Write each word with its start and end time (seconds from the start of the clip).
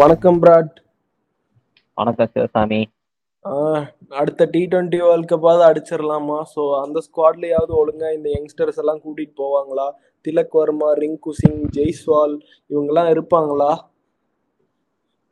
வணக்கம் 0.00 0.38
பிராட். 0.42 0.72
வணக்கம் 1.98 2.30
சிவசாமி. 2.34 2.78
அடுத்த 4.20 4.46
டி 4.54 4.62
டுவெண்ட்டி 4.72 4.98
வேர்ல்ட் 5.02 5.28
கப்பாவது 5.32 5.62
அடிச்சிடலாமா 5.68 6.38
ஸோ 6.52 6.62
அந்த 6.84 6.98
ஸ்குவாட்லயாவது 7.06 7.72
ஒழுங்கா 7.80 8.08
இந்த 8.16 8.28
யங்ஸ்டர்ஸ் 8.36 8.80
எல்லாம் 8.82 9.00
கூட்டிட்டு 9.04 9.34
போவாங்களா? 9.42 9.86
திலக் 10.24 10.56
வர்மா 10.60 10.88
ரிங்கு 11.02 11.32
சிங் 11.40 11.62
ஜெய்ஸ்வால் 11.76 12.34
இவங்கெல்லாம் 12.70 13.10
இருப்பாங்களா? 13.14 13.70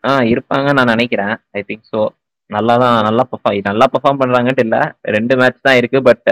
ஆ 0.04 0.12
இருப்பாங்க 0.34 0.68
நான் 0.80 0.92
நினைக்கிறேன். 0.94 1.34
ஐ 1.58 1.62
திங்க் 1.70 1.88
ஸோ 1.92 2.02
நல்லா 2.50 2.76
தான் 2.84 2.96
நல்லா 3.08 3.24
பெர்ஃபார்ம் 3.32 3.68
நல்லா 3.70 3.88
பெர்ஃபார்ம் 3.94 4.22
பண்றாங்கன்ட்டு 4.22 4.66
இல்ல. 4.68 4.78
ரெண்டு 5.16 5.36
மேட்ச் 5.42 5.66
தான் 5.68 5.80
இருக்கு 5.80 6.00
பட் 6.10 6.24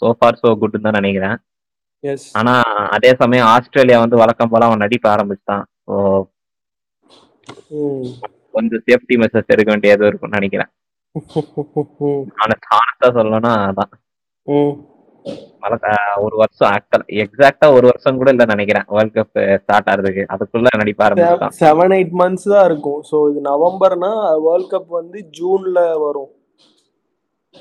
சோ 0.00 0.14
ஃபார் 0.18 0.40
சோ 0.42 0.50
குட்னு 0.62 0.86
தான் 0.88 1.00
நினைக்கிறேன். 1.00 1.36
எஸ் 2.04 2.28
ஆனா 2.40 2.52
அதே 2.96 3.12
சமயம் 3.22 3.48
ஆஸ்திரேலியா 3.54 4.00
வந்து 4.04 4.22
வழக்கம் 4.24 4.52
போல 4.54 4.68
அவன் 4.70 4.84
நடிப்ப 4.86 5.08
ஆரம்பிச்சான் 5.14 5.64
ஸோ 5.86 5.94
கொஞ்சம் 8.54 8.84
சேஃப்டி 8.86 9.16
மெசேஜ் 9.22 9.52
எடுக்க 9.54 9.70
வேண்டியது 9.70 10.08
இருக்கும்னு 10.10 10.38
நினைக்கிறேன். 10.38 10.70
ஆனா 12.42 12.54
ஹானஸ்டா 12.70 13.08
சொல்லணும்னா 13.16 13.52
அதான். 13.68 13.92
ஒரு 16.24 16.34
வருஷம் 16.40 16.68
ஆக்டர் 16.68 17.02
எக்ஸாக்டா 17.22 17.66
ஒரு 17.76 17.86
வருஷம் 17.90 18.18
கூட 18.20 18.28
இல்ல 18.34 18.44
நினைக்கிறேன். 18.52 18.86
வேர்ல்ட் 18.94 19.16
கப் 19.16 19.32
ஸ்டார்ட் 19.62 19.90
ஆறதுக்கு 19.92 20.22
அதுக்குள்ள 20.34 20.70
நடிப்ப 20.80 21.04
ஆரம்பிச்சான் 21.06 21.56
செவன் 21.58 21.94
எயிட் 21.96 22.14
மந்த்ஸ் 22.20 22.48
தான் 22.54 22.66
இருக்கும். 22.70 23.00
ஸோ 23.10 23.18
இது 23.30 23.40
நவம்பர்னா 23.48 24.12
வேர்ல்ட் 24.46 24.72
கப் 24.72 24.90
வந்து 24.98 25.20
ஜூன்ல 25.38 25.78
வரும். 26.04 26.30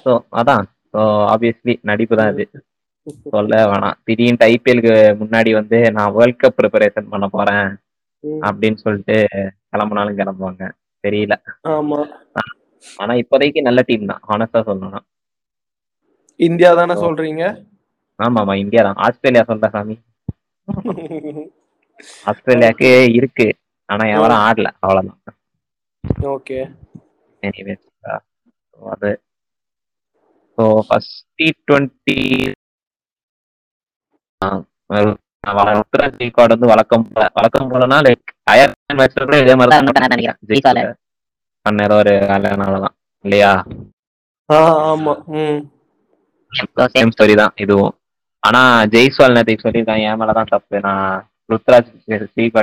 ஸோ 0.05 0.11
அதான். 0.41 0.65
ஸோ 0.93 1.01
ஆப்வியஸ்லி 1.33 1.75
நடிப்பு 1.83 2.15
தான் 2.19 2.31
இது. 2.35 2.45
சொல்ல 3.35 3.53
வேணாம். 3.71 3.97
திடீர்னு 4.07 4.47
ஐபிஎலுக்கு 4.47 4.93
முன்னாடி 5.21 5.51
வந்து 5.59 5.77
நான் 5.97 6.15
வேர்ல்ட் 6.17 6.41
கப் 6.41 6.57
ப்ரிப்பரேஷன் 6.59 7.11
பண்ண 7.13 7.27
போறேன். 7.35 7.69
அப்படின்னு 8.43 8.79
சொல்லிட்டு 8.85 9.17
கிளம்புனாலும் 9.73 10.19
கிளம்புவாங்க. 10.19 10.63
தெரியல. 11.03 11.33
ஆமா. 11.73 11.99
ஆனா 12.99 13.13
இப்போதைக்கு 13.21 13.61
நல்ல 13.61 13.81
டீம் 13.81 14.09
தான். 14.11 14.21
ஹானஸ்டா 14.29 14.61
சொல்லணும் 14.69 15.05
இந்தியா 16.39 16.69
தானே 16.79 16.95
சொல்றீங்க? 17.03 17.43
ஆமா 18.19 18.39
ஆமா 18.43 18.53
இந்தியா 18.63 18.81
தான். 18.87 18.99
ஆஸ்திரேலியா 19.05 19.43
சொல்ற 19.49 19.67
சாமி. 19.75 19.95
ஆஸ்திரேலியாக்கு 22.29 22.89
இருக்கு. 23.19 23.47
ஆனா 23.89 24.03
எவரும் 24.15 24.43
ஆடல. 24.47 24.69
அவ்வளவுதான். 24.83 25.37
ஓகே. 26.35 26.59
எனிவேஸ் 27.43 27.85
அது. 28.93 29.11
So 30.57 30.65
first 30.87 31.19
T 31.37 31.47
twenty 31.67 32.17
Ruturaj 35.77 36.17
record 36.21 36.55
வந்து 36.55 36.69
வழக்கம் 36.71 37.05
போல 37.07 37.23
வழக்கம் 37.37 37.69
போலனா 37.71 37.97
லைக் 38.07 38.31
அயர் 38.49 38.73
மேட்ச்ல 38.99 39.23
கூட 39.23 39.37
இதே 39.41 39.55
மாதிரி 39.55 39.71
தான் 39.71 39.85
நினைக்கிறேன் 40.07 40.97
பண்ண 41.65 41.85
ஏதோ 41.87 41.97
ஒரு 42.01 42.13
இல்லையா 43.25 43.51
ஆ 44.49 44.57
ஆமா 44.85 45.13
ம் 45.37 45.59
சேம் 46.93 47.11
ஸ்டோரி 47.13 47.33
தான் 47.39 47.53
இதுவும் 47.63 47.93
ஆனா 48.43 48.61
ஜெய்ஸ்வால் 48.93 49.35
நேற்றுக்கு 49.35 49.65
சொல்லியிருக்கான் 49.65 50.03
என் 50.03 50.19
மேலதான் 50.19 50.51
தப்பு 50.51 50.77
நான் 50.85 51.09
ருத்ராஜ் 51.49 51.89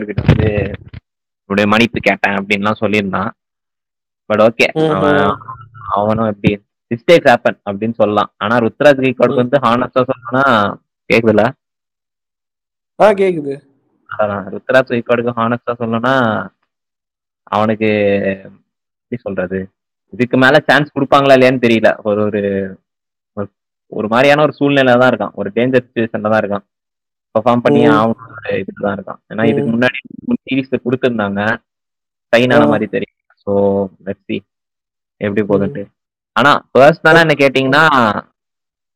கிட்ட 0.09 0.23
வந்து 0.25 0.49
உடைய 1.51 1.67
மன்னிப்பு 1.73 2.01
கேட்டேன் 2.01 2.37
அப்படின்லாம் 2.39 2.81
சொல்லியிருந்தான் 2.81 3.31
பட் 4.31 4.43
ஓகே. 4.47 4.67
அவனும் 5.97 6.31
எப்படி 6.31 6.53
ஹேப்பன் 7.27 7.59
அப்படின்னு 7.67 7.97
சொல்லலாம் 8.01 8.31
ஆனா 8.43 8.55
ருத்ராஜ் 8.65 9.05
ரீகார்டுக்கு 9.05 9.43
வந்து 9.43 9.59
ஹானஸ்டா 9.65 10.03
சொல்லணும்னா 10.09 10.45
கேக்குதுல 11.11 11.45
ஆ 12.99 13.09
கேக்குது 13.21 13.55
அதான் 14.19 14.57
ருத்ராஜ் 14.57 14.93
ரீகார்டுக்கு 14.93 15.33
ஹானஸ்டா 15.37 15.75
சொல்லணும்னா 15.79 16.47
அவனுக்கு 17.43 17.87
எப்படி 19.09 19.23
சொல்றது? 19.23 19.71
இதுக்கு 20.11 20.37
மேல 20.37 20.63
சான்ஸ் 20.67 20.91
கொடுப்பாங்களா 20.95 21.39
இல்லையான்னு 21.39 21.67
தெரியல. 21.67 21.97
ஒரு 22.03 22.23
ஒரு 22.23 22.77
ஒரு- 23.41 23.53
ஒரு 23.87 24.09
மாதிரியான 24.09 24.43
ஒரு 24.43 24.53
சூழ்நிலை 24.53 24.95
தான் 24.95 25.11
இருக்கான். 25.11 25.33
ஒரு 25.35 25.51
டேஞ்சர் 25.55 25.91
சுச்சுவேஷன்ல 25.95 26.31
தான் 26.31 26.41
இருக்கான். 26.41 26.65
பெர்ஃபார்ம் 27.35 27.61
பண்ணி. 27.63 27.89
ஆகணும் 27.89 28.59
இதுதான் 28.59 28.99
இருக்கான். 28.99 29.33
ஏன்னா. 29.35 29.45
இதுக்கு 29.45 29.79
முன்னாடி 29.79 30.29
சீரீஸ் 30.51 30.81
கொடுத்துருந்தாங்க. 30.85 31.57
சைனான. 32.37 32.67
மாதிரி 32.67 32.87
தெரியும் 32.87 33.15
ஸோ 33.51 33.87
லெட்ஸி 34.05 34.39
எப்படி 35.17 35.47
போகுதுன்ட்டு. 35.47 35.87
ஆனா 36.33 36.69
பர்சனலா 36.79 37.19
என்ன 37.19 37.35
கேட்டீங்கன்னா 37.39 37.87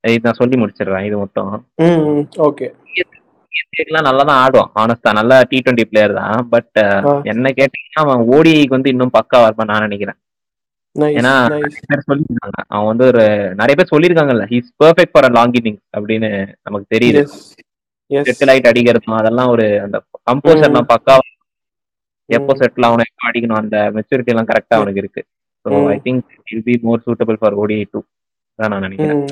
இது 0.08 0.20
நான் 0.22 0.32
சொல்லி 0.32 0.64
முடிச்சிடுறேன். 0.64 1.04
இது 1.04 1.18
மொத்தம் 1.18 1.66
ம் 1.76 1.82
ம். 1.82 2.28
ஓகே. 2.36 2.79
எல்லாம் 3.84 4.06
நல்லா 4.08 4.24
தான் 4.28 4.40
ஆடுவான் 4.44 4.70
ஆனஸ்டா 4.82 5.10
நல்ல 5.18 5.34
டி 5.50 5.58
டுவெண்ட்டி 5.58 5.84
பிளேயர் 5.90 6.18
தான். 6.20 6.40
பட். 6.52 6.78
என்ன 7.32 7.52
கேட்டீங்கன்னா 7.58 8.02
அவன் 8.04 8.26
ஓடிக்கு 8.34 8.76
வந்து 8.76 8.92
இன்னும் 8.94 9.16
பக்கா 9.18 9.38
வருவான் 9.44 9.70
நான் 9.72 9.86
நினைக்கிறேன். 9.86 10.18
ஏன்னா 11.18 11.32
சொல்லியிருக்காங்க. 12.08 12.60
அவன் 12.74 12.88
வந்து 12.90 13.04
ஒரு 13.10 13.24
நிறைய 13.60 13.74
பேர் 13.78 13.92
சொல்லியிருக்காங்கல்ல 13.92 14.46
he's 14.52 14.70
perfect 14.82 15.14
for 15.14 15.28
long 15.38 15.56
innings 15.60 15.84
அப்படின்னு 15.96 16.30
நமக்கு 16.66 16.86
தெரியுது. 16.94 17.22
செட்டில் 18.10 18.50
ஆயிட்டு 18.52 18.70
அடிக்கிறதும் 18.70 19.18
அதெல்லாம் 19.18 19.50
ஒரு 19.54 19.66
அந்த 19.84 19.96
கம்போசர் 20.28 20.76
நான் 20.76 20.92
பக்கா 20.94 21.16
எப்போ 22.28 22.52
செட்டில் 22.60 22.86
ஆகணும் 22.88 23.08
எப்போ 23.10 23.28
அடிக்கணும் 23.28 23.60
அந்த 23.60 23.76
மெச்சூரிட்டி 23.96 24.32
எல்லாம் 24.34 24.48
கரெக்டா 24.50 24.78
அவனுக்கு 24.78 25.02
இருக்கு. 25.02 25.22
So. 25.64 25.70
I 25.94 25.98
think 26.06 26.24
he'll 26.54 26.64
be 26.68 26.74
more 26.86 27.04
suitable 27.06 27.38
for 27.40 27.58
ODI 27.62 27.78
too 27.92 28.00
தான் 28.58 28.70
நான் 28.72 28.84
நினைக்கிறேன். 28.86 29.22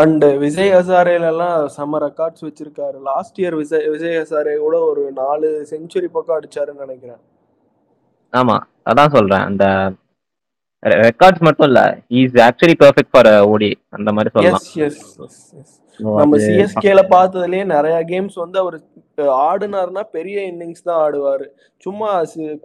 அண்ட் 0.00 0.24
விஜய் 0.42 0.70
ஹசாரேல 0.74 1.26
எல்லாம் 1.32 1.56
செம 1.74 1.98
ரெக்கார்ட்ஸ் 2.04 2.44
வச்சிருக்காரு. 2.46 2.96
லாஸ்ட் 3.08 3.40
இயர் 3.42 3.56
விஜய் 3.60 3.88
விஜய் 3.94 4.16
ஹசாரே 4.20 4.54
கூட 4.64 4.76
ஒரு 4.90 5.02
நாலு 5.18 5.48
செஞ்சுரி 5.72 6.08
பக்கம் 6.14 6.36
அடிச்சாருன்னு 6.38 6.84
நினைக்கிறேன். 6.84 7.20
ஆமா 8.32 8.56
அதான் 8.90 9.14
சொல்றேன். 9.16 9.44
அந்த 9.48 9.64
ரெக்கார்ட்ஸ் 10.82 11.44
மட்டும் 11.48 11.68
இல்ல 11.70 11.80
இஸ் 12.20 12.38
ஆக்சுவலி 12.46 12.76
பெர்ஃபெக்ட் 12.84 13.12
ஃபார் 13.14 13.30
ஓடி 13.52 13.70
அந்த 13.98 14.12
மாதிரி 14.16 14.32
சொல்லலாம். 14.34 14.64
எஸ் 14.86 15.02
எஸ் 15.26 15.42
எஸ் 15.60 15.76
நம்ம 16.00 16.38
சிஎஸ்கேல 16.44 17.00
பார்த்ததுலயே 17.14 17.64
நிறைய 17.74 17.96
கேம்ஸ் 18.10 18.36
வந்து 18.42 18.58
அவர் 18.62 18.76
ஆடுனாருன்னா 19.50 20.02
பெரிய 20.16 20.38
இன்னிங்ஸ் 20.50 20.86
தான் 20.88 21.00
ஆடுவாரு. 21.04 21.46
சும்மா 21.86 22.08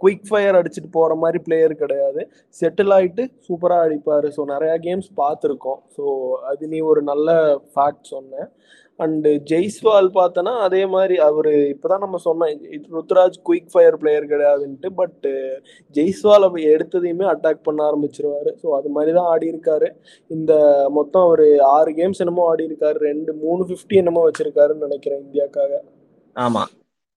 குயிக் 0.02 0.28
ஃபயர் 0.28 0.58
அடிச்சுட்டு 0.58 0.90
போற 0.98 1.12
மாதிரி 1.22 1.38
பிளேயர் 1.46 1.74
கிடையாது. 1.82 2.20
செட்டில் 2.60 2.94
ஆயிட்டு 2.96 3.24
சூப்பரா 3.48 3.78
அடிப்பாரு. 3.86 4.28
ஸோ 4.36 4.44
நிறைய 4.54 4.72
கேம்ஸ் 4.86 5.10
பார்த்துருக்கோம். 5.22 5.80
ஸோ 5.96 6.04
அது 6.50 6.68
நீ 6.72 6.80
ஒரு 6.92 7.02
நல்ல 7.10 7.36
ஃபேக்ட் 7.74 8.12
சொன்ன. 8.14 8.48
அண்டு 8.98 9.30
ஜெய்ஸ்வால் 9.50 10.08
பார்த்தனா 10.14 10.52
அதே 10.56 10.86
மாதிரி 10.86 11.16
அவர் 11.16 11.48
இப்போதான் 11.48 11.98
நம்ம 11.98 12.18
சொன்னோம் 12.24 12.54
ருத்ராஜ் 12.96 13.36
குயிக் 13.48 13.70
ஃபயர் 13.72 13.96
பிளேயர் 13.96 14.24
கிடையாதுன்ட்டு 14.24 14.88
பட் 14.94 15.26
ஜெய்ஸ்வால் 15.96 16.46
எடுத்ததையுமே 16.74 17.26
அட்டாக் 17.32 17.62
பண்ண 17.62 17.90
ஆரம்பிச்சிருவாரு. 17.90 18.52
ஸோ 18.62 18.66
அது 18.78 18.88
மாதிரி 18.88 19.12
தான் 19.12 19.26
ஆடி 19.26 19.52
இருக்காரு. 19.52 19.90
இந்த 20.26 20.52
மொத்தம் 20.90 21.26
ஒரு 21.26 21.62
ஆறு 21.62 21.90
கேம்ஸ் 21.90 22.18
என்னமோ 22.18 22.48
ஆடி 22.48 22.66
இருக்காரு. 22.66 22.98
ரெண்டு 22.98 23.34
மூணு 23.34 23.64
ஃபிஃப்டி 23.64 23.96
என்னமோ 23.96 24.30
வச்சிருக்காருன்னு 24.30 24.86
நினைக்கிறேன் 24.88 25.22
இந்தியாக்காக. 25.26 25.80
ஆமா. 26.36 26.64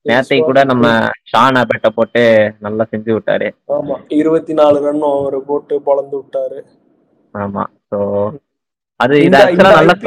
நேத்தை 0.06 0.44
கூட 0.44 0.64
நம்ம 0.64 0.86
ஷான் 1.32 1.60
அபேட்டை 1.62 1.90
போட்டு 1.96 2.54
நல்லா 2.60 2.86
செஞ்சு 2.92 3.12
விட்டாரு. 3.14 3.50
ஆமா. 3.68 3.98
இருபத்தி 4.08 4.54
நாலு 4.54 4.80
ரன் 4.80 5.02
அவர் 5.02 5.46
போட்டு 5.46 5.82
பொழந்து 5.86 6.16
விட்டாரு. 6.22 6.62
ஆமா. 7.34 7.66
சோ 7.92 8.00
அது 9.02 9.16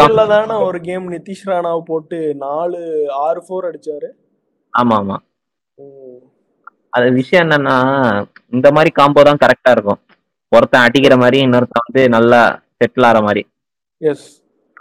நல்ல 0.00 0.22
தானே 0.32 0.56
ஒரு 0.66 0.78
கேம் 0.88 1.06
நிதிஷ் 1.14 1.46
ராணாவை 1.50 1.80
போட்டு 1.90 2.18
நாலு 2.44 2.80
ஆறு 3.26 3.40
ஃபோர் 3.46 3.68
அடிச்சாரு. 3.68 4.08
ஆமா 4.74 4.94
ஆமா. 5.02 5.16
அது 6.96 7.06
விஷயம் 7.20 7.44
என்னன்னா 7.44 7.76
இந்த 8.56 8.68
மாதிரி 8.76 8.90
காம்போ 8.98 9.22
தான் 9.28 9.42
கரெக்டா 9.44 9.70
இருக்கும். 9.76 10.00
ஒருத்தன் 10.52 10.86
அடிக்கிற 10.86 11.14
மாதிரி 11.22 11.38
இன்னொருத்தன் 11.46 11.86
வந்து 11.86 12.02
நல்லா 12.16 12.40
செட்டில் 12.78 13.08
ஆற 13.10 13.20
மாதிரி. 13.28 13.42
எஸ் 14.00 14.26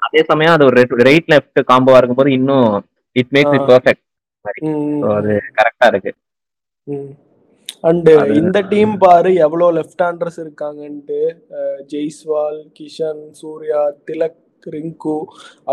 அதே 0.06 0.22
சமயம் 0.32 0.56
அது 0.56 0.66
ஒரு 0.70 1.04
ரைட் 1.10 1.30
லெஃப்ட் 1.34 1.60
காம்போவா 1.72 2.00
இருக்கும்போது 2.00 2.32
இன்னும் 2.40 2.70
இட் 3.16 3.34
மேக்ஸ் 3.36 3.56
இட். 3.58 3.68
பெர்ஃபெக்ட் 3.72 4.06
அது 5.18 5.34
கரெக்டா 5.60 5.88
இருக்கு. 5.94 6.12
அண்ட் 7.84 8.10
இந்த 8.42 8.58
டீம் 8.74 8.94
பாரு 9.04 9.32
எவ்வளவு 9.46 9.76
லெஃப்ட் 9.80 10.04
ஹேண்டர்ஸ் 10.06 10.40
இருக்காங்கன்ட்டு. 10.44 11.20
ஜெய்ஸ்வால் 11.94 12.62
கிஷன் 12.80 13.24
சூர்யா 13.42 13.82
திலக் 14.10 14.40
ரிங்கு 14.76 15.16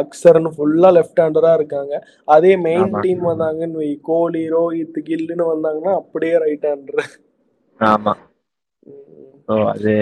அக்சர்னு 0.00 0.50
ஃபுல்லா 0.54 0.88
லெஃப்ட் 0.96 1.20
ஹேண்டரா 1.22 1.52
இருக்காங்க. 1.58 1.92
அதே 2.36 2.52
மெயின். 2.66 2.90
டீம் 3.04 3.22
வந்தாங்கன்னு 3.30 3.80
வை 3.82 3.90
கோலி 4.08 4.42
ரோஹித் 4.56 4.98
கில்லுன்னு 5.08 5.46
வந்தாங்கன்னா 5.52 5.92
அப்படியே 6.00 6.36
ரைட் 6.44 6.66
ஹேண்டர் 6.70 7.02
ஆமா. 7.80 8.14
ஸோ 9.46 9.54
அது 9.74 9.94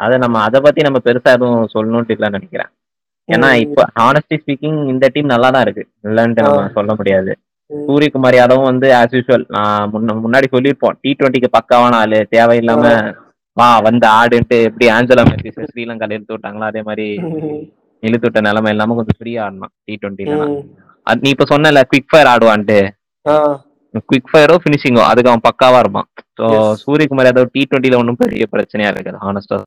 அது 0.00 0.14
நம்ம 0.24 0.36
அதை 0.46 0.58
பத்தி 0.66 0.80
நம்ம 0.86 0.98
பெருசா 1.06 1.32
எதுவும் 1.36 1.72
சொல்லணும்ட்டு 1.74 2.14
இல்லைன்னு 2.16 2.38
நினைக்கிறேன். 2.38 2.70
ஏன்னா 3.28 3.48
இப்போ 3.64 3.82
ஹானஸ்டி 3.98 4.36
ஸ்பீக்கிங் 4.40 4.78
இந்த 4.92 5.06
டீம் 5.14 5.32
நல்லா 5.32 5.48
தான் 5.54 5.64
இருக்கு. 5.66 5.84
இல்லைன்ட்டு 6.08 6.44
நம்ம. 6.46 6.64
சொல்ல 6.78 6.92
முடியாது. 7.00 7.32
சூரியகுமார் 7.70 8.36
யாதவும் 8.38 8.68
வந்து 8.70 8.88
ஆஸ் 8.98 9.14
யூஸ்வல் 9.16 9.44
நான் 9.56 9.90
முன்ன 9.92 10.16
முன்னாடி 10.24 10.46
சொல்லியிருப்போம். 10.54 10.96
டி 11.02 11.10
டுவெண்ட்டிக்கு 11.18 11.50
பக்காவான 11.56 11.98
ஆளு 12.02 12.18
தேவையில்லாம 12.34 12.82
வா 13.56 13.68
வந்து 13.86 14.06
ஆடுன்ட்டு 14.18 14.56
எப்படி 14.68 14.86
ஆஞ்சலா 14.94 15.24
மெத்திஸ் 15.28 15.68
ஸ்ரீலங்கால 15.70 16.16
இழுத்து 16.16 16.34
விட்டாங்களோ 16.34 16.64
அதே 16.70 16.80
மாதிரி 16.88 17.06
இழுத்து 18.02 18.26
விட்ட 18.26 18.40
நிலைமை 18.46 18.70
இல்லாம 18.74 18.94
கொஞ்சம் 18.98 19.18
ஃப்ரீயா 19.18 19.42
ஆடணும் 19.44 19.72
டி 19.86 19.94
டுவெண்ட்டில 20.02 20.36
நீ 21.06 21.28
இப்ப 21.34 21.46
சொன்னல 21.50 21.82
குவிக் 21.90 22.10
ஃபயர் 22.10 22.30
ஆடுவான்ட்டு. 22.32 22.78
குவிக் 24.08 24.30
ஃபயரோ 24.30 24.54
ஃபினிஷிங்கோ 24.62 25.02
அதுக்கு 25.08 25.30
அவன் 25.30 25.46
பக்காவா 25.46 25.78
இருப்பான். 25.84 26.08
So 26.38 26.44
Yes. 26.52 26.80
Suryakumar 26.82 27.28
Yadav 27.28 27.52
T 27.54 27.62
டுவெண்ட்டில 27.70 27.98
ஒன்றும் 28.00 28.20
பெரிய 28.22 28.44
பிரச்சனையா 28.54 28.90
இருக்காது 28.92 29.18
ஹானஸ்டா. 29.24 29.58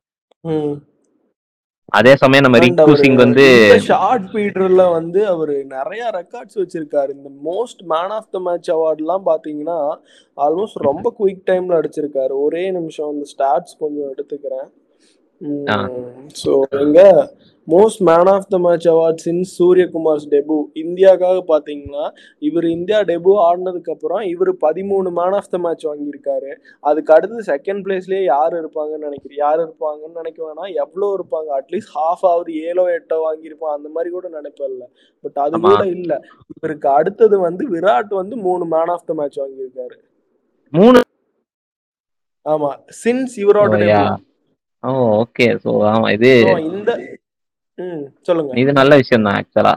அதே 1.96 2.12
சமயம் 2.22 2.44
நம்ம 2.44 2.58
அவரு 2.82 3.02
சிங் 3.02 3.20
வந்து 3.22 3.44
ஷார்ட் 3.86 4.26
பீட்டர்ல 4.32 4.82
வந்து 4.96 5.20
அவரு 5.32 5.54
நிறைய 5.76 6.02
ரெக்கார்ட்ஸ் 6.16 6.58
வச்சிருக்காரு. 6.60 7.10
இந்த 7.18 7.30
most 7.48 7.80
man 7.92 8.12
of 8.16 8.28
the 8.34 8.40
match 8.46 8.68
அவார்ட்லாம் 8.74 9.24
பாத்தீங்கன்னா 9.30 9.78
ஆல்மோஸ்ட் 10.46 10.84
ரொம்ப 10.88 11.12
குயிக் 11.20 11.46
டைம்ல 11.50 11.78
அடிச்சிருக்காரு. 11.80 12.34
ஒரே 12.46 12.64
நிமிஷம் 12.78 13.10
அந்த 13.12 13.26
ஸ்டாட்ஸ் 13.32 13.78
கொஞ்சம் 13.84 14.10
எடுத்துக்கிறேன். 14.14 14.68
ஸோ 16.42 16.52
எங்க 16.84 17.00
most 17.68 18.00
man 18.08 18.28
of 18.32 18.46
the 18.48 18.58
match 18.58 18.86
award 18.88 19.22
since 19.24 19.50
Suryakumar's 19.58 20.26
debut 20.30 20.54
இந்தியாக்காக 20.82 21.38
பாத்தீங்கன்னா 21.50 22.04
இவர் 22.42 22.66
இந்தியா 22.68 22.98
டெபு 23.10 23.32
ஆடினதுக்கு 23.46 23.92
அப்புறம் 23.94 24.22
இவர் 24.30 24.50
பதிமூணு 24.62 25.10
மேன் 25.18 25.36
ஆஃப் 25.38 25.50
த 25.50 25.58
மேட்ச் 25.58 25.84
வாங்கியிருக்காரு. 25.88 26.50
அதுக்கு 26.84 27.12
அடுத்து 27.16 27.42
செகண்ட் 27.50 27.82
பிளேஸ்லயே 27.86 28.22
யார் 28.26 28.56
இருப்பாங்கன்னு 28.60 29.08
நினைக்கிறேன் 29.08 29.40
யார் 29.40 29.60
இருப்பாங்கன்னு 29.64 30.20
நினைக்க 30.20 30.40
வேணாம். 30.46 30.72
எவ்வளோ 30.84 31.08
இருப்பாங்க? 31.18 31.50
அட்லீஸ்ட் 31.58 31.92
ஹாஃப் 31.96 32.24
ஆகுது 32.30 32.54
ஏழோ 32.68 32.86
எட்டோ 32.96 33.18
வாங்கியிருப்பான். 33.26 33.76
அந்த 33.78 33.90
மாதிரி 33.96 34.12
கூட 34.16 34.28
நினைப்பேன்ல 34.38 34.86
பட் 35.24 35.38
அது. 35.44 35.56
கூட 35.66 35.84
இல்ல. 35.96 36.12
இவருக்கு 36.54 36.90
அடுத்தது 36.98 37.38
வந்து 37.46 37.64
விராட் 37.74 38.14
வந்து 38.20 38.36
மூணு 38.46 38.66
மேன் 38.74 38.92
ஆஃப் 38.96 39.06
த 39.06 39.18
மேட்ச் 39.20 39.40
வாங்கியிருக்காரு. 39.42 39.96
மூணு. 40.72 40.98
ஆமா. 42.46 42.72
சின்ஸ் 43.02 43.36
இவரோட 43.42 43.74
ஓகே 45.20 45.46
ஸோ 45.62 45.70
ஆமா 45.92 46.08
இது 46.16 46.28
இந்த 46.70 46.90
சொல்லுங்க. 48.22 48.52
இது 48.56 48.70
நல்ல 48.72 48.92
விஷயம் 48.96 49.26
தான் 49.26 49.36
ஆக்சுவலா 49.38 49.74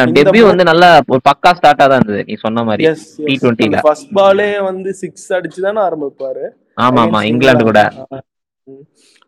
இந்த 0.00 0.16
டெபியூ 0.18 0.44
வந்து 0.46 0.64
நல்ல 0.64 0.84
ஒரு 1.08 1.20
பக்கா 1.28 1.50
ஸ்டார்டா 1.58 1.84
தான் 1.84 1.98
இருந்தது 1.98 2.22
நீ 2.24 2.34
சொன்ன 2.40 2.64
மாதிரி 2.64 2.86
எஸ் 2.88 3.04
T20 3.22 3.68
ல. 3.68 3.78
ஃபர்ஸ்ட் 3.80 4.10
பாலே 4.14 4.48
வந்து 4.62 4.90
சிக்ஸ் 4.94 5.28
அடிச்சு 5.32 5.60
தானே 5.60 5.80
ஆரம்பிப்பாரு. 5.80 6.44
ஆமா 6.78 7.00
ஆமா 7.04 7.20
இங்கிலாந்து 7.24 7.64
கூட. 7.64 7.80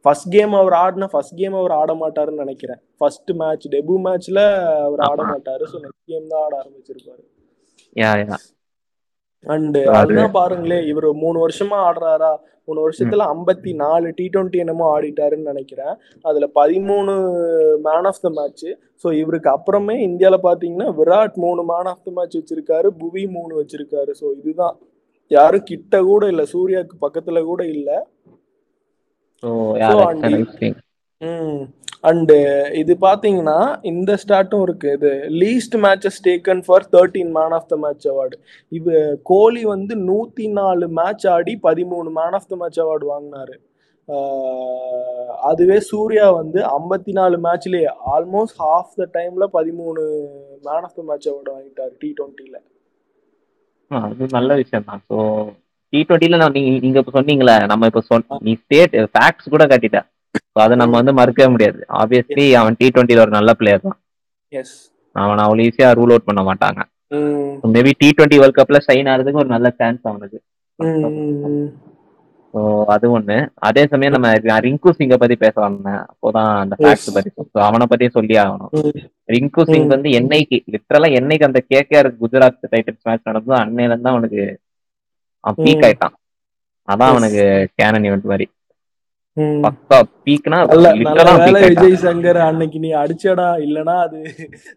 ஃபர்ஸ்ட் 0.05 0.29
கேம் 0.33 0.55
அவர் 0.55 0.75
ஆடின 0.75 1.07
ஃபர்ஸ்ட் 1.07 1.37
கேம் 1.37 1.55
அவர் 1.55 1.73
ஆட 1.73 1.93
மாட்டாருன்னு 1.95 2.43
நினைக்கிறேன். 2.43 2.81
ஃபர்ஸ்ட் 2.99 3.31
மேட்ச் 3.33 3.67
டெபு 3.69 3.95
மேட்ச்ல 4.05 4.41
அவர் 4.85 5.03
ஆட. 5.09 5.21
மாட்டாரு. 5.31 5.65
ஸோ 5.65 5.79
நெக்ஸ்ட் 5.85 6.05
கேம் 6.07 6.27
தான் 6.29 6.43
ஆட 6.43 6.55
ஆரம்பிச்சிருப்பாரு. 6.63 7.23
யா 7.97 8.11
யா 8.23 8.39
அண்ட் 9.47 9.77
அது- 9.81 9.97
அதுதான் 9.97 10.31
பாருங்களேன் 10.33 10.85
இவர் 10.87 11.07
மூணு 11.23 11.39
வருஷமா 11.41 11.79
ஆடுறாரா? 11.87 12.33
மூணு 12.69 12.81
வருஷத்துல 12.85 13.25
ஐம்பத்தி 13.33 13.73
நாலு 13.83 14.09
டி 14.19 14.27
டுவெண்ட்டி 14.35 14.63
என்னமோ 14.63 14.85
ஆடிட்டாருன்னு 14.95 15.51
நினைக்கிறேன். 15.53 15.95
அதுல 16.25 16.47
பதிமூணு 16.59 17.15
man 17.87 18.09
of 18.11 18.23
the 18.23 18.31
match 18.31 18.67
so 19.05 19.11
இவருக்கு 19.23 19.51
அப்புறமே 19.51 19.97
இந்தியால 20.09 20.39
பாத்தீங்கன்னா 20.47 20.89
விராட் 20.99 21.39
மூணு 21.45 21.63
மேன் 21.73 21.91
ஆஃப் 21.93 22.05
த 22.07 22.13
மேட்ச் 22.17 22.39
வச்சிருக்காரு 22.41 22.91
புவி 23.01 23.25
மூணு 23.37 23.53
வச்சிருக்காரு. 23.61 24.13
ஸோ 24.21 24.27
இதுதான். 24.41 24.77
யாரும் 25.31 25.69
கிட்ட 25.71 26.03
கூட 26.03 26.25
இல்ல. 26.33 26.43
சூர்யாவுக்கு 26.53 26.97
பக்கத்துல 27.05 27.39
கூட 27.45 27.63
இல்ல. 27.75 27.91
அண்டு 32.05 32.35
uh, 32.49 32.65
இது 32.81 32.93
பார்த்தீங்கன்னா 33.05 33.59
இந்த 33.91 34.13
ஸ்டார்ட்டும் 34.23 34.65
இருக்கு. 34.67 34.89
இது 34.97 35.11
least 35.43 35.77
matches 35.85 36.19
taken 36.27 36.61
for 36.67 36.85
thirteen 36.95 37.31
man 37.37 37.55
of 37.59 37.69
the 37.71 37.77
match 37.85 38.07
award 38.13 38.37
இது 38.73 38.95
கோலி 39.31 39.63
வந்து 39.75 39.95
நூற்றி 40.11 40.47
நாலு 40.59 40.87
மேட்ச் 40.99 41.25
ஆடி 41.37 41.55
பதிமூணு 41.69 42.11
man 42.19 42.37
of 42.39 42.51
the 42.51 42.57
match 42.63 42.81
award 42.85 43.07
வாங்கினாரு. 43.13 43.57
அதுவே 45.51 45.79
சூர்யா 45.91 46.27
வந்து 46.41 46.61
ஐம்பத்தி 46.79 47.13
நாலு 47.19 47.37
மேட்ச்லேயே 47.47 47.91
ஆல்மோஸ்ட் 48.15 48.59
ஹாஃப் 48.67 48.95
த 49.01 49.07
டைம்ல 49.17 49.47
பதிமூணு 49.59 50.03
man 50.69 50.87
of 50.89 50.97
the 50.99 51.05
match 51.11 51.29
award 51.31 51.53
வாங்கிட்டாரு 51.57 51.95
டி 52.03 52.11
டுவெண்ட்டில 52.19 52.59
அது 53.91 54.27
நல்ல 54.39 54.51
விஷயம் 54.63 54.89
தான் 54.91 55.03
ஸோ 55.11 55.17
டி 55.93 56.01
டுவெண்ட்டில 56.09 56.41
நான் 56.43 56.57
நீங்க 56.59 56.71
நீங்கள் 56.87 57.03
இப்ப 57.05 57.15
சொன்னீங்களே 57.19 57.57
நம்ம 57.73 57.89
இப்ப 57.93 58.03
சொன்ன 58.11 58.39
நீ 58.49 58.55
ஸ்டேட் 58.63 58.97
ஃபேக்ட்ஸ் 59.15 59.53
கூட 59.55 59.67
காட்டிட்ட. 59.73 60.01
அதை 60.61 60.75
நம்ம 60.77 60.97
வந்து 60.99 61.13
மறுக்கவே 61.19 61.49
முடியாது. 61.51 61.81
ஆப்வியஸ்லி 62.01 62.47
அவன் 62.61 62.79
டி 62.81 62.89
டுவெண்ட்டில 62.89 63.25
ஒரு 63.25 63.33
நல்ல 63.37 63.53
பிளேயர் 63.61 63.87
தான். 63.87 63.99
அவன் 65.17 65.43
அவ்வளோ 65.45 65.65
ஈஸியா 65.67 65.89
ரூல் 65.99 66.13
அவுட் 66.15 66.29
பண்ண 66.29 66.43
மாட்டாங்க. 66.49 66.81
மேபி 67.75 67.93
டி 68.01 68.09
டுவெண்ட்டி 68.11 68.39
வேர்ல்ட் 68.41 68.59
கப்ல 68.59 68.79
ஷைன் 68.87 69.11
ஆகிறதுக்கு 69.11 69.43
ஒரு 69.43 69.51
நல்ல 69.53 69.69
சான்ஸ் 69.81 70.03
அவனுக்கு. 70.11 70.39
ஸோ 72.55 72.61
அது 72.95 73.07
ஒண்ணு. 73.15 73.37
அதே 73.69 73.83
சமயம் 73.93 74.15
நம்ம 74.15 74.29
ரிங்கு 74.67 74.91
சிங்கை 74.99 75.17
பத்தி 75.17 75.37
பேச 75.37 75.55
வந்தேன் 75.61 76.01
அப்போதான் 76.03 76.51
அந்த 76.61 76.75
ஃபேக்ட்ஸ். 76.79 77.07
பத்தி 77.17 77.31
அவனை 77.65 77.87
பத்தியும் 77.91 78.17
சொல்லி 78.19 78.35
ஆகணும். 78.43 78.71
ரிங்கு 79.29 79.63
சிங். 79.65 79.89
வந்து 79.95 80.09
என்னைக்கு 80.19 80.59
லிட்டரலா 80.75 81.09
என்னைக்கு 81.21 81.49
அந்த 81.49 81.61
கேகேஆர் 81.73 82.09
குஜராத் 82.21 82.69
டைட்டன்ஸ் 82.73 83.07
மேட்ச் 83.09 83.29
நடந்ததோ 83.31 83.57
அன்னையில 83.63 83.93
இருந்து 83.93 84.13
அவனுக்கு 84.13 84.43
அவன் 85.45 85.59
பீக். 85.65 85.85
ஆயிட்டான். 85.87 86.15
அதான். 86.89 87.13
அவனுக்கு 87.13 87.43
கேனன் 87.79 88.07
ஈவெண்ட் 88.09 88.31
மாதிரி. 88.33 88.47
பக்கா 89.37 89.97
பீக்னா 90.25 90.59
விஜய் 91.63 91.97
சங்கர் 92.03 92.39
அன்னைக்கு 92.45 92.79
நீ 92.85 92.91
அடிச்சடா 93.01 93.47
இல்லனா 93.65 93.95
அது 94.05 94.19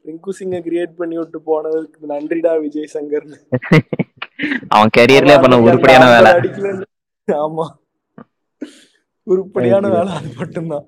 ரிங்கு 0.07 0.31
சிங்க 0.37 0.59
கிரியேட் 0.65 0.93
பண்ணி 0.99 1.15
விட்டு 1.19 1.39
போனதுக்கு 1.47 2.09
நன்றிடா 2.13 2.53
விஜய் 2.63 2.93
சங்கர் 2.95 3.27
அவன் 4.73 4.91
கெரியர்லயே 4.95 5.37
பண்ண 5.43 5.55
உருப்படியான 5.65 6.07
வேலை. 6.13 6.31
ஆமா. 7.27 7.65
உருப்படியான. 9.27 9.85
வேலை 9.95 10.11
அது 10.17 10.29
மட்டும்தான். 10.39 10.85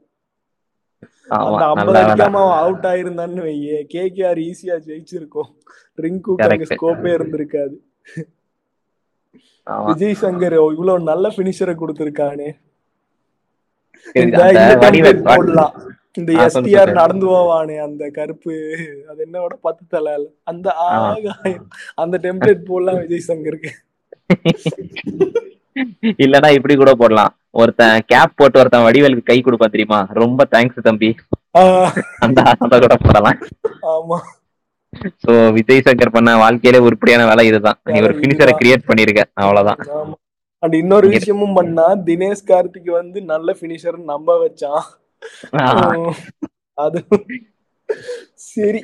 அந்த 1.37 1.63
ஐம்பது 1.69 1.97
அடிக்காம 2.01 2.41
அவன் 2.41 2.59
அவுட் 2.61 2.85
ஆயிருந்தான்னு 2.91 3.41
வையே 3.47 3.77
கேகேஆர் 3.93 4.41
ஈஸியா 4.45 4.75
ஜெயிச்சிருக்கும். 4.87 5.49
ரிங்குக்கு 5.97 6.47
அங்க. 6.47 6.67
ஸ்கோப்பே 6.71 7.11
இருந்திருக்காது. 7.17 7.75
விஜய் 9.89 10.19
சங்கர் 10.23 10.57
இவ்வளவு 10.69 11.09
நல்ல 11.11 11.27
பினிஷரை 11.37 11.75
கொடுத்திருக்கானே 11.77 12.49
சரி, 12.49 12.57
இந்த 12.59 12.59
அந்த 12.59 12.77
இந்த 12.77 12.77
வடிவேல் 13.69 13.77
template 13.79 13.88
போடலாம். 15.29 15.73
இந்த 16.19 16.31
எஸ்டிஆர். 16.43 16.91
நடந்து 16.99 17.25
போவானே 17.33 17.75
அந்த 17.87 18.03
கருப்பு 18.17 18.55
அது 19.11 19.19
என்னோட 19.25 19.53
பத்து 19.67 19.83
தலை 19.93 20.13
அந்த 20.51 20.67
அந்த 22.03 22.15
டெம்ப்ளேட் 22.25 22.69
போடலாம் 22.71 22.99
விஜய் 23.03 23.27
சங்கருக்கு. 23.27 23.71
இல்லனா 26.23 26.49
இப்படி 26.57 26.75
கூட 26.75 26.91
போடலாம். 27.01 27.33
ஒருத்தன் 27.59 28.03
கேப் 28.11 28.35
போட்டு 28.39 28.59
ஒருத்தன் 28.61 28.85
வடிவேலுக்கு 28.87 29.29
கை 29.29 29.37
கொடுப்பான் 29.41 29.73
தெரியுமா? 29.75 29.99
ரொம்ப 30.21 30.47
தேங்க்ஸ் 30.55 30.87
தம்பி. 30.87 31.09
அந்த 32.25 32.39
அந்த 32.63 32.75
கூட 32.85 32.95
போடலாம். 33.05 33.39
ஆமா. 33.93 34.17
சோ 35.23 35.31
விஜய் 35.57 35.85
சங்கர் 35.85 36.15
பண்ண 36.15 36.29
வாழ்க்கையில 36.43 36.77
உருப்படியான 36.87 37.25
வேலை 37.31 37.45
இதுதான். 37.49 37.79
நீ 37.93 37.99
ஒரு 38.07 38.15
பினிஷரை. 38.21 38.53
கிரியேட் 38.61 38.89
பண்ணிருக்க. 38.89 39.23
அவ்வளவுதான். 39.43 39.81
அண்ட் 40.63 40.75
இன்னொரு 40.81 41.07
விஷயமும் 41.15 41.57
பண்ணா 41.57 41.85
தினேஷ் 42.07 42.47
கார்த்திக் 42.47 42.91
வந்து 42.99 43.19
நல்ல 43.31 43.55
பினிஷர் 43.61 43.97
நம்ப 44.11 44.29
வச்சான். 44.45 44.83
அது 46.85 46.99
சரி 48.49 48.79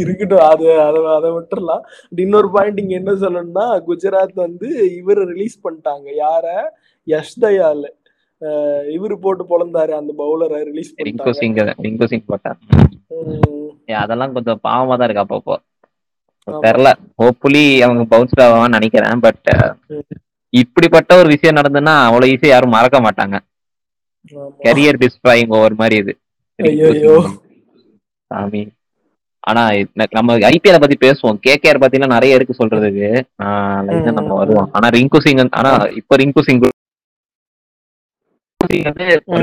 இருக்கட்டும். 0.00 0.44
அது 0.52 0.66
அதை 0.86 1.00
அதை 1.16 1.28
விட்டுறலாம். 1.36 1.84
இன்னொரு 2.24 2.48
பாயிண்ட் 2.56 2.80
இங்க 2.82 2.94
என்ன 3.00 3.12
சொல்லணும்னா 3.22 3.66
குஜராத் 3.88 4.36
வந்து 4.44 4.68
இவரை 4.98 5.24
ரிலீஸ் 5.32 5.56
பண்ணிட்டாங்க. 5.64 6.06
யார? 6.24 6.46
யஷ் 7.06 7.38
தயால் 7.44 7.86
இவரு 8.96 9.16
போட்டு 9.24 9.44
பொழந்தாரு 9.50 9.92
அந்த 10.00 10.12
பவுலரை 10.20 10.60
ரிலீஸ் 10.68 10.92
ரிங்கு 11.08 11.32
சிங் 11.40 11.58
ரிங்கு 11.86 12.06
சிங் 12.12 12.28
போட்டார். 12.30 12.58
அதெல்லாம் 14.04 14.34
கொஞ்சம் 14.36 14.62
பாவமா 14.68 14.94
தான் 14.96 15.06
இருக்கு 15.08 15.24
அப்பப்போ. 15.24 15.56
தெரியல 16.66 16.90
ஹோப்ஃபுல்லி 17.22 17.64
அவங்க 17.86 18.04
பவுன்ஸ் 18.12 18.40
ஆவான்னு 18.44 18.76
நினைக்கிறேன் 18.76 19.20
பட் 19.26 19.48
இப்படிப்பட்ட 20.58 21.10
ஒரு 21.20 21.28
விஷயம் 21.34 21.56
நடந்ததுன்னா 21.56 21.94
அவ்வளவு 22.06 22.32
ஈஸியா 22.32 22.50
யாரும் 22.54 22.74
மறக்க 22.76 22.98
மாட்டாங்க. 23.06 23.36
கரியர் 24.64 25.00
டிஸ்ட்ராயிங் 25.02 25.52
ஓவர் 25.58 25.74
மாதிரி 25.80 25.96
இது. 26.02 26.12
சாமி. 28.30 28.62
ஆனா 29.50 29.62
நம்ம 30.16 30.36
ஐபிஎல் 30.50 30.82
பத்தி 30.82 30.96
பேசுவோம். 31.04 31.38
கேகேஆர் 31.46 31.82
பத்திலாம் 31.82 32.14
நிறைய 32.16 32.38
இருக்கு 32.38 32.54
சொல்றதுக்கு. 32.58 33.08
நம்ம 34.18 34.34
வருவோம். 34.40 34.68
ஆனா 34.72 34.88
ரிங்கு 34.96 35.20
சிங் 35.26 35.40
ஆனா 35.60 35.72
இப்ப 36.00 36.16
ரிங்கு 36.22 36.42
சிங் 36.48 36.60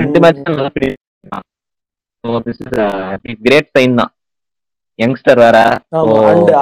ரெண்டு 0.01 0.19
மேட்ச் 0.23 0.43
கிரேட் 3.45 3.73
சைன் 3.77 3.97
தான். 3.99 4.11
யங்ஸ்டர் 5.01 5.39
வேற. 5.45 5.57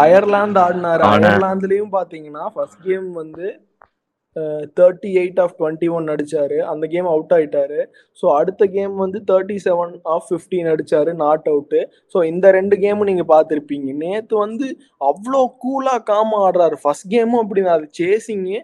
அயர்லாந்து 0.05 0.59
ஆடினாரு. 0.65 1.03
அயர்லாந்துலயும் 1.11 1.93
பாத்தீங்கன்னா 1.97 2.43
ஃபர்ஸ்ட் 2.55 2.83
கேம் 2.87 3.09
வந்து 3.21 3.45
thirty 4.79 5.09
eight 5.21 5.39
off 5.43 5.53
twenty 5.59 5.87
one 5.97 6.07
அடிச்சாரு 6.13 6.57
அந்த 6.71 6.85
கேம் 6.93 7.07
அவுட் 7.13 7.33
ஆயிட்டாரு. 7.37 7.79
ஸோ 8.23 8.25
அடுத்த 8.39 8.63
கேம் 8.75 8.95
வந்து 9.03 9.19
தேர்ட்டி 9.29 9.57
செவன் 9.67 9.93
ஆஃப் 10.15 10.27
ஃபிஃப்டீன் 10.29 10.69
அடிச்சாரு 10.73 11.11
நாட் 11.23 11.47
அவுட்டு 11.53 11.81
ஸோ 12.15 12.17
இந்த 12.31 12.51
ரெண்டு 12.57 12.77
கேமும் 12.83 13.09
நீங்க 13.11 13.25
பார்த்துருப்பீங்க. 13.33 13.89
நேத்து 14.03 14.35
வந்து 14.45 14.67
அவ்வளோ 15.11 15.41
கூலா 15.63 15.95
காம 16.11 16.39
ஆடுறாரு. 16.47 16.77
ஃபர்ஸ்ட் 16.83 17.09
கேமும் 17.15 17.43
அப்படி 17.43 17.63
அது 17.77 17.87
சேசிங்கு 18.01 18.59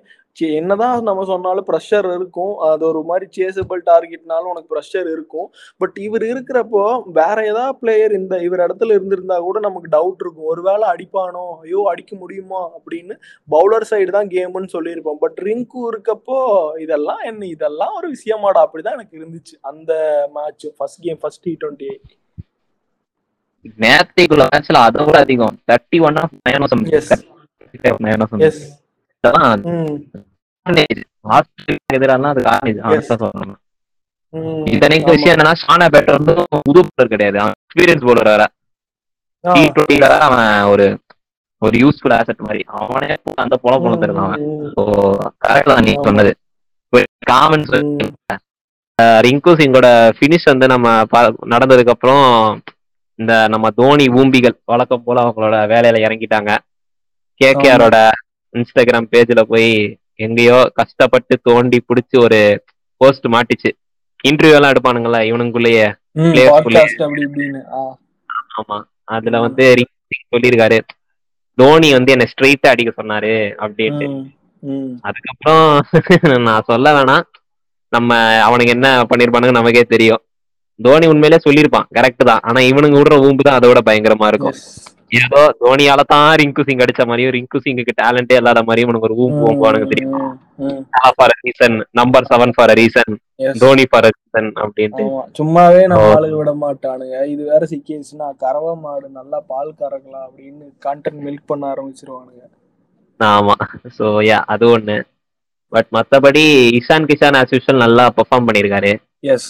என்னதான் 0.59 1.03
நம்ம 1.03 1.25
சொன்னாலும் 1.25 1.67
ப்ரெஷர் 1.69 2.07
இருக்கும். 2.15 2.53
அது 2.69 2.83
ஒரு 2.89 3.01
மாதிரி 3.09 3.25
சேசபிள் 3.37 3.81
டார்கெட்னாலும் 3.89 4.51
உனக்கு 4.51 4.69
ப்ரெஷர் 4.75 5.07
இருக்கும். 5.13 5.47
பட் 5.77 5.97
இவர் 5.97 6.25
இருக்கிறப்போ 6.31 6.83
வேற 7.19 7.37
ஏதாவது 7.45 7.77
பிளேயர் 7.81 8.13
இந்த 8.19 8.37
இவர் 8.47 8.63
இடத்துல 8.65 8.95
இருந்திருந்தா 8.97 9.39
கூட 9.39 9.59
நமக்கு 9.59 9.91
டவுட் 9.97 10.23
இருக்கும். 10.25 10.49
ஒருவேளை 10.53 10.87
அடிப்பானோ? 10.93 11.45
ஐயோ 11.65 11.83
அடிக்க 11.91 12.15
முடியுமா? 12.15 12.61
அப்படின்னு 12.77 13.15
பவுலர் 13.55 13.89
சைடு 13.91 14.11
தான் 14.17 14.31
கேம்னு 14.35 14.73
சொல்லியிருப்போம். 14.75 15.21
பட் 15.25 15.37
ரிங்கு 15.47 15.81
இருக்கப்போ 15.91 16.39
இதெல்லாம் 16.85 17.21
என்ன 17.31 17.45
இதெல்லாம் 17.45 17.93
ஒரு 17.99 18.09
விஷயமாடா? 18.15 18.63
அப்படிதான் 18.65 18.97
எனக்கு 18.99 19.19
இருந்துச்சு. 19.21 19.55
அந்த 19.61 19.91
match 20.37 20.67
first 20.77 21.03
game 21.07 21.21
first 21.23 21.45
T 21.47 21.57
twenty 21.63 21.91
நேரத்தைக்குள்ள 23.83 24.43
மேட்ச்ல 24.53 24.79
அதை 24.87 25.01
விட 25.05 25.17
அதிகம். 25.25 25.57
Thirty 25.71 25.97
one 26.07 26.17
off 26.21 26.33
nine 26.47 26.63
yes 28.49 28.61
இத்தனைக்கு. 34.71 35.13
விஷயம் 35.15 35.33
என்னன்னா 35.35 35.53
ஷானா 35.61 35.85
பேட்டர் 35.93 36.17
வந்து 36.17 36.33
புது 36.67 36.79
பவுலர் 36.79 37.13
கிடையாது. 37.13 37.37
எக்ஸ்பீரியன்ஸ் 37.63 38.05
வேற. 38.29 38.43
டி 39.43 39.61
டுவெண்ட்டில 39.75 40.07
அவன் 40.27 40.43
ஒரு 40.73 40.85
ஒரு 41.61 41.75
யூஸ்ஃபுல் 41.81 42.15
ஆசெட் 42.17 42.45
மாதிரி. 42.45 42.61
அவனே 42.75 43.09
அந்த 43.43 43.55
பொல 43.63 43.73
பொல 43.83 43.97
தருவான் 44.03 44.43
ஸோ 44.73 44.81
கரெக்ட் 45.43 45.71
தான் 45.71 45.85
நீ. 45.87 45.93
சொன்னது. 46.07 46.31
காமன்ஸ் 47.29 47.73
ரிங்கு 49.25 49.51
சிங்கோட 49.59 49.87
ஃபினிஷ் 50.17 50.49
வந்து 50.49 50.65
நம்ம 50.67 50.87
நடந்ததுக்கு 51.53 51.93
அப்புறம் 51.93 52.25
இந்த 53.19 53.33
நம்ம 53.47 53.69
தோனி 53.79 54.05
ஊம்பிகள் 54.19 54.55
வழக்கம் 54.71 55.05
போல 55.05 55.23
அவங்களோட 55.23 55.55
வேலையில 55.71 56.01
இறங்கிட்டாங்க. 56.05 56.51
கேகேஆரோட 57.41 57.97
இன்ஸ்டாகிராம் 58.55 59.09
பேஜ்ல 59.11 59.41
போய் 59.51 59.69
எங்கேயோ 60.21 60.71
கஷ்டப்பட்டு 60.73 61.39
தோண்டி 61.43 61.81
புடிச்சு 61.87 62.17
ஒரு 62.19 62.39
போஸ்ட் 63.01 63.25
மாட்டிச்சு. 63.25 63.71
இன்டர்வியூ 64.23 64.53
எல்லாம் 64.53 64.71
எடுப்பானுங்கல்ல 64.71 65.19
இவனுக்குள்ளேயே. 65.31 65.87
ஆமா. 68.59 68.77
அதுல 69.09 69.39
வந்து 69.39 69.65
சொல்லியிருக்காரு. 70.31 70.77
தோனி 71.57 71.91
வந்து 71.91 72.11
என்ன 72.11 72.25
ஸ்ட்ரெயிட்டா 72.31 72.67
அடிக்க 72.67 73.03
சொன்னாரு 73.03 73.33
அப்படின்ட்டு. 73.57 74.07
அதுக்கப்புறம் 75.01 75.63
நான் 76.47 76.65
சொல்ல 76.65 76.93
வேணாம். 76.93 77.25
நம்ம 77.93 78.11
அவனுக்கு 78.41 78.71
என்ன 78.71 78.87
பண்ணிருப்பானுங்க 79.03 79.51
நமக்கே 79.51 79.83
தெரியும். 79.83 80.21
தோனி 80.81 81.05
உண்மையிலே 81.11 81.39
சொல்லியிருப்பான் 81.43 81.87
கரெக்ட் 81.97 82.23
தான் 82.29 82.43
ஆனா 82.47 82.59
இவனுங்க 82.69 82.97
விடுற 82.99 83.15
ஊம்பு 83.25 83.43
தான் 83.43 83.59
அதோட 83.59 83.79
பயங்கரமா 83.87 84.27
இருக்கும். 84.31 84.57
ஏதோ 85.19 85.39
தோனியால 85.61 86.01
தான் 86.11 86.27
ரிங்கு 86.39 86.61
சிங் 86.67 86.81
அடிச்ச 86.83 87.01
மாதிரியும் 87.07 87.33
ரிங்கு 87.35 87.57
சிங்குக்கு 87.63 87.93
டேலண்டே 87.97 88.35
இல்லாத 88.39 88.59
மாதிரியும் 88.63 88.87
இவனுக்கு 88.87 89.07
ஒரு 89.09 89.17
ஊம்பு 89.23 89.41
ஊம்புவானுங்க 89.47 89.87
தெரியும். 89.91 90.13
For 91.17 91.33
reason 91.39 91.75
number 91.99 92.27
seven 92.29 92.53
for 92.55 92.73
reason. 92.79 93.13
Dhoni 93.61 93.85
for 93.89 94.07
reason 94.07 94.49
அப்படின்ட்டு. 94.63 95.05
சும்மாவே 95.39 95.81
நம்ம 95.91 96.05
ஆ. 96.05 96.13
ஆளுங்க 96.15 96.37
விட 96.39 96.53
மாட்டானுங்க 96.61 97.17
இது 97.33 97.41
வேற 97.51 97.61
சிக்கிடுச்சுன்னா 97.71 98.27
கறவை 98.43 98.73
மாடு 98.83 99.07
நல்லா 99.19 99.39
பால் 99.51 99.71
கறக்கலாம் 99.81 100.25
அப்படின்னு 100.27 100.65
கண்டென்ட் 100.85 101.21
மில்க் 101.25 101.49
பண்ண 101.51 101.65
ஆரம்பிச்சிருவானுங்க 101.73 102.43
ஆமா 103.19 103.55
சோ 103.97 104.05
யா 104.25 104.37
அது 104.53 104.65
ஒண்ணு 104.71 104.97
பட் 105.73 105.89
மத்தபடி 105.95 106.43
இஷான் 106.79 107.09
கிஷான் 107.09 107.37
ஆஸ் 107.39 107.53
யூஷுவல் 107.55 107.83
நல்லா 107.83 108.05
பெர்ஃபார்ம் 108.15 108.47
பண்ணிருக்காரு 108.47 108.93
எஸ் 109.33 109.49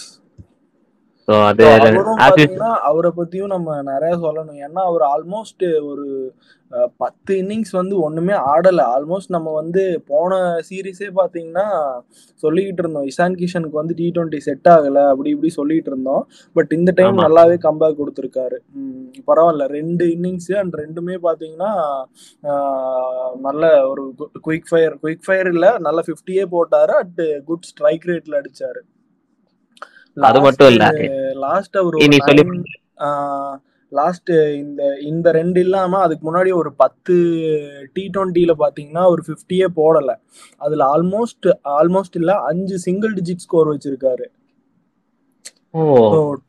அது 1.40 1.64
பாத்தீங்கன்னா 1.64 2.70
அவரை 2.90 3.10
பத்தியும் 3.16 3.54
நம்ம 3.56 3.82
நிறைய 3.82 4.16
சொல்லணும். 4.16 4.58
ஏன்னா 4.66 4.82
அவர் 4.90 5.04
ஆல்மோஸ்ட் 5.14 5.64
ஒரு 5.90 6.06
பத்து 6.96 7.32
இன்னிங்ஸ் 7.34 7.72
வந்து 7.72 8.00
ஒண்ணுமே 8.00 8.32
ஆடல. 8.32 8.80
ஆல்மோஸ்ட் 8.94 9.34
நம்ம 9.36 9.52
வந்து 9.52 10.02
போன 10.06 10.38
சீரீஸே 10.68 11.08
பாத்தீங்கன்னா 11.18 11.64
சொல்லிக்கிட்டு 12.42 12.82
இருந்தோம். 12.84 13.04
இஷான் 13.04 13.36
கிஷனுக்கு 13.40 13.80
வந்து 13.80 13.94
டி 13.94 14.10
டுவெண்ட்டி 14.14 14.36
செட் 14.36 14.68
ஆகல 14.68 15.08
அப்படி 15.08 15.30
இப்படி 15.30 15.50
சொல்லிட்டு 15.50 15.90
இருந்தோம். 15.90 16.28
பட் 16.52 16.72
இந்த 16.72 16.92
டைம். 16.94 17.18
நல்லாவே 17.18 17.56
கம்பேக் 17.66 18.00
கொடுத்துருக்காரு. 18.00 18.58
பரவாயில்ல. 19.26 19.66
ரெண்டு 19.66 20.06
இன்னிங்ஸ் 20.06 20.50
அண்ட் 20.58 20.74
ரெண்டுமே 20.74 21.16
பாத்தீங்கன்னா 21.28 21.72
நல்ல 23.40 23.88
ஒரு 23.88 24.14
குயிக் 24.46 24.68
ஃபயர் 24.70 24.96
குயிக் 25.02 25.26
ஃபயர் 25.26 25.46
இல்ல 25.46 25.76
நல்ல 25.78 26.02
ஃபிஃப்டியே 26.08 26.46
போட்டாரு. 26.56 26.94
அட் 27.02 27.22
குட் 27.44 27.62
ஸ்ட்ரைக் 27.62 28.04
ரேட்ல 28.06 28.40
அடிச்சாரு. 28.42 28.82
அது 30.16 30.38
மட்டும் 30.46 30.70
இல்ல. 30.72 30.84
லாஸ்ட் 31.46 31.76
அவர் 31.80 31.96
நீ 32.14 32.18
சொல்லி 32.28 32.44
லாஸ்ட் 33.92 34.30
இந்த 34.60 34.82
இந்த 35.10 35.28
ரெண்டு 35.32 35.58
இல்லாம 35.60 35.98
அதுக்கு 36.04 36.24
முன்னாடி 36.28 36.50
ஒரு 36.60 36.70
பத்து 36.82 37.14
டி 37.94 38.04
டுவெண்ட்டில 38.14 38.52
பாத்தீங்கன்னா 38.62 39.02
ஒரு 39.14 39.22
ஃபிஃப்டியே 39.26 39.66
போடல. 39.80 40.10
அதுல 40.60 40.84
ஆல்மோஸ்ட் 40.94 41.48
ஆல்மோஸ்ட் 41.78 42.16
இல்ல 42.20 42.34
அஞ்சு 42.50 42.78
சிங்கிள் 42.86 43.12
டிஜிட் 43.18 43.44
ஸ்கோர் 43.46 43.72
வச்சிருக்காரு. 43.72 44.26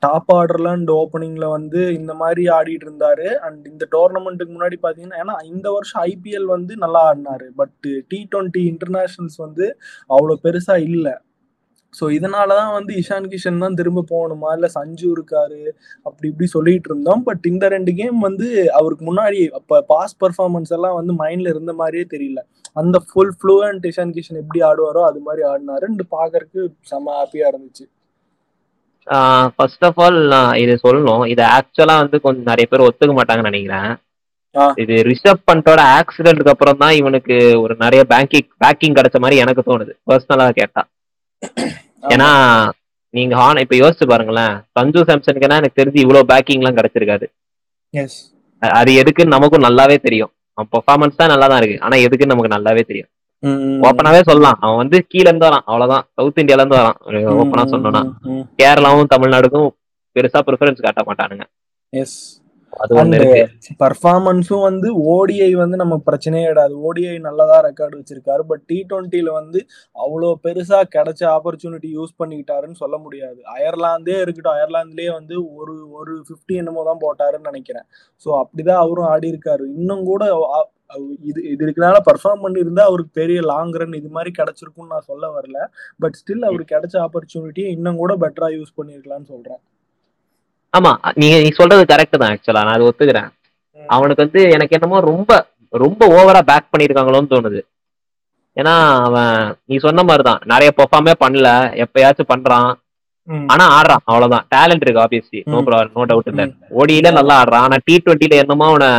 டாப் 0.05 0.31
ஆர்டர்ல 0.35 0.69
அண்ட் 0.77 0.89
ஓப்பனிங்ல 0.91 1.45
வந்து 1.57 1.81
இந்த 1.99 2.13
மாதிரி 2.21 2.43
ஆடிட்டு 2.57 2.87
இருந்தாரு. 2.87 3.27
அண்ட் 3.47 3.63
இந்த 3.71 3.83
டோர்னமெண்ட்டுக்கு 3.95 4.55
முன்னாடி 4.55 4.77
பாத்தீங்கன்னா 4.85 5.19
ஏன்னா 5.23 5.35
இந்த 5.51 5.67
வருஷம் 5.75 6.03
ஐபிஎல் 6.11 6.47
வந்து 6.55 6.75
நல்லா 6.75 7.01
ஆடினாரு. 7.09 7.47
பட் 7.61 7.75
டி 8.11 8.19
டுவெண்ட்டி 8.33 8.63
இன்டர்நேஷனல்ஸ் 8.71 9.39
வந்து 9.45 9.67
அவ்வளோ 10.09 10.35
பெருசா 10.47 10.77
இல்லை. 10.89 11.15
ஸோ 11.93 12.03
இதனால 12.17 12.49
தான் 12.59 12.73
வந்து 12.77 12.91
இஷான் 13.01 13.29
கிஷன் 13.31 13.61
தான் 13.63 13.77
திரும்ப 13.79 14.03
போகணுமா? 14.11 14.49
இல்லை 14.57 14.69
சஞ்சு 14.77 15.05
இருக்காரு 15.15 15.61
அப்படி 16.07 16.27
இப்படி 16.31 16.47
சொல்லிட்டு 16.55 16.89
இருந்தோம். 16.91 17.23
பட் 17.27 17.43
இந்த 17.51 17.67
ரெண்டு 17.75 17.91
கேம் 17.99 18.19
வந்து 18.27 18.47
அவருக்கு 18.79 19.05
முன்னாடி 19.09 19.41
அப்போ 19.59 19.81
பாஸ் 19.93 20.15
பர்ஃபார்மன்ஸ் 20.23 20.73
எல்லாம் 20.77 20.97
வந்து 20.99 21.15
மைண்ட்ல 21.23 21.53
இருந்த 21.55 21.73
மாதிரியே 21.81 22.05
தெரியல. 22.15 22.41
அந்த 22.81 22.97
ஃபுல் 23.07 23.33
ஃப்ளூவன்ட் 23.39 23.85
இஷான் 23.91 24.15
கிஷன் 24.15 24.41
எப்படி 24.43 24.61
ஆடுவாரோ 24.69 25.03
அது 25.09 25.19
மாதிரி 25.27 25.43
ஆடினாருன்னு 25.51 26.05
பார்க்கறதுக்கு 26.15 26.61
செம்ம 26.91 27.17
ஹாப்பியா 27.19 27.47
இருந்துச்சு. 27.51 27.85
ஃபர்ஸ்ட் 29.55 29.85
ஆஃப் 29.87 29.99
ஆல் 30.03 30.19
நான் 30.33 30.57
இது 30.63 30.73
சொல்லணும். 30.85 31.23
இது 31.33 31.43
ஆக்சுவலா 31.55 31.95
வந்து 32.03 32.17
கொஞ்சம் 32.25 32.49
நிறைய 32.51 32.65
பேர் 32.71 32.87
ஒத்துக்க 32.87 33.13
மாட்டாங்கன்னு 33.17 33.51
நினைக்கிறேன். 33.51 33.91
இது 34.81 34.95
ரிஷப் 35.09 35.45
பண்டோட 35.49 35.81
ஆக்சிடென்ட்க்கு 35.99 36.51
அப்புறம் 36.53 36.81
தான் 36.81 36.95
இவனுக்கு 36.99 37.35
ஒரு 37.63 37.73
நிறைய 37.83 38.01
பேங்கிங் 38.11 38.49
பேக்கிங் 38.63 38.97
கிடைச்ச 38.97 39.19
மாதிரி 39.23 39.41
எனக்கு 39.43 39.63
தோணுது. 39.69 39.93
பர்சனலா 40.09 40.47
கேட்டா. 40.59 40.81
ஏன்னா 42.13 42.29
நீங்க 43.13 43.33
ஹான் 43.39 43.61
இப்ப 43.63 43.75
யோசிச்சு 43.81 44.05
பாருங்களேன். 44.11 44.53
சஞ்சு 44.77 45.01
சாம்சனுக்குனா 45.09 45.59
எனக்கு 45.61 45.79
தெரிஞ்சு 45.81 45.99
இவ்வளவு 46.03 46.29
பேக்கிங் 46.31 46.61
எல்லாம் 46.61 46.77
கிடைச்சிருக்காது 46.79 47.25
அது 48.61 48.91
எதுக்குன்னு 49.01 49.35
நமக்கும் 49.35 49.65
நல்லாவே 49.67 49.97
தெரியும். 50.05 50.31
அவன் 50.57 50.69
பெர்ஃபார்மன்ஸ் 50.73 51.19
தான் 51.21 51.31
நல்லா 51.33 51.47
தான் 51.51 51.59
இருக்கு. 51.61 51.77
ஆனா 51.85 51.95
எதுக்குன்னு 52.05 52.33
நமக்கு 52.33 52.55
நல்லாவே 52.55 52.83
தெரியும். 52.89 53.09
ஓப்பனாவே 53.87 54.21
சொல்லலாம். 54.29 54.57
அவன் 54.63 54.79
வந்து 54.81 54.97
கீழ 55.11 55.25
இருந்து 55.29 55.47
வரான். 55.47 55.65
அவ்வளவுதான். 55.69 56.05
சவுத் 56.17 56.41
இந்தியால 56.43 56.63
இருந்து 56.63 56.79
வரான் 56.79 56.97
ஓப்பனா 57.41 57.63
சொன்னோம்னா 57.73 58.01
கேரளாவும் 58.59 59.11
தமிழ்நாடுக்கும் 59.13 59.69
பெருசா 60.15 60.41
ப்ரிஃபரன்ஸ் 60.47 60.85
காட்ட 60.85 61.03
மாட்டானுங்க. 61.09 61.45
பர்ஃபார்மன்ஸும் 63.83 64.63
வந்து 64.67 64.87
ஓடிஐ 65.13 65.49
வந்து 65.61 65.77
நமக்கு 65.81 66.07
பிரச்சனையே 66.09 66.45
கிடையாது. 66.49 66.73
ஓடிஐ 66.87 67.15
நல்லதா 67.27 67.57
ரெக்கார்டு 67.67 67.99
வச்சிருக்காரு. 67.99 68.43
பட் 68.51 68.63
டி 68.69 68.77
டுவெண்ட்டில 68.91 69.31
வந்து 69.39 69.59
அவ்வளோ 69.95 70.29
பெருசா 70.45 70.79
கிடைச்ச 70.95 71.21
ஆப்பர்ச்சுனிட்டி 71.35 71.89
யூஸ் 71.97 72.13
பண்ணிக்கிட்டாருன்னு 72.21 72.81
சொல்ல 72.83 72.97
முடியாது. 73.05 73.39
அயர்லாந்தே 73.55 74.17
இருக்கட்டும். 74.23 74.55
அயர்லாந்துலயே 74.57 75.11
வந்து 75.19 75.35
ஒரு 75.61 75.75
ஒரு 75.99 76.13
ஃபிஃப்டி 76.27 76.55
என்னமோ 76.61 76.85
தான் 76.89 77.03
போட்டாருன்னு 77.05 77.49
நினைக்கிறேன். 77.51 77.87
ஸோ 78.25 78.29
அப்படிதான் 78.41 78.83
அவரும் 78.85 79.11
ஆடி 79.15 79.29
இருக்காரு. 79.33 79.65
இன்னும் 79.79 80.05
கூட 80.11 80.23
இது 81.29 81.39
இது 81.51 81.61
இருக்கனால 81.65 81.99
பர்ஃபார்ம் 82.07 82.43
பண்ணியிருந்தா 82.45 82.83
அவருக்கு 82.89 83.13
பெரிய 83.19 83.39
லாங் 83.51 83.71
ரன் 83.81 83.99
இது 83.99 84.09
மாதிரி 84.17 84.31
கிடைச்சிருக்கும்னு 84.39 84.93
நான் 84.95 85.09
சொல்ல 85.11 85.25
வரல. 85.37 85.59
பட் 86.03 86.17
ஸ்டில் 86.19 86.47
அவருக்கு 86.49 86.75
கிடைச்ச 86.75 86.95
ஆப்பர்ச்சுனிட்டியை 87.05 87.69
இன்னும் 87.77 88.01
கூட 88.01 88.15
பெட்டரா 88.23 88.49
யூஸ் 88.57 88.77
பண்ணியிருக்கலாம்னு 88.79 89.31
சொல்றேன். 89.33 89.61
ஆமா 90.73 90.91
நீங்க 91.13 91.35
நீ 91.39 91.49
சொல்றது 91.51 91.83
கரெக்ட் 91.85 92.17
தான் 92.17 92.31
ஆக்சுவலா 92.31 92.63
நான் 92.63 92.73
அது 92.73 92.87
ஒத்துக்கிறேன். 92.89 93.29
அவனுக்கு 93.79 94.23
வந்து 94.23 94.41
எனக்கு 94.49 94.75
என்னமோ 94.75 94.99
ரொம்ப 95.03 95.31
ரொம்ப 95.73 96.01
ஓவரா 96.17 96.41
பேக் 96.41 96.71
பண்ணிருக்காங்களோன்னு 96.71 97.31
தோணுது. 97.31 97.61
ஏன்னா 98.57 98.73
அவன் 99.03 99.35
நீ 99.65 99.75
சொன்ன 99.77 100.03
மாதிரிதான். 100.03 100.41
நிறைய 100.45 100.69
பெர்ஃபார்மே 100.77 101.13
பண்ணல. 101.19 101.49
எப்பயாச்சும் 101.83 102.31
பண்றான். 102.33 102.69
ஆனா 103.47 103.65
ஆடுறான். 103.75 104.03
அவ்வளவுதான். 104.05 104.45
டேலண்ட் 104.55 104.83
இருக்கு 104.83 105.03
ஆப்வியஸ்லி 105.03 105.39
நோ. 105.45 105.59
நோ 105.95 106.03
டவுட் 106.05 106.31
இல்ல. 106.31 106.43
ஓடியில 106.79 107.11
நல்லா 107.11 107.35
ஆடுறான். 107.41 107.65
ஆனா 107.65 107.77
டி 107.85 108.01
டுவெண்ட்டில 108.05 108.39
என்னமோ 108.43 108.65
அவனை 108.65 108.89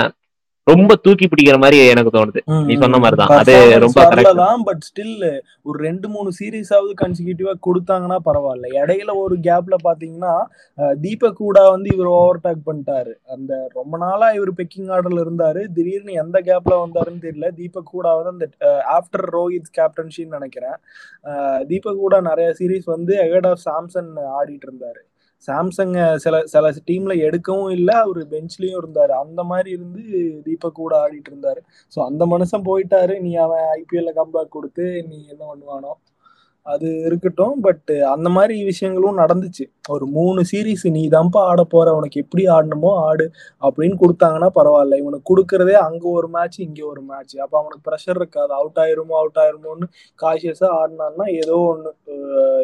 ரொம்ப 0.71 0.95
தூக்கி 0.97 1.27
பிடிக்கிற 1.27 1.57
மாதிரி 1.59 1.79
எனக்கு 1.89 2.11
தோணுது. 2.19 2.41
நீ 2.65 2.75
சொன்ன 2.81 2.99
மாதிரிதான். 2.99 3.33
அது 3.39 3.55
ரொம்ப. 3.79 4.05
தான் 4.35 4.63
பட் 4.63 4.85
ஸ்டில் 4.89 5.25
ஒரு 5.63 5.79
ரெண்டு 5.79 6.09
மூணு 6.09 6.31
சீரீஸாவது 6.39 6.93
கன்சிக்யூட்டிவா 7.03 7.53
கொடுத்தாங்கன்னா 7.67 8.19
பரவாயில்ல. 8.29 8.71
இடையில 8.81 9.15
ஒரு 9.15 9.37
கேப்ல 9.49 9.75
பாத்தீங்கன்னா 9.89 10.35
தீபக் 11.01 11.37
கூட 11.37 11.71
வந்து 11.71 11.91
இவர் 11.95 12.07
ஓவர் 12.07 12.41
டேக் 12.45 12.63
பண்ணிட்டாரு. 12.67 13.13
அந்த 13.27 13.71
ரொம்ப 13.75 13.99
நாளா 13.99 14.31
இவர் 14.31 14.53
பெக்கிங் 14.53 14.91
ஆர்டர்ல 14.97 15.23
இருந்தாரு. 15.27 15.65
திடீர்னு 15.75 16.13
எந்த 16.13 16.41
கேப்ல 16.41 16.75
வந்தாருன்னு 16.85 17.25
தெரியல. 17.27 17.49
தீபக் 17.61 17.91
கூட 17.95 18.15
வந்து 18.15 18.33
அந்த 18.33 18.47
ஆஃப்டர் 18.97 19.27
ரோஹித் 19.37 19.73
கேப்டன்ஷின்னு 19.79 20.37
நினைக்கிறேன். 20.39 20.79
தீபக் 21.67 22.03
கூட 22.05 22.21
நிறைய 22.21 22.55
சீரீஸ் 22.59 22.93
வந்து 22.97 23.17
அகேட் 23.25 23.51
ஆஃப் 23.53 23.65
சாம்சன் 23.69 24.13
ஆடிட்டு 24.39 24.69
இருந்தாரு. 24.71 25.03
சாம்சங் 25.49 25.95
சில 26.25 26.35
சில 26.47 26.73
டீம்ல 26.91 27.15
எடுக்கவும் 27.27 27.71
இல்லை 27.71 27.95
அவர் 28.05 28.21
பெஞ்ச்லயும் 28.33 28.79
இருந்தார். 28.81 29.13
அந்த 29.23 29.41
மாதிரி 29.51 29.71
இருந்து 29.71 30.03
தீபக் 30.47 30.79
கூட 30.81 30.93
ஆடிட்டு 31.05 31.31
இருந்தாரு. 31.33 31.61
ஸோ 31.97 32.01
அந்த 32.09 32.25
மனுஷன் 32.27 32.69
போயிட்டாரு. 32.71 33.17
நீ 33.21 33.33
அவன் 33.47 33.65
ஐபிஎல்ல 33.79 34.13
கம்பேக் 34.21 34.55
கொடுத்து 34.57 34.87
நீ 35.11 35.19
என்ன 35.33 35.43
பண்ணுவானோ. 35.53 35.93
அது 36.67 36.89
இருக்கட்டும். 37.07 37.57
பட் 37.61 37.91
அந்த 38.13 38.29
மாதிரி 38.29 38.55
விஷயங்களும் 38.65 39.19
நடந்துச்சு. 39.19 39.65
ஒரு 39.89 40.05
மூணு 40.17 40.41
சீரீஸ் 40.53 40.85
நீ 40.97 41.03
தான்ப்பா 41.09 41.41
ஆட 41.51 41.63
போற. 41.75 41.89
உனக்கு 41.95 42.23
எப்படி 42.23 42.45
ஆடணுமோ 42.57 42.93
ஆடு. 43.09 43.27
அப்படின்னு 43.63 43.97
கொடுத்தாங்கன்னா 44.03 44.51
பரவாயில்ல. 44.59 44.99
இவனுக்கு 45.03 45.29
கொடுக்கறதே 45.33 45.77
அங்க 45.89 46.05
ஒரு 46.19 46.29
மேட்ச் 46.29 46.59
இங்க 46.61 46.83
ஒரு 46.93 47.03
மேட்ச் 47.11 47.35
அப்ப 47.39 47.55
அவனுக்கு 47.61 47.87
ப்ரெஷர் 47.91 48.21
இருக்காது. 48.23 48.53
அவுட் 48.61 48.81
ஆயிருமோ 48.85 49.17
அவுட் 49.23 49.41
ஆயிருமோன்னு 49.45 49.89
காஷியஸா 50.19 50.71
ஆடினான்னா 50.81 51.27
ஏதோ 51.43 51.57
ஒண்ணு 51.73 51.93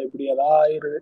இப்படி 0.05 0.23
ஏதாவது 0.35 0.59
ஆயிருது 0.61 0.99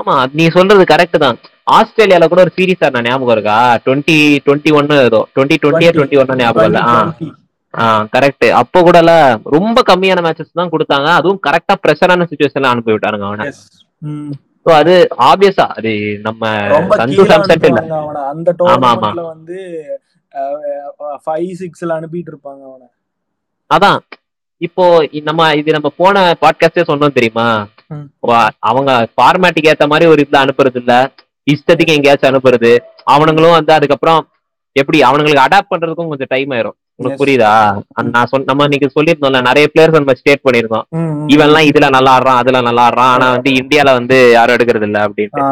ஆமா 0.00 0.16
நீ 0.38 0.44
சொல்றது 0.56 0.84
கரெக்ட் 0.90 1.18
தான். 1.24 1.38
ஆஸ்திரேலியால 1.76 2.26
கூட 2.30 2.40
ஒரு 2.44 2.52
சீரீஸ் 2.56 2.84
ஆடின 2.86 3.04
ஞாபகம் 3.06 3.34
இருக்கா? 3.36 3.56
டுவெண்ட்டி 3.84 4.16
டுவெண்ட்டி 4.46 4.70
ஒன்னு 4.78 4.96
ஏதோ. 5.08 5.20
டுவெண்ட்டி 5.34 5.56
டுவெண்ட்டியா 5.62 5.92
டுவெண்ட்டி 5.96 6.20
ஒன்னு 6.22 6.40
ஞாபகம் 6.42 6.68
இல்ல? 6.70 6.80
ஆ. 6.88 6.96
2020. 7.00 7.36
ஆ 7.74 7.84
கரெக்ட் 8.14 8.46
அப்போ 8.60 8.78
கூட 8.86 8.98
ரொம்ப 9.56 9.82
கம்மியான 9.90 10.22
மேட்சஸ் 10.26 10.58
தான் 10.60 10.72
கொடுத்தாங்க. 10.72 11.08
அதுவும் 11.18 11.42
கரெக்டா 11.46 11.74
ப்ரெஷரான 11.84 12.26
சுச்சுவேஷன்ல 12.30 12.72
அனுப்பி 12.72 12.94
விட்டானுங்க 12.94 13.26
அவனை. 13.28 13.46
ஸோ 14.66 14.70
அது 14.78 14.94
ஆப்வியஸா 15.28 15.66
அது 15.76 15.90
நம்ம 16.26 16.42
சந்து 17.00 17.22
சாம்சன் 17.30 17.66
இல்ல. 17.70 17.82
அந்த. 18.32 18.48
டோர்னமெண்ட்ல 18.60 19.22
வந்து 19.34 19.58
ஃபைவ் 21.26 21.52
சிக்ஸ்ல 21.60 21.96
அனுப்பிட்டு 21.98 22.32
இருப்பாங்க 22.32 22.62
அவனை. 22.70 22.88
அதான். 23.70 24.00
இப்போ 24.60 24.84
நம்ம 25.28 25.42
இது 25.60 25.76
நம்ம 25.76 25.90
போன 26.00 26.14
பாட்காஸ்டே 26.42 26.82
சொன்னோம் 26.88 27.16
தெரியுமா? 27.18 27.46
அவங்க 28.68 28.90
ஃபார்மேட்டுக்கு 29.12 29.70
ஏத்த 29.72 29.86
மாதிரி 29.88 30.06
ஒரு 30.08 30.22
இதுல 30.24 30.42
அனுப்புறது 30.42 30.80
இல்ல 30.82 30.94
இஷ்டத்துக்கு 31.46 31.96
எங்கேயாச்சும் 31.96 32.30
அனுப்புறது. 32.30 32.70
அவனுங்களும் 33.10 33.56
வந்து 33.56 33.72
அதுக்கப்புறம் 33.72 34.20
எப்படி 34.76 34.98
அவனுங்களுக்கு 35.02 35.44
அடாப்ட் 35.44 35.72
பண்றதுக்கும் 35.72 36.10
கொஞ்சம் 36.10 36.30
டைம் 36.30 36.50
ஆயிரும். 36.50 36.76
உனக்கு. 37.00 37.18
புரியுதா? 37.20 37.52
நான் 38.08 38.28
சொன்ன 38.28 38.46
நம்ம 38.48 38.64
இன்னைக்கு 38.64 38.88
சொல்லியிருந்தோம்ல 38.94 39.40
நிறைய 39.46 39.66
பிளேயர்ஸ் 39.72 39.96
நம்ம 39.96 40.14
ஸ்டேட் 40.18 40.44
பண்ணிருந்தோம் 40.44 40.84
ம், 40.92 41.06
ம். 41.12 41.28
இவன்லாம் 41.28 41.68
இதுல 41.70 41.86
நல்லா 41.90 42.12
ஆடுறான் 42.16 42.40
அதுல 42.42 42.60
நல்லா 42.66 42.84
ஆடுறான். 42.88 43.12
ஆனா 43.14 43.28
வந்து 43.34 43.50
இந்தியால 43.60 43.92
வந்து 43.94 44.16
யாரும் 44.34 44.56
எடுக்கிறது 44.56 44.88
இல்ல 44.88 44.98
அப்படின்ட்டு 45.06 45.44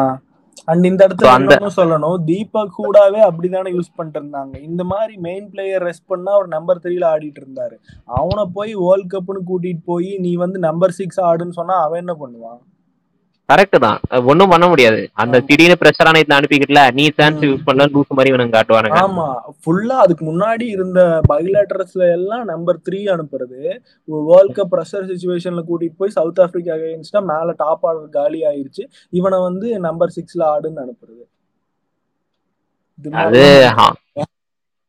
அண்ட் 0.69 0.85
இந்த 0.85 1.07
இடத்துல 1.07 1.25
அந்த- 1.25 1.55
சொல்லணும். 1.75 2.23
தீபக் 2.23 2.73
கூடாவே 2.77 3.21
அப்படிதானே 3.21 3.71
யூஸ் 3.71 3.93
பண்ணிட்டு 3.95 4.21
இருந்தாங்க 4.21 4.61
இந்த 4.61 4.83
மாதிரி 4.83 5.17
மெயின் 5.17 5.49
பிளேயர் 5.49 5.83
ரெஸ்ட் 5.83 6.07
பண்ணா 6.07 6.31
அவர் 6.33 6.47
நம்பர் 6.47 6.79
த்ரீல 6.83 7.05
ஆடிட்டு 7.05 7.35
இருந்தாரு. 7.39 7.75
அவனை 8.05 8.45
போய் 8.53 8.75
வேர்ல்ட் 8.75 9.13
கப்னு 9.13 9.39
கூட்டிட்டு 9.47 9.79
போய் 9.85 10.17
நீ 10.17 10.35
வந்து 10.35 10.59
நம்பர் 10.59 10.91
சிக்ஸ் 10.91 11.21
ஆடுன்னு 11.21 11.49
சொன்னா 11.49 11.81
அவன் 11.81 12.05
என்ன 12.07 12.15
பண்ணுவான்? 12.25 12.61
கரெக்ட் 13.49 13.77
தான். 13.83 13.99
ஒன்னும் 14.31 14.51
பண்ண 14.51 14.65
முடியாது. 14.67 14.99
அந்த. 15.21 15.37
திடீர்னு 15.47 15.77
பிரஷரான 15.81 16.19
இதுல 16.21 16.37
அனுப்பிக்கிட்டல 16.37 16.81
நீ 16.97 17.05
சான்ஸ். 17.17 17.41
யூஸ் 17.47 17.65
பண்ணல 17.67 17.87
லூஸ் 17.93 18.15
மாதிரி 18.17 18.31
இவனுங்க 18.31 18.55
காட்டுவானுங்க. 18.55 18.99
ஆமா. 19.05 19.27
ஃபுல்லா 19.61 19.97
அதுக்கு 20.05 20.23
முன்னாடி 20.29 20.65
இருந்த 20.75 20.99
பைலேட்டர்ஸ்ல 21.31 22.03
எல்லாம் 22.17 22.45
நம்பர் 22.45 22.81
த்ரீ 22.87 22.99
அனுப்புறது. 23.15 23.59
வேர்ல்ட் 24.29 24.55
கப் 24.57 24.71
ப்ரெஷர் 24.73 25.09
சுச்சுவேஷன்ல 25.11 25.63
கூட்டிட்டு 25.69 25.99
போய் 26.01 26.15
சவுத் 26.17 26.41
ஆப்பிரிக்கா 26.45 26.75
அகைன்ஸ்டா 26.77 27.21
மேல 27.31 27.55
டாப் 27.63 27.85
ஆர்டர் 27.89 28.15
காலி 28.17 28.41
ஆயிருச்சு. 28.51 28.85
இவனை 29.13 29.39
வந்து 29.47 29.67
நம்பர் 29.87 30.15
சிக்ஸ்ல 30.17 30.43
ஆடுன்னு 30.53 30.83
அனுப்புறது. 30.85 31.23
இது 32.99 33.09
அது 33.21 33.43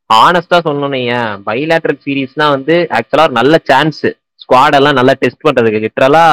ஆனஸ்டா 0.09 0.57
சொல்லணும் 0.65 1.03
ஏன் 1.15 1.35
பைலேட்டரல் 1.45 2.01
சீரீஸ்னா 2.05 2.45
வந்து 2.55 2.75
ஆக்சுவலா 2.97 3.25
நல்ல 3.37 3.55
சான்ஸ் 3.69 4.01
ஸ்குவாட் 4.41 4.77
எல்லாம் 4.79 4.97
நல்லா 4.99 5.13
டெஸ்ட் 5.21 5.45
பண்றதுக்கு. 5.47 5.83
லிட்டரலா 5.85 6.23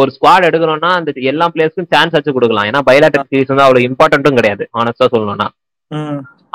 ஒரு 0.00 0.10
ஸ்குவாட் 0.16 0.46
எடுக்கணும்னா 0.48 0.90
அந்த 0.98 1.10
எல்லா 1.30 1.46
பிளேயர்ஸ்க்கும் 1.54 1.90
சான்ஸ் 1.94 2.16
வச்சு 2.16 2.36
கொடுக்கலாம். 2.36 2.68
ஏன்னா 2.70 2.80
பைலேட்டரல் 2.90 3.28
சீரீஸ் 3.32 3.50
வந்து 3.52 3.66
அவ்வளவு 3.66 3.86
இம்பார்ட்டன்ட்டும் 3.88 4.38
கிடையாது 4.38 4.64
ஆனஸ்டா 4.80 5.06
சொல்லணும்னா. 5.14 5.48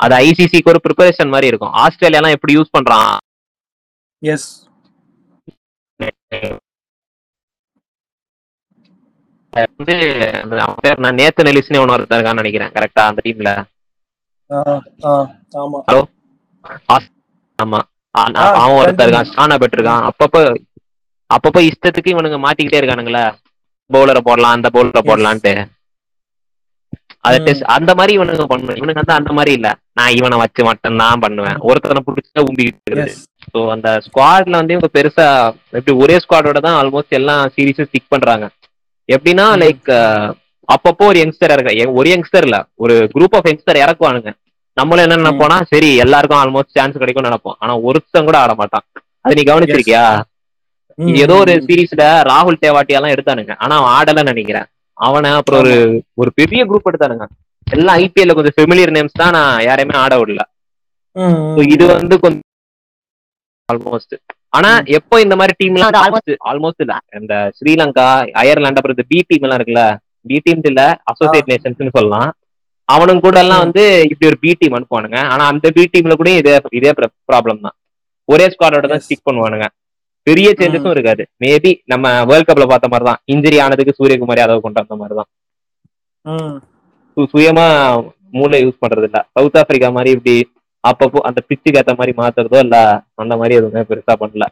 அது 0.04 0.14
ஐசிசிக்கு 0.26 0.72
ஒரு 0.72 0.80
ப்ரிப்பரேஷன் 0.86 1.32
மாதிரி 1.34 1.50
இருக்கும். 1.52 1.74
ஆஸ்திரேலியாலாம் 1.84 2.36
எப்படி 2.36 2.54
யூஸ் 2.58 2.74
பண்றான்? 2.78 3.16
எஸ் 4.22 4.48
வந்து 9.52 9.96
நான் 11.04 11.18
நேத்து 11.20 11.46
நெலிஸ்னே 11.46 11.80
ஒன்று 11.82 12.06
இருக்கான்னு 12.16 12.40
நினைக்கிறேன். 12.42 12.74
கரெக்டா 12.76 13.02
அந்த 13.10 13.22
டீம்ல 13.26 13.52
ஆமா. 15.60 15.78
ஆமா. 17.58 17.80
அவன் 18.60 18.78
ஒருத்தர். 18.80 19.06
இருக்கான். 19.06 19.28
ஸ்டானா 19.30 19.56
இருக்கான். 19.78 20.06
அப்பப்போ 20.10 20.40
அப்பப்போ 21.30 21.60
இஷ்டத்துக்கு 21.68 22.14
இவனுங்க 22.14 22.38
மாட்டிக்கிட்டே 22.44 22.80
இருக்கானுங்களே? 22.80 23.24
பவுலரை 23.90 24.20
போடலாம் 24.28 24.56
அந்த 24.56 24.68
பவுலரை. 24.74 25.02
போடலான்ட்டு. 25.10 25.52
அத. 27.26 27.38
டெஸ்ட் 27.46 27.64
அந்த 27.76 27.90
மாதிரி 27.94 28.12
இவனுங்க 28.18 28.44
பண்ணுவேன் 28.46 28.78
இவனுங்க 28.80 29.00
வந்து 29.00 29.18
அந்த 29.18 29.32
மாதிரி 29.32 29.52
இல்ல. 29.58 29.68
நான் 29.98 30.14
இவனை 30.18 30.36
வச்சு 30.42 30.62
மட்டும் 30.64 31.00
தான் 31.02 31.22
பண்ணுவேன். 31.24 31.58
ஒருத்தனை 31.68 32.02
பிடிச்சா 32.06 32.44
உம்பிக்கிட்டு 32.48 33.04
ஸோ 33.52 33.60
அந்த 33.74 33.88
ஸ்குவாட்ல 34.06 34.58
வந்து 34.60 34.74
இவங்க 34.74 34.88
பெருசா 34.96 35.26
எப்படி 35.78 35.92
ஒரே 36.02 36.16
ஸ்குவாடோட 36.24 36.58
தான் 36.66 36.78
ஆல்மோஸ்ட் 36.80 37.16
எல்லா 37.18 37.34
சீரீஸும் 37.54 37.88
ஸ்டிக் 37.88 38.12
பண்றாங்க. 38.14 38.46
எப்படின்னா. 39.08 39.46
லைக் 39.62 39.88
அப்பப்போ 40.68 41.04
ஒரு 41.10 41.18
யங்ஸ்டர் 41.22 41.52
இறக்க 41.54 41.70
ஒரு 42.00 42.08
யங்ஸ்டர் 42.10 42.44
இல்ல 42.48 42.58
ஒரு 42.76 42.96
குரூப் 43.14 43.36
ஆஃப் 43.36 43.48
யங்ஸ்டர் 43.50 43.82
இறக்குவானுங்க. 43.84 44.30
நம்மளும் 44.76 45.04
என்ன 45.04 45.16
நினைப்போம்னா 45.22 45.56
சரி 45.72 45.96
எல்லாருக்கும் 45.96 46.40
ஆல்மோஸ்ட் 46.42 46.76
சான்ஸ் 46.76 47.00
கிடைக்கும்னு 47.02 47.30
நினைப்போம். 47.30 47.56
ஆனா 47.58 47.72
ஒருத்தன் 47.80 48.24
கூட 48.24 48.38
ஆட 48.38 48.54
மாட்டான். 48.54 48.84
அது 49.22 49.34
நீ 49.34 49.42
கவனிச்சிருக்கியா? 49.42 50.04
ஏதோ 51.24 51.34
ஒரு 51.44 51.52
சீரீஸ்ல 51.68 52.04
ராகுல் 52.30 52.62
தேவாட்டி 52.64 52.96
எல்லாம் 52.98 53.14
எடுத்தானுங்க. 53.14 53.54
ஆனா 53.64 53.74
அவன் 53.80 53.94
ஆடலன்னு 53.98 54.32
நினைக்கிறேன். 54.32 54.68
அவனை 54.98 55.30
அப்புறம் 55.38 55.62
ஒரு 55.64 55.74
ஒரு 56.22 56.30
பெரிய 56.40 56.62
குரூப் 56.70 56.90
எடுத்தானுங்க. 56.90 57.26
எல்லாம் 57.66 57.98
ஐபிஎல்ல 58.04 58.34
கொஞ்சம் 58.36 58.56
ஃபெமிலியர் 58.56 58.94
நேம்ஸ் 58.96 59.20
தான் 59.22 59.34
நான் 59.38 59.64
யாரையுமே 59.68 59.96
ஆட 60.02 60.14
விடல. 60.20 60.42
இது 61.74 61.84
வந்து 61.92 62.16
கொஞ்சம் 62.24 62.46
ஆல்மோஸ்ட் 63.68 64.14
ஆனா 64.58 64.70
எப்போ 64.98 65.16
இந்த 65.24 65.34
மாதிரி 65.40 65.52
டீம் 65.60 65.76
எல்லாம் 65.78 65.96
ஆல்மோஸ்ட் 66.04 66.32
ஆல்மோஸ்ட் 66.50 66.82
இல்ல. 66.84 66.94
இந்த 67.18 67.34
ஸ்ரீலங்கா 67.58 68.06
அயர்லாந்து 68.42 68.80
அப்புறம் 68.80 68.96
இந்த 68.96 69.06
பி 69.12 69.18
டீம் 69.28 69.44
எல்லாம் 69.46 69.58
இருக்குல்ல 69.60 69.84
பி 70.30 70.38
டீம் 70.46 70.64
இல்ல 70.70 70.82
அசோசியேட் 71.10 71.50
நேஷன்ஸ்னு 71.52 71.96
சொல்லலாம். 71.98 72.30
அவனுங்க 72.88 73.22
கூட 73.26 73.38
எல்லாம் 73.44 73.62
வந்து 73.64 73.82
இப்படி 74.10 74.28
ஒரு 74.30 74.38
பி 74.44 74.52
டீம் 74.60 74.76
அனுப்புவானுங்க. 74.76 75.18
ஆனா 75.32 75.44
அந்த 75.52 75.66
பி 75.76 75.84
டீம்ல 75.92 76.16
கூட 76.22 76.30
இதே 76.40 76.54
இதே 76.78 76.92
ப்ராப்ளம் 77.30 77.62
தான். 77.66 77.76
ஒரே 78.28 78.46
ஸ்குவாடோட 78.54 78.88
தான். 78.92 79.02
ஸ்டிக் 79.04 79.26
பண்ணுவானுங்க. 79.28 79.68
பெரிய 80.26 80.48
சேஞ்சஸும் 80.58 80.94
இருக்காது. 80.94 81.22
மேபி 81.42 81.70
நம்ம 81.92 82.06
வேர்ல்ட் 82.30 82.48
கப்ல 82.48 82.66
பார்த்த 82.70 82.92
மாதிரி 82.92 83.08
தான் 83.08 83.20
இன்ஜுரி 83.32 83.58
ஆனதுக்கு 83.64 83.98
சூரியகுமார் 83.98 84.40
யாதவ் 84.40 84.64
கொண்டு 84.64 84.82
வந்த 84.82 84.96
மாதிரி 85.00 85.16
தான் 85.16 85.30
சுயமா 87.34 87.66
மூளை 88.34 88.58
யூஸ் 88.62 88.82
பண்றது 88.82 89.06
இல்ல 89.08 89.20
சவுத் 89.36 89.58
ஆப்பிரிக்கா 89.60 89.88
மாதிரி 89.96 90.10
இப்படி 90.16 90.34
அப்பப்போ 90.84 91.20
அந்த 91.28 91.40
பிச்சுக்கு 91.48 91.78
ஏத்த 91.80 91.92
மாதிரி 91.98 92.12
மாத்துறதோ 92.20 92.58
இல்ல 92.64 92.76
அந்த 93.22 93.34
மாதிரி 93.36 93.58
எதுவுமே 93.58 93.82
பெருசா 93.88 94.14
பண்ணல. 94.20 94.44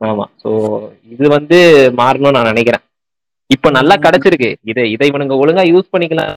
ஆமா. 0.00 0.24
சோ 0.42 0.50
இது 1.14 1.26
வந்து 1.34 1.58
மாறணும்னு 2.00 2.36
நான் 2.36 2.50
நினைக்கிறேன். 2.50 2.84
இப்ப 3.50 3.70
நல்லா. 3.70 3.94
கிடைச்சிருக்கு. 4.04 4.50
இதை 4.70 4.84
இதை 4.94 5.06
இவனுங்க 5.10 5.36
ஒழுங்கா 5.42 5.64
யூஸ் 5.70 5.92
பண்ணிக்கலாம். 5.92 6.34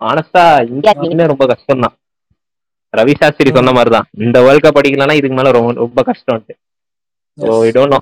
ஆனஸ்டா 0.00 0.42
இந்தியா 0.70 0.92
ரொம்ப 1.32 1.44
கஷ்டம் 1.52 1.84
தான் 1.84 1.94
ரவி 2.94 3.14
சாஸ்திரி 3.20 3.50
சொன்ன 3.56 3.72
மாதிரி 3.76 3.90
தான் 3.94 4.08
இந்த 4.24 4.38
வேர்ல்ட் 4.44 4.64
கப் 4.64 4.78
அடிக்கலன்னா 4.80 5.16
இதுக்கு 5.18 5.38
மேல 5.38 5.52
ரொம்ப 5.56 5.72
ரொம்ப 5.82 6.02
கஷ்டம் 6.08 6.42
so. 7.38 7.48
I 7.64 7.70
don't 7.76 7.94
know 7.94 8.00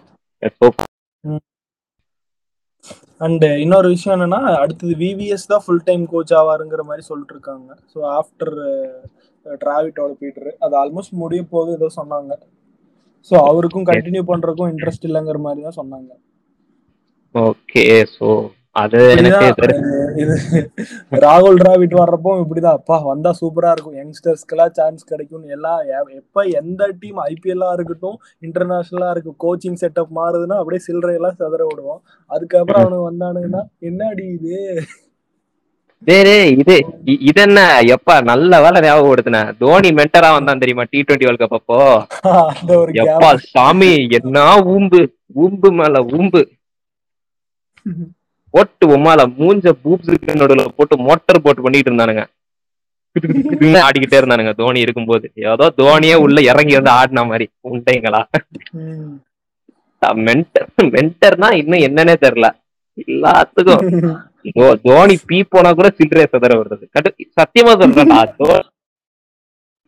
and 3.24 3.44
இன்னொரு 3.62 3.88
விஷயம் 3.92 4.14
என்னன்னா 4.16 4.40
அடுத்தது 4.62 4.94
விவிஎஸ் 5.02 5.50
தான் 5.50 5.62
ஃபுல் 5.64 5.84
டைம் 5.86 6.04
கோச் 6.12 6.34
ஆவாருங்கிற 6.40 6.82
மாதிரி 6.88 7.04
சொல்லிட்டு 7.08 7.34
இருக்காங்க 7.36 7.70
ஸோ 7.92 7.98
ஆஃப்டர் 8.18 8.52
டிராவிட்டோட 9.60 10.12
பீட்டர் 10.20 10.50
அது 10.64 10.74
ஆல்மோஸ்ட் 10.82 11.14
முடிய 11.22 11.42
போகுது 11.52 11.72
ஏதோ 11.78 11.88
சொன்னாங்க. 11.98 12.32
ஸோ 13.30 13.34
அவருக்கும் 13.48 13.88
கண்டினியூ 13.90 14.22
பண்றதுக்கும் 14.30 14.72
இன்ட்ரெஸ்ட் 14.72 15.06
இல்லைங்கிற 15.08 15.38
மாதிரி 15.46 15.62
தான் 15.66 15.78
சொன்னாங்க. 15.80 16.10
ஓகே 17.34 17.84
சோ 18.14 18.28
அது 18.76 19.00
ராகுல் 21.24 21.58
டிராவிட் 21.60 21.94
வர்றப்போ 22.00 22.30
இப்படிதான். 22.40 22.78
அப்பா 22.78 22.96
வந்தா 23.04 23.30
சூப்பரா 23.40 23.70
இருக்கும். 23.74 23.96
யங்ஸ்டர்ஸ்க்கெல்லாம் 24.00 24.74
சான்ஸ் 24.78 25.02
கிடைக்கும் 25.04 25.44
எல்லாம் 25.56 25.80
எப்ப 26.18 26.44
எந்த 26.60 26.88
டீம் 27.02 27.20
ஐபிஎல்லா 27.26 27.68
இருக்கட்டும் 27.76 28.16
இன்டர்நேஷனலா 28.46 29.10
இருக்கும் 29.14 29.38
கோச்சிங் 29.44 29.80
செட்டப் 29.82 30.16
மாறுதுன்னா 30.18 30.58
அப்படியே 30.60 30.82
சில்லறையெல்லாம் 30.88 31.38
செதற 31.40 31.62
விடுவோம். 31.70 32.00
அதுக்கப்புறம் 32.30 32.82
அவனுக்கு 32.82 33.08
வந்தானுங்கன்னா 33.10 33.62
என்னடி 33.90 34.26
இது? 34.36 34.56
இது 36.54 36.74
இது 37.28 37.40
என்ன? 37.44 37.60
எப்பா 37.94 38.14
நல்ல 38.30 38.60
வேலை 38.64 38.78
ஞாபகப்படுத்தின. 38.82 39.38
தோனி 39.60 39.90
மென்டரா 39.98 40.30
வந்தான் 40.34 40.60
தெரியுமா 40.62 40.84
டி 40.90 40.98
டுவெண்ட்டி 41.00 41.26
வேர்ல்ட் 41.26 41.44
கப் 41.44 41.58
அப்போ? 41.60 41.78
எப்பா 43.04 43.30
சாமி 43.52 43.90
என்ன 44.18 44.36
ஊம்பு 44.74 45.00
ஊம்பு 45.36 45.70
மேல 45.80 45.94
ஊம்பு. 46.16 46.42
போட்டு 48.54 48.88
உமால 48.88 49.22
மூஞ்ச 49.38 49.70
பூப்ஸுக்கு 49.84 50.26
நடுவுல 50.26 50.66
போட்டு 50.76 50.98
மோட்டர் 50.98 51.42
போட்டு 51.42 51.62
பண்ணிட்டு 51.62 51.92
இருந்தானுங்க. 51.92 52.24
ஆடிக்கிட்டே 53.60 54.18
இருந்தானுங்க. 54.20 54.54
தோனி 54.54 54.80
இருக்கும்போது. 54.80 55.30
ஏதோ 55.34 55.72
தோனியே 55.76 56.14
உள்ள 56.14 56.40
இறங்கி 56.40 56.74
வந்து 56.74 56.90
ஆடின 56.90 57.24
மாதிரி. 57.24 57.50
உண்டைங்களா? 57.70 58.24
மென்டர் 60.06 60.66
மென்டர்னா 60.82 61.52
இன்னும் 61.52 61.78
என்னன்னே 61.78 62.14
தெரியல. 62.20 62.50
எல்லாத்துக்கும். 63.06 64.18
தோனி 64.82 65.18
பீ 65.28 65.44
போனா 65.48 65.72
கூட 65.72 65.92
சில்லறைய 65.98 66.26
சதற 66.26 66.62
வருது 66.62 66.86
கடு 66.90 67.14
சத்தியமா 67.18 67.72
சொல்றேன்டா. 67.82 68.32
தோ- 68.38 68.64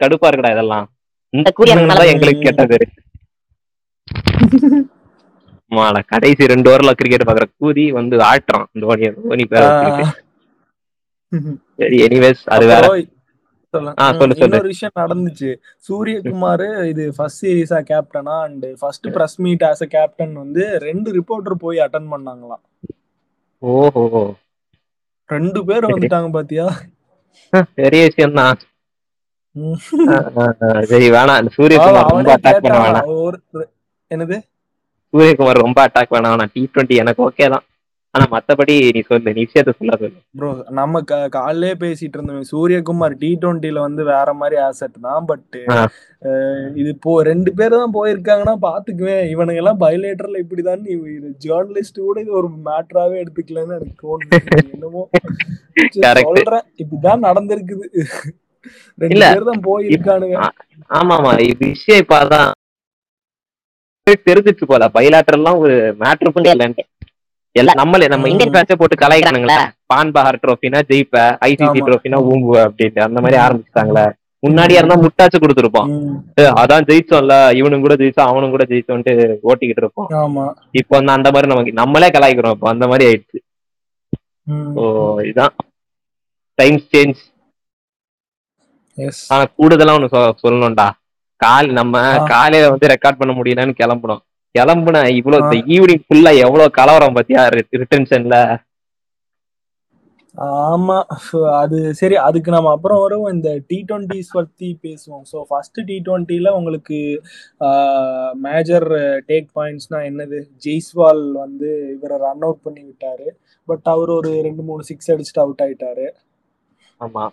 கடுப்பா 0.05 0.27
இருக்குடா 0.27 0.51
இதெல்லாம். 0.51 0.91
இந்த 1.29 1.53
எங்களுக்கு 2.05 2.41
கேட்டது. 2.41 2.89
மாடா 5.73 6.01
கடைசி 6.13 6.51
ரெண்டு 6.53 6.69
ஓவர்ல 6.71 6.93
கிரிக்கெட் 6.99 7.29
பாக்குற 7.29 7.47
கூதி 7.63 7.85
வந்து 7.99 8.17
ஆட்டுறான். 8.31 8.67
தோனி 8.83 9.07
தோனி 9.29 9.45
பேர. 9.53 9.65
சரி 11.81 11.97
எனிவேஸ் 12.07 12.43
அது 12.57 12.67
வேற. 12.73 12.85
இன்னொரு 14.45 14.69
விஷயம் 14.73 14.99
நடந்துச்சு. 15.01 15.49
சூரியகுமார் 15.87 16.65
இது 16.91 17.05
ஃபர்ஸ்ட் 17.17 17.43
சீரீஸா 17.43 17.81
கேப்டனா 17.91 18.37
and 18.47 18.65
first 18.81 19.09
press 19.17 19.37
meet 19.47 19.65
as 19.71 19.83
a 19.87 19.89
captain 19.97 20.35
வந்து 20.43 20.65
ரெண்டு 20.87 21.09
ரிப்போர்ட்டர் 21.19 21.57
போய் 21.65 21.83
அட்டன் 21.87 22.09
பண்ணாங்களாம். 22.15 22.63
ஓஹோ. 23.63 24.05
ரெண்டு 25.31 25.61
பேர் 25.69 25.89
வந்துட்டாங்க 25.91 26.31
பாத்தியா? 26.39 26.67
பெரிய 27.81 28.03
விஷயம் 28.09 28.39
தான். 28.41 28.59
சரி 30.93 31.07
வேணாம். 31.17 31.49
சூரியகுமார் 31.57 33.39
என்னது? 34.11 34.37
சூரியகுமார் 35.17 35.65
ரொம்ப 35.65 35.81
அட்டாக் 35.87 36.15
வேணாம். 36.15 36.53
டி 36.55 36.63
டுவெண்ட்டி 36.73 36.95
எனக்கு 37.03 37.21
ஓகே 37.27 37.47
தான். 37.55 37.65
ஆனா 38.15 38.27
மத்தபடி 38.33 38.75
நீ 38.97 39.01
சொல்லு 39.09 39.33
நீ 39.37 39.41
விஷயத்த 39.47 39.73
சொல்ல 39.79 39.95
சொல்லு. 40.03 40.19
ப்ரோ 40.39 40.51
நம்ம 40.79 41.01
காலையிலே 41.35 41.73
பேசிட்டு 41.83 42.17
இருந்தோம் 42.17 42.47
சூரியகுமார் 42.51 43.17
டி 43.23 43.31
டுவெண்ட்டில 43.43 43.79
வந்து 43.87 44.03
வேற 44.11 44.29
மாதிரி 44.41 44.57
ஆசெட் 44.67 44.97
தான் 45.07 45.27
பட். 45.31 45.57
இது 46.81 46.89
இப்போ 46.95 47.15
ரெண்டு 47.31 47.51
பேர் 47.59 47.77
தான் 47.83 47.95
போயிருக்காங்கன்னா 47.99 48.55
பாத்துக்குவேன். 48.67 49.25
இவனுங்க 49.35 49.63
எல்லாம் 49.63 49.81
பைலேட்டர்ல 49.85 50.43
இப்படிதான் 50.45 50.85
ஜேர்னலிஸ்ட் 51.47 52.01
கூட 52.07 52.17
இது 52.25 52.39
ஒரு 52.41 52.51
மேட்டராவே 52.69 53.19
எடுத்துக்கலன்னு 53.23 53.79
எனக்கு 53.79 53.97
தோணுது. 54.05 54.41
என்னமோ. 54.75 55.05
சொல்றேன். 56.29 56.67
இப்படிதான் 56.83 57.27
நடந்திருக்குது. 57.29 57.87
ரெண்டு. 59.05 59.25
பேர் 59.35 59.51
தான் 59.53 59.67
போயிருக்கானுங்க. 59.71 60.39
ஆமாமா 61.01 61.33
இது 61.51 61.65
விஷயம் 61.75 62.03
இப்ப 62.05 62.17
அதான். 62.25 62.53
தெரிஞ்சிச்சு 64.29 64.65
போல. 64.71 64.85
பைலாட்டர்லாம் 64.97 65.61
ஒரு 65.65 65.75
மேட்ரு 66.03 66.33
பண்ணி 66.35 66.51
இல்லைன்ட்டு 66.55 66.85
எல்லாம் 67.57 67.79
நம்மளே 67.81 68.07
நம்ம. 68.13 68.29
இந்தியன் 68.33 68.55
மேட்சை 68.55 68.75
போட்டு 68.81 68.97
கலாய்க்கிறானுங்களே. 69.03 69.57
பான் 69.93 70.13
பஹார் 70.15 70.39
ட்ரோஃபினா 70.43 70.81
ஜெயிப்ப 70.91 71.17
ஐசிசி. 71.49 71.81
ட்ரோஃபினா 71.87 72.19
ஊம்புவ 72.31 72.57
அப்படின்ட்டு 72.69 73.07
அந்த 73.07 73.19
மாதிரி. 73.25 73.39
ஆரம்பிச்சிட்டாங்களே. 73.45 74.05
முன்னாடியா 74.43 74.81
இருந்தா 74.81 74.97
முட்டாச்சு 75.05 75.39
கொடுத்துருப்போம். 75.43 75.89
அதான் 76.63 76.87
ஜெயிச்சோம்ல 76.89 77.37
இவனும் 77.61 77.85
கூட 77.85 77.95
ஜெயிச்சோம் 78.01 78.31
அவனும் 78.33 78.53
கூட 78.55 78.65
ஜெயிச்சோன்ட்டு 78.73 79.15
ஓட்டிக்கிட்டு 79.51 79.83
இருப்போம். 79.85 80.09
இப்போ 80.81 80.95
வந்து 80.99 81.15
அந்த 81.17 81.31
மாதிரி 81.35 81.51
நமக்கு 81.53 81.73
நம்மளே 81.81 82.11
கலாய்க்கிறோம் 82.17 82.55
இப்போ 82.57 82.69
அந்த 82.75 82.87
மாதிரி 82.91 83.07
ஆயிடுச்சு. 83.09 83.39
ம், 84.47 84.69
ஸோ 84.77 84.85
இதான் 85.31 85.55
டைம்ஸ் 86.59 86.87
சேஞ்ச் 86.95 87.23
ஆனா 89.35 89.45
கூடுதலா 89.59 89.97
ஒண்ணு 89.99 90.13
சொல்லணும்டா. 90.45 90.89
கால் 91.41 91.69
நம்ம. 91.79 91.95
காலையில 92.33 92.71
வந்து 92.73 92.93
ரெக்கார்ட் 92.95 93.21
பண்ண 93.21 93.33
முடியலன்னு 93.39 93.81
கிளம்பணும் 93.83 94.23
கிளம்புன 94.55 95.03
இவ்வளவு 95.19 95.57
ஈவினிங் 95.75 96.05
ஃபுல்லா 96.07 96.31
எவ்வளவு 96.45 96.77
கலவரம் 96.79 97.17
பாத்தியா? 97.19 97.43
ரிட்டன்ஷன்ல 97.83 98.37
ஆமா. 100.69 100.97
அது 101.61 101.79
சரி 101.99 102.17
அதுக்கு 102.25 102.51
நம்ம 102.55 102.71
அப்புறம் 102.77 103.01
வரும் 103.03 103.29
இந்த 103.35 103.51
டி 103.69 103.79
டுவெண்ட்டிஸ் 103.91 104.35
பத்தி 104.39 104.69
பேசுவோம். 104.87 105.23
ஸோ 105.31 105.37
ஃபர்ஸ்ட் 105.51 105.79
டி 105.91 105.97
டுவெண்ட்டில 106.07 106.51
உங்களுக்கு 106.59 106.99
மேஜர் 108.47 108.87
டேக் 109.31 109.49
பாயிண்ட்ஸ்னா 109.59 110.01
என்னது? 110.11 110.41
ஜெய்ஸ்வால் 110.67 111.25
வந்து 111.45 111.71
இவரை 111.95 112.19
ரன் 112.27 112.45
அவுட் 112.49 112.65
பண்ணி 112.67 112.83
விட்டாரு. 112.89 113.29
பட் 113.69 113.89
அவர் 113.95 114.13
ஒரு 114.19 114.33
ரெண்டு 114.49 114.65
மூணு 114.71 114.85
சிக்ஸ் 114.91 115.11
அடிச்சுட்டு 115.15 115.45
அவுட் 115.45 115.65
ஆயிட்டாரு. 115.67 116.07
ஆமா. 117.01 117.25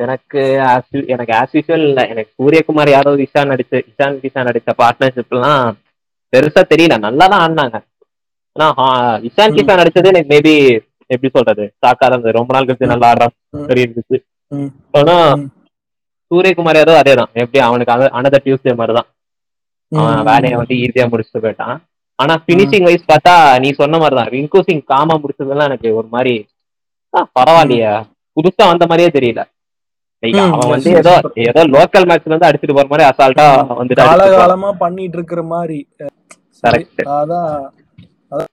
எனக்கு 0.00 0.40
எனக்கு 1.14 1.32
ஆஸ் 1.36 1.54
யூஷுவல் 1.56 1.84
இல்ல. 1.88 2.00
எனக்கு 2.12 2.30
சூரியகுமார் 2.38 2.92
யாதவ் 2.92 3.22
இஷான் 3.24 3.50
நடிச்ச 3.52 3.82
இஷான் 3.90 4.20
கிஷான் 4.22 4.48
நடிச்ச 4.48 4.70
பார்ட்னர்ஷிப் 4.80 5.34
எல்லாம் 5.36 5.64
பெருசா 6.32 6.62
தெரியல. 6.72 6.96
நல்லா 7.06 7.24
தான் 7.26 7.42
ஆடினாங்க. 7.44 7.76
ஆனா 8.56 8.66
இஷான் 9.28 9.52
ம். 9.52 9.56
கிஷான் 9.56 9.80
நடிச்சது 9.80 10.12
எனக்கு 10.12 10.32
மேபி 10.34 10.54
எப்படி 11.10 11.30
சொல்றது? 11.36 11.64
சாக்கா 11.82 12.08
இருந்தது. 12.08 12.36
ரொம்ப 12.38 12.50
நாள் 12.54 12.66
கழிச்சு 12.66 12.92
நல்லா 12.92 13.08
ஆடுறான். 13.10 13.34
சரி 13.68 13.82
இருந்துச்சு. 13.84 14.18
ஆனா. 14.98 15.16
சூரியகுமார் 16.30 16.78
யாதவ் 16.78 17.00
அதே 17.00 17.14
தான் 17.14 17.30
எப்படி 17.34 17.58
அவனுக்கு 17.60 17.92
அனதர் 18.18 18.44
டியூஸ்டே 18.44 18.74
மாதிரி 18.74 18.94
தான் 18.98 19.08
அவன் 19.92 20.26
வேலையை 20.28 20.56
வந்து 20.58 20.74
ஈஸியா 20.80 21.06
முடிச்சுட்டு 21.08 21.44
போயிட்டான். 21.44 21.76
ஆனா 22.18 22.34
பினிஷிங் 22.46 22.86
வைஸ் 22.88 23.10
பார்த்தா 23.10 23.32
நீ 23.58 23.68
சொன்ன 23.72 23.98
மாதிரி 23.98 24.16
தான் 24.16 24.30
ரிங்கு 24.34 24.60
சிங் 24.66 24.82
காமா 24.84 25.14
முடிச்சதெல்லாம் 25.16 25.68
எனக்கு 25.70 25.88
ஒரு 25.98 26.08
மாதிரி 26.10 26.34
பரவாயில்லையே. 27.36 27.92
புதுசா 28.36 28.64
வந்த 28.68 28.84
மாதிரியே 28.86 29.10
தெரியல. 29.10 29.40
அவன் 30.46 30.72
வந்து 30.72 30.90
ஏதோ. 30.96 31.12
ஏதோ 31.44 31.60
லோக்கல் 31.70 32.06
மேட்ச்ல 32.08 32.30
இருந்து 32.30 32.48
அடிச்சிட்டு 32.48 32.74
போற 32.74 32.88
மாதிரி 32.90 33.06
அசால்ட்டா 33.08 33.46
போறான். 34.00 34.10
காலகாலமா 34.10 34.70
பண்ணிட்டு 34.78 35.16
இருக்கிற 35.16 35.42
மாதிரி 35.52 35.78
அதான் 37.14 37.52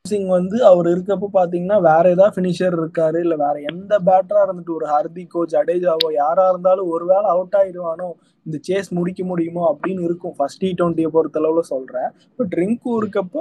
சிங் 0.10 0.30
வந்து 0.38 0.58
அவர் 0.70 0.88
இருக்கப்ப 0.92 1.28
பாத்தீங்கன்னா 1.36 1.78
வேற 1.88 2.04
ஏதாவது 2.16 2.36
பினிஷர் 2.38 2.76
இருக்காரு 2.80 3.18
இல்ல 3.26 3.36
வேற 3.44 3.56
எந்த 3.72 3.94
பேட்டரா 4.08 4.42
இருந்துட்டு 4.46 4.74
ஒரு 4.78 4.88
ஹர்திக்கோ 4.94 5.42
ஜடேஜாவோ 5.54 6.10
யாரா 6.22 6.46
இருந்தாலும் 6.54 6.90
ஒருவேளை 6.94 7.28
அவுட் 7.34 7.58
ஆயிடுவானோ 7.60 8.08
இந்த 8.46 8.58
சேஸ் 8.68 8.90
முடிக்க 8.98 9.22
முடியுமோ 9.30 9.62
அப்படின்னு 9.72 10.02
இருக்கும். 10.08 10.34
ஃபர்ஸ்ட் 10.38 10.62
டி 10.63 10.70
டுவெண்ட்டியை 10.80 11.10
பொறுத்தளவுல 11.16 11.62
சொல்றேன். 11.72 12.10
பட் 12.40 12.54
ரிங்கு 12.62 12.92
இருக்கப்ப 13.00 13.38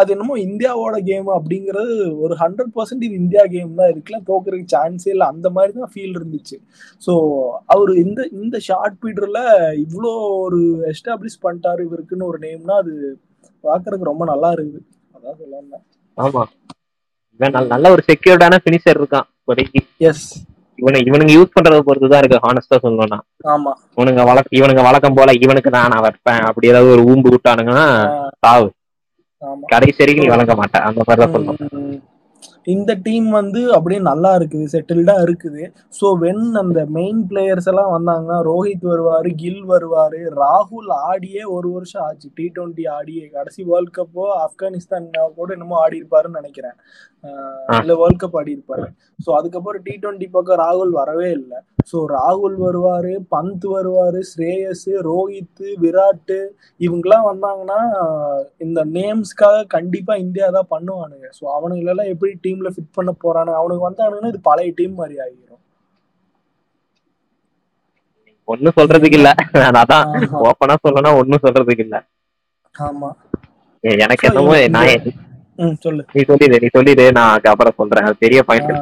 அது 0.00 0.12
என்னமோ 0.14 0.36
இந்தியாவோட 0.46 0.96
கேம் 1.10 1.28
அப்படிங்கிறது 1.38 1.94
ஒரு 2.24 2.36
ஹண்ட்ரட் 2.42 2.72
பர்சன்ட் 2.76 3.06
இது 3.08 3.20
இந்தியா 3.22 3.44
கேம் 3.54 3.72
தான். 3.80 3.90
இருக்குல்ல 3.92 4.20
தோக்குறதுக்கு 4.30 4.74
சான்ஸே 4.76 5.10
இல்லை. 5.14 5.28
அந்த 5.34 5.50
மாதிரி 5.56 5.72
தான் 5.80 5.92
ஃபீல் 5.94 6.16
இருந்துச்சு. 6.20 6.58
ஸோ 7.02 7.14
அவர் 7.74 7.92
இந்த 8.04 8.22
இந்த 8.42 8.58
ஷார்ட் 8.68 8.98
பீடர்ல 9.04 9.42
இவ்வளோ 9.84 10.14
ஒரு 10.46 10.60
எஸ்டாப்ளிஷ் 10.92 11.42
பண்ணிட்டாரு 11.46 11.82
இவருக்குன்னு 11.88 12.30
ஒரு 12.32 12.40
நேம்னா 12.46 12.76
அது 12.84 12.94
பார்க்கறதுக்கு 13.64 14.10
ரொம்ப 14.12 14.26
நல்லா 14.32 14.50
இருக்குது. 14.58 14.80
ஆமா. 16.16 16.42
நல்ல- 17.40 17.90
ஒரு 17.90 18.02
செக்யூர்டான 18.06 18.56
பினிஷர் 18.64 18.98
இருக்கான் 18.98 19.26
இப்போதைக்கு. 19.38 19.80
எஸ் 19.98 20.46
இவனை 20.76 21.00
இவனுங்க 21.02 21.36
யூஸ் 21.36 21.54
பண்றத 21.54 21.80
பொறுத்து 21.80 22.08
தான் 22.08 22.22
இருக்கு 22.22 22.48
ஹானஸ்டா 22.48 22.78
சொல்லணும்னா. 22.82 23.18
ஆமா. 23.48 23.72
இவனுங்க 23.96 24.24
வழக்க 24.24 24.56
இவனுங்க 24.56 24.82
வழக்கம் 24.82 25.14
போல 25.14 25.32
இவனுக்கு 25.40 25.70
நான் 25.70 25.88
நான் 25.88 26.00
வைப்பேன் 26.00 26.40
அப்படி 26.40 26.68
ஏதாவது 26.68 26.90
ஒரு 26.90 27.02
ஊம்பு 27.04 27.34
விட்டானுங்கன்னா 27.34 27.86
சாவு. 28.38 28.68
கடைசி 29.66 29.96
வரைக்கும் 29.98 30.26
நீ 30.26 30.30
வழங்க 30.30 30.54
மாட்ட. 30.54 30.80
அந்த 30.80 31.02
மாதிரி 31.06 31.26
தான் 31.26 31.34
சொல்லணும். 31.34 32.00
இந்த 32.66 32.90
டீம் 33.06 33.28
வந்து 33.38 33.60
அப்படியே 33.76 34.00
நல்லா 34.08 34.30
இருக்குது 34.38 34.70
செட்டில்டா 34.74 35.16
இருக்குது. 35.26 35.62
ஸோ 35.98 36.06
வென் 36.24 36.44
அந்த 36.62 36.80
மெயின் 36.98 37.20
பிளேயர்ஸ் 37.30 37.68
எல்லாம் 37.72 37.92
வந்தாங்கன்னா 37.96 38.38
ரோஹித் 38.50 38.86
வருவார் 38.92 39.28
கில் 39.42 39.64
வருவார் 39.72 40.18
ராகுல் 40.42 40.90
ஆடியே 41.10 41.44
ஒரு 41.56 41.70
வருஷம் 41.76 42.04
ஆச்சு. 42.08 42.28
டி 42.38 42.46
ட்வெண்ட்டி 42.56 42.86
ஆடியே. 42.96 43.24
கடைசி 43.36 43.62
வேர்ல்ட் 43.70 43.94
கப்போ 43.98 44.26
ஆப்கானிஸ்தான் 44.44 45.08
கூட 45.40 45.48
என்னமோ 45.56 45.78
ஆடி 45.84 45.98
இருப்பாருன்னு 46.02 46.40
நினைக்கிறேன் 46.42 46.76
இல்லை 47.80 47.94
வேர்ல்ட் 48.00 48.20
கப் 48.20 48.36
ஆடி 48.40 48.52
இருப்பாரு 48.56 48.86
ஸோ 49.24 49.30
அதுக்கப்புறம் 49.38 49.82
டி 49.86 49.94
டுவெண்ட்டி 50.02 50.28
பக்கம் 50.36 50.60
ராகுல் 50.62 50.92
வரவே 51.00 51.28
இல்லை. 51.38 51.58
ஸோ 51.90 51.98
ராகுல் 52.14 52.56
வருவார் 52.64 53.10
பந்த் 53.34 53.64
வருவார் 53.74 54.18
ஸ்ரேயஸ் 54.30 54.86
ரோஹித் 55.08 55.62
விராட் 55.82 56.34
இவங்கெல்லாம் 56.86 57.26
வந்தாங்கன்னா 57.30 57.80
இந்த 58.66 58.80
நேம்ஸ்க்காக 58.96 59.64
கண்டிப்பாக 59.76 60.22
இந்தியா 60.24 60.48
தான் 60.58 60.70
பண்ணுவானுங்க. 60.74 61.26
ஸோ 61.38 61.44
அவனுங்களெல்லாம் 61.56 62.12
எப்படி 62.14 62.32
டீம்ல 62.50 62.70
ஃபிட் 62.74 62.94
பண்ண 62.94 63.14
போறானு 63.24 63.54
அவனுக்கு 63.54 63.88
வந்தானுங்கன்னா 63.88 64.32
இது 64.34 64.40
பழைய 64.42 64.72
டீம் 64.76 64.94
மாதிரி 64.94 65.18
ஆகிரும் 65.24 65.46
ஒண்ணும் 68.48 68.76
சொல்றதுக்கு 68.76 69.18
இல்ல. 69.18 69.30
அதான். 69.80 70.06
ஓப்பனா 70.46 70.74
சொல்லணும் 70.86 71.18
ஒண்ணும் 71.18 71.42
சொல்றதுக்கு 71.42 71.84
இல்ல. 71.86 71.96
ஆமா. 72.74 73.10
எனக்கு 73.84 74.26
என்னமோ 74.28 74.54
நான் 74.68 74.88
சொல்லு. 75.84 76.02
நீ 76.12 76.22
சொல்லிடு 76.22 76.60
நீ 76.62 76.68
சொல்லிடு 76.72 77.12
நான் 77.12 77.46
அப்புறம் 77.52 77.76
சொல்றேன். 77.76 78.04
அது 78.04 78.22
பெரிய 78.24 78.42
பாயிண்ட். 78.42 78.72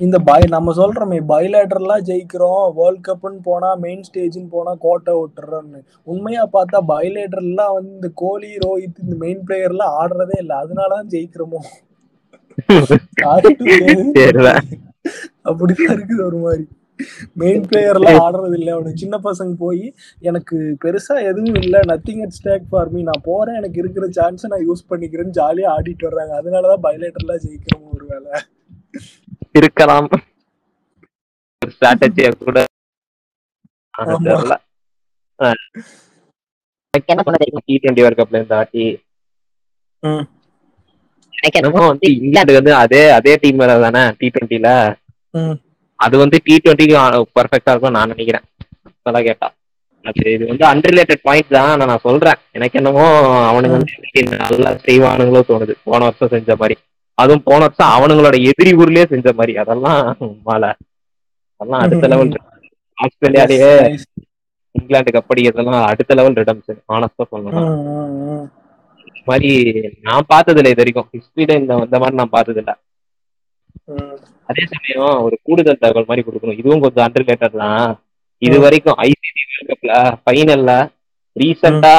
இந்த 0.00 0.18
பை 0.18 0.40
நம்ம 0.48 0.72
சொல்றோமே 0.72 1.18
பைலேட்டர்லாம் 1.28 2.04
ஜெயிக்கிறோம் 2.08 2.74
வேர்ல்ட் 2.74 3.06
கப்னு 3.08 3.38
போனா 3.42 3.74
மெயின் 3.74 4.02
ஸ்டேஜ்னு 4.08 4.50
போனா 4.50 4.74
கோட்டை 4.78 5.14
விட்டுறோம்னு 5.14 5.80
உண்மையா 6.06 6.48
பார்த்தா 6.52 6.80
பைலேட்டர்லாம் 6.92 7.72
வந்து 7.74 8.12
கோலி 8.14 8.50
ரோஹித் 8.64 9.02
இந்த 9.04 9.16
மெயின் 9.16 9.42
பிளேயர்லாம் 9.46 9.96
ஆடுறதே 10.00 10.36
இல்லை. 10.38 10.56
அதனாலதான் 10.56 11.10
ஜெயிக்கிறோமோ. 11.10 11.62
அப்படிதான் 15.48 15.92
இருக்குது 15.92 16.24
ஒரு 16.24 16.36
மாதிரி. 16.36 16.68
மெயின் 17.34 17.60
பிளேயர்லாம் 17.60 18.24
ஆடுறது 18.24 18.58
இல்லை. 18.58 18.72
அவனுக்கு 18.72 18.98
சின்ன 18.98 19.20
பசங்க 19.24 19.54
போய் 19.58 19.94
எனக்கு 20.20 20.76
பெருசா 20.84 21.14
எதுவும் 21.30 21.54
இல்லை. 21.54 21.80
Nothing 21.80 22.22
at 22.22 22.36
stake 22.38 22.64
for 22.70 22.90
me 22.90 23.02
நான் 23.02 23.22
போறேன். 23.22 23.54
எனக்கு 23.54 23.80
இருக்கிற 23.80 24.08
சான்ஸை 24.08 24.46
நான் 24.52 24.68
யூஸ் 24.68 24.90
பண்ணிக்கிறேன்னு 24.90 25.38
ஜாலியா 25.40 25.68
ஆடிட்டு 25.76 26.08
வர்றாங்க. 26.08 26.32
அதனாலதான் 26.40 26.84
பைலேட்டர்லாம் 26.88 27.42
ஜெயிக்கிறோம் 27.46 27.94
ஒரு 27.94 28.06
வேலை 28.06 28.30
இருக்கலாம். 29.60 30.08
ஸ்ட்ராட்டஜியா 31.62 32.30
கூட. 32.44 32.64
டி 37.66 37.74
டுவெண்ட்டி 37.82 38.04
வேர்ல்ட் 38.04 38.20
கப்ல. 38.20 38.40
எனக்கு 38.42 38.84
என்னமோ 40.02 40.41
வந்து 41.86 42.08
இங்கிலாந்து 42.16 42.58
வந்து 42.58 42.72
அதே 42.82 43.02
அதே 43.10 43.32
டீம் 43.42 43.62
தானே 43.84 44.02
டி 44.18 44.26
டுவெண்ட்டில 44.34 44.68
ம். 45.34 45.56
அது 46.00 46.14
வந்து 46.18 46.36
டி 46.46 46.54
டுவெண்ட்டிக்கு 46.56 46.96
பர்ஃபெக்டா 47.36 47.72
இருக்கும் 47.72 47.96
நான் 47.96 48.12
நினைக்கிறேன். 48.12 48.44
இப்பதான் 48.92 49.26
கேட்டா. 49.28 49.48
அது 50.04 50.22
இது 50.32 50.44
வந்து 50.48 50.64
அன்ரிலேட்டட் 50.70 51.22
பாயிண்ட் 51.22 51.52
தான் 51.52 51.68
ஆனா 51.72 51.84
நான் 51.90 52.06
சொல்றேன். 52.06 52.38
எனக்கு 52.52 52.78
என்னமோ 52.80 53.04
அவனுங்க 53.50 53.76
வந்து 53.76 54.22
நல்லா 54.44 54.70
செய்வானுங்களோ 54.86 55.42
தோணுது. 55.50 55.74
போன 55.84 56.00
வருஷம் 56.04 56.32
செஞ்ச 56.34 56.56
மாதிரி. 56.56 56.76
அதுவும் 57.18 57.44
போன 57.44 57.60
வருஷம் 57.66 57.92
அவனுங்களோட 57.96 58.36
எதிரி 58.50 58.72
ஊர்லயே 58.78 59.04
செஞ்ச 59.06 59.28
மாதிரி. 59.32 59.54
அதெல்லாம் 59.62 60.00
மாலை 60.48 60.70
அதெல்லாம் 61.60 61.82
அடுத்த 61.84 62.08
லெவல் 62.12 62.32
ஆஸ்திரேலியாலேயே 62.98 63.70
Nice. 63.84 64.06
இங்கிலாந்து 64.74 65.10
கப்படி 65.10 65.40
இதெல்லாம் 65.42 65.86
அடுத்த 65.88 66.14
லெவல் 66.14 66.36
ரிடம்ஸ் 66.38 66.70
ஆனஸ்டா 66.94 67.24
சொல்லணும் 67.32 67.70
மாதிரி 69.26 69.48
நான் 70.06 70.28
பார்த்தது 70.28 70.58
இல்லை 70.60 70.70
இது 70.72 70.82
வரைக்கும். 70.82 71.08
ஹிஸ்டரியில 71.12 71.56
இந்த 71.60 71.74
இந்த 71.86 71.98
மாதிரி 72.00 72.18
நான் 72.20 72.34
பார்த்தது 72.34 72.60
இல்ல 72.62 72.72
ம். 73.92 74.16
அதே 74.48 74.64
சமயம் 74.72 75.20
ஒரு 75.26 75.36
கூடுதல் 75.46 75.82
தகவல் 75.82 76.08
மாதிரி 76.08 76.24
கொடுக்கணும். 76.24 76.58
இதுவும் 76.60 76.82
கொஞ்சம் 76.84 77.04
அண்டர்லேட்டர் 77.06 77.56
தான். 77.56 77.92
இது. 78.42 78.56
வரைக்கும் 78.64 78.98
ஐசிசி 79.04 79.42
வேர்ல்ட் 79.42 79.70
கப்ல 79.72 79.92
ஃபைனல்ல 80.22 80.70
ரீசெண்டா 81.36 81.94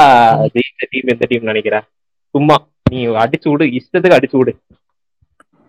ஜெயிச்ச 0.54 0.88
டீம் 0.92 1.12
எந்த 1.14 1.26
டீம் 1.30 1.50
நினைக்கிறேன் 1.50 1.86
சும்மா 2.36 2.56
நீ 2.86 3.00
அடிச்சு 3.22 3.48
விடு 3.52 3.66
இஷ்டத்துக்கு 3.78 4.18
அடிச்சு 4.18 4.38
விடு. 4.40 4.54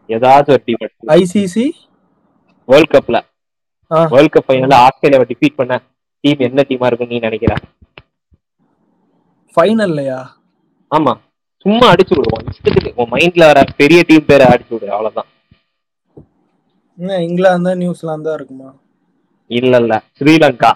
ஏதாச்சும் 0.08 0.54
ஒரு 0.54 0.64
டீம் 0.66 0.82
ஐசிசி 1.14 1.66
வேர்ல்ட் 2.68 2.92
கப்ல. 2.94 3.16
வேர்ல்ட் 4.10 4.34
கப் 4.34 4.46
ஃபைனல்ல 4.46 4.76
ஆஸ்திரேலியாவை 4.84 5.26
டிஃபீட் 5.30 5.58
பண்ண 5.58 5.74
டீம் 6.24 6.44
என்ன 6.46 6.64
டீமா 6.68 6.88
இருக்கும் 6.88 7.10
நீ 7.10 7.18
நினைக்கிற? 7.20 7.54
ஃபைனல்லையா 9.56 10.20
ஆமா. 10.90 11.12
சும்மா 11.64 11.87
அடிச்சு 11.92 12.14
விடுவோம். 12.16 12.46
இஷ்டத்துக்கு. 12.50 12.92
உன் 13.00 13.12
மைண்ட்ல 13.12 13.48
வர 13.50 13.61
பெரிய 13.81 14.00
டீம் 14.09 14.29
பேரை 14.29 14.46
அடிச்சு 14.53 14.72
விடு. 14.74 14.88
அவ்வளவுதான். 14.94 15.29
என்ன 16.98 17.16
இங்கிலாந்து 17.27 17.70
நியூசிலாந்து 17.81 18.29
தான் 18.29 18.38
இருக்குமா? 18.38 18.70
இல்ல 19.50 19.77
இல்ல 19.83 19.94
ஸ்ரீலங்கா 20.18 20.72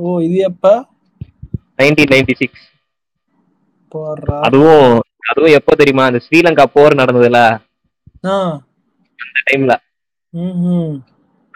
ஓ 0.00 0.08
இது 0.20 0.38
எப்ப? 0.48 0.66
நைன்டீன் 1.78 2.12
நைன்டி 2.12 2.34
சிக்ஸ் 2.40 2.64
அதுவும் 4.46 4.88
அதுவும் 5.30 5.54
எப்போ 5.58 5.72
தெரியுமா? 5.80 6.04
அந்த 6.10 6.20
ஸ்ரீலங்கா 6.26 6.64
போர் 6.74 7.00
நடந்ததுல. 7.00 7.38
அந்த 9.18 9.40
டைம்ல 9.48 9.74
ம் 10.32 10.96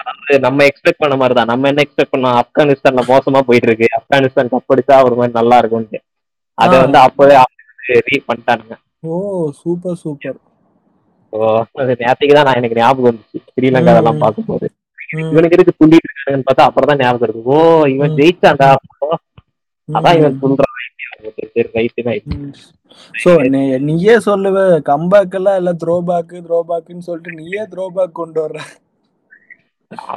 அது 0.04 0.38
நம்ம 0.46 0.64
எக்ஸ்பெக்ட் 0.68 1.02
பண்ண 1.02 1.14
மாதிரி 1.16 1.34
தான் 1.38 1.50
நம்ம 1.52 1.68
என்ன 1.70 1.82
எக்ஸ்பெக்ட் 1.84 2.14
பண்ணோம்? 2.14 2.36
ஆப்கானிஸ்தான்ல 2.40 3.02
மோசமா 3.10 3.40
போயிட்டு 3.48 3.68
இருக்கு. 3.68 3.86
ஆப்கானிஸ்தான் 3.98 4.52
கப் 4.52 4.72
அடிச்சா 4.74 4.96
ஒரு 5.06 5.16
மாதிரி 5.18 5.38
நல்லா 5.40 5.58
இருக்கும்னு 5.60 6.00
அதை. 6.58 6.74
வந்து 6.84 6.98
அப்பவே 7.06 7.34
ரீட் 8.08 8.28
பண்ணிட்டானுங்க. 8.28 8.74
ஓ 9.04 9.14
சூப்பர் 9.60 9.98
சூப்பர். 10.02 10.38
ஸோ 11.32 11.38
அது 11.82 11.92
நேற்றுக்கு 12.02 12.34
தான் 12.36 12.46
நான் 12.48 12.58
எனக்கு 12.60 12.80
ஞாபகம் 12.80 13.08
வந்துச்சு. 13.08 13.38
ஸ்ரீலங்கா. 13.54 13.94
அதெல்லாம் 13.94 14.22
பார்க்கும்போது. 14.24 14.66
இவனுக்கு 15.32 15.56
எதுக்கு 15.56 15.78
துள்ளிட்டு 15.80 16.08
இருக்காங்கன்னு 16.08 16.48
பார்த்தா 16.48 16.68
அப்புறம் 16.68 16.90
தான் 16.90 17.02
ஞாபகம் 17.04 17.26
இருக்கு 17.26 17.50
ஓ 17.54 17.58
இவன் 17.94 18.16
அப்போ. 18.74 19.08
அதான் 19.88 20.18
இவன். 20.20 20.38
சொல்றான். 20.42 20.70
சோ 23.22 23.30
நீயே 23.88 24.14
சொல்லுவ. 24.26 24.58
கம்பேக் 24.90 25.36
எல்லாம் 25.38 25.58
இல்ல 25.60 25.70
த்ரோ 25.82 25.96
பேக் 26.08 26.34
த்ரோ 26.46 26.58
பேக்னு 26.70 27.06
சொல்லிட்டு 27.08 27.38
நீயே 27.40 27.62
த்ரோ 27.72 27.84
பேக் 27.96 28.18
கொண்டு 28.20 28.38
வர்ற. 28.44 28.60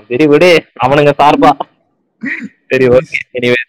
சரி 0.09 0.25
விடு. 0.33 0.51
அவனுங்க 0.83 1.11
சார்பா. 1.21 1.51
சரி 2.71 2.85
okay 2.97 3.17
anyway 3.37 3.59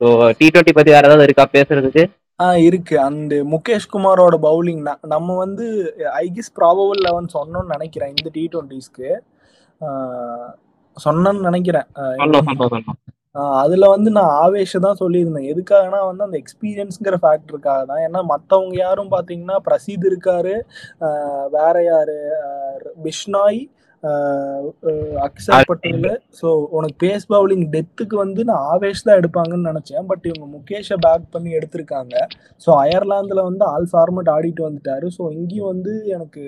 so 0.00 0.06
T 0.38 0.46
twenty 0.46 0.72
பத்தி 0.76 0.90
வேற 0.94 1.04
ஏதாவது 1.08 1.26
இருக்கா 1.26 1.44
பேசுறதுக்கு? 1.56 2.02
ஆ 2.40 2.54
இருக்கு. 2.56 3.00
அந்த 3.00 3.34
முகேஷ் 3.52 3.92
குமாரோட 3.92 4.36
பவுலிங் 4.42 4.96
நம்ம 5.06 5.36
வந்து 5.36 5.66
ஐ 6.12 6.32
கெஸ் 6.34 6.58
ப்ராபபிள் 6.58 6.90
லெவன் 6.90 7.26
சொன்னோம்னு 7.34 7.66
நினைக்கிறேன் 7.66 8.08
இந்த 8.08 8.30
டி 8.32 8.48
டுவெண்ட்டிஸ்க்கு 8.52 9.10
சொன்னேன்னு 10.96 11.40
நினைக்கிறேன். 11.40 11.86
ஆ, 11.98 12.02
சொன்னோம் 12.02 12.46
சொன்னோம் 12.46 12.74
சொன்னோம். 12.74 12.98
ஆ, 13.36 13.60
அதுல 13.62 13.88
வந்து 13.88 14.10
நான் 14.10 14.48
ஆவேஷ 14.48 14.78
தான் 14.78 15.00
சொல்லியிருந்தேன். 15.00 15.48
எதுக்காகனா 15.54 16.06
வந்து 16.06 16.24
அந்த 16.24 16.38
எக்ஸ்பீரியன்ஸ்ங்கிற 16.38 17.16
ஃபேக்டருக்காக 17.22 17.82
தான். 17.90 18.02
ஏன்னா 18.08 18.22
மத்தவங்க 18.22 18.76
யாரும் 18.76 19.10
பாத்தீங்கன்னா 19.10 19.56
பிரசீத் 19.70 20.06
இருக்காரு 20.12 20.54
வேற 21.50 21.82
யாரு? 21.82 22.18
ஆ, 22.44 22.48
பிஷ்னாய் 23.04 23.60
அக்ஷர் 25.26 25.66
பட்டேல் 25.68 26.04
ஸோ 26.40 26.48
உனக்கு 26.76 26.96
பேஸ் 27.04 27.24
பவுலிங் 27.32 27.64
டெத்துக்கு 27.74 28.16
வந்து 28.22 28.40
நான் 28.48 28.64
ஆவேஷ் 28.72 29.04
தான் 29.06 29.18
எடுப்பாங்கன்னு 29.20 29.68
நினைச்சேன். 29.70 30.04
பட் 30.10 30.24
இவங்க 30.30 30.46
முகேஷை 30.56 30.96
பேக் 31.04 31.24
பண்ணி 31.34 31.50
எடுத்திருக்காங்க. 31.58 32.14
ஸோ 32.64 32.70
அயர்லாந்துல 32.82 33.42
வந்து 33.48 33.64
ஆல் 33.72 33.88
ஃபார்மட் 33.92 34.30
ஆடிட்டு 34.34 34.66
வந்துட்டாரு. 34.66 35.06
ஸோ 35.16 35.22
இங்கேயும் 35.38 35.70
வந்து 35.72 35.92
எனக்கு 36.16 36.44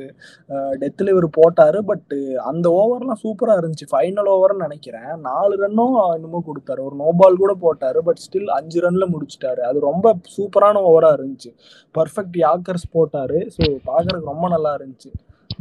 டெத்தில் 0.83 1.13
இவர் 1.15 1.29
போட்டாரு. 1.39 1.81
பட் 1.91 2.15
அந்த 2.51 2.67
ஓவர்லாம் 2.81 3.23
சூப்பரா 3.25 3.57
இருந்துச்சு. 3.61 3.89
ஃபைனல் 3.93 4.31
ஓவர்னு 4.35 4.67
நினைக்கிறேன். 4.67 5.11
நாலு 5.29 5.57
ரன்னும் 5.65 5.97
என்னமோ 6.17 6.43
கொடுத்தாரு. 6.51 6.83
ஒரு 6.89 6.97
நோ 7.03 7.11
பால் 7.23 7.41
கூட 7.45 7.55
போட்டாரு. 7.65 8.01
பட் 8.09 8.23
ஸ்டில் 8.27 8.53
அஞ்சு 8.59 8.85
ரன்ல 8.87 9.07
முடிச்சிட்டாரு. 9.15 9.63
அது 9.71 9.81
ரொம்ப 9.91 10.15
சூப்பரான 10.37 10.83
ஓவரா 10.91 11.13
இருந்துச்சு. 11.19 11.53
பர்ஃபெக்ட் 11.99 12.39
யாக்கர்ஸ் 12.47 12.87
போட்டாரு. 12.99 13.41
ஸோ 13.57 13.63
பார்க்கறதுக்கு 13.91 14.33
ரொம்ப 14.33 14.49
நல்லா 14.57 14.73
இருந்துச்சு. 14.81 15.13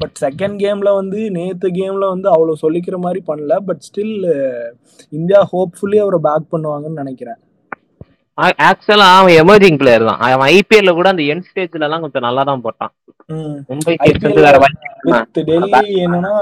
பட் 0.02 0.16
செகண்ட் 0.26 0.58
கேம்ல 0.64 0.90
வந்து 1.00 1.20
நேத்து 1.38 1.68
கேம்ல 1.80 2.08
வந்து 2.14 2.28
அவ்வளவு 2.36 2.62
சொல்லிக்கிற 2.64 2.98
மாதிரி 3.06 3.22
பண்ணல. 3.30 3.54
பட் 3.68 3.84
ஸ்டில் 3.88 4.16
இந்தியா 5.18 5.42
ஹோப்ஃபுல்லி 5.54 6.00
அவரை 6.06 6.20
பேக் 6.28 6.52
பண்ணுவாங்கன்னு 6.56 7.02
நினைக்கிறேன். 7.04 7.40
ஆக்சுவலா 8.70 9.06
அவன் 9.20 9.38
எமர்ஜிங் 9.44 9.80
பிளேயர் 9.82 10.08
தான். 10.10 10.20
அவன் 10.26 10.50
ஐபிஎல்ல 10.56 10.92
கூட 10.98 11.08
அந்த 11.14 11.24
என் 11.34 11.46
ஸ்டேஜ்ல 11.50 11.88
எல்லாம் 11.88 12.04
கொஞ்சம் 12.06 12.26
நல்லா 12.28 12.44
தான் 12.50 12.64
போட்டான். 12.66 12.94
மும்பை 13.70 13.96
டெல்லி 15.50 15.82
என்னன்னா 16.06 16.34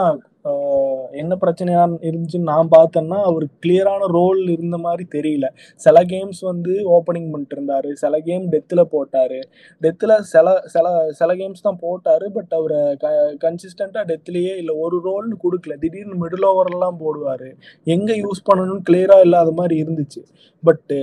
என்ன 1.23 1.33
பிரச்சனையா 1.43 1.83
இருந்துச்சுன்னு 2.09 2.51
நான் 2.53 2.69
பார்த்தேன்னா 2.75 3.19
அவர் 3.29 3.45
கிளியரான 3.63 4.09
ரோல் 4.17 4.41
இருந்த 4.55 4.77
மாதிரி 4.85 5.05
தெரியல. 5.15 5.47
சில 5.85 6.03
கேம்ஸ் 6.13 6.41
வந்து 6.51 6.73
ஓப்பனிங் 6.97 7.29
பண்ணிட்டு 7.33 7.57
இருந்தாரு. 7.57 7.91
சில 8.03 8.19
கேம் 8.27 8.45
டெத்தில் 8.53 8.83
போட்டாரு. 8.95 9.39
டெத்தில் 9.85 10.15
சில 10.33 10.47
சில 10.75 10.85
சில 11.21 11.29
கேம்ஸ் 11.41 11.65
தான் 11.67 11.81
போட்டாரு 11.85 12.27
பட் 12.37 12.53
அவரை 12.59 12.81
க 13.03 13.13
கன்சிஸ்டண்டாக 13.45 14.05
டெத்லேயே 14.11 14.53
இல்லை 14.63 14.75
ஒரு 14.85 14.99
ரோல்னு 15.07 15.37
கொடுக்கல. 15.45 15.77
திடீர்னு 15.85 16.21
மிடில் 16.23 16.49
ஓவர்லாம் 16.51 17.01
போடுவார். 17.05 17.47
எங்கே 17.95 18.17
யூஸ் 18.25 18.47
பண்ணணும்னு 18.51 18.87
கிளியராக 18.91 19.25
இல்லாத 19.29 19.51
மாதிரி 19.61 19.77
இருந்துச்சு. 19.85 20.23
பட்டு 20.63 20.99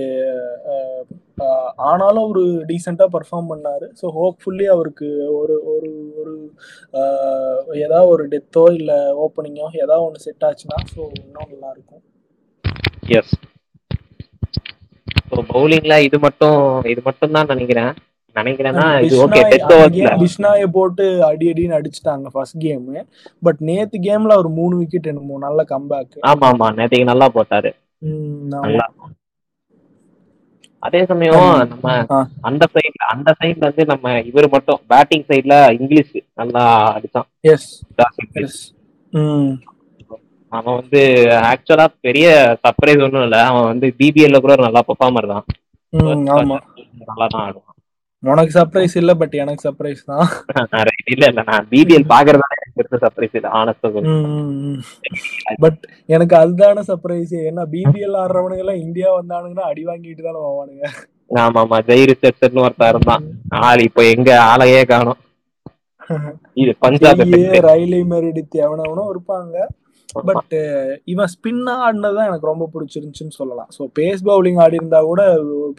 ஆனாலும் 1.89 2.23
அவர் 2.25 2.41
டீசெண்டாக 2.69 3.09
பர்ஃபார்ம் 3.13 3.47
பண்ணார். 3.51 3.85
ஸோ 3.99 4.05
ஹோப்ஃபுல்லி 4.17 4.65
அவருக்கு 4.73 5.07
ஒரு 5.37 5.55
ஒரு 5.73 5.89
ஒரு 6.21 6.33
ஏதாவது 7.85 8.09
ஒரு 8.15 8.23
டெத்தோ 8.33 8.63
இல்லை 8.79 8.97
ஓப்பனிங்கோ 9.23 9.67
ஏதாவது 9.83 10.02
ஒன்று 10.05 10.23
செட் 10.25 10.45
ஆச்சுன்னா 10.47 10.79
ஸோ 10.91 11.01
இன்னும் 11.19 11.49
நல்லா 11.51 11.69
இருக்கும். 11.75 12.03
எஸ் 13.17 13.33
ஸோ 15.27 15.41
பவுலிங்ல 15.49 15.95
இது 16.07 16.17
மட்டும் 16.25 16.59
இது 16.93 17.01
மட்டும் 17.05 17.35
தான் 17.37 17.51
நினைக்கிறேன். 17.53 17.93
நினைக்கிறேன்னா 18.35 18.85
இது 19.05 19.15
ஓகே 19.23 19.39
பிஷ்னாய் 19.39 19.51
டெத் 19.51 19.63
அந்த 19.63 19.73
ஓவர்ஸ்ல 19.75 19.97
கேம் 20.05 20.21
பிஷ்னாயை 20.21 20.67
போட்டு 20.75 21.05
அடி 21.27 21.45
அடின்னு 21.51 21.75
அடிச்சிட்டாங்க 21.77 22.29
ஃபர்ஸ்ட் 22.33 22.57
கேம் 22.63 22.85
பட் 23.43 23.59
நேத்து 23.67 23.97
கேம்ல 24.05 24.37
அவர் 24.37 24.49
மூணு 24.57 24.75
விக்கெட் 24.79 25.09
என்னமோ 25.11 25.35
நல்ல 25.43 25.63
கம்பேக் 25.71 26.15
ஆமா 26.31 26.47
ஆமா. 26.51 26.69
நேற்றுக்கு 26.77 27.11
நல்லா 27.11 27.27
போட்டாரு. 27.35 27.71
நல்லா. 28.55 28.85
அதே 30.83 31.01
சமயம் 31.09 31.43
நம்ம. 31.65 31.91
அந்த 32.49 32.63
சைட்ல 32.73 33.03
அந்த 33.13 33.29
சைட்ல 33.39 33.67
வந்து 33.69 33.85
நம்ம 33.91 34.15
இவர் 34.29 34.53
மட்டும் 34.55 34.81
பேட்டிங் 34.91 35.27
சைட்ல 35.29 35.57
இங்கிலீஷ் 35.77 36.11
நல்லா 36.41 36.63
அடிச்சான். 36.95 37.29
எஸ் 37.53 37.69
அவன் 40.53 40.77
வந்து 40.79 41.01
ஆக்சுவலா 41.51 41.85
பெரிய 42.05 42.27
சர்ப்ரைஸ் 42.63 43.03
ஒன்றும் 43.05 43.25
இல்லை. 43.27 43.41
அவன் 43.49 43.69
வந்து 43.71 43.87
பிபிஎல்ல 43.99 44.39
கூட 44.43 44.53
ஒரு 44.57 44.67
நல்லா 44.67 44.83
பெர்ஃபார்மர் 44.89 45.31
தான். 45.33 45.45
நல்லா 47.01 47.27
தான் 47.27 47.43
ஆடுவான். 47.45 47.69
உனக்கு 48.23 48.51
சர்ப்ரைஸ் 48.57 48.93
இல்ல 48.99 49.11
பட் 49.21 49.33
எனக்கு 49.43 49.65
சர்ப்ரைஸ் 49.65 50.01
தான். 50.11 50.21
இல்ல 51.13 51.23
இல்ல 51.31 51.41
நான் 51.49 51.65
பிபிஎல் 51.71 52.05
பாக்குறதா 52.11 52.47
எனக்கு 52.53 52.77
பெருசா 52.77 52.99
சர்ப்ரைஸ் 53.03 53.35
இல்லை 53.39 53.49
ஆனஸ்டா 53.59 53.89
பட் 55.63 55.81
எனக்கு 56.09 56.35
அதுதான 56.41 56.83
சர்ப்ரைஸ் 56.89 57.33
ஏன்னா 57.49 57.63
பிபிஎல் 57.73 58.19
ஆடுறவனுங்க 58.21 58.63
எல்லாம் 58.65 58.83
இந்தியா 58.85 59.09
வந்தானுங்கன்னா 59.17 59.65
அடி 59.71 59.83
வாங்கிட்டு 59.89 60.27
தானே 60.27 60.39
போவானுங்க 60.45 60.85
ஆமா 61.41 61.59
ஆமா 61.63 61.77
ஜெய் 61.87 62.07
ரிச்சர்ட்ஸ்னு 62.09 62.63
ஒருத்தன் 62.63 62.91
இருந்தான். 62.93 63.23
ஆள் 63.61 63.85
இப்போ 63.87 64.01
எங்க 64.13 64.29
ஆளையே 64.49 64.81
காணும். 64.91 65.19
இது 66.61 66.71
பஞ்சாப் 66.83 67.21
ஜெய்யு, 67.23 67.61
ரைலி 67.67 67.99
மெரிடித் 68.11 68.57
எவனவனோ 68.65 69.03
இருப்பாங்க. 69.13 69.55
பட் 70.29 70.53
இவன் 71.13 71.31
ஸ்பின் 71.33 71.63
ஆடினது 71.85 72.17
தான் 72.17 72.29
எனக்கு 72.31 72.49
ரொம்ப 72.51 72.65
பிடிச்சிருந்துச்சுன்னு 72.73 73.35
சொல்லலாம். 73.39 73.69
ஸோ 73.77 73.85
பேஸ் 73.99 74.23
பவுலிங் 74.29 74.59
ஆடி 74.63 74.79
இருந்தா 74.79 74.99
கூட 75.09 75.23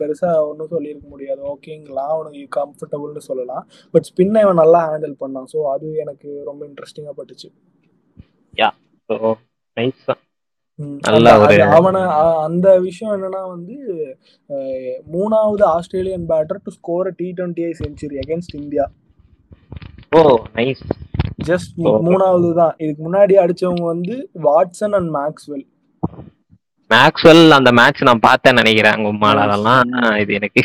பெருசா 0.01 0.31
ஒன்றும் 0.51 0.73
சொல்லியிருக்க 0.75 1.07
முடியாது. 1.14 1.40
ஓகேங்களா 1.53 2.05
அவனுக்கு 2.14 2.42
கம்ஃபர்டபுள்னு 2.59 3.23
சொல்லலாம். 3.31 3.64
பட் 3.94 4.09
ஸ்பின்னை 4.11 4.42
இவன் 4.47 4.61
நல்லா 4.62 4.83
ஹேண்டில் 4.90 5.16
பண்ணான். 5.23 5.49
ஸோ 5.55 5.61
அது 5.75 5.88
எனக்கு 6.05 6.29
ரொம்ப 6.51 6.62
இன்ட்ரெஸ்டிங்காக 6.70 7.16
பட்டுச்சு. 7.20 7.51
அவன 11.77 11.97
அந்த 12.47 12.68
விஷயம் 12.87 13.12
என்னன்னா 13.16 13.42
வந்து 13.55 13.77
மூணாவது 15.14 15.64
Australian 15.77 16.27
batter 16.33 16.62
to 16.64 16.73
score 16.79 17.11
T 17.20 17.29
twenty 17.38 17.66
century 17.83 18.16
against 18.23 18.57
India 18.62 18.87
oh 20.12 20.20
nice 20.56 20.82
just. 21.48 21.72
மூணாவது 22.08 22.48
தான் 22.60 22.74
இதுக்கு 22.82 23.02
முன்னாடி 23.06 23.34
அடிச்சவங்க 23.42 23.84
வந்து 23.92 24.14
வாட்சன் 24.46 24.96
அண்ட் 24.98 25.10
மேக்ஸ்வெல் 25.18 25.64
மேக்ஸ்வெல் 26.90 27.44
அந்த 27.58 27.70
மேட்ச் 27.78 28.08
நான் 28.08 28.26
பார்த்தேன்னு 28.26 28.60
நினைக்கிறேன் 28.62 28.96
உங்க 28.98 29.12
உம்மால. 29.14 29.44
அதெல்லாம். 29.46 29.82
இது 30.22 30.32
எனக்கு 30.40 30.62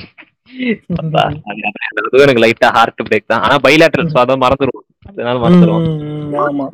எனக்கு 2.26 2.42
லைட்டா 2.44 2.70
ஹார்ட் 2.76 3.02
பிரேக் 3.08 3.32
தான். 3.32 3.44
ஆனா 3.46 3.56
பைலாட்டரல் 3.66 4.22
அதான் 4.22 4.42
மறந்துடும் 4.44 4.86
அதனால 5.10 5.36
மறந்துடும் 5.44 5.84
ம், 5.84 6.34
ஆமா. 6.44 6.66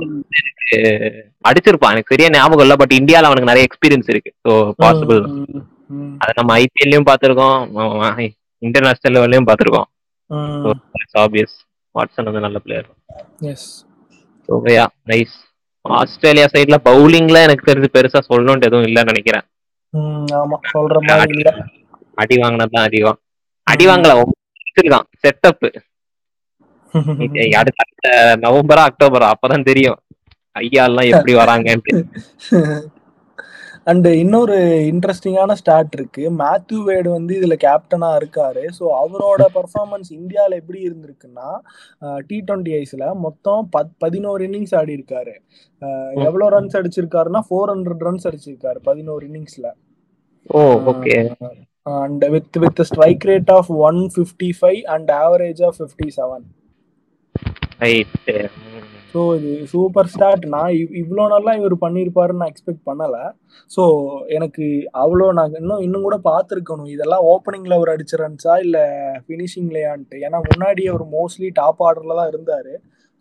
அடிச்சிருப்பான். 1.46 1.94
எனக்கு 1.96 2.14
சரியா 2.14 2.30
ஞாபகம் 2.36 2.66
இல்ல 2.66 2.76
பட் 2.82 2.96
இந்தியால 3.00 3.30
அவனுக்கு 3.30 3.52
நிறைய 3.52 3.68
எக்ஸ்பீரியன்ஸ் 3.68 4.12
இருக்கு. 4.14 4.32
ஸோ 4.46 4.52
பாசிபிள் 4.82 5.22
அதை 6.22 6.32
நம்ம 6.40 6.52
ஐபிஎல்லையும் 6.62 7.08
பார்த்திருக்கோம். 7.10 7.58
இன்டர்நேஷனல் 8.62 9.16
லெவல்லையும் 9.18 9.48
பார்த்திருக்கோம். 9.50 9.88
ஆப்வியஸ் 11.24 11.56
வாட்சன் 11.96 12.30
வந்து 12.30 12.46
நல்ல 12.46 12.60
பிளேயர் 12.60 12.88
Yes. 13.42 13.64
ஓகேயா 14.50 14.84
நைஸ் 15.10 15.36
ஆஸ்திரேலியா 15.86 16.48
சைடுல 16.54 16.78
பவுலிங்ல 16.86 17.38
எனக்கு 17.44 17.68
தெரிஞ்சு 17.68 17.90
பெருசா 17.96 18.20
சொல்லணும்னு 18.28 18.68
எதுவும் 18.68 18.88
இல்லைன்னு 18.88 19.12
நினைக்கிறேன். 19.12 19.46
ஆமா. 20.34 20.58
சொல்ற 20.72 21.00
மாதிரி 21.08 21.36
இல்ல. 21.38 21.50
அடி 22.18 22.36
வாங்கினதுதான் 22.42 22.88
அதிகம் 22.88 23.20
அடி 23.68 23.86
வாங்கல. 23.90 24.14
வச்சிருக்கான் 24.62 25.08
செட்டப் 25.22 25.66
அடுத்த 27.60 28.08
நவம்பரா 28.44 28.84
அக்டோபரா 28.90 29.28
அப்பதான் 29.34 29.68
தெரியும். 29.70 29.98
ஐயா 30.56 30.84
எல்லாம் 30.86 31.10
எப்படி 31.12 31.34
வராங்கன்ட்டு. 31.36 31.94
அண்ட் 33.88 34.08
இன்னொரு 34.20 34.56
இன்ட்ரெஸ்டிங்கான 34.90 35.54
ஸ்டார்ட் 35.54 35.96
இருக்கு. 35.96 36.24
மேத்யூ 36.40 36.80
வேடு 36.84 37.10
வந்து 37.10 37.34
இதுல 37.40 37.56
கேப்டனா 37.62 38.10
இருக்காரு. 38.20 38.64
ஸோ 38.78 38.86
அவரோட 39.02 39.44
பர்ஃபார்மன்ஸ் 39.56 40.10
இந்தியாவில் 40.12 40.60
எப்படி 40.60 40.80
இருந்திருக்குன்னா 40.88 41.50
டி 42.28 42.38
டுவெண்ட்டி 42.48 42.74
ஐஸ்ல 42.80 43.08
மொத்தம் 43.24 43.70
பத் 43.74 43.94
பதினோரு 44.00 44.44
இன்னிங்ஸ் 44.48 44.76
ஆடி 44.76 44.94
இருக்காரு. 44.98 45.36
அஹ், 45.82 46.14
எவ்வளவு 46.28 46.54
ரன்ஸ் 46.56 46.78
அடிச்சிருக்காருன்னா 46.80 47.44
ஃபோர் 47.48 47.72
ஹண்ட்ரட் 47.74 48.06
ரன்ஸ் 48.08 48.28
அடிச்சிருக்காரு 48.30 48.82
பதினோரு 48.84 49.26
இன்னிங்ஸ்ல 49.30 49.68
ஓ 50.50 50.62
okay 50.92 51.16
and 51.86 52.24
with 52.34 52.58
with 52.64 52.82
strike 52.90 53.26
rate 53.26 53.52
of 53.52 53.72
one 53.84 54.02
fifty 54.14 54.50
five 54.60 54.82
and 54.94 55.12
average 55.20 55.62
of 55.64 55.78
fifty 55.80 56.10
seven 56.18 56.46
so 59.16 59.22
இது 59.38 59.52
சூப்பர் 59.74 60.10
ஸ்டார்ட் 60.14 60.46
நான் 60.54 60.72
இவ் 60.78 60.96
இவ்வளோ 61.02 61.26
நல்லா 61.34 61.52
இவர் 61.60 61.76
பண்ணியிருப்பாருன்னு 61.84 62.42
நான் 62.42 62.52
எக்ஸ்பெக்ட் 62.54 62.82
பண்ணலை. 62.90 63.22
ஸோ 63.72 63.84
எனக்கு 64.38 64.66
அவ்வளோ 65.04 65.28
நான் 65.38 65.56
இன்னும் 65.60 65.84
இன்னும் 65.86 66.06
கூட 66.08 66.18
பார்த்துருக்கணும். 66.28 66.90
இதெல்லாம் 66.96 67.28
ஓப்பனிங்கில் 67.34 67.78
அவர் 67.78 67.92
அடிச்ச 67.94 68.20
ரன்ஸா 68.24 68.56
இல்லை 68.66 68.84
ஃபினிஷிங்லையான்ட்டு 69.26 70.20
ஏன்னா 70.26 70.40
முன்னாடி 70.50 70.84
அவர் 70.94 71.06
மோஸ்ட்லி 71.16 71.52
டாப் 71.62 71.84
ஆர்டரில் 71.88 72.20
தான் 72.20 72.32
இருந்தார். 72.34 72.74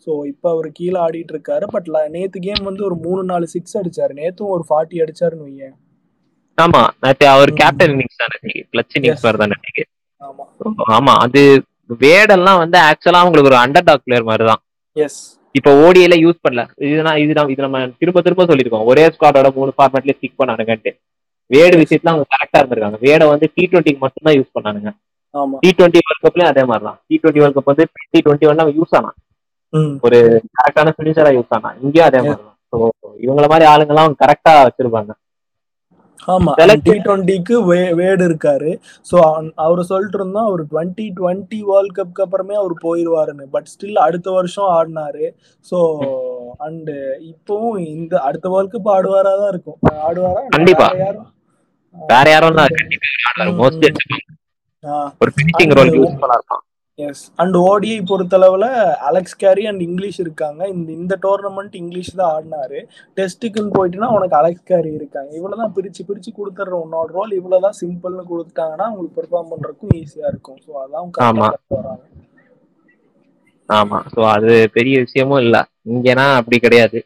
ஸோ 0.07 0.13
இப்போ 0.33 0.49
அவர் 0.55 0.69
கீழே 0.79 0.99
ஆடிட்டு 1.05 1.35
இருக்காரு. 1.37 1.67
பட் 1.75 1.87
நேற்று 2.17 2.41
கேம் 2.49 2.69
வந்து 2.71 2.83
ஒரு 2.89 2.99
மூணு 3.07 3.23
நாலு 3.31 3.47
சிக்ஸ் 3.55 3.79
அடிச்சாரு. 3.83 4.13
நேற்றும் 4.23 4.55
ஒரு 4.57 4.67
ஃபார்ட்டி 4.71 5.03
அடிச்சாருன்னு 5.05 5.49
வையேன். 5.51 5.77
ஆமா. 6.59 6.83
நேத்து 7.05 7.29
அவர். 7.35 7.53
கேப்டன் 7.63 7.95
இன்னிங்ஸ் 7.95 8.21
தானே 8.25 8.37
கிளச் 8.73 8.97
இன்னிங்ஸ். 8.99 9.25
மாதிரி 9.27 9.43
தானே 9.45 9.57
இன்னைக்கு. 9.61 9.85
ஆமாம் 10.23 10.93
ஆமா. 10.99 11.15
அது 11.27 11.41
வேடெல்லாம் 12.05 12.61
வந்து 12.65 12.79
ஆக்சுவலா 12.91 13.23
அவங்களுக்கு 13.23 13.53
ஒரு 13.53 13.61
அண்டர் 13.63 13.89
டாக் 13.89 14.05
பிளேயர் 14.07 14.29
மாதிரி 14.33 14.45
தான். 14.51 14.63
எஸ் 14.97 15.23
இப்போ 15.55 15.71
ஓடியில 15.85 16.14
யூஸ் 16.25 16.45
பண்ணல. 16.45 16.62
இதுனா 16.90 17.12
இது 17.23 17.33
நம்ம 17.37 17.53
இது 17.55 17.62
நம்ம 17.67 17.81
திரும்ப 18.01 18.21
திரும்ப 18.27 18.45
சொல்லியிருக்கோம். 18.51 18.87
ஒரே 18.90 19.05
ஸ்குவாடோட 19.14 19.51
மூணு 19.59 19.73
ஃபார்மேட்லயே 19.77 20.17
ஸ்டிக் 20.19 20.38
பண்ணானுங்கன்ட்டு. 20.40 20.93
வேடு 21.51 21.75
விஷயத்துல 21.83 22.12
அவங்க 22.12 22.27
கரெக்டா 22.35 22.61
இருந்திருக்காங்க. 22.61 22.99
வேடை 23.07 23.25
வந்து 23.33 23.47
டி 23.55 23.64
டுவெண்ட்டிக்கு 23.73 24.03
மட்டும் 24.05 24.27
தான் 24.29 24.37
யூஸ் 24.38 24.55
பண்ணானுங்க. 24.57 24.90
டி 25.62 25.71
டுவெண்ட்டி 25.79 26.01
வேர்ல்ட் 26.07 26.25
கப்லயும் 26.25 26.51
அதே 26.53 26.62
மாதிரி 26.71 26.85
தான் 26.88 26.99
டி 27.09 27.14
டுவெண்ட்டி 27.23 27.43
வேர்ல்ட் 27.43 27.57
கப் 27.59 27.71
வந்து 27.73 27.85
டி 28.12 28.21
டுவெண்ட்டி 28.27 28.49
ஒன் 28.51 28.75
யூஸ் 28.81 28.95
ஆனான். 28.99 29.17
ம். 29.73 29.93
கரெக்டான 30.59 30.93
ஃபினிஷரா 30.97 31.31
யூஸ் 31.38 31.55
ஆனான். 31.57 31.77
இங்கேயும் 31.85 32.09
அதே 32.09 32.21
மாதிரி 32.27 32.43
தான் 32.43 32.53
ஸோ 32.73 32.79
இவங்கள 33.25 33.47
மாதிரி 33.53 33.67
ஆளுங்கெல்லாம் 33.73 34.07
அவங்க 34.07 34.21
கரெக்டா 34.25 34.53
வச்சிருப்பாங்க. 34.67 35.12
ஆமா 36.29 36.53
டி 36.83 36.92
டுவெண்ட்டிக்கு 36.98 37.57
வேடு 37.94 38.22
இருக்காரு 38.29 38.70
ஸோ 39.11 39.16
அவர் 39.57 39.83
சொல்லிட்டு 39.85 40.18
இருந்தா 40.18 40.40
அவர் 40.42 40.62
டுவெண்ட்டி 40.64 41.07
டுவெண்ட்டி 41.18 41.61
வேர்ல்ட் 41.62 41.96
கப்க்கு 41.96 42.22
அப்புறமே 42.22 42.55
அவர் 42.55 42.74
போயிடுவாருன்னு 42.83 43.46
பட் 43.50 43.68
ஸ்டில் 43.72 43.98
அடுத்த 43.98 44.31
வருஷம் 44.31 44.70
ஆடினாரு. 44.77 45.27
ஸோ 45.66 45.79
அண்ட் 46.59 46.90
இப்பவும் 47.33 47.79
இந்த 47.88 48.20
அடுத்த 48.20 48.48
வேர்ல்ட் 48.48 48.74
கப் 48.74 48.90
ஆடுவாரா 48.96 49.33
தான் 49.37 49.48
இருக்கும். 49.48 49.79
ஆடுவாரா? 50.09 50.42
கண்டிப்பா. 50.48 50.88
வேற 51.94 52.29
யாரும்? 52.31 52.57
தான் 52.57 52.77
கண்டிப்பா 52.79 53.11
ஒரு 55.20 55.31
பினிஷிங் 55.37 55.68
And- 55.68 55.77
ரோல் 55.79 55.92
யூஸ்ஃபுல்லா 55.94 56.37
இருப்பான் 56.38 56.64
எஸ் 56.99 57.23
அண்ட் 57.37 57.57
ஓடிஐ 57.69 57.97
பொறுத்தளவுல 58.11 58.67
அலெக்ஸ் 59.09 59.37
கேரி 59.37 59.65
அண்ட் 59.67 59.83
இங்கிலீஷ் 59.87 60.21
இருக்காங்க. 60.21 60.61
இந்த 60.69 60.89
இந்த 60.93 61.15
டோர்னமெண்ட் 61.23 61.75
இங்கிலீஷ் 61.81 62.11
தான் 62.17 62.33
ஆடினாரு. 62.35 62.79
டெஸ்ட்டுக்குன்னு 63.17 63.75
போயிட்டுனா 63.77 64.09
உனக்கு 64.17 64.37
அலெக்ஸ் 64.41 64.69
கேரி 64.71 64.91
இருக்காங்க. 64.95 65.31
இவ்வளவுதான் 65.35 65.75
பிரிச்சு 65.77 66.03
பிரிச்சு 66.09 66.33
கொடுத்துட்ற 66.33 66.77
உன்னோட 66.85 67.09
ரோல் 67.11 67.33
இவ்வளவுதான் 67.33 67.79
சிம்பிள்னு 67.81 68.31
கொடுத்துட்டாங்கன்னா 68.31 68.89
உங்களுக்கு 68.91 69.19
பெர்ஃபார்ம் 69.21 69.51
பண்றதுக்கும் 69.53 69.97
ஈஸியா 70.03 70.29
இருக்கும். 70.33 70.61
ஸோ 70.67 70.71
அதான் 70.85 71.11
வராங்க. 71.71 72.05
ஆமா. 73.69 73.99
சோ 74.13 74.21
அது 74.33 74.71
பெரிய 74.73 74.97
விஷயமும் 75.01 75.43
இல்ல. 75.45 75.57
இங்கன்னா 75.93 76.27
அப்படி 76.37 76.59
கிடையாது. 76.59 76.99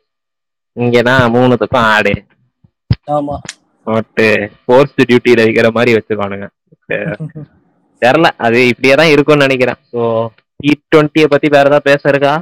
இங்கன்னா 0.77 1.14
மூணுத்துக்கும் 1.35 1.87
ஆடு. 1.92 2.14
ஆமா. 3.16 3.37
நோட்டு 3.87 4.27
ஃபோர்ஸ் 4.62 4.96
டியூட்டியில 5.01 5.44
வைக்கிற 5.46 5.70
மாதிரி 5.72 5.92
வச்சிருவானுங்க. 5.98 6.48
தெரில 8.02 8.26
அது 8.46 8.58
இப்படியே 8.72 8.94
தான் 9.00 9.12
இருக்கும்னு 9.14 9.46
நினைக்கிறேன். 9.46 9.80
ஸோ 9.92 10.00
டி 10.62 10.72
டுவெண்ட்டியை 10.92 11.28
பத்தி 11.32 11.48
வேற 11.56 11.66
ஏதாவது 11.70 11.88
பேச 11.90 12.02
இருக்கா? 12.12 12.34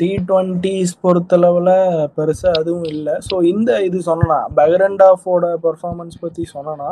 டி 0.00 0.08
டுவெண்ட்டிஸ் 0.28 0.92
பொறுத்தளவுல 1.04 1.70
பெருசா 2.16 2.50
எதுவும் 2.60 2.88
இல்லை. 2.94 3.14
ஸோ 3.28 3.36
இந்த 3.52 3.70
இது 3.88 3.98
சொன்னா 4.10 4.36
பெகரண்டாஃபோட 4.58 5.46
பெர்ஃபார்மன்ஸ் 5.64 6.22
பத்தி 6.24 6.44
சொன்னா 6.54 6.90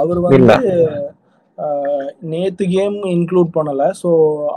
அவர் 0.00 0.20
வந்து 0.26 0.56
நேத்து 2.32 2.64
கேம் 2.74 2.96
இன்க்ளூட் 3.14 3.50
பண்ணல. 3.56 3.82
ஸோ 4.02 4.10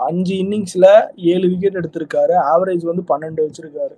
அஞ்சு 0.08 0.34
இன்னிங்ஸ்ல 0.44 0.88
ஏழு 1.34 1.46
விக்கெட் 1.52 1.80
எடுத்திருக்காரு. 1.82 2.36
ஆவரேஜ் 2.54 2.84
வந்து 2.92 3.06
பன்னெண்டு 3.12 3.46
வச்சிருக்காரு. 3.46 3.96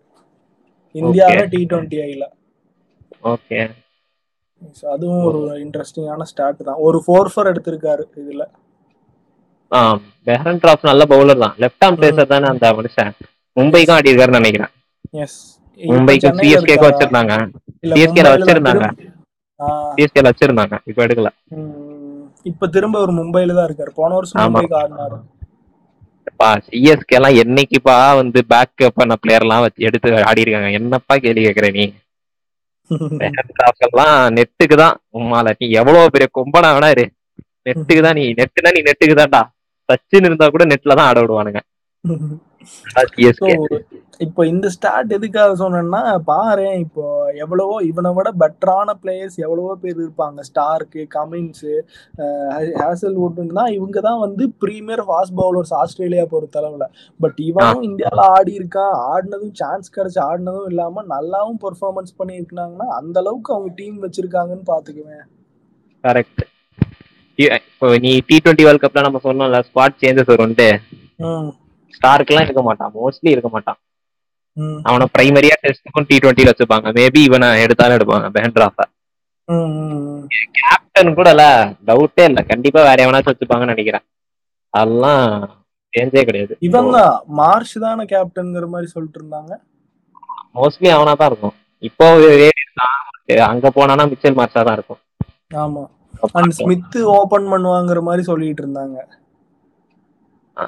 இந்தியாவில் 0.96 1.52
டி 1.54 1.62
டுவெண்ட்டி 1.72 2.00
ஐல 2.10 2.24
ஓகே 3.34 3.60
அதுவும் 4.94 5.24
ஒரு 5.30 5.40
இன்ட்ரெஸ்டிங்கான 5.64 6.26
ஸ்டார்ட் 6.32 6.68
தான். 6.68 6.82
ஒரு 6.88 6.98
ஃபோர் 7.06 7.32
ஃபோர் 7.34 7.52
எடுத்திருக்காரு 7.52 8.04
இதுல. 8.22 8.44
பெஹரன் 10.28 10.62
டிராப் 10.64 10.90
நல்ல 10.90 11.04
பவுலர் 11.12 11.44
தான். 11.44 11.56
லெஃப்ட் 11.62 11.84
ஆர்ம் 11.86 12.02
பேசர் 12.04 12.32
தானே 12.32 12.48
அந்த 12.54 12.72
மனுஷன். 12.78 13.12
மும்பைக்கும் 13.58 13.96
ஆடி 13.96 14.12
இருக்காருன்னு 14.12 14.42
நினைக்கிறேன். 14.42 14.72
எஸ் 15.24 15.40
மும்பைக்கும் 15.80 16.40
சிஎஸ்கேக்கும் 16.42 16.90
வச்சிருந்தாங்க. 16.90 17.34
CSK 17.92 18.18
ல 18.26 18.32
வச்சிருந்தாங்க. 18.36 18.88
சிஎஸ்கேல 19.96 20.30
வச்சிருந்தாங்க. 20.32 20.76
இப்போ 20.90 21.02
எடுக்கல. 21.06 21.30
இப்ப 22.52 22.68
திரும்ப 22.76 23.00
ஒரு 23.06 23.14
மும்பைல 23.18 23.56
தான் 23.58 23.68
இருக்காரு. 23.70 23.92
போன 24.00 24.14
வருஷம் 24.18 24.40
ஆமா. 24.42 24.48
மும்பைக்கு 24.50 24.78
ஆடினாரு. 24.82 25.18
பா 26.40 26.50
சிஎஸ்கே 26.68 27.18
எல்லாம் 27.18 27.40
என்னைக்குப்பா 27.42 27.96
வந்து 28.20 28.40
பேக் 28.52 28.86
பண்ண 29.00 29.14
பிளேயர் 29.24 29.46
எல்லாம் 29.46 29.66
எடுத்து 29.88 30.24
ஆடி 30.30 30.44
இருக்காங்க 30.46 30.70
என்னப்பா 30.80 31.16
கேள்வி 31.26 31.44
கேக்குற 31.48 31.70
நீ? 31.78 31.86
எல்லாம் 33.88 34.34
நெட்டுக்கு 34.38 34.76
தான். 34.76 34.96
உம்மால 35.12 35.56
நீ 35.60 35.72
எவ்வளவு 35.82 36.10
பெரிய 36.10 36.30
கொம்பனா 36.38 36.76
வேணா 36.76 36.90
இரு. 36.96 37.06
நெட்டுக்கு 37.68 38.02
தான் 38.02 38.16
நீ 38.16 38.34
நெட்டுனா 38.40 38.70
நீ 38.76 38.82
நெட்டுக்கு 38.82 39.16
தான்டா. 39.16 39.42
சச்சின் 39.90 40.24
இருந்தா 40.24 40.50
கூட 40.50 40.66
நெட்ல 40.72 40.96
தான் 41.00 41.10
ஆட 41.10 41.24
விடுவானுங்க. 41.24 41.62
இப்போ 44.26 44.42
இந்த 44.52 44.68
ஸ்டார்ட் 44.76 45.14
எதுக்காக 45.18 45.52
சொன்னேன்னா 45.62 46.02
பாரு 46.30 46.66
இப்போ 46.84 47.04
எவ்வளவோ 47.44 47.76
இவனை 47.90 48.10
விட 48.18 48.30
பெட்டரான 48.42 48.94
பிளேயர்ஸ் 49.02 49.38
எவ்வளவோ 49.46 49.74
பேர் 49.84 49.98
இருப்பாங்க. 50.04 50.40
ஸ்டார்க்கு 50.50 51.02
கமின்ஸ் 51.16 51.66
ஹேசல்வுட்னு 52.82 53.58
தான் 53.60 53.72
இவங்க 53.78 53.98
தான் 54.08 54.22
வந்து 54.26 54.46
ப்ரீமியர் 54.64 55.04
ஃபாஸ்ட் 55.08 55.36
பவுலர்ஸ் 55.42 55.74
ஆஸ்திரேலியா 55.82 56.26
பொறுத்தளவுல 56.34 56.88
பட் 57.24 57.40
இவனும் 57.50 57.86
இந்தியாவில் 57.90 58.24
ஆடி 58.36 58.54
இருக்கான். 58.60 58.96
ஆடினதும் 59.14 59.56
சான்ஸ் 59.62 59.94
கிடைச்சு 59.98 60.22
ஆடினதும் 60.30 60.70
இல்லாம 60.74 61.06
நல்லாவும் 61.14 61.60
பெர்ஃபார்மன்ஸ் 61.66 62.18
பண்ணியிருக்காங்கன்னா 62.22 62.90
அந்த 63.02 63.18
அளவுக்கு 63.24 63.56
அவங்க 63.58 63.72
டீம் 63.82 64.00
வச்சிருக்காங்கன்னு 64.06 64.66
பாத்துக்குவேன் 64.74 65.26
கரெக்ட் 66.04 66.44
இப்போ 67.40 67.88
நீ 68.04 68.12
டி 68.30 68.36
டுவெண்ட்டி 68.44 68.66
வேர்ல்ட் 68.66 68.84
கப்ல 68.84 69.08
நம்ம 69.08 69.20
சொன்னோம்ல 69.28 69.60
ஸ்குவாட் 69.68 70.02
சேஞ்சஸ் 70.02 70.32
வரும்ட்டு. 70.34 70.68
ஸ்டார்க்கெல்லாம் 71.94 72.46
இருக்க 72.48 72.62
மாட்டான் 72.68 72.92
மோஸ்ட்லி 73.00 73.30
இருக்க 73.36 73.50
மாட்டான். 73.56 73.80
அவனை 74.86 75.06
பிரைமரியா 75.14 75.56
டெஸ்ட்டுக்கும் 75.62 76.08
டி 76.10 76.16
டுவெண்ட்டில 76.18 76.52
வச்சுப்பாங்க. 76.52 76.88
மேபி 76.98 77.22
இவனை 77.28 77.48
எடுத்தாலும் 77.64 77.98
எடுப்பாங்க 77.98 78.28
ம், 79.48 80.20
கேப்டன் 80.58 81.16
கூட 81.16 81.30
இல்ல. 81.34 81.46
டவுட்டே 81.88 82.24
இல்ல. 82.30 82.40
கண்டிப்பா 82.52 82.82
வேற 82.84 82.98
எவனாச்சும் 83.06 83.34
வச்சுப்பாங்கன்னு 83.34 83.74
நினைக்கிறேன். 83.74 84.06
அதெல்லாம் 84.74 85.26
சேஞ்சே 85.94 86.24
கிடையாது. 86.24 86.54
இவன் 86.68 86.92
தான் 86.92 87.10
மார்ஷ் 87.40 87.76
தானே 87.86 88.04
கேப்டன்ங்கிற 88.06 88.68
மாதிரி 88.74 88.88
சொல்லிட்டு 88.94 89.20
இருந்தாங்க? 89.22 89.54
மோஸ்ட்லி 90.56 90.90
அவனா 90.90 91.14
தான் 91.14 91.32
இருக்கும். 91.32 91.56
இப்போ 91.84 92.06
அங்க 93.50 93.68
போனானா 93.76 94.04
மிச்சல் 94.12 94.38
மார்ச்சா 94.40 94.62
தான் 94.68 94.78
இருக்கும். 94.80 95.02
ஆமா. 95.64 95.84
அண்ட் 96.40 96.56
ஸ்மித் 96.58 96.98
ஓபன் 97.16 97.48
பண்ணுவாங்கிற 97.52 98.00
மாதிரி 98.02 98.24
சொல்லிட்டு 98.24 98.64
இருந்தாங்க. 98.64 98.98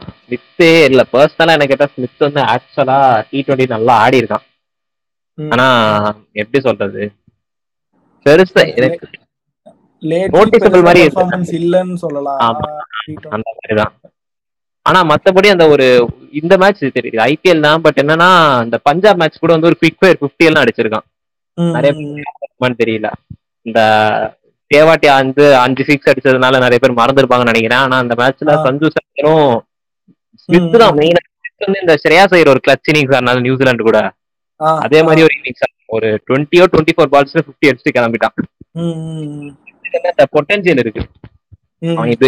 ஸ்மித் 0.01 0.63
இல்ல 0.89 1.01
பர்சனலா 1.13 1.55
எனக்கு 1.55 1.73
கேட்டா 1.73 1.87
ஸ்மித் 1.95 2.25
வந்து 2.25 2.41
ஆக்சுவலா 2.53 2.97
டி 3.29 3.39
டுவெண்ட்டி 3.47 3.67
நல்லா 3.67 3.93
ஆடி 4.05 4.19
இருக்கான். 4.21 4.45
ஆனா 5.37 5.67
எப்படி 6.31 6.61
சொல்றது? 6.67 7.03
பெருசா 8.25 8.63
எனக்கு 8.75 9.07
Noticeable 10.37 10.83
மாதிரி 10.85 11.01
இல்லன்னு 11.59 11.95
சொல்லலாம். 11.95 12.39
ஆமா. 12.39 12.69
T20. 13.03 13.29
அந்த 13.35 13.47
மாதிரிதான் 13.57 13.93
ஆனா 14.85 14.99
மத்தபடி 15.03 15.49
அந்த 15.51 15.65
ஒரு 15.67 15.85
இந்த 16.31 16.53
மேட்ச் 16.57 16.83
தெரியுது. 16.83 17.17
ஐபிஎல் 17.27 17.65
தான் 17.65 17.81
பட் 17.81 17.99
என்னன்னா 18.01 18.29
இந்த 18.63 18.77
பஞ்சாப் 18.87 19.19
மேட்ச் 19.21 19.39
கூட 19.39 19.51
வந்து 19.55 19.69
ஒரு 19.69 19.77
குவிக் 19.81 19.99
ஃபயர் 19.99 20.21
பிப்டி 20.21 20.47
எல்லாம் 20.49 20.63
அடிச்சிருக்கான். 20.63 21.05
நிறைய 21.75 21.93
தெரியல. 22.83 23.09
இந்த 23.61 23.79
தேவாட்டி 24.71 25.07
வந்து 25.19 25.45
அஞ்சு 25.55 25.83
சிக்ஸ் 25.83 26.09
அடிச்சதுனால 26.09 26.59
நிறைய 26.65 26.79
பேர் 26.79 26.99
மறந்துருப்பாங்கன்னு 26.99 27.51
நினைக்கிறேன். 27.51 27.83
ஆனா 27.85 27.97
அந்த 27.97 28.15
மேட்ச்ல. 28.21 28.55
சஞ்சு 28.65 28.89
சங்கரும் 28.97 29.47
ஸ்மித் 30.43 30.75
தான் 30.83 30.97
மெயினா 30.99 31.21
வந்து 31.65 31.81
இந்த 31.83 31.95
ஸ்ரேயா 32.03 32.23
ஐயர் 32.35 32.51
ஒரு 32.53 32.61
கிளச் 32.65 32.89
இன்னிங்ஸ் 32.91 33.15
ஆனால 33.19 33.41
நியூசிலாந்து 33.47 33.87
கூட. 33.89 33.99
அதே 34.85 34.99
மாதிரி 35.07 35.21
ஒரு 35.27 35.33
இன்னிங்ஸ் 35.39 35.63
ஒரு 35.95 36.09
டுவெண்ட்டியோ 36.27 36.63
டுவெண்ட்டி 36.73 36.93
ஃபோர் 36.95 37.11
பால்ஸ்ல 37.13 37.43
பிப்டி 37.47 37.69
அடிச்சுட்டு 37.69 37.95
கிளம்பிட்டான். 37.97 38.35
பொட்டன்சியல் 40.35 40.81
இருக்கு. 40.83 41.03
அவன் 41.97 42.11
இது 42.15 42.27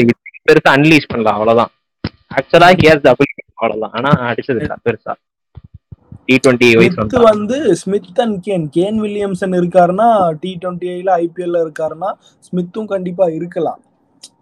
பெருசா 0.49 0.71
அன்லீஷ் 0.77 1.11
பண்ணலாம் 1.11 1.37
அவ்வளவுதான். 1.37 1.71
ஆக்சுவலா 2.37 2.69
கேஸ் 2.81 3.05
டபுள் 3.05 3.31
அவ்வளவுதான். 3.59 3.93
ஆனா 3.97 4.09
அடிச்சது 4.31 4.61
இல்ல 4.63 4.75
பெருசா. 4.87 5.13
டி 6.27 6.35
டுவெண்ட்டி 6.43 6.67
வைஸ் 6.79 6.99
வந்து. 7.31 7.57
Smith 7.81 8.21
and 8.25 8.37
Kane 8.47 8.67
Kane 8.77 8.99
Williamson 9.05 9.57
இருக்காருன்னா 9.59 10.07
டி 10.43 10.51
டுவெண்ட்டி 10.61 10.89
ஐபிஎல்ல 11.23 11.63
இருக்காருன்னா 11.65 12.11
ஸ்மித்தும் 12.47 12.91
கண்டிப்பா 12.93 13.27
இருக்கலாம். 13.39 13.81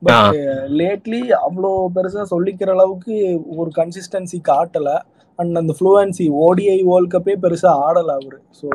பட் 0.08 0.38
லேட்லி 0.80 1.22
அவ்வளோ 1.46 1.72
பெருசா 1.96 2.24
சொல்லிக்கிற 2.34 2.72
அளவுக்கு 2.76 3.16
ஒரு 3.62 3.70
கன்சிஸ்டன்சி 3.80 4.40
காட்டல. 4.52 4.92
அண்ட் 5.40 5.60
அந்த 5.62 5.74
ஃப்ளூவன்சி 5.78 6.26
ஓடிஐ 6.46 6.80
வேர்ல்ட் 6.90 7.14
கப்பே 7.14 7.36
பெருசா 7.44 7.72
ஆடல 7.88 8.16
அவரு. 8.20 8.40
ஸோ 8.60 8.68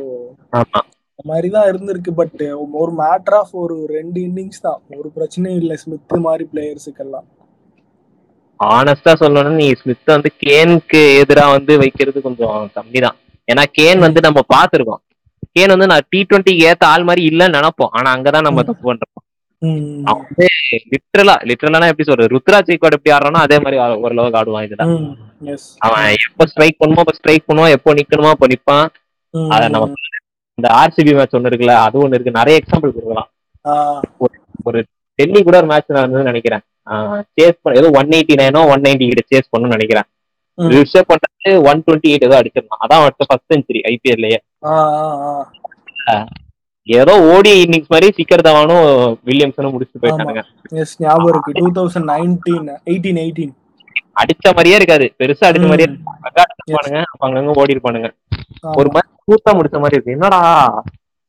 மாதிரி 1.31 1.49
தான் 1.55 1.69
இருந்திருக்கு. 1.71 2.11
பட் 2.21 2.43
ஒரு 2.83 2.93
மேட்டர் 3.03 3.37
ஆஃப் 3.41 3.55
ஒரு 3.63 3.77
ரெண்டு 3.97 4.19
இன்னிங்ஸ் 4.29 4.65
தான். 4.67 4.81
ஒரு 5.01 5.09
பிரச்சனையும் 5.17 5.61
இல்லை 5.63 5.77
ஸ்மித் 5.83 6.17
மாதிரி 6.29 6.47
பிளேயர்ஸுக்கெல்லாம் 6.53 7.27
ஆனஸ்டா 8.61 9.13
சொல்லணும்னா 9.21 9.59
நீ 9.61 9.67
ஸ்மித் 9.81 10.15
வந்து 10.15 10.31
கேனுக்கு 10.45 11.01
எதிரா 11.21 11.45
வந்து 11.57 11.73
வைக்கிறது 11.83 12.19
கொஞ்சம் 12.27 12.57
கம்மி 12.77 13.01
தான் 13.05 13.17
ஏன்னா 13.49 13.65
கேன் 13.79 14.01
வந்து 14.07 14.21
நம்ம 14.27 14.41
பார்த்திருக்கோம். 14.55 15.03
கேன் 15.57 15.73
வந்து 15.75 15.89
நான் 15.93 16.07
டி 16.13 16.21
டுவெண்ட்டிக்கு 16.23 16.65
ஏத்த 16.71 16.85
ஆள் 16.93 17.07
மாதிரி 17.09 17.23
இல்லைன்னு 17.31 17.57
நினைப்போம். 17.59 17.93
ஆனா 17.99 18.09
அங்கதான் 18.17 18.47
நம்ம 18.49 18.63
தப்பு 18.69 18.83
பண்றோம். 18.89 19.23
அவன் 20.11 20.27
வந்து 20.27 20.47
லிட்ரலா 20.93 21.35
லிட்ரலா 21.51 21.89
எப்படி 21.93 22.07
சொல்றது? 22.09 22.33
ருத்ராஜ் 22.35 22.69
ஜெய்காட் 22.69 22.97
எப்படி 22.97 23.13
ஆடுறானோ 23.17 23.41
அதே 23.47 23.57
மாதிரி 23.65 23.79
ஓரளவுக்கு 24.05 24.39
ஆடுவான் 24.41 24.67
இதுல. 24.67 24.85
அவன் 25.87 26.05
எப்ப 26.27 26.47
ஸ்ட்ரைக் 26.53 26.79
பண்ணுமோ 26.83 27.03
அப்ப 27.05 27.15
ஸ்ட்ரைக் 27.19 27.49
பண்ணுவான். 27.49 27.75
எப்போ 27.77 27.95
நிக்கணுமோ 28.01 28.31
அப்ப 28.35 28.49
நிப்பான். 28.53 28.87
அத 29.55 29.63
நம்ம 29.75 29.89
இந்த 30.59 30.69
ஆர்சிபி 30.81 31.13
மேட்ச் 31.19 31.37
ஒண்ணு 31.39 31.51
இருக்குல்ல 31.51 31.75
அது 31.87 31.97
ஒண்ணு 32.05 32.17
இருக்கு. 32.17 32.39
நிறைய 32.41 32.61
எக்ஸாம்பிள் 32.61 32.95
கொடுக்கலாம். 32.97 33.29
ஒரு 34.69 34.79
டெல்லி 35.19 35.41
கூட 35.49 35.57
ஒரு 35.63 35.71
மேட்ச் 35.73 35.97
நடந்ததுன்னு 35.99 36.31
நினைக்கிறேன். 36.33 36.65
சேஸ் 37.37 37.61
பண்ண 37.63 37.81
ஏதோ 37.81 37.89
ஒன் 38.01 38.15
எயிட்டி 38.17 38.35
நைனோ 38.41 38.61
ஒன் 38.73 38.85
நைன்டி 38.87 39.09
கிட்ட 39.11 39.25
சேஸ் 39.33 39.51
பண்ணணும்னு 39.53 39.77
நினைக்கிறேன். 39.77 40.09
ரிஷப் 40.75 41.11
பண்றது 41.11 41.51
ஒன் 41.71 41.83
டுவெண்ட்டி 41.87 42.11
எயிட் 42.13 42.27
ஏதோ 42.29 42.37
அடிச்சிருந்தான். 42.41 42.83
அதான் 42.85 43.01
அவன் 43.01 43.29
ஃபர்ஸ்ட் 43.31 43.53
செஞ்சுரி 43.53 43.81
ஐபிஎல்லையே 43.93 44.39
ஏதோ 46.89 47.15
ஓடி 47.33 47.53
இன்னிங்ஸ் 47.63 47.93
மாதிரி 47.93 48.09
சிக்கர் 48.19 48.45
தவானும் 48.47 48.85
வில்லியம்சனும் 49.29 49.73
முடிச்சுட்டு 49.75 50.03
போயிட்டானுங்க. 50.03 50.43
எஸ் 50.83 50.95
ஞாபகம் 51.03 51.31
இருக்கு. 51.33 51.53
Two 51.61 51.67
thousand 51.79 52.09
nineteen 52.13 52.69
eighteen 52.91 53.19
eighteen 53.25 53.55
அடிச்ச 54.21 54.47
மாதிரியே 54.55 54.77
இருக்காது. 54.77 55.07
பெருசா 55.19 55.49
அடிச்ச 55.49 55.67
மாதிரியே 55.71 55.89
இருப்பானுங்க 55.91 57.03
அங்கங்க 57.27 57.59
ஓடி 57.63 57.75
இருப்பானுங்க. 57.77 58.09
ஒரு 58.81 58.89
மாதிரி 58.95 59.11
கூத்தா 59.29 59.53
முடிச்ச 59.59 59.77
மாதிரி 59.83 59.97
இருக்கு. 59.97 60.17
என்னடா? 60.17 60.41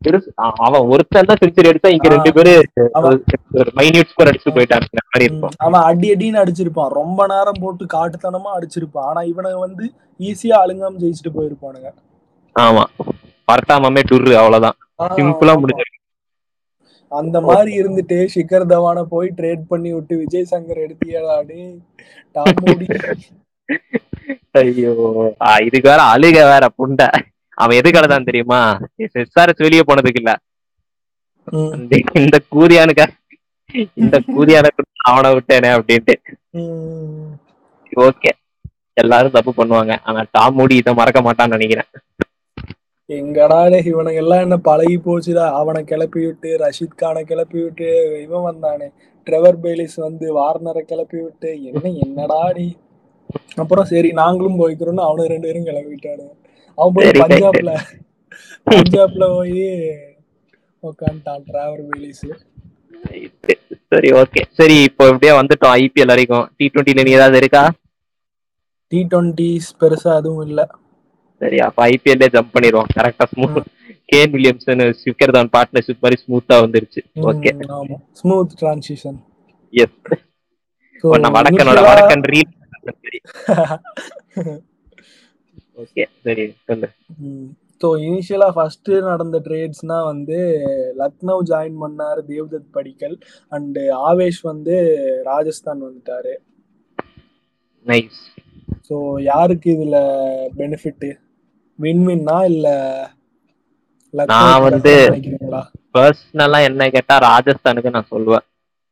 பெருசு. 0.06 0.30
அவன் 0.66 0.88
ஒருத்தன் 0.94 1.30
தான் 1.30 1.42
செஞ்சுரி 1.42 1.70
அடிச்சா 1.72 1.90
இங்க. 1.94 2.10
ரெண்டு 2.16 2.32
பேரு 2.38 2.54
அவன். 3.00 3.18
ஒரு 3.60 3.70
மைன்யூட் 3.80 4.12
ஸ்கோர் 4.12 4.32
அடிச்சு 4.32 4.56
போயிட்டாங்க. 4.58 4.88
மாதிரி 5.10 5.28
இருக்கும். 5.30 5.56
அவன் 5.58 5.82
அடி 5.82 6.10
அடின்னு 6.14 6.42
அடிச்சிருப்பான். 6.44 6.92
ரொம்ப 7.02 7.28
நேரம் 7.28 7.62
போட்டு 7.62 7.86
காட்டுத்தனமா 7.96 8.52
அடிச்சிருப்பான். 8.58 9.08
ஆனா 9.12 9.22
இவனுங்க 9.22 9.60
வந்து 9.60 9.86
ஈஸியா 10.20 10.58
அழுங்காம 10.66 11.02
ஜெயிச்சுட்டு 11.04 11.36
போயிருப்பானுங்க. 11.38 11.92
ஆமா. 12.56 12.86
பரட்டாமே 13.50 14.04
டுர்ரு 14.12 14.34
அவ்வளவுதான். 14.34 14.76
சிம்பிளா. 15.04 15.62
முடிஞ்சிருக்கு. 15.62 15.98
அந்த 17.10 17.42
மாதிரி 17.42 17.82
இருந்துட்டு 17.82 18.28
ஷிகர் 18.36 18.66
தவான 18.66 19.04
போய் 19.04 19.34
ட்ரேட் 19.38 19.62
பண்ணி 19.68 19.94
விட்டு 19.94 20.18
விஜய் 20.18 20.48
சங்கர் 20.52 20.88
எடுத்தியடாடி 20.88 21.80
டாமோடி 22.34 23.20
ஐயோ 24.52 25.34
இதுக்கு 25.60 25.90
வேற 25.90 26.14
அழுக 26.16 26.32
வேற 26.32 26.68
புண்டை. 26.78 27.08
அவன் 27.50 27.78
எதுக்காக 27.78 28.08
தான் 28.08 28.24
தெரியுமா? 28.24 28.80
எஸ்ஆர்எஸ் 28.98 29.58
வெளியே 29.58 29.82
போனதுக்கு 29.88 30.14
இல்ல. 30.14 30.36
இந்த- 32.14 32.42
கூதியானுக்க 32.56 33.08
இந்த 33.94 34.22
கூதியானுக்கு 34.28 34.84
அவனை 35.04 35.32
விட்டேனே 35.32 35.98
அப்படின்ட்டு. 35.98 36.14
ஓகே. 37.96 38.30
எல்லாரும் 38.94 39.32
தப்பு 39.32 39.54
பண்ணுவாங்க. 39.58 39.98
ஆனா 40.04 40.24
டாம் 40.32 40.56
மூடி 40.56 40.76
இதை 40.76 40.94
மறக்க 40.94 41.22
மாட்டான்னு 41.22 41.48
நினைக்கிறேன். 41.48 41.86
எங்கடா 43.10 43.60
டேய், 43.72 43.88
இவனுங்க 43.92 44.22
எல்லாம் 44.24 44.44
என்ன 44.46 44.58
பழகி 44.68 44.98
போச்சுடா. 45.06 45.46
அவனை 45.60 45.82
கிளப்பி 45.92 46.22
விட்டு 46.26 46.50
ரஷீத் 46.64 47.00
கானை 47.02 47.22
கிளப்பி 47.32 47.60
விட்டு 47.64 47.88
இவன் 48.26 48.46
வந்தானே. 48.50 48.88
ட்ரெவர் 49.28 49.58
பேலிஸ் 49.64 49.98
வந்து 50.08 50.26
வார்னரை 50.38 50.84
கிளப்பி 50.92 51.18
விட்டு 51.24 51.50
என்ன 51.70 51.92
என்னடா 52.06 52.42
நீ 52.58 52.68
அப்புறம் 53.62 53.90
சரி 53.94 54.10
நாங்களும் 54.22 54.60
போய்க்கிறோம்னு 54.62 55.08
அவனுக்கு 55.08 55.34
ரெண்டு 55.34 55.48
பேரும் 55.50 55.68
கிளப்பிட்டானு 55.70 56.28
அவன் 56.78 56.96
போய் 56.98 57.20
பஞ்சாப்ல 57.24 57.74
பஞ்சாப்ல 58.70 59.26
போய் 59.36 59.60
உட்காந்துட்டான் 60.84 61.46
டிராவர் 61.50 61.84
பேலிஸ். 61.90 62.26
சரி 63.92 64.10
ஓகே 64.22 64.42
சரி 64.60 64.76
இப்போ 64.90 65.04
எப்படியா 65.12 65.34
வந்துட்டோம் 65.40 65.76
ஐபிஎல் 65.82 66.14
வரைக்கும். 66.14 66.46
டி 66.58 66.66
டுவெண்ட்டில 66.74 67.06
நீ 67.08 67.14
ஏதாவது 67.20 67.40
இருக்கா? 67.42 67.64
டி 68.92 69.00
டுவெண்ட்டிஸ் 69.12 69.70
பெருசா 69.82 70.14
எதுவும் 70.20 70.46
இல்ல. 70.50 70.62
சரி 71.42 71.58
அப்ப 71.66 71.80
ஐபிஎல்லே 71.90 72.28
ஜம்ப் 72.34 72.54
பண்ணிடுவோம். 72.56 72.90
கரெக்டா 72.98 73.26
ஸ்மூத் 73.34 73.60
கேன் 74.12 74.32
வில்லியம்சன் 74.34 74.84
ஸ்விக்கர் 75.00 75.36
தான் 75.38 75.52
பார்ட்னர்ஷிப் 75.56 76.04
மாதிரி 76.04 76.18
ஸ்மூத்தா 76.24 76.56
வந்துருச்சு. 76.64 77.02
ஓகே 77.32 77.52
ஸ்மூத் 78.20 78.56
டிரான்சிஷன் 78.62 79.20
எஸ் 79.74 79.98
நம்ம 81.24 81.36
வடக்கனோட 81.38 81.80
வடக்கன் 81.88 82.26
ரீல் 82.34 82.54
சரி. 82.98 83.20
ஓகே 85.82 86.04
சரி 86.26 86.44
சொல்லு. 86.70 86.88
ஸோ 87.82 87.90
இனிஷியலா 88.06 88.48
ஃபர்ஸ்ட் 88.56 88.90
நடந்த 89.08 89.38
ட்ரேட்ஸ்னா 89.46 89.98
வந்து 90.10 90.38
லக்னோ 91.00 91.36
ஜாயின் 91.50 91.78
பண்ணாரு 91.84 92.22
தேவ்தத் 92.30 92.68
படிக்கல் 92.78 93.16
அண்ட் 93.52 93.78
ஆவேஷ் 94.08 94.42
வந்து 94.50 94.76
ராஜஸ்தான் 95.30 95.86
வந்துட்டாரு. 95.86 96.34
நைஸ் 97.86 98.20
ஸோ 98.90 98.96
யாருக்கு 99.30 99.70
இதுல 99.76 99.98
பெனிஃபிட் 100.60 101.08
வின்வின்னா 101.82 102.46
இல்ல 102.46 103.10
நான் 104.10 104.62
வந்து- 104.62 105.34
பர்சனலா 105.94 106.64
என்ன 106.64 106.90
கேட்டா 106.90 107.18
ராஜஸ்தானுக்கு 107.18 107.90
நான் 107.90 108.08
சொல்லுவேன். 108.12 108.48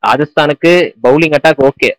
ராஜஸ்தானுக்கு 0.08 0.94
bowling 1.04 1.36
attack 1.36 1.68
okay 1.68 1.90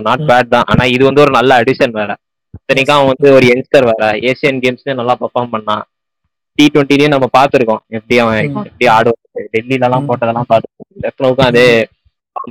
not. 0.00 0.20
Bad 0.20 0.48
தான். 0.48 0.62
ஆனா 0.66 0.84
இது 0.84 1.04
வந்து 1.04 1.20
ஒரு 1.20 1.30
நல்ல 1.30 1.60
அடிஷன் 1.60 1.90
வேற. 1.90 2.16
இத்தனைக்கும் 2.50 2.96
அவன் 2.96 3.12
வந்து 3.16 3.34
ஒரு 3.34 3.46
யங்ஸ்டர் 3.46 3.84
வேற. 3.84 4.12
ஏசியன் 4.12 4.60
கேம்ஸ்லயும் 4.60 4.94
நல்லா 4.94 5.16
பெர்ஃபார்ம் 5.20 5.48
பண்ணான். 5.52 5.82
டி 6.52 6.70
டுவெண்ட்டிலயும் 6.74 7.08
நம்ம 7.08 7.28
பார்த்திருக்கோம். 7.38 7.78
எப்படி 7.86 8.18
அவன். 8.18 8.54
எப்படி 8.54 8.86
ஆடுவான். 8.86 9.48
டெல்லில 9.52 9.82
எல்லாம். 9.82 10.08
போட்டதெல்லாம் 10.08 10.42
பார்த்து 10.46 10.68
லக்னோவுக்கும் 11.02 11.40
அதே 11.40 11.88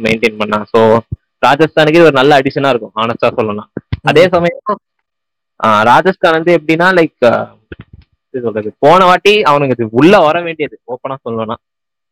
மெயின்டைன் 0.04 0.38
பண்ணான். 0.40 0.66
சோ 0.78 0.98
ராஜஸ்தானுக்கு 1.46 1.90
இது 1.90 2.02
ஒரு 2.02 2.12
நல்ல 2.12 2.40
அடிஷனா 2.40 2.70
இருக்கும். 2.70 2.92
ஆனஸ்டா 2.96 3.32
சொல்லலாம் 3.36 3.72
அதே 4.02 4.28
சமயம் 4.32 4.62
ராஜஸ்தான் 5.60 6.32
வந்து 6.32 6.58
எப்படின்னா 6.58 6.88
லைக் 7.00 7.50
சொல்றது? 8.42 8.76
போன 8.80 9.06
வாட்டி 9.06 9.44
அவனுக்கு 9.44 9.76
இது 9.80 9.88
உள்ள 9.92 10.20
வர 10.20 10.42
வேண்டியது 10.42 10.80
ஓப்பனா 10.88 11.16
சொல்லணும்னா. 11.30 11.54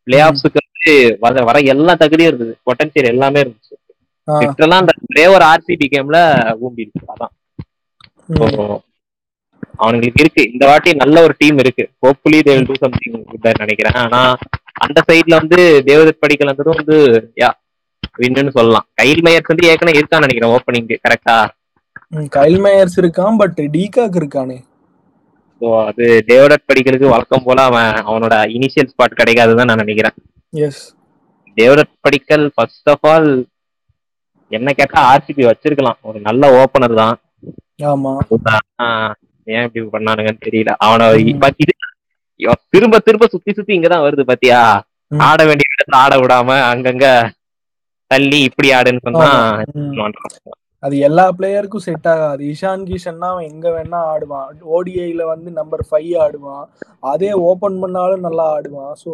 பிளே 0.02 0.20
ஆஃப்ஸுக்கு 0.20 0.62
வந்து 0.64 1.16
வர 1.20 1.44
வர 1.44 1.58
எல்லா 1.58 1.94
தகுதியும் 1.94 2.34
இருந்தது. 2.34 2.58
பொட்டன்சியல் 2.66 3.06
எல்லாமே 3.06 3.40
இருந்துச்சு. 3.40 3.74
ஆ, 4.28 4.38
லிட்டரலா 4.38 4.78
அந்த 4.82 4.92
ஒரே 5.08 5.26
ஒரு 5.26 5.44
ஆர்சிபி 5.44 5.86
கேம்ல 5.90 6.18
ஊம்பிடுச்சு 6.64 7.06
அதான். 7.12 7.32
அவனுங்களுக்கு 9.78 10.20
இருக்கு. 10.20 10.50
இந்த 10.52 10.66
வாட்டி 10.66 10.92
நல்ல 10.92 11.22
ஒரு 11.22 11.34
டீம் 11.38 11.58
இருக்கு. 11.58 11.90
Hopefully 12.06 12.38
they 12.38 12.54
will 12.54 12.66
do 12.66 12.74
something 12.74 13.24
நினைக்கிறேன். 13.58 13.92
ஆனா 13.92 14.36
அந்த 14.72 15.02
சைடுல 15.08 15.36
வந்து 15.36 15.82
தேவதத் 15.86 16.20
படிக்கல் 16.20 16.46
வந்ததும் 16.46 16.78
வந்து 16.84 17.32
யா 17.36 17.50
வின்னு 18.18 18.48
சொல்லலாம். 18.48 18.86
கைல் 18.94 19.20
மேயர்ஸ் 19.20 19.50
வந்து 19.52 19.68
ஏற்கனவே 19.68 19.98
இருக்கான்னு 19.98 20.26
நினைக்கிறேன் 20.26 20.54
ஓப்பனிங் 20.56 20.96
கரெக்டா 21.08 21.36
கைல் 22.36 22.58
மேயர்ஸ் 22.64 22.98
இருக்கான் 23.02 23.38
பட் 23.40 23.58
டீகாக் 23.76 24.18
இருக்கானே. 24.20 24.58
ஸோ 25.60 25.68
அது 25.88 26.04
டேவிட் 26.26 26.66
படிக்கிறதுக்கு 26.70 27.12
வழக்கம் 27.14 27.46
போல 27.46 27.58
அவன் 27.70 27.92
அவனோட 28.08 28.34
இனிஷியல் 28.56 28.90
ஸ்பாட் 28.92 29.18
கிடைக்காதுதான் 29.20 29.70
நான் 29.70 29.82
நினைக்கிறேன். 29.84 30.16
Yes 30.52 30.82
Devdutt 31.56 31.92
Padikkal 32.06 32.46
first 32.54 32.90
of 32.90 33.06
all 33.12 33.30
என்ன 34.50 34.72
கேட்டா 34.78 35.00
ஆர்சிபி 35.10 35.42
வச்சிருக்கலாம். 35.48 35.98
ஒரு 36.08 36.18
நல்ல 36.20 36.42
ஓப்பனர் 36.60 36.94
தான். 37.02 37.16
ஆமா. 37.90 38.12
ஏன் 39.46 39.64
இப்படி 39.66 39.84
பண்ணானுங்கன்னு 39.94 40.44
தெரியல. 40.48 40.72
அவனை 40.86 41.06
இவன் 41.32 41.56
திரும்ப 42.74 42.98
திரும்ப 42.98 43.26
சுத்தி 43.26 43.52
சுத்தி 43.52 43.72
இங்கதான் 43.76 44.04
வருது 44.06 44.24
பாத்தியா. 44.30 44.60
ஆட 45.28 45.40
வேண்டிய 45.48 45.72
இடத்துல 45.74 46.02
ஆட 46.04 46.14
விடாம 46.20 46.58
அங்கங்க 46.72 47.06
தள்ளி 48.10 48.40
இப்படி 48.48 48.68
ஆடுன்னு 48.78 49.04
சொன்னா. 49.06 49.30
அது 50.82 50.94
எல்லா 51.08 51.24
பிளேயருக்கும் 51.38 51.84
செட் 51.86 52.08
ஆகாது. 52.12 52.42
இஷான் 52.52 52.86
கிஷன்னா 52.88 53.28
அவன் 53.32 53.48
எங்க 53.50 53.66
வேணா 53.70 53.98
ஆடுவான். 54.12 54.46
ஓடிஐல 54.76 55.22
வந்து 55.32 55.50
நம்பர் 55.58 55.84
ஃபைவ் 55.88 56.12
ஆடுவான். 56.24 56.64
அதே 57.12 57.30
ஓபன் 57.48 57.78
பண்ணாலும் 57.82 58.24
நல்லா 58.26 58.46
ஆடுவான். 58.56 58.92
ஸோ 59.02 59.10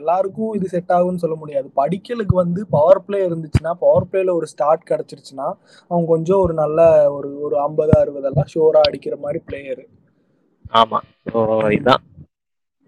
எல்லாருக்கும் 0.00 0.52
இது 0.58 0.68
செட் 0.74 0.94
ஆகும்னு 0.96 1.22
சொல்ல 1.24 1.36
முடியாது. 1.42 1.68
படிக்கலுக்கு 1.80 2.34
வந்து 2.34 2.62
பவர் 2.76 3.04
பிளே 3.06 3.20
இருந்துச்சுன்னா 3.28 3.72
பவர் 3.84 4.08
பிளேல 4.10 4.34
ஒரு 4.40 4.48
ஸ்டார்ட் 4.54 4.88
கிடைச்சிருச்சுன்னா 4.90 5.48
அவன் 5.90 6.10
கொஞ்சம் 6.12 6.42
ஒரு 6.46 6.56
நல்ல 6.62 6.80
ஒரு 7.16 7.30
ஒரு 7.46 7.56
ஐம்பது 7.60 7.94
அறுபதெல்லாம் 8.02 8.52
ஷோரா 8.54 8.82
அடிக்கிற 8.88 9.16
மாதிரி 9.24 9.40
பிளேயர் 9.48 9.84
ஆமா. 10.74 10.98
இதுதான் 11.76 12.02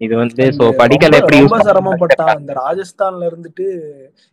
இது 0.01 0.13
வந்து 0.21 0.43
சோ 0.57 0.65
படிக்கல 0.79 1.17
எப்படி 1.21 1.37
ரொம்ப 1.39 1.57
யூஸ் 1.57 1.67
சிரமப்பட்டான் 1.67 2.39
இந்த 2.41 2.53
ராஜஸ்தான்ல 2.59 3.27
இருந்துட்டு 3.29 3.65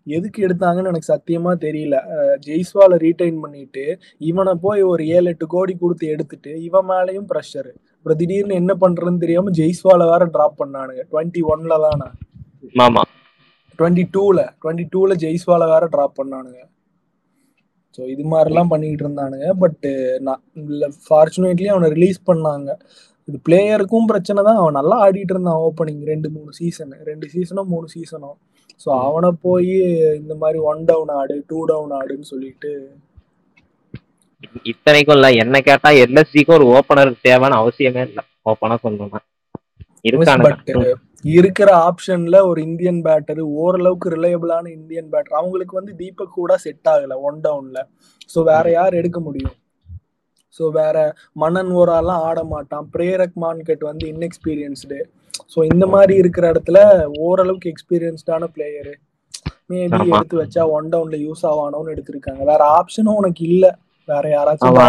எதுக்கு 0.06 0.38
எடுத்தாங்கன்னு 0.46 0.90
எனக்கு 0.92 1.10
சத்தியமா 1.14 1.52
தெரியல. 1.64 1.96
ஜெய்ஸ்வாலை 2.46 2.96
ரீடைன் 3.04 3.42
பண்ணிட்டு 3.44 3.84
இவனை 4.30 4.54
போய் 4.64 4.82
ஒரு 4.92 5.02
ஏழு 5.16 5.28
எட்டு 5.32 5.46
கோடி 5.54 5.74
கொடுத்து 5.82 6.06
எடுத்துட்டு 6.14 6.52
இவன் 6.68 6.88
மேலயும் 6.92 7.28
ப்ரெஷர் 7.32 7.70
அப்புறம் 7.98 8.20
திடீர்னு 8.22 8.60
என்ன 8.62 8.74
பண்றதுன்னு 8.84 9.22
தெரியாம 9.24 9.52
ஜெய்ஸ்வாலை 9.60 10.06
வேற 10.12 10.24
டிராப் 10.36 10.58
பண்ணானுங்க. 10.62 11.02
டுவெண்ட்டி 11.12 11.42
ஒன்ல 11.52 11.76
தானே? 11.86 12.08
ஆமா. 12.86 13.02
டுவெண்ட்டி 13.78 14.04
டூல 14.16 14.38
டுவெண்ட்டி 14.62 14.86
டூல 14.94 15.14
ஜெய்ஸ்வாலை 15.24 15.68
வேற 15.74 15.84
டிராப் 15.94 16.18
பண்ணானுங்க. 16.20 16.60
ஸோ 17.98 18.00
இது 18.14 18.24
மாதிரிலாம் 18.32 18.72
பண்ணிக்கிட்டு 18.72 19.04
இருந்தானுங்க. 19.06 19.46
பட் 19.62 19.86
நான் 20.26 20.42
ஃபார்ச்சுனேட்லி 21.06 21.68
அவனை 21.74 21.90
ரிலீஸ் 21.96 22.20
பண்ணாங்க. 22.30 22.70
இது 23.28 23.38
பிளேயருக்கும் 23.46 24.08
பிரச்சனை 24.10 24.40
தான். 24.42 24.60
அவன் 24.60 24.78
நல்லா 24.78 24.96
ஆடிட்டு 25.04 25.34
இருந்தான் 25.34 25.62
ஓப்பனிங் 25.66 26.02
ரெண்டு 26.10 26.28
மூணு 26.36 26.50
சீசன் 26.58 26.94
ரெண்டு 27.10 27.26
சீசனோ 27.34 27.62
மூணு 27.72 27.86
சீசனோ 27.94 28.30
ஸோ 28.80 28.88
அவனை 29.06 29.30
போய் 29.44 29.72
இந்த 30.20 30.32
மாதிரி 30.42 30.58
ஒன் 30.70 30.82
டவுன் 30.90 31.12
ஆடு 31.18 31.36
டூ 31.50 31.58
டவுன் 31.70 31.94
ஆடுன்னு 31.98 32.30
சொல்லிட்டு 32.32 32.70
இத்தனைக்கும் 34.70 35.16
இல்ல. 35.16 35.28
என்ன 35.42 35.56
கேட்டா 35.68 35.90
எல்எஸ்சிக்கும் 36.02 36.56
ஒரு 36.58 36.66
ஓப்பனர் 36.74 37.10
தேவைன்னு 37.26 37.60
அவசியமே 37.62 38.02
இல்ல. 38.08 38.20
ஓப்பனா 38.50 38.76
சொல்லணும்னா. 38.84 39.20
இருக்கிற 41.34 41.70
ஆப்ஷன்ல 41.86 42.36
ஒரு 42.50 42.60
இந்தியன் 42.68 43.00
பேட்டர் 43.06 43.40
ஓரளவுக்கு 43.62 44.08
ரிலையபிளான 44.14 44.64
இந்தியன் 44.76 45.08
பேட்டர் 45.12 45.38
அவங்களுக்கு 45.40 45.74
வந்து 45.78 45.92
தீபக் 46.00 46.36
கூட 46.36 46.52
செட் 46.64 46.88
ஆகல 46.92 47.16
ஒன் 47.28 47.40
டவுன்ல 47.46 47.80
ஸோ 48.34 48.38
வேற 48.50 48.64
யார் 48.70 48.98
எடுக்க 49.00 49.18
முடியும்? 49.20 49.56
ஸோ 50.58 50.66
வேற 50.76 50.96
மன்னன் 51.36 51.72
ஓராலாம் 51.80 52.24
ஆட 52.28 52.40
மாட்டான் 52.52 52.86
பிரேரக் 52.94 53.36
மான்கட் 53.36 53.84
வந்து 53.88 54.06
இன்எக்ஸ்பீரியன்ஸ்டு 54.12 54.98
ஸோ 55.52 55.58
இந்த 55.72 55.84
மாதிரி 55.86 56.14
இருக்கிற 56.22 56.46
இடத்துல 56.52 56.78
ஓரளவுக்கு 57.26 57.72
எக்ஸ்பீரியன்ஸ்டான 57.74 58.48
பிளேயரு 58.54 58.94
மேபி. 59.70 60.06
எடுத்து 60.10 60.36
வச்சா 60.40 60.62
ஒன் 60.76 60.88
டவுன்ல 60.92 61.16
யூஸ் 61.24 61.42
ஆவானோன்னு 61.48 61.92
எடுத்திருக்காங்க. 61.94 62.42
வேற 62.50 62.60
ஆப்ஷனும் 62.78 63.18
உனக்கு 63.20 63.42
இல்ல. 63.50 63.64
வேற 64.08 64.24
யாராச்சும் 64.30 64.68
ஆமா. 64.70 64.84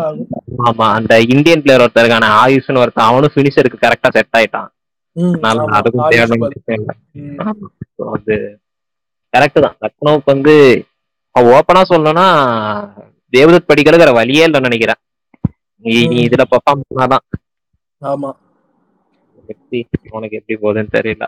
ஆகும். 0.00 0.28
ஆமா. 0.68 0.86
அந்த 0.98 1.14
இந்தியன் 1.34 1.62
பிளேயர் 1.64 1.84
ஒருத்தர் 1.84 2.04
இருக்கான 2.04 2.30
ஆயுஷ்னு 2.42 2.82
ஒருத்தன் 2.82 3.08
அவனும் 3.08 3.34
ஃபினிஷருக்கு 3.34 3.82
கரெக்டா 3.82 4.10
செட் 4.16 4.36
ஆயிட்டான். 4.38 4.70
கரெக்ட் 9.34 9.64
தான். 9.64 9.76
லக்னோவுக்கு 9.84 10.32
வந்து 10.32 10.54
ஓப்பனா 11.34 11.82
சொல்லணும்னா 11.90 12.26
தேவதத் 13.32 13.68
படிக்கிறது 13.68 14.02
வேற 14.02 14.12
வழியே 14.18 14.44
இல்லைன்னு 14.46 14.68
நினைக்கிறேன். 14.68 15.00
நீ. 15.84 15.94
இதுல 16.26 16.44
பெர்ஃபார்ம் 16.52 16.86
பண்ணாதான். 16.88 17.24
ஆமா. 18.02 18.30
எப்படி 19.52 19.78
உனக்கு 20.10 20.38
எப்படி 20.40 20.56
போகுதுன்னு 20.62 20.94
தெரியல. 20.98 21.24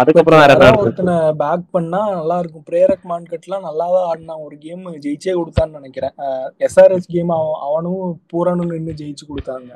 அதுக்கப்புறம் 0.00 0.42
வேற? 0.42 0.74
ஒருத்தனை 0.82 1.14
பேக் 1.40 1.64
பண்ணா 1.70 2.00
நல்லா 2.14 2.38
இருக்கும். 2.38 2.64
பிரேரக் 2.70 3.04
மான்கட்லாம் 3.10 3.66
நல்லா 3.68 3.86
தான் 3.94 4.06
ஆடினான். 4.10 4.44
ஒரு 4.46 4.56
கேம் 4.58 4.84
ஜெயிச்சே 5.04 5.32
கொடுத்தான்னு 5.38 5.78
நினைக்கிறேன். 5.78 6.14
எஸ்ஆர்எஸ் 6.66 7.12
கேம் 7.14 7.32
அவன் 7.38 7.58
அவனும் 7.68 8.22
பூரனும் 8.32 8.72
நின்று 8.72 8.94
ஜெயிச்சு 9.00 9.24
கொடுத்தாங்க. 9.30 9.72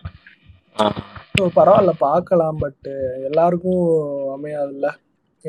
பரவாயில்ல 1.58 1.92
பார்க்கலாம் 2.06 2.56
பட் 2.64 2.86
எல்லாருக்கும் 3.28 3.82
அமையாதுல்ல. 4.36 4.86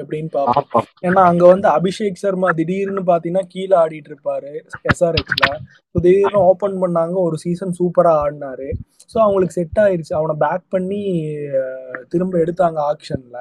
எப்படின்னு 0.02 0.32
பார்ப்போம். 0.34 0.88
ஏன்னா 1.08 1.22
அங்க 1.32 1.44
வந்து 1.54 1.68
அபிஷேக் 1.78 2.22
சர்மா 2.24 2.50
திடீர்னு 2.60 3.04
பாத்தீங்கன்னா 3.12 3.46
கீழே 3.54 3.76
ஆடிட்டு 3.84 4.12
இருப்பாரு 4.12 4.52
எஸ்ஆர்ஹெச்ல 4.92 5.48
திடீர்னு 5.96 6.42
ஓபன் 6.50 6.78
பண்ணாங்க 6.84 7.16
ஒரு 7.28 7.38
சீசன் 7.44 7.78
சூப்பரா 7.80 8.14
ஆடினாரு. 8.24 8.68
ஸோ 9.14 9.18
அவங்களுக்கு 9.26 9.58
செட் 9.60 9.80
ஆயிருச்சு. 9.86 10.14
அவனை 10.20 10.36
பேக் 10.46 10.66
பண்ணி 10.76 11.02
திரும்ப 12.14 12.38
எடுத்தாங்க 12.46 12.80
ஆக்ஷன்ல 12.92 13.40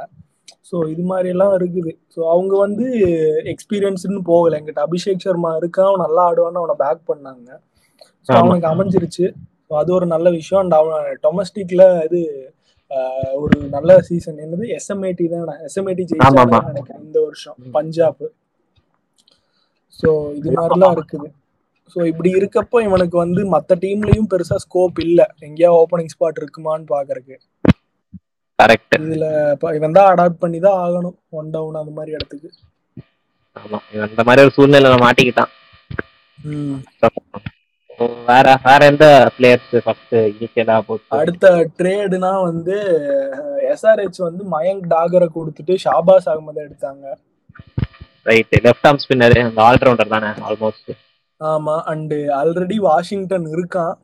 ஸோ 0.71 0.77
இது 0.93 1.03
மாதிரி 1.11 1.29
எல்லாம் 1.35 1.53
இருக்குது. 1.59 1.93
ஸோ 2.15 2.21
அவங்க 2.33 2.55
வந்து 2.57 2.87
எக்ஸ்பீரியன்ஸ்னு 3.53 4.21
போகல. 4.31 4.59
எங்கிட்ட 4.59 4.81
அபிஷேக் 4.87 5.25
சர்மா 5.27 5.51
இருக்கான் 5.61 5.89
அவன் 5.91 6.05
நல்லா 6.07 6.23
ஆடுவான்னு 6.31 6.63
அவனை 6.63 6.77
பேக் 6.85 7.03
பண்ணாங்க. 7.11 7.49
ஸோ. 8.27 8.31
அவனுக்கு 8.39 8.69
அமைஞ்சிருச்சு. 8.73 9.27
ஸோ 9.67 9.75
அது 9.81 9.91
ஒரு 9.99 10.07
நல்ல 10.15 10.31
விஷயம். 10.31 10.63
அண்ட் 10.63 10.77
அவன் 10.81 11.05
டொமஸ்டிக்ல 11.25 11.85
இது 12.07 12.21
ஒரு 13.43 13.57
நல்ல 13.75 13.91
சீசன் 14.09 14.39
என்னது? 14.45 14.65
எஸ்எம்ஏடி 14.79 15.25
தான் 15.33 15.49
எஸ்எம்ஏடி 15.69 16.03
ஆமா, 16.05 16.13
ஜெயிச்சாங்க. 16.13 16.61
நினைக்கிறேன் 16.71 17.03
இந்த 17.07 17.19
வருஷம். 17.27 17.57
பஞ்சாப். 17.77 18.23
ஸோ 20.01 20.09
இது 20.39 20.49
மாதிரிலாம் 20.59 20.95
இருக்குது. 20.99 21.29
ஸோ 21.93 21.99
இப்படி 22.11 22.31
இருக்கப்போ 22.39 22.79
இவனுக்கு 22.87 23.17
வந்து 23.25 23.43
மற்ற 23.55 23.75
டீம்லயும் 23.85 24.31
பெருசா 24.33 24.57
ஸ்கோப் 24.65 24.99
இல்ல. 25.07 25.21
எங்கேயா 25.49 25.71
ஓப்பனிங் 25.81 26.13
ஸ்பாட் 26.15 26.41
இருக்குமான்னு 26.43 26.87
பாக்குறதுக்கு. 26.95 27.37
கரெக்ட் 28.59 28.95
இதுல 28.99 29.27
இவன் 29.79 29.97
தான் 29.99 30.11
அடாப்ட் 30.13 30.43
பண்ணி 30.45 30.59
தான் 30.67 30.79
ஆகணும். 30.85 31.17
ஒன் 31.41 31.51
டவுன் 31.55 31.81
அந்த 31.83 31.93
மாதிரி 31.99 32.15
இடத்துக்கு. 32.17 32.49
ஆமா. 33.57 33.79
இவன் 33.95 34.11
இந்த 34.13 34.25
மாதிரி 34.29 34.45
ஒரு 34.47 34.55
சூழ்நிலையில 34.57 34.97
மாட்டிக்கிட்டான். 35.05 35.53
வேற 38.29 38.47
வேற 38.65 38.81
எந்த 38.91 39.07
பிளேயர்ஸ் 39.37 39.71
ஃபர்ஸ்ட் 39.85 40.15
இனிஷியலா 40.31 40.77
போச்சு? 40.89 41.11
அடுத்த 41.21 41.51
ட்ரேடுனா 41.79 42.33
வந்து 42.49 42.77
எஸ்ஆர்ஹெச் 43.73 44.21
வந்து 44.27 44.43
மயங்க் 44.55 44.85
டாகரை 44.95 45.29
கொடுத்துட்டு 45.37 45.75
ஷாபாஸ் 45.85 46.29
அகமதை 46.33 46.61
எடுத்தாங்க. 46.67 47.05
ரைட் 48.31 48.55
லெஃப்ட் 48.67 48.87
ஆர்ம் 48.91 49.03
ஸ்பின்னர் 49.05 49.39
அந்த 49.47 49.63
ஆல்ரவுண்டர் 49.69 50.13
தானே 50.15 50.31
ஆல்மோஸ்ட் 50.49 50.93
ஆமா 51.41 51.77
அண்டு 51.93 52.19
ஆல்ரெடி 52.41 52.77
வாஷிங்டன் 52.89 53.47
இருக்கான். 53.55 53.95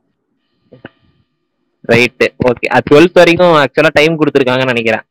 ரைட் 1.92 2.24
ஓகே 2.48 2.66
டுவெல்த் 2.88 3.20
வரைக்கும் 3.20 3.54
ஆக்சுவலா 3.62 3.96
டைம் 4.00 4.18
கொடுத்துருக்காங்கன்னு 4.20 4.74
நினைக்கிறேன். 4.74 5.06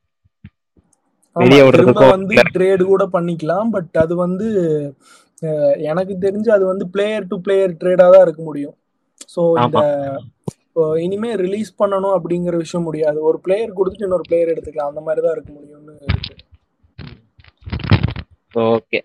வெளிய 1.36 1.58
திரும்ப 1.58 1.68
விடுறதுக்கும் 1.68 2.14
வந்து 2.16 2.36
ட்ரேடு 2.56 2.84
கூட 2.92 3.04
பண்ணிக்கலாம் 3.14 3.70
பட் 3.76 3.98
அது 4.04 4.14
வந்து 4.24 4.48
எனக்கு 5.92 6.14
தெரிஞ்சு 6.26 6.50
அது 6.56 6.64
வந்து 6.72 6.86
பிளேயர் 6.96 7.30
டு 7.32 7.38
பிளேயர் 7.46 7.78
ட்ரேடா 7.82 8.08
தான் 8.14 8.26
இருக்க 8.26 8.42
முடியும். 8.50 8.76
ஸோ 9.34 9.42
இந்த 9.64 9.82
இனிமே 11.06 11.32
ரிலீஸ் 11.46 11.72
பண்ணணும் 11.82 12.16
அப்படிங்கிற 12.18 12.56
விஷயம் 12.64 12.88
முடியாது. 12.90 13.20
ஒரு 13.30 13.38
பிளேயர் 13.46 13.78
கொடுத்துட்டு 13.80 14.08
இன்னொரு 14.08 14.28
பிளேயர் 14.30 14.54
எடுத்துக்கலாம். 14.54 14.92
அந்த 14.92 15.04
மாதிரி 15.08 15.22
தான் 15.26 15.36
இருக்க 15.38 15.52
முடியும்னு 15.58 15.96
இருக்கு. 16.12 16.36
ஓகே 18.72 19.00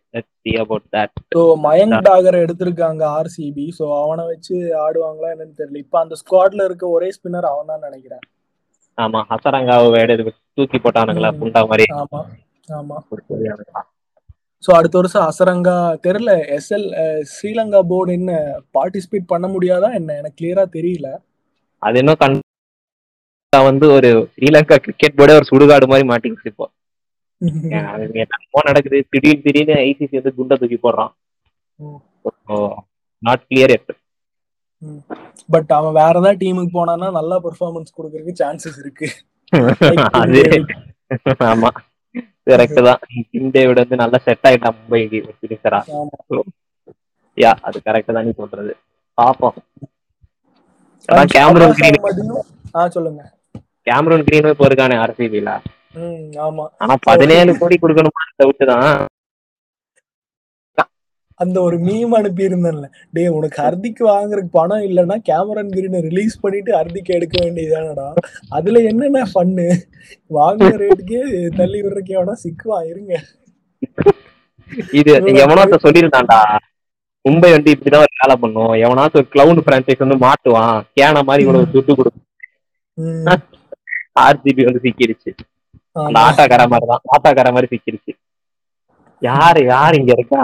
ஸோ 1.34 1.40
மயங்க் 1.66 1.98
டாகரை 2.06 2.38
எடுத்திருக்காங்க 2.44 3.02
ஆர்சிபி 3.18 3.66
ஸோ 3.78 3.84
அவனை 4.02 4.24
வச்சு 4.30 4.54
ஆடுவாங்களா 4.84 5.32
என்னன்னு 5.34 5.58
தெரியல. 5.60 5.82
இப்போ 5.84 5.98
அந்த 6.04 6.14
ஸ்குவாட்ல 6.22 6.66
இருக்க 6.68 6.86
ஒரே 6.96 7.08
ஸ்பின்னர் 7.16 7.50
அவன் 7.52 7.70
தான் 7.72 7.86
நினைக்கிறேன். 7.88 8.24
ஆமா 8.98 9.20
ஹசரங்காவை 9.32 10.02
தூக்கி 10.58 10.78
போட்டானுங்களா. 10.84 11.30
புண்டா 11.40 11.62
மாதிரி. 11.72 11.86
ஆமா 12.02 12.22
ஆமா. 12.80 12.96
ஸோ 14.66 14.72
அடுத்த 14.76 14.96
வருஷம் 14.98 15.26
அசரங்கா 15.28 15.74
தெரியல 16.06 16.32
எஸ்எல் 16.56 16.86
ஸ்ரீலங்கா 17.32 17.80
போர்டு 17.90 18.16
என்ன 18.18 18.32
பார்ட்டிசிபேட் 18.76 19.30
பண்ண 19.32 19.46
முடியாதா 19.52 19.88
என்ன? 19.98 20.10
எனக்கு 20.20 20.38
கிளியரா 20.40 20.64
தெரியல. 20.76 21.08
அது 21.82 22.00
இன்னும் 22.02 22.20
கண் 22.22 22.36
வந்து 23.52 23.86
ஒரு 23.96 24.08
ஸ்ரீலங்கா 24.32 24.76
கிரிக்கெட் 24.84 25.18
போர்டே 25.18 25.36
ஒரு 25.38 25.48
சுடுகாடு 25.50 25.86
மாதிரி 25.92 26.06
மாட்டிக்கிச்சு 26.10 26.52
இப்போ 26.52 26.66
என்னமோ 28.22 28.60
நடக்குது. 28.68 28.98
திடீர்னு 29.12 29.44
திடீர்னு 29.46 29.74
ஐசிசி 29.82 30.14
வந்து 30.18 30.32
குண்டை 30.36 30.56
தூக்கி 30.60 30.78
போடுறான். 30.78 31.12
நாட் 33.22 33.44
கிளியர் 33.48 33.74
எட் 33.76 33.92
பட் 35.48 35.70
அவன் 35.76 35.96
வேற 35.98 36.14
ஏதாவது 36.16 36.40
டீமுக்கு 36.42 36.72
போனான்னா 36.76 37.08
நல்லா 37.18 37.36
பெர்ஃபார்மன்ஸ் 37.46 37.96
கொடுக்கறதுக்கு 37.96 38.40
சான்சஸ் 38.40 38.80
இருக்கு. 38.84 39.08
ஆமா. 41.50 41.70
கரெக்ட் 42.46 42.80
தான். 42.86 43.00
டேவிட் 43.54 43.80
வந்து 43.82 43.96
நல்லா 43.96 44.18
செட் 44.24 44.46
ஆயிட்டான் 44.48 44.76
மும்பைக்கு 44.76 45.18
பிடிச்சரா 45.40 45.80
ஆமா. 45.94 46.42
யா 47.38 47.52
அது 47.62 47.78
கரெக்ட் 47.86 48.14
தான் 48.16 48.26
நீ 48.26 48.32
சொல்றது. 48.34 48.72
பாப்போம். 49.18 49.56
And 51.08 51.30
கேமரா 51.32 51.66
ஷாபாஸ் 51.70 51.82
அகமதையும்- 51.88 52.46
ஆ 52.74 52.88
சொல்லுங்க. 52.88 53.22
கேமரூன் 53.86 54.24
கிரீனும் 54.26 54.52
இப்போ 54.54 54.66
இருக்கானே 54.66 54.96
ஆர்சிபில 55.02 55.50
ம் 55.98 56.14
ஆமா. 56.46 56.64
ஆனா 56.82 56.94
பதினேழு 57.04 57.50
கோடி 57.60 57.76
கொடுக்கணுமா? 57.76 58.22
டவுட் 58.40 58.64
தான் 58.70 58.88
அந்த 61.40 61.56
ஒரு 61.62 61.76
மீம் 61.78 62.14
அனுப்பி 62.18 62.42
இருந்தேன்ல 62.48 62.86
டேய் 63.14 63.34
உனக்கு 63.38 63.58
ஹர்திக் 63.62 64.02
வாங்குறதுக்கு 64.08 64.52
பணம் 64.52 64.84
இல்லைன்னா 64.88 65.16
கேமரன் 65.28 65.72
கிரீனை 65.74 66.00
ரிலீஸ் 66.08 66.36
பண்ணிட்டு 66.42 66.70
ஹர்திக் 66.78 67.16
எடுக்க 67.16 67.36
வேண்டியதானடா. 67.44 68.06
அதுல 68.56 68.82
என்னென்ன 68.90 69.24
ஃபன்னு 69.32 69.66
வாங்குற 70.30 70.72
ரேட்டுக்கே 70.84 71.20
தள்ளி 71.58 71.80
விடுறதுக்கு 71.80 72.16
எவனா 72.18 72.36
சிக்குவான் 72.44 72.88
இருங்க. 72.92 73.14
இது 74.98 75.10
எவனாச்சும் 75.42 75.84
சொல்லியிருந்தான்டா 75.84 76.38
மும்பை 77.24 77.50
வந்து 77.54 77.72
இப்படிதான் 77.74 78.04
ஒரு 78.04 78.14
வேலை 78.20 78.34
பண்ணும். 78.42 78.72
எவனாச்சும் 78.84 79.20
ஒரு 79.20 79.28
கிளவுன் 79.34 79.66
பிரான்சைஸ் 79.66 80.02
வந்து 80.04 80.18
மாட்டுவான். 80.24 80.76
கேன 80.98 81.22
மாதிரி 81.28 81.44
இவ்வளவு 81.46 81.72
துட்டு 81.74 81.92
கொடுக்கும் 81.98 82.24
ம், 82.98 83.26
ஆர்சிபி 84.24 84.62
வந்து 84.68 84.82
சிக்கிருச்சு. 84.84 85.30
அந்த. 85.96 86.18
ஆட்டாக்கார 86.26 86.62
மாதிரி 86.72 86.86
தான் 86.92 87.04
ஆட்டாக்கார 87.14 87.48
மாதிரி 87.54 87.68
சிக்கிருச்சு. 87.72 88.12
யாரு 89.22 89.60
யாரு 89.72 89.94
இங்க 90.00 90.12
இருக்கா? 90.16 90.42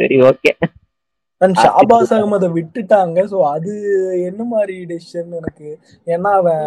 சரி 0.00 0.18
ஓகே 0.30 0.52
ஷாபாஸ் 1.62 2.12
அகமதை 2.14 2.46
விட்டுட்டாங்க. 2.56 3.18
சோ 3.32 3.38
அது 3.54 3.72
என்ன 4.28 4.40
மாதிரி 4.52 4.76
டெசிஷன் 4.92 5.36
எனக்கு? 5.40 5.68
ஏன்னா 6.14 6.30
அவன் 6.40 6.64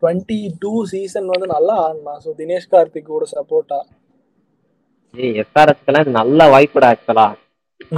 டுவெண்ட்டி 0.00 0.38
டூ 0.62 0.72
சீசன் 0.92 1.32
வந்து 1.34 1.46
நல்லா 1.54 1.74
ஆடினான். 1.84 2.20
ஸோ 2.24 2.32
தினேஷ் 2.40 2.70
கார்த்திக்கோட 2.74 3.26
சப்போர்ட்டா 3.34 3.78
ஏய் 5.14 5.38
எஸ்ஆர்எஸ்க்கெல்லாம் 5.42 6.04
இது 6.06 6.18
நல்ல 6.20 6.48
வாய்ப்புடா 6.54 6.90
ஆக்சுவலா 6.94 7.26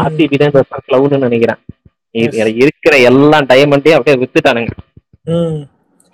ஆர்சிபி 0.05 0.37
தான் 0.43 0.51
இந்த 0.53 0.63
கிளவுன்னு 0.87 1.27
நினைக்கிறேன். 1.29 1.61
இருக்கிற 2.63 2.95
எல்லா 3.11 3.39
டைமண்டையும் 3.51 3.99
அப்படியே 3.99 4.21
வித்துட்டானுங்க. 4.23 4.73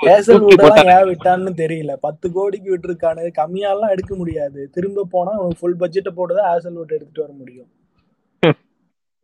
போட்டாங்க. 0.01 0.93
ஏன் 0.97 1.09
விட்டான்னு 1.11 1.53
தெரியல. 1.63 1.93
பத்து 2.07 2.27
கோடிக்கு 2.37 2.69
விட்டுருக்கானு. 2.73 3.25
கம்மியாலாம் 3.41 3.93
எடுக்க 3.95 4.13
முடியாது. 4.21 4.61
திரும்ப 4.77 5.07
போனா 5.15 5.33
அவனுக்கு 5.39 5.61
ஃபுல் 5.63 5.81
பட்ஜெட்டை 5.83 6.13
போட்டு 6.19 6.35
தான் 6.39 6.49
ஹேசல்வுட் 6.53 6.97
எடுத்துட்டு 6.97 7.25
வர 7.25 7.33
முடியும். 7.41 7.69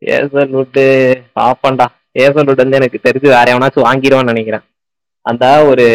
ஏசல் 0.01 0.55
விட்டு 0.59 0.85
ஆப்பண்டா 1.47 1.85
ஏசல் 2.23 2.47
விட்டு 2.47 2.63
வந்து 2.63 2.79
எனக்கு 2.79 3.05
தெரிஞ்சு 3.07 3.27
வேற 3.35 3.45
எவனாச்சும் 3.53 3.87
வாங்கிடுவான்னு 3.87 4.31
நினைக்கிறேன். 4.33 4.65
அந்த 5.25 5.45
ஒரு 5.69 5.85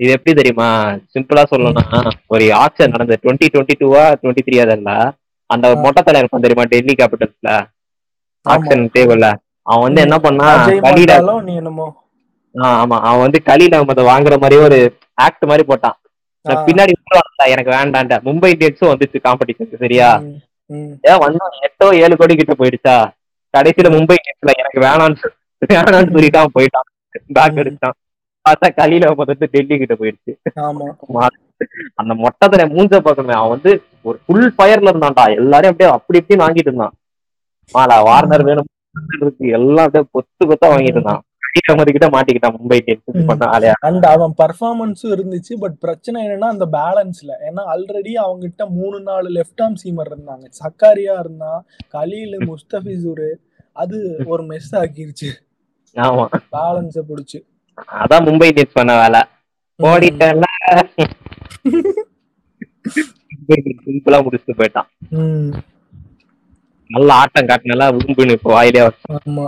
இது 0.00 0.10
எப்படி 0.16 0.32
தெரியுமா? 0.38 0.68
சிம்பிளா 1.14 1.42
சொல்லணும்னா 1.52 1.86
ஒரு 2.34 2.44
ஆக்ஷன் 2.64 2.92
நடந்த 2.94 3.16
டுவெண்ட்டி 3.22 3.46
டுவெண்ட்டி 3.52 3.74
டூவா 3.82 4.04
டுவெண்ட்டி 4.20 4.44
த்ரீ 4.46 4.58
அதல்ல 4.64 4.90
அந்த. 5.50 5.66
மொட்டை 5.84 6.00
தலை 6.02 6.20
இருக்கும் 6.20 6.44
தெரியுமா? 6.44 6.64
டெல்லி 6.72 6.94
கேபிட்டல்ஸ்ல. 7.00 7.50
ஆக்ஷன் 8.46 8.84
டேபிள்ல 8.94 9.28
அவன் 9.66 9.84
வந்து 9.86 10.00
என்ன 10.06 10.16
பண்ணா 10.26 10.46
ஆமா. 12.54 12.96
அவன் 13.08 13.24
வந்து 13.24 13.38
கலீல 13.48 13.78
அகமதை 13.78 14.04
வாங்குற 14.10 14.34
மாதிரி 14.42 14.56
ஒரு 14.66 14.78
ஆக்ட் 15.26 15.44
மாதிரி 15.50 15.64
போட்டான். 15.70 15.96
பின்னாடி 16.68 16.92
எனக்கு 17.54 17.72
வேண்டான்டா 17.76 18.16
மும்பை 18.28 18.50
இந்தியன்ஸும் 18.54 18.92
வந்துச்சு 18.92 19.18
காம்படிஷன் 19.26 19.82
சரியா. 19.84 20.08
ஏன் 21.10 21.22
வந்து 21.24 21.38
எட்டோ 21.66 21.86
ஏழு 22.04 22.14
கோடி 22.20 22.34
கிட்ட 22.36 22.54
போயிடுச்சா? 22.60 22.96
கடைசியில 23.54 23.88
மும்பை 23.96 24.16
இந்தியன்ஸ்ல 24.18 24.52
எனக்கு 24.62 24.80
வேணான்னு 24.86 25.30
வேணான்னு 25.72 26.12
சொல்லிட்டு 26.14 26.40
அவன் 26.40 26.56
போயிட்டான். 26.58 26.86
பேக். 27.36 27.58
அடிச்சான் 27.62 27.96
பார்த்தா 28.44 28.68
கலியில 28.78 29.08
வந்து 29.20 29.48
டெல்லி 29.54 29.76
கிட்ட 29.80 29.94
போயிடுச்சு. 30.00 30.32
அந்த 32.00 32.12
மொட்டத்துல 32.24 32.64
மூஞ்ச 32.74 33.00
பார்க்கணுமே. 33.06 33.34
அவன் 33.40 33.54
வந்து 33.56 33.72
ஒரு 34.08 34.16
ஃபுல் 34.24 34.48
ஃபயர்ல 34.58 34.92
இருந்தான்டா. 34.92 35.24
எல்லாரையும் 35.40 35.72
அப்படியே 35.72 35.90
அப்படி 35.96 36.20
இப்படி 36.20 36.40
வாங்கிட்டு 36.44 36.70
இருந்தான். 36.70 36.94
மாலா 37.74 37.96
வார்னர் 38.08 38.46
வேணும் 38.48 38.70
இருக்கு. 39.22 39.44
எல்லாம் 39.58 39.86
அப்படியே 39.86 40.06
கொத்து 40.16 40.42
கொத்தா 40.50 40.70
வாங்கிட்டு 40.72 40.98
இருந்தான். 40.98 41.22
கிட்ட 41.52 42.08
மாட்டிக்கிட்டான் 42.08 42.54
மும்பை 42.56 42.76
இந்தியன்ஸ் 42.80 43.06
ம். 43.14 43.26
பண்ண 43.26 43.44
ஆளையா 43.54 43.74
அண்ட் 43.88 44.04
அவன் 44.06 44.34
பர்ஃபார்மன்ஸும் 44.38 45.14
இருந்துச்சு 45.14 45.54
பட் 45.58 45.76
பிரச்சனை 45.78 46.18
என்னன்னா 46.26 46.48
அந்த 46.48 46.66
பேலன்ஸ்ல 46.72 47.32
ஏன்னா 47.48 47.62
ஆல்ரெடி 47.72 48.12
அவங்க 48.16 48.42
கிட்ட 48.46 48.66
மூணு 48.70 49.00
நாலு 49.00 49.28
லெஃப்ட் 49.30 49.62
ஆர்ம் 49.62 49.80
சீமர் 49.82 50.10
இருந்தாங்க. 50.12 50.44
சக்காரியா 50.60 51.14
இருந்தான் 51.18 51.60
கலீல் 51.88 52.36
முஸ்தபிசூர் 52.46 53.26
அது 53.76 53.98
ஒரு 54.26 54.42
மெஸ் 54.44 54.72
ஆக்கிருச்சு. 54.80 55.30
ஆமா. 55.96 56.24
பேலன்ஸ 56.52 56.98
புடிச்சு. 57.10 57.38
அதான் 58.00 58.26
மும்பை 58.26 58.48
இந்தியன்ஸ் 58.50 58.78
பண்ண 58.78 58.94
வேலை. 59.00 59.20
ஓடிட்டல 59.80 60.46
சிம்பிளா 63.84 64.18
முடிச்சுட்டு 64.24 64.58
போயிட்டான். 64.58 64.88
நல்ல 66.90 67.10
ஆட்டம் 67.14 67.48
காட்டினால 67.48 67.88
உரும்புன்னு 67.96 68.32
இப்போ 68.32 68.50
வாயிலே 68.52 68.80
ஆமா. 69.18 69.46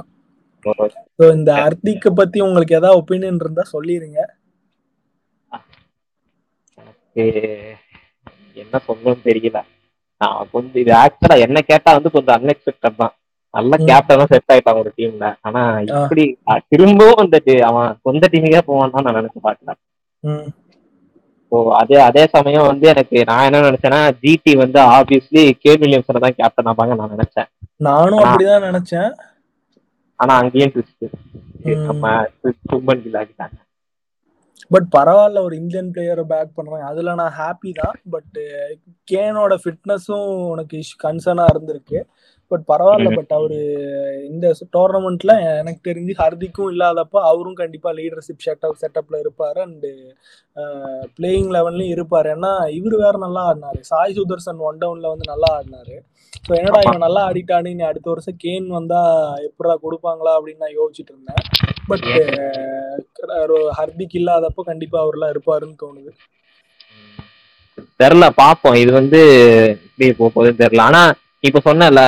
ஸோ 1.18 1.24
இந்த 1.34 1.50
ஹர்திக்க 1.60 2.10
பத்தி 2.18 2.38
உங்களுக்கு 2.46 2.76
ஏதாவது 2.78 2.98
ஒப்பீனியன் 3.00 3.40
இருந்தா 3.42 3.64
சொல்லிருங்க. 3.72 4.20
என்ன 8.56 8.76
சொல்லணும்னு 8.86 9.26
தெரியல. 9.28 9.58
நான் 10.20 10.50
கொஞ்சம் 10.52 10.80
இது 10.82 10.92
ஆக்சுவலா 11.00 11.36
என்ன 11.46 11.58
கேட்டா 11.70 11.90
வந்து 11.96 12.12
கொஞ்சம் 12.14 12.36
அன்எக்ஸ்பெக்டட் 12.36 13.00
தான். 13.02 13.14
நல்ல 13.54 13.72
ம். 13.76 13.86
கேப்டனும் 13.88 14.30
செட் 14.30 14.52
ஆயிட்டான் 14.52 14.78
ஒரு 14.80 14.90
டீம்ல 14.98 15.26
ஆனா 15.46 15.62
இப்படி 15.88 16.22
திரும்பவும் 16.70 17.20
வந்துட்டு 17.22 17.54
அவன் 17.68 17.96
சொந்த 18.04 18.28
டீமுக்கே 18.32 18.62
போவான் 18.68 18.94
தான் 18.94 19.04
நான் 19.06 19.18
நினைச்சு 19.18 19.40
பார்க்கல 19.46 19.72
ம், 20.24 20.46
ஸோ 21.52 21.56
அதே 21.80 21.98
அதே 22.06 22.22
சமயம் 22.34 22.68
வந்து 22.68 22.86
எனக்கு 22.92 23.18
நான் 23.30 23.46
என்ன 23.48 23.62
நினைச்சேன்னா 23.66 24.00
ஜிடி 24.22 24.52
வந்து 24.62 24.78
ஆப்வியஸ்லி 24.92 25.42
கே 25.62 25.72
வில்லியம்சனை 25.74 26.22
தான் 26.24 26.38
கேப்டன் 26.38 26.70
ஆப்பாங்க 26.72 26.96
நான் 27.00 27.14
நினைச்சேன். 27.16 27.48
நானும் 27.80 28.22
அப்படிதான் 28.22 28.66
நினைச்சேன். 28.68 29.10
ஆனா 30.22 30.34
அங்கேயும் 30.42 30.72
ட்விஸ்ட். 30.74 31.06
நம்ம 31.88 32.06
சும்மன் 32.70 33.04
கில் 33.04 33.20
ஆகிட்டாங்க 33.20 33.58
பட் 34.74 34.86
பரவாயில்ல 34.96 35.40
ஒரு 35.46 35.54
இந்தியன் 35.60 35.88
பிளேயரை 35.94 36.24
பேக் 36.30 36.54
பண்றாங்க. 36.56 36.84
அதுல 36.90 37.14
நான் 37.20 37.34
ஹாப்பி 37.38 37.70
தான். 37.80 37.96
பட் 38.14 38.38
கேனோட 39.10 39.52
ஃபிட்னஸும் 39.62 40.28
உனக்கு 40.52 40.78
கன்சர்னா 41.04 41.44
இருந்திருக்கு. 41.52 41.98
பட் 42.52 42.64
பரவாயில்ல. 42.70 43.10
பட் 43.18 43.32
அவரு 43.38 43.58
இந்த 44.30 44.46
டோர்னமெண்ட்ல 44.76 45.32
எனக்கு 45.60 45.80
தெரிஞ்சு 45.88 46.14
ஹர்திக்கும் 46.22 46.70
இல்லாதப்ப 46.74 47.22
அவரும் 47.30 47.60
கண்டிப்பா 47.62 47.92
லீடர்ஷிப் 47.98 48.44
செட்டப் 48.46 48.80
செட்டப்ல 48.82 49.18
இருப்பாரு 49.24 49.60
அண்ட் 49.66 49.86
பிளேயிங் 51.16 51.50
லெவன்லயும் 51.56 51.94
இருப்பாரு. 51.96 52.30
ஏன்னா 52.36 52.52
இவரு 52.78 52.96
வேற 53.04 53.14
நல்லா 53.26 53.42
ஆடினாரு. 53.50 53.80
சாய் 53.90 54.16
சுதர்சன் 54.18 54.64
ஒன் 54.68 54.82
டவுன்ல 54.82 55.12
வந்து 55.14 55.30
நல்லா 55.32 55.50
ஆடினாரு. 55.58 55.96
ஸோ 56.46 56.52
என்னடா 56.58 56.78
இவன் 56.86 57.04
நல்லா 57.06 57.22
ஆடிட்டானு 57.28 57.72
அடுத்த 57.88 58.06
வருஷம் 58.12 58.38
கேன் 58.44 58.68
வந்தா 58.76 59.00
எப்படா 59.48 59.74
கொடுப்பாங்களா 59.84 60.32
அப்படின்னு 60.36 60.64
நான் 60.64 60.78
யோசிச்சுட்டு 60.80 61.12
இருந்தேன். 61.14 61.42
பட் 61.90 62.06
ஹர்திக் 63.78 64.18
இல்லாதப்போ 64.20 64.62
கண்டிப்பா 64.70 64.98
அவர்லாம் 65.04 65.32
இருப்பாருன்னு 65.34 65.76
தோணுது. 65.82 66.12
தெரில 68.00 68.24
பாப்போம் 68.40 68.78
இது 68.82 68.92
வந்து 69.00 69.20
எப்படி 69.76 70.06
போக 70.18 70.28
போகுதுன்னு 70.30 70.62
தெரியல. 70.62 70.86
ஆனா 70.90 71.02
இப்ப 71.48 71.60
சொன்னல 71.68 72.00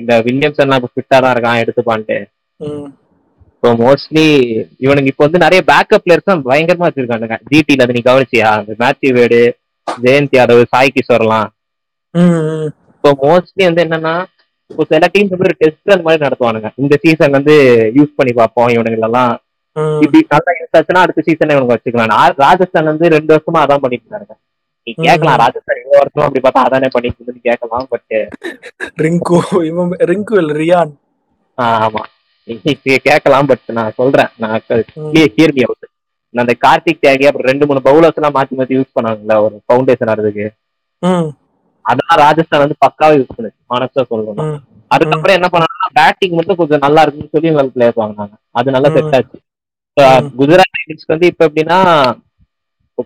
இந்த 0.00 0.12
வில்லியம்சன் 0.26 0.76
இப்ப 0.78 0.90
ஃபிட்டா 0.94 1.16
தான் 1.24 1.34
இருக்கான் 1.34 1.60
எடுத்துப்பான்ட்டு. 1.62 2.18
இப்போ 3.54 3.70
மோஸ்ட்லி 3.82 4.24
இவனுக்கு 4.84 5.10
இப்போ 5.12 5.24
வந்து 5.26 5.42
நிறைய 5.44 5.60
பேக்கப் 5.70 6.02
பிளேயர்ஸ் 6.04 6.30
தான் 6.30 6.44
பயங்கரமா 6.48 6.88
வச்சிருக்கானுங்க. 6.88 7.36
ஜிடில 7.50 7.84
அது 7.84 7.96
நீ 7.96 8.02
கவனிச்சியா? 8.08 8.50
இந்த 8.62 8.74
மேத்யூ 8.82 9.10
வேடு 9.18 9.40
ஜெயந்த் 9.88 10.36
யாதவ் 10.38 10.62
சாய் 10.72 10.94
கிஷோர்லாம். 10.96 11.48
இப்போ 12.96 13.10
மோஸ்ட்லி 13.24 13.64
வந்து 13.68 13.84
என்னன்னா 13.86 14.14
இப்போ 14.70 14.84
சில 14.90 15.06
டீம்ஸ் 15.14 15.32
வந்து 15.32 15.48
ஒரு 15.48 15.56
டெஸ்ட் 15.62 15.90
ரன் 15.90 16.04
மாதிரி 16.04 16.24
நடத்துவானுங்க. 16.26 16.68
இந்த 16.82 16.94
சீசன் 17.04 17.36
வந்து 17.38 17.54
யூஸ் 17.96 18.16
பண்ணி 18.18 18.32
பார்ப்போம் 18.40 18.70
இவனுங்களெல்லாம். 18.74 19.32
இப்படி 20.04 20.20
நல்லா 20.34 20.52
யூஸ் 20.60 20.76
ஆச்சுன்னா 20.78 21.02
அடுத்த 21.04 21.22
சீசன் 21.28 21.52
இவனுக்கு 21.54 21.74
வச்சுக்கலாம். 21.76 22.12
ராஜஸ்தான் 22.44 22.90
வந்து 22.92 23.06
ரெண்டு 23.16 23.30
வருஷமா 23.34 23.62
அதான் 23.64 23.82
பண்ணிட்டு 23.84 24.06
இருக்காங்க 24.06 24.34
நீ 24.86 24.92
கேட்கலாம். 24.98 25.38
ராஜஸ்தான் 25.42 25.78
இவ்வளவு 25.80 26.00
வருஷம் 26.00 26.24
அப்படி 26.24 26.42
பார்த்தா 26.42 26.64
அதானே 26.66 26.88
பண்ணிட்டு 26.94 27.12
கேட்கலாம் 27.46 27.86
பட் 27.92 28.14
ரிங்கு 28.98 29.38
இவன் 29.68 29.92
ரிங்கு 30.10 30.36
இல்ல 30.42 30.54
ரியான் 30.60 30.92
ஆமா 31.58 32.02
நீ 32.48 32.54
கேட்கலாம் 33.04 33.48
பட் 33.50 33.66
நான் 33.76 33.96
சொல்றேன் 33.98 34.30
நான். 34.42 34.62
கிளியர் 35.06 35.54
மீ 35.56 35.64
அவுட் 35.66 35.90
அந்த 36.34 36.54
கார்த்திக் 36.64 37.02
தியாகி 37.02 37.26
அப்புறம் 37.28 37.48
ரெண்டு 37.50 37.66
மூணு 37.68 37.80
பவுலர்ஸ் 37.84 38.18
எல்லாம் 38.18 38.36
மாத்தி 38.36 38.54
மாத்தி 38.58 38.76
யூஸ் 38.76 38.94
பண்ணாங்கல்ல 38.96 39.34
ஒரு 39.44 39.56
ஃபவுண்டேஷன் 39.64 40.10
ஆடுறதுக்கு 40.12 40.46
அதெல்லாம் 41.84 42.20
ராஜஸ்தான் 42.22 42.62
வந்து 42.62 42.76
பக்காவா 42.84 43.14
யூஸ் 43.16 43.32
பண்ணுச்சு 43.32 43.60
மனசா 43.70 44.02
சொல்லணும். 44.04 44.52
அதுக்கப்புறம் 44.90 45.36
என்ன 45.38 45.48
பண்ணாங்கன்னா 45.52 45.88
பேட்டிங் 45.98 46.36
மட்டும் 46.38 46.58
கொஞ்சம் 46.60 46.82
நல்லா 46.84 47.02
இருக்குன்னு 47.04 47.32
சொல்லி 47.34 47.50
இவங்க 47.50 47.72
பிளேயர்ஸ் 47.74 48.00
வாங்கினாங்க 48.00 48.34
அது 48.54 48.74
நல்லா. 48.76 48.90
செட் 48.96 49.16
ஆச்சு. 49.18 49.38
குஜராத் 50.38 50.74
டைட்டன்ஸ்க்கு 50.74 51.14
வந்து 51.14 51.30
இப்ப 51.32 51.42
எப்படின்னா 51.48 51.78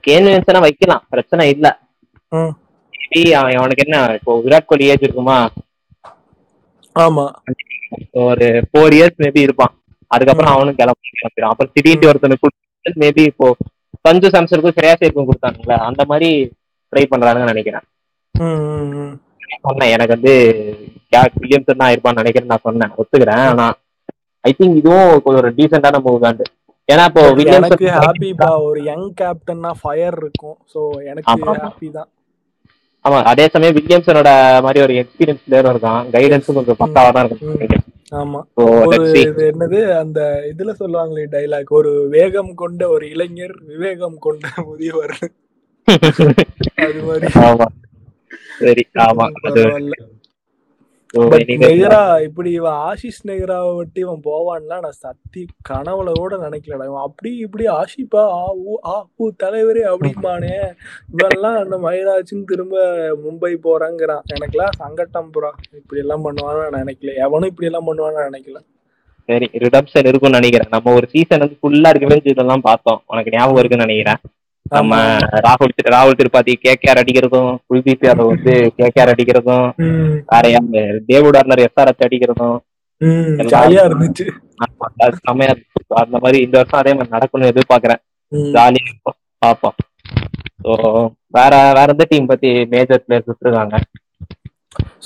கேன்வியன்ஸ்னா 0.07 0.61
வைக்கலாம். 0.67 1.03
பிரச்சனை 1.13 1.45
இல்ல. 1.55 1.67
மேபி 2.95 3.23
அவனுக்கு 3.61 3.85
என்ன 3.87 3.99
இப்போ 4.19 4.33
விராட் 4.45 4.71
கோலி 4.71 4.89
ஏஜ் 4.93 5.07
இருக்குமா? 5.07 5.39
ஆமா. 6.97 7.25
ஒரு 8.29 8.47
ஃபோர் 8.69 8.95
இயர்ஸ் 8.97 9.21
மேபி 9.25 9.41
இருப்பான். 9.47 9.73
அதுக்கப்புறம் 10.11 10.55
அவனும் 10.55 10.79
கிளம்பி 10.81 11.15
கிளம்பிடும் 11.21 11.51
அப்புறம் 11.53 11.73
திடீர்னு 11.77 12.11
ஒருத்தனுக்கு 12.11 12.49
மேபி 13.05 13.23
இப்போ 13.33 13.47
சஞ்சு 14.07 14.29
சாம்சனுக்கும் 14.35 14.77
ஸ்ரேயாசேருக்கும் 14.77 15.29
கொடுத்தாங்கல்ல 15.31 15.77
அந்த 15.89 16.03
மாதிரி 16.11 16.29
ட்ரை 16.93 17.05
பண்றானுன்னு 17.13 17.51
நினைக்கிறேன். 17.53 17.85
சொன்னேன் 19.67 19.93
எனக்கு 19.95 20.15
வந்து 20.17 20.35
கேட் 21.13 21.39
வில்லியம்சன் 21.43 21.81
தான் 21.83 21.93
இருப்பான்னு 21.95 22.21
நினைக்கிறேன் 22.23 22.51
நான் 22.53 22.67
சொன்னேன். 22.69 22.93
ஒத்துக்கிறேன் 23.01 23.45
ஆனா 23.51 23.67
ஐ 24.45 24.51
திங்க் 24.59 24.79
இதுவும் 24.81 25.37
ஒரு 25.41 25.51
டீசென்டான 25.59 26.01
மூவ் 26.07 26.25
தான் 26.27 26.41
ஏன்னா 26.89 27.05
இப்போ 27.09 27.23
எனக்கு 27.23 27.39
வில்லியம்சன் 27.39 27.97
ஹாப்பிப்பா 27.99 28.49
ஒரு 28.69 28.81
யங் 28.89 29.09
கேப்டன்னா 29.19 29.71
ஃபயர் 29.81 30.17
இருக்கும். 30.23 30.57
ஸோ 30.73 30.81
எனக்கு. 31.11 31.27
ஹாப்பி 31.65 31.89
தான். 31.99 32.09
ஆமா 33.05 33.19
அதே 33.31 33.45
சமயம் 33.53 33.77
வில்லியம்சனோட 33.77 34.31
மாதிரி 34.65 34.81
ஒரு 34.87 34.95
எக்ஸ்பீரியன்ஸ் 35.03 35.45
பிளேயர் 35.45 35.71
இருக்கான் 35.73 36.09
கைடன்ஸும் 36.15 36.59
கொஞ்சம் 36.59 36.81
பக்காவா 36.81 37.11
தான் 37.17 37.27
இருக்கும். 37.27 37.85
ஆமா. 38.13 38.41
இது 39.23 39.43
என்னது 39.51 39.79
அந்த 40.03 40.21
இதுல 40.51 40.73
சொல்லுவாங்களே 40.81 41.25
டைலாக் 41.35 41.73
ஒரு 41.81 41.93
வேகம் 42.15 42.53
கொண்ட 42.55 42.83
ஒரு 42.95 43.07
இளைஞர் 43.15 43.57
விவேகம் 43.73 44.19
கொண்ட 44.27 44.47
முதியவர். 44.69 45.15
அது 46.87 47.03
மாதிரி. 47.09 47.29
ஆமா. 47.49 47.67
சரி 48.61 48.83
ஆமா 49.05 49.27
அது 49.43 49.61
பரவாயில்ல 49.61 49.97
so, 49.99 50.05
பட் 50.05 50.05
anyway, 50.05 50.15
நெகரா 51.15 52.21
இப்படி 52.23 52.51
இவன் 52.51 52.73
ஆஷிஷ் 52.73 53.21
நெகராவை 53.27 53.77
விட்டு 53.77 54.01
இவன் 54.01 54.21
போவான்லாம் 54.25 54.81
நான் 54.81 54.99
சத்தி 54.99 55.47
கனவுல 55.69 56.13
கூட 56.13 56.37
நினைக்கலடா. 56.37 56.85
இவன் 56.85 57.07
அப்படி 57.07 57.37
இப்படி 57.37 57.67
ஆஷிப்பா 57.67 58.23
ஆ 58.39 58.55
ஊ 58.55 58.75
ஆ 58.87 59.07
ஊ 59.19 59.31
தலைவரே 59.43 59.85
அப்படிம்பானே. 59.93 60.75
இவன்லாம் 61.15 61.59
அந்த 61.63 61.77
மயிராஜுன்னு 61.77 62.45
திரும்ப 62.45 62.85
மும்பை 63.25 63.55
போறாங்கிறான். 63.67 64.23
எனக்குலாம் 64.37 64.79
சங்கட்டம் 64.79 65.33
புறா 65.37 65.53
இப்படி 65.75 66.01
எல்லாம் 66.01 66.25
பண்ணுவான்னு 66.25 66.71
நான் 66.71 66.87
நினைக்கல. 66.87 67.15
எவனும் 67.27 67.49
இப்படி 67.49 67.67
எல்லாம் 67.67 67.89
பண்ணுவான்னு 67.89 68.19
நான் 68.21 68.31
நினைக்கல. 68.33 68.61
சரி 69.29 69.47
ரிடப்ஷன் 69.55 70.07
இருக்கும்னு 70.07 70.39
நினைக்கிறேன். 70.39 70.71
நம்ம 70.71 70.93
ஒரு 70.93 71.07
சீசன் 71.07 71.39
வந்து 71.39 71.59
ஃபுல்லா 71.63 71.89
இருக்கவே 71.89 72.21
இதெல்லாம் 72.25 72.61
பார்த்தோம். 72.61 73.03
உனக்கு 73.07 73.31
ஞாபகம் 73.31 73.57
இருக்குன்னு 73.57 73.87
நினைக்கிறேன். 73.87 74.21
நம்ம. 74.73 74.95
ராகுல் 75.45 75.73
ராகுல் 75.95 76.17
திருப்பாதி 76.17 76.53
கேகேஆர் 76.65 77.01
அடிக்கிறதும் 77.03 77.51
குல்தீப் 77.69 78.07
யாதவ் 78.07 78.31
வந்து 78.33 78.55
கேகேஆர் 78.79 79.13
அடிக்கிறதும் 79.13 79.67
ம், 79.85 80.15
வேற 80.27 80.45
யாரு? 80.49 80.91
David 81.09 81.37
Warner 81.37 81.65
SRH 81.67 82.07
அடிக்கிறதும். 82.07 82.57
ஜாலியா 83.53 83.83
இருந்துச்சு. 83.89 84.25
செமையா. 85.21 85.53
அந்த 86.03 86.17
மாதிரி 86.23 86.39
இந்த 86.43 86.57
வருஷம் 86.61 86.81
அதே 86.81 86.93
மாதிரி 86.95 87.15
நடக்கணும்னு 87.17 87.53
எதிர்பார்க்கறேன். 87.53 88.01
ஜாலியா 88.57 88.85
இருக்கும். 88.87 89.19
பார்ப்போம். 89.43 89.77
ஸோ 90.63 90.73
வேற 91.37 91.53
வேற 91.77 91.89
எந்த 91.91 92.05
டீம் 92.11 92.27
பத்தி 92.27 92.51
மேஜர் 92.73 93.05
பிளேயர்ஸ் 93.05 93.31
விட்டுருக்காங்க? 93.31 93.77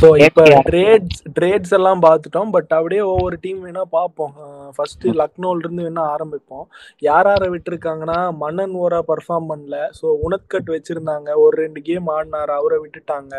ஸோ 0.01 0.07
இப்போ. 0.27 0.45
ட்ரேட்ஸ் 0.69 1.21
ட்ரேட்ஸ் 1.37 1.75
எல்லாம் 1.79 2.01
பார்த்துட்டோம் 2.05 2.51
பட் 2.55 2.71
அப்படியே 2.77 3.03
ஒவ்வொரு 3.13 3.37
டீம் 3.41 3.61
வேணா 3.67 3.83
பார்ப்போம். 3.97 4.33
ஃபர்ஸ்ட் 4.77 5.05
லக்னோல 5.21 5.63
இருந்து 5.65 5.87
வேணா 5.89 6.05
ஆரம்பிப்போம். 6.15 6.65
யார் 7.09 7.29
யாரை 7.31 7.49
விட்டுருக்காங்கன்னா 7.55 8.19
மன்னன் 8.43 8.75
ஓரா 8.85 9.01
பர்ஃபார்ம் 9.11 9.51
பண்ணல. 9.53 9.79
ஸோ 9.99 10.07
உனத்கட் 10.27 10.71
வச்சிருந்தாங்க. 10.77 11.29
ஒரு 11.45 11.55
ரெண்டு 11.65 11.83
கேம் 11.83 12.09
ஆடினார். 12.17 12.53
அவரை 12.59 12.79
விட்டுட்டாங்க. 12.83 13.35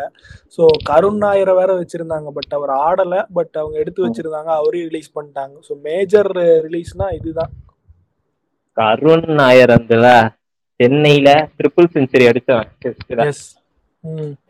ஸோ 0.58 0.64
கருண் 0.90 1.20
நாயரை 1.24 1.54
வேற 1.60 1.72
வச்சிருந்தாங்க 1.80 2.30
பட் 2.38 2.54
அவர் 2.58 2.72
ஆடலை. 2.86 3.20
பட் 3.32 3.56
அவங்க 3.62 3.76
எடுத்து 3.78 4.06
வச்சிருந்தாங்க. 4.06 4.52
அவரையும் 4.60 4.88
ரிலீஸ் 4.92 5.14
பண்ணிட்டாங்க. 5.18 5.56
ஸோ 5.68 5.74
மேஜர் 5.88 6.32
ரிலீஸ்னா 6.68 7.08
இதுதான். 7.20 7.52
அருண் 8.76 9.28
நாயர் 9.40 9.72
வந்துல 9.76 10.06
சென்னையில 10.80 11.28
ட்ரிபிள் 11.58 11.92
செஞ்சுரி 11.96 12.24
அடிச்சவன். 12.30 12.70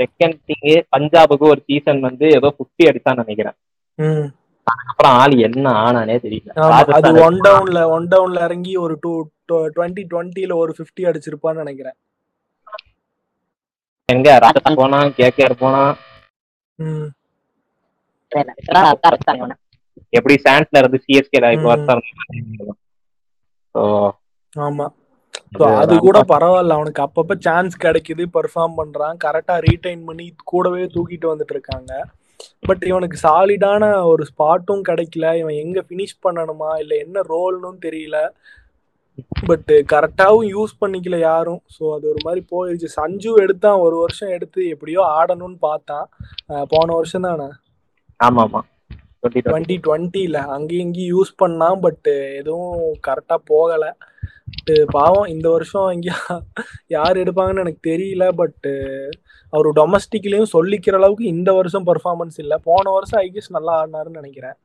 செகண்ட் 0.00 0.38
திங் 0.48 0.82
பஞ்சாபுக்கு 0.96 1.52
ஒரு 1.52 1.62
சீசன் 1.66 2.00
வந்து 2.00 2.30
ஏதோ 2.30 2.54
புட்டி 2.58 2.90
அடிச்சான்னு 2.90 3.24
நினைக்கிறேன். 3.24 3.54
அப்புறம் 4.90 5.12
ஆள் 5.12 5.38
என்ன 5.38 5.68
ஆனானே 5.84 6.16
தெரியல. 6.16 6.52
அது 6.96 7.10
ஒன் 7.26 7.38
டவுன்ல 7.46 7.88
ஒன் 7.88 8.08
டவுன்ல 8.08 8.48
இறங்கி 8.48 8.76
ஒரு 8.76 8.98
டூ 9.00 9.30
டுவெண்ட்டி 9.76 10.04
டுவெண்ட்டில 10.12 10.56
ஒரு 10.62 10.74
ஃபிஃப்டி 10.78 11.10
அடிச்சிருப்பான்னு 11.10 11.54
நினைக்கிறேன். 11.54 11.96
எங்க 14.08 14.38
ராஜஸ்தான் 14.38 14.74
போனா 14.74 14.98
கேகேஆர் 15.18 15.62
போனா? 15.64 15.96
எப்படி 20.12 20.34
சான்ஸ்ல 20.46 20.80
இருந்து 20.82 21.02
சிஎஸ்கே 21.04 21.56
இப்போ 21.56 21.68
ஆமா. 24.54 24.86
அது 25.62 25.98
கூட 25.98 26.18
பரவாயில்ல. 26.28 26.76
அவனுக்கு 26.78 27.02
அப்பப்ப 27.02 27.34
சான்ஸ் 27.38 27.74
கிடைக்குது. 27.82 28.24
பெர்ஃபார்ம் 28.36 28.76
பண்றான். 28.76 29.16
கரெக்டா 29.24 29.56
ரீடைன் 29.66 30.04
பண்ணி 30.04 30.34
கூடவே 30.44 30.84
தூக்கிட்டு 30.84 31.32
வந்துட்டு 31.32 31.50
இருக்காங்க. 31.50 31.92
பட் 32.60 32.82
இவனுக்கு 32.82 33.16
சாலிடான 33.28 34.04
ஒரு 34.04 34.26
ஸ்பாட்டும் 34.30 34.82
கிடைக்கல. 34.88 35.36
இவன் 35.36 35.54
எங்க 35.54 35.84
ஃபினிஷ் 35.88 36.16
பண்ணணுமா? 36.22 36.78
இல்ல 36.78 36.94
என்ன 36.96 37.20
ரோல்னு 37.20 37.70
தெரியல. 37.86 38.18
பட் 39.46 39.72
கரெக்டாவும் 39.92 40.46
யூஸ் 40.54 40.72
பண்ணிக்கல 40.80 41.18
யாரும். 41.18 41.62
ஸோ 41.76 41.94
அது 41.94 42.04
ஒரு 42.08 42.20
மாதிரி 42.24 42.46
போயிடுச்சு 42.52 42.88
சஞ்சு 43.00 43.32
எடுத்தான். 43.34 43.78
ஒரு 43.78 43.96
வருஷம் 43.96 44.28
எடுத்து 44.28 44.68
எப்படியோ 44.68 45.02
ஆடணும்னு 45.20 45.58
பார்த்தான். 45.58 46.08
போன 46.46 46.94
வருஷம் 46.94 47.22
தானே? 47.22 47.48
ஆமா 48.20 48.42
ஆமா 48.46 48.62
டுவெண்ட்டி 49.22 49.76
டுவெண்ட்டியில் 49.86 50.40
அங்கேயும் 50.56 50.86
இங்கேயும் 50.86 51.18
யூஸ் 51.18 51.32
பண்ணான். 51.42 51.80
பட் 51.80 52.08
எதுவும் 52.40 52.80
கரெக்டாக 53.06 53.40
போகலை. 53.52 53.92
பாவம் 54.96 55.30
இந்த 55.34 55.46
வருஷம் 55.54 55.88
எங்கேயா 55.94 56.18
யார் 56.94 57.20
எடுப்பாங்கன்னு 57.22 57.64
எனக்கு 57.64 57.82
தெரியல 57.90 58.24
பட் 58.40 58.66
அவர் 59.52 59.68
டொமஸ்டிக்லேயும் 59.78 60.52
சொல்லிக்கிற 60.54 60.96
அளவுக்கு 61.00 61.24
இந்த 61.34 61.50
வருஷம் 61.58 61.86
பெர்ஃபார்மன்ஸ் 61.88 62.38
இல்லை. 62.44 62.56
போன 62.68 62.84
வருஷம் 62.96 63.20
ஐகேஸ் 63.24 63.56
நல்லா 63.56 63.72
ஆடினாருன்னு 63.80 64.20
நினைக்கிறேன். 64.20 64.56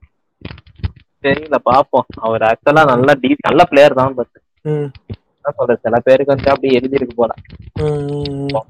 தெரியல 1.24 1.58
பாப்போம். 1.70 2.08
அவர் 2.26 2.44
ஆக்சுவலா 2.50 2.84
நல்ல 2.94 3.16
டீ 3.24 3.30
நல்ல 3.48 3.64
பிளேயர் 3.72 4.00
தான் 4.02 4.16
பட் 4.20 4.36
சொல்றது 5.58 5.84
சில 5.86 5.98
பேருக்கு 6.06 6.34
வந்து 6.34 6.52
அப்படி 6.54 6.70
எழுதிருக்கு 6.80 7.16
போல. 7.20 7.32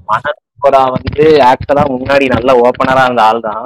மனோரா 0.10 0.82
வந்து 0.95 1.26
ஆக்சுவலா 1.49 1.84
முன்னாடி 1.93 2.26
நல்ல 2.36 2.49
ஓப்பனரா 2.66 3.03
இருந்த 3.07 3.24
ஆள் 3.30 3.45
தான். 3.47 3.66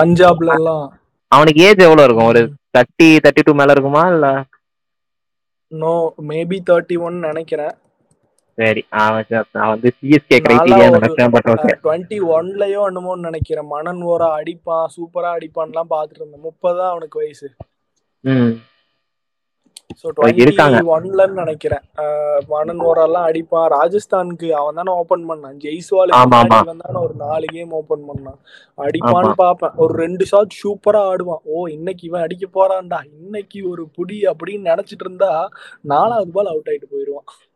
பஞ்சாப்ல 0.00 0.56
எல்லாம். 0.60 0.86
அவனுக்கு 1.32 1.60
ஏஜ் 1.66 1.86
எவ்வளவு 1.86 2.06
இருக்கும்? 2.06 2.30
ஒரு 2.32 2.42
தேர்ட்டி 2.76 3.08
தேர்ட்டி 3.24 3.42
டூ 3.46 3.52
மேல 3.60 3.74
இருக்குமா 3.76 4.02
இல்ல 4.14 4.28
நோ 5.72 6.12
மேபி 6.28 6.58
தேர்ட்டி 6.70 6.98
ஒன் 6.98 7.18
நினைக்கிறேன். 7.18 7.74
சரி 8.58 8.84
அவன் 8.90 9.24
வந்து 9.52 9.92
சிஎஸ்கே 9.98 10.38
கிரைட்டீரியா 10.46 10.86
நினைச்சேன் 10.96 11.30
பட் 11.30 11.48
ஓகே 11.52 11.74
டுவெண்ட்டி 11.84 12.18
ஒன்லயோ 12.36 12.80
என்னமோன்னு 12.90 13.28
நினைக்கிறேன். 13.28 13.66
மணன் 13.66 14.02
ஓரா 14.02 14.28
அடிப்பான் 14.40 14.90
சூப்பரா 14.96 15.30
அடிப்பான்லாம் 15.36 15.92
பார்த்துட்டு 15.94 16.22
இருந்தேன். 16.22 16.46
முப்பது 16.48 16.78
தான் 16.78 16.90
அவனுக்கு 16.90 17.18
வயசு. 17.18 17.50
ம். 18.20 18.52
இருக்காங்க. 20.34 21.00
ஒன்லன்னு 21.00 21.30
நினைக்கிறேன். 21.30 21.80
மணன் 22.48 22.80
ஓரெல்லாம் 22.80 23.30
அடிப்பான். 23.30 23.68
ராஜஸ்தானுக்கு 23.68 24.50
அவன் 24.50 24.74
தானே 24.74 24.92
ஓபன் 24.92 25.30
பண்ணான். 25.30 25.58
ஜெய்ஸ்வால் 25.58 26.28
தானே 26.28 27.04
ஒரு 27.04 27.14
நாலு 27.18 27.44
கேம் 27.44 27.70
ஓபன் 27.70 28.02
பண்ணான். 28.14 28.38
அடிப்பான்னு 28.76 29.32
பார்ப்பேன். 29.32 29.70
ஒரு 29.76 29.94
ரெண்டு 29.94 30.24
ஷாட் 30.24 30.54
சூப்பரா 30.64 30.96
ஆடுவான். 30.96 31.40
ஓ 31.44 31.66
இன்னைக்கு 31.66 32.06
இவன் 32.06 32.22
அடிக்க 32.22 32.46
போறான்டா. 32.54 32.98
இன்னைக்கு 33.22 33.68
ஒரு 33.68 33.88
புடி 33.98 34.12
அப்படின்னு 34.12 34.68
நினைச்சிட்டு 34.68 35.00
இருந்தா 35.00 35.48
நாலாவது 35.80 36.30
பால் 36.30 36.46
அவுட் 36.46 36.66
ஆயிட்டு 36.66 36.94
போயிருவான். 36.94 37.48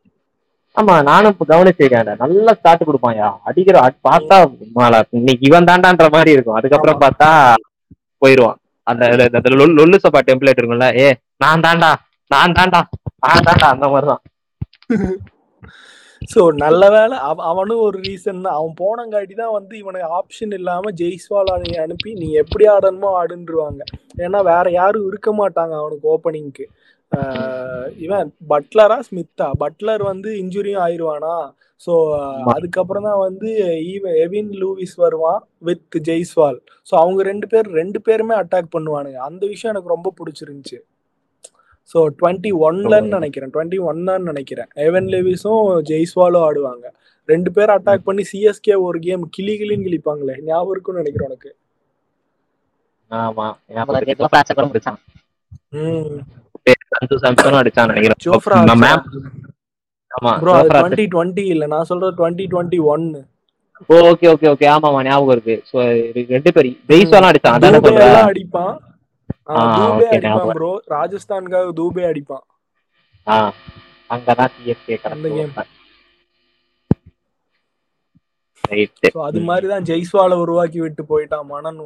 ஆமா 0.80 1.02
நானும் 1.02 1.36
இப்ப 1.40 1.56
கவனிச்சிருக்கேன் 1.56 2.16
நல்ல 2.18 2.54
ஸ்டார்ட் 2.54 2.82
கொடுப்பான்யா. 2.82 3.36
அடிக்கிற 3.44 3.80
அட்- 3.80 4.06
பார்த்தா 4.10 4.56
மாலா, 4.74 5.02
இன்னைக்கு 5.10 5.46
இவன் 5.46 5.64
தாண்டான்ற 5.64 6.10
மாதிரி 6.10 6.30
இருக்கும். 6.30 6.54
அதுக்கப்புறம். 6.54 6.98
பார்த்தா 7.00 7.54
போயிருவான். 8.26 8.54
அந்த 8.82 9.06
அந்த- 9.06 9.28
அந்த 9.32 9.50
லொல்- 9.50 9.68
லொல்லு 9.68 9.96
சபா 10.08 10.20
டெம்ப்ளேட் 10.26 10.62
இருக்கும்ல. 10.62 10.98
ஏ 10.98 11.14
நான் 11.36 11.60
தாண்டா 11.60 11.94
நான் 12.34 12.56
தாண்டா 12.58 12.80
நான் 13.24 13.46
தாண்டா 13.48 13.68
அந்த 13.74 13.86
மாதிரிதான். 13.92 14.22
ஸோ 16.32 16.40
நல்ல 16.62 16.82
அவ 17.28 17.36
அவனும் 17.50 17.82
ஒரு 17.86 17.98
ரீசன் 18.06 18.44
தான். 18.44 18.56
அவன் 18.58 18.74
போனங்காட்டி 18.82 19.34
தான் 19.40 19.54
வந்து 19.56 19.74
இவனுக்கு 19.82 20.14
ஆப்ஷன் 20.18 20.54
இல்லாம 20.58 20.90
ஜெய்ஸ்வால் 21.00 21.50
அவனை 21.54 21.76
அனுப்பி 21.84 22.10
நீ 22.20 22.28
எப்படி 22.42 22.64
ஆடணுமோ 22.74 23.10
ஆடுன்றுவாங்க. 23.20 23.82
ஏன்னா 24.24 24.40
வேற 24.50 24.66
யாரும் 24.70 25.08
இருக்க 25.10 25.30
மாட்டாங்க 25.40 25.74
அவனுக்கு 25.82 26.06
ஓப்பனிங்க்கு 26.14 26.66
இவன் 28.04 28.28
பட்லரா 28.52 28.98
ஸ்மித்தா? 29.08 29.48
பட்லர் 29.62 30.02
வந்து 30.02 30.30
இன்ஜுரியும் 30.42 30.84
ஆயிருவானா? 30.86 31.34
ஸோ 31.80 31.92
அதுக்கப்புறம் 32.54 33.06
தான் 33.08 33.22
வந்து 33.26 33.50
ஈவன் 33.92 34.16
எவின் 34.24 34.52
லூவிஸ் 34.62 34.96
வருவான் 35.04 35.40
வித் 35.68 35.98
ஜெய்ஸ்வால். 36.08 36.58
ஸோ 36.86 36.94
அவங்க 37.02 37.22
ரெண்டு 37.30 37.48
பேர் 37.52 37.68
ரெண்டு 37.80 38.00
பேருமே 38.08 38.34
அட்டாக் 38.42 38.74
பண்ணுவானுங்க. 38.76 39.20
அந்த 39.28 39.42
விஷயம் 39.52 39.72
எனக்கு 39.74 39.94
ரொம்ப 39.96 40.12
பிடிச்சிருந்துச்சு. 40.20 40.78
ஸோ 41.92 41.98
டுவெண்ட்டி 42.18 42.50
ஒன்லன்னு 42.66 43.16
நினைக்கிறேன். 43.18 43.50
டுவெண்ட்டி 43.54 43.78
ஒன்னு 43.90 44.14
நினைக்கிறேன். 44.30 44.68
எவன் 44.86 45.08
லெவிஸும் 45.14 45.66
ஜெய்ஸ்வாலும் 45.90 46.44
ஆடுவாங்க. 46.46 46.86
ரெண்டு 47.32 47.50
பேர் 47.56 47.72
அட்டாக் 47.74 48.06
பண்ணி 48.06 48.22
சிஎஸ்கே 48.30 48.74
ஒரு 48.86 48.98
கேம் 49.06 49.22
கிளி 49.36 49.54
கிளின்னு 49.60 49.86
கிழிப்பாங்களே. 49.88 50.34
ஞாபகம் 50.48 50.72
இருக்கும்னு 50.74 51.02
நினைக்கிறேன் 51.02 51.28
உனக்கு. 51.30 51.52
நான் 61.74 61.88
சொல்றது 61.90 62.12
டுவெண்ட்டி 62.18 62.44
டுவெண்ட்டி 62.52 62.80
ஒன்னு 62.94 63.20
ஓகே 64.10 64.26
ஓகே 64.32 64.46
ஓகே 64.50 64.66
ஆமாமா 64.72 65.00
ஞாபகம் 65.06 65.34
இருக்கு. 65.36 65.56
சோ 65.70 65.76
ரெண்டு 66.34 66.50
பேர் 66.56 66.68
ஜெய்ஸ்வாலாம் 66.90 67.30
அடிச்சான். 67.30 67.56
அதானே 67.58 67.78
தூபே 67.78 67.88
சொல்ற 67.88 68.10
எல்லாம் 68.10 68.30
அடிப்பான். 68.32 68.74
தூபே 69.46 69.86
okay, 69.86 70.08
அடிப்பான் 70.10 70.26
ஞாபகம். 70.26 70.56
ப்ரோ 70.58 70.70
ராஜஸ்தானுக்காக 70.94 71.72
தூபே 71.80 72.04
அடிப்பான். 72.10 72.44
அங்கதான் 74.10 74.52
சிஎஸ்கே 74.56 74.96
அந்த 75.14 75.28
அது 79.28 79.40
மாதிரி 79.48 79.66
தான் 79.72 79.86
ஜெய்ஸ்வாலை 79.88 80.36
உருவாக்கி 80.44 80.78
விட்டு 80.84 81.02
போயிட்டான் 81.10 81.48
மனன் 81.54 81.80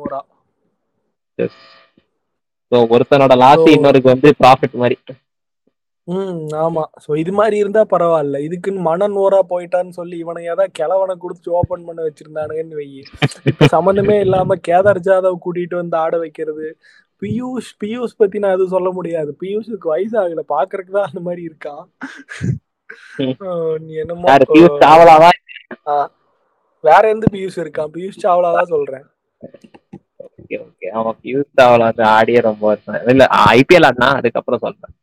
ஸோ 2.72 2.78
ஒருத்தனோட 2.94 3.34
லாஸ் 3.42 3.66
இன்னொருக்கு 3.74 4.12
வந்து 4.14 4.30
ப்ராஃபிட் 4.42 4.76
மாதிரி. 4.82 4.96
ம் 6.08 6.36
ஆமா. 6.64 6.82
சோ 7.04 7.10
இது 7.22 7.32
மாதிரி 7.38 7.56
இருந்தா 7.62 7.82
பரவாயில்ல. 7.92 8.36
இதுக்குன்னு 8.46 8.86
மனன் 8.88 9.16
ஓரா 9.24 9.40
போயிட்டான்னு 9.50 9.96
சொல்லி 9.98 10.16
இவனை 10.24 10.42
ஏதாவது 10.52 10.76
கிழவனை 10.78 11.14
கொடுத்து 11.24 11.48
ஓபன் 11.58 11.86
பண்ண 11.88 12.00
வச்சிருந்தானுங்கன்னு 12.06 12.78
வை 12.80 12.86
இப்ப 13.50 13.68
சம்மந்தமே 13.76 14.16
இல்லாம 14.26 14.56
கேதார் 14.68 15.04
ஜாதவ் 15.08 15.42
கூட்டிட்டு 15.46 15.76
வந்து 15.80 15.98
ஆட 16.04 16.16
வைக்கிறது 16.24 16.68
பியூஷ் 17.22 17.70
பியூஷ் 17.82 18.18
பத்தி 18.20 18.38
நான் 18.42 18.54
எதுவும் 18.56 18.74
சொல்ல 18.76 18.90
முடியாது. 18.98 19.30
பியூஷுக்கு 19.42 19.92
வயசு 19.92 20.16
ஆகல 20.22 20.42
பாக்குறதுக்கு 20.54 20.96
தான் 20.96 21.10
அந்த 21.10 21.20
மாதிரி 21.26 21.42
இருக்கான். 21.48 21.84
நீ 23.86 23.92
என்னமோ 24.02 24.26
வேற 26.84 27.02
எந்த 27.14 27.26
பியூஷ் 27.34 27.60
இருக்கான்? 27.64 27.92
பியூஷ் 27.96 28.22
சாவ்லா 28.24 28.50
தான் 28.58 28.72
சொல்றேன். 28.74 29.06
Okay 30.26 30.56
okay. 30.66 30.88
அவன் 30.98 31.16
பியூஷ் 31.22 31.56
சாவலா 31.60 31.88
ஆடியே 32.16 32.40
ரொம்ப 32.48 32.76
இல்ல 33.12 33.24
ஐபிஎல் 33.56 33.88
ஆடினா 33.88 34.10
அதுக்கப்புறம் 34.20 34.64
சொல்றேன். 34.66 34.94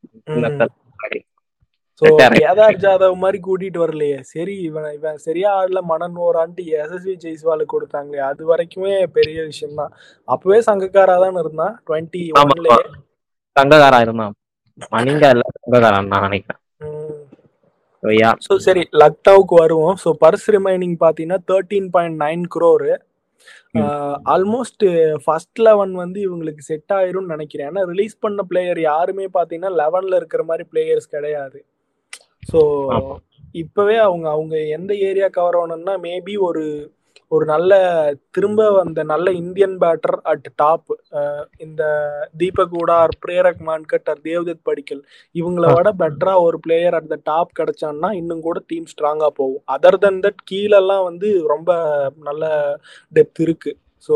சோ. 2.02 2.06
கேதார் 2.40 2.80
ஜாதவ் 2.84 3.22
மாதிரி 3.24 3.40
கூட்டிட்டு 3.46 3.80
வரலையே. 3.84 4.18
சரி 4.32 4.56
இவன் 4.70 4.88
இவன் 4.98 5.20
சரியா 5.26 5.50
ஆடல 5.60 5.82
மனன் 5.92 6.18
ஓரான்ட்டு 6.26 6.64
எஸ்எஸ்வி 6.82 7.14
ஜெய்ஸ்வாலுக்கு 7.24 7.74
கொடுத்தாங்களே 7.74 8.24
அது 8.30 8.44
வரைக்குமே 8.52 8.94
பெரிய 9.18 9.38
விஷயம் 9.50 9.78
தான் 9.82 9.92
அப்பவே 10.28 10.60
சங்கக்காரா 10.70 11.16
தான் 11.26 11.40
இருந்தான் 11.44 11.76
டுவெண்ட்டி 11.88 12.24
ஆமா. 12.42 12.56
ஒன்லயே 12.56 12.80
சங்ககாரா 13.56 14.00
இருந்தான். 14.06 14.34
மணிங்கா 14.96 15.28
இல்ல 15.36 15.44
சங்ககாரன் 15.58 16.12
நான் 16.14 16.26
நினைக்கிறேன். 16.28 16.62
ஸோ 18.46 18.56
சரி 18.66 18.82
லக்னோவுக்கு 19.02 19.56
வருவோம். 19.62 19.96
ஸோ 20.02 20.10
பர்ஸ் 20.24 20.48
ரிமைனிங் 20.56 20.98
பார்த்தீங்கன்னா 21.04 21.40
thirteen 21.52 21.88
point 21.94 22.20
nine 22.24 22.44
crore 22.56 22.92
almost 24.34 24.84
first 25.24 25.60
eleven 25.68 25.94
வந்து 26.02 26.20
இவங்களுக்கு 26.26 26.62
செட் 26.68 26.94
ஆயிரும்னு 26.98 27.34
நினைக்கிறேன். 27.36 27.70
ஏன்னா 27.72 27.84
ரிலீஸ் 27.92 28.16
பண்ண 28.26 28.44
பிளேயர் 28.52 28.82
யாருமே 28.90 29.26
பார்த்தீங்கன்னா 29.38 29.72
லெவன்ல 29.82 30.20
இருக்கிற 30.22 30.44
மாதிரி 30.50 30.66
பிளேயர்ஸ் 30.74 31.10
கிடையாது. 31.16 31.58
ஸோ. 32.46 32.60
இப்பவே 33.56 33.98
அவங்க 34.06 34.28
அவங்க 34.32 34.56
எந்த 34.78 34.92
ஏரியா 35.08 35.28
கவர் 35.32 35.58
ஆகணும்னா 35.60 35.94
மேபி 36.06 36.34
ஒரு 36.48 36.64
ஒரு 37.32 37.46
நல்ல 37.52 37.74
திரும்ப 38.36 38.66
அந்த 38.82 39.02
நல்ல 39.04 39.28
இந்தியன் 39.40 39.76
பேட்டர் 39.82 40.18
அட் 40.32 40.48
டாப் 40.56 40.90
இந்த 41.66 41.84
தீபக் 42.42 42.76
ஊடா 42.80 42.96
பிரேரக் 43.24 43.62
மான்கட் 43.68 44.10
ஆர் 44.10 44.22
தேவ்தத் 44.28 44.62
படிக்கல் 44.64 45.02
இவங்கள 45.36 45.68
விட 45.72 45.92
பெட்டரா 46.02 46.34
ஒரு 46.46 46.60
பிளேயர் 46.66 46.98
அட் 47.00 47.10
த 47.14 47.18
டாப் 47.26 47.56
கிடைச்சான்னா 47.60 48.10
இன்னும் 48.20 48.46
கூட 48.48 48.60
டீம் 48.70 48.88
ஸ்ட்ராங்கா 48.94 49.30
போகும். 49.40 49.64
அதர் 49.76 50.00
தென் 50.00 50.22
தட் 50.26 50.42
கீழெல்லாம் 50.52 51.06
வந்து 51.10 51.30
ரொம்ப 51.54 51.72
நல்ல 52.28 52.44
டெப்த் 53.12 53.42
இருக்கு. 53.46 53.74
ஸோ 54.10 54.16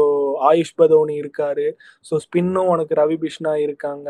ஆயுஷ் 0.50 0.78
பதோனி 0.80 1.16
இருக்காரு. 1.22 1.68
ஸோ 2.06 2.16
ஸ்பின்னும் 2.26 2.72
உனக்கு 2.74 2.94
ரவி 3.02 3.18
பிஷ்னா 3.24 3.54
இருக்காங்க. 3.66 4.08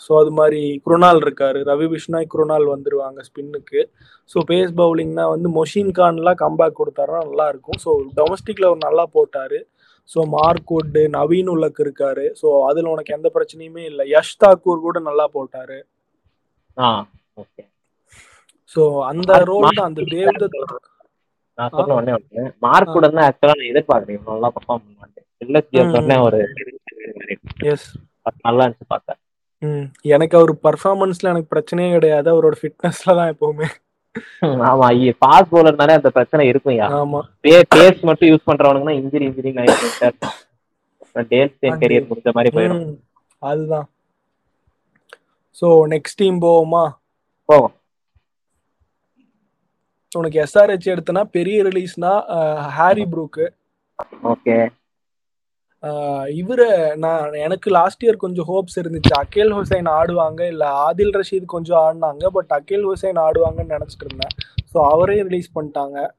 ஸோ 0.00 0.12
அது 0.20 0.30
மாதிரி 0.30 0.60
குருணால் 0.84 1.20
இருக்காரு. 1.22 1.58
ரவி 1.68 1.86
பிஷ்னாய் 1.92 2.26
குருணால் 2.26 2.66
வந்துருவாங்க 2.70 3.20
ஸ்பின்னுக்கு. 3.26 3.80
ஸோ 4.30 4.38
பேஸ் 4.48 4.72
பவுலிங்னா 4.78 5.24
வந்து 5.30 5.48
மொஷின் 5.56 5.92
கான்லாம் 5.98 6.40
கம்பேக் 6.42 6.78
கொடுத்தாருன்னா 6.78 7.22
நல்லா 7.24 7.46
இருக்கும் 7.48 7.80
ஸோ 7.84 7.90
டொமஸ்டிக்ல 8.16 8.68
அவர் 8.70 8.86
நல்லா 8.86 9.04
போட்டாரு. 9.14 9.58
So 10.08 10.20
Mark 10.32 10.72
Wood 10.72 10.96
Naveen 11.14 11.50
ul-Haq 11.52 11.82
இருக்காரு. 11.84 12.24
ஸோ 12.40 12.48
அதுல 12.68 12.90
உனக்கு 12.90 13.14
எந்த 13.14 13.28
பிரச்சனையுமே 13.36 13.84
இல்லை. 13.90 14.06
யஷ் 14.14 14.40
தாக்கூர் 14.42 14.84
கூட 14.86 14.98
நல்லா 15.06 15.26
போட்டாரு. 15.36 15.78
ஸோ 18.76 18.82
அந்த 19.08 19.32
ரோல் 19.48 19.80
அந்த 19.82 20.02
தேவ்தத் 20.12 20.58
நான் 21.58 21.72
சொன்ன 21.74 21.94
உடனே 21.96 22.14
வந்து 22.14 22.44
மார்க் 22.62 22.94
கூட 22.94 23.06
தான் 23.10 23.26
ஆக்சுவலா 23.26 23.54
நான் 23.54 23.70
எதிர்பார்க்கிறேன் 23.72 24.24
நல்லா 24.30 24.48
பர்ஃபார்ம் 24.56 24.82
பண்ண 24.82 24.96
மாட்டேன் 25.00 25.26
எல்எஸ்ஜி 25.40 25.78
ம், 25.82 25.92
சொன்ன 25.94 26.16
ம். 26.16 26.24
ஒரு 26.26 26.40
எஸ் 27.72 27.86
நல்லா 28.42 28.64
இருந்துச்சு 28.64 29.14
ம். 29.58 29.84
எனக்கு 30.02 30.38
அவர் 30.38 30.54
பர்ஃபார்மன்ஸ்ல 30.54 31.22
எனக்கு 31.22 31.54
பிரச்சனையே 31.56 31.92
கிடையாது. 31.92 32.28
அவரோட 32.32 32.54
ஃபிட்னஸ்ல 32.62 33.14
தான் 33.16 33.36
எப்பவுமே. 33.36 33.66
ஆமா. 34.40 35.12
ஃபாஸ்ட் 35.20 35.52
பவுலர்னாலே 35.52 35.90
அந்த 35.90 36.10
பிரச்சனை 36.10 36.48
இருக்கும் 36.48 36.74
யா? 36.74 36.78
ஆமா. 36.78 37.20
பேஸ் 37.74 38.00
மட்டும் 38.00 38.28
யூஸ் 38.28 38.46
பண்றவனுக்கு 38.46 38.84
தான் 38.84 38.94
இன்ஜுரி 38.94 39.24
இன்ஜுரி 39.28 39.52
டேல் 41.28 41.52
And- 41.60 41.82
கரியர் 41.82 42.06
முடிஞ்ச 42.06 42.32
மாதிரி 42.32 42.56
போயிடும். 42.56 42.96
அதுதான். 43.38 43.88
ஸோ 45.60 45.64
நெக்ஸ்ட் 45.64 46.16
டீம் 46.16 46.40
போவோமா? 46.40 46.90
போவோம். 47.44 47.72
உனக்கு 50.16 50.42
எஸ்ஆர்ஹெச் 50.42 50.96
எடுத்தனா 50.96 51.22
பெரிய 51.22 51.62
ரிலீஸ்னா 51.62 52.10
ஹாரி 52.68 53.04
ப்ரூக்கு. 53.04 53.46
ஓகே. 54.24 54.68
இவரு 56.26 56.96
நான் 56.96 57.32
எனக்கு 57.32 57.70
லாஸ்ட் 57.70 58.04
இயர் 58.04 58.16
கொஞ்சம் 58.16 58.46
ஹோப்ஸ் 58.48 58.80
இருந்துச்சு. 58.80 59.22
அகேல் 59.22 59.52
ஹுசைன் 59.52 59.88
ஆடுவாங்க 59.88 60.46
இல்ல 60.46 60.90
ஆதில் 60.90 61.20
ரஷீத் 61.20 61.44
கொஞ்சம் 61.44 61.78
ஆடினாங்க 61.78 62.26
பட் 62.26 62.50
அகேல் 62.54 62.86
ஹுசைன் 62.86 63.18
ஆடுவாங்கன்னு 63.18 63.68
நினைச்சிட்டு 63.68 64.04
இருந்தேன். 64.04 64.34
ஸோ 64.74 64.88
அவரே 64.90 65.22
ரிலீஸ் 65.22 65.50
பண்ணிட்டாங்க. 65.54 66.10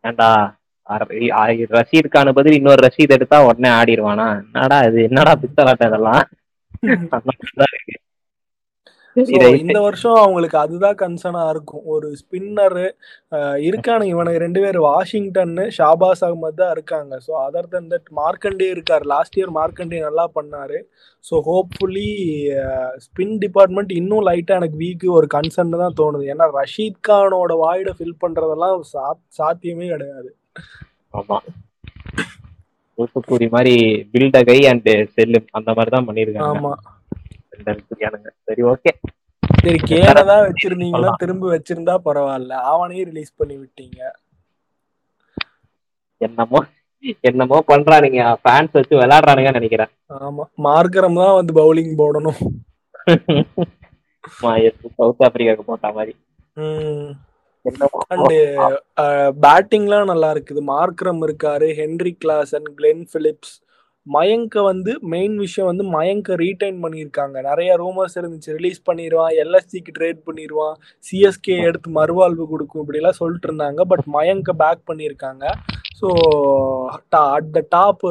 ஏண்டா 0.00 0.56
அர- 0.88 1.30
ஆ- 1.30 1.46
ரஷீத் 1.46 2.08
கான 2.08 2.32
பதில் 2.32 2.52
இன்னொரு 2.52 2.88
ரஷீத் 2.88 3.08
எடுத்தா 3.08 3.44
உடனே 3.44 3.74
ஆடிடுவானா 3.74 4.44
என்னடா 4.44 4.80
இது? 4.80 5.02
என்னடா 5.02 5.34
பித்தலாட்டம் 5.34 5.86
இதெல்லாம் 5.86 6.28
அந்த 6.80 7.06
மாதிரிதான் 7.10 7.70
இருக்கு. 7.72 7.92
சரி, 7.92 8.06
So, 8.88 9.07
right. 9.07 9.07
இந்த 9.62 9.78
வருஷம் 9.86 10.18
அவங்களுக்கு 10.22 10.56
அதுதான் 10.62 10.98
கன்சர்னா 11.02 11.42
இருக்கும். 11.54 11.84
ஒரு 11.94 12.08
ஸ்பின்னரு 12.20 12.86
இருக்கானுங்க. 13.68 14.12
இவனுக்கு 14.14 14.42
ரெண்டு 14.44 14.60
பேர் 14.64 14.78
வாஷிங்டன் 14.86 15.54
ஷாபாஸ் 15.78 16.24
அகமது 16.26 16.58
தான் 16.62 16.72
இருக்காங்க. 16.76 17.12
So 17.26 17.32
other 17.46 17.70
than 17.74 17.90
that 17.92 18.10
Markande 18.20 18.68
இருக்காரு. 18.74 19.06
லாஸ்ட் 19.14 19.38
இயர் 19.40 19.52
மார்க்கண்டே 19.58 20.00
நல்லா 20.08 20.26
பண்ணாரு. 20.38 20.80
ஸோ 21.24 21.36
ஹோப்ஃபுல்லி 21.50 22.08
ஸ்பின் 23.06 23.38
டிபார்ட்மெண்ட் 23.44 23.94
இன்னும் 24.00 24.26
லைட்டா 24.30 24.58
எனக்கு 24.60 24.82
வீக்கு 24.84 25.08
ஒரு 25.18 25.28
கன்சர்ன் 25.36 25.82
தான் 25.84 25.98
தோணுது. 26.02 26.26
ஏன்னா 26.34 26.48
ரஷீத் 26.60 27.00
கானோட 27.08 27.54
வாய்டை 27.64 27.94
ஃபில் 27.98 28.20
பண்றதெல்லாம் 28.24 28.76
சாத்தியமே 29.40 29.88
கிடையாது. 29.94 30.30
ஆமா. 31.20 31.38
தூத்துக்குடி 32.98 33.46
மாதிரி 33.54 33.74
பில்ட 34.12 34.38
கை 34.46 34.60
அண்ட் 34.70 34.88
செல்லு 35.16 35.38
அந்த 35.58 35.70
மாதிரி 35.76 35.90
தான் 35.96 36.06
பண்ணிருக்காங்க 36.06 36.54
ஆமா. 36.54 36.72
சரி 38.48 38.62
ஓகே 38.72 38.92
சரி 39.62 39.78
கேனை 39.90 40.22
தான் 40.30 40.44
வச்சிருந்தீங்கன்னா 40.46 41.12
திரும்ப 41.22 41.44
வச்சிருந்தா 41.52 41.94
பரவாயில்ல. 42.06 42.52
அவனையும் 42.72 43.08
ரிலீஸ் 43.10 43.38
பண்ணி 43.40 43.56
விட்டீங்க. 43.60 44.00
என்னமோ 46.26 46.60
என்னமோ 47.28 47.58
பண்றானுங்க. 47.70 48.22
ஃபேன்ஸ் 48.42 48.76
வச்சு 48.78 48.94
விளையாடுறானுங்கன்னு 49.00 49.60
நினைக்கிறேன். 49.60 49.90
ஆமா. 50.26 50.44
மார்க்கரம் 50.66 51.20
தான் 51.22 51.36
வந்து 51.38 51.52
பவுலிங் 51.60 51.94
போடணும். 52.02 52.40
சவுத் 54.98 55.24
ஆப்பிரிக்காவுக்கு 55.26 55.68
போட்ட 55.70 55.90
மாதிரி. 55.98 56.14
அண்டு 58.12 58.36
பேட்டிங்லாம் 59.44 60.10
நல்லா 60.12 60.28
இருக்குது. 60.34 60.60
மார்க்ரம் 60.74 61.22
இருக்காரு 61.26 61.68
ஹென்ரி 61.80 62.12
கிளாசன் 62.24 62.68
கிளென் 62.78 63.04
பிலிப்ஸ் 63.14 63.54
மயங்க 64.14 64.62
வந்து 64.68 64.92
மெயின் 65.12 65.36
விஷயம் 65.44 65.68
வந்து 65.70 65.84
மயங்க 65.94 66.36
ரீடைன் 66.42 66.78
பண்ணியிருக்காங்க. 66.84 67.36
நிறைய 67.48 67.70
ரூமர்ஸ் 67.82 68.16
இருந்துச்சு. 68.20 68.50
ரிலீஸ் 68.58 68.80
பண்ணிடுவான் 68.88 69.32
எல்எஸ்சிக்கு 69.42 69.94
ட்ரேட் 69.98 70.20
பண்ணிடுவான் 70.28 70.76
சிஎஸ்கே 71.08 71.56
எடுத்து 71.68 71.90
மறுவாழ்வு 71.98 72.46
கொடுக்கும் 72.52 72.82
இப்படிலாம் 72.84 73.18
சொல்லிட்டு 73.22 73.48
இருந்தாங்க. 73.50 73.80
பட் 73.92 74.06
மயங்க 74.16 74.54
பேக் 74.62 74.88
பண்ணியிருக்காங்க. 74.92 75.44
ஸோ 76.00 76.08
அட் 77.36 77.50
த 77.56 77.60
டாப் 77.74 78.04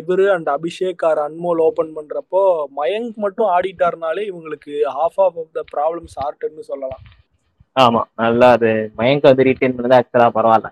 இவர் 0.00 0.24
and 0.34 0.48
Abhishek 0.56 1.04
or 1.10 1.20
Anmol 1.26 1.62
open 1.68 1.92
பண்ணுறப்போ 1.98 2.42
மயங்க் 2.80 3.16
மட்டும் 3.24 3.50
ஆடிட்டார்னாலே 3.56 4.24
இவங்களுக்கு 4.30 4.74
half 4.98 5.20
of 5.26 5.38
of 5.42 5.54
the 5.58 5.64
problem 5.74 6.08
சார்ட்டுன்னு 6.16 6.64
சொல்லலாம். 6.72 7.04
ஆமாம் 7.84 8.08
நல்லா 8.22 8.48
அது 8.56 8.70
மயங்க 9.00 9.26
வந்து 9.30 9.46
ரீட்டைன் 9.48 9.76
பண்ணது 9.76 9.98
ஆக்சுவலாக 9.98 10.36
பரவாயில்ல. 10.38 10.70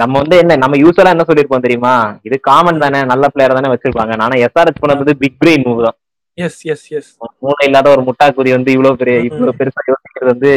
நம்ம 0.00 0.14
வந்து 0.22 0.36
என்ன 0.42 0.56
நம்ம 0.62 0.74
யூஸ்வலா 0.76 1.12
என்ன 1.14 1.24
சொல்லிருப்போம் 1.28 1.64
தெரியுமா? 1.64 1.92
இது 2.22 2.36
காமன் 2.48 2.82
தானே 2.82 2.98
நல்ல 3.12 3.26
பிளேயர் 3.28 3.56
தானே 3.58 3.70
வச்சிருப்பாங்க. 3.72 4.12
நானும் 4.22 4.42
எஸ்ஆர்எச் 4.46 4.82
பண்ணது 4.82 5.14
பிக் 5.22 5.38
பிரெயின் 5.42 5.64
மூவ் 5.68 5.80
தான். 5.86 5.96
எஸ் 6.38 6.60
எஸ் 6.72 6.86
எஸ் 6.98 7.10
மூளை 7.44 7.64
இல்லாத 7.68 7.88
ஒரு 7.94 8.02
முட்டாக்குடி 8.06 8.50
வந்து 8.56 8.70
இவ்வளவு 8.76 9.00
பெரிய 9.00 9.16
இவ்வளவு 9.28 9.56
பெருசா 9.58 9.82
யோசிக்கிறது 9.90 10.32
வந்து 10.34 10.52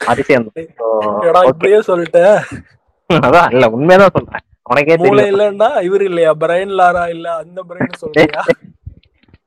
அதிசயம். 0.00 0.46
சொல்லிட்டேன் 1.90 2.36
அதான் 3.26 3.50
இல்ல 3.54 3.66
உண்மையதான் 3.76 4.14
சொல்றேன். 4.16 4.44
உனக்கே 4.66 4.96
மூளை 5.02 5.24
இல்லன்னா 5.32 5.68
இவர் 5.86 6.04
இல்லையா? 6.08 6.32
பிரைன் 6.42 6.74
லாரா 6.80 7.04
இல்ல 7.14 7.26
அந்த 7.42 7.60
பிரைன் 7.70 8.00
சொல்றியா? 8.02 8.42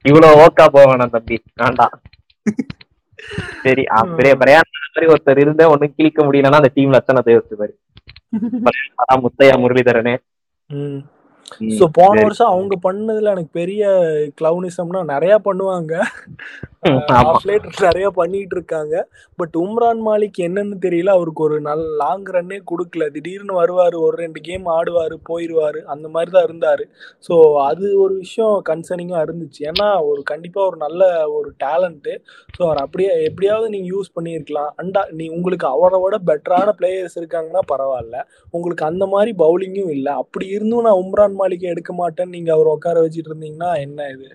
இவ்வளவு 0.06 0.40
ஓக்கா 0.44 0.66
போவேன் 0.76 1.14
தம்பி. 1.16 1.38
வேண்டாம். 1.62 1.96
சரி 3.64 3.84
அப்படியே 4.00 4.34
பிரயாணம் 4.42 4.80
மாதிரி 4.86 5.12
ஒருத்தர் 5.14 5.42
இருந்தே 5.44 5.66
ஒண்ணு 5.74 5.88
கிழிக்க 5.98 6.20
முடியலன்னா 6.28 6.62
அந்த 6.62 6.72
டீம் 6.78 6.96
லட்சணத்தை 6.96 7.34
யோசிச்சு 7.36 7.68
பாரு 9.86 10.02
அதான் 10.02 10.20
ஸோ 11.80 11.86
போன. 11.94 12.16
வருஷம் 12.22 12.52
அவங்க 12.54 12.76
பண்ணதுல 12.84 13.34
எனக்கு 13.36 13.52
பெரிய 13.54 13.84
கிளவுனிசம்னா 14.42 15.02
நிறைய 15.14 15.36
பண்ணுவாங்க. 15.48 15.94
நிறைய 17.86 18.08
பண்ணிட்டு 18.10 18.56
இருக்காங்க. 18.58 18.94
பட் 19.40 19.56
உம்ரான் 19.56 20.02
மாலிக் 20.08 20.40
என்னன்னு 20.46 20.78
தெரியல. 20.86 21.10
அவருக்கு 21.18 21.42
ஒரு 21.44 21.58
நல்ல 21.62 21.84
லாங் 22.02 22.30
ரன்னே 22.36 22.58
கொடுக்கல. 22.72 23.04
திடீர்னு 23.10 23.54
வருவாரு 23.60 23.98
ஒரு 24.00 24.16
ரெண்டு 24.18 24.40
கேம் 24.42 24.66
ஆடுவாரு 24.76 25.16
போயிடுவாரு 25.30 25.80
அந்த 25.86 26.08
மாதிரி 26.08 26.32
தான் 26.32 26.48
இருந்தாரு. 26.48 26.86
ஸோ 27.24 27.34
அது 27.62 27.88
ஒரு 28.04 28.14
விஷயம் 28.16 28.56
கன்சர்னிங்காக 28.70 29.26
இருந்துச்சு. 29.28 29.62
ஏன்னா 29.72 29.90
ஒரு 30.10 30.24
கண்டிப்பா 30.24 30.62
ஒரு 30.70 30.78
நல்ல 30.78 31.02
ஒரு 31.38 31.52
டேலண்ட்டு 31.66 32.16
ஸோ 32.56 32.62
அவர் 32.68 32.82
அப்படியே 32.86 33.12
எப்படியாவது 33.30 33.70
நீங்க 33.70 33.90
யூஸ் 33.96 34.16
பண்ணியிருக்கலாம். 34.18 34.72
அண்டா 34.84 35.04
நீ 35.20 35.28
உங்களுக்கு 35.30 35.68
அவரை 35.68 36.00
விட 36.06 36.20
பெட்டரான 36.32 36.74
பிளேயர்ஸ் 36.80 37.20
இருக்காங்கன்னா 37.22 37.64
பரவாயில்ல. 37.74 38.18
உங்களுக்கு 38.54 38.86
அந்த 38.86 39.06
மாதிரி 39.06 39.34
பவுலிங்கும் 39.44 39.94
இல்லை. 39.98 40.14
அப்படி 40.24 40.48
இருந்தும் 40.48 40.88
நான் 40.88 41.02
உம்ரான் 41.04 41.40
மாலிக்கை 41.42 41.68
எடுக்க 41.70 41.92
மாட்டேன்னு 41.94 42.36
நீங்க 42.36 42.52
அவர் 42.54 42.74
உட்கார 42.74 43.00
வச்சுட்டு 43.02 43.32
இருந்தீங்கன்னா 43.32 43.72
என்ன 43.82 44.08
இது? 44.10 44.30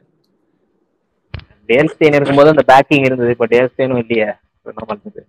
டேல் 1.69 1.93
ஸ்டெயின் 1.93 2.17
இருக்கும்போது 2.17 2.53
அந்த 2.55 2.65
பேக்கிங் 2.69 3.07
இருந்தது. 3.07 3.31
இப்ப 3.31 3.47
டேல் 3.47 3.71
ஸ்டெயினும் 3.71 4.03
இல்லையே 4.03 4.29
என்ன 4.67 4.85
பண்றது? 4.91 5.23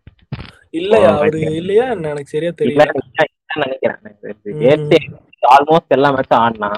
இல்லையா? 0.74 1.10
அவரு 1.16 1.38
right. 1.38 1.56
இல்லையா 1.60 1.86
எனக்கு 2.06 2.34
சரியா 2.34 2.52
தெரியல. 2.54 2.86
நினைக்கிறேன். 3.64 5.08
ஆல்மோஸ்ட் 5.52 5.96
எல்லா 5.96 6.10
மேட்சும் 6.12 6.42
ஆடினா 6.42 6.70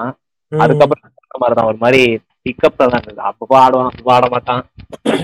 ம். 0.52 0.60
அதுக்கப்புறம் 0.62 1.06
மாதிரிதான் 1.34 1.68
ஒரு 1.70 1.78
மாதிரி 1.80 2.02
பிக்கப்ல 2.46 2.84
தான் 2.84 2.98
இருந்தது 2.98 3.22
அப்பப்போ 3.28 3.56
ஆடுவான் 3.62 3.88
அப்பப்போ 3.90 4.12
ஆட 4.12 4.26
மாட்டான். 4.30 4.62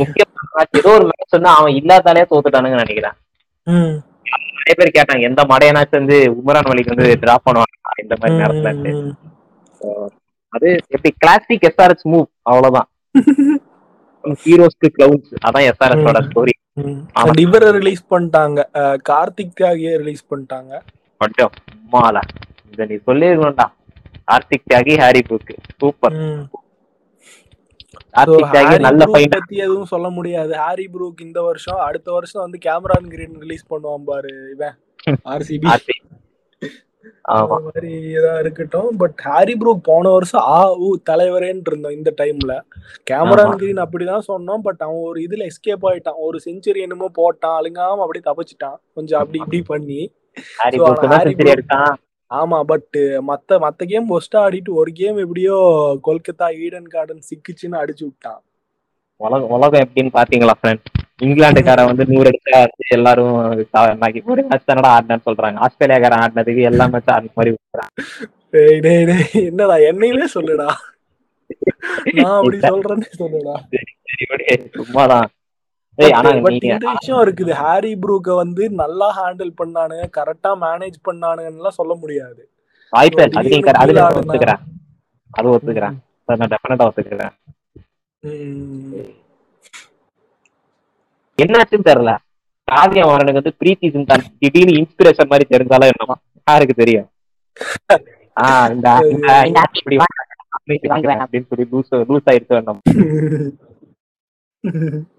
முக்கியமான 0.00 0.34
ஏதோ 0.80 0.90
ஒரு 0.96 1.06
மேட்ச் 1.10 1.36
வந்து 1.36 1.50
அவன் 1.54 1.76
இல்லாதாலே 1.78 2.24
தோத்துட்டானுங்க 2.30 2.82
நினைக்கிறேன். 2.82 3.16
நிறைய 4.58 4.74
பேர் 4.78 4.96
கேட்டாங்க 4.96 5.28
எந்த 5.28 5.42
மடையனாச்சும் 5.44 6.00
வந்து 6.00 6.18
உமரான் 6.36 6.70
வலிக்கு 6.70 6.94
வந்து 6.94 7.08
டிராப் 7.22 7.46
பண்ணுவாங்க 7.46 7.74
இந்த 8.04 8.14
மாதிரி 8.20 8.40
நேரத்துல. 8.40 8.72
அது 10.52 10.68
எப்படி 10.94 11.10
கிளாசிக் 11.22 11.66
எஸ்ஆர்எஸ் 11.70 12.06
மூவ் 12.12 12.26
அவ்வளவுதான். 12.50 12.88
ஹீரோஸ்க்கு 14.42 14.88
கிளவுன்ஸ் 14.96 15.32
அதான் 15.46 15.66
எஸ்ஆர்எஸ் 15.70 16.28
ஸ்டோரி 16.28 16.54
இவரை 17.44 17.68
ரிலீஸ் 17.78 18.02
பண்ணிட்டாங்க. 18.12 18.58
கார்த்திக் 19.10 19.56
தியாகியை 19.60 19.92
ரிலீஸ் 20.02 20.24
பண்ணிட்டாங்க. 20.30 20.72
கொஞ்சம் 21.20 21.52
சும்மால 21.70 22.16
இத 22.72 22.86
நீ 22.90 22.96
சொல்லிருக்கணும்டா 23.08 23.66
கார்த்திக் 24.30 24.68
தியாகி 24.70 24.94
ஹாரி 25.02 25.22
புக் 25.30 25.52
சூப்பர் 25.80 26.16
கார்த்திக் 28.16 28.52
தியாகி 28.54 28.76
நல்ல 28.86 29.02
ப்ரூக் 29.02 29.14
பையன் 29.14 29.34
பத்தி 29.36 29.56
எதுவும் 29.66 29.90
சொல்ல 29.92 30.08
முடியாது. 30.16 30.52
ஹாரி 30.64 30.86
ப்ரூக் 30.94 31.20
இந்த 31.28 31.40
வருஷம் 31.48 31.80
அடுத்த 31.88 32.08
வருஷம் 32.16 32.44
வந்து 32.44 32.58
கேமரான் 32.66 33.08
கிரீன் 33.14 33.38
ரிலீஸ் 33.44 33.70
பண்ணுவான் 33.72 34.06
பாரு 34.10 34.32
இவன். 34.54 34.76
ஆர்சிபி 35.34 35.68
ஆர்சி 35.74 35.96
ஆமா. 37.34 37.56
மாதிரி 37.64 37.92
ஏதாவது 38.18 38.40
இருக்கட்டும். 38.40 38.96
பட் 38.96 39.16
ஹாரி 39.22 39.54
ப்ரூக் 39.54 39.80
போன 39.82 40.08
வருஷம் 40.08 40.44
ஆ 40.48 40.58
ஊ 40.78 40.88
தலைவரேன்னு 41.10 41.66
இருந்தோம் 41.66 41.96
இந்த 41.98 42.10
டைம்ல 42.20 42.54
கேமரான். 43.10 43.56
கிரீன் 43.56 43.82
அப்படிதான் 43.84 44.26
சொன்னோம். 44.28 44.62
பட் 44.62 44.82
அவன் 44.86 45.02
ஒரு 45.08 45.20
இதுல 45.20 45.48
எஸ்கேப் 45.50 45.86
ஆயிட்டான். 45.90 46.20
ஒரு 46.26 46.40
செஞ்சுரி 46.44 46.82
என்னமோ 46.86 47.08
போட்டான். 47.20 47.56
அழுங்காம 47.60 48.04
அப்படியே 48.06 48.26
தப்பிச்சிட்டான். 48.28 48.78
கொஞ்சம் 48.94 49.20
அப்படி 49.20 49.38
இப்படி 49.38 49.62
பண்ணி. 49.62 50.00
ஆமா 52.30 52.58
பட் 52.62 52.94
மத்த 53.28 53.58
மத்த 53.64 53.84
கேம் 53.84 54.08
ஒஸ்டா 54.10 54.38
ஆடிட்டு 54.46 54.70
ஒரு 54.74 54.90
கேம் 54.92 55.18
எப்படியோ 55.18 55.56
கொல்கத்தா 56.06 56.46
ஈடன் 56.64 56.88
கார்டன் 56.88 57.22
சிக்கிச்சுன்னு 57.28 57.80
அடிச்சு 57.82 58.04
விட்டான். 58.04 58.40
உலகம் 59.20 59.50
உலகம் 59.50 59.84
எப்படின்னு 59.84 60.10
பாத்தீங்களா 60.12 60.54
ஃப்ரெண்ட் 60.60 60.88
இங்கிலாந்துக்காரன் 61.24 61.90
வந்து 61.90 62.04
நூறு 62.06 62.30
அடிச்சா 62.30 62.58
எல்லாரும் 62.88 63.36
ஒரு 64.32 64.42
மேட்ச் 64.50 64.68
தானடா 64.70 64.90
ஆடினேன்னு 64.96 65.26
சொல்றாங்க. 65.28 65.58
ஆஸ்திரேலியாக்காரன் 65.66 66.22
ஆடினதுக்கு 66.24 66.62
எல்லா 66.70 66.86
மேட்ச் 66.86 67.12
ஆடின 67.14 67.32
மாதிரி 67.34 67.54
டேய் 68.84 69.46
என்னடா 69.46 69.76
என்னையுமே 69.90 70.26
சொல்லுடா. 70.34 70.68
நான் 72.18 72.36
அப்படி 72.38 72.58
சொல்றேன்னு 72.68 73.08
சொல்லுடா. 73.22 73.54
சும்மாதான். 74.78 75.28
விஷயம் 75.98 77.22
இருக்குது. 77.24 77.52
ஹாரி 77.60 77.92
ப்ரூக்க 77.96 78.34
வந்து 78.34 78.70
நல்லா 78.70 79.08
ஹேண்டில் 79.18 79.52
பண்ணானுங்க 79.60 80.06
கரெக்டா 80.18 80.50
மேனேஜ் 80.64 80.98
பண்ணானுங்கலாம் 81.08 81.78
சொல்ல 81.80 81.94
முடியாது. 81.94 82.42
அது 85.38 85.48
ஒத்துக்கிறேன். 85.54 85.96
நான் 86.40 86.52
டெஃபினட்டா 86.54 86.88
ஒத்துக்கிறேன். 86.88 87.34
என்னாச்சுன்னு 91.42 91.70
தெரியல. 91.70 92.16
காவியா 92.68 93.06
மாறனுக்கு 93.06 93.32
வந்து 93.32 93.54
பிரீத்தி 93.64 93.90
சிந்தான். 93.90 94.22
திடீர்னு 94.38 94.72
இன்ஸ்பிரேஷன் 94.72 95.28
மாதிரி 95.28 95.46
தெரிஞ்சாலும் 95.50 95.80
என்னமா. 95.80 96.16
யாருக்கு 96.46 96.74
தெரியும்? 96.74 97.08
ஆஹ் 98.40 98.70
இந்த 98.70 99.00
அப்படின்னு 101.24 101.46
சொல்லி 101.46 101.68
லூஸ் 101.72 101.90
லூஸ் 101.90 102.30
ஆயிடுச்சு 102.30 102.62
நம்ம 102.62 102.80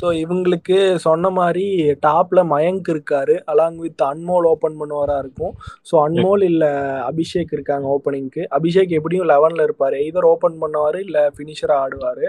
ஸோ 0.00 0.06
இவங்களுக்கு 0.22 0.78
சொன்ன 1.04 1.30
மாதிரி 1.38 1.66
டாப்ல 2.06 2.40
மயங்க் 2.52 2.88
இருக்காரு. 2.94 3.34
அலாங் 3.52 3.78
வித் 3.84 4.02
அன்மோல் 4.08 4.48
ஓப்பன் 4.52 4.76
பண்ணுவாரா 4.80 5.16
இருக்கும். 5.24 5.54
ஸோ 5.90 5.94
அன்மோல் 6.06 6.44
இல்ல 6.50 6.64
அபிஷேக் 7.10 7.54
இருக்காங்க 7.56 7.86
ஓப்பனிங்க்கு 7.94 8.42
அபிஷேக் 8.58 8.96
எப்படியும் 8.98 9.30
லெவன்ல 9.32 9.66
இருப்பாரு. 9.68 9.96
எய்தர் 10.04 10.28
ஓப்பன் 10.32 10.58
பண்ணுவாரு 10.64 11.00
இல்ல 11.06 11.20
ஃபினிஷரா 11.36 11.78
ஆடுவாரு. 11.84 12.26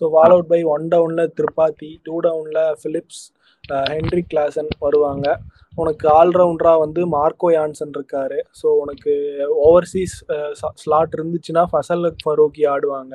So 0.00 0.04
follow 0.14 0.36
out 0.38 0.52
by 0.54 0.60
one 0.74 0.86
டவுன்ல 0.94 1.24
திருப்பாத்தி 1.40 1.90
டூ 2.08 2.16
டவுன்ல 2.28 2.60
பிலிப்ஸ் 2.84 3.22
ஹென்ரி 3.94 4.22
கிளாசன் 4.30 4.70
வருவாங்க. 4.84 5.26
உனக்கு 5.80 6.06
ஆல்ரவுண்டரா 6.20 6.72
வந்து 6.84 7.00
மார்க்கோ 7.16 7.48
யான்சன் 7.56 7.94
இருக்காரு. 7.96 8.38
ஸோ 8.60 8.66
உனக்கு 8.82 9.12
ஓவர்சீஸ் 9.66 10.16
ஸ்லாட் 10.82 11.14
இருந்துச்சுன்னா 11.18 11.64
ஃபசல் 11.72 12.06
ஃபரூக்கி 12.22 12.64
ஆடுவாங்க. 12.74 13.14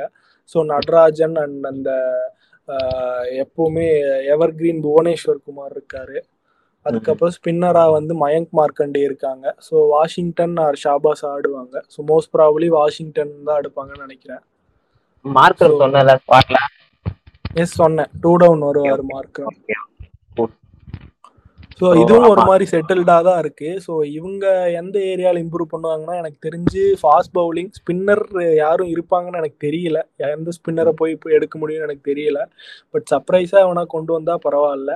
ஸோ 0.53 0.59
நட்ராஜன் 0.73 1.35
அண்ட் 1.43 1.65
அந்த 1.73 1.91
எப்பவுமே 3.43 3.87
எவர் 4.33 4.55
கிரீன் 4.59 4.81
புவனேஸ்வர் 4.85 5.45
குமார் 5.47 5.73
இருக்காரு. 5.77 6.17
அதுக்கப்புறம் 6.85 7.33
ஸ்பின்னரா 7.35 7.83
வந்து 7.97 8.13
மயங்க் 8.23 8.51
மார்க்கண்டே 8.59 9.01
இருக்காங்க. 9.09 9.45
ஸோ 9.67 9.75
வாஷிங்டன் 9.93 10.57
ஆர் 10.65 10.77
ஷாபாஸ் 10.83 11.23
ஆடுவாங்க. 11.33 11.75
ஸோ 11.93 11.99
மோஸ்ட் 12.11 12.31
ப்ராபலி 12.35 12.69
வாஷிங்டன் 12.77 13.33
தான் 13.47 13.59
எடுப்பாங்கன்னு 13.61 14.05
நினைக்கிறேன். 14.07 14.43
மார்க்கர் 15.25 15.79
சொன்னல 15.83 16.15
ஸ்பாட்ல 16.23 16.57
எஸ் 17.63 17.77
சொன்னேன். 17.81 18.11
டூ 18.23 18.31
டவுன் 18.43 18.63
வருவார் 18.69 19.03
மார்க்கம் 19.13 19.55
ஸோ 21.79 21.85
இதுவும் 22.01 22.27
ஒரு. 22.31 22.41
மாதிரி 22.49 22.65
செட்டில்டா 22.71 23.15
தான் 23.27 23.39
இருக்கு. 23.39 23.69
ஸோ 23.85 23.93
இவங்க 24.09 24.45
எந்த 24.81 24.99
ஏரியால 25.11 25.41
இம்ப்ரூவ் 25.43 25.73
பண்ணுவாங்கன்னா 25.73 26.15
எனக்கு 26.15 26.39
தெரிஞ்சு 26.47 26.83
ஃபாஸ்ட் 27.01 27.33
பவுலிங் 27.33 27.71
ஸ்பின்னர் 27.79 28.23
யாரும் 28.55 28.91
இருப்பாங்கன்னு 28.95 29.41
எனக்கு 29.41 29.59
தெரியல. 29.67 29.99
எந்த 30.35 30.51
ஸ்பின்னரை 30.57 30.93
போய் 31.01 31.15
போய் 31.15 31.33
எடுக்க 31.33 31.55
முடியும்னு 31.59 31.87
எனக்கு 31.89 32.09
தெரியல. 32.11 32.41
பட் 32.91 33.07
சர்ப்ரைஸா 33.13 33.59
அவனா 33.59 33.83
கொண்டு 33.95 34.13
வந்தா 34.13 34.35
பரவாயில்ல. 34.45 34.93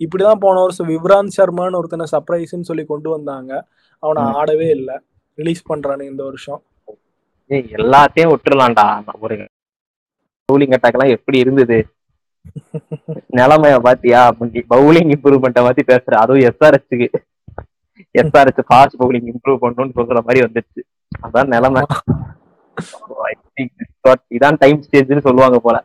இப்படிதான் 0.00 0.42
போன 0.42 0.60
வருஷம் 0.60 0.86
விவ்ரான் 0.86 1.36
சர்மான்னு 1.36 1.78
ஒருத்தனை 1.78 2.06
சர்ப்ரைஸ்ன்னு 2.12 2.68
சொல்லி 2.70 2.84
கொண்டு 2.84 3.10
வந்தாங்க. 3.10 3.52
அவனை. 4.02 4.22
ஆடவே 4.40 4.68
இல்லை. 4.70 4.96
ரிலீஸ் 5.38 5.62
பண்றானு 5.68 6.10
இந்த 6.12 6.22
வருஷம். 6.24 6.60
எல்லாத்தையும் 7.78 8.32
விட்டுறலாம்டா. 8.32 8.86
ஒரு 9.20 9.36
பவுலிங் 10.48 10.74
அட்டாக் 10.76 10.96
எல்லாம் 10.96 11.14
எப்படி 11.16 11.38
இருந்தது? 11.38 11.78
நிலைமைய 13.38 13.76
பாத்தியா? 13.86 14.20
பவுலிங் 14.74 15.10
இம்ப்ரூவ்மெண்ட்டை 15.16 15.64
பத்தி 15.66 15.82
பேசுற. 15.90 16.14
அதுவும் 16.22 16.46
எஸ்ஆர்எஸ்க்கு 16.50 17.08
எஸ்ஆர்எஸ் 18.20 18.68
ஃபாஸ்ட் 18.68 18.98
பவுலிங் 19.02 19.28
இம்ப்ரூவ் 19.32 19.62
பண்ணணும்னு 19.62 19.96
சொல்ற 19.98 20.20
மாதிரி 20.26 20.44
வந்துருச்சு 20.46 20.82
அதான் 21.26 21.52
நிலைமை. 21.54 21.82
இதான் 24.36 24.58
டைம் 24.62 24.82
ஸ்டேஜ்னு 24.84 25.24
சொல்லுவாங்க 25.26 25.58
போல. 25.64 25.76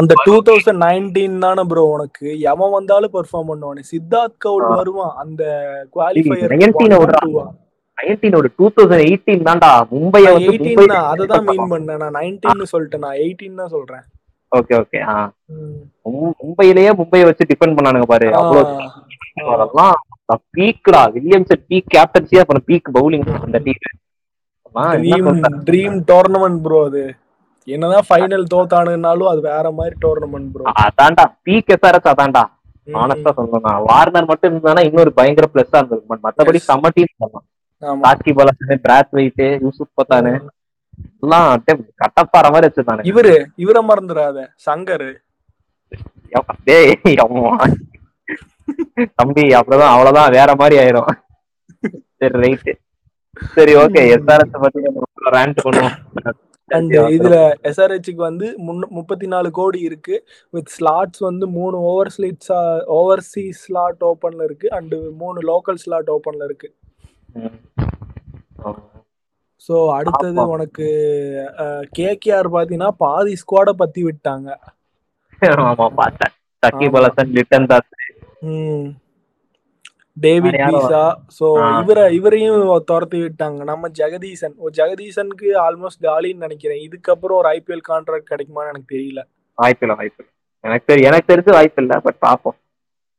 அந்த 0.00 0.12
டூ 0.26 0.34
தௌசண்ட் 0.48 0.80
நைன்டீன் 0.84 1.42
தானே 1.44 1.62
ப்ரோ 1.70 1.84
உனக்கு. 1.94 2.28
எவன் 2.52 2.74
வந்தாலும் 2.76 3.14
பெர்ஃபார்ம் 3.16 3.50
பண்ணுவானே. 3.50 3.82
சித்தார்த் 3.92 4.36
கவுல். 4.44 4.66
வருவான். 4.80 5.14
அந்த 5.22 5.42
குவாலிஃபயர் 5.94 6.54
19 6.54 7.00
விடுறான். 7.02 7.34
நைன்டீனோட 7.98 8.46
டூ 8.58 8.66
தௌசண்ட் 8.76 9.06
எயிட்டீன் 9.08 9.46
தான்டா. 9.48 9.70
மும்பைய 9.94 10.30
வந்து 10.36 10.52
எயிட்டீன் 10.52 10.78
மும்பை 10.78 10.86
தான். 10.94 11.08
அதை 11.12 11.26
தான் 11.32 11.46
மீன் 11.48 11.70
பண்ணேன். 11.74 12.00
நான் 12.04 12.16
நைன்டீன் 12.20 12.70
சொல்லிட்டேன். 12.74 13.04
நான் 13.06 13.20
எயிட்டீன் 13.24 13.60
தான் 13.62 13.74
சொல்றேன். 13.76 14.04
ஓகே 14.54 14.74
ஓகே 14.80 15.00
ஆ. 15.08 15.16
மும்பையிலேயே 16.40 16.90
மும்பையை 16.98 17.24
வச்சு 17.24 17.48
டிஃபெண்ட் 17.50 17.76
பண்ணானுங்க 17.76 18.06
பாரு. 18.06 18.28
ஆ. 18.32 18.40
அவ்வளவு 18.40 19.88
பீக்டா 20.54 21.00
வில்லியம்ஸ் 21.14 21.52
பீக் 21.68 21.92
கேப்டன்சி 21.94 22.36
அப்புறம் 22.40 22.64
பீக் 22.68 22.88
பவுலிங் 22.94 23.26
அந்த 23.40 23.58
டீம் 23.64 23.82
ட்ரீம் 25.66 25.96
டோர்னமெண்ட் 26.08 26.60
ப்ரோ 26.62 26.78
அது. 26.86 27.02
என்னதான் 27.68 28.06
ஃபைனல் 28.08 28.44
தோத்தானுனாலும் 28.50 29.30
அது 29.30 29.40
வேற 29.46 29.66
மாதிரி 29.72 29.94
டோர்னமெண்ட் 30.00 30.48
ப்ரோ 30.54 30.64
அதான்டா. 30.82 31.24
பீக் 31.46 31.72
எஸ்ஆர்எஸ் 31.74 32.10
அதான்டா. 32.12 32.42
ஆனஸ்டா 32.88 33.30
சொல்லணும் 33.36 33.84
வார்னர் 33.86 34.30
மட்டும் 34.30 34.50
இருந்தானா 34.50 34.80
இன்னொரு 34.88 35.10
பயங்கர 35.12 35.46
பிளஸ்ஸா 35.52 35.78
இருந்திருக்கும். 35.78 36.12
பட் 36.12 36.24
மத்தபடி. 36.26 36.58
செம்ம 36.66 36.90
டீம் 36.96 37.12
ஆமா. 37.26 37.40
சாக்கி 38.02 38.32
பாலன் 38.32 38.82
பிராத் 38.84 39.12
வெயிட் 39.12 39.44
யூசுப் 39.64 39.94
பத்தானு 39.94 40.32
கட்டப்பாற 42.00 42.46
மாதிரி 42.54 42.66
வச்சிருந்தானு 42.68 43.08
இவரு 43.10 43.34
இவரை 43.64 43.82
மறந்துடாத 43.90 44.46
சங்கர். 44.66 45.08
தம்பி 49.18 49.44
அப்புறம்தான் 49.58 49.94
அவ்வளவுதான் 49.94 50.34
வேற 50.38 50.50
மாதிரி 50.60 50.76
ஆயிரும். 50.84 51.10
சரி 52.20 52.36
ரைட்டு 52.44 52.72
சரி 53.54 53.72
ஓகே 53.82 54.02
எஸ்ஆர்எஸ் 54.14 54.62
பத்தி 54.64 54.80
ரேண்ட் 55.36 55.58
பண்ணுவோம். 55.64 55.94
இதுல 57.16 57.36
எஸ்ஆர்ஹெச்சுக்கு 57.68 58.22
வந்து 58.28 58.46
முப்பத்தி 58.98 59.26
நாலு 59.32 59.48
கோடி 59.58 59.80
இருக்கு. 59.88 60.14
வித் 60.54 60.72
ஸ்லாட்ஸ் 60.76 61.22
வந்து 61.28 61.46
மூணு 61.58 61.76
ஓவர் 61.90 62.12
ஸ்லீட்ஸ் 62.16 62.52
ஓவர்சி 62.98 63.44
ஸ்லாட் 63.62 64.02
ஓப்பன்ல 64.10 64.42
இருக்கு. 64.48 64.68
அண்ட் 64.78 64.94
மூணு 65.22 65.38
லோக்கல் 65.50 65.80
ஸ்லாட் 65.84 66.12
ஓப்பன்ல 66.16 66.48
இருக்கு. 66.50 66.70
ஸோ 69.66 69.74
அடுத்தது. 69.96 70.40
உனக்கு 70.54 70.86
கேகேஆர் 71.98 72.48
பாத்தீங்கன்னா 72.54 72.90
பாதி 73.04 73.34
ஸ்குவாட 73.42 73.70
பத்தி 73.82 74.00
விட்டாங்க. 74.04 74.48
ஆமா 75.66 75.86
பார்த்தேன். 76.00 76.32
சக்கி. 76.62 76.86
பலசன் 76.96 77.32
லிட்டன் 77.38 77.68
தாஸ். 77.70 77.90
டேவிட்? 80.16 80.58
பீசா. 80.72 81.02
ஆ. 81.60 81.68
இவரை 81.80 82.02
இவரையும் 82.16 82.58
துரத்தி 82.90 83.18
விட்டாங்க. 83.22 83.60
நம்ம 83.70 83.88
ஜெகதீசன். 84.00 84.54
ஓ 84.56 84.68
ஜெகதீசனுக்கு 84.78 85.48
ஆல்மோஸ்ட் 85.66 86.04
காலின்னு 86.08 86.44
நினைக்கிறேன். 86.46 86.82
இதுக்கப்புறம் 86.88 87.38
ஒரு 87.40 87.48
ஐபிஎல் 87.58 87.84
கான்ட்ராக்ட் 87.88 88.30
கிடைக்குமான்னு 88.32 88.72
எனக்கு 88.72 88.94
தெரியல. 88.96 89.22
வாய்ப்பு 89.58 89.84
இல்லை 89.86 89.96
வாய்ப்பு 90.00 90.20
இல்லை 90.22 90.32
எனக்கு 90.64 90.86
தெரி 90.90 91.02
எனக்கு 91.02 91.28
தெரிஞ்சு 91.32 91.52
வாய்ப்பு 91.56 91.82
இல்லை 91.82 91.96
பட் 92.00 92.18
பார்ப்போம் 92.18 92.56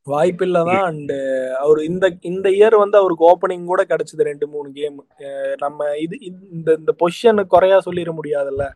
வாய்ப்பில்லை 0.06 0.64
தான் 0.64 0.82
அண்ட் 0.82 1.12
அவர் 1.58 1.78
இந்த 1.82 2.06
இந்த 2.20 2.48
இயர் 2.48 2.76
வந்து 2.76 2.98
அவருக்கு 2.98 3.24
ஓப்பனிங் 3.30 3.64
கூட 3.64 3.82
கிடைச்சது 3.82 4.28
ரெண்டு 4.30 4.46
மூணு 4.48 4.72
கேம் 4.72 4.98
நம்ம 5.56 5.88
இது 5.96 6.16
இந்த 6.52 6.76
இந்த 6.78 6.92
பொசிஷன் 6.98 7.46
குறையா 7.46 7.78
சொல்லிட 7.86 8.12
முடியாதுல்ல. 8.18 8.66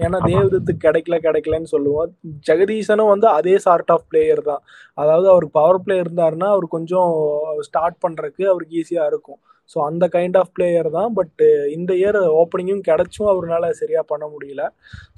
ஏன்னா. 0.00 0.18
தேவதத்துக்கு 0.26 0.84
கிடைக்கல 0.86 1.16
கிடைக்கலன்னு 1.26 1.62
சொல்லுவோம். 1.62 2.10
ஜெகதீசனும் 2.48 3.08
வந்து 3.08 3.26
அதே 3.28 3.58
சார்ட் 3.58 3.90
ஆஃப் 3.90 4.06
பிளேயர் 4.08 4.42
தான். 4.42 4.62
அதாவது 4.98 5.28
அவருக்கு 5.28 5.60
பவர் 5.60 5.82
பிளே 5.82 6.00
இருந்தாருன்னா 6.00 6.48
அவர் 6.48 6.66
கொஞ்சம் 6.68 7.12
ஸ்டார்ட் 7.60 7.98
பண்றதுக்கு 8.06 8.44
அவருக்கு 8.46 8.80
ஈஸியா 8.80 9.06
இருக்கும். 9.06 9.40
ஸோ 9.72 9.78
அந்த 9.88 10.04
கைண்ட் 10.14 10.36
ஆஃப் 10.40 10.52
பிளேயர் 10.56 10.88
தான். 10.98 11.10
பட் 11.18 11.40
இந்த 11.76 11.90
இயர் 12.00 12.18
ஓப்பனிங்கும் 12.42 12.86
கிடைச்சும் 12.88 13.30
அவரால் 13.32 13.78
சரியா 13.80 14.02
பண்ண 14.12 14.24
முடியல. 14.34 14.62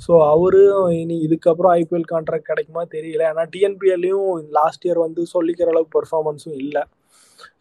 ஸோ 0.05 0.13
அவரு 0.33 0.63
இனி 1.03 1.17
இதுக்கப்புறம் 1.27 1.75
ஐபிஎல் 1.81 2.09
கான்ட்ராக்ட் 2.13 2.51
கிடைக்குமா 2.51 2.83
தெரியல. 2.97 3.23
ஏன்னா 3.33 3.45
டிஎன்பிஎல்லையும் 3.55 4.27
லாஸ்ட் 4.59 4.87
இயர் 4.89 5.05
வந்து 5.07 5.25
சொல்லிக்கிற 5.35 5.71
அளவுக்கு 5.75 5.97
பெர்ஃபார்மன்ஸும் 5.99 6.59
இல்லை. 6.65 6.83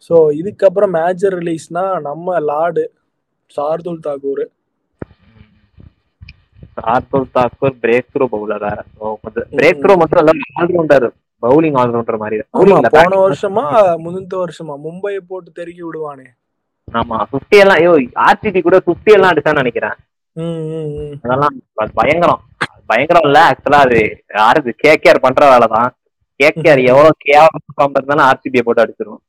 ஸோ 0.08 0.16
இதுக்கப்புறம் 0.40 0.92
மேஜர் 0.98 1.36
ரிலீஸ்னா 1.40 1.84
நம்ம 2.08 2.38
lord 2.50 2.84
Shardul 3.50 4.04
Thakur. 4.08 4.44
Shardul 6.76 7.32
Thakur 7.36 7.74
breakthrough 8.12 8.26
bowler 8.34 8.62
வேற 8.66 8.78
பிரேக் 9.58 9.82
த்ரூ 9.82 9.94
மட்டும் 10.02 10.20
இல்ல 10.22 10.32
ஆல்ரவுண்டர் 10.60 11.06
பவுலிங் 11.42 11.76
ஆல்ரவுண்டர் 11.82 12.22
மாதிரி. 12.22 12.36
போன. 12.92 13.16
வருஷமா 13.24 13.64
முந்தின 14.04 14.38
வருஷமா. 14.42 14.74
மும்பையை 14.86 15.20
போட்டு 15.30 15.50
தெருக்கி 15.58 15.82
விடுவானே. 15.86 16.26
ஆமா 16.92 17.16
50 17.32 17.58
எல்லாம் 17.62 17.78
ஐயோ 17.80 17.92
ஆர்சிபி 18.26 18.60
கூட 18.62 18.76
50 18.86 19.14
எல்லாம் 19.16 19.32
அடிச்சான்னு 19.32 19.62
நினைக்கிறேன். 19.62 19.96
அதெல்லாம் 21.24 21.54
அது 21.82 21.90
பயங்கரம். 22.00 22.42
பயங்கரம் 22.90 23.26
இல்ல 23.28 23.38
ஆக்சுவலா 23.48 23.80
அது 23.86 23.98
யாருக்கு 24.38 24.72
கேகேஆர் 24.84 25.24
பண்ற 25.24 25.42
வேலை 25.52 25.68
தான் 25.74 25.90
கேகேஆர் 26.40 26.80
எவ்வளவு 26.90 27.12
கேவலம் 27.24 27.64
perform 27.66 27.90
பண்ணாலும் 27.96 28.26
ஆர்சிபியை 28.28 28.62
போட்டு 28.66 28.82
அடிச்சிடும் 28.84 29.20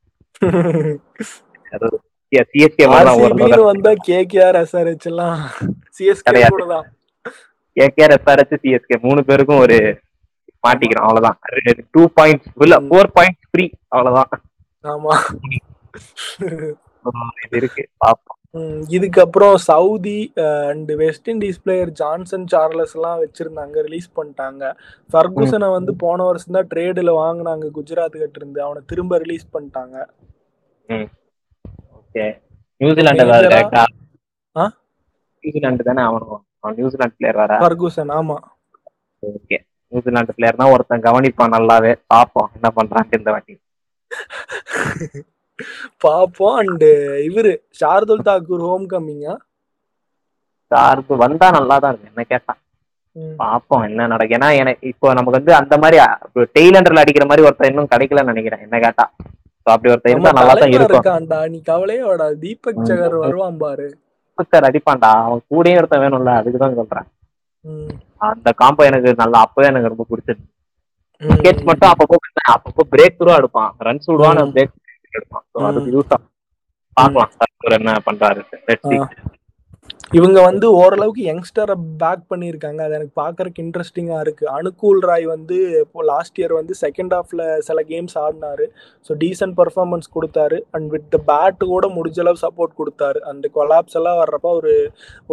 சிஎஸ்கே 2.51 2.85
வந்தா 3.69 3.91
கேகேஆர் 4.07 4.57
எஸ்ஆர்ஹெச் 4.61 5.07
எல்லாம் 5.11 5.41
சிஎஸ்கே 5.97 6.41
தான் 6.73 6.87
கேகேஆர் 7.77 8.15
எஸ்ஆர்எச் 8.17 8.55
சிஎஸ்கே 8.63 8.97
மூணு 9.05 9.21
பேருக்கும் 9.29 9.61
ஒரு 9.65 9.77
மாட்டிக்கிறோம் 10.63 11.07
அவ்வளவுதான். 11.07 11.37
டூ 11.93 12.01
பாயிண்ட்ஸ் 12.17 12.49
இல்ல 12.65 12.75
ஃபோர் 12.87 13.09
பாயிண்ட்ஸ் 13.17 13.47
ஃப்ரீ 13.49 13.65
அவ்வளவுதான். 13.93 14.31
ஆமா. 14.83 15.13
இது 17.45 17.57
இருக்கு. 17.57 17.83
பாப்போம். 18.05 18.37
ம், 18.55 18.81
இதுக்கப்புறம் 18.89 19.55
Southee 19.67 20.17
and 20.67 20.91
West 20.93 21.29
Indies 21.29 21.61
player 21.63 21.89
Johnson 21.91 22.47
Charles 22.47 22.95
எல்லாம் 22.95 23.21
வச்சிருந்தாங்க 23.23 23.75
ரிலீஸ் 23.81 24.09
பண்ணிட்டாங்க. 24.15 24.63
ஃபர்குசனை 25.09 25.69
வந்து 25.71 25.95
போன 25.95 26.23
வருஷம் 26.23 26.51
தான் 26.51 26.69
ட்ரேடில் 26.73 27.11
வாங்கினாங்க 27.21 27.71
குஜராத் 27.77 28.17
கிட்ட 28.17 28.39
இருந்து. 28.41 28.61
அவனை 28.61 28.81
திரும்ப 28.85 29.17
ரிலீஸ் 29.17 29.47
பண்ணிட்டாங்க. 29.53 29.95
ஓகே? 31.99 32.25
கரெக்டா 33.51 33.83
ஆ? 34.55 34.65
நியூசிலாந்து 35.43 35.83
தானே 35.83 36.01
அவனும்? 36.01 36.41
அவன் 36.61 36.75
நியூசிலாந்து 36.75 37.17
பிளேயர் 37.19 37.39
வேற? 37.41 37.53
ஃபர்குசன் 37.63 38.11
ஆமா. 38.19 38.37
ஓகே. 39.23 39.57
நியூசிலாந்து 39.91 40.33
பிளேயர் 40.33 40.55
தான் 40.55 40.73
ஒருத்தன் 40.73 41.05
கவனிப்பான் 41.07 41.55
நல்லாவே. 41.55 41.93
பாப்போம் 42.13 42.49
என்ன 42.57 42.69
பண்றான்ட்டு 42.77 43.19
இந்த 43.21 43.31
வாட்டி. 43.31 43.55
பாப்போம். 46.03 46.57
அண்ட் 46.61 46.85
இவரு 47.29 47.51
ஷார்துல் 47.79 48.27
தாக்கூர் 48.29 48.65
ஹோம் 48.67 48.87
கம்மிங்கா 48.93 49.35
சார்பு 50.71 51.13
வந்தா 51.23 51.47
நல்லா 51.57 51.75
தான் 51.81 51.91
இருக்கு 51.93 52.11
என்ன 52.11 52.23
கேட்டா. 52.31 52.53
பாப்போம் 53.41 53.83
என்ன 53.87 54.05
நடக்கும் 54.11 54.37
ஏன்னா 54.37 54.49
எனக்கு 54.61 54.87
இப்போ 54.91 55.07
நமக்கு 55.17 55.37
வந்து 55.39 55.53
அந்த 55.59 55.75
மாதிரி 55.83 55.97
டெய்லண்டர்ல 56.57 57.03
அடிக்கிற 57.03 57.25
மாதிரி 57.29 57.45
ஒருத்தன் 57.47 57.71
இன்னும் 57.71 57.91
கிடைக்கலன்னு 57.91 58.31
நினைக்கிறேன். 58.33 58.63
என்ன 58.67 58.77
கேட்டா. 58.85 59.05
அப்படி 59.67 59.91
ஒருத்தன் 59.93 60.13
நம்ம 60.13 60.23
இருந்தா 60.23 60.39
நல்லா 60.39 60.53
தான் 60.61 60.73
இருக்கும் 60.77 61.51
நீ 61.53 61.59
கவலையே 61.71 62.01
விடா 62.09 62.27
தீபக். 62.45 62.81
சகர் 62.89 63.15
வருவான் 63.23 63.59
பாரு. 63.63 63.87
சார் 64.51 64.67
அடிப்பான்டா. 64.69 65.11
அவன் 65.25 65.43
கூடயும் 65.51 65.79
ஒருத்தன் 65.81 66.03
வேணும்ல. 66.03 66.31
அதுக்கு 66.41 66.61
தான் 66.63 66.77
சொல்றேன். 66.79 67.07
அந்த 68.29 68.49
காம்போ 68.61 68.83
எனக்கு 68.89 69.09
நல்லா 69.21 69.39
அப்பவே 69.45 69.69
எனக்கு 69.71 69.91
ரொம்ப 69.93 70.05
பிடிச்சிருக்கு 70.09 70.47
ம். 71.21 71.29
விக்கெட்ஸ் 71.31 71.67
மட்டும் 71.69 71.91
அப்பப்போ 71.91 72.17
அப்பப்போ 72.53 72.83
பிரேக் 72.93 73.19
த்ரூ 73.19 73.31
எடுப்பான் 73.39 73.71
ரன்ஸ் 73.87 74.09
விடுவான். 74.11 74.41
பிரேக் 74.55 74.73
எடுப்பான் 75.13 75.45
ஸோ. 75.53 75.59
அதுக்கு 75.69 75.91
யூஸ் 75.95 76.13
ஆகும் 76.97 77.17
பார்க்கலாம் 77.39 77.79
என்ன 77.79 77.99
பண்றாரு. 78.07 78.41
இவங்க 80.17 80.39
வந்து 80.47 80.65
ஓரளவுக்கு 80.79 81.21
யங்ஸ்டரை 81.27 81.75
பேக் 82.01 82.23
பண்ணியிருக்காங்க. 82.31 82.79
அது 82.85 82.93
எனக்கு 82.97 83.13
பார்க்கறதுக்கு 83.21 83.61
இன்ட்ரெஸ்டிங்காக 83.65 84.19
இருக்குது 84.25 84.49
அனுகூல் 84.57 84.99
ராய் 85.09 85.25
வந்து 85.31 85.55
இப்போ 85.83 86.01
லாஸ்ட் 86.09 86.37
இயர் 86.39 86.53
வந்து 86.57 86.73
செகண்ட் 86.81 87.13
ஹாஃபில் 87.17 87.41
சில 87.67 87.81
கேம்ஸ் 87.91 88.15
ஆடினாரு. 88.23 88.65
ஸோ 89.07 89.11
டீசென்ட் 89.23 89.55
பர்ஃபார்மன்ஸ் 89.59 90.07
கொடுத்தாரு. 90.15 90.57
அண்ட் 90.75 90.87
வித் 90.95 91.07
த 91.15 91.19
பேட் 91.29 91.63
கூட 91.71 91.87
முடிஞ்ச 91.95 92.19
அளவு 92.23 92.39
சப்போர்ட் 92.43 92.75
கொடுத்தாரு. 92.81 93.21
அந்த 93.31 93.49
கொலாப்ஸ் 93.57 93.97
எல்லாம் 94.01 94.19
வர்றப்ப 94.21 94.51
ஒரு 94.59 94.73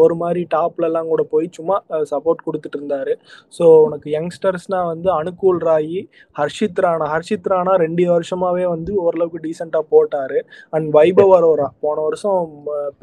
ஒரு 0.04 0.16
மாதிரி 0.22 0.44
டாப்லலாம் 0.56 1.10
கூட 1.12 1.24
போய் 1.34 1.48
சும்மா 1.58 1.76
சப்போர்ட் 2.12 2.46
கொடுத்துட்டு 2.46 2.80
இருந்தாரு. 2.80 3.14
ஸோ 3.58 3.66
உனக்கு 3.88 4.08
யங்ஸ்டர்ஸ்னால் 4.16 4.88
வந்து 4.92 5.10
அனுகூல் 5.18 5.60
ராய் 5.70 6.00
ஹர்ஷித் 6.40 6.82
ராணா. 6.86 7.10
ஹர்ஷித் 7.14 7.52
ராணா 7.54 7.74
ரெண்டு 7.84 8.08
வருஷமாகவே 8.14 8.66
வந்து 8.74 8.94
ஓரளவுக்கு 9.04 9.44
டீசெண்டாக 9.46 9.90
போட்டார். 9.94 10.38
அண்ட் 10.76 10.88
வைபவ் 10.98 11.34
அரோரா. 11.40 11.68
போன 11.86 12.00
வருஷம் 12.08 12.42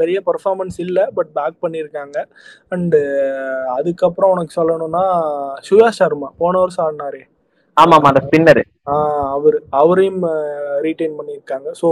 பெரிய 0.01 0.18
பர்ஃபார்மன்ஸ் 0.32 0.80
இல்லை. 0.88 1.05
பட் 1.20 1.32
பேக் 1.39 1.47
பண்ணியிருக்காங்க. 1.64 2.18
அண்டு 2.76 3.00
அதுக்கப்புறம் 3.78 4.34
உனக்கு 4.36 4.58
சொல்லணும்னா 4.60 5.06
சுயா 5.70 5.89
சர்மா 6.00 6.30
போன 6.43 6.60
வருஷம் 6.64 6.86
ஆடினாரு. 6.88 7.22
ஆமா 7.78 7.95
ஆமா 7.98 8.10
அந்த 8.12 8.22
ஸ்பின்னர் 8.26 8.62
அவர் 9.36 9.58
அவரையும் 9.80 10.22
ரீட்டைன் 10.86 11.18
பண்ணியிருக்காங்க. 11.18 11.68
ஸோ 11.82 11.89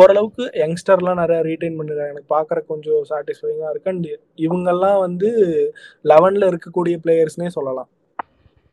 ஓரளவுக்கு 0.00 0.44
யங்ஸ்டர்லாம் 0.62 1.20
நிறைய 1.22 1.38
ரீட்டைன் 1.48 1.78
பண்ணிருக்காங்க 1.78 2.14
எனக்கு 2.14 2.34
பார்க்குற 2.34 2.58
கொஞ்சம் 2.72 3.00
சாட்டிஸ்ஃபைங்காக 3.10 3.72
இருக்கு. 3.72 3.92
அண்ட் 3.94 4.10
இவங்கெல்லாம் 4.46 4.98
வந்து 5.06 5.30
லெவனில் 6.12 6.50
இருக்கக்கூடிய 6.50 6.96
பிளேயர்ஸ்னே 7.04 7.48
சொல்லலாம். 7.56 7.88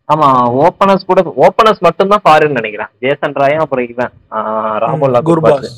ஆமா 0.09 0.27
ஓப்பனர்ஸ் 0.63 1.09
கூட 1.09 1.19
ஓப்பனர்ஸ் 1.45 1.85
மட்டும் 1.85 2.11
தான் 2.13 2.23
ஃபாரின் 2.25 2.57
நினைக்கிறேன். 2.59 2.91
ஜேசன் 3.03 3.39
ராயும் 3.41 3.63
அப்புறம் 3.63 3.87
இவன் 3.93 4.13
ராகுல் 4.83 5.17
குர்பாஸ். 5.29 5.71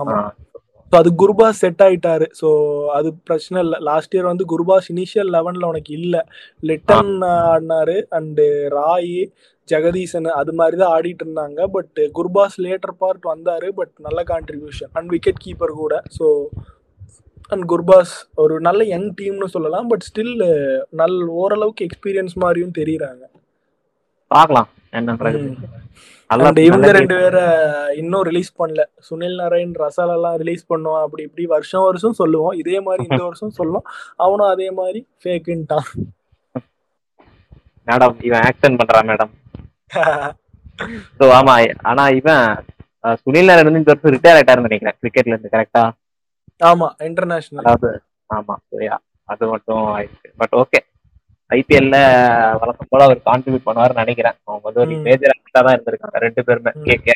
ஆமாம் 0.00 0.28
ஸோ 0.94 0.98
அது 1.02 1.10
குர்பாஸ் 1.20 1.60
செட் 1.62 1.80
ஆயிட்டாரு. 1.84 2.26
ஸோ 2.40 2.48
அது 2.96 3.08
பிரச்சனை 3.28 3.56
இல்லை. 3.64 3.78
லாஸ்ட் 3.88 4.12
இயர் 4.14 4.28
வந்து 4.30 4.44
குர்பாஸ் 4.52 4.88
இனிஷியல் 4.92 5.30
லெவனில் 5.34 5.66
உனக்கு 5.70 5.92
இல்லை. 5.98 6.20
லிட்டன் 6.68 7.10
ஆடினாரு. 7.30 7.96
அண்டு 8.18 8.44
ராய் 8.76 9.16
ஜெகதீசன் 9.72 10.28
அது 10.40 10.52
மாதிரி 10.60 10.76
தான் 10.82 10.92
ஆடிட்டு 10.96 11.24
இருந்தாங்க. 11.26 11.66
பட் 11.76 11.98
குர்பாஸ் 12.18 12.56
லேட்டர் 12.66 12.94
பார்ட் 13.02 13.26
வந்தாரு. 13.32 13.70
பட் 13.78 13.92
நல்ல 14.06 14.22
கான்ட்ரிபியூஷன் 14.30 14.92
அண்ட் 14.98 15.10
விக்கெட் 15.14 15.42
கீப்பர் 15.46 15.74
கூட. 15.82 15.96
ஸோ 16.18 16.28
அண்ட் 17.54 17.66
குர்பாஸ் 17.72 18.14
ஒரு 18.44 18.56
நல்ல 18.68 18.84
யங் 18.94 19.10
டீம்னு 19.20 19.50
சொல்லலாம். 19.56 19.88
பட் 19.92 20.06
ஸ்டில் 20.10 20.34
நல் 21.02 21.20
ஓரளவுக்கு 21.42 21.88
எக்ஸ்பீரியன்ஸ் 21.88 22.36
மாதிரியும் 22.44 22.76
தெரியுறாங்க. 22.80 23.24
பார்க்கலாம். 24.30 24.70
நல்லா 24.98 25.16
அண்ட் 26.30 26.60
இவங்க 26.66 26.88
ரெண்டு 26.96 27.14
பேரை 27.20 27.42
இன்னும் 28.00 28.24
ரிலீஸ் 28.28 28.50
பண்ணல. 28.60 28.82
சுனில் 29.08 29.36
நரேன் 29.40 29.74
ரசால் 29.82 30.12
எல்லாம் 30.16 30.36
ரிலீஸ் 30.42 30.64
பண்ணுவான். 30.72 31.04
அப்படி 31.06 31.22
இப்படி 31.28 31.44
வருஷம் 31.54 31.86
வருஷம் 31.88 32.18
சொல்லுவோம். 32.20 32.54
இதே 32.62 32.78
மாதிரி 32.86 33.02
இந்த 33.08 33.22
வருஷம் 33.28 33.56
சொல்லுவோம் 33.58 33.86
அவனும் 34.24 34.52
அதே 34.54 34.68
மாதிரி 34.78 35.00
ஃபேக்குன்ட்டான் 35.22 35.88
மேடம் 37.86 38.16
இவன் 38.28 38.44
ஆக்ஷன் 38.48 38.78
பண்றான் 38.80 39.08
மேடம். 39.10 39.32
ஸோ 41.18 41.24
ஆமா 41.38 41.54
ஆனா 41.90 42.04
இவன் 42.20 42.46
சுனில் 43.22 43.48
நாராயண் 43.48 43.68
வந்து 43.68 43.82
இந்த 43.82 43.92
வருஷம் 43.92 44.14
ரிட்டையர் 44.14 44.36
ஆயிட்டாருன்னு 44.38 44.68
நினைக்கிறேன். 44.68 44.96
கிரிக்கெட்ல 45.00 45.34
இருந்து 45.34 45.54
கரெக்டா 45.54 45.82
ஆமா 46.60 46.88
இன்டர்நேஷனல் 47.08 47.62
அதாவது 47.64 47.90
ஆமா 48.30 48.54
சரியா. 48.72 48.94
அது 49.28 49.44
மட்டும் 49.52 49.84
ஆயிடுச்சு. 49.94 50.28
பட் 50.40 50.54
ஓகே 50.62 50.78
ஐபிஎல்ல 51.56 51.96
வழக்கம் 52.60 52.90
போல 52.90 53.04
அவர் 53.08 53.26
கான்ட்ரிபியூட் 53.28 53.66
பண்ணுவாருன்னு 53.66 54.02
நினைக்கிறேன். 54.04 54.36
அவங்க 54.46 54.64
வந்து 54.68 54.82
ஒரு. 54.84 54.96
மேஜர் 55.06 55.34
ஆக்டா 55.34 55.60
தான் 55.66 55.74
இருந்திருக்காங்க 55.76 56.18
ரெண்டு 56.26 56.44
பேருமே. 56.48 56.72
K 56.86 56.96
K. 57.06 57.14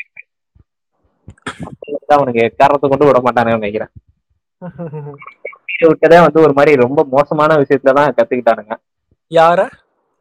அவனுக்கு 2.17 2.41
எக்காரணத்தை 2.49 2.89
கொண்டு 2.89 3.09
விட 3.09 3.19
மாட்டானே 3.21 3.57
நினைக்கிறேன். 3.59 3.93
விட்டதே 5.91 6.19
வந்து 6.21 6.39
ஒரு 6.45 6.53
மாதிரி 6.53 6.73
ரொம்ப 6.77 7.01
மோசமான 7.17 7.57
விஷயத்துல 7.63 7.95
தான் 7.99 8.15
கத்துக்கிட்டானுங்க. 8.19 8.75
யார? 9.31 9.61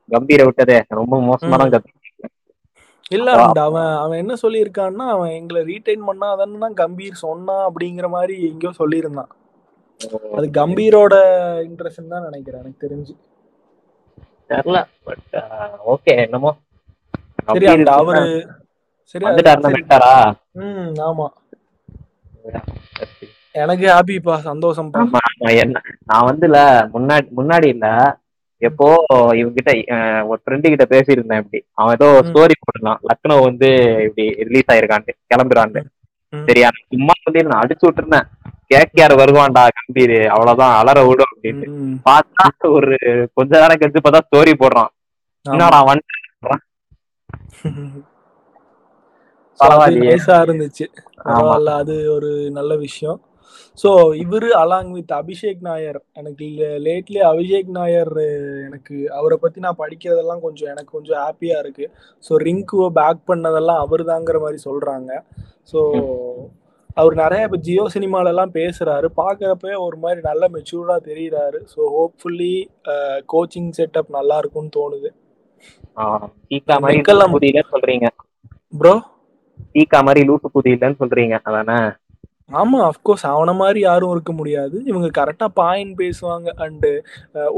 கம்பீரை 0.10 0.44
விட்டதே. 0.45 0.77
ரொம்ப 0.99 1.15
மோசமா 1.30 1.56
தான் 1.57 1.69
ம். 1.69 1.76
கத்து 1.76 1.95
இல்ல 3.11 3.31
அவன் 3.65 3.91
அவன் 4.03 4.18
என்ன 4.18 4.34
சொல்லியிருக்கான்னா 4.41 5.06
அவன் 5.07 5.30
எங்களை 5.31 5.60
ரீடைன் 5.64 6.03
பண்ணாதான்னு 6.07 6.64
தான் 6.64 6.77
கம்பீர் 6.81 7.23
சொன்னான் 7.26 7.65
அப்படிங்கிற 7.68 8.07
மாதிரி 8.10 8.35
எங்கேயோ 8.49 8.72
சொல்லியிருந்தான். 8.80 9.30
அது 10.38 10.48
கம்பீரோட 10.60 11.15
இன்ட்ரெஸ்ட் 11.68 12.14
தான் 12.14 12.27
நினைக்கிறேன் 12.27 12.61
எனக்கு 12.61 12.84
தெரிஞ்சு. 12.85 13.14
தெரியல 14.49 14.78
பட் 15.03 15.36
ஓகே 15.94 16.14
என்னமோ. 16.24 16.52
சரி 17.49 17.68
அந்த 17.72 17.91
அவரு 17.95 18.22
சரி. 19.15 19.76
விட்டாரா 19.76 20.14
ம் 20.61 20.94
ஆமா. 21.06 21.28
எனக்கு 23.56 23.86
ஹாப்பிப்பா 23.90 24.36
என்ன 25.57 25.78
நான் 26.03 26.28
வந்துல 26.30 26.57
முன்னாடி 26.95 27.28
முன்னாடி 27.38 27.68
இல்ல 27.68 27.88
எப்போ 28.61 28.88
இவங்கிட்ட 29.40 29.72
ஒரு 30.28 30.40
ஃப்ரெண்டு 30.44 30.72
கிட்ட 30.72 30.86
பேசியிருந்தேன் 30.90 31.41
இப்படி. 31.44 31.60
அவன் 31.74 31.95
ஏதோ. 31.98 32.07
ஸ்டோரி 32.28 32.56
போட்டிருந்தான். 32.57 33.02
லக்னோ 33.07 33.36
வந்து 33.44 33.69
இப்படி 34.06 34.26
ரிலீஸ் 34.48 34.72
ஆயிருக்கான்ட்டு 34.74 35.14
கிளம்புறான்ட்டு 35.32 35.82
ம். 36.34 36.45
சரியா 36.48 36.69
சும்மா 36.88 37.14
சொல்லி 37.19 37.44
நான் 37.45 37.64
அடிச்சு 37.64 37.88
விட்டுருந்தேன். 37.88 38.28
கேகேஆர் 38.72 39.14
வருவான்டா 39.22 39.64
கம்பீர். 39.77 40.18
அவ்வளவுதான் 40.34 40.73
அலற 40.80 40.99
விடும் 41.07 41.31
அப்படின்னு. 41.34 41.68
பார்த்தா 42.07 42.45
ஒரு 42.77 42.95
கொஞ்ச 43.38 43.52
நேரம் 43.61 43.80
கழிச்சு 43.81 44.02
பார்த்தா 44.02 44.26
ஸ்டோரி 44.27 44.53
போடுறான். 44.64 44.91
என்னடா 45.45 45.81
வந்து 45.91 46.15
So, 49.60 49.65
அது 49.65 49.69
பரவாயில்லையே. 49.69 50.10
nice 50.10 50.27
ஆ 50.34 50.35
இருந்துச்சு. 50.45 50.85
பரவாயில்ல 51.27 51.72
அது 51.81 51.94
ஒரு 52.15 52.27
நல்ல 52.57 52.73
விஷயம். 52.77 53.18
ஸோ 53.80 53.89
இவரு 54.23 54.49
அலாங் 54.60 54.91
வித் 54.98 55.11
அபிஷேக் 55.11 55.61
நாயர் 55.68 55.98
எனக்கு 56.14 56.45
லேட்லி 56.85 57.19
அபிஷேக் 57.30 57.69
நாயர் 57.77 58.11
எனக்கு 58.68 58.95
அவரை 59.11 59.38
பத்தி 59.38 59.60
நான் 59.60 59.80
படிக்கிறதெல்லாம் 59.81 60.44
கொஞ்சம் 60.45 60.72
எனக்கு 60.73 60.91
கொஞ்சம் 60.98 61.19
ஹாப்பியா 61.23 61.57
இருக்கு. 61.60 61.85
ஸோ 62.23 62.35
ரிங்குவை 62.48 62.89
பேக் 62.99 63.27
பண்ணதெல்லாம் 63.31 63.84
அவர் 63.85 64.03
தாங்கிற 64.11 64.39
மாதிரி 64.39 64.61
சொல்றாங்க. 64.68 65.11
ஸோ 65.73 65.80
அவர் 67.02 67.15
நிறைய 67.22 67.48
இப்போ 67.48 67.60
ஜியோ 67.68 67.84
சினிமாலெல்லாம் 67.95 68.52
பேசுறாரு. 68.60 69.07
பார்க்குறப்ப 69.22 69.74
ஒரு 69.88 69.98
மாதிரி 70.03 70.22
நல்ல 70.30 70.44
மெச்சூர்டாக 70.56 71.02
தெரியுறாரு. 71.10 71.60
ஸோ 71.74 71.80
ஹோப்ஃபுல்லி 71.95 72.53
கோச்சிங் 73.34 73.72
செட்டப் 73.80 74.15
நல்லா 74.18 74.38
இருக்கும்னு 74.44 74.76
தோணுது. 74.78 75.10
மெக்கல்லாம் 76.91 77.34
புதியிலன்னு 77.36 77.72
சொல்றீங்க. 77.76 78.07
ப்ரோ 78.74 78.95
டீக்கா 79.76 79.99
மாதிரி 80.07 80.22
லூட்டு 80.30 80.48
புதியிலன்னு 80.56 80.99
சொல்றீங்க 81.02 81.36
அதானே? 81.49 81.78
ஆமா 82.49 82.78
அஃப்கோர்ஸ் 82.90 83.24
அவன 83.32 83.53
மாதிரி 83.61 83.80
யாரும் 83.80 84.11
இருக்க 84.15 84.32
முடியாது. 84.32 84.78
இவங்க 84.90 85.07
கரெக்டா 85.18 85.48
பாயிண்ட் 85.60 85.94
பேசுவாங்க. 86.02 86.49
அண்டு 86.65 86.91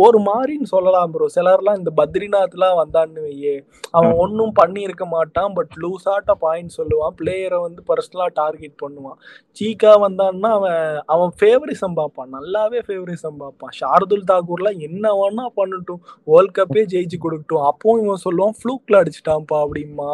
ஒரு 0.06 0.20
மாதிரின்னு 0.28 0.68
சொல்லலாம் 0.72 1.11
ப்ரோ 1.16 1.28
சிலர்லாம் 1.36 1.78
இந்த 1.82 1.91
பத்ரிநாத்லாம் 1.99 2.80
வந்தான்னு 2.82 3.26
வையே 3.28 3.53
அவன் 3.98 4.16
ஒன்றும் 4.24 4.56
பண்ணி 4.60 4.82
இருக்க 4.88 5.06
மாட்டான். 5.16 5.52
பட் 5.57 5.76
லூஸாட்ட 5.84 6.36
பாயிண்ட் 6.45 6.76
சொல்லுவான். 6.80 7.14
பிளேயரை 7.20 7.60
வந்து 7.68 7.84
பர்சனலாக 7.91 8.32
டார்கெட் 8.41 8.76
பண்ணுவான். 8.84 9.20
சீக்கா 9.57 9.94
வந்தான்னா 10.06 10.52
அவன் 10.60 10.82
அவன் 11.16 11.34
ஃபேவரிசம் 11.40 11.98
பார்ப்பான். 12.02 12.32
நல்லாவே 12.38 12.82
ஃபேவரிசம் 12.88 13.40
பார்ப்பான். 13.44 13.76
ஷார்துல் 13.82 14.28
தாக்கூர்லாம் 14.34 14.82
என்ன 14.90 15.14
வேணா 15.22 15.48
பண்ணட்டும். 15.61 16.03
வேர்ல்ட் 16.32 16.57
கப்பே 16.60 16.86
ஜெயிச்சு 16.95 17.20
கொடுக்கட்டும். 17.28 17.66
அப்பவும் 17.72 18.03
இவன் 18.06 18.26
சொல்லுவான் 18.28 18.60
ஃப்ளூக்ல 18.61 19.02
அடிச்சிட்டான்ப்பா 19.03 19.60
அப்படிமா 19.66 20.11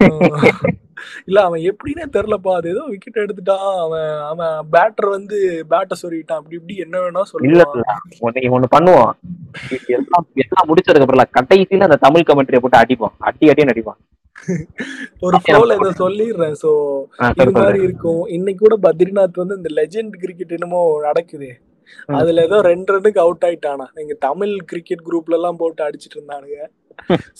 இல்ல 1.28 1.38
அவன் 1.48 1.62
எப்படின்னே 1.70 2.06
தெரியலப்பா. 2.16 2.52
அது 2.58 2.68
ஏதோ 2.74 2.84
விக்கெட் 2.92 3.22
எடுத்துட்டான் 3.24 3.64
அவன் 3.84 4.10
அவன் 4.30 4.54
பேட்டர் 4.74 5.08
வந்து 5.16 5.38
பேட்டை 5.72 5.96
சொல்லிட்டான். 6.02 6.40
அப்படி 6.40 6.58
இப்படி 6.60 6.76
என்ன 6.84 6.96
வேணா 7.04 7.24
சொல்லுவான். 7.30 7.48
இல்ல 7.50 7.64
ஒண்ணு 8.26 8.94
இது 9.76 9.94
எல்லாம் 9.98 10.26
எல்லாம் 10.44 10.68
முடிச்சதுக்கு 10.70 11.06
அப்புறம் 11.06 11.34
கடைசியில 11.38 11.88
அந்த 11.88 12.00
தமிழ் 12.06 12.28
கமெண்ட்ரியை 12.30 12.62
போட்டு 12.64 12.82
அடிப்போம் 12.82 13.16
அட்டி 13.30 13.50
அட்டின்னு 13.52 13.74
அடிப்போம் 13.74 14.00
ஒரு 15.26 15.36
ஃப்ளோல 15.44 15.76
இதை 15.78 15.92
சொல்லிடுறேன். 16.02 16.56
சோ 16.62 16.70
இது 17.20 17.38
சொல்லு, 17.38 17.54
மாதிரி 17.56 17.78
சொல்லு. 17.78 17.86
இருக்கும். 17.86 18.20
இன்னைக்கு 18.36 18.60
கூட 18.64 18.76
பத்ரிநாத் 18.84 19.40
வந்து 19.42 19.58
இந்த 19.60 19.70
லெஜெண்ட் 19.78 20.14
கிரிக்கெட் 20.24 20.54
என்னமோ 20.56 20.82
நடக்குது. 21.06 21.48
அதுல 22.18 22.42
ஏதோ 22.48 22.56
ரெண்டு 22.68 22.92
ரன்னுக்கு 22.94 23.20
அவுட் 23.24 23.46
ஆயிட்டானா. 23.48 23.86
எங்க 24.02 24.14
தமிழ் 24.26 24.52
கிரிக்கெட் 24.70 25.06
குரூப்ல 25.08 25.38
எல்லாம் 25.38 25.60
போட்டு 25.62 25.82
அடிச்சிட்டு 25.86 26.16
இருந்தானுங்க. 26.18 26.58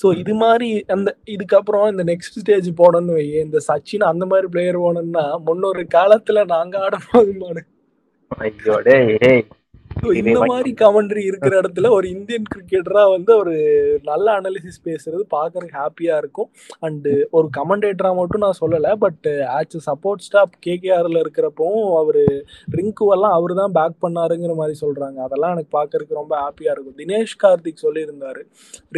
சோ 0.02 0.06
இது 0.18 0.34
மாதிரி 0.34 0.68
அந்த 0.88 1.08
இதுக்கப்புறம் 1.26 1.86
இந்த 1.90 2.04
நெக்ஸ்ட் 2.04 2.38
ஸ்டேஜ் 2.38 2.68
போனோம்னு 2.76 3.12
வை 3.12 3.26
இந்த 3.40 3.60
சச்சின் 3.68 4.04
அந்த 4.04 4.26
மாதிரி 4.26 4.48
பிளேயர் 4.48 4.78
போனோம்னா 4.78 5.24
முன்னொரு 5.40 5.84
காலத்துல 5.94 6.44
நாங்க 6.46 6.78
ஆட 6.78 6.96
போதுமானு 7.06 7.62
டேய். 8.84 9.12
ஏய் 9.28 9.44
இந்த 10.20 10.40
மாதிரி 10.50 10.70
கமெண்ட்ரி 10.80 11.22
இருக்கிற 11.28 11.54
இடத்துல 11.60 11.88
ஒரு 11.96 12.06
இந்தியன் 12.14 12.48
கிரிக்கெட்டரா 12.52 13.02
வந்து 13.14 13.32
ஒரு 13.36 13.54
நல்ல 14.08 14.26
அனாலிசிஸ் 14.38 14.78
பேசுறது 14.88 15.22
பாக்குறதுக்கு 15.34 15.78
ஹாப்பியா 15.80 16.16
இருக்கும். 16.22 16.48
அண்ட் 16.86 17.08
ஒரு 17.36 17.46
கமெண்டேட்டரா 17.58 18.10
மட்டும் 18.20 18.44
நான் 18.44 18.58
சொல்லல 18.60 18.90
பட் 19.04 19.28
ஆச்சு 19.56 19.78
சப்போர்ட் 19.88 20.24
ஸ்டாப் 20.26 20.54
கேகேஆர்ல 20.66 21.22
இருக்கிறப்பவும் 21.24 21.88
அவரு 22.00 22.24
ரிங்குவெல்லாம் 22.76 23.36
அவரு 23.38 23.56
தான் 23.60 23.74
பேக் 23.78 23.98
பண்ணாருங்கிற 24.06 24.54
மாதிரி 24.60 24.76
சொல்றாங்க. 24.84 25.18
அதெல்லாம் 25.26 25.54
எனக்கு 25.56 25.72
பாக்குறதுக்கு 25.78 26.20
ரொம்ப 26.20 26.34
ஹாப்பியா 26.42 26.72
இருக்கும். 26.74 26.98
தினேஷ் 27.02 27.36
கார்த்திக் 27.44 27.84
சொல்லியிருந்தாரு. 27.86 28.42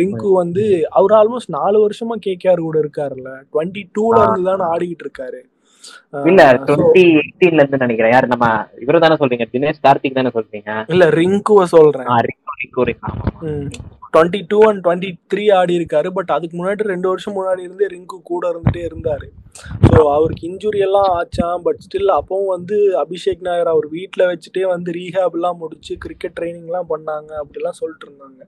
ரிங்கு 0.01 0.31
வந்து 0.43 0.66
அவர் 1.01 1.16
ஆல்மோஸ்ட் 1.20 1.56
நாலு 1.59 1.78
வருஷமா 1.86 2.16
கேகேஆர் 2.28 2.66
கூட 2.68 2.78
இருக்காருல்ல. 2.85 3.32
டுவெண்ட்டி 3.52 3.85
டூல 3.98 4.18
இருந்து 4.24 4.51
தானே 4.51 4.66
ஆடிக்கிட்டு 4.74 5.06
இருக்காரு. 5.06 5.40
இல்ல 6.30 6.42
டுவெண்ட்டி 6.66 7.04
எயிட்டீன்ல 7.20 7.62
இருந்து 7.62 7.84
நினைக்கிறேன். 7.84 8.14
யாரு 8.14 8.32
நம்ம 8.32 8.46
இவரு 8.84 9.04
தானே 9.04 9.18
சொல்றீங்க 9.22 9.46
தினேஷ் 9.54 9.84
கார்த்திக் 9.86 10.20
தானே 10.20 10.34
சொல்றீங்க? 10.38 10.70
இல்ல 10.94 11.06
ரிங்குவ 11.20 11.64
சொல்றேன். 11.76 12.10
Twenty 14.14 14.38
two 14.50 14.58
and 14.68 14.80
twenty 14.84 15.10
three 15.32 15.44
ஆடி 15.56 15.74
இருக்காரு 15.80 16.08
பட் 16.16 16.30
அதுக்கு 16.36 16.54
முன்னாடி 16.60 16.86
ரெண்டு 16.92 17.06
வருஷம் 17.10 17.36
முன்னாடி 17.36 17.60
இருந்தே 17.66 17.88
ரிங்கு 17.92 18.16
கூட 18.30 18.42
இருந்துட்டே 18.52 18.82
இருந்தாரு. 18.88 19.26
ஸோ 19.90 20.00
அவருக்கு 20.14 20.44
இன்ஜுரி 20.48 20.80
எல்லாம் 20.86 21.10
ஆச்சான் 21.18 21.62
பட் 21.66 21.80
ஸ்டில் 21.84 22.12
அப்பவும் 22.16 22.50
வந்து 22.54 22.76
அபிஷேக் 23.02 23.46
நாயர் 23.48 23.70
அவர் 23.74 23.86
வீட்டில் 23.96 24.28
வச்சுட்டே 24.30 24.64
வந்து 24.72 24.90
ரீஹாப் 24.98 25.36
எல்லாம் 25.38 25.60
முடிச்சு 25.62 25.94
கிரிக்கெட் 26.04 26.36
ட்ரைனிங்லாம் 26.38 26.90
பண்ணாங்க 26.92 27.30
அப்படிலாம் 27.42 27.78
சொல்லிட்டு 27.80 28.06
இருந்தாங்க. 28.08 28.40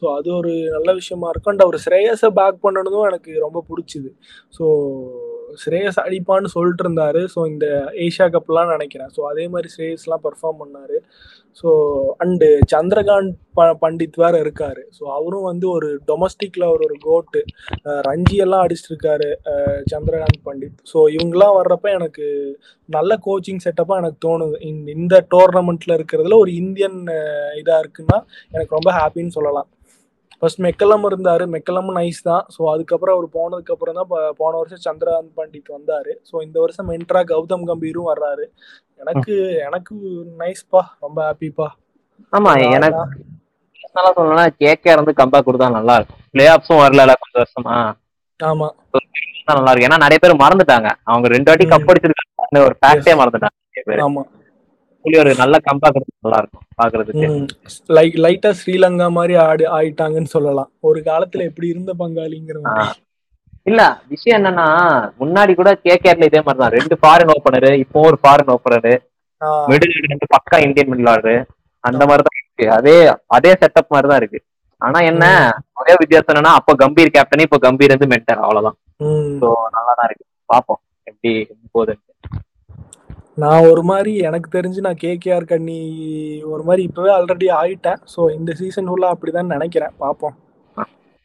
ஸோ 0.00 0.06
அது 0.18 0.28
ஒரு 0.40 0.52
நல்ல 0.76 0.90
விஷயமா 1.00 1.30
இருக்கும். 1.32 1.52
அண்ட் 1.54 1.64
அவர் 1.66 1.78
ஸ்ரேயஸை 1.86 2.30
பேக் 2.40 2.64
பண்ணனதும் 2.66 3.08
எனக்கு 3.10 3.32
ரொம்ப 3.46 3.64
பிடிச்சிது. 3.70 4.10
ஸோ 4.58 4.64
ஸ்ரேயஸ் 5.62 5.98
அடிப்பான்னு 6.04 6.54
சொல்லிட்டு 6.54 6.84
இருந்தாரு 6.84 7.22
ஸோ 7.34 7.40
இந்த 7.52 7.66
ஏஷியா 8.06 8.26
கப்லாம் 8.36 8.72
நினைக்கிறேன். 8.76 9.10
ஸோ 9.16 9.20
அதே 9.30 9.44
மாதிரி 9.48 9.68
ஸ்ரேயஸ்லாம் 9.76 10.24
பெர்ஃபார்ம் 10.26 10.60
பண்ணாரு. 10.62 10.98
ஸோ 11.60 11.70
அண்டு 12.24 12.48
சந்திரகாந்த் 12.72 13.32
ப 13.58 13.62
பண்டித் 13.82 14.18
வேற 14.22 14.34
இருக்காரு. 14.44 14.82
ஸோ 14.98 15.02
அவரும் 15.16 15.48
வந்து 15.48 15.66
ஒரு 15.76 15.88
டொமஸ்டிக்ல 16.10 16.64
அவர் 16.70 16.84
ஒரு 16.88 16.96
கோட்டு 17.08 17.40
ரஞ்சி 18.08 18.36
எல்லாம் 18.44 18.62
அடிச்சிட்டு 18.64 18.92
இருக்காரு 18.92 19.28
சந்திரகாந்த் 19.92 20.46
பண்டித். 20.48 20.78
ஸோ 20.92 20.98
இவங்கெல்லாம் 21.16 21.56
வர்றப்ப 21.60 21.90
எனக்கு 21.98 22.26
நல்ல 22.88 23.18
கோச்சிங் 23.26 23.64
செட்டப்பாக 23.66 24.02
எனக்கு 24.02 24.20
தோணுது. 24.28 24.56
இந்த 24.96 25.16
டோர்னமெண்ட்ல 25.34 25.98
இருக்கிறதுல 25.98 26.38
ஒரு 26.44 26.52
இந்தியன் 26.62 26.98
இதாக 27.60 27.82
இருக்குன்னா 27.84 28.20
எனக்கு 28.54 28.76
ரொம்ப 28.78 28.92
ஹாப்பின்னு 29.00 29.36
சொல்லலாம். 29.38 29.68
ஃபர்ஸ்ட் 30.42 30.60
மெக்கலம் 30.66 31.06
இருந்தாரு. 31.08 31.44
மெக்கலமும் 31.54 31.96
நைஸ் 31.98 32.20
தான். 32.22 32.44
ஸோ 32.54 32.60
அதுக்கப்புறம் 32.72 33.16
அவர் 33.16 33.26
போனதுக்கு 33.36 33.74
அப்புறம் 33.74 33.98
தான் 33.98 34.10
போன 34.40 34.52
வருஷம் 34.60 34.84
சந்திரகாந்த் 34.86 35.36
பண்டித் 35.40 35.74
வந்தாரு. 35.76 36.12
ஸோ 36.28 36.34
இந்த 36.46 36.56
வருஷம் 36.64 36.88
மென்ட்ரா 36.92 37.22
கௌதம் 37.32 37.68
கம்பீரும் 37.70 38.10
வர்றாரு. 38.12 38.46
எனக்கு 39.02 39.34
எனக்கு 39.68 39.94
நைஸ்ப்பா 40.42 40.82
ரொம்ப 41.04 41.18
ஹாப்பிப்பா 41.28 41.68
ஆமா 42.32 42.50
எனக்கு 42.76 43.00
நல்லா 43.96 44.10
சொல்லணும்னா 44.16 44.46
கேகேஆர் 44.62 45.00
வந்து 45.00 45.20
கம்பேக் 45.20 45.46
கொடுத்தா 45.46 45.68
நல்லா 45.76 45.94
இருக்கும். 45.98 46.20
பிளே 46.32 46.44
ஆஃப்ஸும் 46.52 46.82
வரல 46.82 47.14
கொஞ்சம் 47.22 47.42
வருஷமா? 47.42 47.76
ஆமா. 48.40 48.68
நல்லா 49.50 49.70
இருக்கு 49.70 49.88
ஏன்னா 49.88 50.02
நிறைய 50.04 50.18
பேர் 50.22 50.42
மறந்துட்டாங்க. 50.42 50.88
அவங்க 51.10 51.28
ரெண்டு 51.34 51.50
வாட்டி. 51.50 51.64
கப் 51.72 51.90
அடிச்சிருக்காங்க. 51.90 52.28
ஒரு 52.66 52.76
ஃபேக்டே 52.80 53.14
மறந்துட்டாங்க. 53.20 53.56
ஆமா. 54.06 54.22
சொல்லி 55.04 55.18
ஒரு 55.22 55.30
நல்ல 55.42 55.56
கம்பேக் 55.68 55.98
நல்லா 56.24 56.38
இருக்கும் 56.42 56.64
பாக்குறதுக்கு. 56.80 57.26
லைக் 57.96 58.16
லைட்டா 58.24 58.50
ஸ்ரீலங்கா 58.60 59.06
மாதிரி 59.18 59.34
ஆடி 59.46 59.64
ஆயிட்டாங்கன்னு 59.78 60.32
சொல்லலாம். 60.36 60.70
ஒரு 60.88 60.98
காலத்துல 61.08 61.46
எப்படி 61.50 61.68
இருந்த 61.74 61.92
பங்காளிங்கிற 62.02 62.58
இல்ல 63.70 63.80
விஷயம் 64.12 64.36
என்னன்னா 64.38 64.66
முன்னாடி 65.20 65.52
கூட 65.54 65.70
கேகேஆர்ல 65.86 66.28
இதே 66.28 66.40
மாதிரி 66.44 66.60
தான். 66.62 66.74
ரெண்டு 66.78 66.94
ஃபாரின் 67.00 67.32
ஓப்பனரு 67.34 67.70
இப்போ 67.84 67.98
ஒரு 68.10 68.18
ஃபாரின் 68.22 68.52
ஓப்பனரு 68.54 68.92
மிடில் 69.70 69.98
ரெண்டு 70.06 70.26
பக்கா 70.34 70.56
இந்தியன் 70.66 70.90
மிடில் 70.92 71.10
ஆர்டரு 71.12 71.34
அந்த 71.84 72.02
மாதிரி 72.08 72.24
தான் 72.26 72.38
இருக்கு. 72.40 72.64
அதே 72.78 72.94
அதே 73.36 73.52
செட்டப் 73.60 73.92
மாதிரி 73.94 74.08
தான் 74.10 74.20
இருக்கு. 74.22 74.40
ஆனா 74.80 74.98
என்ன 75.10 75.24
ஒரே 75.80 75.94
வித்தியாசம் 76.00 76.32
என்னன்னா 76.32 76.52
அப்ப 76.58 76.74
கம்பீர் 76.82 77.14
கேப்டன் 77.16 77.46
இப்ப 77.46 77.60
கம்பீர் 77.66 77.94
வந்து 77.94 78.10
மென்டர் 78.12 78.42
அவ்வளவுதான். 78.44 78.76
ம். 79.06 79.30
ஸோ 79.40 79.48
நல்லா 79.76 79.92
தான் 80.00 80.08
இருக்கு. 80.10 80.26
பாப்போம் 80.52 80.80
எப்படி 81.06 81.32
போகுதுன்னு 81.74 82.06
நான் 83.42 83.66
ஒரு 83.70 83.82
மாதிரி 83.88 84.12
எனக்கு 84.28 84.48
தெரிஞ்சு 84.54 84.80
நான் 84.86 85.02
கேகேஆர் 85.02 85.50
கண்ணி 85.50 85.80
ஒரு 86.52 86.62
மாதிரி 86.68 86.82
இப்பவே 86.88 87.10
ஆல்ரெடி 87.16 87.48
ஆயிட்டேன். 87.60 88.00
ஸோ 88.12 88.20
இந்த 88.38 88.52
சீசன் 88.60 88.88
ஃபுல்லா 88.90 89.10
அப்படிதான் 89.14 89.52
நினைக்கிறேன். 89.54 89.94
பார்ப்போம் 90.04 90.36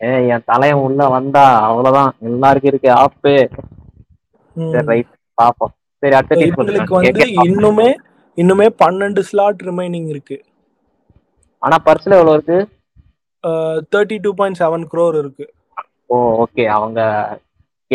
ஏ 0.02 0.10
என் 0.34 0.48
தலையன் 0.50 0.84
உள்ள 0.86 1.02
வந்தா 1.16 1.44
அவ்வளவுதான். 1.68 2.12
எல்லாருக்கும் 2.30 2.72
இருக்கு. 2.72 2.90
ஆப்பு. 3.04 3.34
ரைட் 4.90 5.12
பாப்போம். 5.38 5.74
சரி 6.04 6.16
அடுத்த 6.20 6.48
இவங்களுக்கு 6.50 6.98
வந்து 7.00 7.28
இன்னுமே 7.50 7.90
இன்னுமே 8.38 8.68
பன்னெண்டு 8.84 9.22
ஸ்லாட் 9.30 9.66
ரிமைனிங் 9.70 10.10
இருக்கு. 10.14 10.38
ஆனா 11.62 11.76
பர்ஸ்ல 11.86 12.18
எவ்வளவு 12.20 12.36
இருக்கு? 12.38 12.60
Thirty 13.94 14.18
two 14.26 14.32
point 14.40 14.60
seven 14.62 14.86
crore 14.94 15.18
இருக்கு. 15.24 15.46
ஓ 16.14 16.16
ஓகே 16.44 16.64
அவங்க 16.78 17.00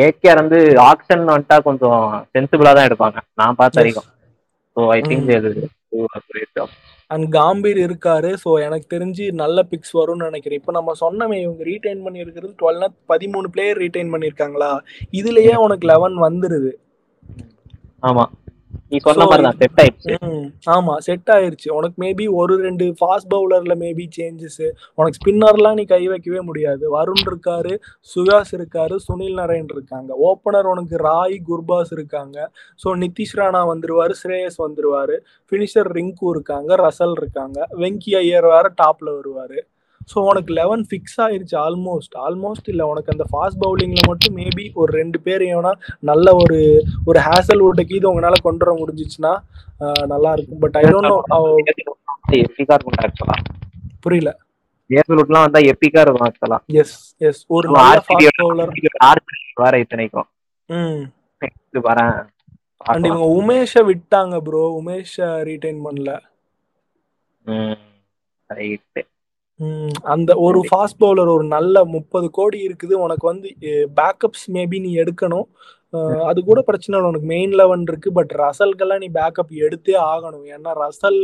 கேகேஆர் 0.01 0.43
வந்து 0.43 0.60
ஆக்ஷன் 0.90 1.24
வந்துட்டா 1.32 1.59
கொஞ்சம் 1.68 2.02
சென்சிபிளா 2.35 2.72
தான் 2.78 2.89
எடுப்பாங்க. 2.90 3.18
நான் 3.40 3.59
பார்த்த 3.60 3.81
வரைக்கும். 3.82 4.09
So 4.77 4.81
I 4.97 5.01
think 5.10 5.31
and 7.10 7.27
Gambhir 7.36 7.78
இருக்காரு. 7.86 8.28
ஸோ 8.43 8.51
எனக்கு 8.66 8.86
தெரிஞ்சு 8.94 9.24
நல்ல 9.40 9.62
பிக்ஸ் 9.70 9.94
வரும்னு 9.98 10.28
நினைக்கிறேன். 10.28 10.60
இப்போ 10.60 10.72
நம்ம 10.77 10.93
சொன்னமே 11.01 11.36
இவங்க 11.44 11.62
ரீடைன் 11.70 12.05
பண்ணி 12.05 12.22
இருக்கிறது 12.24 12.52
டுவெல்னா 12.60 12.89
பதிமூணு 13.12 13.48
பிளேயர் 13.55 13.81
ரீடைன் 13.85 14.12
பண்ணியிருக்காங்களா? 14.12 14.70
இதுலயே 15.20 15.55
உனக்கு 15.64 15.86
லெவன் 15.93 16.16
வந்துருது. 16.27 16.70
ஆமா. 18.09 18.24
நீ 18.93 18.99
சொன்ன 19.07 19.27
மாதிரி 19.31 19.45
தான் 19.47 19.59
செட் 19.61 19.81
ஆயிடுச்சு. 19.83 20.15
ஆமா 20.75 20.95
செட் 21.07 21.31
ஆயிருச்சு. 21.35 21.69
உனக்கு 21.79 21.97
மேபி 22.05 22.25
ஒரு 22.41 22.55
ரெண்டு 22.67 22.87
ஃபாஸ்ட் 22.99 23.29
பவுலர்ல 23.35 23.75
மேபி 23.83 24.05
சேஞ்சஸ் 24.17 24.62
உனக்கு 24.99 25.19
ஸ்பின்னர்லாம் 25.21 25.79
நீ 25.81 25.85
கை 25.95 26.03
வைக்கவே 26.12 26.41
முடியாது. 26.49 26.85
வருண் 26.97 27.25
இருக்காரு 27.29 27.75
சுகாஸ் 28.12 28.53
இருக்காரு 28.59 28.97
சுனில் 29.07 29.39
நரேன் 29.41 29.71
இருக்காங்க. 29.77 30.11
ஓப்பனர் 30.29 30.71
உனக்கு 30.75 30.97
ராய் 31.09 31.37
குர்பாஸ் 31.51 31.93
இருக்காங்க. 31.99 32.39
ஸோ 32.85 32.97
நிதிஷ் 33.05 33.37
ராணா 33.41 33.62
வந்துருவாரு 33.73 34.15
ஸ்ரேயஸ் 34.23 34.59
வந்துருவாரு. 34.67 35.19
ஃபினிஷர் 35.53 35.91
ரிங்கு 35.99 36.27
இருக்காங்க 36.35 36.77
ரசல் 36.87 37.19
இருக்காங்க. 37.21 37.59
வெங்கி 37.83 38.15
ஐயர் 38.23 38.49
வேற 38.55 38.67
டாப்ல 38.83 39.09
வருவாரு. 39.19 39.61
ஸோ 40.09 40.18
உனக்கு 40.31 40.51
லெவன் 40.52 40.82
ஃபிக்ஸ் 40.89 41.18
ஆயிருச்சு 41.24 41.56
ஆல்மோஸ்ட் 41.64 42.14
ஆல்மோஸ்ட் 42.27 42.68
இல்லை 42.72 42.85
உனக்கு 42.93 43.12
அந்த 43.14 43.24
ஃபாஸ்ட் 43.31 43.60
பவுலிங்ல 43.64 44.02
மட்டும் 44.09 44.36
மேபி 44.40 44.64
ஒரு 44.74 44.90
ரெண்டு 45.01 45.18
பேர் 45.20 45.43
ஏன்னா 45.48 45.72
நல்ல 46.10 46.35
ஒரு 46.35 46.59
ஒரு 47.06 47.18
ஹேசல் 47.28 47.64
வுட்டுக்கு 47.64 47.98
இது 47.98 48.10
உங்களால 48.12 48.39
கொண்டு 48.47 48.64
வர 48.64 48.74
முடிஞ்சிச்சுன்னா 48.81 49.32
நல்லா 50.06 50.31
இருக்கும். 50.36 50.60
பட் 50.64 50.77
ஐ 50.77 50.85
டோன்ட் 50.85 51.10
நோ 51.10 51.18
புரியல. 54.05 54.31
ஏர்ஃபுல்ட்லாம் 54.90 55.47
வந்தா 55.47 55.60
எப்பிக்கா 55.72 56.02
இருக்கும் 56.05 56.27
ஆக்சுவலா 56.28 56.59
எஸ் 56.81 56.97
எஸ் 57.28 57.43
ஒரு 57.56 57.66
நல்ல 57.77 58.01
ஃபாஸ்ட் 58.06 58.40
பவுலர் 58.40 58.72
வேற 59.62 59.74
இத்தனைக்கும். 59.85 60.28
ம். 60.68 61.02
இது 61.43 61.81
வரேன். 61.89 62.16
அண்ட் 62.86 63.06
இவங்க 63.09 63.27
உமேஷை 63.40 63.82
விட்டாங்க 63.90 64.36
ப்ரோ 64.47 64.62
உமேஷ 64.81 65.14
ரீடைன் 65.48 65.81
பண்ணல. 65.86 66.10
ரைட்டு 68.51 69.02
அந்த 70.15 70.31
ஒரு 70.47 70.61
ஃபாஸ்ட் 70.69 71.01
பவுலர் 71.03 71.31
ஒரு 71.37 71.45
நல்ல 71.57 71.85
முப்பது 71.97 72.27
கோடி 72.39 72.59
இருக்குது. 72.69 72.95
உனக்கு 73.07 73.27
வந்து 73.32 73.49
பேக்கப்ஸ் 74.01 74.47
மேபி 74.57 74.78
நீ 74.87 74.93
எடுக்கணும். 75.03 75.47
அது 76.31 76.39
கூட 76.49 76.61
பிரச்சனை 76.69 76.95
இல்லை. 76.97 77.09
உனக்கு 77.11 77.28
மெயின் 77.32 77.55
லெவன் 77.61 77.85
இருக்கு. 77.91 78.11
பட் 78.19 78.32
ரசல்கெல்லாம் 78.43 79.03
நீ 79.05 79.09
பேக்கப் 79.19 79.53
எடுத்தே 79.66 79.95
ஆகணும். 80.12 80.45
ஏன்னா 80.57 80.73
ரசல் 80.82 81.20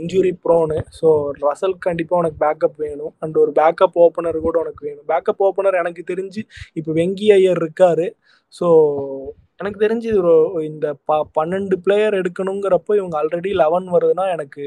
இன்ஜுரி 0.00 0.32
ப்ரோனு 0.44 0.78
ஸோ 0.98 1.08
ரசல் 1.46 1.76
கண்டிப்பாக 1.86 2.20
உனக்கு 2.22 2.38
பேக்கப் 2.44 2.78
வேணும். 2.86 3.12
அண்ட் 3.24 3.36
ஒரு 3.44 3.52
பேக்கப் 3.60 3.98
ஓப்பனர் 4.06 4.38
கூட 4.46 4.56
உனக்கு 4.64 4.82
வேணும். 4.88 5.06
பேக்கப் 5.12 5.44
ஓப்பனர் 5.48 5.80
எனக்கு 5.82 6.04
தெரிஞ்சு 6.12 6.44
இப்போ 6.80 6.92
வெங்கி 7.00 7.28
ஐயர் 7.38 7.62
இருக்காரு. 7.64 8.08
ஸோ 8.54 8.66
எனக்கு 9.60 9.78
தெரிஞ்சு 9.80 10.10
ஒரு 10.20 10.32
இந்த 10.68 10.86
ப 11.08 11.16
பன்னெண்டு 11.36 11.76
பிளேயர் 11.84 12.18
எடுக்கணுங்கிறப்போ 12.20 12.92
இவங்க 13.00 13.14
ஆல்ரெடி 13.20 13.50
லெவன் 13.60 13.86
வருதுன்னா 13.94 14.24
எனக்கு 14.34 14.62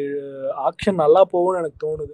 ஆக்ஷன் 0.67 1.01
நல்லா 1.03 1.21
போகும்னு 1.33 1.61
எனக்கு 1.61 1.79
தோணுது. 1.85 2.13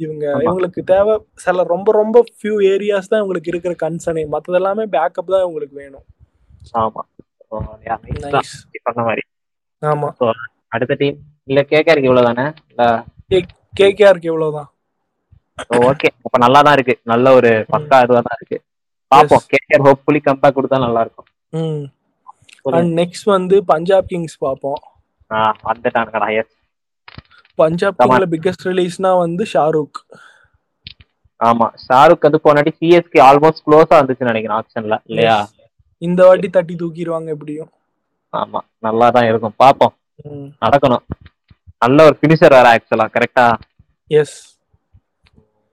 இவங்க. 0.00 0.24
இவங்களுக்கு 0.44 0.82
தேவை 0.92 1.14
சில 1.44 1.64
ரொம்ப 1.72 1.92
ரொம்ப 1.92 2.24
ஃபியூ 2.36 2.54
ஏரியாஸ் 2.72 3.10
தான் 3.10 3.22
இவங்களுக்கு 3.22 3.52
இருக்கிற 3.52 3.74
கன்சர்னே 3.84 4.24
மற்றது 4.34 4.58
எல்லாமே 4.60 4.86
பேக்கப் 4.96 5.32
தான் 5.34 5.44
இவங்களுக்கு 5.46 5.76
வேணும். 5.82 6.06
ஆமா. 6.82 7.02
சொன்ன 8.86 9.04
மாதிரி. 9.08 9.24
ஆமா. 9.82 10.08
அடுத்த 10.74 10.94
டீம் 10.94 11.18
இல்ல 11.48 11.60
கேகேஆருக்கு 11.72 12.10
இவ்வளவுதானே? 12.10 12.46
கேகேஆருக்கு 13.80 14.30
இவ்வளவுதான். 14.32 14.70
ஓகே 15.88 16.08
அப்ப 16.26 16.36
நல்லா 16.44 16.60
தான் 16.66 16.76
இருக்கு. 16.78 16.94
நல்ல 17.12 17.26
ஒரு 17.38 17.50
பக்கா 17.72 17.98
இதுவா 18.04 18.22
தான் 18.28 18.38
இருக்கு. 18.38 18.58
பாப்போம். 19.12 19.44
கேகேஆர் 19.52 19.84
ஹோப்ஃபுல்லி 19.86 20.20
கம்பேக் 20.28 20.56
கொடுத்தா 20.56 20.78
நல்லா 20.86 21.02
இருக்கும். 21.06 21.28
அண்ட் 22.66 22.92
நெக்ஸ்ட் 23.00 23.26
வந்து 23.36 23.56
பஞ்சாப் 23.64 24.08
கிங்ஸ் 24.08 24.36
பார்ப்போம். 24.38 24.80
பஞ்சாப். 27.58 27.96
கிங்ல 28.02 28.26
பிக்கஸ்ட் 28.34 28.64
ரிலீஸ்னா 28.70 29.18
வந்து 29.18 29.44
ஷாருக். 29.54 29.98
ஆமா 31.40 31.66
ஷாருக் 31.86 32.26
வந்து 32.26 32.40
போனாடி 32.46 32.70
சிஎஸ்கே 32.80 33.20
ஆல்மோஸ்ட் 33.28 33.64
க்ளோஸா 33.66 33.94
வந்துச்சுன்னு 34.00 34.32
நினைக்கிறேன் 34.32 34.58
ஆப்ஷன்ல 34.58 34.96
இல்லையா? 35.10 35.36
இந்த 36.02 36.20
வாட்டி 36.26 36.48
தட்டி 36.50 36.74
தூக்கிடுவாங்க 36.74 37.28
எப்படியும். 37.36 37.70
ஆமா 38.32 38.60
நல்லா 38.80 39.10
தான் 39.10 39.28
இருக்கும். 39.30 39.56
பாப்போம் 39.62 39.94
நடக்கணும். 40.64 41.04
நல்ல 41.82 42.04
ஒரு 42.08 42.16
ஃபினிஷர் 42.20 42.56
வேற 42.56 42.68
ஆக்சுவலா 42.74 43.06
கரெக்டா 43.16 43.44
எஸ் 44.10 44.36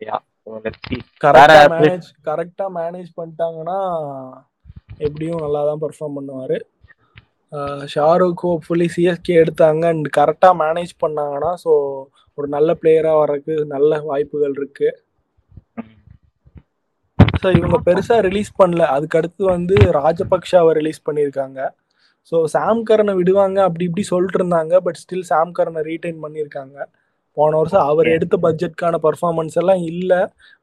யா 0.01 0.17
கரெக்டா 1.23 1.57
மேனேஜ் 1.73 2.07
கரெக்டா 2.29 2.65
மேனேஜ் 2.77 3.09
பண்ணிட்டாங்கன்னா 3.19 3.79
எப்படியும் 4.97 5.41
நல்லா 5.43 5.61
தான் 5.69 5.81
பெர்ஃபார்ம் 5.83 6.17
பண்ணுவாரு. 6.17 6.57
ஷாருக் 7.93 8.43
ஹோப்ஃபுல்லி 8.47 8.87
சிஎஸ்கே 8.95 9.35
எடுத்தாங்க. 9.43 9.83
அண்ட் 9.93 10.07
கரெக்டாக 10.17 10.59
மேனேஜ் 10.63 10.93
பண்ணாங்கன்னா 11.03 11.51
ஸோ 11.63 11.71
ஒரு 12.37 12.47
நல்ல 12.47 12.73
பிளேயராக 12.81 13.21
வர்றதுக்கு 13.21 13.65
நல்ல 13.75 13.99
வாய்ப்புகள் 14.09 14.55
இருக்கு. 14.61 14.89
ஸோ 17.41 17.47
இவங்க 17.57 17.77
பெருசாக 17.85 18.25
ரிலீஸ் 18.27 18.51
பண்ணல. 18.61 18.83
அதுக்கு 18.95 19.17
அடுத்து 19.19 19.43
வந்து 19.45 19.75
ராஜபக்ஷாவை 19.99 20.71
ரிலீஸ் 20.79 21.05
பண்ணியிருக்காங்க. 21.07 21.59
ஸோ 22.31 22.37
சாம் 22.45 22.81
கரனை 22.89 23.13
விடுவாங்க 23.19 23.59
அப்படி 23.67 23.83
இப்படி 23.89 24.03
சொல்லிட்டு 24.11 24.39
இருந்தாங்க. 24.39 24.73
பட் 24.87 24.99
ஸ்டில் 25.03 25.29
சாம் 25.31 25.53
கரனை 25.59 25.81
ரீடைன் 25.89 26.19
பண்ணியிருக்காங்க. 26.25 26.77
போன 27.37 27.57
வருஷம் 27.57 27.87
அவர் 27.91 28.07
எடுத்த 28.07 28.35
பட்ஜெட்கான 28.37 28.95
பர்ஃபார்மன்ஸ் 29.07 29.57
எல்லாம் 29.61 29.83
இல்லை. 29.91 30.19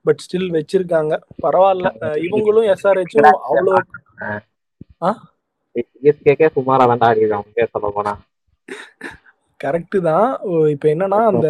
பட் 0.07 0.23
ஸ்டில் 0.25 0.51
வச்சிருக்காங்க. 0.57 1.15
பரவாயில்ல. 1.43 1.89
இவங்களும் 2.27 2.69
எஸ்ஆர்ஹெச்சும் 2.75 3.29
அவ்வளோ 3.49 3.75
ஆ? 5.03 5.11
சிஎஸ்கேக்கே 5.91 6.49
சுமாரா 6.57 6.87
ஆடிடுறான் 7.09 7.43
அவங்க 7.43 7.69
சொல்ல 7.75 7.91
போனா. 7.97 8.15
கரெக்டு 9.65 9.99
தான். 10.11 10.29
இப்போ 10.75 10.87
என்னன்னா 10.95 11.21
அந்த 11.33 11.49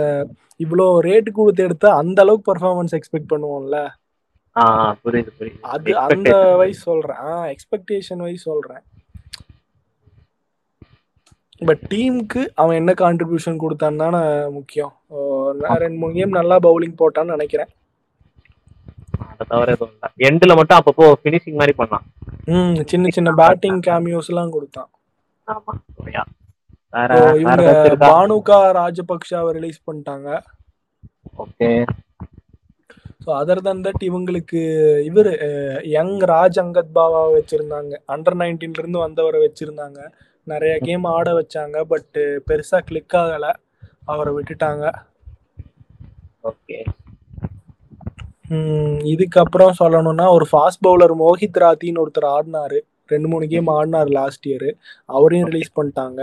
இவ்வளோ 0.64 0.86
ரேட்டு 1.06 1.30
கொடுத்து 1.38 1.66
எடுத்தா 1.68 1.88
அந்த 2.02 2.18
அளவுக்கு 2.24 2.50
பர்ஃபார்மன்ஸ் 2.50 2.94
எக்ஸ்பெக்ட் 2.98 3.32
பண்ணுவோம்ல. 3.32 3.78
புரியுது 5.04 5.32
புரியுது. 5.38 5.58
அது 5.74 5.90
அந்த 6.04 6.30
வைஸ் 6.60 6.86
சொல்றேன். 6.90 7.26
எக்ஸ்பெக்டேஷன் 7.54 8.22
வைஸ் 8.26 8.46
சொல்றேன். 8.50 8.82
பட் 11.68 11.82
டீமுக்கு 11.92 12.42
அவன் 12.62 12.78
என்ன 12.80 12.92
கான்ட்ரிபியூஷன் 13.02 13.60
கொடுத்தான்னு 13.64 14.02
தானே 14.04 14.20
முக்கியம். 14.56 14.92
ரெண்டு 15.84 15.98
மூணு 16.00 16.12
கேம் 16.18 16.38
நல்லா 16.38 16.56
பவுலிங் 16.66 16.98
போட்டான்னு 17.00 17.36
நினைக்கிறேன். 17.36 17.70
அதை 19.40 19.46
தவிர 19.48 19.72
எதுவும் 19.72 19.92
இல்லை. 19.94 20.08
எண்டுல 20.28 20.56
மட்டும் 20.56 20.78
அப்பப்போ 20.78 21.06
ஃபினிஷிங் 21.22 21.58
மாதிரி 21.60 21.74
பண்ணான் 21.78 22.06
ம் 22.48 22.76
சின்ன 22.84 23.08
சின்ன 23.08 23.30
பேட்டிங் 23.32 23.80
கேமியோஸ் 23.80 24.28
எல்லாம் 24.28 24.50
கொடுத்தான். 24.50 24.90
ஆமா. 25.48 25.72
யா. 26.12 26.24
வேற 26.92 27.12
இவங்க 27.40 27.70
பானுகா 28.02 28.58
ராஜபக்ஷாவை 28.72 29.50
ரிலீஸ் 29.52 29.84
பண்ணிட்டாங்க. 29.86 30.28
Okay. 31.36 31.68
So 33.24 33.28
other 33.34 33.60
than 33.60 33.82
that 33.84 34.02
இவங்களுக்கு 34.02 34.60
இவர் 35.02 35.30
யங் 35.88 36.16
ராஜ் 36.30 36.58
அங்கத் 36.58 36.92
பாவா 36.92 37.22
வச்சிருந்தாங்க. 37.34 37.92
அண்டர் 38.08 38.38
நைன்டீன்ல 38.40 38.82
இருந்து 38.82 38.98
வந்தவரை 38.98 39.40
வச்சிருந்தாங்க. 39.46 40.00
நிறைய 40.46 40.78
கேம் 40.78 41.04
ஆட 41.12 41.28
வச்சாங்க. 41.32 41.84
பட் 41.84 42.16
பெருசா 42.46 42.78
கிளிக் 42.80 43.16
ஆகல. 43.16 43.46
அவரை 44.06 44.32
விட்டுட்டாங்க. 44.34 44.84
ஓகே. 46.42 46.78
இதுக்கப்புறம் 49.12 49.78
சொல்லணும்னா 49.80 50.26
ஒரு 50.30 50.46
ஃபாஸ்ட் 50.50 50.84
பவுலர் 50.86 51.14
மோஹித் 51.20 51.62
ராத்தின்னு 51.62 52.02
ஒருத்தர் 52.04 52.28
ஆடினாரு. 52.34 52.78
ரெண்டு 53.08 53.28
மூணு 53.28 53.44
கேம் 53.46 53.68
ஆடினாரு 53.74 54.10
லாஸ்ட் 54.18 54.46
இயர் 54.46 54.68
அவரையும் 55.08 55.48
ரிலீஸ் 55.50 55.76
பண்ணிட்டாங்க. 55.76 56.20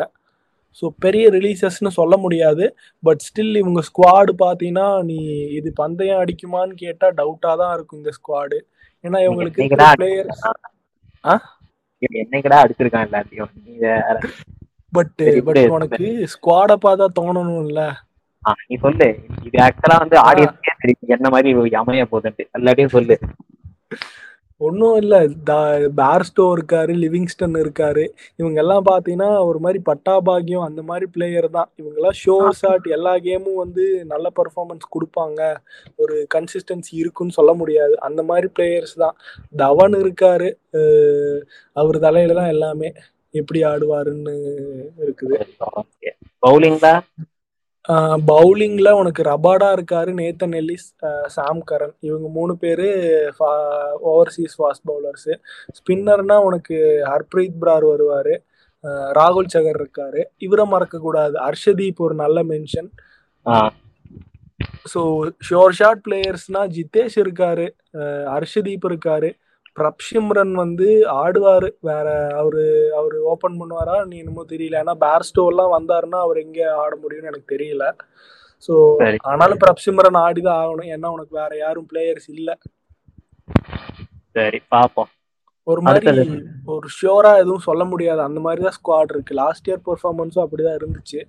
ஸோ 0.81 0.85
பெரிய 0.99 1.25
ரிலீசஸ்னு 1.29 1.91
சொல்ல 1.97 2.15
முடியாது. 2.17 2.65
பட் 3.03 3.21
ஸ்டில் 3.27 3.59
இவங்க 3.61 3.81
ஸ்குவாடு 3.81 4.31
பார்த்தீங்கன்னா 4.41 4.87
நீ 5.09 5.17
இது 5.59 5.69
பந்தயம் 5.73 6.21
அடிக்குமான்னு 6.23 6.75
கேட்டால் 6.83 7.17
டவுட்டாக 7.19 7.55
தான் 7.61 7.73
இருக்கும் 7.75 8.01
இந்த 8.01 8.13
ஸ்குவாடு 8.17 8.57
ஏன்னா 9.03 9.19
இவங்களுக்கு 9.25 9.67
பிளேயர்ஸ் 9.95 10.43
ஆ? 11.23 11.35
என்னைக்குடா 12.01 12.57
அடிச்சிருக்கான் 12.63 13.07
எல்லாத்தையும்? 13.07 13.51
பட் 14.93 15.21
பட் 15.45 15.59
உனக்கு 15.77 16.05
ஸ்குவாடை 16.33 16.75
பார்த்தா 16.85 17.05
தோணணும்ல. 17.17 17.81
நீ 18.65 18.75
சொல்லு. 18.83 19.07
இது 19.47 19.57
ஆக்சுவலா 19.65 19.95
வந்து 20.01 20.17
ஆடியன்ஸ்க்கே 20.27 20.64
என்ன 21.17 21.29
மாதிரி 21.29 21.75
அமைய 21.81 22.05
போகுதுன்ட்டு. 22.11 22.45
எல்லாத்தையும் 22.59 22.95
சொல்லு. 22.97 23.17
ஒன்றும் 24.57 24.95
இல்லை. 24.95 25.19
பேர்ஸ்டோ 25.99 26.43
இருக்காரு 26.55 26.91
லிவிங்ஸ்டன் 27.01 27.57
இருக்காரு. 27.61 28.03
இவங்க 28.35 28.59
எல்லாம் 28.61 28.85
பார்த்தீங்கன்னா 28.89 29.45
ஒரு 29.45 29.59
மாதிரி 29.59 29.79
பட்டாபாகியம் 29.89 30.67
அந்த 30.67 30.81
மாதிரி 30.81 31.05
பிளேயர் 31.15 31.47
தான். 31.49 31.69
இவங்கெல்லாம் 31.81 32.17
ஷோ 32.21 32.35
ஷாட் 32.59 32.87
எல்லா 32.97 33.13
கேமும் 33.17 33.59
வந்து 33.63 34.05
நல்ல 34.13 34.31
பர்ஃபார்மன்ஸ் 34.39 34.85
கொடுப்பாங்க. 34.95 35.41
ஒரு 35.95 36.27
கன்சிஸ்டன்சி 36.35 36.93
இருக்குன்னு 37.01 37.37
சொல்ல 37.39 37.53
முடியாது. 37.53 37.99
அந்த 37.99 38.23
மாதிரி 38.23 38.49
பிளேயர்ஸ் 38.59 38.95
தான். 39.03 39.17
தவன் 39.55 39.97
இருக்காரு. 40.03 40.49
அவர் 41.73 41.99
தலையில 41.99 42.39
தான் 42.39 42.53
எல்லாமே 42.55 42.91
எப்படி 43.31 43.61
ஆடுவாருன்னு 43.63 44.35
இருக்குது. 45.05 45.37
பவுலிங் 46.47 46.79
தான்? 46.79 47.01
பவுலிங்ல 48.29 48.89
உனக்கு 48.99 49.21
ரபாடா 49.29 49.67
இருக்காரு 49.75 50.11
நேத்தன் 50.19 50.55
எல்லிஸ் 50.59 50.87
சாம் 51.35 51.61
கரன். 51.71 51.93
இவங்க 52.07 52.27
மூணு 52.37 52.53
பேரு 52.63 52.87
ஓவர்சீஸ் 54.11 54.55
ஃபாஸ்ட் 54.59 54.85
பவுலர்ஸ் 54.91 55.29
ஸ்பின்னர்னா 55.79 56.37
உனக்கு 56.47 56.77
ஹர்ப்ரீத் 57.11 57.59
பிரார் 57.63 57.85
வருவாரு 57.91 58.35
ராகுல் 59.19 59.51
சகர் 59.55 59.79
இருக்காரு. 59.81 60.21
இவரை 60.45 60.65
மறக்க 60.73 60.95
கூடாது. 61.05 61.35
ஹர்ஷதீப் 61.47 62.01
ஒரு 62.07 62.15
நல்ல 62.23 62.37
மென்ஷன் 62.53 62.89
ஸோ 64.93 65.01
ஷோர் 65.47 65.75
ஷாட் 65.79 66.03
பிளேயர்ஸ்னா 66.07 66.61
ஜிதேஷ் 66.75 67.17
இருக்காரு 67.23 67.65
ஹர்ஷதீப் 68.33 68.85
இருக்காரு. 68.89 69.29
பிரப்ஷிம்ரன் 69.79 70.51
வந்து 70.51 70.87
ஆடுவாரு. 71.09 71.69
வேற 71.79 72.07
அவரு 72.35 72.93
அவரு 72.95 73.23
ஓபன் 73.23 73.57
பண்ணுவாரா? 73.61 74.05
நீ 74.05 74.17
என்னமோ 74.17 74.45
தெரியல. 74.49 74.77
ஏன்னா 74.83 74.95
பேர்ஸ்டோ 74.99 75.47
எல்லாம் 75.47 75.73
வந்தாருன்னா 75.79 76.19
அவர் 76.19 76.37
எங்க 76.37 76.75
ஆட 76.75 76.97
முடியும்னு 77.01 77.23
எனக்கு 77.23 77.55
தெரியல. 77.55 77.95
ஸோ. 78.67 78.73
ஆனாலும் 79.21 79.57
பிரப்ஷிம்ரன் 79.57 80.21
ஆடிதான் 80.25 80.61
ஆகணும். 80.61 80.91
ஏன்னா 80.95 81.05
உனக்கு 81.05 81.37
வேற 81.37 81.57
யாரும் 81.57 81.87
பிளேயர்ஸ் 81.93 82.27
இல்ல. 82.27 82.57
சரி 84.31 84.61
பாப்போம். 84.71 85.11
ஒரு 85.63 85.81
மாதிரி. 85.81 86.41
ஒரு 86.65 86.87
ஷியோரா 86.97 87.33
எதுவும் 87.35 87.67
சொல்ல 87.69 87.83
முடியாது. 87.83 88.21
அந்த 88.21 88.39
மாதிரி 88.39 88.63
தான் 88.63 88.77
ஸ்குவாட் 88.79 89.13
இருக்கு. 89.13 89.33
லாஸ்ட் 89.33 89.69
இயர் 89.69 89.85
பெர்ஃபார்மன்ஸும் 89.85 90.45
அப்படிதான் 90.45 90.79
இருந்துச்சு. 90.81 91.21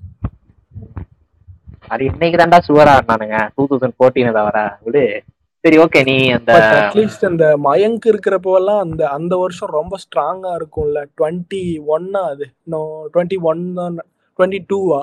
அது 1.89 2.05
இன்னைக்கு 2.05 2.39
தான்டா 2.39 2.59
சுவரா 2.69 2.93
ஆடினானுங்க. 2.97 3.51
டூ 3.55 3.67
தௌசண்ட் 3.71 3.97
ஃபோர்டீன் 3.99 4.33
தவிர 4.33 4.79
விடு. 4.83 5.23
சரி 5.65 5.77
ஓகே 5.83 6.01
நீ 6.07 6.15
அந்த 6.35 6.51
அட்லீஸ்ட் 6.79 7.27
அந்த 7.29 7.45
மயங்க் 7.65 8.05
இருக்கிறப்போலாம் 8.11 8.81
அந்த 8.85 9.03
அந்த 9.17 9.35
வருஷம் 9.43 9.75
ரொம்ப 9.77 9.95
ஸ்ட்ராங்கா 10.03 10.51
இருக்கும்ல. 10.59 11.01
டுவெண்ட்டி 11.17 11.63
ஒன்னா 11.95 12.23
அது? 12.33 12.45
இன்னும் 12.61 12.93
டுவெண்ட்டி 13.13 13.39
ஒன் 13.45 13.63
தான் 13.79 13.97
டுவெண்ட்டி 14.39 14.61
டூவா 14.71 15.01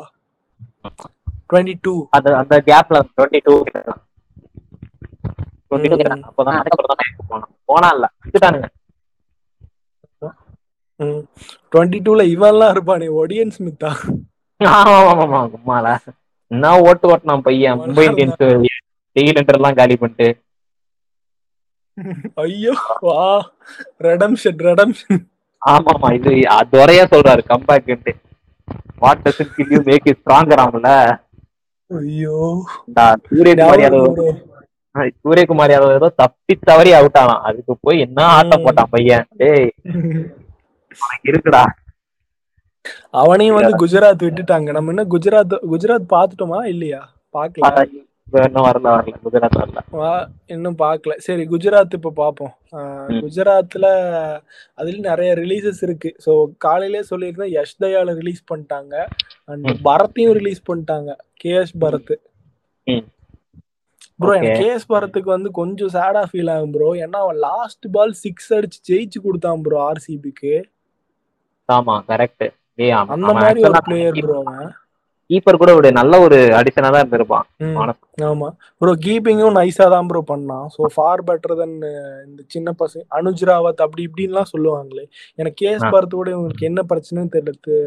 டுவெண்ட்டி 1.49 1.75
டூ 1.81 1.93
அந்த 2.15 2.29
அந்த 2.41 2.55
கேப்ல 2.69 2.99
டுவெண்ட்டி 3.11 3.41
டூ 3.45 3.55
போனா 7.67 7.89
இல்ல 7.95 8.05
விட்டுட்டானுங்க 8.23 8.69
டுவெண்ட்டி 11.71 11.99
டூல 12.05 12.23
இவன்லாம் 12.33 12.73
இருப்பானே 12.75 13.07
ஒடியன் 13.19 13.55
ஸ்மித்தா 13.55 13.91
ஆமா 14.59 14.97
ஆமா 15.15 15.39
ஆமா 15.41 15.93
என்ன 16.51 16.71
ஓட்டு 16.87 17.05
ஓட்டினான் 17.11 17.45
பையன் 17.45 17.79
மும்பை 17.79 18.05
இந்தியன்ஸ் 18.07 18.43
எல்லாம் 19.55 19.77
காலி 19.79 19.95
பண்ணிட்டு 19.97 20.27
ஐயோ 22.43 22.73
வா. 23.03 23.17
ரெடம்ஷன் 24.03 24.59
ரெடம்ஷன் 24.67 25.21
ஆமா 25.61 25.91
ஆமா 25.93 26.09
இது 26.15 26.31
துறையா 26.73 27.03
சொல்றாரு 27.11 27.41
கம்பேக்ன்ட்டு 27.49 28.13
what 29.01 29.23
doesn't 29.25 29.53
kill 29.55 29.73
you 29.75 29.81
make 29.85 30.07
it 30.07 30.21
stronger 30.21 30.63
ஆமல 30.63 30.89
ஐயோ. 31.89 32.37
சூரியகுமார் 33.29 33.83
யாதவ் 33.83 34.07
bro. 34.09 34.25
சூரியகுமார் 35.19 35.71
யாதவ் 35.73 35.95
ஏதோ 35.95 36.09
தப்பி 36.15 36.53
தவறி 36.61 36.91
அவுட் 36.93 37.19
ஆனான். 37.21 37.43
அதுக்கு 37.43 37.73
போய் 37.81 38.03
என்ன 38.05 38.19
ஆட்டம். 38.33 38.63
போட்டான் 38.65 38.91
பையன்? 38.91 39.25
டேய். 39.39 39.69
இருக்குடா. 41.27 41.63
அவனையும் 43.19 43.57
வந்து 43.57 43.73
குஜராத் 43.81 44.25
விட்டுட்டாங்க. 44.25 44.69
நம்ம 44.71 44.91
இன்னும் 44.91 45.11
குஜராத் 45.11 45.55
குஜராத் 45.71 46.11
பாத்துட்டோமா 46.11 46.59
இல்லையா? 46.65 47.01
பாக்கல 47.35 47.65
ஆனா, 47.67 47.81
இப்ப 47.87 48.01
இன்னும் 48.27 48.65
வரல 48.65 48.87
வரல. 48.93 49.15
குஜராத் 49.23 49.57
வரல. 49.59 49.79
இன்னும் 50.53 50.77
பார்க்கல 50.79 51.13
சரி 51.25 51.43
குஜராத் 51.51 51.95
இப்போ 51.97 52.11
பார்ப்போம். 52.19 52.53
குஜராத்ல 53.19 53.87
அதுல 54.77 54.97
நிறைய 55.09 55.31
ரிலீசஸ் 55.41 55.81
இருக்கு. 55.87 56.11
ஸோ 56.25 56.31
காலையிலே 56.65 57.01
சொல்லியிருந்தேன் 57.11 57.53
யஷ் 57.55 57.75
தயால 57.77 58.15
ரிலீஸ் 58.21 58.43
பண்ணிட்டாங்க. 58.51 58.93
அண்ட். 59.49 59.67
பரத்தையும் 59.87 60.37
ரிலீஸ் 60.39 60.61
பண்ணிட்டாங்க. 60.69 61.09
கேஎஸ் 61.43 61.75
பரத். 61.83 62.13
ம். 62.87 63.05
ப்ரோ. 64.19 64.33
எனக்கு 64.33 64.59
கேஎஸ் 64.59 64.89
பரத்துக்கு 64.89 65.29
வந்து 65.29 65.49
கொஞ்சம் 65.59 65.93
சேடா 65.95 66.23
ஃபீல் 66.29 66.51
ஆகும் 66.53 66.73
ப்ரோ 66.75 66.89
ஏன்னா 67.03 67.19
அவன் 67.25 67.39
லாஸ்ட் 67.45 67.85
பால் 67.95 68.13
சிக்ஸ் 68.23 68.51
அடிச்சு 68.57 68.79
ஜெயிச்சு 68.89 69.19
கொடுத்தான் 69.25 69.63
ப்ரோ 69.65 69.79
ஆர்சிபிக்கு 69.87 70.53
ஆமா 71.69 71.95
கரெக்ட் 72.09 72.45
அந்த 73.13 73.27
மாதிரி 73.35 73.59
ஒரு 73.65 73.79
பிளேயர் 73.87 74.19
ப்ரோ 74.19 74.35
அவன். 74.43 74.71
கீப்பர் 75.33 75.59
கூட 75.59 75.71
ஒரு 75.77 75.89
நல்ல 75.97 76.13
ஒரு 76.25 76.37
அடிஷனா 76.57 76.89
தான் 76.89 77.03
இருந்திருப்பான். 77.03 77.45
ஆமா. 78.27 78.47
ப்ரோ 78.81 78.91
கீப்பிங்கும் 79.05 79.57
நைஸா 79.57 79.85
தான் 79.93 80.07
ப்ரோ 80.09 80.21
பண்ணான். 80.31 80.65
ஸோ 80.73 80.89
ஃபார் 80.95 81.23
பெட்டர் 81.27 81.55
தென் 81.59 81.75
இந்த 82.27 82.41
சின்ன 82.47 82.73
பசங்க 82.79 83.03
அனுஜ் 83.17 83.43
ராவத் 83.49 83.83
அப்படி 83.85 84.03
இப்படின்லாம் 84.07 84.51
சொல்லுவாங்களே. 84.51 85.05
எனக்கு. 85.39 85.63
பார்த்து 85.93 86.13
கூட 86.15 86.29
இவங்களுக்கு 86.33 86.69
என்ன 86.69 86.81
பிரச்சனைன்னு 86.91 87.33
தெரியல 87.35 87.79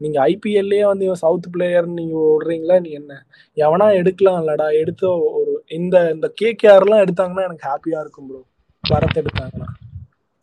நீங்க 0.00 0.16
ஐபிஎல்லே 0.30 0.80
வந்து 0.84 1.06
இவன் 1.08 1.22
சவுத் 1.22 1.48
பிளேயர்னு 1.54 1.98
நீங்க 2.00 2.16
விடுறீங்களா 2.24 2.78
நீ 2.84 2.90
என்ன? 3.00 3.12
எவனா 3.56 3.86
எடுக்கலாம் 4.00 4.40
இல்லடா 4.42 4.68
எடுத்து 4.82 5.06
ஒரு 5.40 5.52
இந்த 5.78 5.96
இந்த 6.14 6.26
கேகேஆர்லாம் 6.40 7.04
எடுத்தாங்கன்னா 7.04 7.46
எனக்கு 7.48 7.66
ஹாப்பியா 7.70 8.00
இருக்கும் 8.04 8.28
ப்ரோ 8.30 8.42
பரத் 8.84 9.20
எடுத்தாங்கன்னா. 9.22 9.68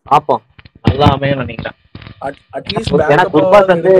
பாப்போம் 0.05 0.43
நல்லா 0.85 1.07
அமையும் 1.15 1.41
நினைக்கிறேன். 1.41 1.77
அட்லீஸ்ட் 2.57 2.93
வந்து 3.71 3.93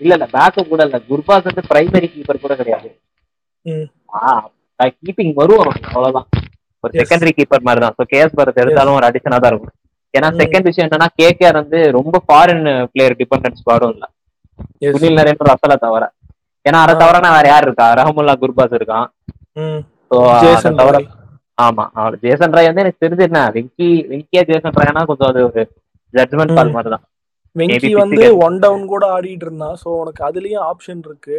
இல்ல 0.00 0.12
இல்ல 0.16 0.26
பேக்கப் 0.34 0.70
கூட 0.70 0.82
இல்ல 0.88 0.98
குர்பாஸ் 1.08 1.48
வந்து 1.48 1.62
பிரைமரி 1.70 2.08
கீப்பர் 2.12 2.44
கூட 2.44 2.54
கிடையாது. 2.60 2.88
கீப்பிங் 4.98 5.34
வரும் 5.40 5.60
அவ்வளவுதான் 5.88 6.28
ஒரு. 6.84 6.92
செகண்டரி 7.00 7.32
கீப்பர் 7.36 7.66
மாதிரி 7.66 7.80
தான் 7.82 7.94
ஸோ 7.98 8.04
கேஎஸ் 8.12 8.36
பரத் 8.38 8.62
எடுத்தாலும் 8.62 8.96
ஒரு 8.98 9.06
அடிஷனா 9.08 9.38
தான் 9.42 9.52
இருக்கும் 9.52 9.74
ஏன்னா. 10.14 10.28
செகண்ட் 10.40 10.66
விஷயம் 10.68 10.86
என்னன்னா 10.88 11.08
கேகேஆர் 11.20 11.60
வந்து 11.60 11.78
ரொம்ப 11.98 12.16
ஃபாரின் 12.24 12.64
பிளேயர் 12.92 13.16
டிபெண்டன்ஸ் 13.20 13.60
ஸ்குவாடும் 13.60 13.92
இல்ல 13.94 14.06
சுனில் 14.94 15.18
நரேன் 15.18 15.46
ரசலை 15.50 15.76
தவிர 15.84 16.04
ஏன்னா 16.66 16.80
அதை. 16.84 16.94
தவிர 17.02 17.16
வேற 17.36 17.46
யார் 17.48 17.66
இருக்கா 17.66 17.86
ரஹமுல்லா 18.00 18.34
குர்பாஸ் 18.42 18.76
இருக்கான் 18.78 19.06
தவிர. 20.80 20.96
ஆமா 21.58 21.84
அவர் 21.96 22.14
ஜேசன் 22.22 22.54
ராய் 22.56 22.68
வந்து 22.68 22.82
எனக்கு 22.84 23.02
தெரிஞ்சு 23.04 23.24
என்ன 23.28 23.40
வெங்கி 23.56 23.88
வெங்கியா 24.10 24.42
ஜேசன் 24.50 24.76
ராய்னா 24.78 25.02
கொஞ்சம் 25.10 25.30
அது 25.30 25.40
ஒரு 25.48 25.62
ஜட்மெண்ட் 26.14 26.54
கால். 26.56 26.72
மாதிரி 26.76 26.90
தான் 26.94 27.04
வெங்கி 27.56 27.90
வந்து. 28.02 28.22
ஒன் 28.46 28.56
டவுன் 28.64 28.84
கூட 28.92 29.04
ஆடிட்டு 29.16 29.46
இருந்தான் 29.46 29.76
ஸோ 29.82 29.88
உனக்கு 30.02 30.22
அதுலயும் 30.28 30.64
ஆப்ஷன் 30.70 31.02
இருக்கு. 31.08 31.38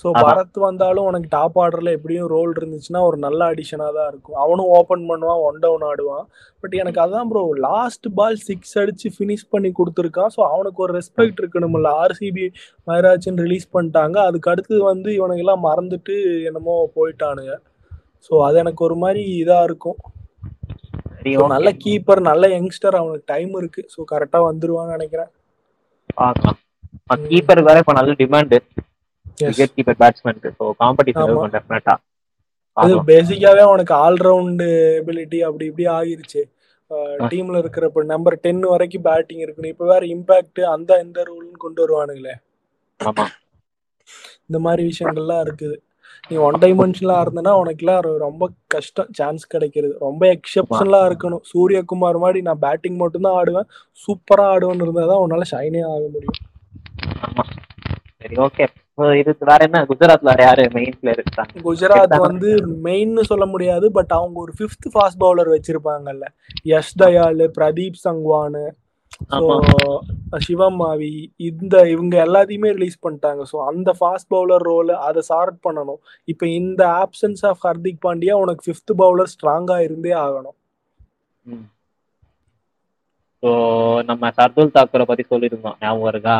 ஸோ. 0.00 0.06
பரத் 0.24 0.58
வந்தாலும் 0.64 1.06
உனக்கு 1.08 1.28
டாப் 1.34 1.56
ஆர்டர்ல 1.62 1.90
எப்படியும் 1.96 2.28
ரோல் 2.34 2.52
இருந்துச்சுன்னா 2.58 3.00
ஒரு 3.08 3.16
நல்ல 3.24 3.40
அடிஷனா 3.52 3.88
தான் 3.96 4.08
இருக்கும். 4.12 4.38
அவனும் 4.44 4.70
ஓபன் 4.78 5.04
பண்ணுவான் 5.10 5.42
ஒன் 5.48 5.58
டவுன் 5.64 5.84
ஆடுவான். 5.90 6.24
பட் 6.64 6.74
எனக்கு 6.82 7.00
அதான் 7.04 7.28
ப்ரோ 7.30 7.42
லாஸ்ட் 7.66 8.06
பால் 8.18 8.38
சிக்ஸ் 8.48 8.74
அடிச்சு 8.82 9.08
ஃபினிஷ் 9.16 9.44
பண்ணி 9.54 9.70
கொடுத்துருக்கான். 9.80 10.32
ஸோ 10.36 10.40
அவனுக்கு 10.52 10.80
ஒரு 10.86 10.94
ரெஸ்பெக்ட் 10.98 11.42
இருக்கணும்ல. 11.42 11.90
ஆர்சிபி 12.04 12.46
மயராஜன் 12.86 13.40
ரிலீஸ் 13.44 13.68
பண்ணிட்டாங்க. 13.76 14.16
அதுக்கு 14.30 14.50
அடுத்து 14.54 14.80
வந்து 14.92 15.10
இவனுங்க 15.18 15.44
எல்லாம் 15.46 15.64
மறந்துட்டு 15.68 16.16
என்னமோ 16.50 16.76
போயிட்டானுங்க. 16.96 17.54
ஸோ 18.30 18.34
அது 18.48 18.58
எனக்கு 18.64 18.82
ஒரு 18.88 18.98
மாதிரி 19.04 19.22
இதா 19.42 19.60
இருக்கும். 19.62 19.98
நல்ல 21.54 21.70
கீப்பர் 21.84 22.20
நல்ல 22.30 22.44
யங்ஸ்டர் 22.56 22.98
அவனுக்கு 23.00 23.30
டைம் 23.34 23.54
இருக்கு. 23.60 23.82
ஸோ 23.94 24.00
கரெக்டா 24.12 24.40
வந்துருவான்னு 24.50 24.96
நினைக்கிறேன். 24.98 25.30
பார்க்கலாம். 26.20 26.58
ம். 27.12 27.26
கீப்பருக்கு 27.30 27.70
வேற 27.70 27.78
இப்ப 27.78 27.92
நல்ல 27.92 28.14
டிமாண்ட். 28.22 28.56
விக்கெட் 29.38 29.76
கீப்பர் 29.76 30.00
பேட்ஸ்மேனுக்கு 30.00 30.50
ஸோ 30.58 30.64
காம்படிஷன். 30.80 31.24
இருக்கும் 31.26 31.54
டெஃபினட்டா 31.56 31.94
அது 32.76 32.92
பேசிக்காவே 33.08 33.62
அவனுக்கு 33.68 33.94
ஆல்ரவுண்ட் 34.04 34.62
எபிலிட்டி 34.98 35.38
அப்படி 35.40 35.64
இப்படி 35.66 35.86
ஆகிருச்சு. 35.96 36.42
டீம்ல 37.30 37.58
இருக்கிற 37.58 37.86
இப்போ 37.86 38.02
நம்பர் 38.04 38.36
டென் 38.40 38.64
வரைக்கும் 38.72 39.04
பேட்டிங் 39.06 39.42
இருக்கணும். 39.44 39.72
இப்போ 39.74 39.86
வேற 39.86 40.02
இம்பாக்ட் 40.06 40.60
அந்த 40.74 41.00
இந்த 41.04 41.18
ரூல்னு 41.28 41.62
கொண்டு 41.64 41.80
வருவானுங்களே. 41.84 42.34
ஆமா. 43.00 43.24
இந்த 44.48 44.58
மாதிரி 44.58 44.82
விஷயங்கள்லாம் 44.90 45.42
இருக்குது. 45.46 45.76
நீ 46.32 46.38
ஒன் 46.46 46.58
டைமென்ஷன்லாம் 46.62 47.22
இருந்தனா 47.24 47.52
உனக்குலாம் 47.62 48.00
ரொம்ப 48.26 48.44
கஷ்டம் 48.74 49.10
சான்ஸ் 49.18 49.44
கிடைக்கிறது. 49.54 49.94
ரொம்ப 50.06 50.22
எக்ஸப்ஷனலா 50.36 51.00
இருக்கணும். 51.08 51.44
சூரியகுமார் 51.52 52.22
மாதிரி 52.24 52.42
நான் 52.48 52.62
பேட்டிங் 52.66 53.00
மட்டும்தான் 53.02 53.38
ஆடுவேன். 53.40 53.68
சூப்பரா 54.04 54.46
ஆடுவேன்னு 54.54 54.86
இருந்தா 54.86 55.04
தான் 55.12 55.24
உன்னால 55.24 55.46
ஷைனே 55.52 55.82
ஆக 55.94 56.04
முடியும். 56.14 56.38
சரி 58.22 58.36
ஓகே 58.46 58.64
இதுக்கு 59.20 59.44
வேற 59.48 59.60
என்ன? 59.66 59.78
குஜராத்ல 59.90 60.32
யாரு 60.46 60.64
மெயின் 60.74 60.96
பிளேயர் 61.00 61.20
இருக்காங்க? 61.22 61.54
குஜராத். 61.68 62.14
வந்து 62.26 62.50
மெயின்னு 62.86 63.22
சொல்ல 63.30 63.44
முடியாது 63.54 63.86
பட் 63.96 64.12
அவங்க 64.18 64.36
ஒரு 64.44 64.52
ஃபிஃப்த் 64.58 64.88
ஃபாஸ்ட் 64.94 65.20
பவுலர் 65.22 65.50
வச்சிருப்பாங்கல்ல. 65.54 66.26
யஷ் 66.72 66.96
தயால் 67.02 67.42
பிரதீப் 67.58 67.98
சங்வான் 68.06 68.60
சிவம் 70.46 70.76
மாவி 70.80 71.10
இந்த 71.48 71.74
இவங்க 71.94 72.14
எல்லாத்தையுமே 72.26 72.70
ரிலீஸ் 72.76 73.02
பண்ணிட்டாங்க. 73.04 73.42
ஸோ 73.50 73.56
அந்த 73.70 73.90
ஃபாஸ்ட் 73.98 74.30
பவுலர் 74.34 74.64
ரோல் 74.70 74.92
அதை 75.08 75.22
சார்ட் 75.30 75.58
பண்ணணும். 75.66 76.00
இப்போ 76.28 76.44
இந்த 76.60 76.82
ஆப்சன்ஸ் 77.04 77.42
ஆஃப் 77.50 77.62
ஹர்திக் 77.66 78.02
பாண்டியா 78.06 78.36
உனக்கு 78.44 78.66
ஃபிஃப்த் 78.68 78.94
பவுலர் 79.02 79.32
ஸ்ட்ராங்கா 79.34 79.78
இருந்தே 79.86 80.14
ஆகணும். 80.24 80.56
ஸோ 83.42 83.50
நம்ம 84.08 84.30
சர்துல் 84.36 84.74
தாக்கூரை 84.76 85.04
பத்தி 85.06 85.24
சொல்லியிருந்தோம். 85.30 85.78
ஞாபகம் 85.82 86.10
இருக்கா? 86.12 86.38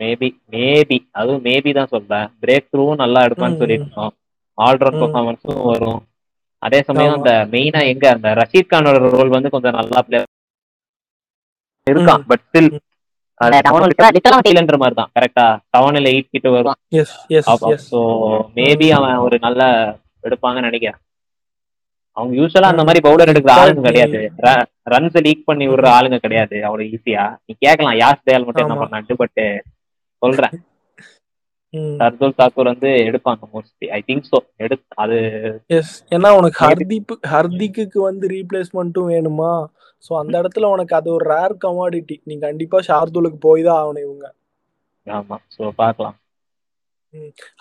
மேபி 0.00 0.28
மேபி 0.54 0.96
அதுவும் 1.20 1.44
மேபி 1.46 1.70
தான் 1.78 1.92
சொல்றேன். 1.92 2.28
பிரேக் 2.42 2.70
த்ரூவும் 2.70 3.02
நல்லா 3.02 3.20
எடுப்பான்னு. 3.26 3.60
சொல்லியிருந்தோம். 3.60 4.12
ஆல்ரவுண்ட். 4.58 5.00
பெர்ஃபார்மன்ஸும் 5.02 5.66
வரும். 5.70 6.00
அதே 6.62 6.80
சமயம். 6.88 7.16
அந்த 7.18 7.32
மெயினா 7.52 7.82
எங்க? 7.92 8.06
அந்த 8.16 8.28
ரஷீத் 8.40 8.72
கானோட 8.72 8.98
ரோல் 9.08 9.36
வந்து 9.36 9.54
கொஞ்சம் 9.54 9.78
நல்லா 9.80 10.00
பிளே 10.08 10.20
இருக்கான் 11.90 12.24
பட் 12.30 12.44
ஸ்டில் 12.46 12.70
டீலன்ற 14.46 14.76
மாதிரி 14.82 14.96
தான். 15.00 15.10
கரெக்டா 15.16 15.44
செவன்ல 15.74 16.08
எயிட் 16.12 16.34
கிட்ட 16.34 16.48
வரும். 16.54 16.78
Yes 17.00 17.12
yes 17.38 17.50
yes 17.72 17.84
so 17.92 18.00
maybe 18.56 18.88
அவன் 18.98 19.22
ஒரு 19.26 19.36
நல்ல 19.46 19.60
எடுப்பாங்கன்னு 20.26 20.68
நினைக்கிறேன். 20.68 20.98
அவங்க 22.16 22.32
யூஸ்வலா 22.40 22.70
அந்த 22.72 22.84
மாதிரி 22.86 23.00
பவுலர் 23.06 23.30
எடுக்கிற 23.32 23.52
ஆளுங்க 23.58 23.84
கிடையாது. 23.88 24.20
ரன்ஸ் 24.94 25.18
லீக் 25.26 25.48
பண்ணி 25.50 25.66
விடுற 25.70 25.88
ஆளுங்க 25.96 26.18
கிடையாது. 26.24 26.56
அவ்வளவு 26.68 26.88
ஈஸியா 26.96 27.26
நீ 27.44 27.52
கேட்கலாம் 27.66 27.98
யாஸ் 28.02 28.24
தயால் 28.26 28.46
மட்டும் 28.48 28.66
என்ன. 28.66 28.80
பண்ணான்ட்டு 28.82 29.20
பட் 29.22 29.40
சொல்றேன். 30.22 30.56
சர்துல் 32.00 32.38
தாக்கூர் 32.38 32.70
வந்து 32.72 32.90
எடுப்பாங்க 33.08 33.46
மோஸ்ட்லி 33.54 33.86
ஐ 33.96 33.98
திங்க் 34.08 34.28
சோ 34.30 34.38
எடு 34.64 34.76
அது 35.02 35.16
எஸ் 35.78 35.92
ஏன்னா 36.16 36.28
உனக்கு 36.38 36.58
ஹர்தீப் 36.64 37.12
ஹர்திக்கு 37.32 38.00
வந்து 38.08 38.26
ரீப்ளேஸ்மெண்ட்டும் 38.36 39.10
வேணுமா? 39.14 39.50
சோ 40.04 40.12
அந்த 40.20 40.34
இடத்துல 40.42 40.70
உனக்கு 40.74 40.94
அது 40.94 41.08
ஒரு 41.16 41.26
ரேர் 41.34 41.54
கமாடிட்டி 41.64 42.16
நீ 42.24 42.36
கண்டிப்பா 42.46 42.80
ஷார்துலுக்கு 42.88 43.40
போய் 43.46 43.66
தான் 43.68 43.80
ஆகணும் 43.82 44.06
இவங்க. 44.06 44.26
ஆமா. 45.06 45.38
சோ 45.56 45.62
பார்க்கலாம். 45.82 46.16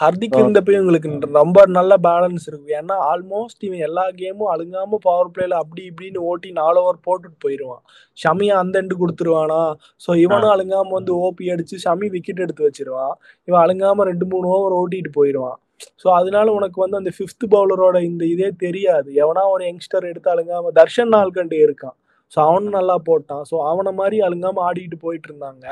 ஹர்திக் 0.01 0.31
Okay. 0.31 0.39
இருந்தப்ப 0.39 0.71
இவங்களுக்கு 0.75 1.09
ரொம்ப 1.37 1.59
நல்ல 1.77 1.93
பேலன்ஸ் 2.05 2.45
இருக்கு. 2.49 2.69
ஏன்னா 2.79 2.95
ஆல்மோஸ்ட் 3.11 3.61
இவன் 3.67 3.83
எல்லா 3.87 4.03
கேமும் 4.17 4.49
அழுங்காம 4.53 4.97
பவர் 5.05 5.31
பிளேல 5.35 5.59
அப்படி 5.61 5.81
இப்படின்னு 5.91 6.19
ஓட்டி 6.31 6.49
நாலு 6.59 6.79
ஓவர் 6.81 6.99
போட்டுட்டு 7.07 7.37
போயிடுவான் 7.45 7.81
ஷமியா 8.17 8.55
அந்த 8.63 8.81
எண்டு 8.81 8.95
கொடுத்துருவானா? 9.01 9.61
சோ 10.01 10.09
இவனும் 10.25 10.53
அழுங்காம 10.55 10.93
வந்து 10.97 11.13
ஓபி 11.25 11.45
அடிச்சு 11.53 11.77
ஷமி 11.85 12.09
விக்கெட் 12.15 12.43
எடுத்து 12.45 12.67
வச்சிருவான். 12.67 13.15
இவன் 13.47 13.61
அழுங்காம 13.63 14.05
ரெண்டு 14.11 14.27
மூணு 14.33 14.47
ஓவர் 14.57 14.77
ஓட்டிட்டு 14.81 15.11
போயிடுவான் 15.17 15.57
ஸோ 16.01 16.07
அதனால 16.19 16.47
உனக்கு 16.57 16.77
வந்து 16.83 16.99
அந்த 16.99 17.11
ஃபிஃப்த் 17.15 17.45
பவுலரோட 17.53 17.97
இந்த 18.09 18.23
இதே 18.33 18.49
தெரியாது. 18.63 19.09
எவனா 19.23 19.43
ஒரு 19.53 19.63
யங்ஸ்டர் 19.69 20.09
எடுத்து 20.11 20.29
அழுங்காம 20.33 20.71
தர்ஷன் 20.79 21.13
நால்கண்டு 21.15 21.57
இருக்கான். 21.65 21.97
ஸோ 22.31 22.39
அவனும் 22.45 22.77
நல்லா 22.77 22.95
போட்டான். 23.07 23.43
ஸோ 23.49 23.55
அவனை 23.69 23.91
மாதிரி 23.99 24.17
அழுங்காம 24.25 24.63
ஆடிட்டு 24.67 24.97
போயிட்டு 25.03 25.29
இருந்தாங்க 25.29 25.65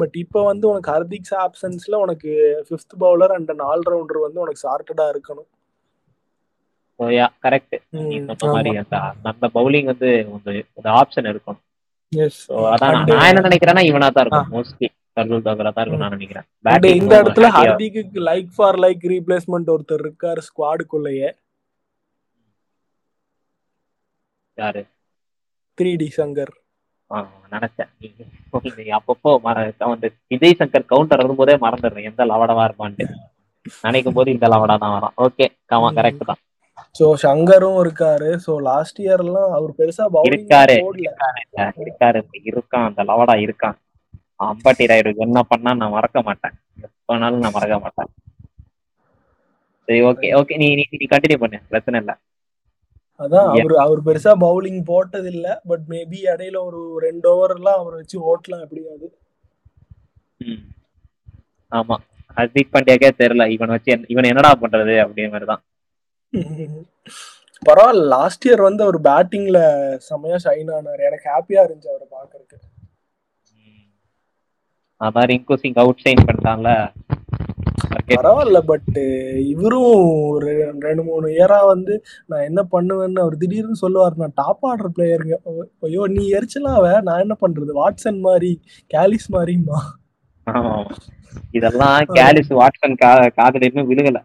பட் 0.00 0.14
இப்போ 0.22 0.40
வந்து 0.48 0.64
உனக்கு 0.70 0.90
ஹர்திக்ஸ் 0.94 1.34
ஆப்சன்ஸ்ல 1.44 1.98
உனக்கு 2.04 2.30
fifth 2.66 2.94
bowler 3.02 3.34
and 3.36 3.50
an 3.54 3.64
allrounder 3.70 4.24
வந்து 4.26 4.42
உனக்கு 4.44 4.62
சார்ட்டடா 4.66 5.06
இருக்கணும். 5.12 5.48
கரெக்ட் 7.44 7.76
நீ 8.00 8.16
சொன்ன 8.32 8.54
மாதிரி 8.56 8.72
அந்த 8.82 8.96
அந்த 9.30 9.46
பவுலிங் 9.56 9.90
வந்து 9.92 10.08
ஒரு 10.78 10.88
ஆப்ஷன் 11.00 11.28
இருக்கும் 11.32 11.60
அதான் 12.72 12.96
நான் 13.10 13.28
என்ன 13.30 13.44
நினைக்கிறேன்னா 13.46 13.84
இவனா 13.90 14.08
தான் 14.10 14.24
இருக்கும் 14.24 14.50
மோஸ்ட்லி 14.54 14.88
இந்த 16.98 17.14
இடத்துல 17.22 17.48
ஹர்திக்கு 17.56 18.02
லைக் 18.28 18.50
ஃபார் 18.56 18.78
லைக் 18.84 19.04
ரீப்ளேஸ்மெண்ட் 19.12 19.72
ஒருத்தர் 19.74 20.04
இருக்காரு 20.06 20.42
ஸ்குவாடுக்குள்ளேயே 20.48 21.30
யாரு? 24.58 24.82
Three 25.78 25.92
D 25.96 26.08
Shankar. 26.16 26.52
நினைச்சேன். 27.54 27.90
அப்பப்போ 28.98 29.30
வந்து 29.84 30.08
விஜய் 30.28 30.58
சங்கர் 30.60 30.90
கவுண்டர் 30.92 31.22
வரும்போதே 31.22 31.56
மறந்துடுறேன். 31.56 32.08
எந்த 32.10 32.24
லவடவா 32.24 32.64
இருப்பான்ட்டு. 32.68 33.06
நினைக்கும் 33.84 34.16
போது 34.16 34.28
இந்த 34.30 34.46
லவடா 34.48 34.76
தான் 34.78 34.94
வரும். 34.94 35.14
ஓகே 35.26 35.46
காமா 35.66 35.90
ம். 35.90 35.96
கரெக்ட் 35.98 36.24
தான். 36.24 36.40
ஸோ 36.98 37.06
சங்கரும் 37.24 37.78
இருக்காரு. 37.84 38.30
ஸோ 38.46 38.52
லாஸ்ட் 38.60 38.98
இயர்லாம் 39.00 39.52
அவர் 39.52 39.76
பெருசா 39.78 40.06
இருக்காரு. 40.30 40.76
இருக்காரு. 41.84 42.20
இருக்கான். 42.50 42.86
அந்த 42.88 43.02
லவடா 43.02 43.36
இருக்கான். 43.46 43.76
அம்பட்டி 44.44 44.84
ராயுடு 44.90 45.10
என்ன 45.26 45.40
பண்ணா 45.42 45.72
நான் 45.74 45.90
மறக்க 45.90 46.20
மாட்டேன். 46.22 46.54
எப்பனாலும் 46.86 47.42
நான் 47.44 47.56
மறக்க 47.56 47.76
மாட்டேன். 47.78 48.10
சரி 49.88 50.00
ஓகே 50.10 50.28
ஓகே 50.40 50.56
நீ 50.56 50.66
நீ 50.78 50.84
நீ 50.92 51.06
கண்டினியூ 51.06 51.38
பண்ணு. 51.38 51.58
பிரச்சனை 51.68 51.96
இல்ல. 52.00 52.12
அதான். 53.22 53.48
அவர் 53.52 53.74
அவர் 53.82 54.00
பெருசா 54.06 54.32
பவுலிங் 54.40 54.80
போட்டது 54.84 55.28
இல்ல 55.32 55.48
பட் 55.68 55.84
மேபி 55.88 56.20
இடையில 56.28 56.56
ஒரு 56.64 56.80
ரெண்டு 57.04 57.26
ஓவர் 57.32 57.54
எல்லாம் 57.56 57.80
அவர் 57.80 57.98
வச்சு 57.98 58.16
ஓட்டலாம் 58.28 58.64
எப்படியாவது 58.64 59.08
ம். 60.46 60.62
ஆமா. 61.72 61.96
ஹர்திக் 62.36 62.72
பாண்டியாக்கே 62.72 63.10
தெரியல 63.18 63.44
இவன் 63.54 63.72
வச்சு 63.72 63.92
இவன் 64.08 64.28
என்னடா 64.28 64.50
பண்றது 64.60 64.94
அப்படிங்கிற 65.02 65.32
மாதிரி 65.34 65.48
தான் 65.48 65.62
பரவாயில்ல 67.62 68.04
லாஸ்ட் 68.12 68.46
இயர் 68.46 68.66
வந்து 68.66 68.82
அவர் 68.84 68.98
பேட்டிங்ல 69.06 69.58
செமையா 70.06 70.38
ஷைன் 70.44 70.70
ஆனாரு. 70.76 71.02
எனக்கு 71.08 71.26
ஹாப்பியா 71.28 71.62
இருந்துச்சு 71.64 71.92
அவரை 71.92 72.06
பாக்குறதுக்கு 72.12 72.58
அதான் 75.00 75.28
ரிங்கு 75.30 75.54
சிங் 75.60 75.78
அவுட் 75.80 76.02
சைன் 76.04 76.26
பண்ணிட்டான்ல. 76.26 76.70
பரவாயில்ல 78.10 78.58
பட் 78.70 78.98
இவரும் 79.52 79.86
ஒரு 80.28 80.50
ரெண்டு 80.84 81.02
மூணு 81.02 81.26
இயரா 81.34 81.58
வந்து 81.70 81.94
நான் 82.30 82.46
என்ன 82.48 82.60
பண்ணுவேன்னு 82.72 83.22
அவர் 83.24 83.40
திடீர்னு 83.42 83.82
சொல்லுவார் 83.82 84.20
நான் 84.22 84.36
டாப் 84.40 84.64
ஆர்டர் 84.70 84.94
பிளேயருங்க 84.94 85.36
ஐயோ 85.88 86.04
நீ 86.14 86.24
எரிச்சலாவ 86.38 86.84
நான் 87.08 87.22
என்ன 87.24 87.36
பண்றது? 87.42 87.70
வாட்சன் 87.80 88.20
மாதிரி 88.26 88.52
கேலிஸ் 88.90 89.28
மாதிரிமா. 89.36 89.80
இதெல்லாம் 91.58 91.98
கேலிஸ் 92.18 92.52
வாட்சன் 92.60 93.00
கா 93.02 93.10
காதுல 93.38 93.68
இன்னும் 93.70 93.90
விழுகல. 93.90 94.18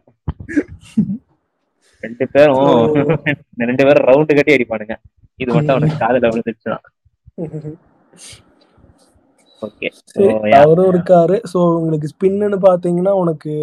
ரெண்டு 2.03 2.25
பேரும் 2.33 2.65
ரெண்டு 3.63 3.83
பேரும் 3.87 4.07
ரவுண்டு 4.09 4.35
கட்டி 4.37 4.55
அடிப்பானுங்க. 4.55 4.95
இது 5.39 5.49
மட்டும் 5.55 5.75
அவனுக்கு 5.75 6.03
காதுல 6.05 6.31
விழுந்துச்சுதான் 6.33 6.85
அவரும் 10.61 10.89
இருக்காரு. 10.93 11.37
ஸோ 11.53 11.59
உங்களுக்கு 11.77 12.09
ஸ்பின்னு 12.13 12.59
பாத்தீங்கன்னா 12.67 13.13
உனக்கு 13.23 13.53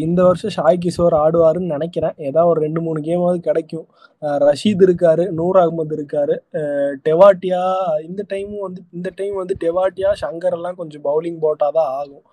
இந்த 0.00 0.20
வருஷம் 0.22 0.54
ஷாய் 0.56 0.78
கிஷோர் 0.84 1.14
ஆடுவாருன்னு 1.22 1.72
நினைக்கிறேன். 1.74 2.12
ஏதாவது 2.16 2.50
ஒரு 2.50 2.60
ரெண்டு 2.60 2.80
மூணு 2.80 3.00
கேமாவது 3.00 3.38
கிடைக்கும். 3.46 3.86
ரஷீத் 4.22 4.84
இருக்காரு 4.86 5.24
நூர் 5.38 5.56
அகமது 5.56 5.94
இருக்காரு. 5.96 6.34
டெவாட்டியா 7.08 7.62
இந்த 8.06 8.24
டைமும் 8.32 8.58
வந்து 8.58 8.82
இந்த 8.92 9.10
டைம் 9.14 9.34
வந்து 9.34 9.56
டெவாட்டியா 9.64 10.10
ஷங்கர் 10.20 10.56
எல்லாம் 10.58 10.74
கொஞ்சம் 10.74 11.04
பவுலிங் 11.04 11.38
போட்டாதான் 11.44 11.90
ஆகும். 12.00 12.24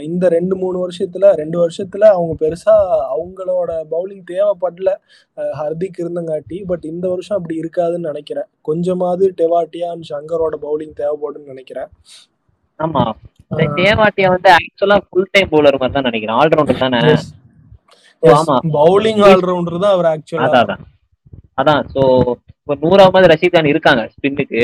இந்த 0.00 0.28
ரெண்டு 0.28 0.56
மூணு 0.56 0.76
வருஷத்துல 0.84 1.32
ரெண்டு 1.42 1.58
வருஷத்துல 1.64 2.04
அவங்க 2.16 2.34
பெருசா 2.44 2.76
அவங்களோட 3.16 3.70
பவுலிங் 3.94 4.24
தேவைப்படல. 4.32 4.92
ஹர்திக் 5.60 6.00
இருந்தங்காட்டி 6.02 6.60
பட் 6.66 6.86
இந்த 6.92 7.08
வருஷம் 7.08 7.36
அப்படி 7.38 7.60
இருக்காதுன்னு 7.60 8.08
நினைக்கிறேன். 8.10 8.48
கொஞ்சமாவது 8.60 9.34
டெவாட்டியா 9.36 9.90
அண்ட் 9.94 10.08
ஷங்கரோட 10.10 10.56
பவுலிங் 10.62 10.96
தேவைப்படும்னு 11.02 11.50
நினைக்கிறேன். 11.52 11.88
ஆமா. 12.78 13.04
இந்த 13.50 13.64
தேவாட்டியா 13.78 14.28
வந்து 14.34 14.50
ஆக்சுவலா 14.56 14.96
ஃபுல் 15.06 15.30
டைம் 15.34 15.50
பவுலர் 15.52 15.78
மாதிரி 15.80 15.94
தான் 15.96 16.08
நினைக்கிறேன். 16.08 16.38
ஆல்ரவுண்டர் 16.42 16.82
தானே? 16.84 17.00
ஆமா. 18.22 18.56
பவுலிங் 18.78 19.22
ஆல்ரவுண்டர் 19.30 19.82
தான் 19.84 19.94
அவர் 19.96 20.08
ஆக்சுவலா 20.12 20.48
அதான் 20.62 20.82
அதான். 21.60 21.82
சோ 21.94 22.02
இப்போ 22.60 22.74
நூறாவது 22.82 23.30
ரஷீத் 23.32 23.54
கான் 23.56 23.72
இருக்காங்க 23.72 24.02
ஸ்பின்னுக்கு 24.14 24.62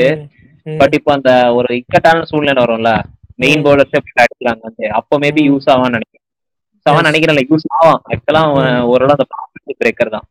பட் 0.65 0.93
இப்போ 0.97 1.11
அந்த 1.17 1.31
ஒரு 1.57 1.69
இக்கட்டான 1.79 2.25
சூழ்நிலை 2.31 2.61
வரும்ல 2.63 2.91
மெயின். 3.43 3.63
பவுலர்ஸ் 3.65 3.97
எப்படி 3.99 4.21
அடிக்கிறாங்க 4.23 4.91
அப்போ 4.99 5.15
மேபி. 5.23 5.41
யூஸ் 5.51 5.67
ஆவான்னு 5.73 5.97
நினைக்கிறேன். 5.97 6.21
Yes. 6.85 7.07
நினைக்கிறேன் 7.09 7.49
யூஸ் 7.51 7.65
ஆவான். 7.77 7.99
ஆக்சுவலா 8.11 8.41
அவன். 8.49 8.69
ஓரளவு 8.91 9.15
அந்த 9.17 9.25
ப்ராஃபிட் 9.31 9.79
பிரேக்கர் 9.81 10.15
தான். 10.15 10.25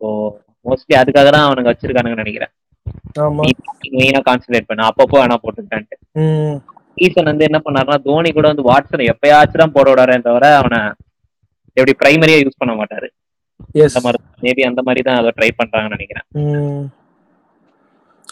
ஸோ 0.00 0.06
மோஸ்ட்லி 0.66 0.94
அதுக்காக 1.00 1.28
தான் 1.34 1.46
அவனுக்கு 1.48 1.70
வச்சிருக்கானுங்கன்னு 1.70 2.24
நினைக்கிறேன். 2.24 2.52
மெயினா 3.98 4.20
கான்சென்ட்ரேட் 4.28 4.68
பண்ண. 4.70 4.86
அப்பப்போ 4.90 5.16
வேணா 5.22 5.36
போட்டுக்கிட்டான்ட்டு 5.42 5.98
ம். 6.94 7.02
ஈசன் 7.04 7.30
வந்து 7.30 7.46
என்ன 7.46 7.58
பண்ணாருன்னா 7.64 7.96
தோனி 8.04 8.30
கூட 8.32 8.46
வந்து 8.50 8.66
வாட்ஸனை 8.66 9.06
எப்பயாச்சும் 9.12 9.62
தான் 9.62 9.74
போட 9.74 9.88
விடாரே 9.90 10.16
தவிர 10.26 10.46
அவனை 10.58 10.80
எப்படி 11.76 11.94
பிரைமரியா 12.00 12.40
யூஸ் 12.40 12.60
பண்ண 12.60 12.74
மாட்டாரு 12.74 13.08
மேபி 14.42 14.62
அந்த 14.68 14.80
மாதிரி 14.86 15.02
தான் 15.02 15.18
அதை 15.20 15.30
ட்ரை 15.36 15.48
பண்றாங்கன்னு 15.58 15.96
நினைக்கிறேன். 15.96 16.26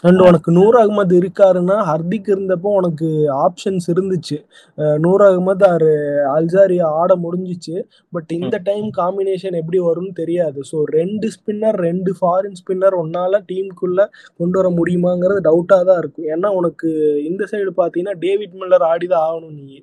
அண்ட் 0.04 0.20
உனக்கு 0.26 0.50
நூர் 0.56 0.76
அகமது 0.80 1.14
இருக்காருன்னா 1.20 1.76
ஹர்திக் 1.90 2.30
இருந்தப்போ 2.34 2.70
உனக்கு 2.78 3.08
ஆப்ஷன்ஸ் 3.44 3.86
இருந்துச்சு. 3.92 4.38
நூர் 5.04 5.22
அகமது 5.28 5.64
ஆர் 5.72 5.86
அல்ஜாரியா 6.36 6.86
ஆட 7.02 7.16
முடிஞ்சிச்சு. 7.24 7.76
பட் 8.14 8.32
இந்த 8.38 8.58
டைம் 8.70 8.88
காம்பினேஷன் 9.00 9.58
எப்படி 9.60 9.80
வரும்னு 9.88 10.12
தெரியாது. 10.22 10.58
ஸோ 10.70 10.78
ரெண்டு 10.98 11.28
ஸ்பின்னர் 11.36 11.78
ரெண்டு 11.88 12.12
ஃபாரின் 12.18 12.58
ஸ்பின்னர் 12.62 12.98
ஒன்னால 13.02 13.42
டீமுக்குள்ள 13.52 14.00
கொண்டு 14.40 14.58
வர 14.60 14.70
முடியுமாங்கிறது 14.80 15.46
டவுட்டாக 15.48 15.88
தான் 15.90 16.02
இருக்கும். 16.02 16.28
ஏன்னா 16.34 16.50
உனக்கு 16.60 16.90
இந்த 17.30 17.42
சைடு 17.52 17.72
பார்த்தீங்கன்னா 17.80 18.18
டேவிட் 18.26 18.58
மில்லர் 18.62 18.88
ஆடிதான் 18.92 19.26
ஆகணும் 19.30 19.56
நீ. 19.62 19.78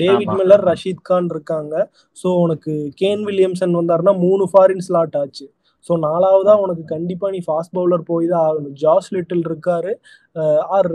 டேவிட். 0.00 0.32
மில்லர் 0.38 0.64
ரஷீத் 0.70 1.06
கான் 1.08 1.30
இருக்காங்க. 1.34 1.74
ஸோ 2.16 2.28
உனக்கு 2.44 2.72
கேன் 3.02 3.22
வில்லியம்சன் 3.28 3.78
வந்தாருன்னா 3.80 4.14
மூணு 4.26 4.44
ஃபாரின் 4.52 4.84
ஸ்லாட் 4.86 5.16
ஆச்சு. 5.22 5.46
ஸோ 5.86 5.92
நாலாவதா 6.06 6.54
உனக்கு 6.64 6.84
கண்டிப்பா 6.94 7.26
நீ 7.34 7.40
ஃபாஸ்ட் 7.46 7.74
பவுலர் 7.76 8.08
போய் 8.10 8.26
தான் 8.32 8.44
ஆகணும். 8.48 8.74
ஜாஸ் 8.82 9.10
லிட்டில் 9.16 9.44
இருக்காரு. 9.48 9.92
ஆர் 10.76 10.90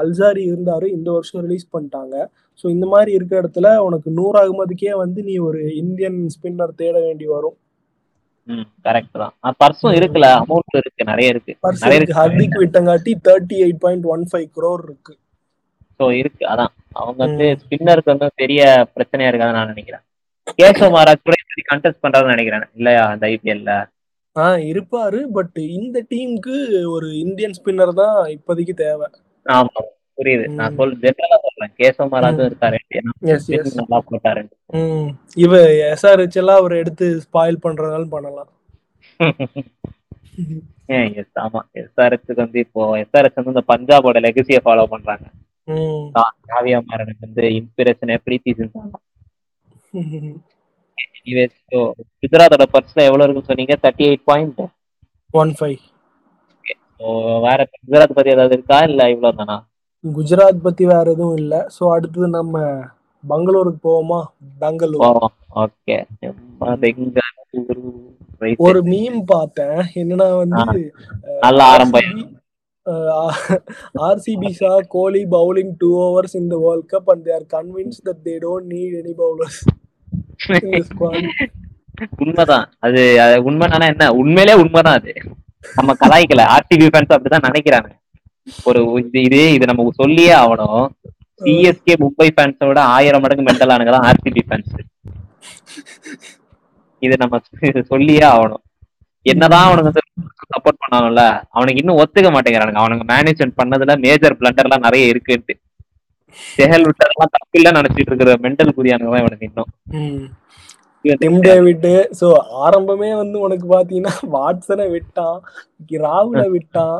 அல்சாரி 0.00 0.42
இருந்தாரு. 0.50 0.86
இந்த 0.96 1.08
வருஷம் 1.16 1.44
ரிலீஸ் 1.46 1.72
பண்ணிட்டாங்க. 1.74 2.14
ஸோ 2.60 2.66
இந்த 2.74 2.86
மாதிரி 2.92 3.10
இருக்கிற 3.16 3.36
இடத்துல 3.42 3.70
உனக்கு 3.86 4.08
நூர் 4.18 4.38
அகமதுக்கே 4.42 4.92
வந்து 5.04 5.22
நீ 5.28 5.36
ஒரு 5.48 5.60
இந்தியன் 5.82 6.20
ஸ்பின்னர் 6.34 6.78
தேட 6.82 6.96
வேண்டி 7.06 7.28
வரும். 7.36 7.56
கரெக்ட் 8.86 9.16
தான். 9.22 9.32
பர்சும் 9.60 9.96
இருக்குல்ல? 9.98 10.28
அமௌண்ட் 10.42 10.76
இருக்கு. 10.80 11.02
நிறைய 11.10 11.28
இருக்கு. 11.34 11.52
நிறைய 11.84 11.98
இருக்கு. 12.00 12.18
Hardik 12.20 12.58
விட்டங்காட்டி 12.62 13.12
thirty 13.28 13.56
eight 13.64 13.80
point 13.84 14.06
one 14.14 14.24
five 14.30 14.48
crore 14.58 14.84
இருக்கு. 14.88 15.14
ஸோ 16.00 16.06
இருக்கு. 16.20 16.44
அதான். 16.52 16.72
அவங்க 17.00 17.18
வந்து 17.26 17.46
ஸ்பின்னருக்கு 17.62 18.12
வந்து 18.14 18.28
பெரிய 18.42 18.60
பிரச்சனையா 18.94 19.30
இருக்காதுன்னு 19.30 19.58
நான் 19.60 19.72
நினைக்கிறேன். 19.74 20.04
கேசவ் 20.58 20.94
மகாராஜ் 20.94 21.26
கூட 21.26 21.36
கண்டெஸ்ட் 21.72 22.02
பண்றாருன்னு 22.04 22.34
நினைக்கிறேன். 22.34 22.66
இல்லையா? 22.78 23.02
அந்த 23.14 23.24
ஐபிஎல்ல 23.34 23.72
ஆ 24.36 24.54
இருப்பாரு 24.54 25.22
பட் 25.26 25.56
இந்த 25.56 26.06
டீமுக்கு 26.10 26.86
ஒரு 26.88 27.18
இந்தியன் 27.18 27.52
ஸ்பின்னர் 27.64 27.92
தான் 27.92 28.26
இப்போதைக்கு 28.26 28.70
தேவை. 28.70 29.06
ஆமா 29.44 29.66
புரியுது. 30.16 30.48
ம். 30.48 30.52
நான் 30.52 30.74
சொல் 30.74 30.98
ஜென்ரலா 30.98 31.36
சொல்றேன். 31.42 31.74
கேசவ 31.78 32.12
மகாராஜும் 32.12 32.52
இருக்காரு. 32.52 32.78
ஏன்னா 32.94 33.10
எஸ் 33.20 33.48
எஸ் 33.48 33.76
நல்லா 33.76 34.02
போட்டாரு. 34.10 34.50
ம். 34.66 35.08
இவ 35.34 35.56
எஸ்ஆர்ஹெச் 35.66 36.36
எல்லாம் 36.36 36.58
அவர் 36.58 36.72
எடுத்து 36.72 37.20
ஸ்பாயில் 37.32 37.56
பண்றதாலும் 37.62 38.08
பண்ணலாம். 38.08 38.48
ஏன் 40.86 41.14
எஸ் 41.14 41.38
ஆமா. 41.38 41.60
எஸ்ஆர்எஸ்க்கு 41.74 42.34
வந்து 42.34 42.58
இப்போ 42.58 42.96
எஸ்ஆர்எஸ் 42.96 43.42
வந்து 43.44 43.62
இந்த 43.62 43.62
பஞ்சாபோட 43.68 44.16
லெகசியை 44.16 44.58
ஃபாலோ 44.64 44.84
பண்றாங்க. 44.84 45.24
ம். 45.64 45.72
கா- 45.74 46.34
காவியா 46.48 46.80
மாறனுக்கு 46.92 47.20
வந்து 47.20 47.42
இன்ஸ்பிரேஷன் 47.42 48.16
பிரீத்தி 48.26 48.52
சிந்தா 48.52 48.84
எனிவேஸ் 50.98 51.56
ஸோ 51.66 51.78
குஜராத்தோட 52.22 52.66
பர்ஸ்ல 52.72 53.06
எவ்வளவு 53.08 53.26
இருக்குன்னு 53.26 53.50
சொன்னீங்க? 53.50 53.76
Thirty 53.82 54.06
eight 54.08 54.26
point 54.30 54.60
one 55.34 55.52
five 55.58 55.78
so 56.98 57.06
வேற 57.44 57.58
குஜராத் 57.72 58.16
பத்தி 58.16 58.34
ஏதாவது 58.34 58.56
இருக்கா? 58.56 58.78
இல்ல 58.88 59.10
இவ்வளவு 59.14 59.38
தானா? 59.40 59.56
குஜராத் 60.04 60.64
பத்தி 60.64 60.84
வேற 60.90 61.06
எதுவும் 61.14 61.38
இல்ல. 61.40 61.54
சோ 61.74 61.82
அடுத்தது 61.94 62.28
நம்ம 62.36 62.56
பெங்களூருக்கு 63.24 63.80
போவோமா? 63.86 64.20
பெங்களூர். 64.60 65.04
ஓகே. 65.64 65.96
ஒரு 68.66 68.80
மீம் 68.90 69.20
பார்த்தேன். 69.32 69.78
என்னன்னா 70.00 70.28
வந்து 70.42 70.82
நல்ல 71.44 71.60
ஆரம்பம். 71.72 72.10
RCB 74.06 74.50
saw 74.58 74.72
Kohli 74.94 75.22
bowling 75.32 75.72
two 75.80 75.88
overs 76.04 76.36
in 76.40 76.50
the 76.52 76.58
world 76.64 76.88
cup 76.92 77.10
and 77.12 77.24
they 77.26 77.34
are 77.36 77.46
convince 77.54 77.98
that 78.06 78.22
they 78.26 78.34
don't 78.44 78.68
need 78.74 78.96
any 79.00 79.14
bowlers 79.22 79.60
உண்மைதான். 82.22 82.66
அது 82.86 83.02
அது 83.24 83.36
உண்மைதானா 83.48 83.86
என்ன? 83.92 84.04
உண்மையிலே 84.20 84.54
உண்மைதான் 84.62 84.98
அது. 85.00 85.12
நம்ம 85.76 85.94
கலாய்க்கல. 86.02 86.42
ஆர்டிபி 86.56 86.86
ஃபேன்ஸ் 86.92 87.14
அப்படிதான் 87.16 87.46
நினைக்கிறாங்க. 87.48 87.88
ஒரு 88.68 88.80
இது 89.00 89.20
இது 89.28 89.40
இது 89.56 89.64
நம்ம 89.66 89.90
சொல்லியே 90.00 90.32
ஆகணும். 90.42 90.84
சிஎஸ்கே 91.40 91.94
மும்பை 92.02 92.28
ஃபேன்ஸை 92.34 92.66
விட 92.68 92.80
ஆயிரம் 92.96 93.22
மடங்கு 93.24 93.46
மென்டல் 93.48 93.72
ஆனுங்க 93.74 93.92
தான் 93.96 94.06
ஆர்சிபி 94.10 94.42
ஃபேன்ஸ் 94.48 94.74
இது 97.02 97.14
நம்ம 97.22 97.40
சொல்லியே 97.92 98.24
ஆகணும். 98.34 98.62
என்னதான் 99.26 99.66
அவனுக்கு 99.68 100.02
சப்போர்ட் 100.52 100.80
பண்ணாங்கல்ல 100.82 101.22
அவனுக்கு 101.56 101.80
இன்னும் 101.82 102.00
ஒத்துக்க 102.02 102.28
மாட்டேங்கிறானுங்க. 102.34 102.82
அவனுங்க 102.82 103.04
மேனேஜ்மெண்ட் 103.12 103.58
பண்ணதுல 103.60 103.94
மேஜர் 104.06 104.38
பிளண்டர்லாம் 104.40 104.86
நிறைய 104.86 105.12
இருக்குன்ட்டு 105.14 105.54
செஹல் 106.56 106.86
விட்டதெல்லாம் 106.88 107.34
தப்பு 107.36 107.56
இல்ல 107.60 107.70
நினைச்சிட்டு 107.78 108.10
இருக்கிற 108.12 108.34
மென்டல் 108.44 108.76
புரியானுங்க 108.78 109.12
தான் 109.14 109.24
இவனுக்கு 109.24 109.48
இன்னும். 109.50 109.70
டிம் 111.22 111.40
டேவிட் 111.46 111.88
சோ 112.20 112.28
ஆரம்பமே 112.66 113.10
வந்து 113.22 113.36
உனக்கு 113.46 113.66
பாத்தீங்கன்னா 113.74 114.14
வாட்சனை 114.36 114.86
விட்டான் 114.94 115.38
ராகுல 116.06 116.42
விட்டான். 116.54 116.98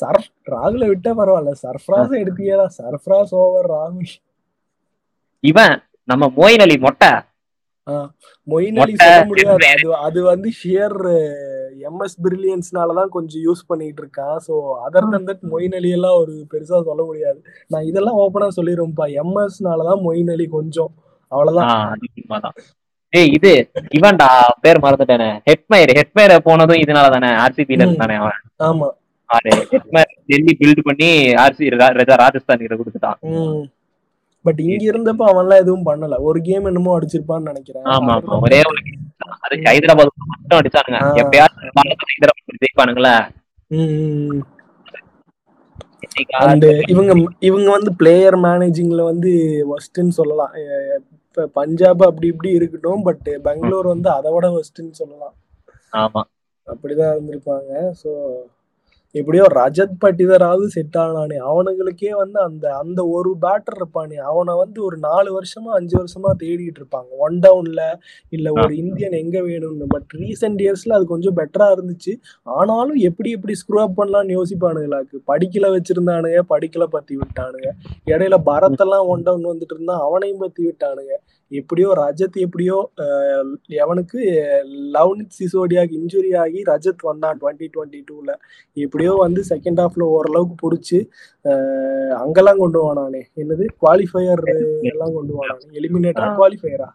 சர்ஃப் 0.00 0.32
ராகுல 0.54 0.86
விட்டா 0.90 1.12
பரவாயில்ல 1.20 1.52
சர்ஃப்ராஸ் 1.62 2.12
எடுத்தியடா 2.22 2.66
சர்ஃப்ராஸ் 2.80 3.32
ஓவர் 3.42 3.68
ராகுல். 3.74 4.12
இவன் 5.44 5.74
நம்ம 6.08 6.24
மோயின் 6.38 6.64
அலி 6.64 6.76
மொட்டை. 6.84 7.10
மொயின் 8.48 8.78
அலி 8.82 8.94
சொல்ல 9.02 9.20
முடியாது. 9.30 9.66
அது 9.74 9.88
அது 10.06 10.20
வந்து 10.30 10.48
ஷியர் 10.60 10.96
எம்எஸ் 11.88 12.16
பிரில்லியன்ஸ்னால 12.24 12.94
தான் 13.00 13.12
கொஞ்சம் 13.16 13.42
யூஸ் 13.46 13.62
பண்ணிட்டு 13.70 14.00
இருக்கான். 14.02 14.36
So 14.46 14.54
other 14.86 15.10
than 15.14 15.28
that 15.28 15.44
Moeen 15.52 15.76
Ali 15.78 15.90
எல்லாம் 15.96 16.18
ஒரு 16.22 16.34
பெருசா 16.52 16.78
சொல்ல 16.88 17.02
முடியாது. 17.10 17.38
நான் 17.72 17.88
இதெல்லாம் 17.90 18.18
ஓப்பனா 18.24 18.48
சொல்லிடுவேன்ப்பா 18.58 19.06
எம்எஸ்னால 19.22 19.86
தான் 19.90 20.02
மொயின் 20.08 20.32
அலி 20.34 20.46
கொஞ்சம். 20.58 20.92
அவ்வளவுதான். 21.32 22.56
ஏய் 23.12 23.30
இது 23.36 23.52
இவன்டா 23.98 24.28
பேர் 24.64 24.84
மறந்துட்டானே. 24.84 25.30
ஹெட்மயர் 25.48 25.92
ஹெட்மயர் 25.98 26.46
போனதும் 26.48 26.82
இதனால 26.84 27.06
தானே. 27.14 27.30
ஆர்சிபில 27.44 27.86
இருந்தானே 27.86 28.16
அவன். 28.22 28.40
ஆமா. 28.68 28.88
ஹெட்மயர் 29.72 30.12
டெல்லி 30.30 30.52
பில்ட் 30.60 30.86
பண்ணி 30.88 31.08
ஆர்சி 31.44 31.70
ராஜஸ்தான் 32.22 32.62
கிட்ட 32.62 32.76
கொடுத்துட்டான். 32.76 33.18
பட் 34.48 34.60
இங்க 34.64 34.82
இருந்தப்ப 34.90 35.24
அவன்லாம் 35.30 35.62
எதுவும் 35.64 35.88
பண்ணல. 35.88 36.18
ஒரு 36.20 36.40
கேம் 36.42 36.68
என்னமோ 36.70 36.94
அடிச்சிருப்பான்னு 36.98 37.50
நினைக்கிறேன். 37.50 37.86
ஆமா 37.94 38.14
ஆமா. 38.18 38.38
ஒரே 38.46 38.60
ஒரு 38.70 38.80
அது 39.44 39.56
ஹைதராபாத் 39.66 40.12
மட்டும் 40.32 40.58
அடிச்சானுங்க. 40.60 41.00
எப்பயாவது 41.22 41.72
ஹைதராபாத் 42.10 42.62
ஜெயிப்பானுங்களா 42.62 43.16
அண்ட் 46.42 46.64
இவங்க 46.88 47.12
இவங்க 47.40 47.68
வந்து 47.70 47.90
பிளேயர் 47.98 48.36
மேனேஜிங்ல 48.44 49.02
வந்து 49.04 49.30
ஒஸ்ட்னு 49.74 50.16
சொல்லலாம். 50.18 50.52
இப்ப 51.26 51.46
பஞ்சாப் 51.58 52.02
அப்படி 52.02 52.26
இப்படி 52.26 52.50
இருக்கட்டும் 52.50 53.02
பட் 53.02 53.26
பெங்களூர் 53.46 53.86
வந்து 53.86 54.08
அதை 54.10 54.30
விட 54.34 54.48
ஒஸ்ட்னு 54.58 54.98
சொல்லலாம். 55.00 55.34
ஆமா. 55.92 56.22
அப்படிதான் 56.68 57.12
இருந்திருப்பாங்க. 57.14 57.70
ஸோ 58.02 58.10
எப்படியோ 59.14 59.44
ரஜத் 59.54 59.96
பட்டிதராவது 60.00 60.66
செட் 60.66 60.96
ஆனானே. 60.96 61.36
அவனுங்களுக்கே 61.50 62.10
வந்து 62.10 62.40
அந்த 62.40 62.76
அந்த 62.76 63.06
ஒரு 63.06 63.36
பேட்டர் 63.42 63.76
இருப்பானே. 63.76 64.14
அவனை 64.14 64.54
வந்து 64.56 64.84
ஒரு 64.84 64.96
நாலு 64.98 65.40
வருஷமா 65.40 65.68
அஞ்சு 65.68 66.04
வருஷமா 66.04 66.30
தேடிட்டு 66.38 66.80
இருப்பாங்க. 66.80 67.08
ஒன் 67.18 67.38
டவுன்ல 67.38 67.80
இல்ல 68.28 68.52
ஒரு 68.52 68.76
இந்தியன் 68.76 69.12
எங்க 69.12 69.40
வேணும்னு. 69.40 69.86
பட் 69.88 70.10
ரீசெண்ட் 70.14 70.60
இயர்ஸ்ல 70.64 70.92
அது 70.92 71.06
கொஞ்சம் 71.06 71.36
பெட்டரா 71.36 71.68
இருந்துச்சு. 71.68 72.14
ஆனாலும் 72.42 72.96
எப்படி 72.96 73.30
எப்படி 73.30 73.54
ஸ்க்ரூ 73.62 73.80
அப் 73.80 73.98
பண்ணலாம்னு 74.00 74.36
யோசிப்பானுங்களாக்கு 74.38 75.16
படிக்கல 75.26 75.66
வச்சிருந்தானுங்க 75.76 76.40
படிக்கல 76.48 76.84
பத்தி 76.84 77.16
விட்டானுங்க. 77.16 77.68
இடையில 78.06 78.36
பரத்தெல்லாம் 78.46 79.06
ஒன் 79.06 79.22
டவுன் 79.22 79.44
வந்துட்டு 79.44 79.74
இருந்தா 79.74 80.00
அவனையும் 80.00 80.38
பத்தி 80.38 80.64
விட்டானுங்க. 80.66 81.14
எப்படியோ 81.50 81.88
ரஜத் 82.00 82.36
எப்படியோ 82.44 82.76
எவனுக்கு 83.78 84.18
லவ்னித் 84.96 85.36
சிசோடியாக்கு 85.38 85.94
இன்ஜுரி 86.00 86.30
ஆகி 86.42 86.60
ரஜத் 86.70 87.06
வந்தான் 87.08 87.38
டுவெண்ட்டி 87.40 87.66
டுவெண்ட்டி 87.74 88.00
டூல 88.08 88.30
எப்படியோ 88.76 89.12
வந்து 89.22 89.42
செகண்ட் 89.52 89.80
ஹாஃப்ல 89.82 90.06
ஓரளவுக்கு 90.16 90.56
பிடிச்சி 90.62 90.98
அங்கெல்லாம் 92.22 92.62
கொண்டு 92.62 92.80
வானானே 92.84 93.22
என்னது? 93.42 93.64
குவாலிஃபயர் 93.82 94.42
எல்லாம் 94.92 95.16
கொண்டு 95.18 95.34
வானானே 95.38 95.66
எலிமினேட்டரா 95.80 96.28
குவாலிஃபயரா 96.38 96.88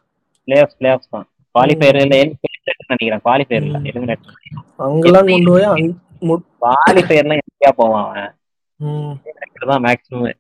பிளேஆஃப் 0.48 0.78
பிளேஆஃப் 0.80 1.10
தான். 1.12 1.28
குவாலிஃபயர் 1.56 1.98
இல்ல 1.98 2.06
நினைக்கிறேன். 2.14 3.22
குவாலிஃபயர் 3.26 3.66
இல்ல 3.68 3.80
எலிமினேட்டர் 3.92 4.38
அங்கெல்லாம் 4.86 5.30
கொண்டு 5.30 5.52
போய் 5.52 5.90
குவாலிஃபயர்லாம் 6.64 7.40
எங்கேயா 7.42 7.72
போவான் 7.80 8.08
அவன்? 8.08 8.32
தான் 9.72 9.84
மேக்ஸிமம் 9.86 10.40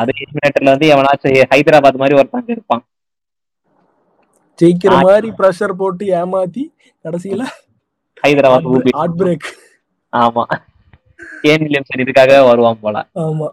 அது 0.00 0.10
எலிமினேட்டர்ல 0.16 0.72
வந்து 0.74 0.88
எவனாச்சும் 0.94 1.48
ஹைதராபாத் 1.52 2.02
மாதிரி 2.02 2.18
ஒருத்தங்க 2.18 2.50
இருப்பான். 2.56 2.84
ஜெயிக்கிற 4.58 4.94
மாதிரி 5.04 5.28
ப்ரெஷர் 5.38 5.74
போட்டு 5.76 6.04
ஏமாத்தி 6.16 6.64
கடைசியில 7.04 7.42
ஹைதராபாத் 8.22 8.68
ஹார்ட் 8.96 9.18
பிரேக் 9.18 9.48
ஆமா. 10.12 10.44
கேன் 11.42 11.62
வில்லியம்சன் 11.64 12.02
இதுக்காக 12.04 12.32
வருவான் 12.46 12.80
போல. 12.80 12.96
ஆமா. 13.22 13.46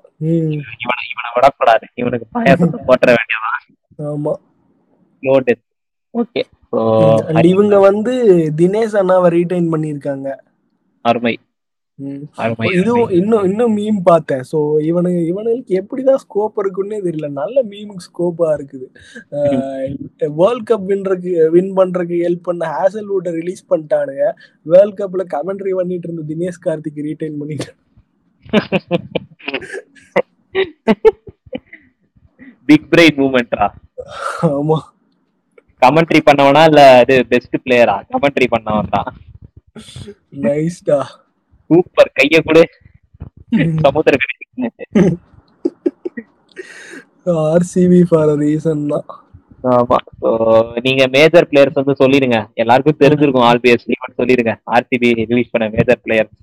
இவனை 0.82 1.04
இவனை 1.12 1.30
விடக்கூடாது. 1.36 1.86
இவனுக்கு 1.94 2.26
பாயாசத்தை 2.36 2.80
போட்டுற 2.88 3.10
வேண்டியதான் 3.18 3.60
ஆமா. 4.10 4.34
டெத் 5.48 5.64
ஓகே 6.14 6.42
இவங்க 7.52 7.76
வந்து 7.80 8.14
தினேஷ் 8.60 8.96
அண்ணாவை 9.02 9.30
ரீடைன் 9.30 9.72
பண்ணிருக்காங்க 9.74 10.28
அருமை. 11.06 11.34
இதுவும் 12.78 13.12
இன்னும் 13.18 13.44
இன்னும் 13.50 13.76
மீம் 13.80 14.00
பார்த்தேன். 14.10 14.44
ஸோ 14.52 14.58
இவனுக்கு 14.90 15.22
இவனுக்கு 15.32 15.78
எப்படிதான் 15.82 16.22
ஸ்கோப் 16.24 16.60
இருக்குன்னே 16.62 16.98
தெரியல. 17.08 17.28
நல்ல 17.42 17.58
மீமுக்கு 17.72 18.06
ஸ்கோப்பா 18.08 18.48
இருக்குது. 18.58 18.88
வேர்ல்ட் 20.40 20.68
கப் 20.72 20.88
வின்றதுக்கு 20.92 21.34
வின் 21.56 21.72
பண்றதுக்கு 21.80 22.18
ஹெல்ப் 22.28 22.48
பண்ண 22.50 22.72
ஹேசல்வுட்டை 22.78 23.34
ரிலீஸ் 23.40 23.64
பண்ணிட்டானுங்க. 23.72 24.26
வேர்ல்ட் 24.74 25.00
கப்ல 25.02 25.26
கமெண்ட்ரி 25.36 25.74
பண்ணிட்டு 25.80 26.10
இருந்த 26.10 26.26
தினேஷ் 26.32 26.64
கார்த்திக் 26.68 27.04
ரீடைன் 27.08 27.40
பண்ணிட்டு 27.42 27.72
பிக் 32.70 32.90
பிரெயின் 32.92 33.18
மூமெண்ட்ரா 33.24 33.68
ஆமா. 34.58 34.78
கமெண்ட்ரி 35.82 36.20
பண்ணவனா 36.28 36.62
இல்ல 36.70 36.82
இது 37.04 37.16
பெஸ்ட் 37.32 37.56
பிளேயரா 37.66 37.96
கமெண்ட்ரி 38.14 38.48
பண்ணவன் 38.54 38.94
தான் 38.96 39.10
நைஸ்டா 40.46 41.00
சூப்பர். 41.74 42.16
கைய 42.20 42.40
கூட. 42.50 42.60
சமுத்திர 43.84 44.16
ஆர்சிபி 47.50 48.00
ஃபார் 48.10 48.32
ரீசன் 48.42 48.88
தான். 48.94 49.06
ஆமா. 49.74 49.98
நீங்க 50.86 51.04
மேஜர் 51.16 51.48
பிளேயர்ஸ் 51.50 51.80
வந்து 51.80 51.94
சொல்லிடுங்க. 52.02 52.38
எல்லாருக்கும் 52.62 53.02
தெரிஞ்சிருக்கும் 53.04 53.48
ஆல்பிஎஸ் 53.50 53.90
நீங்க 53.92 54.10
சொல்லிடுங்க. 54.22 54.54
ஆர்சிபி 54.76 55.10
ரிலீஸ் 55.32 55.54
பண்ண 55.54 55.68
மேஜர் 55.76 56.02
பிளேயர்ஸ் 56.06 56.40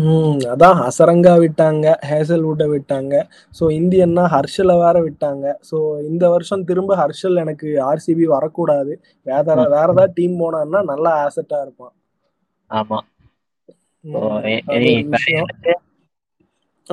ம் 0.00 0.42
அதான் 0.52 0.76
ஹசரங்கா 0.80 1.32
விட்டாங்க 1.42 1.86
ஹேசல்வுட்டை 2.08 2.66
விட்டாங்க. 2.74 3.14
ஸோ 3.58 3.64
இந்தியன்னா 3.78 4.24
ஹர்ஷலை 4.34 4.74
வேற 4.82 4.96
விட்டாங்க. 5.06 5.46
ஸோ 5.70 5.76
இந்த 6.10 6.24
வருஷம் 6.34 6.66
திரும்ப 6.68 6.96
ஹர்ஷல் 7.00 7.40
எனக்கு 7.44 7.68
ஆர்சிபி 7.88 8.26
வரக்கூடாது. 8.34 8.92
வேற 9.26 9.44
வேற 9.74 9.88
ஏதாவது 9.94 10.16
டீம் 10.18 10.36
போனான்னா 10.42 10.82
நல்லா 10.92 11.12
ஆசட்டா 11.24 11.58
இருப்பான். 11.64 11.94
ஆமா. 12.70 13.00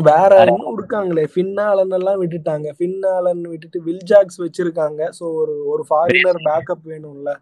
வேற 0.02 0.44
இன்னும் 0.48 0.80
இருக்காங்களே 0.80 1.28
ஃபின்னாலன் 1.36 1.90
எல்லாம் 1.90 2.22
விட்டுட்டாங்க. 2.22 2.70
ஃபின்னாலன் 2.80 3.42
விட்டுட்டு 3.42 3.82
வில்ஜாக்ஸ் 3.86 4.42
வச்சிருக்காங்க. 4.42 5.10
ஸோ 5.20 5.34
ஒரு 5.34 5.68
ஒரு 5.68 5.86
ஃபாரினர் 5.90 6.36
பேக்கப் 6.44 6.88
வேணும்ல. 6.88 7.36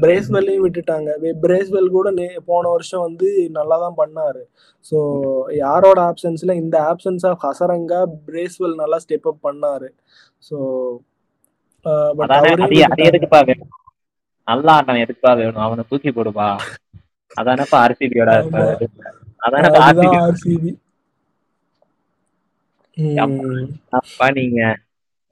பிரேஸ்வெல்லையும் 0.00 0.66
விட்டுட்டாங்க. 0.66 1.32
பிரேஸ்வெல் 1.42 1.86
கூட 1.86 2.12
நே- 2.12 2.38
போன 2.44 2.68
வருஷம் 2.68 3.00
வந்து 3.00 3.48
நல்லா 3.50 3.92
தான் 3.94 4.08
பண்ணாரு. 4.08 4.42
ஸோ 4.90 5.42
யாரோட 5.54 6.00
ஆப்சன்ஸ்ல 6.00 6.52
இந்த 6.52 6.80
ஆப்சன்ஸ் 6.80 7.26
ஆஃப் 7.26 7.44
ஹசரங்கா 7.44 8.04
பிரேஸ்வெல் 8.26 8.74
நல்லா 8.74 8.98
ஸ்டெப் 9.08 9.22
அப் 9.22 9.46
பண்ணாரு. 9.46 9.88
ஸோ 10.50 10.88
பட் 12.16 12.28
நல்லா 14.44 14.72
ஆட்டம் 14.72 14.96
எதுக்குப்பா 14.96 15.36
வேணும்? 15.36 15.54
அவனை 15.54 15.84
தூக்கி 15.88 16.10
போடுப்பா. 16.10 16.56
அதானப்பா 17.36 17.76
ஆர்சிபியோட. 17.80 18.30
அதானப்பா 19.42 19.80
ஆர்சிபி 20.20 20.70
அப்பா 23.98 24.26
நீங்க 24.32 24.60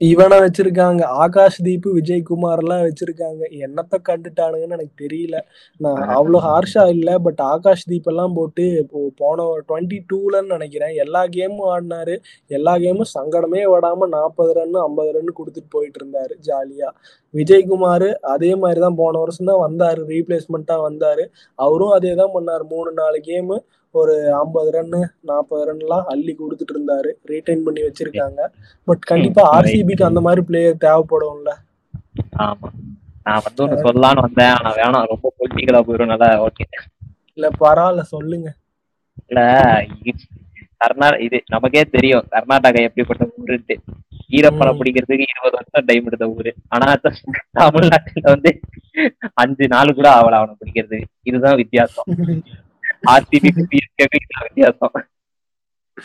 இவனை 0.01 0.35
வச்சிருக்காங்க. 0.43 1.01
ஆகாஷ் 1.23 1.57
தீப் 1.65 1.87
விஜய்குமார் 1.95 2.61
எல்லாம் 2.63 2.83
வச்சிருக்காங்க. 2.85 3.41
என்னத்த 3.65 3.95
கண்டுட்டானுங்கன்னு 4.09 4.75
எனக்கு 4.77 4.95
தெரியல. 5.03 5.37
நான் 5.79 6.01
அவ்வளவு 6.17 6.43
ஹார்ஷா 6.45 6.83
இல்ல 6.95 7.09
பட் 7.25 7.41
ஆகாஷ் 7.53 7.85
தீப் 7.91 8.07
எல்லாம் 8.11 8.35
போட்டு 8.37 8.65
இப்போ 8.83 8.99
போன 9.21 9.47
டுவெண்ட்டி 9.69 9.97
டூலன்னு 10.11 10.53
நினைக்கிறேன். 10.55 10.93
எல்லா 11.05 11.23
கேமும் 11.35 11.67
ஆடினாரு. 11.73 12.15
எல்லா 12.57 12.75
கேமும் 12.75 13.11
சங்கடமே 13.17 13.63
விடாம 13.73 14.07
நாற்பது 14.15 14.53
ரன்னு 14.59 14.79
ஐம்பது 14.87 15.11
ரன் 15.17 15.37
கொடுத்துட்டு 15.39 15.69
போயிட்டு 15.69 15.99
இருந்தாரு 16.01 16.35
ஜாலியா. 16.49 16.91
விஜய்குமார் 17.33 18.09
அதே 18.35 18.55
மாதிரி 18.55 18.79
தான் 18.79 18.99
போன 19.01 19.19
வருஷம் 19.19 19.51
தான் 19.51 19.63
வந்தாரு. 19.67 20.01
ரீப்ளேஸ்மெண்ட்டா 20.13 20.77
வந்தாரு. 20.87 21.25
அவரும் 21.59 21.95
அதே 21.97 22.13
தான் 22.15 22.33
பண்ணாரு. 22.37 22.63
மூணு 22.73 22.91
நாலு 23.01 23.19
கேமு 23.29 23.57
ஒரு 23.91 24.33
ஐம்பது 24.33 24.69
ரன்னு 24.71 25.03
நாற்பது 25.21 25.73
ரன்லாம் 25.73 26.03
அள்ளி 26.03 26.35
கொடுத்துட்டு 26.35 26.73
இருந்தாரு. 26.73 27.11
ரீடைன் 27.27 27.63
பண்ணி 27.65 27.81
வச்சிருக்காங்க. 27.81 28.45
பட் 28.85 28.99
கண்டிப்பா 28.99 29.59
ஆர்சிபிக்கு 29.59 30.03
அந்த 30.03 30.21
மாதிரி 30.21 30.41
பிளேயர் 30.41 30.75
தேவைப்படும்ல. 30.79 31.51
ஆமா. 32.37 32.69
நான் 33.23 33.41
வந்து 33.43 33.67
ஒண்ணு 33.67 33.85
சொல்லலாம்னு 33.87 34.21
வந்தேன். 34.21 34.53
ஆனா 34.53 34.75
வேணாம். 34.75 35.07
ரொம்ப 35.07 35.33
பொலிட்டிக்கலா 35.39 35.81
போயிடும் 35.87 36.05
நல்லா 36.05 36.45
ஓகே 36.45 36.65
இல்ல 37.33 37.49
பரவாயில்ல 37.59 37.99
சொல்லுங்க. 37.99 38.53
இல்ல 39.27 39.41
கர்நாடகா 40.85 41.19
இது 41.19 41.43
நமக்கே 41.47 41.81
தெரியும். 41.81 42.25
கர்நாடகா 42.31 42.81
எப்படிப்பட்ட 42.81 43.27
ஊருன்ட்டு. 43.37 43.75
ஈரப்பழம். 44.31 44.79
பிடிக்கிறதுக்கு 44.79 45.25
இருபது 45.27 45.51
வருஷம் 45.51 45.85
டைம் 45.85 46.05
எடுத்த 46.05 46.29
ஊரு. 46.29 46.53
ஆனா 46.67 46.93
தமிழ்நாட்டுல 47.51 48.21
வந்து 48.21 48.59
அஞ்சு 49.33 49.67
நாள் 49.67 49.93
கூட 49.93 50.09
ஆகல 50.09 50.37
அவனை 50.39 50.55
பிடிக்கிறதுக்கு. 50.65 51.03
இதுதான் 51.23 51.55
வித்தியாசம். 51.55 52.03
ஆர்சிபி 53.07 53.49
சிஎஸ்கே 53.57 54.05
வித்தியாசம். 54.47 54.91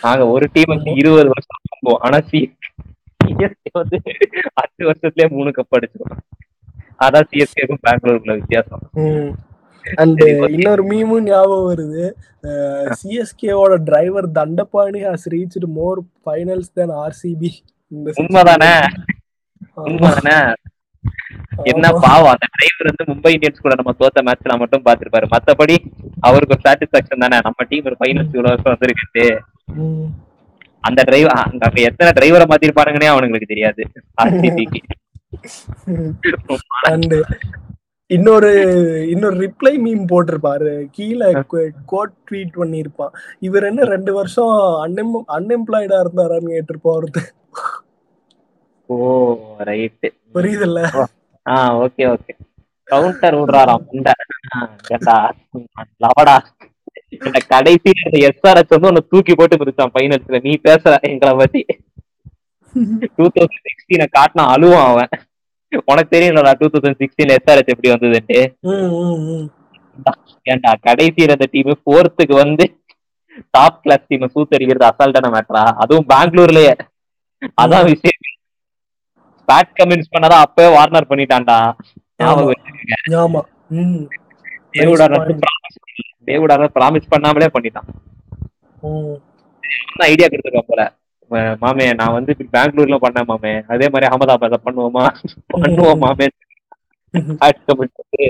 நாங்க 0.02 0.26
ஒரு 0.26 0.46
டீமுக்கு 0.54 0.92
இருபது 0.96 1.30
வருஷம் 1.32 1.62
நம்புவோம் 1.70 2.02
ஆனா 2.06 2.18
சிஎஸ்கே 2.30 3.72
வந்து 3.72 4.00
அஞ்சு 4.54 4.82
வருஷத்துலயே 4.90 5.28
மூணு 5.30 5.50
கப் 5.50 5.74
அடிச்சிடும் 5.76 6.16
அதான் 7.04 7.26
சிஎஸ்கேக்கும் 7.30 7.82
பெங்களூருக்குள்ள 7.86 8.34
வித்தியாசம். 8.38 8.82
அண்ட் 9.96 10.20
இன்னொரு 10.50 10.82
மீமும் 10.84 11.22
ஞாபகம் 11.22 11.66
வருது. 11.70 12.12
சிஎஸ்கேவோட 13.02 13.74
driver 13.76 14.30
Dandapani 14.30 15.02
has 15.04 15.26
reached 15.30 15.66
more 15.66 16.02
finals 16.24 16.72
than 16.74 16.90
RCB. 16.90 17.50
உண்மைதானே. 17.92 18.74
உண்மைதானே? 19.76 20.54
என்ன. 21.72 21.84
பாவம் 22.04 22.32
அந்த 22.34 22.46
டிரைவர் 22.54 22.88
வந்து 22.90 23.04
மும்பை 23.10 23.32
இந்தியன்ஸ் 23.34 23.64
கூட 23.64 23.74
நம்ம 23.80 23.92
தோத்த 24.00 24.22
மேட்ச்ல 24.28 24.56
மட்டும் 24.62 24.84
பாத்துருப்பாரு 24.88 25.26
மத்தபடி 25.34 25.76
அவருக்கு 26.28 26.54
ஒரு 26.56 26.64
சாட்டிஸ்பாக்சன் 26.66 27.24
தானே. 27.24 27.38
நம்ம 27.48 27.66
டீம் 27.70 27.88
ஒரு 27.90 27.98
ஃபைனல்ஸ் 28.00 28.34
இவ்வளவு 28.36 28.52
வருஷம் 28.54 28.74
வந்திருக்கு. 28.74 29.26
அந்த 30.88 31.00
டிரைவர் 31.08 31.40
அங்க 31.42 31.70
எத்தனை 31.90 32.10
டிரைவரை 32.18 32.46
மாத்திருப்பானுங்கன்னே 32.52 33.12
அவனுங்களுக்கு 33.14 33.52
தெரியாது. 33.54 33.82
ஆர்சிபிக்கு 34.22 34.80
இன்னொரு 38.10 38.50
இன்னொரு 39.12 39.36
ரிப்ளை 39.44 39.72
மீம் 39.84 40.02
போட்டிருப்பாரு. 40.10 40.72
கீழே 40.96 41.28
கோட் 41.92 42.12
ட்வீட் 42.28 42.52
பண்ணியிருப்பான். 42.60 43.14
இவர் 43.46 43.66
என்ன 43.70 43.86
ரெண்டு 43.92 44.12
வருஷம் 44.18 44.52
அன்எம் 44.84 45.14
அன்எம்ப்ளாய்டா 45.36 45.98
இருந்தாரான்னு 46.04 46.52
கேட்டிருப்பான் 46.54 46.98
ஒருத்தர். 46.98 47.30
ஓ 48.88 48.96
ரைட்டு 49.68 50.08
புரியுதுல்ல? 50.34 50.80
ஆ 51.46 51.54
ஓகே 51.84 52.04
ஓகே. 52.14 52.32
கவுண்டர் 52.88 53.36
விடுறாராம் 53.40 53.84
ஏண்டா 53.96 55.16
லவடா. 56.04 56.36
கடைசி 57.52 57.90
எஸ்ஆர்எஸ் 58.28 58.72
வந்து 58.74 58.88
உன்னை 58.90 59.02
தூக்கி 59.12 59.32
போட்டு 59.38 59.58
பிரிச்சான் 59.60 59.92
ஃபைனல்ஸ்ல 59.94 60.40
நீ 60.46 60.52
பேசுற 60.68 60.92
எங்களை 61.10 61.32
பத்தி. 61.40 61.62
டூ 63.16 63.24
தௌசண்ட் 63.34 63.66
சிக்ஸ்டீனை 63.68 64.06
காட்டினா 64.16 64.44
அழுவான் 64.54 64.88
அவன். 64.92 65.12
உனக்கு 65.90 66.14
தெரியும்லடா 66.14 66.52
டூ 66.60 66.66
தௌசண்ட் 66.74 67.00
சிக்ஸ்டீன் 67.02 67.34
எஸ்ஆர்எஸ் 67.36 67.72
எப்படி 67.74 67.92
வந்ததுன்ட்டு. 67.94 68.40
ஏன்டா 70.52 70.72
கடைசியில 70.88 71.36
இந்த 71.36 71.48
டீம் 71.54 71.72
ஃபோர்த்துக்கு 71.82 72.34
வந்து 72.42 72.64
டாப் 73.56 73.80
கிளாஸ் 73.84 74.08
டீம் 74.10 74.32
சூத்தடிக்கிறது 74.34 74.86
அசால்ட்டான 74.90 75.30
மேட்டரா 75.36 75.64
அதுவும் 75.84 76.08
பெங்களூர்லயே. 76.12 76.74
அதான் 77.62 77.88
விஷயம். 77.92 78.20
பேட் 79.48 79.76
கமின்ஸ் 79.78 80.12
பண்ணதா 80.12 80.38
அப்பவே 80.46 80.68
வார்னர் 80.76 81.10
பண்ணிட்டான்டா. 81.10 81.58
point. 82.18 82.64
ப்ராமிஸ் 86.76 87.10
பண்ணாமலே 87.10 87.48
பண்ணிட்டான். 87.54 87.88
ஐடியா 90.10 90.28
கொடுத்துருவான் 90.28 90.68
போல. 90.68 90.82
மாமே 91.62 91.94
நான் 91.94 92.12
வந்து 92.12 92.32
பெங்களூர்ல 92.52 92.96
பண்ணேன் 93.04 93.30
மாமே. 93.30 93.52
அதே 93.68 93.88
மாதிரி 93.88 94.10
அகமதாபாத்ல 94.10 94.58
பண்ணுவோமா? 94.64 95.04
பண்ணுவோம் 95.52 96.02
மாமே. 96.04 96.26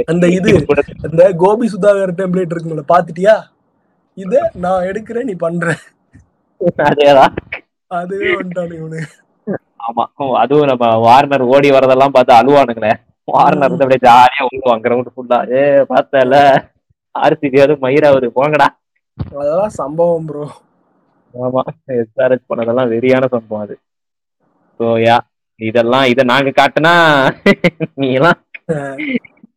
அந்த 0.05 0.27
இது 0.29 0.67
அந்த 1.03 1.33
கோபி 1.37 1.67
சுதாகர் 1.69 2.19
டெம்ப்ளேட் 2.21 2.55
இருக்குங்கள 2.55 2.83
பாத்துட்டியா 2.89 3.35
இத 4.17 4.51
நான் 4.55 4.85
எடுக்கிறேன் 4.85 5.23
நீ 5.23 5.35
பண்ற. 5.35 5.75
அதேதான். 6.83 7.35
அதுவே 7.87 8.35
வந்துட்டானு 8.35 8.75
இவனு. 8.81 9.01
ஆமா. 9.85 10.05
அதுவும் 10.43 10.71
நம்ம 10.71 10.87
வார்னர் 11.07 11.45
ஓடி 11.53 11.69
வரதெல்லாம் 11.75 12.15
பார்த்து 12.17 12.33
அழுவானுங்களே. 12.39 12.93
வார்னர் 13.29 13.73
வந்து 13.73 13.85
அப்படியே 13.85 14.05
ஜாலியா 14.07 14.43
ஓடுவான் 14.49 14.85
கிரவுண்ட் 14.85 15.13
ஃபுல்லா 15.15 15.39
ஏ 15.55 15.63
பார்த்தல 15.91 16.39
ஆர்சிபி 17.15 17.59
அது 17.65 17.75
மயிராவது 17.85 18.27
போங்கடா. 18.37 18.69
அதெல்லாம் 19.39 19.75
சம்பவம் 19.81 20.27
ப்ரோ 20.29 20.45
ஆமா. 21.35 21.63
எஸ்ஆர்எச் 21.97 22.49
பண்ணதெல்லாம் 22.51 22.91
வெறியான 22.93 23.29
சம்பவம் 23.33 23.65
அது. 23.65 23.77
ஸோ 24.81 24.87
யா 25.03 25.17
இதெல்லாம் 25.61 26.07
இதை 26.13 26.23
நாங்க 26.31 26.51
காட்டுனா 26.55 26.93
நீ 28.01 28.09
எல்லாம் 28.19 28.39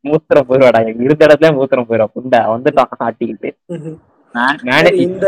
மூத்திரம் 0.06 0.48
போயிடுவாடா 0.50 0.80
இருந்த 1.04 1.22
இடத்துல 1.28 1.50
மூத்திரம் 1.58 1.88
போயிடும் 1.90 2.14
புண்டை 2.16 2.40
வந்துட்டான் 2.54 3.02
ஆட்டிக்கிட்டு. 3.06 3.50
இந்த 5.06 5.26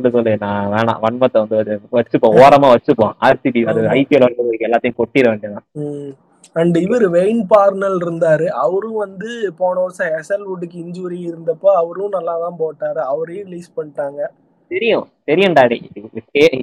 சொல்லு, 0.00 0.10
சொல்லு. 0.10 0.36
நான் 0.40 0.70
வேணாம். 0.70 1.04
வன்மத்தை 1.04 1.46
வந்து 1.48 1.80
வச்சுப்போம். 1.92 2.36
ஓரமா 2.36 2.74
வச்சுப்போம். 2.74 3.10
ஆர்சிபி 3.20 3.66
அது. 3.66 3.82
ஐபிஎல் 3.82 4.56
எல்லாத்தையும் 4.58 4.94
கொட்டிட 4.96 5.30
வேண்டியதான் 5.30 6.12
அண்ட் 6.52 6.76
இவர் 6.76 7.10
வெயின் 7.10 7.44
பார்னல் 7.56 7.96
இருந்தாரு. 8.04 8.46
அவரும் 8.46 8.94
வந்து 8.94 9.52
போன 9.58 9.80
வருஷம் 9.80 10.08
எஸ்எல் 10.08 10.48
வுட்டுக்கு 10.48 10.76
இன்ஜுரி 10.76 11.32
இருந்தப்போ 11.32 11.66
அவரும் 11.66 12.08
நல்லா 12.08 12.38
தான் 12.38 12.56
போட்டாரு. 12.58 12.98
அவரையும் 12.98 13.48
ரிலீஸ் 13.48 13.72
பண்ணிட்டாங்க. 13.76 14.26
தெரியும். 14.68 15.08
தெரியும் 15.24 15.52
டாடி. 15.52 15.80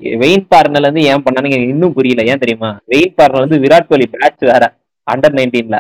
வெயின் 0.02 0.46
பார்னல் 0.56 0.82
வந்து 0.82 1.02
ஏன் 1.02 1.24
பண்ணானுங்க 1.24 1.68
இன்னும் 1.68 1.94
புரியல. 1.94 2.32
ஏன் 2.32 2.38
தெரியுமா? 2.38 2.80
வெயின் 2.88 3.14
பார்னல் 3.18 3.40
வந்து 3.40 3.58
விராட் 3.58 3.88
கோலி 3.90 4.08
பேட்ச் 4.08 4.42
வேற. 4.42 4.74
அண்டர் 5.12 5.34
நைன்டீன்ல. 5.34 5.80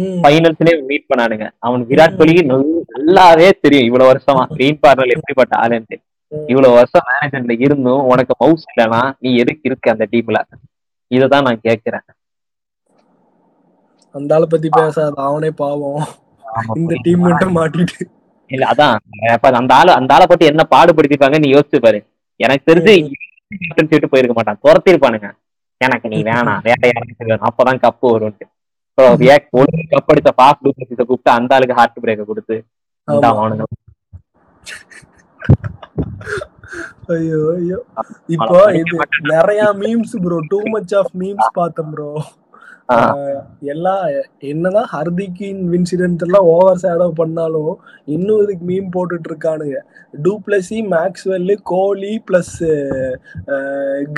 ஃபைனல்ஸ்லயே 0.00 0.84
மீட் 0.86 1.04
பண்ணானுங்க. 1.14 1.50
அவனுக்கு 1.58 1.94
விராட் 1.94 2.16
கோலிக்கு 2.16 2.44
நல்ல- 2.44 2.82
நல்லாவே 2.98 3.50
தெரியும் 3.60 3.86
இவ்வளவு 3.86 4.12
வருஷமா. 4.12 4.44
வெயின் 4.58 4.78
பார்னல் 4.86 5.16
எப்படிப்பட்ட 5.16 5.58
ஆளுன்ட்டு. 5.58 6.13
இவ்வளவு 6.46 6.74
வருஷம் 6.74 7.06
மேனேஜ்மெண்ட்ல 7.08 7.60
இருந்தும் 7.60 8.02
உனக்கு 8.04 8.34
மவுஸ் 8.38 8.66
இல்லைனா 8.70 9.12
நீ 9.18 9.36
எதுக்கு 9.36 9.60
இருக்க 9.62 9.90
அந்த 9.90 10.06
டீம்ல 10.10 10.40
இததான் 11.10 11.42
நான் 11.42 11.60
கேட்கிறேன். 11.60 12.04
அந்த 14.14 14.34
ஆளை 14.34 14.46
பத்தி 14.50 14.68
பேசாத 14.70 15.22
அவனே 15.22 15.50
பாவம். 15.50 16.04
இந்த. 16.74 16.94
டீம் 17.02 17.20
மட்டும் 17.20 17.56
மாட்டிட்டு. 17.56 17.98
இல்ல 18.50 18.66
அதான். 18.70 18.96
அந்த 19.52 19.74
ஆளு 19.74 19.92
அந்த 19.92 20.14
ஆளை 20.14 20.26
பத்தி 20.28 20.46
என்ன 20.46 20.62
பாடுபடுத்திருப்பாங்க 20.70 21.38
நீ 21.38 21.52
யோசிச்சு 21.52 21.78
பாரு. 21.78 22.00
எனக்கு 22.40 22.72
தெரிஞ்சு 22.72 22.94
சொல்லிட்டு 23.76 24.08
போயிருக்க 24.08 24.34
மாட்டான். 24.34 24.60
துரத்திருப்பானுங்க. 24.62 25.28
எனக்கு 25.80 26.08
நீ 26.08 26.18
வேணாம் 26.22 26.60
வேற 26.62 26.80
யாருக்கு 26.82 27.24
வேணும் 27.24 27.48
அப்பதான் 27.48 27.82
கப்பு 27.84 28.06
வரும்ட்டு 28.08 28.46
ஏன் 29.26 29.46
ஒரு 29.50 29.72
கப் 29.90 30.10
அடிச்ச 30.10 30.30
பாஸ் 30.36 30.60
கூப்பிட்டு 30.60 31.30
அந்த 31.30 31.54
ஆளுக்கு 31.54 31.74
ஹார்ட் 31.74 31.98
பிரேக்க 32.02 32.24
கொடுத்து. 32.24 32.56
அவனுங்க. 33.08 33.64
ஐயோ 37.14 37.40
ஐயோ. 37.54 37.78
இப்போ 38.34 38.58
இது 38.78 38.96
நிறைய 39.32 39.62
memes 39.82 40.14
bro 40.24 40.38
too 40.52 40.60
much 40.74 40.94
of 41.00 41.12
memes 41.20 41.50
பார்த்தேன் 41.58 41.92
ப்ரோ 41.92 42.08
எல்லா 43.72 43.92
என்னதான் 44.44 44.88
ஹர்திக்கின் 44.92 45.60
இன்சிடென்ட் 45.74 46.24
எல்லாம் 46.26 46.48
ஓவர் 46.50 46.80
ஷேடோ 46.82 47.06
பண்ணாலும் 47.20 47.70
இன்னும் 48.14 48.40
இதுக்கு 48.42 48.64
மீம் 48.70 48.90
போட்டுட்டு 48.94 49.30
இருக்கானுங்க 49.30 49.78
du Plessis 50.14 50.78
Maxwell 50.90 51.52
Kohli 51.70 52.12
plus 52.28 52.54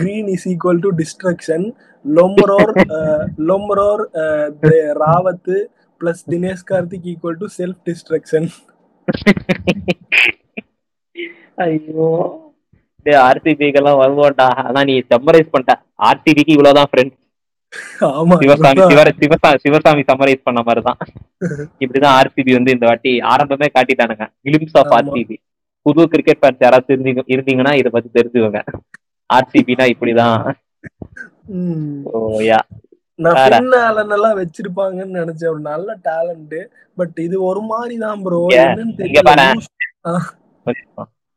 Green 0.00 0.30
is 0.34 0.46
equal 0.52 0.82
to 0.86 0.92
destruction 1.02 1.66
Lomror 2.04 2.72
Lomror 3.50 4.04
Rawat 5.02 5.58
plus 6.00 6.24
Dinesh 6.32 6.66
Karthik 6.72 7.08
equal 7.12 7.40
to 7.40 7.48
self 7.56 7.80
destruction 7.86 8.48
ஐயோ. 11.56 12.08
டேய் 13.06 13.20
ஆர்சிபிக்கு 13.26 13.72
எல்லாம் 13.72 14.00
வருவோம்டா. 14.00 14.46
ஆனா 14.62 14.84
நீ 14.84 14.98
சம்மரைஸ் 15.12 15.52
பண்ணிட்ட. 15.52 15.74
ஆர்சிபிக்கு 16.02 16.48
இவ்வளவுதான் 16.48 16.90
ஃப்ரெண்ட்ஸ் 16.92 17.22
ஆமா 18.18 18.34
சிவசாமி 18.42 18.80
சிவசாமி 19.20 19.58
சிவசாமி 19.58 20.02
சம்மரைஸ் 20.02 20.42
பண்ண 20.42 20.60
மாதிரிதான். 20.62 20.98
இப்படிதான் 21.82 22.16
ஆர்சிபி 22.18 22.52
வந்து 22.52 22.70
இந்த 22.70 22.86
வாட்டி 22.86 23.20
ஆரம்பமே 23.32 23.68
காட்டிட்டானுங்க. 23.74 24.26
Glimpse 24.44 24.76
of. 24.78 24.92
ஆர்சிபி 24.98 25.36
புது 25.86 26.08
கிரிக்கெட் 26.08 26.40
ஃபேன்ஸ் 26.42 26.62
யாராவது 26.62 26.94
இருந்தீங்க 26.94 27.22
இருந்தீங்கன்னா 27.28 27.74
இதை 27.76 27.90
பத்தி 27.90 28.08
தெரிஞ்சுக்கோங்க. 28.14 28.60
ஆர்சிபினா 29.30 29.84
இப்படிதான். 29.92 30.40
ம். 31.50 32.02
ஓ 32.06 32.18
யா. 32.42 32.58
நான் 33.18 33.34
வேற. 33.34 33.52
பின் 33.56 33.74
ஆலன் 33.80 34.10
எல்லாம் 34.10 34.38
வச்சிருப்பாங்கன்னு 34.38 35.18
நினைச்சேன். 35.18 35.60
நல்ல 35.62 35.98
டேலண்ட் 36.04 36.56
பட் 36.98 37.18
இது 37.18 37.42
ஒரு 37.42 37.60
மாதிரி 37.62 37.96
தான் 37.96 38.22
ப்ரோ. 38.22 38.40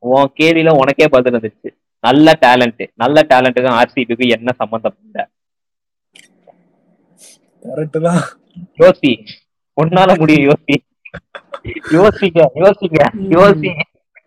உன் 0.03 0.31
கேள்வியில 0.39 0.69
உனக்கே 0.77 1.07
பதில் 1.07 1.34
இருந்துச்சு 1.34 1.69
நல்ல 2.03 2.38
டேலண்ட் 2.41 2.89
நல்ல 2.95 3.26
டேலண்ட்டுக்கும் 3.30 3.81
ஆர்சிபிக்கு 3.81 4.30
என்ன 4.30 4.51
சம்பந்தம் 4.57 4.97
இல்ல. 5.06 5.18
கரெக்ட் 7.64 8.01
தான். 8.01 8.22
யோசி. 8.77 9.11
உன்னால 9.77 10.18
முடியும் 10.18 10.47
யோசி. 10.49 10.76
யோசிங்க 11.91 12.39
யோசிங்க 12.56 12.99
யோசி. 13.30 13.72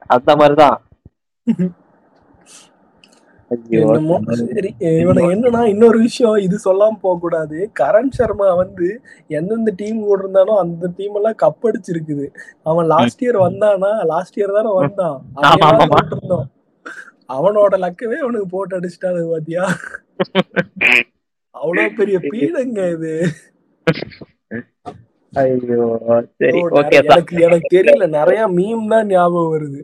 அந்த 0.06 0.36
மாதிரிதான் 0.36 0.78
ஐயோ, 1.46 1.68
என்னமோ 1.68 1.68
சரி 1.68 1.70
இவனுக்கு 3.08 3.40
என்னன்னா 5.30 5.66
இன்னொரு 5.66 5.98
விஷயம் 5.98 6.34
இது 6.34 6.56
சொல்லாம 6.64 6.92
போக 7.00 7.18
கூடாது. 7.20 7.70
கரண் 7.80 8.10
சர்மா 8.10 8.54
வந்து 8.54 9.00
எந்தெந்த 9.28 9.72
டீம் 9.76 10.00
கூட 10.00 10.22
இருந்தானோ 10.22 10.56
அந்த 10.58 10.90
டீம் 10.96 11.14
எல்லாம் 11.14 11.34
கப் 11.42 11.62
அடிச்சிருக்குது. 11.62 12.26
அவன் 12.62 12.86
லாஸ்ட் 12.86 13.24
இயர் 13.24 13.38
வந்தானா? 13.38 14.04
லாஸ்ட் 14.06 14.38
இயர் 14.38 14.52
தானே 14.52 14.72
வந்தான். 14.74 15.18
போட்டிருந்தோம். 15.92 16.46
அவனோட 17.28 17.74
லக்கவே 17.76 18.16
அவனுக்கு 18.16 18.46
போட்டு 18.46 18.80
அடிச்சிட்டானு 18.80 19.30
பாத்தியா? 19.30 19.64
அவ்வளவு 21.50 21.90
பெரிய 21.96 22.18
பீடங்க 22.18 22.92
இது. 22.92 23.14
ஐயோ 25.32 25.84
சரி 26.40 26.58
ஓகே 26.78 26.96
எனக்கு 27.00 27.34
எனக்கு 27.46 27.68
தெரியல 27.74 28.06
நிறைய 28.16 28.40
மீம் 28.56 28.82
தான் 28.92 29.06
ஞாபகம் 29.12 29.52
வருது. 29.52 29.80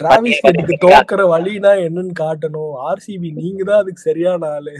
டிராவிஸ் 0.00 0.42
ஹெட்டுக்கு 0.44 0.74
தோக்குற 0.84 1.22
வழினா 1.32 1.72
என்னன்னு 1.86 2.12
காட்டணும். 2.20 2.74
ஆர்சிபி 2.88 3.30
நீங்க 3.40 3.60
தான் 3.70 3.80
அதுக்கு 3.82 4.06
சரியான 4.08 4.50
ஆளு. 4.56 4.74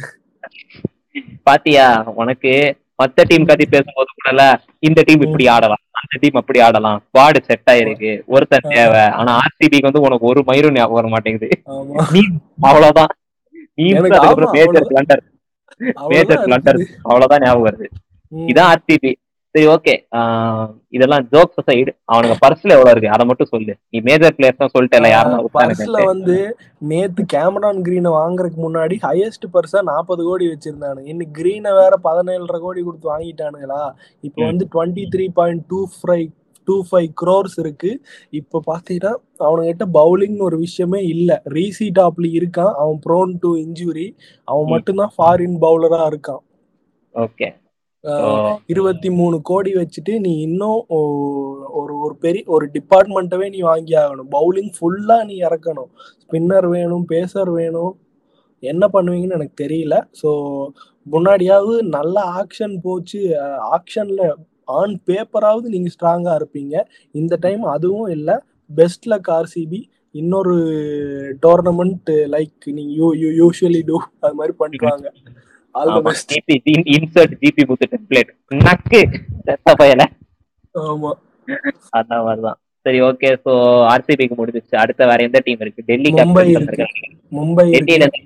பாத்தியா 1.49 1.87
உனக்கு 2.23 2.53
மத்த 3.03 3.25
டீம் 3.31 3.49
பத்தி 3.49 3.65
பேசும்போது 3.73 4.11
கூடல 4.17 4.43
இந்த 4.89 5.03
டீம் 5.09 5.25
இப்படி 5.27 5.47
ஆடலாம் 5.55 5.83
அந்த 6.01 6.15
டீம் 6.23 6.39
அப்படி 6.41 6.59
ஆடலாம். 6.67 6.99
ஸ்குவாடு 7.05 7.41
செட் 7.49 7.71
ஆயிருக்கு. 7.73 8.13
ஒருத்தன் 8.35 8.71
தேவை. 8.75 9.03
ஆனா 9.19 9.31
ஆர்சிபிக்கு 9.43 9.89
வந்து 9.89 10.05
உனக்கு 10.07 10.25
ஒரு 10.33 10.41
மயிரும் 10.51 10.77
ஞாபகம் 10.79 10.99
வர 10.99 11.09
மாட்டேங்குது. 11.15 11.49
அவ்வளவுதான். 12.69 13.13
எனக்கு 13.89 14.21
அவ்வளவுதான். 14.21 15.25
ஞாபகம் 17.47 17.67
வருது. 17.69 17.89
இதான் 18.33 18.71
ஆர்சிபி 18.75 19.13
சரி 19.55 19.67
ஓகே 19.73 19.93
இதெல்லாம் 20.97 21.25
ஜோக்ஸ் 21.33 21.65
சைடு 21.69 21.91
அவனுக்கு 22.13 22.35
பர்ஸ்ல 22.43 22.75
எவ்வளவு 22.77 22.93
இருக்கு? 22.95 23.13
அதை 23.15 23.25
மட்டும் 23.29 23.51
சொல்லு. 23.53 23.73
நீ 23.93 23.99
மேஜர் 24.09 24.35
பிளேயர்ஸ் 24.37 24.61
தான் 24.61 24.73
சொல்லிட்டல 24.75 25.09
யாரும் 25.13 25.47
பர்ஸ்ல 25.57 26.01
வந்து 26.11 26.37
நேத்து 26.91 27.23
கேமரான் 27.35 27.81
கிரீனை 27.87 28.11
வாங்குறதுக்கு 28.19 28.61
முன்னாடி 28.67 28.97
ஹையஸ்ட் 29.07 29.47
பர்ஸா 29.55 29.81
நாற்பது 29.91 30.25
கோடி 30.29 30.47
வச்சிருந்தானு. 30.51 31.01
இன்னைக்கு 31.13 31.35
கிரீனை 31.41 31.73
வேற 31.81 31.97
பதினேழரை 32.07 32.61
கோடி 32.65 32.83
கொடுத்து 32.83 33.11
வாங்கிட்டானுங்களா? 33.13 33.83
இப்போ. 34.25 34.41
வந்து 34.51 34.67
twenty 34.75 35.07
three 35.15 35.27
point 35.39 35.65
two 35.73 35.81
five 35.97 36.29
two 36.69 36.77
five 36.89 37.09
crores 37.21 37.57
இருக்கு. 37.63 37.91
இப்போ 38.41 38.59
பாத்தீங்கன்னா 38.69 39.13
அவனுகிட்ட 39.47 39.85
பவுலிங்னு 39.99 40.47
ஒரு 40.49 40.59
விஷயமே 40.67 41.01
இல்ல. 41.15 41.41
ரீசி 41.57 41.89
டாப்ல 41.99 42.29
இருக்கான். 42.39 42.73
அவன் 42.83 43.01
ப்ரோன் 43.07 43.33
டு 43.45 43.51
இன்ஜுரி 43.65 44.07
அவன். 44.49 44.69
மட்டும்தான் 44.75 45.15
ஃபாரின் 45.17 45.59
பவுலரா 45.67 46.01
இருக்கான். 46.13 46.43
ஓகே 47.15 47.49
இருபத்தி 48.69 49.09
மூணு 49.11 49.37
கோடி 49.43 49.73
வச்சுட்டு 49.75 50.13
நீ 50.19 50.33
இன்னும் 50.41 50.79
ஒரு 51.79 51.95
ஒரு 52.05 52.15
பெரிய 52.21 52.43
ஒரு 52.47 52.67
டிபார்ட்மெண்ட்டவே 52.77 53.47
நீ 53.51 53.61
வாங்கி 53.61 53.95
ஆகணும். 53.95 54.31
பவுலிங் 54.37 54.71
ஃபுல்லா 54.77 55.19
நீ 55.25 55.35
இறக்கணும். 55.43 55.91
ஸ்பின்னர் 56.23 56.69
வேணும் 56.69 57.05
பேசர் 57.05 57.51
வேணும். 57.51 57.93
என்ன 58.63 58.85
பண்ணுவீங்கன்னு 58.93 59.39
எனக்கு 59.39 59.57
தெரியல. 59.65 59.97
ஸோ 60.23 60.31
முன்னாடியாவது 61.07 61.77
நல்ல 61.97 62.17
ஆக்ஷன் 62.41 62.75
போச்சு. 62.83 63.21
ஆக்ஷன்ல 63.77 64.23
ஆன் 64.79 64.95
பேப்பராவது 65.07 65.67
நீங்க 65.69 65.91
ஸ்ட்ராங்கா 65.97 66.33
இருப்பீங்க. 66.41 66.75
இந்த 67.15 67.37
டைம் 67.41 67.63
அதுவும் 67.75 68.11
இல்லை. 68.17 68.37
பெஸ்ட் 68.71 69.07
லக் 69.09 69.31
ஆர்சிபி 69.39 69.81
இன்னொரு 70.15 70.55
டோர்னமெண்ட் 71.47 72.11
லைக் 72.35 72.65
நீங்க 72.79 72.93
யூ 73.01 73.09
யூ 73.15 73.29
யூஸ்வலி 73.41 73.83
டூ 73.83 73.99
அது 74.21 74.35
மாதிரி 74.35 74.55
ஜிபி 74.75 74.89
இன்சர்ட் 75.75 77.33
ஜிபி 77.41 77.63
புத்து 77.65 77.91
டெம்ப்ளேட் 77.91 78.29
நக்கு 78.55 79.21
பயல 79.79 80.05
ஆமா. 80.75 81.13
அந்த 81.91 82.23
மாதிரிதான். 82.23 82.61
சரி 82.81 83.01
ஓகே 83.01 83.37
சோ 83.45 83.49
ஆர்சிபிக்கு 83.85 84.33
முடிஞ்சிச்சு 84.39 84.77
அடுத்த 84.77 85.07
வேற 85.07 85.25
எந்த 85.25 85.41
டீம் 85.45 85.61
இருக்கு? 85.61 85.83
டெல்லி 85.87 86.13
மும்பை. 86.13 86.55
டெல்லியில 87.31 87.93
இருந்து 87.93 88.23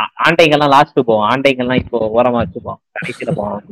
ஆ- 0.00 0.10
ஆண்டைங்கெல்லாம் 0.24 0.68
லாஸ்ட் 0.68 0.98
போவோம். 1.04 1.30
ஆண்டைங்கெல்லாம் 1.30 1.74
இப்போ 1.74 2.10
ஓரமா 2.14 2.44
வச்சுப்போம். 2.44 2.76
கடைசியில 2.92 3.32
போவோம். 3.34 3.62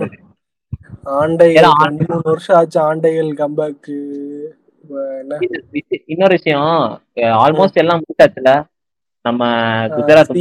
மூணு 2.09 2.21
வருஷம் 2.25 2.57
ஆச்சு. 2.57 2.95
ஆண்டைகள் 2.95 3.35
கம்பேக் 3.35 4.47
இன்னொரு 6.07 6.35
விஷயம். 6.35 7.03
ஆல்மோஸ்ட் 7.15 7.73
எல்லாம் 7.73 8.03
முடிச்சாச்சுல? 8.03 8.65
நம்ம 9.25 9.45
குஜராத். 9.95 10.39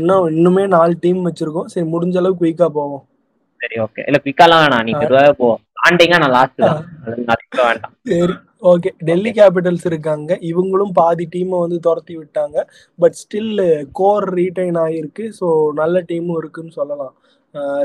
இன்னும் 0.00 0.26
இன்னுமே 0.34 0.64
நாலு 0.74 0.94
டீம் 1.04 1.20
வச்சிருக்கோம். 1.28 1.68
சரி 1.72 1.86
முடிஞ்ச 1.94 2.16
அளவுக்கு 2.20 2.42
குயிக்கா 2.44 2.68
போவோம். 2.78 3.04
சரி 3.60 3.76
ஓகே 3.84 4.02
இல்ல 4.08 4.18
பிக்காலாம் 4.26 4.62
வேணாம். 4.64 4.84
நீ 4.88 4.92
மெதுவாக 5.02 5.32
போ. 5.40 5.48
ஆண்டிங்கா 5.86 6.18
நான் 6.22 6.34
லாஸ்ட் 6.36 6.60
வேண்டாம். 6.62 7.94
சரி 8.10 8.34
ஓகே 8.70 8.90
டெல்லி 9.08 9.30
கேபிட்டல்ஸ் 9.38 9.86
இருக்காங்க. 9.90 10.30
இவங்களும் 10.50 10.92
பாதி 10.98 11.24
டீமை 11.34 11.58
வந்து 11.64 11.78
துரத்தி 11.86 12.14
விட்டாங்க. 12.20 12.56
பட் 12.98 13.16
ஸ்டில் 13.22 13.54
கோர் 14.00 14.26
ரீடைன் 14.38 14.78
ஆகிருக்கு 14.84 15.24
ஸோ 15.38 15.48
நல்ல 15.80 16.02
டீமும் 16.10 16.38
இருக்குன்னு 16.42 16.76
சொல்லலாம். 16.80 17.14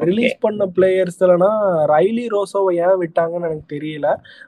ரிலீஸ் 0.07 0.35
பண்ண 0.45 0.63
பிளேயர்ஸ்லனா 0.77 1.51
ரைலி 1.93 2.25
ரோசோவை 2.35 2.71
ஏன் 2.85 2.99
விட்டாங்கன்னு 3.03 3.47
எனக்கு 3.49 3.67
தெரியல. 3.75 4.07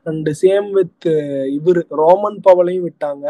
அண்ட் 0.09 0.29
சேம் 0.43 0.69
வித் 0.77 1.07
இவர் 1.57 1.81
ரோமன் 2.01 2.39
பவலையும் 2.47 2.87
விட்டாங்க. 2.89 3.25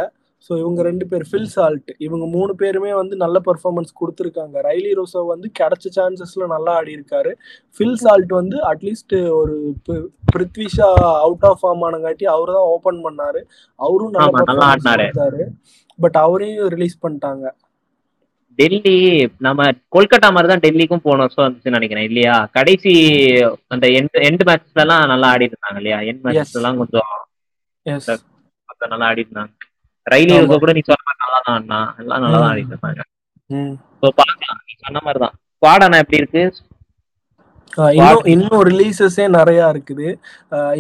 ஸோ 0.45 0.51
இவங்க 0.61 0.81
ரெண்டு 0.87 1.05
பேர் 1.11 1.25
ஃபில் 1.29 1.51
சால்ட் 1.53 1.89
இவங்க 2.05 2.25
மூணு 2.35 2.53
பேருமே 2.61 2.91
வந்து 2.99 3.15
நல்ல 3.23 3.37
பெர்ஃபார்மன்ஸ் 3.45 3.91
கொடுத்துருக்காங்க. 3.99 4.55
ரைலி 4.67 4.91
ரோசோ 4.99 5.21
வந்து 5.31 5.47
கிடைச்ச 5.59 5.91
சான்சஸ்ல 5.97 6.47
நல்லா 6.53 6.71
ஆடி 6.79 6.91
இருக்காரு 6.97 7.31
ஃபில் 7.77 7.99
சால்ட் 8.03 8.33
வந்து 8.39 8.57
அட்லீஸ்ட் 8.71 9.15
ஒரு 9.39 9.55
பிருத்விஷா 10.31 10.89
அவுட் 11.25 11.45
ஆஃப் 11.49 11.61
ஃபார்ம் 11.61 11.85
ஆனங்காட்டி 11.89 12.27
அவரு 12.35 12.51
தான் 12.57 12.69
ஓபன் 12.75 13.01
பண்ணாரு. 13.07 13.41
அவரும் 13.79 14.15
நல்ல 14.17 14.65
ஆடினாரு. 14.69 15.45
பட் 15.99 16.19
அவரையும் 16.25 16.71
ரிலீஸ் 16.75 17.01
பண்ணிட்டாங்க. 17.03 17.45
டெல்லி 18.59 18.95
நம்ம 19.45 19.61
கொல்கட்டா 19.95 20.27
மாதிரி 20.33 20.49
தான் 20.51 20.63
டெல்லிக்கும் 20.65 21.05
போன 21.05 21.23
வருஷம் 21.23 21.45
வந்துச்சுன்னு 21.45 21.77
நினைக்கிறேன் 21.77 22.07
இல்லையா? 22.09 22.35
கடைசி 22.57 22.91
அந்த 23.73 23.85
எண்ட் 23.99 24.17
எண்ட் 24.27 24.43
மேட்ச்ல 24.49 24.83
எல்லாம் 24.85 25.11
நல்லா 25.13 25.29
ஆடி 25.35 25.47
இருந்தாங்க 25.49 25.79
இல்லையா 25.81 25.99
எண்ட் 26.09 26.23
மேட்ச்ல 26.25 26.59
எல்லாம் 26.61 26.79
கொஞ்சம் 26.81 27.11
எஸ் 27.85 28.09
கொஞ்சம் 28.69 28.91
நல்லா 28.93 29.07
ஆடி 29.11 29.23
இருந்தாங்க 29.25 29.51
ரயிலி. 30.05 30.35
கூட 30.57 30.71
நீ 30.73 30.81
சொன்ன 30.83 31.03
மாதிரி 31.03 31.21
நல்லா 31.23 31.39
தான் 31.41 31.57
எல்லாம் 31.99 32.21
நல்லா 32.23 32.37
தான் 32.37 32.45
ம். 32.45 32.51
ஆடி 32.51 32.63
இருந்தாங்க 32.65 33.01
ம். 33.49 33.73
ஸோ 33.99 34.07
பார்க்கலாம் 34.17 34.59
நீ 34.65 34.73
சொன்ன 34.83 35.01
மாதிரி 35.03 35.21
தான் 35.21 35.35
ஆனா 35.85 35.97
எப்படி 35.97 36.21
இருக்கு? 36.21 36.41
இன்னும் 37.97 38.25
இன்னும் 38.33 38.63
ரிலீசஸே 38.69 39.25
நிறைய 39.35 39.59
இருக்குது. 39.73 40.07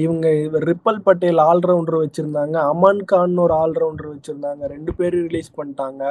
இவங்க 0.03 0.25
இவர் 0.45 0.65
ரிப்பல் 0.71 0.99
பட்டேல் 1.05 1.41
ஆல்ரவுண்டர் 1.47 1.97
வச்சிருந்தாங்க. 2.01 2.55
அமான் 2.71 3.01
கான் 3.11 3.33
ஒரு 3.45 3.53
ஆல்ரவுண்டர் 3.63 4.09
வச்சிருந்தாங்க. 4.13 4.61
ரெண்டு 4.73 4.91
பேரும் 4.99 5.25
ரிலீஸ் 5.29 5.49
பண்ணிட்டாங்க. 5.59 6.03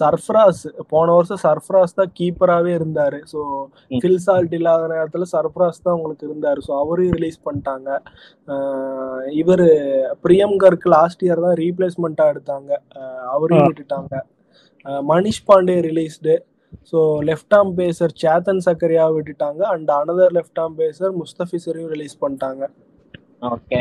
சர்ஃப்ராஸ் 0.00 0.62
போன 0.94 1.06
வருஷம் 1.18 1.42
சர்ஃப்ராஸ் 1.46 1.98
தான் 2.00 2.12
கீப்பராகவே 2.20 2.72
இருந்தாரு. 2.78 3.20
ஸோ. 3.32 3.40
ஃபில் 4.00 4.20
சால்ட் 4.26 4.56
இல்லாத 4.58 4.86
நேரத்தில் 4.94 5.30
சர்ஃப்ராஸ் 5.34 5.84
தான் 5.86 5.96
உங்களுக்கு 5.98 6.26
இருந்தாரு. 6.30 6.62
ஸோ 6.66 6.72
அவரையும் 6.82 7.16
ரிலீஸ் 7.18 7.38
பண்ணிட்டாங்க. 7.48 7.88
இவர் 9.42 9.66
பிரியம் 10.26 10.56
கர்க் 10.64 10.88
லாஸ்ட் 10.96 11.24
இயர் 11.28 11.44
தான் 11.46 11.58
ரீப்ளேஸ்மெண்ட்டாக 11.64 12.34
எடுத்தாங்க. 12.34 12.72
அவரையும். 13.36 13.68
விட்டுட்டாங்க. 13.70 14.14
Manish 15.12 15.46
Pandey 15.48 15.78
released 15.88 16.34
so 16.90 16.98
left 17.28 17.54
arm 17.58 17.74
pacer 17.82 18.12
Chetan 18.22 18.64
Sakariya 18.68 19.04
விட்டுட்டாங்க. 19.16 19.62
And 19.74 19.90
another 20.00 20.34
left 20.38 20.60
arm 20.64 20.78
pacer 20.82 21.12
முஸ்தபிசரையும் 21.22 21.92
release 21.94 22.16
பண்ணிட்டாங்க. 22.24 22.64
ஓகே 23.52 23.80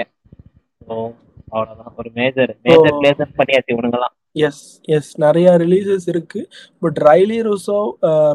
ஒரு 1.99 2.09
மேஜர் 2.19 2.51
மேஜர் 2.67 2.99
பிளேசஸ் 3.01 3.37
பண்ணியாச்சு 3.39 3.73
இவனுங்கெல்லாம். 3.75 4.15
எஸ் 4.45 4.63
எஸ் 4.95 5.11
நிறைய 5.23 5.49
ரிலீசஸ் 5.63 6.05
இருக்கு. 6.13 6.41
But 6.83 6.97
Rilee 7.07 7.37
Rossouw 7.47 7.77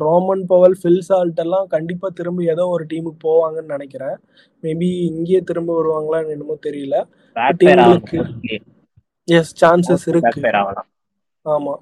Rovman 0.04 0.44
Powell 0.52 0.76
Phil 0.82 1.02
Salt 1.08 1.40
எல்லாம் 1.44 1.66
கண்டிப்பா 1.74 2.08
திரும்ப 2.18 2.44
ஏதோ 2.54 2.64
ஒரு 2.74 2.84
டீமுக்கு 2.92 3.20
போவாங்கன்னு 3.26 3.74
நினைக்கிறேன். 3.76 4.16
மேபி 4.62 4.88
இங்கேயே 5.10 5.40
திரும்ப 5.50 5.70
வருவாங்களான்னு 5.80 6.34
என்னமோ 6.36 6.56
தெரியல. 6.68 6.96
எஸ் 9.28 9.52
சான்சஸ் 9.62 10.06
இருக்கு. 10.12 10.40
ஆமா. 11.46 11.74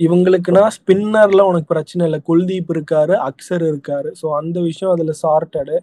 இவங்களுக்குன்னா 0.00 0.62
ஸ்பின்னர்ல 0.74 1.44
உனக்கு 1.50 1.68
பிரச்சனை 1.72 2.02
இல்லை. 2.08 2.18
குல்தீப் 2.28 2.68
இருக்காரு 2.74 3.14
அக்சர் 3.28 3.62
இருக்காரு. 3.70 4.10
ஸோ 4.20 4.26
அந்த 4.40 4.58
விஷயம் 4.66 4.92
அதுல 4.94 5.12
சார்ட்டடு. 5.22 5.76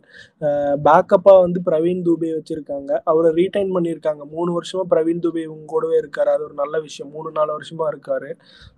பேக்கப்பா 0.85 1.33
வந்து 1.45 1.59
பிரவீன் 1.67 2.03
தூபே 2.05 2.29
வச்சிருக்காங்க. 2.37 2.91
அவரை 3.11 3.29
ரீடைன் 3.39 3.71
பண்ணியிருக்காங்க. 3.75 4.23
மூணு 4.35 4.51
வருஷமா 4.57 4.83
பிரவீன் 4.93 5.21
தூபே 5.25 5.41
இவங்க 5.47 5.65
கூடவே 5.73 5.97
இருக்காரு. 6.03 6.29
அது 6.35 6.45
ஒரு 6.47 6.55
நல்ல 6.61 6.79
விஷயம். 6.85 7.09
மூணு 7.15 7.31
நாலு 7.39 7.51
வருஷமா 7.57 7.87
இருக்காரு. 7.93 8.29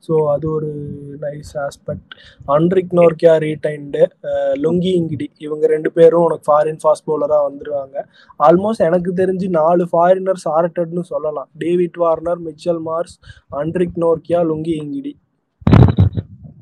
ஸோ 0.08 0.14
அது 0.34 0.48
ஒரு 0.56 0.72
nice 1.26 1.54
aspect 1.66 2.16
Anrich 2.56 2.96
Nortje 3.02 3.36
retained 3.46 4.04
Lungi 4.66 4.92
Ngidi. 5.02 5.30
இவங்க 5.46 5.64
ரெண்டு 5.76 5.92
பேரும் 6.00 6.26
உனக்கு 6.30 6.48
ஃபாரின் 6.50 6.82
ஃபாஸ்ட் 6.84 7.08
பவுலரா 7.12 7.40
வந்துருவாங்க. 7.50 7.96
ஆல்மோஸ்ட் 8.48 8.88
எனக்கு 8.90 9.14
தெரிஞ்சு 9.22 9.50
நாலு 9.60 9.86
ஃபாரினர் 9.94 10.44
சார்ட்டட்னு 10.48 11.06
சொல்லலாம். 11.14 11.50
David 11.66 12.02
Warner 12.06 12.44
Mitchell 12.50 12.84
Marsh 12.90 13.16
Anrich 13.62 13.98
Nortje 14.06 14.42
Lungi 14.52 14.76
Ngidi. 14.84 15.14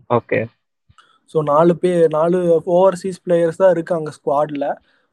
Okay. 0.09 0.39
So 1.31 1.37
நாலு 1.51 1.73
பேர் 1.83 2.03
நாலு 2.17 2.39
ஓவர்சீஸ் 2.75 3.23
பிளேயர்ஸ் 3.25 3.61
தான் 3.61 3.73
இருக்காங்க 3.75 4.09
ஸ்குவாடில் 4.17 4.67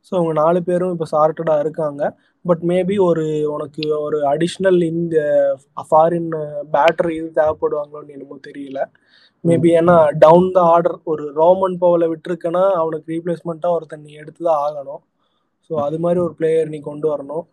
ஸோ 0.07 0.13
அவங்க 0.19 0.33
நாலு 0.43 0.59
பேரும் 0.69 0.93
இப்போ 0.95 1.07
சார்ட்டடாக 1.15 1.63
இருக்காங்க. 1.65 2.03
பட் 2.45 2.63
மேபி 2.71 2.95
ஒரு 3.09 3.25
உனக்கு 3.55 3.83
ஒரு 4.07 4.19
அடிஷ்னல் 4.33 4.81
இந்த 4.91 5.17
ஃபாரின் 5.89 6.31
பேட்டர் 6.75 7.11
இது 7.19 7.29
தேவைப்படுவாங்களோன்னு 7.41 8.15
என்னமோ 8.17 8.37
தெரியல. 8.49 8.81
மேபி 9.45 9.69
ஏன்னா 9.81 9.95
டவுன் 10.25 10.49
த 10.57 10.61
ஆர்டர் 10.75 10.99
ஒரு 11.13 11.25
ரோமன் 11.41 11.77
பவலை 11.83 12.07
விட்டுருக்கேன்னா 12.13 12.65
அவனுக்கு 12.83 13.07
ரீப்ளேஸ்மெண்ட்டாக 13.15 13.77
ஒருத்தன் 13.77 14.05
நீ 14.07 14.13
எடுத்து 14.23 14.41
தான் 14.49 14.63
ஆகணும். 14.67 15.03
ஸோ 15.71 15.73
அது 15.87 15.99
மாதிரி 16.05 16.21
ஒரு 16.27 16.35
பிளேயர் 16.41 16.73
நீ 16.75 16.81
கொண்டு 16.91 17.07
வரணும். 17.13 17.45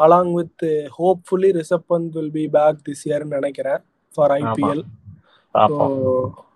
Along 0.00 0.32
with 0.38 0.64
hopefully 0.98 1.50
Rishabh 1.58 1.88
Pant 1.92 2.14
will 2.18 2.34
be 2.38 2.44
back 2.56 2.78
this 2.88 3.04
இயர்னு 3.08 3.36
நினைக்கிறேன் 3.38 3.82
ஃபார் 4.12 4.34
ஐபிஎல் 4.40 4.82
பார்ப்போம் 5.54 5.96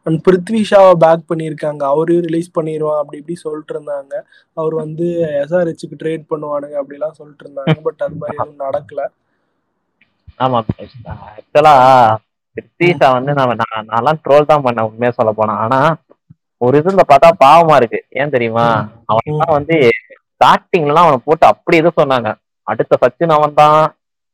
அண்ட் 0.06 0.18
பிருத்வி 0.26 0.60
ஷாவை 0.70 0.92
பேக் 1.04 1.28
பண்ணியிருக்காங்க. 1.30 1.82
அவரையும் 1.92 2.26
ரிலீஸ் 2.28 2.48
பண்ணிடுவான் 2.56 3.00
அப்படி 3.02 3.20
இப்படி 3.20 3.36
சொல்லிட்டு 3.44 3.74
இருந்தாங்க. 3.76 4.14
அவர் 4.60 4.74
வந்து 4.84 5.06
எஸ்ஆர்ஹெச்சுக்கு 5.42 6.00
ட்ரேட் 6.02 6.24
பண்ணுவானுங்க 6.32 6.76
அப்படிலாம் 6.82 7.18
சொல்லிட்டு 7.20 7.44
இருந்தாங்க. 7.46 7.76
பட் 7.86 8.04
அது 8.06 8.18
மாதிரி 8.22 8.38
எதுவும் 8.40 8.64
நடக்கல. 8.66 9.02
ஆமா 10.44 10.58
ஆக்சுவலா 10.82 11.74
பிருத்விஷா 12.56 13.08
வந்து 13.16 13.32
நம்ம 13.38 13.54
நான் 13.60 13.88
நான்லாம் 13.92 14.20
ட்ரோல் 14.24 14.50
தான் 14.50 14.64
பண்ணேன் 14.66 14.88
உண்மையா 14.88 15.12
சொல்ல 15.18 15.30
போனா. 15.38 15.54
ஆனா 15.64 15.78
ஒரு 16.64 16.74
இதுல 16.80 17.02
பார்த்தா 17.10 17.28
பாவமா 17.44 17.76
இருக்கு. 17.80 17.98
ஏன் 18.20 18.34
தெரியுமா? 18.34 18.66
அவன் 19.12 19.56
வந்து 19.58 19.76
ஸ்டார்டிங்லாம் 20.34 21.06
அவனை 21.06 21.18
போட்டு 21.26 21.44
அப்படி 21.52 21.76
இது 21.80 21.90
சொன்னாங்க. 22.00 22.30
அடுத்த 22.66 22.98
சச்சின் 23.02 23.34
அவன் 23.36 23.58
தான் 23.62 23.80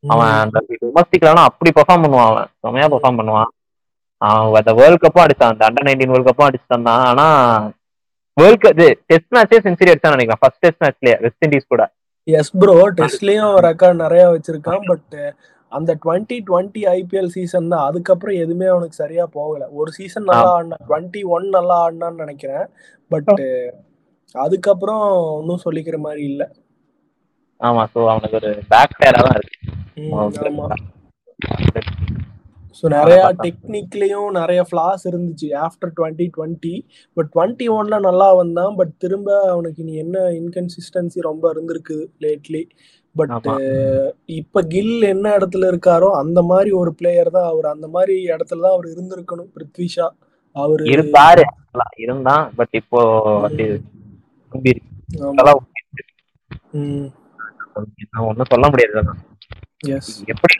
அவன் 0.05 0.34
அந்த 0.42 0.59
டொமஸ்டிக்லாம் 0.82 1.48
அப்படி 1.48 1.70
பெர்ஃபார்ம் 1.78 2.05
பண்ணுவான் 2.05 2.28
அவன். 2.30 2.51
செமையா 2.64 2.86
பெர்ஃபார்ம் 2.92 3.18
பண்ணுவான். 3.20 3.51
அவன் 4.28 4.60
அந்த 4.60 4.72
வேர்ல்ட் 4.80 5.02
கப்பும் 5.02 5.24
அடிச்சான். 5.24 5.52
அந்த 5.55 5.64
அண்டர் 5.68 5.86
நைன்டீன் 5.88 6.12
வேர்ல்ட் 6.14 6.28
கப்பும் 6.30 6.48
அடிச்சு 6.48 6.66
தந்தான் 6.72 7.05
ஆனா 7.10 7.26
வேர்ல்ட் 8.36 8.62
கப் 8.64 8.80
டெஸ்ட் 9.10 9.32
மேட்சே 9.36 9.60
செஞ்சுரி 9.66 9.92
அடிச்சான் 9.92 10.14
நினைக்கிறேன். 10.16 10.42
ஃபர்ஸ்ட் 10.42 10.62
டெஸ்ட் 10.64 10.82
மேட்ச்லயே 10.84 11.16
வெஸ்ட் 11.24 11.44
இண்டீஸ் 11.47 11.70
கூட. 11.72 11.84
எஸ் 12.26 12.52
ப்ரோ 12.62 12.74
டெஸ்ட்லயும் 12.98 13.55
ரெக்கார்ட் 13.68 14.02
நிறைய 14.05 14.24
வச்சிருக்கான் 14.34 14.84
பட் 14.90 15.16
அந்த 15.72 15.90
டுவெண்ட்டி 16.05 16.36
டுவெண்ட்டி 16.48 16.82
ஐபிஎல் 16.97 17.30
சீசன் 17.34 17.70
தான். 17.72 17.84
அதுக்கப்புறம் 17.88 18.36
எதுவுமே 18.44 18.66
அவனுக்கு 18.72 19.01
சரியா 19.02 19.24
போகல. 19.38 19.62
ஒரு 19.80 19.90
சீசன் 19.98 20.28
நல்லா 20.30 20.51
ஆடினான் 20.56 20.84
டுவெண்ட்டி 20.88 21.22
ஒன் 21.36 21.47
நல்லா 21.56 21.76
ஆடினான்னு 21.84 22.22
நினைக்கிறேன். 22.24 22.66
பட் 23.10 23.32
அதுக்கப்புறம் 24.34 25.05
ஒன்றும் 25.38 25.62
சொல்லிக்கிற 25.66 25.98
மாதிரி 26.06 26.22
இல்ல. 26.32 26.42
ஆமா 27.60 27.82
சோ 27.92 28.01
அவனுக்கு 28.12 28.38
ஒரு 28.40 28.51
பேக் 28.72 28.97
ஃபேரா 28.98 29.22
தான் 29.26 29.38
இருக்கு. 29.38 29.59
ஸோ 32.81 32.85
நிறைய 32.97 33.20
டெக்னிக்லயும் 33.44 34.28
நிறைய 34.40 34.61
ஃபிளாஸ் 34.69 35.02
இருந்துச்சு. 35.11 35.48
After 35.66 35.93
twenty 35.98 36.27
twenty 36.36 36.74
but 37.16 37.31
twenty 37.35 37.66
ஒன்ல 37.78 37.98
நல்லா 38.09 38.28
வந்தான். 38.40 38.73
பட் 38.78 38.94
திரும்ப 39.05 39.28
அவனுக்கு 39.55 39.81
நீ 39.89 39.94
என்ன 40.05 40.24
இன்கன்சிஸ்டன்சி 40.40 41.20
ரொம்ப 41.31 41.44
இருந்திருக்கு 41.55 41.98
லேட்லி 42.24 42.62
பட் 43.16 43.32
இப்ப 44.40 44.62
கில் 44.74 45.05
என்ன 45.12 45.27
இடத்துல 45.39 45.69
இருக்காரோ 45.70 46.09
அந்த 46.23 46.40
மாதிரி 46.51 46.70
ஒரு 46.81 46.90
பிளேயர் 46.98 47.31
தான் 47.36 47.48
அவர். 47.52 47.66
அந்த 47.74 47.86
மாதிரி 47.94 48.15
இடத்துல 48.35 48.65
தான் 48.66 48.77
அவர் 48.77 48.93
இருந்திருக்கணும் 48.94 49.51
பிருத்விஷா 49.57 50.07
அவரு 50.57 50.85
இருந்தாரு 50.94 51.44
இருந்தான். 52.05 52.44
பட் 52.59 52.74
இப்போ 52.81 53.01
ஒன்னும் 58.28 58.51
சொல்ல 58.52 58.66
முடியாது. 58.70 59.02
எப்படி 60.32 60.55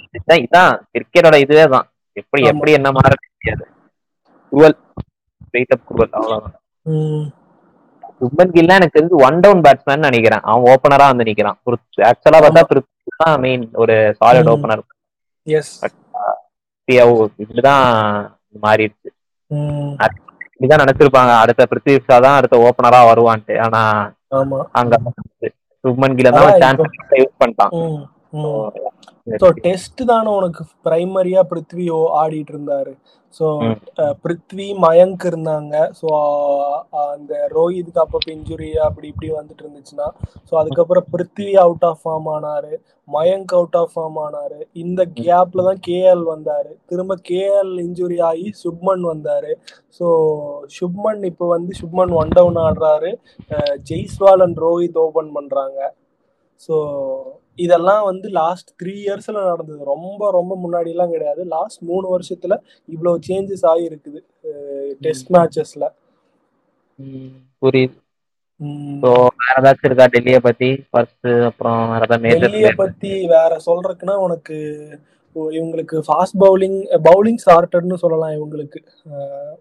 இதான் 0.45 0.77
கிரிக்கெட்டோட 0.93 1.39
இதுவே 1.45 1.65
தான். 1.77 1.87
எப்படி 2.17 2.43
எப்படி 2.53 2.71
என்ன 2.79 2.89
மாற 2.97 3.13
முடியாது 3.25 3.65
குருவல். 4.53 4.77
ஸ்ட்ரெயிட் 5.45 5.75
அப் 5.75 5.87
குருவல் 5.89 6.15
அவ்வளவுதான். 6.19 6.57
சுப்மன் 8.21 8.55
கில்லாம் 8.57 8.79
எனக்கு 8.81 8.97
தெரிஞ்சு 8.97 9.23
ஒன் 9.27 9.39
டவுன் 9.45 9.63
பேட்ஸ்மேன் 9.67 10.07
நினைக்கிறேன். 10.09 10.43
அவன் 10.49 10.67
ஓப்பனரா 10.73 11.07
வந்து 11.11 11.27
நிக்கிறான். 11.29 11.59
ஆக்சுவலா 12.11 12.41
பார்த்தா 12.45 12.63
பிருத்வி 12.71 13.13
தான் 13.23 13.41
மெயின் 13.45 13.65
ஒரு 13.83 13.95
சாலிட் 14.21 14.51
ஓப்பனர் 14.55 14.83
இப்படிதான் 17.43 17.87
மாறிடுச்சு. 18.65 19.11
இப்படிதான் 20.53 20.83
நினைச்சிருப்பாங்க. 20.85 21.33
அடுத்த 21.43 21.67
பிருத்வி 21.71 21.95
ஷா 22.07 22.17
தான் 22.27 22.39
அடுத்த 22.41 22.57
ஓப்பனரா 22.67 23.01
வருவான்ட்டு. 23.11 23.55
ஆனா 23.67 23.81
அங்க 24.81 24.95
சுப்மன் 25.85 26.17
கில 26.19 26.31
தான் 26.37 26.59
சான்ஸ் 26.63 26.83
யூஸ் 27.21 27.41
பண்ணிட்டான். 27.43 27.73
ஸோ 29.41 29.49
டெஸ்ட் 29.65 30.03
தானே 30.11 30.31
உனக்கு 30.41 30.63
பிரைமரியா 30.87 31.41
பிருத்வி 31.53 31.87
ஆடிட்டு 32.23 32.53
இருந்தாரு. 32.55 32.93
ஸோ 33.35 33.47
பிருத்வி 34.23 34.67
மயங்க் 34.85 35.25
இருந்தாங்க. 35.31 35.75
ஸோ 35.99 36.07
அந்த 37.11 37.33
ரோஹித்துக்கு 37.57 38.03
அப்பப்போ 38.05 38.31
இன்ஜுரி 38.37 38.71
அப்படி 38.87 39.07
இப்படி 39.13 39.29
வந்துட்டு 39.39 39.63
இருந்துச்சுன்னா 39.65 40.09
ஸோ 40.49 40.55
அதுக்கப்புறம் 40.61 41.07
பிருத்வி 41.15 41.53
அவுட் 41.65 41.87
ஆஃப் 41.91 42.01
ஃபார்ம் 42.03 42.29
ஆனாரு. 42.37 42.73
மயங்க் 43.09 43.53
அவுட் 43.59 43.77
ஆஃப் 43.81 43.93
ஃபார்ம் 43.95 44.19
ஆனாரு. 44.25 44.59
இந்த 44.83 45.01
கேப்ல 45.21 45.65
தான் 45.69 45.81
கேஎல் 45.89 46.25
வந்தாரு. 46.33 46.73
திரும்ப 46.91 47.17
கேஎல் 47.31 47.73
இன்ஜுரி 47.87 48.19
ஆகி 48.31 48.49
சுப்மன் 48.65 49.05
வந்தாரு. 49.13 49.53
ஸோ 49.99 50.07
சுப்மன் 50.79 51.23
இப்போ 51.31 51.49
வந்து 51.57 51.75
சுப்மன் 51.83 52.15
ஒன் 52.23 52.35
டவுன் 52.39 52.61
ஆடுறாரு. 52.67 53.13
ஜெய்ஸ்வால் 53.91 54.45
அண்ட் 54.47 54.61
ரோஹித் 54.67 55.01
ஓபன் 55.07 55.33
பண்றாங்க. 55.39 55.79
ஸோ 56.61 56.75
இதெல்லாம் 57.65 58.05
வந்து 58.05 58.29
லாஸ்ட் 58.39 58.71
த்ரீ 58.81 58.95
இயர்ஸ்ல 59.05 59.33
நடந்தது. 59.49 59.85
ரொம்ப 59.93 60.31
ரொம்ப 60.39 60.59
முன்னாடி 60.65 60.89
எல்லாம் 60.95 61.11
கிடையாது. 61.15 61.43
லாஸ்ட் 61.55 61.83
மூணு 61.91 62.07
வருஷத்துல 62.13 62.57
இவ்வளவு 62.87 63.21
சேஞ்சஸ் 63.29 63.65
ஆகிருக்குது 63.73 64.21
டெஸ்ட் 65.01 65.31
மேட்சஸ்ல 65.37 65.87
புரியுது. 67.63 67.97
வேற 69.03 69.55
ஏதாச்சும் 69.59 69.87
இருக்கா? 69.89 70.07
டெல்லிய 70.15 70.39
பத்தி 70.43 70.69
ஃபர்ஸ்ட் 70.91 71.29
அப்புறம் 71.51 71.79
வேற 71.93 72.05
ஏதாவது 72.09 72.49
டெல்லிய 72.49 72.73
பத்தி 72.77 73.13
வேற 73.35 73.53
சொல்றதுக்குன்னா 73.67 74.17
உனக்கு 74.27 74.57
இவங்களுக்கு 75.37 75.97
ஃபாஸ்ட் 76.07 76.37
பவுலிங் 76.43 76.79
பவுலிங் 77.07 77.41
ஸ்டார்டர்னு 77.45 78.01
சொல்லலாம் 78.05 78.37
இவங்களுக்கு. 78.39 78.81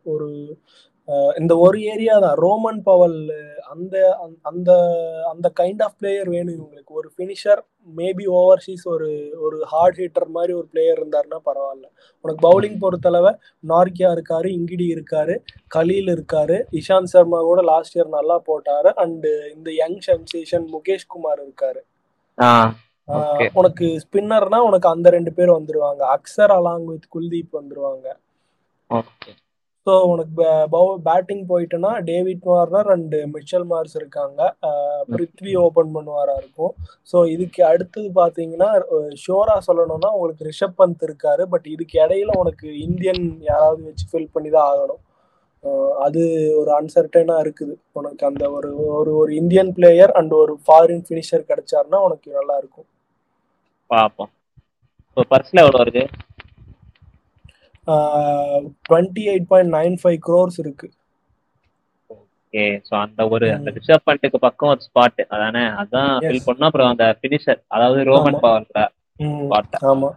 ஒரு 0.03 0.27
இந்த 1.39 1.53
ஒரு 1.65 1.77
ஏரியா 1.91 2.15
தான். 2.23 2.35
ரோமன் 2.45 2.81
பவல் 2.87 3.19
அந்த 3.73 3.95
அந்த 4.49 4.71
அந்த 5.31 5.47
கைண்ட் 5.59 5.81
ஆஃப் 5.85 5.95
பிளேயர் 5.99 6.29
வேணும் 6.29 6.55
இவங்களுக்கு. 6.57 6.91
ஒரு 6.99 7.09
ஃபினிஷர் 7.15 7.61
மேபி 7.97 8.25
ஓவர்சீஸ் 8.39 8.83
ஒரு 8.93 9.09
ஒரு 9.45 9.57
ஹார்ட் 9.73 9.99
ஹிட்டர் 10.01 10.27
மாதிரி 10.35 10.53
ஒரு 10.59 10.67
பிளேயர் 10.73 10.99
இருந்தாருன்னா 11.01 11.39
பரவாயில்ல. 11.49 11.87
உனக்கு 12.25 12.41
பவுலிங் 12.47 12.77
பொறுத்தளவு 12.83 13.31
நார்கியா 13.71 14.09
இருக்காரு 14.15 14.49
இங்கிடி 14.57 14.87
இருக்காரு 14.95 15.35
கலீல் 15.75 16.09
இருக்காரு 16.15 16.57
இஷாந்த் 16.79 17.11
சர்மா 17.13 17.39
கூட 17.49 17.61
லாஸ்ட் 17.71 17.97
இயர் 17.97 18.15
நல்லா 18.17 18.37
போட்டாரு 18.49 18.91
அண்ட் 19.05 19.27
இந்த 19.55 19.69
யங் 19.81 19.99
சென்சேஷன் 20.09 20.67
முகேஷ் 20.75 21.09
குமார் 21.13 21.41
இருக்காரு. 21.45 21.81
உனக்கு 23.59 23.87
ஸ்பின்னர்னா 24.03 24.59
உனக்கு 24.69 24.89
அந்த 24.89 25.07
ரெண்டு 25.09 25.31
பேர் 25.37 25.57
வந்துருவாங்க. 25.57 26.01
அக்சர் 26.15 26.53
அலாங் 26.57 26.85
வித் 26.91 27.07
குல்தீப் 27.15 27.57
வந்துருவாங்க. 27.59 28.07
ஸோ 29.89 29.93
உனக்கு 30.13 30.33
batting 31.05 31.43
போயிட்டுனா 31.51 31.91
David 32.09 32.43
Warner 32.49 32.89
and 32.95 33.13
Mitchell 33.33 33.65
Marsh 33.71 33.95
இருக்காங்க. 33.99 34.39
பிருத்வி 35.11 35.53
ஓபன் 35.63 35.89
பண்ணுவாரா 35.95 36.33
இருக்கும். 36.41 36.73
ஸோ 37.11 37.17
இதுக்கு 37.33 37.61
அடுத்தது 37.69 38.09
பார்த்தீங்கன்னா 38.19 38.69
ஷோரா 39.23 39.55
சொல்லணும்னா 39.67 40.09
உங்களுக்கு 40.17 40.47
ரிஷப் 40.49 40.77
பந்த் 40.81 41.05
இருக்காரு. 41.07 41.43
பட் 41.53 41.67
இதுக்கு 41.73 41.97
இடையில 42.03 42.35
உனக்கு 42.41 42.67
இந்தியன் 42.87 43.23
யாராவது 43.49 43.81
வச்சு 43.89 44.05
ஃபில் 44.11 44.33
பண்ணி 44.35 44.51
தான் 44.57 44.69
ஆகணும் 44.73 45.01
அது 46.05 46.21
ஒரு 46.61 46.71
அன்சர்டனா 46.79 47.37
இருக்குது. 47.45 47.73
உனக்கு 47.99 48.23
அந்த 48.31 48.43
ஒரு 48.57 48.69
ஒரு 48.99 49.13
ஒரு 49.21 49.31
இந்தியன் 49.41 49.71
பிளேயர் 49.77 50.13
அண்ட் 50.21 50.35
ஒரு 50.43 50.55
ஃபாரின் 50.65 51.05
ஃபினிஷர் 51.07 51.49
கிடைச்சாருன்னா 51.51 52.01
உனக்கு 52.07 52.29
நல்லா 52.39 52.57
இருக்கும். 52.61 52.87
பார்ப்போம் 53.89 54.31
இப்போ 55.09 55.23
பர்ஸ்ல 55.33 55.63
எவ்வளோ 55.65 55.83
இருக்கு 55.85 56.05
twenty 58.87 59.23
eight 59.31 59.47
point 59.47 59.73
nine 59.73 59.97
five 60.01 60.19
crores 60.27 60.59
இருக்கு. 60.59 60.87
ஓகே 62.09 62.63
ஸோ 62.87 62.93
அந்த 63.01 63.21
ஒரு. 63.27 63.47
அந்த 63.57 63.69
ரிசர்வ் 63.75 64.05
பண்ணிட்டுக்கு 64.07 64.39
பக்கம் 64.47 64.69
ஒரு 64.69 64.81
ஸ்பாட் 64.87 65.21
அதானே? 65.35 65.65
அதான். 65.81 66.13
ஃபில் 66.23 66.47
பண்ணா 66.47 66.69
அப்புறம் 66.69 66.91
அந்த 66.93 67.07
ஃபினிஷர் 67.19 67.61
அதாவது 67.67 68.01
ரோமன். 68.11 68.41
பவர்ல 68.45 68.79
ஆமா. 69.91 70.09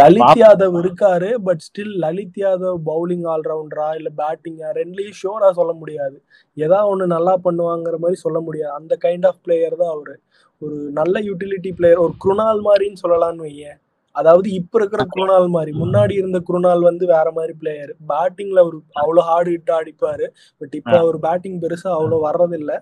லலித் 0.00 0.40
யாதவ் 0.40 0.74
இருக்காரு 0.80 1.28
but 1.44 1.62
still 1.66 1.94
Lalit 2.04 2.38
Yadav 2.42 2.78
bowling 2.88 3.26
ஆல்ரவுண்டரா 3.34 3.86
இல்ல 3.98 4.08
பேட்டிங்கா 4.18 4.70
ரெண்டுலயும் 4.80 5.18
ஷோரா 5.20 5.48
சொல்ல 5.50 5.72
முடியாது. 5.72 6.16
ஏதா 6.56 6.80
ஒண்ணு 6.90 7.06
நல்லா 7.06 7.34
பண்ணுவாங்கிற 7.46 7.98
மாதிரி 7.98 8.18
சொல்ல 8.24 8.40
முடியாது. 8.40 8.72
அந்த 8.72 8.96
கைண்ட் 9.04 9.26
ஆஃப் 9.26 9.40
பிளேயர் 9.44 9.76
தான் 9.76 9.92
அவரு. 9.94 10.14
ஒரு 10.62 10.76
நல்ல 11.00 11.18
யூட்டிலிட்டி 11.20 11.70
பிளேயர் 11.78 11.98
ஒரு 11.98 12.14
குருணால் 12.24 12.60
மாதிரின்னு 12.68 13.02
சொல்லலாம்னு 13.04 13.46
வையேன். 13.48 13.78
அதாவது 14.18 14.48
இப்ப 14.58 14.78
இருக்கிற 14.78 15.02
குருணால் 15.08 15.48
மாதிரி 15.48 15.72
முன்னாடி 15.80 16.14
இருந்த 16.20 16.38
குருணால் 16.48 16.86
வந்து 16.88 17.04
வேற 17.12 17.28
மாதிரி 17.36 17.54
பிளேயர் 17.60 17.92
பேட்டிங்ல 18.10 18.62
அவர் 18.64 18.76
அவ்வளவு 19.00 19.26
ஹார்டு 19.28 19.50
ஹிட் 19.54 19.72
அடிப்பாரு. 19.78 20.26
பட் 20.60 20.74
இப்ப. 20.80 20.92
அவர் 21.02 21.18
பேட்டிங் 21.26 21.58
பெருசா 21.64 21.90
அவ்வளவு 21.98 22.24
வர்றதில்ல. 22.26 22.72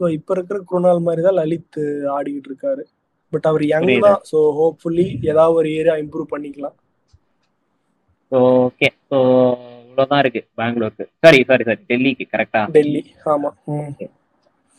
சோ 0.00 0.08
இப்ப 0.16 0.34
இருக்கிற 0.36 0.58
குருணால் 0.70 1.06
மாதிரி 1.06 1.22
தான் 1.22 1.38
லலித் 1.40 1.78
ஆடிக்கிட்டு 2.16 2.50
இருக்காரு. 2.50 2.82
பட் 3.32 3.48
அவர் 3.50 3.64
யங். 3.66 3.88
தான். 4.06 4.20
சோ 4.30 4.38
ஹோப்ஃபுல்லி 4.58 5.06
ஏதாவது 5.30 5.56
ஒரு 5.60 5.70
ஏரியா 5.78 5.96
இம்ப்ரூவ் 6.02 6.32
பண்ணிக்கலாம். 6.34 6.76
ஸோ 8.32 8.38
ஓகே 8.62 8.88
ஸோ 9.10 9.18
இவ்வளோதான் 9.84 10.20
இருக்கு 10.22 10.40
பெங்களூருக்கு. 10.58 11.04
சாரி 11.22 11.40
சாரி 11.48 11.64
சாரி 11.68 11.82
டெல்லிக்கு 11.90 12.24
கரெக்டா 12.34 12.60
டெல்லி. 12.76 13.02
ஆமா. 13.26 13.50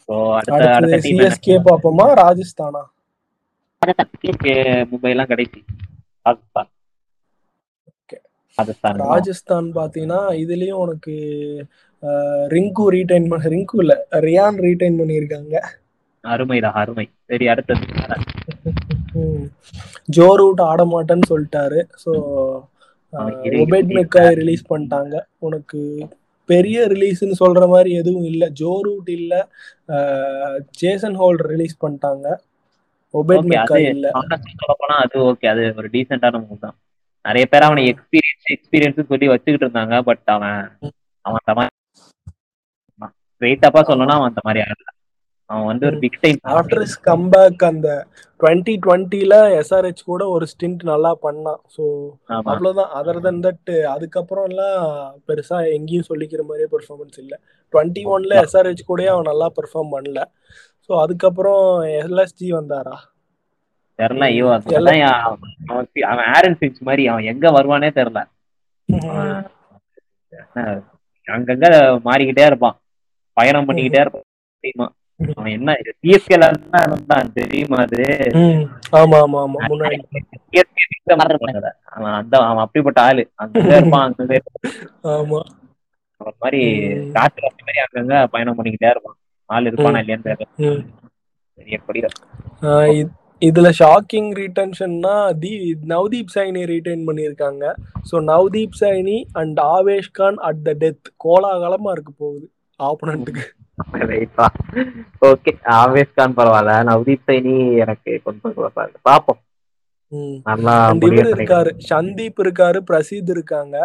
ஸோ 0.09 0.13
அடுத்த 0.37 0.61
அடுத்த 0.69 0.99
டீம் 1.03 1.19
சிஎஸ்கே 1.19 1.57
பாப்போமா 1.67 2.05
ராஜஸ்தானா? 2.21 2.83
மும்பை 4.91 5.11
எல்லாம் 5.13 5.31
கடைசி. 5.31 5.59
ராஜஸ்தான். 6.25 6.69
ராஜஸ்தான் 9.09 9.67
பாத்தீங்கன்னா 9.77 10.21
இதுலயும் 10.43 10.81
உனக்கு 10.85 11.13
ரிங்கு 12.53 12.85
ரீடைன் 12.95 13.27
பண்ண 13.31 13.51
ரிங்கு 13.53 13.77
இல்ல 13.83 13.93
ரியான் 14.27 14.57
ரீடைன் 14.65 14.97
பண்ணியிருக்காங்க. 15.01 15.55
அருமைதான் 16.23 16.77
அருமை. 16.81 17.05
சரி 17.31 17.45
அடுத்தது. 17.53 17.85
ஜோ 20.17 20.27
ரூட் 20.41 20.61
ஆட 20.69 20.81
மாட்டேன்னு 20.93 21.29
சொல்லிட்டாரு. 21.33 21.79
ஸோ 22.03 22.11
ஒபேட் 23.63 23.91
மெக்காய் 23.99 24.33
ரிலீஸ் 24.41 24.63
பண்ணிட்டாங்க. 24.71 25.15
உனக்கு 25.47 25.81
பெரிய 26.49 26.77
ரிலீஸ்னு 26.93 27.39
சொல்ற 27.43 27.63
மாதிரி 27.73 27.91
எதுவும் 28.01 28.27
இல்ல. 28.31 28.43
ஜோ 28.59 28.71
ரூட் 28.87 29.09
இல்ல. 29.19 29.33
ஜேசன் 30.81 31.17
ஹோல்ட் 31.21 31.43
ரிலீஸ் 31.53 31.75
பண்ணிட்டாங்க. 31.83 32.27
ஒபேட் 33.13 33.71
அது 33.71 34.77
போனா 34.81 34.97
ஓகே 35.29 35.47
அது 35.53 35.63
ஒரு 35.79 35.87
டீசென்டான 35.95 36.41
மூவ் 36.43 36.63
தான். 36.65 36.75
நிறைய 37.25 37.45
பேர் 37.51 37.67
அவனை 37.67 37.81
எக்ஸ்பீரியன்ஸ் 37.91 38.53
எக்ஸ்பீரியன்ஸ் 38.55 39.09
சொல்லி 39.11 39.27
வச்சுக்கிட்டு 39.31 39.65
இருந்தாங்க 39.65 39.95
பட் 40.09 40.23
அவன் 40.35 40.59
அவன் 41.25 41.41
அந்த 41.41 41.55
மாதிரி 41.57 41.75
ஸ்ட்ரெயிட்டப்பா 43.31 43.81
சொல்லணும்னா 43.89 44.17
அவன் 44.17 44.31
அந்த 44.31 44.41
மாதிரி 44.45 44.61
ஆடல 44.63 44.89
அவன் 45.49 45.67
வந்து 45.69 45.85
ஒரு 45.89 45.97
big 46.01 46.17
time 46.23 46.39
after 46.53 46.83
his 46.85 46.97
comeback 47.05 47.63
அந்த 47.69 47.87
டுவெண்ட்டி 48.39 48.73
டுவெண்ட்டில 48.83 49.35
எஸ்ஆர்ஹெச் 49.59 50.03
கூட 50.09 50.23
ஒரு 50.33 50.45
ஸ்டிண்ட் 50.51 50.83
நல்லா 50.89 51.11
பண்ணான். 51.23 51.61
ஸோ 51.75 51.83
அவ்வளவுதான். 52.45 52.91
அதர் 52.99 53.23
தன் 53.25 53.41
தட் 53.45 53.71
அதுக்கப்புறம் 53.93 54.47
எல்லாம் 54.51 54.77
பெருசா 55.29 55.57
எங்கேயும் 55.77 56.09
சொல்லிக்கிற 56.09 56.43
மாதிரியே 56.47 56.69
பெர்ஃபார்மன்ஸ் 56.75 57.17
இல்ல. 57.23 57.33
டுவெண்ட்டி 57.73 58.03
ஒன்ல 58.13 58.35
எஸ்ஆர்ஹெச் 58.43 58.89
கூட 58.91 59.07
அவன் 59.13 59.29
நல்லா 59.31 59.47
பெர்ஃபார்ம் 59.57 59.93
பண்ணல. 59.95 60.21
ஸோ 60.89 60.95
அதுக்கப்புறம் 61.01 61.63
எல்எஸ்ஜி 62.01 62.47
வந்தாரா? 62.51 62.95
தெரியல 63.99 64.91
அவன் 66.09 66.29
ஆரன் 66.35 66.59
பிச் 66.59 66.79
மாதிரி 66.79 67.03
அவன் 67.07 67.27
எங்க 67.31 67.47
வருவானே 67.51 67.89
தெரியல. 67.97 68.21
என்ன, 70.31 70.63
அங்கங்க 71.27 71.67
மாறிக்கிட்டே 72.07 72.45
இருப்பான். 72.45 72.75
பயணம் 73.37 73.67
பண்ணிக்கிட்டே 73.67 74.01
இருப்பான். 74.01 74.25
தெரியுமா? 74.63 74.87
அவன் 75.37 75.53
என்ன 75.57 75.69
சிஎஸ்கேல 76.01 76.47
இருந்தான் 76.83 77.33
தெரியுமா 77.33 77.79
அது? 77.85 78.01
ஆமா 78.99 79.17
ஆமா 79.25 79.39
ஆமா 79.45 79.59
முன்னாடி. 79.71 79.97
அவன் 81.95 82.13
அந்த 82.13 82.33
அவன் 82.49 82.63
அப்படிப்பட்ட 82.65 83.01
ஆளு. 83.01 83.23
அங்கங்க 83.43 83.73
இருப்பான் 83.79 84.05
இருப்பான். 84.29 84.75
ஆமா. 85.15 85.41
அவன் 86.21 86.39
மாதிரி. 86.43 86.61
காற்று 87.13 87.49
மாதிரி 87.59 87.81
அங்கங்க 87.85 88.15
பயணம் 88.35 88.57
பண்ணிக்கிட்டே 88.57 88.91
இருப்பான். 88.93 89.18
ஆள் 89.49 89.69
இருப்பானா 89.69 90.01
இல்லையான்னு 90.03 90.35
இதுல 93.41 93.67
ஷாக்கிங் 93.77 94.29
ரீட்டன்ஷன்னா 94.39 95.13
தி 95.41 95.51
நவ்தீப் 95.91 96.33
சைனி 96.33 96.61
ரீட்டைன் 96.71 97.05
பண்ணியிருக்காங்க. 97.07 97.63
So 98.09 98.15
Navdeep 98.29 98.75
Saini 98.81 99.17
and 99.41 99.59
Avesh 99.69 100.11
Khan 100.13 100.39
at 100.49 100.61
the 100.65 100.73
death 100.81 101.09
கோலாகலமா 101.25 101.91
இருக்கு 101.95 102.13
போகுது 102.17 102.47
ஆப்பனண்ட்டுக்கு 102.79 103.45
ஓகே 105.29 105.51
ஆவேஸ் 105.77 106.15
கான் 106.17 106.35
பரவாயில்ல. 106.37 106.73
நவ்தீப் 106.89 107.27
சைனி 107.27 107.53
எனக்கு 107.83 108.11
கொஞ்சம் 108.25 108.55
பாப்போம். 109.07 109.41
நல்லா 110.47 110.73
இருக்காரு 111.31 111.71
சந்தீப் 111.89 112.39
இருக்காரு 112.43 112.79
பிரசீத் 112.89 113.31
இருக்காங்க. 113.35 113.75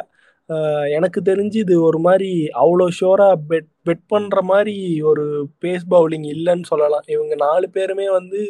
எனக்கு 0.97 1.21
தெரிஞ்சு 1.29 1.59
இது 1.62 1.75
ஒரு 1.83 1.99
மாதிரி 2.07 2.31
அவ்வளோ 2.62 2.87
ஷோரா 2.99 3.29
பெட் 3.51 3.69
பெட் 3.87 4.03
பண்ற 4.11 4.39
மாதிரி 4.51 4.75
ஒரு 5.11 5.25
பேஸ் 5.62 5.87
பவுலிங் 5.91 6.27
இல்லைன்னு 6.35 6.66
சொல்லலாம். 6.73 7.07
இவங்க 7.15 7.35
நாலு 7.45 7.66
பேருமே 7.77 8.07
வந்து 8.19 8.41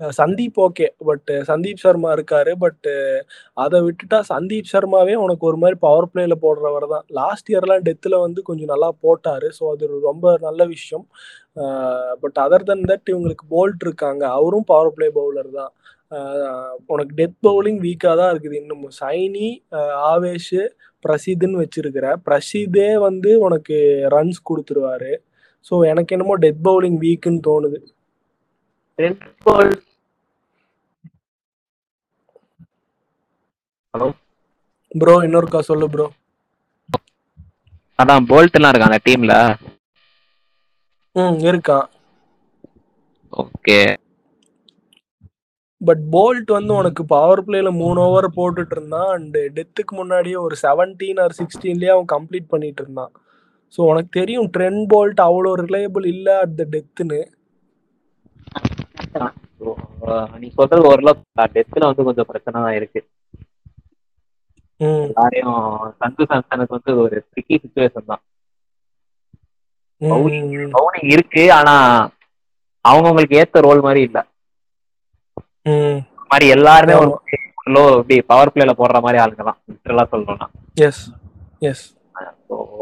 சந்தீப் 0.00 0.58
ஓகே 0.64 0.86
பட் 1.08 1.30
சந்தீப் 1.48 1.82
சர்மா 1.84 2.10
இருக்காரு 2.16 2.52
பட் 2.64 2.88
அதை 3.56 3.78
விட்டுட்டா 3.86 4.18
சந்தீப் 4.30 4.70
சர்மாவே 4.72 5.14
உனக்கு 5.24 5.44
ஒரு 5.50 5.58
மாதிரி 5.62 5.76
பவர் 5.84 6.08
பிளேல 6.12 6.34
போடுறவர் 6.42 6.86
தான் 6.92 7.04
லாஸ்ட் 7.18 7.50
இயர்லாம் 7.52 7.84
டெத்தில் 7.88 8.16
வந்து 8.24 8.42
கொஞ்சம் 8.48 8.72
நல்லா 8.72 8.90
போட்டாரு 9.04 9.48
ஸோ 9.58 9.64
அது 9.74 9.86
ரொம்ப 10.08 10.36
நல்ல 10.46 10.62
விஷயம். 10.74 11.06
பட் 12.22 12.38
அதர் 12.44 12.68
தன் 12.70 12.86
தட் 12.90 13.10
இவங்களுக்கு 13.12 13.46
போல்ட் 13.54 13.84
இருக்காங்க 13.86 14.24
அவரும் 14.38 14.68
பவர் 14.72 14.94
பிளே 14.96 15.08
பவுலர் 15.16 15.50
தான். 15.60 15.72
உனக்கு 16.94 17.12
டெத் 17.20 17.38
பவுலிங் 17.46 17.80
வீக்காக 17.84 18.14
தான் 18.20 18.32
இருக்குது 18.32 18.58
இன்னும். 18.60 18.84
சைனி 19.00 19.48
ஆவேஷ் 20.12 20.54
பிரசீதுன்னு 21.04 21.62
வச்சிருக்கிற. 21.62 22.06
பிரசீதே 22.26 22.88
வந்து 23.06 23.32
உனக்கு 23.46 23.76
ரன்ஸ் 24.14 24.40
கொடுத்துருவாரு. 24.50 25.12
ஸோ 25.66 25.74
எனக்கு 25.92 26.14
என்னமோ 26.16 26.36
டெத் 26.44 26.62
பவுலிங் 26.68 26.98
வீக்குன்னு 27.04 27.42
தோணுது. 27.48 27.78
ஹலோ 33.94 34.08
ப்ரோ 34.94 35.14
இன்னொருக்கா 35.26 35.60
சொல்லு 35.68 35.86
ப்ரோ 35.94 36.06
அதான் 37.98 38.26
போல்ட் 38.30 38.56
எல்லாம் 38.58 38.72
இருக்காங்க 38.72 38.98
டீம்ல 39.06 39.34
ம் 41.16 41.38
இருக்கான் 41.50 41.86
ஓகே 43.32 43.78
பட் 45.80 46.02
போல்ட் 46.12 46.50
வந்து 46.56 46.72
உனக்கு 46.72 47.02
பவர் 47.06 47.44
பிளேல 47.46 47.70
மூணு 47.80 47.98
ஓவர் 48.04 48.28
போட்டுட்டு 48.38 48.74
இருந்தான். 48.76 49.10
அண்ட் 49.16 49.36
டெத்துக்கு 49.56 49.94
முன்னாடியே 49.96 50.38
ஒரு 50.46 50.56
செவன்டீன் 50.62 51.20
ஆர் 51.24 51.36
சிக்ஸ்டீன்லயே 51.40 51.92
அவன் 51.94 52.12
கம்ப்ளீட் 52.14 52.52
பண்ணிட்டு 52.52 52.82
இருந்தான். 52.84 53.12
ஸோ 53.74 53.80
உனக்கு 53.90 54.10
தெரியும் 54.18 54.48
ட்ரெண்ட் 54.56 54.84
போல்ட் 54.92 55.20
அவ்வளோ 55.26 55.52
ரிலையபிள் 55.62 56.06
இல்லை 56.14 56.34
அட் 56.44 56.56
த 56.60 56.66
டெத்துன்னு 56.74 57.20
நீ 60.40 60.48
சொல்றது 60.56 60.88
ஓரளவு 60.88 61.20
டெத்ல 61.54 61.86
வந்து 61.90 62.06
கொஞ்சம் 62.08 62.28
பிரச்சனை 62.30 62.56
தான் 62.64 62.76
இருக்கு. 62.78 63.00
ம். 64.80 65.04
எல்லாரையும் 65.06 65.58
சந்து 66.00 66.24
சாம்சனுக்கு 66.30 66.76
வந்து 66.76 66.92
ஒரு 67.02 67.16
ட்ரிக்கி 67.30 67.56
சுச்சுவேஷன் 67.62 68.10
தான். 68.10 68.22
பவுலிங் 70.76 71.10
இருக்கு 71.14 71.44
ஆனா 71.58 71.74
அவங்கவுங்களுக்கு 72.84 73.38
ஏத்த 73.42 73.62
ரோல் 73.66 73.84
மாதிரி 73.86 74.02
இல்ல. 74.08 74.18
மாதிரி 76.30 76.46
எல்லாருமே 76.56 76.94
ஒரு. 77.02 77.10
லோ 77.74 77.82
இப்படி 77.98 78.16
பவர் 78.30 78.52
பிளேல 78.54 78.72
போடுற 78.80 78.98
மாதிரி 79.04 79.18
ஆளுங்க 79.22 79.44
தான் 79.48 79.58
லிட்டரலா 79.70 80.04
சொல்லணும்னா. 80.12 80.46
எஸ் 80.88 81.02
எஸ் 81.70 81.84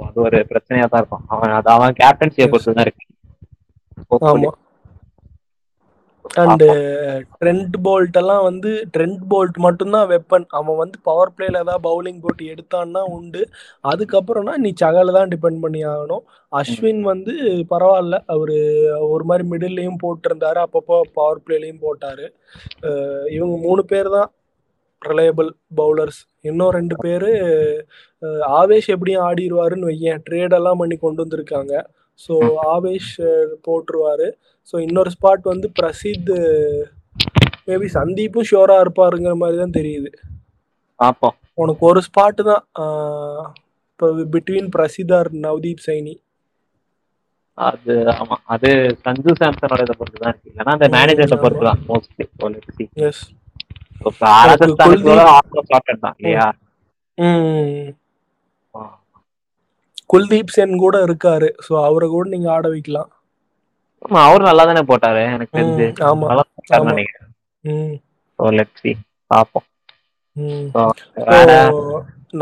அது 0.06 0.18
ஒரு 0.26 0.38
பிரச்சனையா 0.50 0.86
தான் 0.86 1.00
இருக்கும். 1.02 1.24
அவன் 1.34 1.54
அது 1.58 1.70
அவன் 1.76 1.98
கேப்டன்சியை 2.00 2.46
பொறுத்து 2.52 2.76
தான் 2.78 2.86
இருக்கு. 2.88 3.04
அண்ட் 6.42 6.62
ட்ரெண்ட் 7.40 7.74
போல்ட் 7.86 8.16
எல்லாம் 8.20 8.44
வந்து 8.48 8.70
ட்ரெண்ட் 8.94 9.22
போல்ட் 9.30 9.58
மட்டும்தான் 9.64 10.06
வெப்பன் 10.12 10.46
அவன் 10.58 10.78
வந்து 10.82 10.96
பவர் 11.08 11.32
பிளேல 11.36 11.60
ஏதாவது 11.64 11.84
பவுலிங் 11.88 12.22
போட்டு 12.24 12.44
எடுத்தான்னா 12.52 13.02
உண்டு. 13.16 13.42
அதுக்கப்புறம்னா 13.90 14.54
நீ 14.64 14.70
சகல 14.84 15.14
தான் 15.18 15.32
டிபெண்ட் 15.34 15.62
பண்ணி 15.64 15.80
ஆகணும். 15.94 16.24
அஸ்வின் 16.60 17.02
வந்து 17.10 17.34
பரவாயில்ல. 17.72 18.18
அவரு 18.34 18.56
ஒரு 19.14 19.26
மாதிரி 19.30 19.44
மிடில்லையும் 19.52 20.00
போட்டிருந்தாரு. 20.04 20.60
அப்பப்போ 20.66 20.98
பவர் 21.18 21.44
பிளேலையும் 21.46 21.84
போட்டாரு. 21.86 22.26
இவங்க 23.36 23.56
மூணு 23.66 23.84
பேர் 23.92 24.10
தான் 24.16 24.30
ரிலையபிள் 25.02 25.50
பவுலர்ஸ் 25.80 26.20
இன்னும் 26.48 26.74
ரெண்டு 26.78 26.96
பேர் 27.04 27.30
ஆவேஷ் 28.60 28.88
எப்படியும் 28.94 29.24
ஆடிடுவாருன்னு 29.28 29.90
வையேன். 29.90 30.22
ட்ரேடெல்லாம் 30.28 30.80
பண்ணி 30.82 30.96
கொண்டு 31.04 31.22
வந்திருக்காங்க. 31.24 31.74
ஸோ 32.24 32.34
ஆவேஷ் 32.74 33.14
போட்டுருவாரு. 33.66 34.28
ஸோ 34.68 34.74
இன்னொரு 34.86 35.10
ஸ்பாட் 35.14 35.50
வந்து 35.52 35.68
பிரசித் 35.78 36.30
மேபி 37.68 37.88
சந்தீப்பும் 37.96 38.48
ஷோராக 38.50 38.84
இருப்பாருங்கிற 38.84 39.34
மாதிரி 39.42 39.56
தான் 39.58 39.76
தெரியுது. 39.78 40.10
பார்ப்போம் 41.00 41.36
உனக்கு 41.58 41.82
ஒரு 41.90 42.00
ஸ்பாட்டு 42.06 42.42
தான் 42.50 42.64
இப்போ 43.90 44.06
பிட்வீன் 44.34 44.70
பிரசிதார் 44.74 45.28
நவ்தீப் 45.44 45.84
சைனி. 45.86 46.14
அது 47.58 47.94
ஆமா 48.14 48.36
அது 48.54 48.68
சஞ்சு 49.04 49.32
சாம்சனோட 49.40 49.80
இதை 49.86 49.94
பொறுத்து 49.98 50.22
தான் 50.22 50.32
இருக்கு. 50.32 50.50
இல்லைன்னா 50.52 50.74
அந்த 50.76 50.86
ம், 50.88 50.94
மேனேஜர்ஸை 50.96 51.36
ஆமா. 51.36 51.42
பொறுத்து 51.44 51.66
தான் 51.68 51.82
மோஸ்ட்லி 51.90 52.86
எஸ் 53.08 53.22
இல்லையா? 56.14 56.46
ம் 57.18 57.90
குல்தீப் 60.10 60.54
சென் 60.56 60.74
கூட 60.78 60.96
இருக்காரு. 61.06 61.48
ஸோ 61.66 61.72
அவரை 61.84 62.06
கூட 62.08 62.26
நீங்க 62.28 62.48
ஆட 62.52 62.66
வைக்கலாம். 62.68 63.10
ஆமா 64.04 64.20
அவரு 64.26 64.42
நல்லா 64.48 64.64
தானே 64.68 64.82
போட்டாரு 64.90 65.22
எனக்கு 65.28 65.56
தெரிஞ்சு. 65.58 65.86
நல்லா 66.22 66.44
போட்டாருன்னு 66.48 66.82
ஆமா. 66.84 66.94
நினைக்கிறேன். 66.94 67.30
ஸோ 68.38 68.50
லெட் 68.56 68.80
சி 68.80 68.92
பார்ப்போம் 69.30 69.68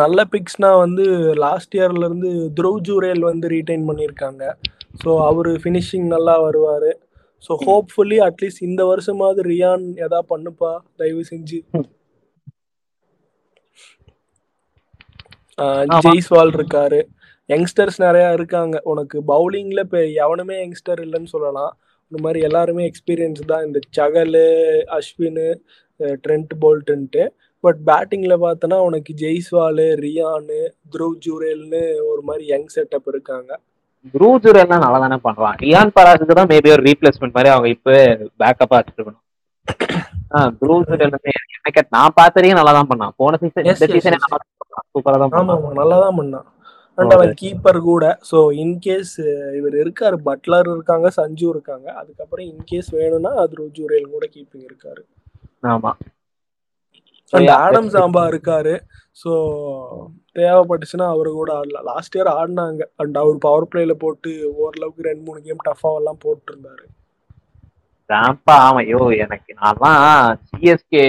நல்ல 0.01 0.21
பிக்ஸ்னா 0.33 0.71
வந்து 0.79 1.05
லாஸ்ட் 1.43 1.75
இயர்ல 1.79 2.07
இருந்து 2.09 2.29
த்ருவ் 2.59 2.79
ஜூரேல் 2.89 3.23
வந்து 3.29 3.47
ரீடைன் 3.55 3.89
பண்ணியிருக்காங்க. 3.89 4.43
ஸோ 5.01 5.11
அவர் 5.27 5.51
ஃபினிஷிங் 5.63 6.07
நல்லா 6.15 6.35
வருவார். 6.41 6.91
ஸோ 7.45 7.53
ஹோப்ஃபுல்லி 7.65 8.19
அட்லீஸ்ட் 8.27 8.67
இந்த 8.69 8.83
வருஷமாவது 8.91 9.43
ரியான் 9.51 9.87
எதா 10.07 10.21
பண்ணுப்பா 10.31 10.73
தயவு 10.99 11.25
செஞ்சு. 11.31 11.61
ஜெய்ஸ்வால் 16.05 16.53
இருக்காரு. 16.53 17.01
யங்ஸ்டர்ஸ் 17.53 17.99
நிறையா 18.07 18.31
இருக்காங்க. 18.39 18.77
உனக்கு 18.93 19.19
பவுலிங்ல 19.33 19.85
இப்போ 19.87 20.01
எவனுமே 20.25 20.57
யங்ஸ்டர் 20.65 21.03
இல்லைன்னு 21.07 21.33
சொல்லலாம். 21.37 21.73
இந்த 22.11 22.19
மாதிரி 22.25 22.41
எல்லாருமே 22.49 22.83
எக்ஸ்பீரியன்ஸ் 22.91 23.43
தான். 23.53 23.65
இந்த 23.69 23.79
சகலு 23.99 24.47
அஸ்வின் 24.99 25.43
ட்ரெண்ட் 26.25 26.53
போல்ட்டுன்ட்டு. 26.63 27.25
பட் 27.65 27.81
பேட்டிங்ல 27.89 28.35
பார்த்தோன்னா 28.45 28.79
உனக்கு 28.87 29.13
ஜெய்ஸ்வால் 29.23 29.83
ரியானு 30.05 30.61
த்ருவ் 30.95 31.17
ஜூரேல்னு 31.27 31.83
ஒரு 32.13 32.23
மாதிரி 32.29 32.45
யங் 32.53 32.71
செட்டப் 32.77 33.11
இருக்காங்க. 33.13 33.51
ப்ரூஜர் 34.15 34.59
எல்லாம் 34.63 34.83
நல்லா 34.85 34.99
தானே 35.05 35.19
பண்றான். 35.27 35.57
ரியான் 35.65 35.93
பராஸுக்கு 35.97 36.37
தான் 36.39 36.51
மேபி 36.53 36.73
ஒரு 36.77 36.83
ரீப்ளேஸ்மெண்ட் 36.89 37.37
மாதிரி 37.37 37.51
அவங்க 37.55 37.69
இப்போ 37.77 37.93
பேக்கப்பா 38.43 38.79
வச்சிருக்கணும். 38.79 39.21
ப்ரூஜர் 40.61 41.05
எனக்கு 41.05 41.83
நான் 41.97 42.17
பார்த்த 42.19 42.39
வரைக்கும் 42.39 42.61
நல்லா 42.61 42.73
தான் 42.79 42.91
பண்ணான். 42.91 43.15
போன 43.21 43.39
சீசன் 43.43 43.69
இந்த 43.73 43.89
சீசனே. 43.95 44.19
நல்லா 44.25 44.41
சூப்பரா 44.95 45.19
தான் 45.23 45.35
பண்ணான். 45.37 45.63
நல்லா 45.81 45.99
தான் 46.05 46.19
பண்ணான். 46.21 46.47
அண்ட் 46.99 47.15
அவன் 47.17 47.35
கீப்பர் 47.43 47.79
கூட. 47.91 48.05
ஸோ 48.31 48.39
இன்கேஸ் 48.63 49.15
இவர் 49.59 49.77
இருக்காரு 49.83 50.17
பட்லர் 50.29 50.69
இருக்காங்க 50.75 51.11
சஞ்சு 51.19 51.47
இருக்காங்க 51.49 51.87
அதுக்கப்புறம் 52.01 52.47
இன்கேஸ் 52.53 52.91
வேணும்னா 52.99 53.33
த்ருவ் 53.53 53.77
ஜூரேல் 53.79 54.13
கூட 54.15 54.25
கீப்பிங் 54.35 54.67
இருக்காரு. 54.69 55.03
ஆமா. 55.75 55.93
And 57.33 57.51
Adam. 57.61 57.93
சாம்பா 57.95 58.23
இருக்காரு. 58.33 58.75
ஸோ 59.23 59.31
தேவைப்பட்டுச்சுன்னா 60.39 61.07
அவரு 61.15 61.31
கூட 61.39 61.51
ஆடலாம் 61.59 61.89
லாஸ்ட் 61.91 62.17
இயர் 62.19 62.31
ஆடினாங்க. 62.39 62.83
அண்ட் 63.03 63.17
அவர் 63.23 63.45
பவர் 63.47 63.71
பிளேல 63.73 63.95
போட்டு 64.05 64.31
ஓரளவுக்கு 64.63 65.09
ரெண்டு 65.09 65.25
மூணு 65.29 65.41
கேம் 65.47 65.65
டஃபாக 65.69 66.01
எல்லாம் 66.01 66.23
போட்டு 66.25 66.53
இருந்தாரு 66.53 66.85
ஜாம்பா 68.11 68.55
ஆமா. 68.65 68.81
ஐயோ 68.83 69.01
எனக்கு 69.25 69.51
நான்லாம் 69.61 70.01
சிஎஸ்கே 70.49 71.03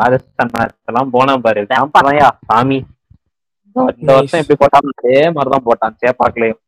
ராஜஸ்தான் 0.00 0.52
மேட்ச் 0.54 0.90
எல்லாம் 0.90 1.12
போனேன் 1.14 1.44
பாரு. 1.46 1.60
ஜாம்பா 1.72 2.00
தான்யா 2.06 2.28
சாமி. 2.50 2.78
இந்த. 3.76 4.10
வருஷம் 4.16 4.40
எப்படி 4.40 4.58
போட்டாலும் 4.60 4.96
அதே 5.00 5.18
மாதிரிதான் 5.36 5.66
போட்டான் 5.68 5.96
சேப்பாக்குலயும். 6.02 6.60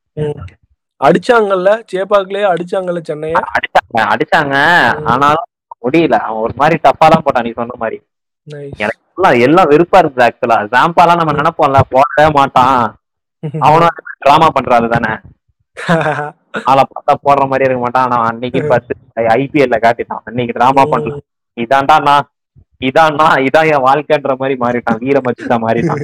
அடிச்சாங்கல்ல? 1.01 1.71
சேப்பாக்குலயே 1.93 2.45
அடிச்சாங்கல்ல 2.53 3.01
சென்னைய? 3.09 3.35
அடிச்சாங்க 3.57 4.01
அடிச்சாங்க. 4.15 4.55
ஆனாலும் 5.13 5.49
முடியல. 5.85 6.17
அவன் 6.27 6.45
ஒரு 6.47 6.55
மாதிரி 6.57 6.77
டஃபா 6.85 7.07
தான் 7.13 7.25
போட்டான் 7.27 7.47
நீ 7.47 7.53
சொன்ன 7.53 7.77
மாதிரி. 7.79 7.99
எனக்கு 8.83 9.03
எல்லாம் 9.47 9.71
வெறுப்பா 9.73 9.99
இருக்குது 10.01 10.25
ஆக்சுவலா 10.27 10.59
ஜாம்பாலாம் 10.75 11.21
நம்ம 11.21 11.33
நினைப்போம்ல 11.33 11.81
போடவே 11.93 12.27
மாட்டான். 12.39 12.81
அவனும் 13.67 13.95
டிராமா 14.25 14.49
பண்றாரு 14.57 14.89
தானே. 14.95 15.13
ஆளை 16.71 16.83
பார்த்தா 16.91 17.15
போடுற 17.25 17.45
மாதிரி 17.49 17.67
இருக்க 17.67 17.81
மாட்டான். 17.83 18.07
ஆனா 18.07 18.19
அன்னைக்கு 18.29 18.61
பார்த்து 18.71 18.93
ஐபிஎல்ல 19.35 19.77
காட்டிட்டான். 19.85 20.23
அன்னைக்கு 20.29 20.57
டிராமா 20.59 20.83
பண்ணல. 20.93 21.17
இதான்டா 21.57 21.97
நான் 22.09 22.27
இதான்டா 22.81 23.27
இதான் 23.47 23.69
என் 23.73 23.87
வாழ்க்கைன்ற 23.87 24.33
மாதிரி 24.41 24.57
மாறிட்டான். 24.65 25.01
வீர 25.05 25.21
மச்சிதான் 25.27 25.65
மாறிட்டான். 25.67 26.03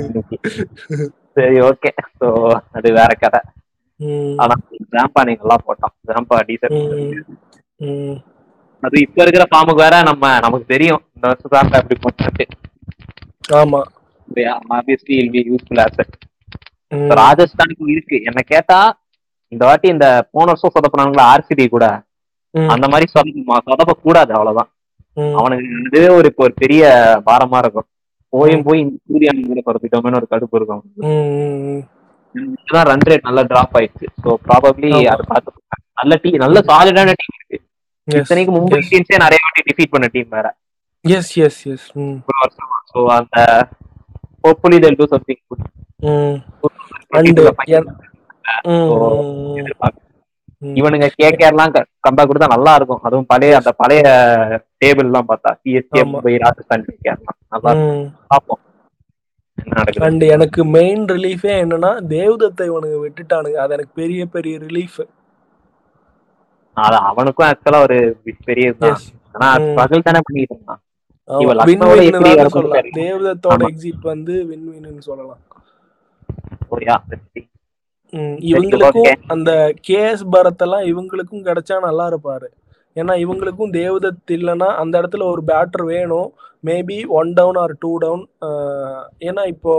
சரி 1.37 1.59
ஓகே 1.61 1.91
சோ 2.21 2.29
அது 2.73 2.89
வேற 2.93 3.11
கதை. 3.15 3.41
ஆனா 4.43 4.55
ஜாம்பா 4.95 5.21
நீ 5.27 5.33
நல்லா 5.41 5.57
போட்டான். 5.67 5.95
ஜாம்பா 6.11 6.39
டீசன்ட் 6.49 6.79
ம். 7.81 8.17
அது 8.83 8.97
இப்ப 9.01 9.23
இருக்கிற 9.23 9.45
ஃபார்முக்கு 9.51 9.85
வேற 9.85 9.97
நம்ம 10.03 10.25
நமக்கு 10.41 10.67
தெரியும். 10.67 11.03
இந்த 11.15 11.25
வருஷம் 11.31 11.53
ஜாம்பா 11.55 11.81
எப்படி 11.83 11.99
போட்டு 12.01 12.47
ஆமா. 13.61 13.81
Obviously 14.77 15.15
will 15.21 15.31
be 15.31 15.41
useful 15.51 15.83
asset. 15.85 16.13
ராஜஸ்தானுக்கு 17.21 17.85
இருக்கு. 17.95 18.17
என்ன 18.29 18.41
கேட்டா 18.53 18.79
இந்த 19.53 19.63
வாட்டி 19.69 19.89
இந்த 19.89 20.07
போன 20.31 20.47
வருஷம் 20.51 20.75
சொதப்பினாங்களா 20.75 21.25
ஆர்சிடி 21.33 21.65
கூட. 21.69 21.87
அந்த 22.75 22.87
மாதிரி 22.89 23.07
சொதப்ப 23.15 23.93
கூடாது 24.05 24.33
அவ்வளவுதான். 24.35 24.71
அவனுக்கு 25.39 25.67
இதுவே 25.81 26.09
ஒரு 26.19 26.27
இப்போ 26.31 26.43
ஒரு 26.43 26.55
பெரிய 26.63 26.83
பாரமா 27.27 27.59
இருக்கும். 27.59 27.89
போயும் 28.33 28.65
போய் 28.67 28.83
இந்த 28.83 28.97
சூர்யான் 29.09 29.43
கூட 29.49 29.63
பறந்துட்டோமேனு 29.67 30.19
ஒரு 30.21 30.29
கடுப்பு 30.31 30.59
இருக்கும் 30.59 30.83
தான் 32.73 32.87
ரன் 32.91 33.07
ரேட் 33.09 33.27
நல்லா 33.29 33.43
டிராப் 33.43 33.75
ஆயிடுச்சு. 33.79 34.07
So 34.23 34.37
probably. 34.47 34.91
அதை 35.15 35.25
பார்த்து 35.33 35.59
நல்ல 36.01 36.15
டீம் 36.23 36.43
நல்ல 36.45 36.59
சாலிடான 36.71 37.15
டீம் 37.21 37.37
இருக்கு. 37.39 37.59
இத்தனைக்கு 38.09 38.53
மும்பை. 38.55 38.79
இந்தியன்ஸே 38.83 39.19
நிறைய 39.25 39.41
வாட்டி 39.45 39.63
டிஃபீட் 39.69 39.95
பண்ண 39.95 40.07
டீம் 40.15 40.35
வேற. 40.37 40.47
Yes, 41.05 41.27
yes. 41.41 41.55
ம், 42.01 42.17
ஒரு 42.29 42.39
வருஷமா. 42.43 42.77
ஸோ 42.91 42.99
அந்த 43.19 43.37
ஹோப்ஃபுல்லி 44.45 44.79
தெல் 44.85 44.99
டூ 45.01 45.07
சம்திங் 45.13 45.43
ம், 46.03 46.37
ம். 48.67 49.97
இவனுங்க 50.63 51.07
கேகேர்லாம் 51.23 51.73
கம்பேக் 52.09 52.29
கொடுத்தா 52.31 52.47
நல்லா 52.47 52.75
இருக்கும் 52.75 53.03
அதுவும் 53.03 53.29
பழைய 53.29 53.57
அந்த 53.57 53.73
பழைய 53.73 54.03
டேபிள் 54.85 55.09
எல்லாம் 55.09 55.29
பார்த்தா 55.29 55.53
சிஎஸ்கே. 55.65 56.03
மும்பை 56.13 56.35
ராஜஸ்தான் 56.39 56.85
கேகேர்லாம் 56.91 57.39
நல்லா. 57.55 57.73
பார்ப்போம். 58.27 58.61
அண்ட் 60.07 60.23
எனக்கு 60.37 60.65
மெயின் 60.65 61.05
ரிலீஃபே 61.05 61.53
என்னன்னா 61.65 61.91
தேவதத்தை 62.07 62.71
இவனுங்க 62.71 62.99
விட்டுட்டானுங்க. 63.07 63.59
அது 63.65 63.75
எனக்கு 63.77 63.93
பெரிய 63.95 64.27
பெரிய 64.27 64.59
ரிலீஃப் 64.59 65.01
அது 66.77 66.97
அவனுக்கும் 67.11 67.49
ஆக்சுவலா 67.49 67.81
ஒரு 67.83 67.99
பெரிய 68.45 68.75
ஆனா. 69.33 69.51
பகல் 69.81 70.07
தானே 70.07 70.21
பண்ணிட்டு 70.29 70.55
இருந்தான். 70.57 70.81
தேவதத்தோட. 73.01 73.63
எக்ஸிட் 73.73 74.07
வந்து 74.13 74.35
வின் 74.47 74.69
வின்னு 74.73 75.07
சொல்லலாம் 75.09 75.43
இவங்களுக்கும். 78.53 79.15
அந்த 79.35 79.51
கேஎஸ் 79.89 80.25
பரத் 80.35 80.65
எல்லாம் 80.67 80.87
இவங்களுக்கும் 80.93 81.47
கிடைச்சா 81.49 81.77
நல்லா 81.87 82.07
இருப்பாரு. 82.13 82.49
ஏன்னா 82.97 83.15
இவங்களுக்கும் 83.25 83.75
தேவதத் 83.81 84.33
இல்லைன்னா 84.37 84.69
அந்த 84.81 84.95
இடத்துல 85.01 85.27
ஒரு 85.35 85.43
பேட்டர் 85.51 85.85
வேணும். 85.93 86.31
Maybe 86.69 86.97
one 87.19 87.31
down 87.39 87.59
or 87.63 87.73
two 87.85 87.93
down 88.03 88.25
ஏன்னா 89.29 89.43
இப்போ 89.53 89.73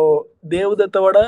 தேவதத்தை 0.56 1.02
விட 1.06 1.20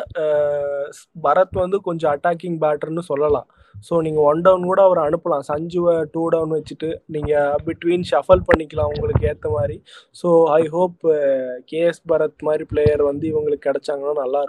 பரத் 1.26 1.56
வந்து 1.64 1.78
கொஞ்சம் 1.88 2.12
அட்டாக்கிங் 2.16 2.58
பேட்டர்னு 2.64 3.04
சொல்லலாம். 3.12 3.48
ஸோ 3.88 3.94
நீங்கள் 4.06 4.26
ஒன் 4.30 4.42
டவுன் 4.46 4.66
கூட 4.72 4.82
அவர் 4.88 5.02
அனுப்பலாம். 5.06 5.46
சஞ்சுவை 5.52 5.96
டூ 6.14 6.24
டவுன் 6.36 6.56
வச்சுட்டு 6.58 6.90
நீங்கள் 7.16 7.56
பிட்வீன் 7.68 8.06
ஷஃபல் 8.12 8.46
பண்ணிக்கலாம் 8.50 8.92
உங்களுக்கு 8.96 9.24
ஏற்ற 9.32 9.50
மாதிரி. 9.58 9.78
So 10.22 10.30
I 10.60 10.62
hope 10.76 11.00
KS 11.72 12.02
Bharat 12.12 12.46
மாதிரி 12.50 12.66
பிளேயர் 12.74 13.04
வந்து 13.12 13.28
இவங்களுக்கு 13.34 13.68
கிடைச்சாங்கன்னா 13.70 14.16
நல்லா 14.24 14.42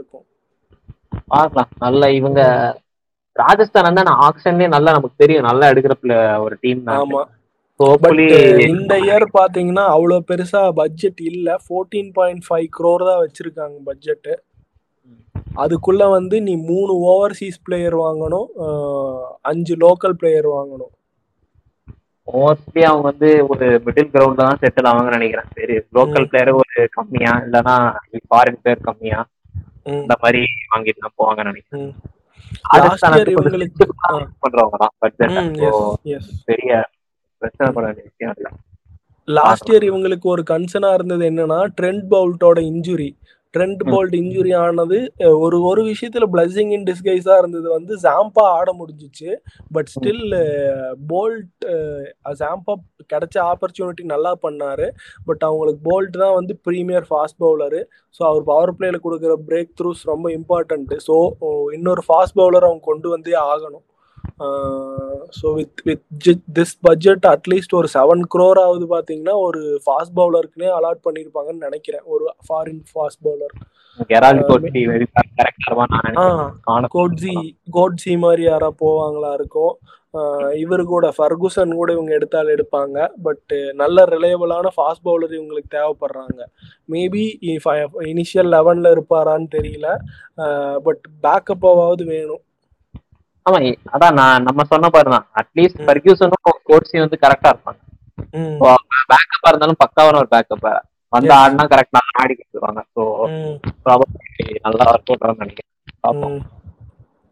பார்க்கலாம். 1.28 1.70
நல்ல 1.85 2.11
இவங்க 2.19 2.40
ராஜஸ்தான் 3.36 3.89
வந்து 3.89 4.07
நான் 4.09 4.23
ஆக்ஷன்லயே 4.27 4.69
நல்லா 4.74 4.94
நமக்கு 4.97 5.23
தெரியும். 5.23 5.48
நல்லா 5.51 5.70
எடுக்கிற 5.73 5.94
ஒரு 6.47 6.57
டீம் 6.65 6.82
ஆமா. 7.01 7.23
Hopefully 7.81 8.27
இந்த 8.66 8.93
இயர் 9.07 9.24
பாத்தீங்கன்னா 9.39 9.82
அவ்வளோ 9.94 10.19
பெருசா 10.28 10.61
பட்ஜெட் 10.78 11.20
இல்ல. 11.31 11.48
ஃபோர்டீன் 11.65 12.11
பாயிண்ட் 12.19 12.44
ஃபைவ் 12.47 12.69
க்ரோர் 12.77 13.03
தான் 13.09 13.23
வச்சிருக்காங்க 13.24 13.77
பட்ஜெட் 13.89 14.31
அதுக்குள்ள 15.62 16.05
வந்து 16.15 16.36
நீ 16.47 16.55
மூணு 16.70 16.93
ஓவர்சீஸ் 17.11 17.59
பிளேயர் 17.66 17.97
வாங்கணும். 18.05 18.48
அஞ்சு 19.51 19.74
லோக்கல் 19.85 20.16
பிளேயர் 20.20 20.48
வாங்கணும். 20.57 20.93
மோஸ்ட்லி 22.28 22.82
அவங்க 22.89 23.07
வந்து 23.11 23.31
ஒரு 23.53 23.66
மிடில் 23.85 24.12
கிரவுண்ட்ல 24.15 24.47
தான் 24.48 24.61
செட்டில் 24.62 24.89
ஆவாங்கன்னு 24.90 25.19
நினைக்கிறேன். 25.19 25.51
சரி 25.59 25.77
லோக்கல். 25.98 26.27
பிளேயர் 26.31 26.59
ஒரு 26.61 26.86
கம்மியா 26.97 27.32
இல்லைன்னா 27.47 27.77
ஃபாரின் 28.31 28.61
பிளேயர் 28.62 28.86
கம்மியா? 28.89 29.20
இந்த 29.86 30.14
மாதிரி 30.22 30.42
வாங்கிட்டு 30.72 31.04
தான் 31.04 31.16
போவாங்கன்னு 31.20 31.50
நினைக்கிறேன். 31.52 31.90
பெரிய 36.50 36.72
பிரச்சனை 37.42 37.68
பண்ண 37.76 37.88
விஷயம் 38.00 38.34
இல்லை. 38.36 38.50
லாஸ்ட் 39.28 39.70
இயர் 39.70 39.86
இவங்களுக்கு 39.90 40.26
ஒரு 40.34 40.42
கன்சர்னா 40.50 40.90
இருந்தது 40.94 41.24
என்னன்னா 41.30 41.60
ட்ரெண்ட் 41.78 42.04
பவுல்ட்டோட 42.12 42.58
இன்ஜுரி 42.72 43.08
ட்ரெண்ட். 43.56 43.82
போல்ட் 43.92 44.16
இன்ஜுரி 44.22 44.54
ஆனது 44.64 44.98
ஒரு 45.44 45.58
ஒரு 45.70 45.82
விஷயத்துல 45.92 46.26
பிளஸிங் 46.34 46.72
இன் 46.76 46.86
டிஸ்கைஸா 46.90 47.36
இருந்தது 47.42 47.68
வந்து 47.76 47.94
ஜாம்பா 48.06 48.44
ஆட 48.58 48.68
முடிஞ்சிச்சு. 48.80 49.30
பட் 49.76 49.90
ஸ்டில் 49.94 50.24
போல்ட் 51.12 51.66
ஜாம்பா 52.42 52.74
கிடைச்ச 53.12 53.36
ஆப்பர்ச்சுனிட்டி 53.50 54.04
நல்லா 54.14 54.32
பண்ணாரு. 54.44 54.86
பட் 55.28 55.42
அவங்களுக்கு 55.48 55.82
போல்ட் 55.90 56.16
தான் 56.22 56.36
வந்து 56.38 56.54
ப்ரீமியர் 56.68 57.06
ஃபாஸ்ட் 57.10 57.40
பவுலரு 57.44 57.80
ஸோ 58.16 58.22
அவர் 58.30 58.44
பவர் 58.50 58.76
பிளேல 58.78 58.98
கொடுக்குற 59.04 59.34
பிரேக் 59.48 59.70
த்ரூஸ் 59.80 60.02
ரொம்ப 60.12 60.26
இம்பார்ட்டன்ட் 60.38 60.94
ஸோ 61.08 61.16
இன்னொரு 61.78 62.04
ஃபாஸ்ட் 62.08 62.38
பவுலர் 62.40 62.66
அவங்க 62.68 62.84
கொண்டு 62.90 63.08
வந்தே 63.14 63.36
ஆகணும். 63.50 63.84
So 65.39 65.47
with 65.55 65.82
with 65.86 66.44
this 66.59 66.74
budget 66.81 67.27
at least 67.35 67.74
ஒரு 67.74 67.89
செவன் 67.94 68.23
க்ரோர் 68.35 68.61
ஆகுது 68.66 68.86
பார்த்தீங்கன்னா 68.94 69.35
ஒரு 69.47 69.62
ஃபாஸ்ட் 69.85 70.16
பவுலருக்குனே 70.20 70.70
அலாட் 70.78 71.05
பண்ணியிருப்பாங்கன்னு 71.07 71.66
நினைக்கிறேன். 71.69 72.05
ஒரு 72.15 72.27
foreign 72.48 72.85
fast 72.93 73.23
bowler 73.28 73.55
Gerald 74.11 74.43
Coetzee 77.77 78.15
மாதிரி 78.24 78.43
யாரா 78.43 78.69
போவாங்களா 78.82 79.31
இருக்கும். 79.39 79.74
இவரு 80.62 80.82
கூட 80.90 81.07
ஃபர்குசன் 81.16 81.73
கூட 81.78 81.89
இவங்க 81.93 82.12
எடுத்தால் 82.15 82.53
எடுப்பாங்க. 82.55 83.07
பட் 83.23 83.53
நல்ல 83.74 84.05
ரிலையபிளான 84.15 84.70
ஃபாஸ்ட் 84.77 85.05
பவுலர் 85.09 85.35
இவங்களுக்கு 85.39 85.70
தேவைப்படுறாங்க. 85.77 86.40
மேபி 86.94 87.24
இனிஷியல் 88.12 88.51
லெவன்ல 88.57 88.93
இருப்பாரான்னு 88.97 89.48
தெரியல. 89.57 89.89
பட் 90.89 91.03
பேக்கப்பாவது 91.27 92.05
வேணும். 92.15 92.43
ஆமா 93.47 93.59
அதான் 93.94 94.16
நான் 94.20 94.47
நம்ம 94.47 94.64
சொன்ன 94.70 94.89
பாருதான். 94.94 95.27
அட்லீஸ்ட் 95.40 95.81
ம். 95.81 95.86
ஃபர்கியூசனும் 95.86 96.40
கோட்ஸி 96.70 96.97
வந்து 97.02 97.18
கரெக்டா 97.24 97.51
இருப்பாங்க. 97.52 97.81
பேக்கப்பா 99.10 99.51
இருந்தாலும் 99.51 99.81
பக்காவான 99.82 100.20
ஒரு 100.23 100.31
பேக்கப் 100.35 100.66
வந்து. 101.12 101.32
ஆடினா 101.40 101.64
கரெக்டா 101.73 102.01
ஆடி 102.20 102.32
கொடுத்துருவாங்க 102.35 102.82
ஸோ 102.94 103.02
நல்லா 104.66 104.86
ஒர்க் 104.93 105.10
அவுட் 105.12 105.43
நினைக்கிறேன். 105.44 105.70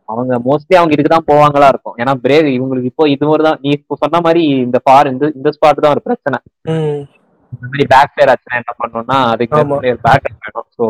அவங்க 0.09 0.35
மோஸ்ட்லி 0.47 0.75
அவங்க 0.79 0.95
இதுக்கு 0.95 1.13
தான் 1.15 1.29
போவாங்களா 1.31 1.69
இருக்கும். 1.73 1.97
ஏன்னா 2.01 2.13
பிரேக் 2.25 2.49
இவங்களுக்கு 2.57 2.91
இப்போ 2.93 3.05
இது 3.15 3.25
ஒரு 3.35 3.43
தான் 3.47 3.61
நீ 3.63 3.71
இப்போ 3.79 3.97
சொன்ன 4.03 4.21
மாதிரி 4.27 4.43
இந்த 4.65 4.79
ஃபார் 4.85 5.11
இந்த 5.13 5.25
இந்த 5.39 5.51
ஸ்பாட் 5.57 5.85
தான் 5.85 5.95
ஒரு 5.97 6.03
பிரச்சனை. 6.09 6.39
இந்த 7.53 7.65
மாதிரி 7.65 7.87
பேக் 7.93 8.13
ஃபேர் 8.15 8.31
ஆச்சுன்னா 8.33 8.61
என்ன 8.61 8.75
பண்ணணும்னா 8.81 9.19
அதுக்கு. 9.33 9.57
பேக் 10.07 10.29
வேணும். 10.43 10.69
ஸோ 10.79 10.87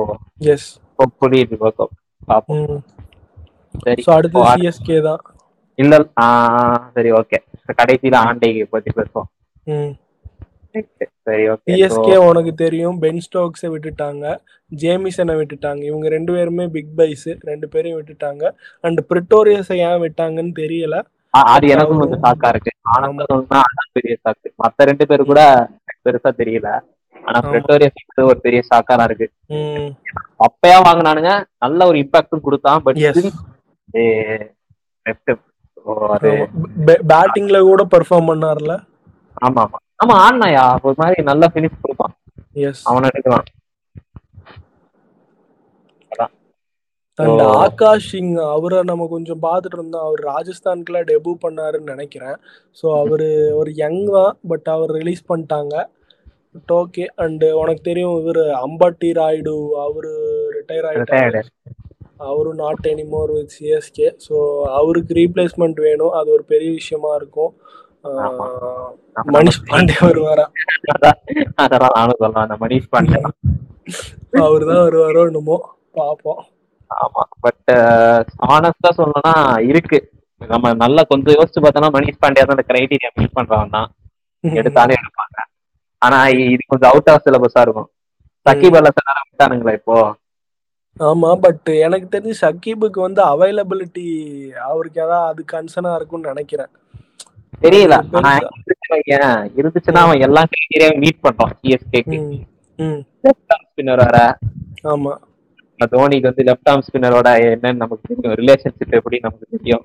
எஸ் 0.54 0.68
ஹோப்ஃபுல்லி 0.98 1.40
இது 1.46 1.58
ஒர்க் 1.66 1.82
அவுட் 1.84 1.96
பார்ப்போம் 2.28 2.66
சரி 3.82 4.02
அடுத்து 4.16 4.40
சிஎஸ்கே 4.54 4.98
தான். 5.08 5.20
ஆ, 6.22 6.26
சரி 6.94 7.12
ஓகே 7.12 7.38
கடைசியில 7.80 8.16
ஆண்டைக்கு 8.28 8.64
பத்தி 8.74 8.90
பேசுவோம். 8.98 9.28
சரி 11.26 11.44
ஓகே 11.52 11.72
சிஎஸ்கே 11.72 12.16
உனக்கு 12.28 12.54
தெரியும். 12.54 12.98
பென் 12.98 13.20
ஸ்டோக்ஸை 13.26 13.68
விட்டுட்டாங்க. 13.74 14.24
ஜேமிசனை 14.82 15.34
விட்டுட்டாங்க. 15.40 15.82
இவங்க 15.90 16.08
ரெண்டு 16.08 16.32
பேருமே 16.32 16.66
பிக் 16.76 16.92
பைஸ் 16.96 17.28
ரெண்டு 17.50 17.68
பேரையும் 17.68 17.98
விட்டுட்டாங்க. 18.00 18.44
அண்ட் 18.80 19.00
பிரிட்டோரியஸை 19.10 19.76
ஏன் 19.88 20.02
விட்டாங்கன்னு 20.04 20.54
தெரியல. 20.62 20.98
அது 21.34 21.68
எனக்கும் 21.74 22.00
கொஞ்சம் 22.00 22.22
ஷாக்கா 22.24 22.48
இருக்கு. 22.48 22.72
ஆனந்த 22.94 23.24
அதான் 23.36 23.92
பெரிய 23.98 24.16
ஷாக்கு 24.24 24.50
மத்த 24.64 24.86
ரெண்டு 24.90 25.06
பேரு 25.06 25.24
கூட 25.30 25.40
பெருசா 26.04 26.30
தெரியல. 26.42 26.68
ஆனா 27.26 27.38
ஆமா. 27.40 27.50
பிரிட்டோரியா 27.50 27.90
ஒரு 28.30 28.40
பெரிய 28.46 28.60
தான் 28.70 29.06
இருக்கு. 29.08 29.26
அப்பயா 30.46 30.78
வாங்கினானுங்க. 30.88 31.32
நல்ல 31.64 31.86
ஒரு 31.86 31.98
இம்பாக்டும் 32.04 32.46
கொடுத்தான். 32.46 32.82
பட் 32.82 33.00
பேட்டிங்ல 37.10 37.58
கூட 37.70 37.82
பெர்ஃபார்ம் 37.94 38.30
பண்ணார்ல? 38.30 38.74
ஆமா 39.46 39.60
ஆமா. 39.66 39.78
ஆமா 40.02 40.14
ஆனாயா 40.26 40.64
ஒரு 40.86 40.96
மாதிரி 41.00 41.22
நல்ல 41.30 41.44
பினிஷ் 41.54 41.82
கொடுப்பான். 41.82 42.14
எஸ் 42.66 42.84
அவனை 42.90 43.08
எடுக்கலாம். 43.12 43.46
அண்ட் 47.18 47.42
ஆகாஷ் 47.64 48.06
சிங் 48.12 48.32
அவரை 48.54 48.78
நம்ம 48.88 49.04
கொஞ்சம் 49.12 49.42
பார்த்துட்டு 49.44 49.76
இருந்தோம். 49.78 50.06
அவர் 50.06 50.22
ராஜஸ்தானுக்குலாம் 50.30 51.06
டெபு 51.10 51.32
பண்ணாருன்னு 51.44 51.92
நினைக்கிறேன். 51.94 52.38
ஸோ 52.78 52.86
அவர் 53.02 53.26
ஒரு 53.58 53.70
யங் 53.82 54.00
தான் 54.16 54.32
பட் 54.52 54.68
அவர் 54.76 54.92
ரிலீஸ் 54.98 55.22
பண்ணிட்டாங்க. 55.30 55.74
பட் 56.54 56.72
ஓகே 56.80 57.04
அண்ட் 57.24 57.44
உனக்கு 57.60 57.82
தெரியும் 57.90 58.16
இவர் 58.22 58.42
அம்பட்டி 58.64 59.10
ராய்டு 59.20 59.54
அவரு 59.84 60.12
ரிட்டையர் 60.56 60.88
ஆயிட்டாரு. 60.90 61.42
அவரும் 62.20 62.60
not 62.62 62.86
anymore 62.92 63.30
with 63.36 63.54
CSK 63.56 64.08
so 64.26 64.34
அவருக்கு 64.78 65.12
ரீப்ளேஸ்மெண்ட் 65.20 65.78
வேணும். 65.86 66.14
அது 66.18 66.28
ஒரு 66.36 66.44
பெரிய 66.52 66.70
விஷயமா 66.80 67.10
இருக்கும். 67.20 67.52
மனிஷ் 69.34 69.60
பாண்டே 69.68 69.94
வருவாரா? 70.06 70.44
அதான் 71.62 71.94
நானும் 71.98 72.18
சொல்லுவேன். 72.22 72.44
அந்த 72.46 72.56
மணிஷ் 72.64 72.90
பாண்டே. 72.94 73.20
அவர் 74.46 74.64
தான் 74.70 74.82
வருவாரோ 74.86 75.22
என்னமோ? 75.30 75.56
பார்ப்போம் 75.98 76.42
ஆமா. 76.90 77.22
பட் 77.44 77.70
ஆனஸ்டா 78.54 78.90
சொல்லணும்னா 78.98 79.34
இருக்கு. 79.70 79.98
நம்ம 80.40 80.72
நல்லா 80.84 81.02
கொஞ்சம் 81.12 81.36
யோசிச்சு 81.38 81.60
பார்த்தோம்னா 81.64 81.90
மணிஷ் 81.96 82.20
பாண்டியா 82.22 82.44
தான் 82.46 82.56
அந்த 82.56 82.66
கிரைடீரியா 82.70 83.10
மீட் 83.18 83.36
பண்றவன் 83.38 83.74
தான் 83.76 83.88
எடுத்தாலும் 84.44 84.98
எடுப்பாங்க. 85.00 85.36
ஆனா 86.02 86.18
இது 86.54 86.62
கொஞ்சம் 86.72 86.90
அவுட் 86.92 87.10
ஆஃப் 87.12 87.24
சிலபஸா 87.26 87.60
இருக்கும். 87.66 87.88
சக்கிப் 88.46 88.76
அல் 88.78 88.88
ஹசன் 88.88 89.28
விட்டானுங்களா 89.28 89.74
இப்போ. 89.80 89.96
ஆமா 91.00 91.30
பட் 91.40 91.68
எனக்கு 91.84 92.06
தெரிஞ்சு 92.10 92.40
ஷக்கீபுக்கு 92.40 93.00
வந்து 93.00 93.20
அவைலபிலிட்டி 93.24 94.06
அவருக்கு 94.66 95.00
ஏதாவது 95.00 95.28
அது 95.30 95.42
கன்சர்னா 95.52 95.92
இருக்கும்னு 95.96 96.32
நினைக்கிறேன். 96.32 96.70
தெரியல. 97.62 97.94
இருந்துச்சுன்னா 99.58 100.00
அவன் 100.04 100.20
எல்லா 100.20 100.42
கிரைடீரியாவும் 100.52 101.02
மீட் 101.04 101.22
பண்றான் 101.24 101.54
சிஎஸ்கேக்கு 101.60 102.18
லெஃப்ட் 103.24 103.52
ஆர்ம் 103.54 103.66
ஸ்பின்னர் 103.68 104.02
வேற 104.04 104.18
ஆமா. 104.92 105.12
தோனிக்கு 105.92 106.28
வந்து 106.28 106.42
லெஃப்ட் 106.42 106.70
ஆர்ம் 106.70 106.84
ஸ்பின்னரோட 106.86 107.28
என்னன்னு 107.46 107.82
நமக்கு 107.82 108.08
தெரியும். 108.08 108.34
ரிலேஷன்ஷிப் 108.40 108.96
எப்படி 108.98 109.16
நமக்கு 109.22 109.46
தெரியும். 109.54 109.82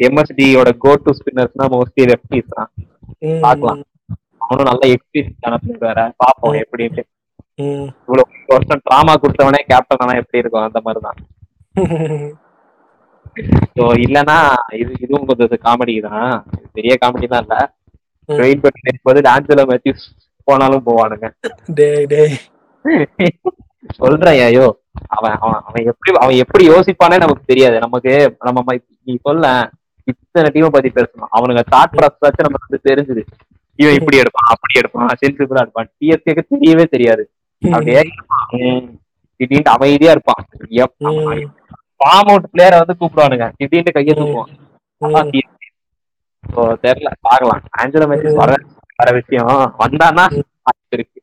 எம்எஸ்டியோட 0.00 0.70
கோ 0.84 0.92
டு 1.04 1.12
ஸ்பின்னர்ஸ்னா 1.18 1.66
மோஸ்ட்லி 1.74 2.04
லெஃப்டிஸ் 2.10 2.54
தான் 2.54 2.70
பார்க்கலாம். 3.40 3.80
அவனும் 4.44 4.68
நல்ல 4.70 4.82
எக்ஸ்பீரியன்ஸ் 4.94 5.44
ஆன 5.46 5.58
பிளேயர் 5.58 5.84
வேற. 5.86 6.00
பாப்போம் 6.22 6.56
எப்படின்ட்டு 6.62 7.02
ம். 7.02 7.10
இவ்வளவு 7.58 8.52
வருஷம் 8.52 8.82
டிராமா 8.86 9.12
கொடுத்தவனே 9.22 9.60
கேப்டன் 9.70 10.02
ஆனா 10.04 10.14
எப்படி 10.22 10.42
இருக்கும்? 10.42 10.66
அந்த 10.68 10.80
மாதிரி 10.86 11.02
தான் 11.06 11.20
ஸோ 13.76 13.84
இல்லனா 14.04 14.36
இது 14.80 14.92
இதுவும் 15.04 15.28
கொஞ்சம் 15.28 15.62
காமெடி 15.66 15.94
தான் 16.08 16.32
பெரிய 16.76 16.94
காமெடி 17.02 17.28
தான் 17.34 17.44
இல்ல. 17.44 17.56
ட்ரெயின் 18.28 18.62
பண்ணி 18.64 18.82
இருக்கும்போது 18.84 19.30
ஆஞ்சலோ 19.34 19.64
மேத்யூஸ் 19.70 20.04
போனாலும் 20.48 20.86
போவானுங்க. 20.88 21.28
டேய் 21.78 22.06
டேய். 22.12 22.34
சொல்றேன் 24.00 24.40
ஐயோ. 24.48 24.66
அவன் 25.16 25.36
அவன் 25.42 25.60
அவன் 25.68 25.86
எப்படி 25.92 26.10
அவன் 26.22 26.40
எப்படி 26.44 26.64
யோசிப்பானே 26.72 27.16
நமக்கு 27.24 27.50
தெரியாது. 27.52 27.76
நமக்கு 27.86 28.12
நம்ம 28.48 28.74
நீ 29.06 29.14
சொல்ல 29.28 29.46
இத்தனை 30.08 30.48
டீமை 30.54 30.70
பத்தி 30.74 30.90
பேசணும். 30.98 31.30
அவனுங்க 31.36 31.62
தாட் 31.74 31.96
ப்ராசஸ் 31.98 32.46
நமக்கு 32.46 32.68
வந்து 32.68 32.86
தெரிஞ்சுது. 32.90 33.22
இவன் 33.78 33.98
இப்படி 33.98 34.20
எடுப்பான் 34.22 34.50
அப்படி 34.54 34.74
எடுப்பான் 34.80 35.20
சென்சிபிளா 35.22 35.62
இருப்பான் 35.64 35.90
டிஎஸ்கேக்கு 35.98 36.44
தெரியவே 36.52 36.84
தெரியாது. 36.94 37.24
அப்படியே. 37.70 38.10
திடீர்னு 39.36 39.70
அமைதியா 39.70 40.10
இருப்பான். 40.10 40.46
ம், 40.98 41.52
ஃபார்ம் 41.76 42.28
அவுட் 42.28 42.48
பிளேயரை 42.52 42.82
வந்து 42.86 42.96
கூப்பிடுவானுங்க. 43.00 43.52
திடீர்னு 43.56 43.92
கையை 43.92 44.14
தூக்குவான். 44.14 45.42
தெரியல. 46.82 47.12
பார்க்கலாம். 47.20 47.62
ஆஞ்சலோ 47.78 48.14
மேத்யூஸ் 48.14 48.34
வர 48.34 48.54
வர 48.96 49.12
விஷயம். 49.12 49.74
வந்தான்னா 49.78 50.42
இருக்கு 50.88 51.21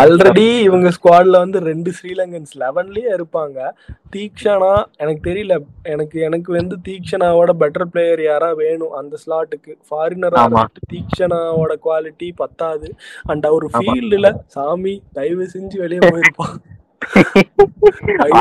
ஆல்ரெடி 0.00 0.60
இவங்க 0.60 0.90
ஸ்குவாட்ல 0.96 1.38
வந்து 1.44 1.60
ரெண்டு 1.60 1.92
ஸ்ரீலங்கன்ஸ் 1.96 2.52
லெவன்லயே 2.62 3.16
இருப்பாங்க. 3.16 3.72
தீக்ஷனா 4.14 4.84
எனக்கு 4.96 5.30
தெரியல. 5.30 5.62
எனக்கு 5.82 6.20
எனக்கு 6.20 6.52
வந்து 6.52 6.76
தீக்ஷனாவோட 6.88 7.50
பெட்டர் 7.62 7.92
பிளேயர் 7.92 8.22
யாரா 8.22 8.52
வேணும் 8.62 8.92
அந்த 8.92 9.16
ஸ்லாட்டுக்கு 9.24 9.76
ஃபாரினரா. 9.88 10.44
தீக்ஷனாவோட 10.92 11.76
குவாலிட்டி 11.86 12.32
பத்தாது. 12.36 12.94
அண்ட் 13.26 13.46
அவர். 13.46 13.64
ஃபீல்டுல 13.74 14.32
சாமி 14.56 15.02
தயவு 15.12 15.48
செஞ்சு 15.54 15.78
வெளியே 15.84 16.10
போயிருப்பான் 16.10 16.60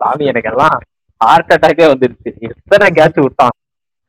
சாமி 0.00 0.24
எனக்கு 0.30 0.50
எல்லாம் 0.50 0.76
ஹார்ட் 1.20 1.52
அட்டாக்கே 1.54 1.86
வந்துருச்சு. 1.92 2.30
எத்தனை 2.48 2.86
கேட்ச் 2.98 3.20
விட்டான்? 3.20 3.54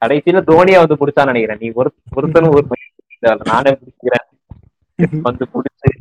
கடைசியில 0.02 0.41
தோனியா 0.49 0.84
வந்து 0.84 0.97
புடிச்சான்னு 1.02 1.26
நினைக்கிறேன். 1.26 1.57
நீ 1.61 1.72
ஒரு 1.76 1.91
ஒருத்தனும் 2.18 2.57
ஒரு. 2.57 2.74
நானே 3.52 3.72
பிடிக்கிறேன் 3.80 4.27
வந்து 5.27 5.45
புடிச்சு 5.53 5.91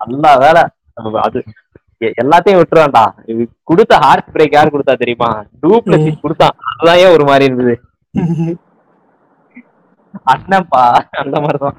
நல்லா 0.00 0.32
வேலை. 0.44 0.62
அது 1.26 1.38
எல்லாத்தையும் 2.22 2.58
விட்டுருவான்டா. 2.60 3.02
இது 3.32 3.42
கொடுத்த 3.70 3.94
ஹார்ட் 4.04 4.32
பிரேக் 4.34 4.56
யார் 4.56 4.72
கொடுத்தா 4.74 4.94
தெரியுமா? 5.02 5.30
டூப்ல 5.62 5.96
கொடுத்தான். 6.24 6.56
அதுதான் 6.70 7.00
ஏன் 7.04 7.14
ஒரு 7.16 7.24
மாதிரி 7.30 7.48
இருந்தது? 7.48 7.74
அண்ணன்ப்பா 10.32 10.82
அந்த 11.22 11.36
மாதிரிதான். 11.44 11.78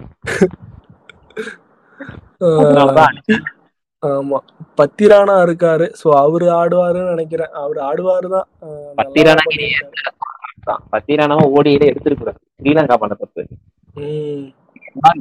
ஆமா. 4.03 4.39
பத்திரானா 4.79 5.35
இருக்காரு. 5.45 5.85
சோ 6.01 6.07
அவரு 6.23 6.47
ஆடுவாருன்னு 6.59 7.13
நினைக்கிறேன். 7.13 7.53
அவரு 7.63 7.79
ஆடுவாரு 7.89 8.27
தான் 8.35 8.47
பத்திரானா 8.99 9.43
பத்திரானாவும் 10.93 11.53
ஓடியில 11.57 11.89
எடுத்துருக்கூடாது 11.91 12.39
ஸ்ரீலங்கா 12.59 12.95
பண்ண 13.01 13.15
தப்பு. 13.23 13.43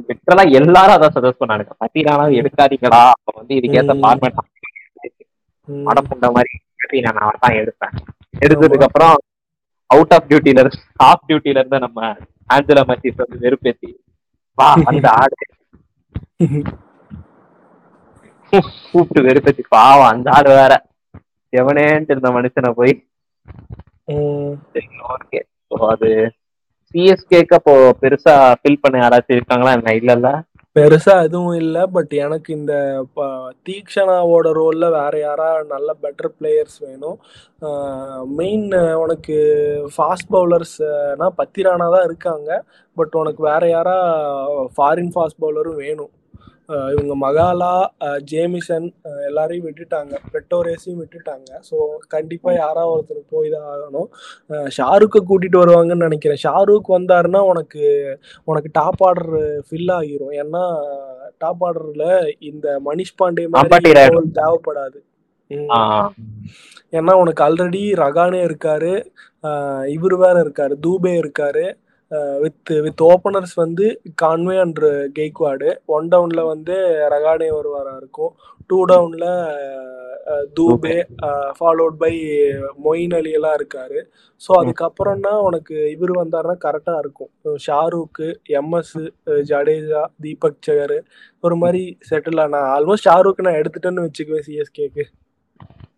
லிட்டரலா 0.01 0.43
எல்லாரும் 0.59 0.95
அதான் 0.95 1.15
சஜஸ்ட் 1.15 1.41
பண்ணானுங்க. 1.41 1.73
பத்திரானா 1.81 2.25
எடுக்காதீங்களா 2.39 3.01
அப்ப 3.15 3.33
வந்து 3.35 3.53
இதுக்கேத்த. 3.59 3.95
ஃபார்மேட் 4.01 4.39
ம். 5.67 5.83
மடம் 5.83 6.07
புண்ட 6.09 6.27
மாதிரி 6.31 6.51
கட்டி 6.81 6.99
நான் 7.07 7.39
தான் 7.39 7.57
எடுப்பேன். 7.59 7.95
எடுத்ததுக்கு 8.41 8.87
அப்புறம் 8.87 9.15
அவுட் 9.89 10.13
ஆஃப் 10.13 10.27
டியூட்டில 10.29 10.61
இருந்து 10.61 10.79
ஆஃப் 11.05 11.25
டியூட்டில 11.27 11.61
இருந்து 11.61 11.79
நம்ம 11.79 11.99
ஆஞ்சலா 12.49 12.83
மத்திஸ் 12.89 13.21
வந்து 13.23 13.37
வெறுப்பேத்தி 13.43 13.89
வா 14.57 14.67
வந்து 14.83 15.09
ஆடு. 15.15 15.37
கூப்பிட்டு 18.91 19.21
வெறுப்பேத்தி 19.23 19.63
பாவம் 19.69 20.11
அந்த 20.11 20.27
ஆடு 20.31 20.49
வேற. 20.53 20.73
எவனேன்ட்டு 21.53 22.13
இருந்த 22.13 22.29
மனுஷனை 22.31 22.71
போய். 22.71 22.93
ஓகே 25.13 25.39
அது 25.89 26.09
சிஎஸ்கேக்கு 26.93 27.57
அப்போ 27.57 27.73
பெருசா 28.01 28.35
ஃபில் 28.59 28.83
பண்ண 28.83 28.97
யாராச்சும் 29.01 29.37
இருக்காங்களா 29.37 29.73
என்ன 29.77 29.95
இல்லல்ல 30.01 30.29
பெருசா 30.75 31.13
எதுவும் 31.27 31.55
இல்ல 31.61 31.77
பட் 31.93 32.11
எனக்கு 32.23 32.49
இந்த 32.53 32.73
தீக்ஷணாவோட 33.67 34.47
ரோல்ல 34.57 34.85
வேற 34.97 35.13
யாரா 35.19 35.47
நல்ல 35.71 35.89
பெட்டர் 36.03 36.29
பிளேயர்ஸ் 36.37 36.77
வேணும். 36.87 37.17
மெயின் 38.39 38.67
உனக்கு 39.03 39.37
ஃபாஸ்ட் 39.95 40.29
பவுலர்ஸ்னா 40.35 41.29
பத்திரானா 41.39 41.87
தான் 41.95 42.07
இருக்காங்க 42.09 42.49
பட் 42.97 43.15
உனக்கு 43.21 43.43
வேற 43.43 43.63
யாரா 43.69 43.97
ஃபாரின் 44.75 45.11
ஃபாஸ்ட் 45.15 45.41
பவுலரும் 45.45 45.81
வேணும். 45.85 46.11
இவங்க 46.93 47.13
மகாலா 47.23 47.73
ஜேமிசன் 48.31 48.87
எல்லாரையும் 49.27 49.67
விட்டுட்டாங்க. 49.67 50.13
பெட்டோரேஸையும் 50.33 51.01
விட்டுட்டாங்க. 51.03 51.49
ஸோ 51.69 51.75
கண்டிப்பா 52.15 52.49
யாரா 52.63 52.83
ஒருத்தர் 52.93 53.21
போய் 53.35 53.53
தான் 53.55 53.67
ஆகணும். 53.73 54.09
ஷாருக்கை 54.77 55.21
கூட்டிட்டு 55.29 55.61
வருவாங்கன்னு 55.61 56.07
நினைக்கிறேன். 56.09 56.41
ஷாருக் 56.45 56.89
வந்தாருன்னா 56.97 57.41
உனக்கு 57.51 57.83
உனக்கு 58.51 58.71
டாப் 58.79 59.03
ஆர்டர் 59.09 59.31
ஃபில் 59.69 59.93
ஆகிரும். 59.99 60.33
ஏன்னா 60.41 60.63
டாப் 61.43 61.63
ஆர்டர்ல 61.67 62.05
இந்த 62.51 62.67
மணிஷ் 62.89 63.17
பாண்டே 63.21 63.47
மாதிரி 63.55 63.93
தேவைப்படாது. 64.41 64.99
ஏன்னா 66.97 67.13
உனக்கு 67.23 67.41
ஆல்ரெடி 67.47 67.81
ரகானே 68.05 68.39
இருக்காரு. 68.47 68.93
இவரு 69.97 70.15
வேற 70.23 70.35
இருக்காரு. 70.45 70.73
தூபே 70.85 71.13
இருக்காரு. 71.23 71.65
வித் 72.43 72.71
வித் 72.85 73.01
ஓப்பனர்ஸ் 73.11 73.53
வந்து 73.63 73.85
கான்வே 74.21 74.55
அண்ட் 74.63 74.83
கெய்க்வாடு 75.17 75.69
ஒன் 75.95 76.07
டவுன்ல 76.13 76.43
வந்து 76.53 76.75
ரகானே 77.13 77.49
வருவாரா 77.57 77.93
இருக்கும். 78.01 78.31
டூ 78.69 78.79
டவுன்ல 78.91 79.25
தூபே 80.57 80.95
ஃபாலோட் 81.57 81.95
பை 82.01 82.13
மொயின் 82.85 83.13
அலி 83.17 83.31
எல்லாம் 83.37 83.55
இருக்காரு. 83.59 83.99
ஸோ 84.41 84.51
அதுக்கப்புறம்னா 84.61 85.33
உனக்கு 85.47 85.75
இவர் 85.93 86.11
வந்தாருன்னா 86.21 86.55
கரெக்டாக 86.65 87.03
இருக்கும். 87.03 87.31
ஷாருக் 87.65 88.23
எம்எஸ் 88.59 88.97
ஜடேஜா 89.51 90.01
தீபக் 90.25 90.65
சகர். 90.67 90.97
ஒரு 91.45 91.57
மாதிரி 91.61 91.83
செட்டில் 92.09 92.41
ஆனா 92.45 92.61
ஆல்மோஸ்ட் 92.75 93.07
ஷாருக் 93.09 93.45
நான் 93.47 93.61
எடுத்துட்டேன்னு 93.61 94.05
வச்சுக்குவேன் 94.07 94.47
சிஎஸ்கேக்கு 94.49 95.05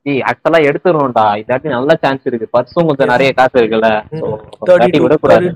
ஏய் 0.05 0.21
ஆக்சுவலா 0.27 0.59
எடுத்துருவோம்டா 0.67 1.23
இதாட்டி 1.39 1.69
நல்ல 1.73 1.93
சான்ஸ் 2.03 2.27
இருக்கு. 2.29 2.47
பர்சும் 2.53 2.87
கொஞ்சம் 2.89 3.11
நிறைய 3.13 3.29
காசு 3.39 3.55
இருக்குல்ல. 3.61 3.89
விடக்கூடாது. 5.05 5.47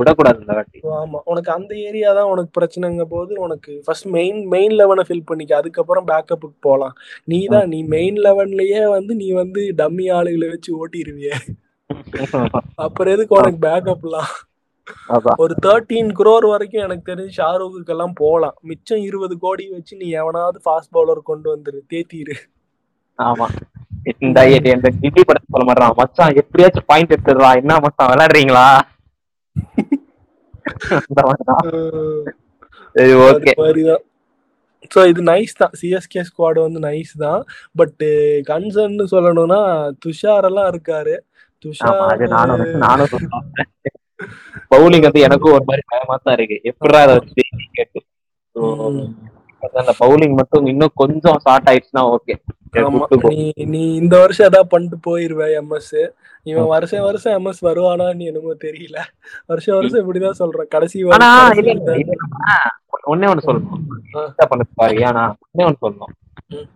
விடக்கூடாது 0.00 0.38
இந்த 0.42 0.54
வாட்டி. 0.58 0.78
ஆமா. 0.98 1.18
உனக்கு 1.32 1.50
அந்த 1.56 1.72
ஏரியா 1.88 2.10
தான் 2.18 2.30
உனக்கு 2.32 2.50
பிரச்சனைங்க 2.58 3.04
போது 3.12 3.32
உனக்கு 3.38 3.72
ஃபர்ஸ்ட் 3.86 4.08
மெயின் 4.16 4.38
மெயின் 4.54 4.74
லெவனை 4.80 5.04
ஃபில் 5.08 5.26
பண்ணிக்க. 5.30 5.52
அதுக்கப்புறம் 5.60 6.08
பேக்கப்புக்கு 6.10 6.58
போகலாம் 6.68 6.94
நீ 7.28 7.40
தான் 7.46 7.68
நீ 7.72 7.80
மெயின் 7.96 8.18
லெவன்லயே 8.26 8.82
வந்து 8.96 9.14
நீ 9.22 9.28
வந்து 9.42 9.64
டம்மி 9.80 10.06
ஆளுகளை 10.18 10.48
வச்சு 10.54 10.72
ஓட்டிடுவிய 10.80 11.32
அப்புறம் 12.84 13.12
எதுக்கு 13.14 13.34
உனக்கு 13.38 13.58
பேக்கப்லாம் 13.64 14.30
ஒரு 15.42 15.54
தேர்ட்டீன் 15.64 16.10
குரோர் 16.18 16.46
வரைக்கும் 16.52 16.84
எனக்கு 16.84 17.04
தெரிஞ்சு 17.10 17.36
ஷாருக்குக்கெல்லாம் 17.38 18.14
போகலாம் 18.20 18.56
மிச்சம் 18.70 19.04
இருபது 19.08 19.34
கோடி 19.38 19.64
வச்சு 19.74 19.94
நீ 20.00 20.08
எவனாவது 20.22 20.58
ஃபாஸ்ட் 20.64 20.94
பவுலர் 20.96 21.28
கொண்டு 21.30 21.48
வந்துரு. 21.52 21.80
தேத்திரு. 21.92 22.36
ஆமா. 23.18 23.46
இந்த 24.26 24.38
இந்த 24.76 24.88
டிடி 25.00 25.22
படத்தை 25.26 25.48
சொல்ல 25.52 25.64
மாட்டான் 25.68 25.96
மச்சான் 25.98 26.38
எப்படியாச்சும் 26.42 26.88
பாயிண்ட் 26.90 27.14
எடுத்துடுறா. 27.14 27.50
என்ன 27.62 27.78
மச்சான் 27.84 28.10
விளையாடுறீங்களா. 28.12 28.66
சரி 32.94 33.12
ஓகே. 33.26 33.52
மாதிரிதான் 33.60 34.02
ஸோ 34.94 35.00
இது 35.10 35.20
நைஸ் 35.30 35.52
தான். 35.60 35.74
சிஎஸ்கே 35.80 36.22
ஸ்குவாடு 36.28 36.58
வந்து 36.64 36.80
நைஸ் 36.86 37.12
தான். 37.24 37.42
பட் 37.80 38.02
கன்சர்ன்னு 38.50 39.04
சொல்லணும்னா 39.14 39.60
துஷார் 40.04 40.48
எல்லாம் 40.48 40.70
இருக்காரு. 40.72 41.14
துஷார் 41.64 42.00
பவுலிங் 44.72 45.06
வந்து 45.06 45.20
எனக்கும் 45.26 45.54
ஒரு 45.56 45.64
மாதிரி 45.68 45.82
பயமா 45.92 46.16
தான் 46.16 46.36
இருக்கு. 46.38 46.56
எப்படா 46.70 47.00
அதை 47.04 47.14
வச்சு 47.18 47.42
அந்த 49.62 49.92
பவுலிங் 50.00 50.34
மட்டும் 50.34 50.66
இன்னும் 50.66 50.94
கொஞ்சம் 50.94 51.38
ஷார்ட் 51.38 51.68
ஆயிடுச்சுன்னா 51.70 52.04
ஓகே 52.12 52.34
நீ 53.30 53.40
நீ 53.72 53.80
இந்த 53.96 54.14
வருஷம் 54.18 54.46
ஏதாவது 54.46 54.68
பண்ணிட்டு 54.68 54.98
போயிருவ 55.06 55.42
எம்எஸ் 55.58 55.94
இவன் 56.46 56.66
வருஷம் 56.66 57.04
வருஷம் 57.04 57.34
எம்எஸ் 57.38 57.60
வருவானான்னு 57.64 58.28
என்னமோ 58.30 58.54
தெரியல. 58.64 58.96
வருஷம் 59.46 59.76
வருஷம் 59.76 60.00
இப்படிதான் 60.02 60.40
சொல்றேன். 60.40 60.68
கடைசி 60.68 60.96
நம்ம 61.04 61.28
ஒண்ணே 63.12 63.28
சொல்லணும். 63.46 63.82
பண்ண 64.50 64.64
பாரு 64.74 64.96
ஏன்னா 65.02 65.24
ஒண்ணே 65.44 65.64
ஒண்ணு 65.66 65.82
சொல்லணும். 65.82 66.12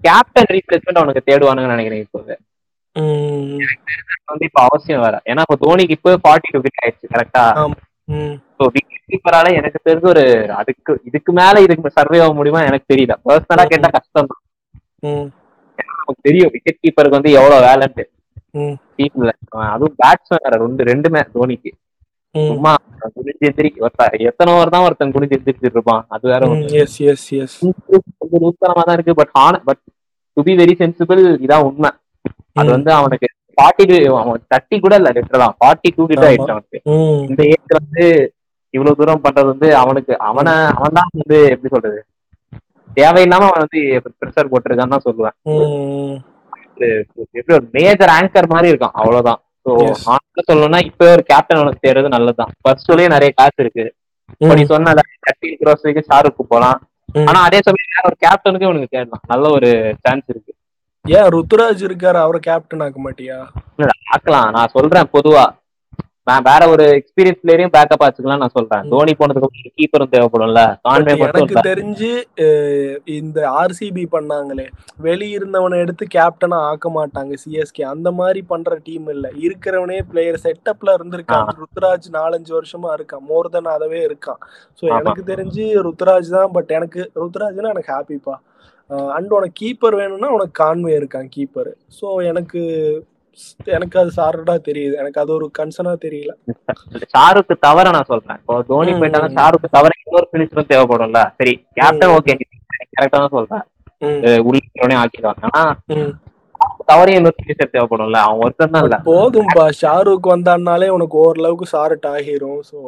கேப்டன் 0.05 0.51
ரீப்ளேஸ்மெண்ட் 0.55 1.01
அவனுக்கு 1.01 1.27
தேடுவானுங்கன்னு 1.27 1.77
நினைக்கிறேன் 1.77 2.05
இப்போ 2.05 2.21
ம், 2.97 3.59
வந்து 4.27 4.45
இப்ப 4.45 4.61
அவசியம் 4.63 5.03
வேற. 5.03 5.17
ஏன்னா 5.27 5.43
இப்ப 5.47 5.59
தோனிக்கு 5.65 5.97
இப்போ 5.97 6.13
ஃபார்ட்டி 6.23 6.53
டூ 6.55 6.61
ஆயிடுச்சு 6.77 7.13
கரெக்டா 7.15 7.43
ஸோ 8.57 8.65
விக்கெட் 8.75 9.09
கீப்பரால 9.11 9.53
எனக்கு 9.59 9.79
தெரிஞ்சு 9.87 10.09
ஒரு 10.13 10.25
அதுக்கு 10.59 10.93
இதுக்கு 11.09 11.33
மேல 11.39 11.63
இதுக்கு 11.65 11.97
சர்வே 11.97 12.19
ஆக 12.21 12.35
முடியுமா 12.39 12.61
எனக்கு 12.69 12.91
தெரியல. 12.93 13.15
பர்சனலா 13.25 13.65
கேட்டா 13.73 13.89
கஷ்டம் 13.97 14.31
தான் 14.31 14.43
நமக்கு 15.93 16.21
தெரியும் 16.25 16.53
விக்கெட் 16.55 16.83
கீப்பருக்கு 16.83 17.19
வந்து 17.19 17.33
எவ்வளவு 17.39 17.65
வேலன்ட் 17.67 18.03
ம், 18.55 18.77
டீம்ல 18.97 19.33
அதுவும் 19.69 19.97
பேட்ஸ்மேன் 19.99 20.45
ரெண்டு 20.63 20.83
ரெண்டுமே 20.91 21.23
தோனிக்கு. 21.35 21.71
சும்மா 22.35 22.73
குனிஞ்சு 23.17 23.47
எந்திரி 23.49 23.69
எத்தனை 24.29 24.51
ஓவர் 24.55 24.73
தான் 24.75 24.87
ஒருத்தன் 24.87 25.15
குனிஞ்சு 25.15 25.37
எந்திரிச்சிட்டு 25.37 25.71
இருப்பான். 25.71 26.03
அது 26.15 26.25
வேற. 26.33 26.41
கொஞ்சம் 28.19 28.43
லூஸ்தனமா 28.43 28.83
தான் 28.83 28.97
இருக்கு 28.99 29.15
பட் 29.21 29.33
ஆன 29.43 29.61
but 29.69 29.83
to 30.37 30.43
be 30.47 30.55
very 30.61 30.75
sensible 30.81 31.23
இதான் 31.45 31.67
உண்மை. 31.69 31.91
அது 32.57 32.69
வந்து 32.77 32.91
அவனுக்கு 32.93 33.29
ஃபார்ட்டி 33.57 33.85
டூ 33.91 33.97
அவன் 34.21 34.43
தேர்ட்டி 34.53 34.77
கூட 34.85 34.95
இல்ல 35.01 35.11
லிட்டரலா 35.17 35.49
ஃபார்ட்டி 35.61 35.91
டூ 35.97 36.03
கிட்ட. 36.11 36.25
ஆயிடுச்சு 36.29 36.55
அவனுக்கு. 36.55 36.79
இந்த 37.31 37.43
ஏஜ்ல 37.53 37.79
வந்து 37.81 38.05
இவ்வளவு 38.75 38.99
தூரம் 39.01 39.25
பண்றது 39.25 39.49
வந்து 39.53 39.69
அவனுக்கு 39.83 40.13
அவனை 40.29 40.55
அவன் 40.77 40.97
தான் 40.99 41.13
வந்து 41.15 41.39
எப்படி 41.55 41.73
சொல்றது? 41.75 41.99
தேவையில்லாம 42.91 43.47
அவன் 43.49 43.65
வந்து 43.65 43.81
ப்ரெஷர் 44.21 44.51
போட்டிருக்கான்னு 44.53 44.95
தான் 44.95 45.07
சொல்லுவேன். 45.09 45.37
எப்படி 47.39 47.55
ஒரு 47.59 47.67
மேஜர் 47.77 48.15
ஆங்கர் 48.17 48.53
மாதிரி 48.55 48.71
இருக்கான் 48.73 48.97
அவ்வளவுதான். 49.01 49.41
So 49.67 49.73
Yes. 49.83 50.03
ஆனா 50.11 50.43
சொல்லணும்னா 50.49 50.81
இப்ப 50.89 51.05
ஒரு 51.13 51.23
கேப்டன் 51.31 51.59
அவனுக்கு 51.61 51.85
தேர்றது 51.87 52.09
நல்லதுதான். 52.15 52.53
பர்ஸ்லயே 52.65 53.09
நிறைய 53.15 53.31
காசு 53.39 53.59
இருக்கு. 53.65 53.85
இப்ப 54.43 54.53
நீ 54.59 54.65
சொன்ன 54.73 54.93
தேர்ட்டி 54.99 55.49
க்ரோஸ் 55.61 55.83
வரைக்கும் 55.85 56.09
ஷாருக்கு 56.11 56.43
போலாம். 56.53 56.79
ஆனா 57.29 57.39
அதே 57.49 57.59
சமயம் 57.67 57.93
வேற 57.95 58.05
ஒரு 58.11 58.17
கேப்டனுக்கு 58.25 58.67
இவனுக்கு 58.69 58.95
தேடலாம். 58.95 59.25
நல்ல 59.33 59.51
ஒரு 59.57 59.71
சான்ஸ் 60.05 60.27
இருக்கு. 60.33 60.53
ஏன் 61.07 61.29
ருத்துராஜ் 61.35 61.85
இருக்காரு 61.89 62.19
அவரை 62.23 62.41
கேப்டன் 62.41 62.81
ஆக்க 62.81 62.99
மாட்டியா? 63.05 63.39
இல்ல, 63.81 63.93
ஆக்கலாம். 64.15 64.51
நான் 64.51 64.75
சொல்றேன் 64.75 65.13
பொதுவா. 65.13 65.45
நான் 66.29 66.47
வேற 66.49 66.69
ஒரு 66.69 66.85
எக்ஸ்பீரியன்ஸ் 66.99 67.43
பிளேயரையும் 67.43 67.73
பேக்கப் 67.75 68.03
ஆச்சுக்கலாம் 68.05 68.41
நான் 68.43 68.55
சொல்றேன். 68.55 68.87
தோனி 68.93 69.13
போனதுக்கு 69.19 69.71
கீப்பரும் 69.79 70.11
தேவைப்படும்ல. 70.15 70.63
எனக்கு 71.27 71.57
தெரிஞ்சு 71.69 72.11
இந்த 73.19 73.39
ஆர்சிபி 73.61 74.05
பண்ணாங்களே. 74.15 74.67
வெளிய 74.97 75.39
இருந்தவனை 75.39 75.77
எடுத்து 75.85 76.07
கேப்டனா 76.15 76.59
ஆக்க 76.71 76.91
மாட்டாங்க 76.97 77.37
சிஎஸ்கே 77.45 77.85
அந்த 77.93 78.11
மாதிரி 78.11 78.43
பண்ற 78.43 78.79
டீம் 78.89 79.09
இல்ல. 79.15 79.31
இருக்கிறவனே 79.47 79.99
பிளேயர் 80.11 80.43
செட்டப்ல 80.47 80.97
இருந்திருக்கான். 80.99 81.47
ருத்ராஜ் 81.61 82.09
நாலஞ்சு 82.19 82.53
வருஷமா 82.59 82.91
இருக்கான். 82.99 83.25
மோர் 83.31 83.53
தென் 83.55 83.75
அதவே 83.77 84.03
இருக்கான். 84.09 84.41
ஆமா. 84.83 84.99
எனக்கு 84.99 85.25
தெரிஞ்சு 85.33 85.67
ருத்ராஜ் 85.89 86.35
தான் 86.37 86.53
பட் 86.59 86.77
எனக்கு 86.81 87.03
ருத்ராஜ்னா 87.23 87.73
எனக்கு 87.75 87.95
ஹாப்பிப்பா 87.97 88.37
அண்ட் 89.15 89.33
உனக்கு 89.33 89.59
கீப்பர் 89.63 89.95
வேணும்னா 89.95 90.29
உனக்கு 90.29 90.63
கான்வே 90.63 90.93
இருக்கான் 90.97 91.29
கீப்பர் 91.37 91.71
ஸோ 92.01 92.09
எனக்கு 92.23 92.63
எனக்கு 93.67 93.97
அது 93.99 94.11
சாரடா 94.17 94.55
தெரியுது. 94.69 94.95
எனக்கு 94.97 95.21
அது 95.21 95.31
ஒரு 95.33 95.51
கன்சர்னா 95.59 95.93
தெரியல. 96.05 96.33
ஷாருக்கு 97.15 97.55
தவிர 97.59 97.91
நான் 97.91 98.05
சொல்றேன். 98.05 98.39
இப்போ 98.41 98.55
தோனி 98.63 98.93
ம். 98.93 99.01
போயிட்டாங்க 99.01 99.29
ஷாருக்கு 99.39 99.69
தவிர 99.69 99.93
இன்னொரு 100.03 100.29
பினிஷரும் 100.33 100.71
தேவைப்படும்ல. 100.71 101.23
சரி 101.41 101.55
கேப்டன் 101.75 102.15
ஓகே 102.17 102.37
கரெக்டா 102.95 103.19
தான் 103.19 103.35
சொல்றேன். 103.35 103.65
உள்ள 104.49 104.61
ஆக்கிடுவாங்க. 105.03 105.45
ஆனா 105.49 105.63
ம். 105.97 106.13
தவிர 106.87 107.11
இன்னொரு 107.11 107.37
பினிஷர் 107.41 107.73
தேவைப்படும்ல. 107.75 108.21
அவன் 108.27 108.39
ஒருத்தன் 108.39 108.75
தான் 108.77 108.85
இல்ல. 108.85 108.99
போதும்பா 109.05 109.67
ஷாருக் 109.83 110.33
வந்தான்னாலே 110.35 110.89
உனக்கு 110.89 111.17
ஓரளவுக்கு 111.19 111.67
சாரட் 111.73 112.09
ஆகிரும். 112.15 112.61
ஸோ 112.71 112.79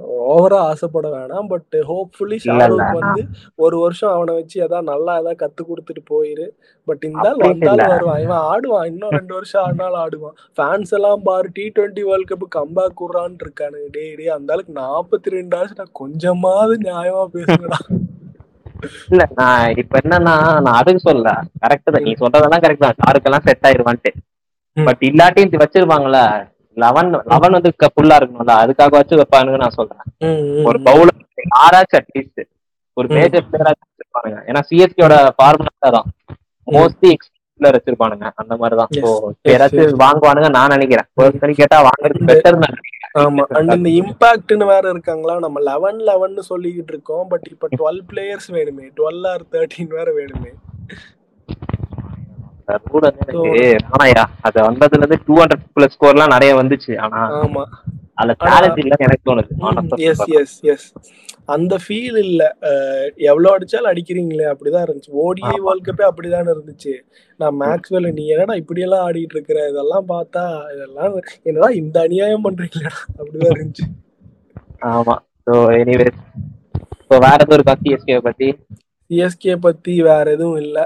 ஓவரா 0.00 0.58
ஆசைப்பட 0.70 1.08
வேணாம் 1.08 1.46
பட் 1.46 1.76
ஹோப்ஃபுல்லி. 1.90 2.36
ஷாருக் 2.44 2.98
வந்து 3.00 3.22
ஒரு 3.56 3.78
வருஷம் 3.78 4.12
அவனை 4.12 4.34
வச்சு 4.34 4.60
ஏதாவது 4.60 4.90
நல்லா 4.90 5.12
ஏதாவது 5.18 5.40
கத்து 5.42 5.62
கொடுத்துட்டு 5.70 6.02
போயிரு. 6.12 6.46
பட் 6.88 7.04
இந்த 7.04 7.26
வந்தாலும். 7.42 7.92
வருவான். 7.94 8.20
இவன் 8.20 8.44
ஆடுவான். 8.52 8.86
இன்னும் 8.86 9.10
ரெண்டு 9.10 9.34
வருஷம் 9.34 9.62
ஆடினாலும் 9.64 10.02
ஆடுவான். 10.04 10.36
ஃபேன்ஸ் 10.58 10.94
எல்லாம் 10.98 11.22
பாரு 11.22 11.50
T 11.52 11.72
twenty 11.78 12.04
world 12.10 12.30
cup 12.32 12.46
comeback 12.58 12.98
கூடுறான்னு 13.00 13.44
இருக்கானு 13.46 13.80
டேய் 13.96 14.14
டேய் 14.14 14.28
அந்த 14.28 14.52
ஆளுக்கு 14.52 14.72
நாற்பத்தி 14.72 15.36
ரெண்டு 15.38 15.56
ஆச்சு. 15.56 15.78
நான் 15.78 15.98
கொஞ்சமாவது 16.02 16.76
நியாயமா 16.88 17.24
பேசுங்கடா. 17.36 17.80
இல்ல 19.10 19.22
நான் 19.34 19.76
இப்ப 19.76 19.98
என்னன்னா 20.04 20.34
நான் 20.66 20.78
அதுக்கு 20.80 21.10
சொல்லல. 21.10 21.30
கரெக்ட் 21.64 21.92
தான். 21.94 22.02
நீ 22.02 22.12
சொல்றதெல்லாம் 22.20 22.64
கரெக்ட் 22.66 22.86
தான். 22.86 22.98
ஷாருக்கெல்லாம் 23.00 23.46
செட் 23.48 23.66
ஆயிருவான்ட்டு. 23.70 24.12
பட் 24.76 25.02
இல்லாட்டியும் 25.08 25.48
இது 25.50 25.62
வச்சிருப்பாங்கல்ல 25.64 26.20
லெவன் 26.84 27.10
லெவன் 27.32 27.56
வந்து 27.56 27.70
ஃபுல்லா 27.94 28.16
இருக்கணும்ல 28.18 28.54
அதுக்காக 28.62 28.94
வச்சு 29.00 29.20
வைப்பானுங்க 29.20 29.60
நான் 29.64 29.76
சொல்றேன். 29.78 30.04
ஒரு. 30.68 30.78
பவுலர் 30.88 31.18
ஆறாச்சும் 31.64 32.00
அட்லீஸ்ட் 32.00 32.42
ஒரு. 32.96 33.08
மேஜர் 33.16 33.48
பிளேயரா 33.50 33.72
வச்சிருப்பானுங்க. 33.74 34.38
ஏன்னா 34.48 34.62
சிஎஸ்கேயோட 34.70 35.16
ஃபார்முலா 35.38 35.90
தான் 35.96 36.08
மோஸ்ட்லி 36.68 37.10
எக்ஸ்பிளர் 37.16 37.76
வச்சிருப்பானுங்க. 37.76 38.26
அந்த 38.42 38.54
மாதிரிதான். 38.56 38.92
ஸோ 39.02 39.10
யாராச்சும் 39.52 40.02
வாங்குவானுங்க 40.04 40.50
நான் 40.58 40.74
நினைக்கிறேன். 40.76 41.08
பர்சனலி 41.20 41.56
கேட்டா 41.60 41.78
வாங்குறது 41.88 42.28
பெட்டர் 42.30 42.62
நினைக்கிறேன். 42.64 42.96
ஆமா. 43.22 43.44
அண்ட் 43.58 43.76
இந்த 43.76 43.90
இம்பாக்ட்னு 44.00 44.66
வேற 44.72 44.84
இருக்காங்களா? 44.90 45.36
நம்ம 45.38 45.60
லெவன் 45.70 46.00
லெவன் 46.10 46.36
சொல்லிக்கிட்டு 46.50 46.92
இருக்கோம். 46.94 47.24
பட் 47.28 47.46
இப்ப 47.50 47.68
டுவெல் 47.78 48.02
பிளேயர்ஸ் 48.10 48.50
வேணுமே. 48.58 48.86
டுவெல் 48.98 49.24
ஆர் 49.32 49.44
தேர்ட்டின் 49.54 49.94
வேற 49.98 50.08
வேணுமே. 50.12 50.52
ரூல் 52.90 53.06
வந்து 53.08 53.24
எனக்கு 53.24 53.92
ஆனாயா 53.96 54.22
அது 54.40 54.58
வந்ததுல 54.62 55.02
இருந்து 55.02 55.18
டூ 55.26 55.36
ஹண்ட்ரட் 55.36 55.64
பிளஸ் 55.76 55.96
ஸ்கோர்லாம் 55.96 56.34
நிறைய 56.34 56.52
வந்துச்சு. 56.54 56.92
ஆனா 56.98 57.20
ஆமா. 57.40 57.64
அதுல 58.14 58.34
எனக்கு 58.98 59.26
தோணுது. 59.30 59.52
எஸ். 60.08 60.24
எஸ் 60.40 60.56
எஸ் 60.64 60.86
அந்த 61.44 61.74
ஃபீல் 61.84 62.18
இல்ல. 62.18 62.42
எவ்வளவு 63.16 63.54
அடிச்சாலும் 63.56 63.90
அடிக்கிறீங்களே 63.92 64.46
அப்படிதான் 64.52 64.84
இருந்துச்சு. 64.86 65.12
ஓடிஐ. 65.24 65.54
வேர்ல்ட் 65.66 65.86
கப்பே 65.88 66.04
அப்படிதான் 66.08 66.52
இருந்துச்சு. 66.54 66.92
நான் 67.40 67.56
மேக்ஸ்வெல் 67.60 68.12
நீ 68.12 68.26
என்னடா 68.26 68.54
இப்படி 68.54 68.80
எல்லாம் 68.80 69.04
ஆடிட்டு 69.06 69.36
இருக்கிற? 69.36 69.68
இதெல்லாம் 69.68 70.08
பார்த்தா 70.08 70.44
இதெல்லாம் 70.74 71.14
என்னடா 71.42 71.70
இந்த 71.82 72.00
அநியாயம் 72.00 72.44
பண்றீங்களா 72.44 72.92
அப்படிதான் 73.18 73.54
இருந்துச்சு. 73.56 73.86
ஆமா. 74.92 75.16
எனிவேஸ் 75.80 76.20
ஸோ 77.08 77.16
வேற 77.18 77.38
எதுவும் 77.40 77.56
இருக்கா 77.58 77.74
சிஎஸ்கே 77.84 78.18
பத்தி? 78.20 78.48
சிஎஸ்கே 79.10 79.56
பத்தி 79.56 80.02
வேற 80.02 80.30
எதுவும் 80.30 80.56
இல்ல. 80.56 80.78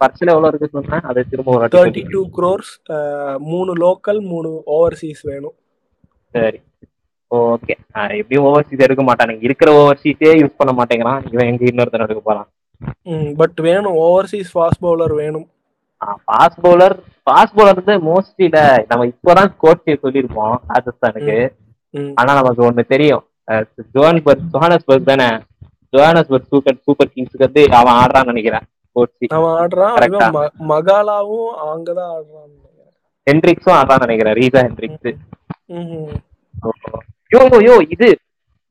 பர்ஸ்ல 0.00 0.32
எவ்வளவு 0.34 0.50
இருக்கு 0.52 0.68
சொன்னேன் 0.76 1.06
அதை 1.10 1.22
திரும்ப 1.30 1.52
ஒரு 1.56 1.68
தேர்ட்டி. 1.74 2.02
டூ 2.14 2.22
க்ரோர்ஸ் 2.36 2.72
மூணு 3.50 3.72
லோக்கல் 3.84 4.20
மூணு 4.32 4.50
ஓவர்சீஸ் 4.76 5.22
வேணும். 5.30 5.56
சரி. 6.36 6.60
ஓகே 7.30 7.74
எப்படியும் 8.18 8.46
ஓவர்சீஸ் 8.50 8.84
எடுக்க 8.86 9.02
மாட்டானுங்க 9.08 9.44
இருக்கிற 9.48 9.70
ஓவர்சீஸே 9.80 10.30
யூஸ் 10.42 10.58
பண்ண 10.60 10.72
மாட்டேங்கிறான். 10.78 11.22
இவன் 11.32 11.48
எங்க 11.50 11.64
இன்னொருத்தன் 11.70 12.04
எடுக்க 12.06 12.22
போறான்? 12.28 12.48
பட் 13.40 13.60
வேணும். 13.66 13.96
ஓவர்சீஸ் 14.06 14.50
ஃபாஸ்ட் 14.54 14.82
பவுலர் 14.86 15.14
வேணும். 15.22 15.46
ஃபாஸ்ட் 16.28 16.60
பவுலர் 16.64 16.96
ஃபாஸ்ட் 17.26 17.54
பவுலர் 17.56 17.78
வந்து 17.78 17.94
மோஸ்ட்லில 18.08 18.58
நம்ம 18.90 19.06
இப்போதான் 19.12 19.50
கோச் 19.62 19.88
சொல்லியிருப்போம். 20.04 20.56
ராஜஸ்தானுக்கு. 20.72 21.38
ஆனா 22.20 22.30
நமக்கு 22.38 22.66
ஒண்ணு 22.70 22.84
தெரியும். 22.94 23.24
ஜோஹான்பர்க் 23.94 24.48
ஜோஹானஸ்பர்க் 24.54 25.10
தானே? 25.10 25.28
ஜோஹானஸ்பர்க் 25.92 26.50
சூப்பர் 26.50 26.82
சூப்பர் 26.86 27.12
கிங்ஸ்க்கு 27.14 27.46
வந்து 27.46 27.62
அவன் 27.80 27.98
ஆடுறான்னு 28.00 28.32
நினைக்கிறேன். 28.32 28.66
அவன் 29.36 29.54
ஆடுறான் 29.60 29.96
மகாலாவும் 30.72 31.50
அங்கதான் 31.72 32.12
ஆடுறான். 32.16 32.52
ஹென்ட்ரிக்ஸும் 33.26 33.76
ஆடுறான்னு 33.78 34.06
நினைக்கிறேன் 34.06 34.38
ரீசா 34.40 34.60
ஹென்ட்ரிக்ஸ் 34.66 35.10
ம்ஹும். 35.78 36.12
யோ 37.32 37.40
யோ 37.46 37.58
யோ 37.68 37.74
இது. 37.94 38.08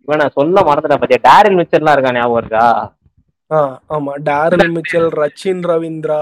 இவனை 0.07 0.25
சொல்ல 0.29 0.61
மறந்துட்டேன் 0.61 1.01
பாத்தியா? 1.01 1.25
டேரில் 1.27 1.57
மிச்சர்லாம் 1.59 1.95
இருக்கான் 1.95 2.17
ஞாபகம் 2.17 2.41
இருக்கா 2.43 2.67
ஆமா. 3.95 4.13
Daryl 4.29 4.71
Mitchell 4.77 5.09
Rachin 5.21 5.61
Ravindra. 5.63 6.21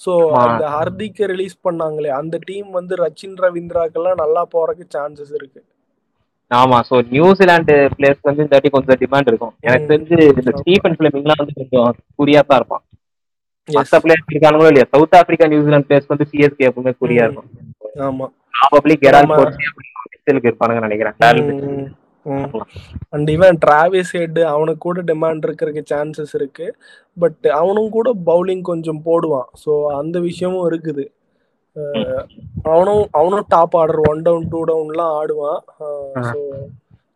So. 0.00 0.12
அந்த 0.42 0.64
ஹர்திக்க 0.68 1.26
ரிலீஸ் 1.26 1.56
பண்ணாங்களே 1.64 2.10
அந்த 2.18 2.38
டீம் 2.44 2.70
வந்து 2.70 2.94
ரச்சின் 2.96 3.36
ரவீந்திராக்கெல்லாம் 3.44 4.20
நல்லா 4.22 4.42
போறதுக்கு 4.54 4.86
சான்சஸ் 4.96 5.32
இருக்கு. 5.34 5.60
ஆமா. 6.50 6.78
சோ 6.88 6.96
நியூசிலாந்து 7.14 7.76
பிளேயர்ஸ் 7.94 8.20
வந்து 8.22 8.42
இந்த 8.42 8.54
வாட்டி 8.56 8.70
கொஞ்சம் 8.70 9.00
டிமாண்ட் 9.00 9.30
இருக்கும். 9.32 9.54
எனக்கு. 9.60 9.88
தெரிஞ்சு 9.92 10.18
இந்த 10.32 10.52
ஸ்டீஃபன் 10.60 10.98
பிளமிங்லாம் 11.00 11.40
வந்து 11.42 11.58
கொஞ்சம் 11.60 11.88
குறியா 12.18 12.42
தான் 12.42 12.60
இருப்பான். 12.60 12.84
மத்த 13.68 13.98
பிளேயர்ஸ் 14.02 14.30
இருக்கானுங்களோ 14.32 14.70
இல்லையா? 14.72 14.88
South 14.94 15.16
Africa 15.18 15.46
New Zealand 15.52 15.86
players 15.88 16.10
வந்து 16.12 16.26
சிஎஸ்கே 16.32 16.66
எப்பவுமே 16.68 16.92
குறியா. 17.02 17.24
இருக்கும். 17.26 17.48
ஆமா. 18.08 18.26
ப்ராபப்ளி. 18.58 18.94
கோச்சி 19.00 19.64
மிச்சலுக்கு 20.12 20.50
இருப்பானுங்க 20.50 20.82
நினைக்கிறேன். 20.86 21.16
அண்ட் 23.14 23.28
இவன் 23.34 23.58
டிராவிஸ் 23.64 24.12
ஹெட் 24.16 24.40
அவனுக்கு 24.52 24.82
கூட 24.86 25.02
டிமாண்ட் 25.10 25.44
இருக்கிறதுக்கு 25.46 25.90
சான்சஸ் 25.92 26.32
இருக்கு. 26.38 26.66
பட் 27.16 27.46
அவனும் 27.60 27.90
கூட 27.90 28.08
பவுலிங் 28.30 28.64
கொஞ்சம் 28.70 29.02
போடுவான். 29.08 29.48
ஸோ 29.64 29.72
அந்த 30.00 30.16
விஷயமும் 30.28 30.66
இருக்குது. 30.70 31.04
அவனும் 32.72 33.04
அவனும் 33.18 33.46
top 33.48 33.76
order 33.80 34.02
one 34.10 34.22
down 34.26 34.48
two 34.52 34.60
டவுன்லாம் 34.70 35.14
ஆடுவான். 35.20 35.60
ஸோ 36.30 36.38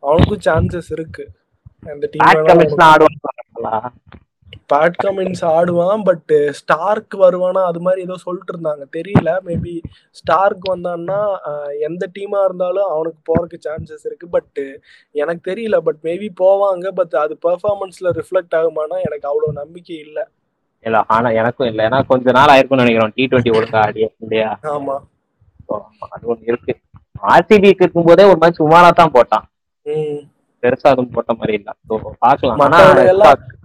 அவனுக்கும் 0.02 0.44
சான்சஸ் 0.48 0.90
இருக்கு. 0.96 1.24
அந்த 1.86 2.06
டீம் 2.12 2.26
ஆடுவாங்களா 2.90 3.74
பேட் 4.70 4.98
கமின்ஸ் 5.02 5.42
ஆடுவான் 5.50 6.02
பட் 6.02 6.32
ஸ்டார்க் 6.58 7.14
வருவானா 7.22 7.62
அது 7.64 7.80
மாதிரி 7.80 8.00
ஏதோ 8.02 8.16
சொல்லிட்டு 8.16 8.52
இருந்தாங்க. 8.54 8.84
தெரியல 8.96 9.30
மேபி 9.46 9.74
ஸ்டார்க் 10.16 10.64
வந்தான்னா 10.72 11.20
எந்த 11.88 12.06
டீமா 12.16 12.44
இருந்தாலும் 12.44 12.88
அவனுக்கு 12.90 13.20
போறதுக்கு 13.28 13.66
சான்சஸ் 13.68 14.06
இருக்கு. 14.06 14.28
பட் 14.28 14.60
எனக்கு 15.14 15.42
தெரியல 15.50 15.78
பட் 15.80 16.00
மேபி 16.04 16.28
போவாங்க 16.40 16.92
பட் 16.92 17.16
அது 17.16 17.36
பெர்ஃபார்மன்ஸ்ல 17.46 18.10
ரிஃப்ளெக்ட் 18.20 18.58
ஆகுமானா 18.60 18.98
எனக்கு 19.00 19.28
அவ்வளவு 19.28 19.52
நம்பிக்கை 19.52 19.96
இல்ல. 19.98 20.18
இல்ல 20.84 21.04
ஆனா 21.08 21.28
எனக்கும் 21.30 21.66
இல்ல. 21.66 21.80
ஏன்னா 21.88 22.06
கொஞ்ச 22.06 22.30
நாள் 22.30 22.52
ஆயிருக்கும்னு 22.52 22.84
நினைக்கிறோம் 22.84 23.14
டி 23.16 23.24
டுவெண்ட்டி 23.26 23.54
ஒழுங்கா 23.56 23.80
ஆடிய 23.80 24.06
இல்லையா? 24.18 24.50
ஆமா. 24.74 24.96
அது 26.10 26.24
ஒண்ணு 26.26 26.44
இருக்கு. 26.44 26.72
ஆர்சிபிக்கு 27.32 27.84
இருக்கும்போதே 27.84 28.24
ஒரு 28.24 28.38
மாதிரி 28.38 28.58
சுமாரா 28.60 28.90
தான் 28.92 29.14
போட்டான். 29.14 29.44
ம். 29.86 30.20
பெருசா 30.62 30.88
அதுவும் 30.92 31.12
போட்ட 31.12 31.32
மாதிரி 31.34 31.54
இல்ல. 31.58 31.70
ஸோ 31.88 31.94
பாக்கலாம் 32.18 32.60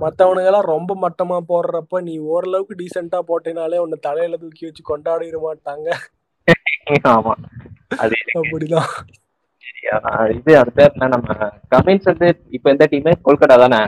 மத்தவனுங்க 0.04 0.50
எல்லாம் 0.50 0.72
ரொம்ப 0.74 0.92
மட்டமா 1.04 1.38
போடுறப்ப 1.50 2.02
நீ 2.02 2.14
ஓரளவுக்கு 2.32 2.80
டீசெண்டா 2.80 3.20
போட்டேனாலே 3.30 3.78
உன்னை 3.78 4.00
தலையில 4.02 4.38
தூக்கி 4.38 4.68
வச்சு 4.68 4.84
கொண்டாடிட 4.86 5.40
மாட்டாங்க. 5.46 5.88
ஆமா. 7.14 7.34
அது 8.00 8.16
அப்படிதான். 8.40 8.90
இது 10.38 10.52
அது 10.60 10.72
பேர் 10.78 10.94
நம்ம 11.06 11.36
கமின்ஸ் 11.74 12.10
வந்து 12.12 12.28
இப்ப 12.50 12.70
எந்த 12.70 12.86
டீமே 12.92 13.14
கொல்கட்டா 13.26 13.58
தானே? 13.64 13.82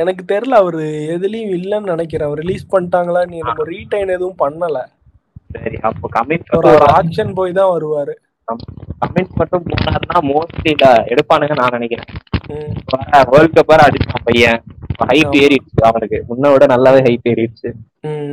எனக்கு 0.00 0.22
தெரியல 0.24 0.54
அவரு 0.54 0.82
எதுலயும் 1.14 1.54
இல்லைன்னு 1.58 1.92
நினைக்கிறேன். 1.92 2.32
ரிலீஸ் 2.40 2.72
பண்ணிட்டாங்களா? 2.72 3.22
நீ 3.30 3.36
நம்ம 3.42 3.64
ரீடைன் 3.70 4.14
எதுவும் 4.16 4.40
பண்ணல. 4.42 4.78
சரி 5.54 5.76
அப்போ 5.88 6.08
கமின்ஸ் 6.16 6.50
ஒரு 6.58 6.72
ஆக்ஷன் 6.96 7.32
போய் 7.38 7.58
தான் 7.58 7.72
வருவாரு. 7.72 8.14
கமின்ஸ் 9.02 9.38
மட்டும் 9.40 9.64
போனாருன்னா 9.68 10.18
மோஸ்ட்லி 10.30 10.72
எடுப்பானுங்க 11.12 11.54
நான் 11.60 11.76
நினைக்கிறேன். 11.76 12.10
வேர்ல்ட் 13.32 13.56
கப் 13.56 13.70
வேற 13.72 13.80
அடிச்சான் 13.88 14.24
பையன். 14.24 14.60
ஹைட் 15.10 15.36
ஏறிடுச்சு 15.42 15.80
அவனுக்கு. 15.90 16.18
முன்ன 16.30 16.50
விட 16.52 16.64
நல்லாவே 16.72 17.00
ஹைட் 17.06 17.28
ஏறிடுச்சு. 17.32 17.68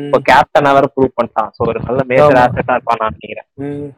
இப்போ 0.05 0.19
கேப்டனா 0.29 0.71
வேற 0.77 0.87
ப்ரூவ் 0.95 1.17
பண்ணிட்டான். 1.17 1.49
ஸோ 1.55 1.67
ஒரு 1.67 1.79
நல்ல 1.87 2.01
மேஜர். 2.11 2.39
ஆசெட்டா 2.43 2.75
இருப்பான் 2.77 3.01
நான் 3.01 3.15
நினைக்கிறேன். 3.17 3.47
ம், 3.65 3.89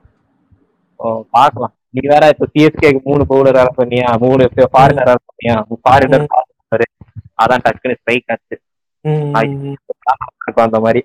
ஓ, 0.99 1.23
பார்க்கலாம். 1.35 1.73
நீ 1.89 2.01
வேற 2.13 2.23
இப்போ 2.33 2.47
சிஎஸ்கேக்கு 2.53 3.01
மூணு 3.03 3.23
பவுலர் 3.29 3.59
வேற 3.59 3.69
சொன்னியா? 3.77 4.09
மூணு 4.25 4.43
ஃபாரினர் 4.73 5.09
வேற 5.09 5.19
சொன்னியா? 5.27 5.55
ஃபாரினர் 5.85 6.25
அதான் 7.43 7.63
டக்குனு 7.65 7.97
ஸ்ட்ரைக் 7.99 8.31
ஆச்சு. 8.33 8.55
அந்த 10.65 10.79
மாதிரி? 10.85 11.01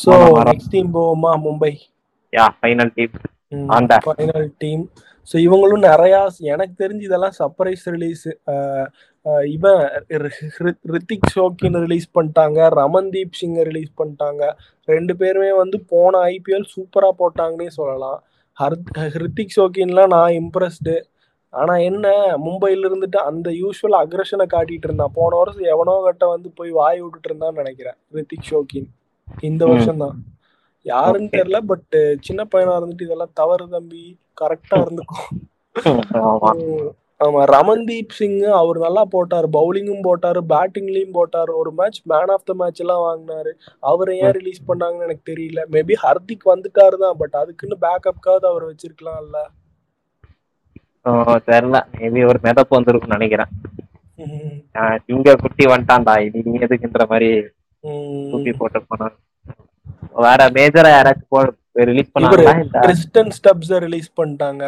ம். 0.00 0.04
So, 0.04 0.12
போன 0.12 0.28
வாரம். 0.34 0.48
next 0.50 0.68
team 0.74 0.86
போவோமா 0.96 1.30
Mumbai? 1.44 1.72
Yeah 2.32 2.44
final 2.58 2.92
team 2.96 3.14
that. 3.90 4.04
Final 4.08 4.50
team 4.62 4.82
so 5.28 5.36
இவங்களும் 5.46 5.82
நிறையா 5.88 6.20
எனக்கு 6.52 6.74
தெரிஞ்சு 6.82 7.04
இதெல்லாம் 7.08 7.34
சர்ப்ரைஸ் 7.38 7.82
ரிலீஸ் 7.94 8.22
இவன் 9.54 9.80
ரித்திக் 10.94 11.28
ஷோக்கின் 11.34 11.76
ரிலீஸ் 11.84 12.06
பண்ணிட்டாங்க 12.16 12.68
ரமன்தீப் 12.78 13.36
சிங்கை 13.40 13.64
ரிலீஸ் 13.70 13.90
பண்ணிட்டாங்க. 14.00 14.42
ரெண்டு 14.88 15.14
பேருமே 15.20 15.50
வந்து 15.60 15.78
போன 15.92 16.22
ஐபிஎல் 16.34 16.66
சூப்பராக 16.74 17.14
போட்டாங்கன்னே 17.20 17.68
சொல்லலாம். 17.78 18.18
ஹர்த் 18.58 18.90
ஹிருத்திக் 19.14 19.54
ஷோக்கின்லாம் 19.56 20.14
நான் 20.16 20.36
இம்ப்ரெஸ்டு 20.40 20.94
ஆனா 21.52 21.76
என்ன 21.90 22.06
மும்பைல 22.46 22.88
இருந்துட்டு 22.90 23.20
அந்த 23.30 23.50
யூஸ்வல் 23.62 23.98
அக்ரஷனை 24.02 24.46
காட்டிட்டு 24.54 24.88
இருந்தான். 24.88 25.16
போன 25.20 25.36
வருஷம் 25.40 25.70
எவனோ 25.74 25.96
கட்ட 26.06 26.24
வந்து 26.34 26.50
போய் 26.58 26.72
வாய் 26.80 27.02
விட்டுட்டு 27.02 27.30
இருந்தான்னு 27.30 27.62
நினைக்கிறேன் 27.62 27.98
ரித்திக் 28.18 28.48
ஷோக்கின் 28.50 28.88
இந்த. 29.48 29.62
வருஷம் 29.70 30.02
தான் 30.04 30.16
யாருன்னு. 30.86 31.30
தெரியல 31.32 31.58
பட் 31.70 31.96
சின்ன 32.26 32.42
பையனா 32.52 32.74
இருந்துட்டு 32.78 33.06
இதெல்லாம் 33.08 33.34
தவறு 33.34 33.66
தம்பி 33.74 34.02
கரெக்டா 34.40 34.76
இருந்துக்கும் 34.84 35.38
ஆமா. 37.20 37.40
ரமன்தீப் 37.52 38.14
சிங் 38.18 38.36
அவர் 38.58 38.78
நல்லா 38.78 39.02
போட்டாரு. 39.12 39.46
பவுலிங்கும் 39.56 40.04
போட்டாரு 40.06 40.40
பேட்டிங்லயும் 40.52 41.16
போட்டாரு. 41.16 41.52
ஒரு 41.60 41.70
match 41.72 42.00
man 42.04 42.32
of 42.34 42.44
the 42.44 42.54
match 42.54 42.80
எல்லாம் 42.80 43.02
வாங்கினாரு. 43.02 43.52
அவரை 43.82 44.14
ஏன் 44.20 44.36
ரிலீஸ் 44.38 44.66
பண்ணாங்கன்னு 44.68 45.06
எனக்கு 45.08 45.24
தெரியல. 45.30 45.62
மேபி 45.74 45.96
ஹர்திக் 46.04 46.50
வந்துட்டாரு 46.52 46.98
தான் 47.04 47.18
பட் 47.20 47.36
அதுக்குன்னு 47.42 47.78
பேக்கப்காவது 47.80 48.48
அவர் 48.52 48.68
வச்சிருக்கலாம்ல. 48.70 49.40
ஓ, 51.06 51.10
தெரியல. 51.46 51.78
மேபி 51.94 52.20
ஒரு 52.26 52.38
மிதப்பு 52.44 52.76
வந்துருக்கும்னு 52.76 53.16
நினைக்கிறேன். 53.16 53.52
இங்க 55.12 55.34
குட்டி 55.42 55.64
வந்துட்டான்டா. 55.66 56.14
இது 56.26 56.42
நீ 56.46 56.52
எதுக்குன்ற 56.58 57.04
மாதிரி. 57.10 57.30
தூக்கி 58.30 58.52
போட்டு 58.60 58.80
போனான் 58.90 59.16
வேற 60.26 60.40
மேஜரா 60.56 60.90
யாராச்சும் 60.94 61.58
ரிலீஸ் 61.90 62.14
பண்ணாங்களா 62.14 62.54
கிறிஸ்டன் 62.86 63.34
ஸ்டப்ஸ 63.36 63.78
ரிலீஸ் 63.86 64.08
பண்ணிட்டாங்க. 64.20 64.64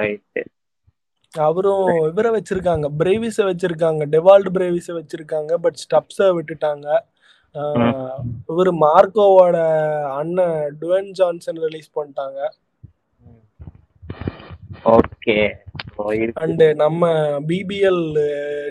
ரைட் 0.00 0.48
அவரும் 1.34 1.88
இவரை 2.10 2.30
வச்சிருக்காங்க. 2.34 2.86
பிரேவிஸ 3.00 3.38
வச்சிருக்காங்க. 3.48 4.02
டெவால்ட் 4.14 4.48
பிரேவிஸ 4.56 4.88
வச்சிருக்காங்க. 4.98 5.52
பட் 5.64 5.78
ஸ்டப்ஸ 5.84 6.28
விட்டுட்டாங்க. 6.36 6.86
இவரு 8.52 8.72
மார்க்கோவோட 8.84 9.58
அண்ணன் 10.20 10.58
டுவன் 10.80 11.10
ஜான்சன் 11.18 11.60
ரிலீஸ் 11.66 11.90
பண்ணிட்டாங்க. 11.98 12.40
ஓகே. 14.92 15.36
அண்ட் 16.42 16.62
நம்ம 16.76 17.02
BPL 17.48 18.02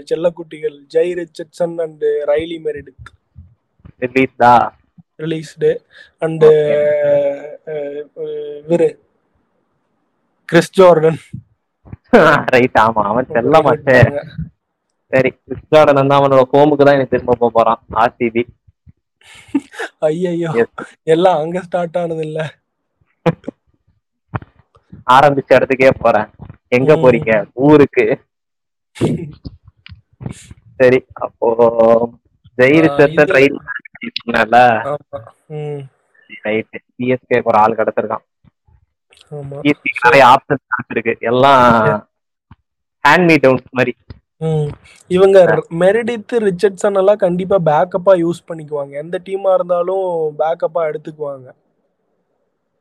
செல்லக்குட்டிகள் 0.10 0.78
Jhye 0.94 1.14
Richardson 1.20 1.76
and 1.86 2.04
Riley 2.32 2.58
Meredith 2.66 3.10
release 4.02 4.36
தான் 4.44 4.66
ரிலீஸ்டு. 5.20 5.72
அண்ட் 6.22 6.46
இவரு 8.66 8.90
கிறிஸ் 10.50 10.76
ஜார்டன். 10.78 11.20
ரைட் 12.54 12.78
ஆமா 12.84 13.02
அவன் 13.10 13.32
செல்ல 13.34 13.58
மாட்டேன் 13.66 14.12
சரி 15.14 15.30
கிறிஸ்டாடன் 15.38 16.00
வந்து 16.00 16.16
அவனோட 16.18 16.44
ஹோமுக்கு 16.52 16.86
தான் 16.86 16.98
எனக்கு 16.98 17.14
திரும்ப 17.16 17.50
போறான் 17.58 17.82
ஆர்சிபி 18.04 18.44
ஐயையோ 20.08 20.52
எல்லாம் 21.14 21.40
அங்க 21.42 21.62
ஸ்டார்ட் 21.66 21.98
ஆனது 22.02 22.24
இல்ல 22.28 22.40
ஆரம்பிச்ச 25.11 25.53
இடத்துக்கே 25.53 25.90
போறேன். 25.99 26.28
எங்க. 26.68 26.95
போறீங்க? 26.95 27.45
ஊருக்கு. 27.53 28.26
சரி 30.76 31.06
அப்போ 31.14 32.10
ஜெயிரு 32.57 32.90
ஆ, 32.90 32.95
செத்த 32.95 33.24
இது- 33.24 33.57
ரைட் 36.41 36.65
சிஎஸ்கே 37.03 37.44
ஒரு 37.44 37.57
ஆள் 37.57 37.76
கிடைச்சிருக்கான் 37.76 38.26
நிறைய 40.03 40.26
ஆப்ஷன்ஸ் 40.26 40.86
இருக்கு 40.90 41.18
எல்லாம் 41.19 42.10
ஹேண்ட் 43.07 43.28
மீ 43.28 43.36
டவுன்ஸ் 43.36 43.64
மாதிரி 43.72 43.98
இவங்க 45.07 45.45
மெரிடித் 45.69 46.28
ரிச்சர்ட்சன் 46.32 46.98
எல்லாம் 46.98 47.18
கண்டிப்பா 47.18 47.60
பேக்கப்பா 47.65 48.10
யூஸ் 48.10 48.44
பண்ணிக்குவாங்க. 48.48 48.90
எந்த 48.90 49.22
டீமா 49.24 49.53
இருந்தாலும் 49.53 50.40
பேக்கப்பா 50.40 50.94
எடுத்துக்குவாங்க. 50.94 51.52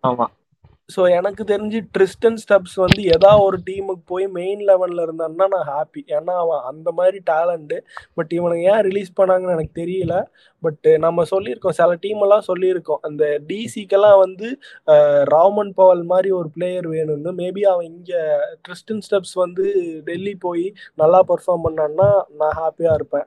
ஆமா. 0.03 0.25
ஸோ 0.89 1.01
எனக்கு 1.19 1.43
தெரிஞ்சு 1.51 1.79
ட்ரிஸ்டன் 1.95 2.39
ஸ்டப்ஸ் 2.43 2.75
வந்து 2.83 3.01
ஏதா 3.15 3.31
ஒரு 3.45 3.57
டீமுக்கு 3.69 4.05
போய் 4.13 4.27
மெயின் 4.37 4.61
லெவல்ல 4.69 5.05
இருந்தான்னா 5.07 5.47
நான் 5.55 5.67
ஹாப்பி 5.71 6.03
ஏன்னா 6.17 6.35
அவன் 6.43 6.63
அந்த 6.71 6.89
மாதிரி 6.99 7.19
டேலண்ட்டு 7.31 7.79
பட் 8.19 8.33
இவனுக்கு 8.39 8.67
ஏன் 8.73 8.83
ரிலீஸ் 8.89 9.11
பண்ணாங்கன்னு 9.19 9.57
எனக்கு 9.57 9.75
தெரியல. 9.81 10.15
பட் 10.63 10.87
நம்ம 11.07 11.25
சொல்லியிருக்கோம் 11.33 11.77
சில 11.81 11.97
டீம் 12.05 12.23
எல்லாம் 12.27 12.47
சொல்லியிருக்கோம். 12.51 13.01
அந்த 13.09 13.25
டிசிக்கெல்லாம் 13.49 14.19
வந்து 14.25 14.49
ராமன் 15.35 15.73
பவல் 15.81 16.05
மாதிரி 16.13 16.31
ஒரு 16.39 16.49
பிளேயர் 16.57 16.89
வேணும்னு. 16.95 17.33
மேபி 17.43 17.65
அவன் 17.73 17.89
இங்க 17.93 18.13
ட்ரிஸ்டன் 18.65 19.05
ஸ்டெப்ஸ் 19.09 19.35
வந்து 19.45 19.67
டெல்லி 20.11 20.37
போய் 20.47 20.65
நல்லா 21.03 21.21
பெர்ஃபார்ம் 21.33 21.67
பண்ணான்னா 21.67 22.09
நான் 22.41 22.57
ஹாப்பியா 22.61 22.95
இருப்பேன். 23.01 23.27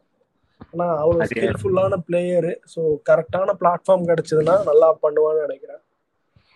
ஆனா 0.72 0.88
அவ்வளோ 1.02 1.27
ஸ்கில்ஃபுல்லான 1.34 2.02
பிளேயரு 2.07 2.56
ஸோ 2.73 2.81
கரெக்டான 3.11 3.53
பிளாட்ஃபார்ம் 3.61 4.10
கிடைச்சதுன்னா 4.10 4.57
நல்லா 4.72 4.90
பண்ணுவான்னு 5.06 5.45
நினைக்கிறேன். 5.48 5.81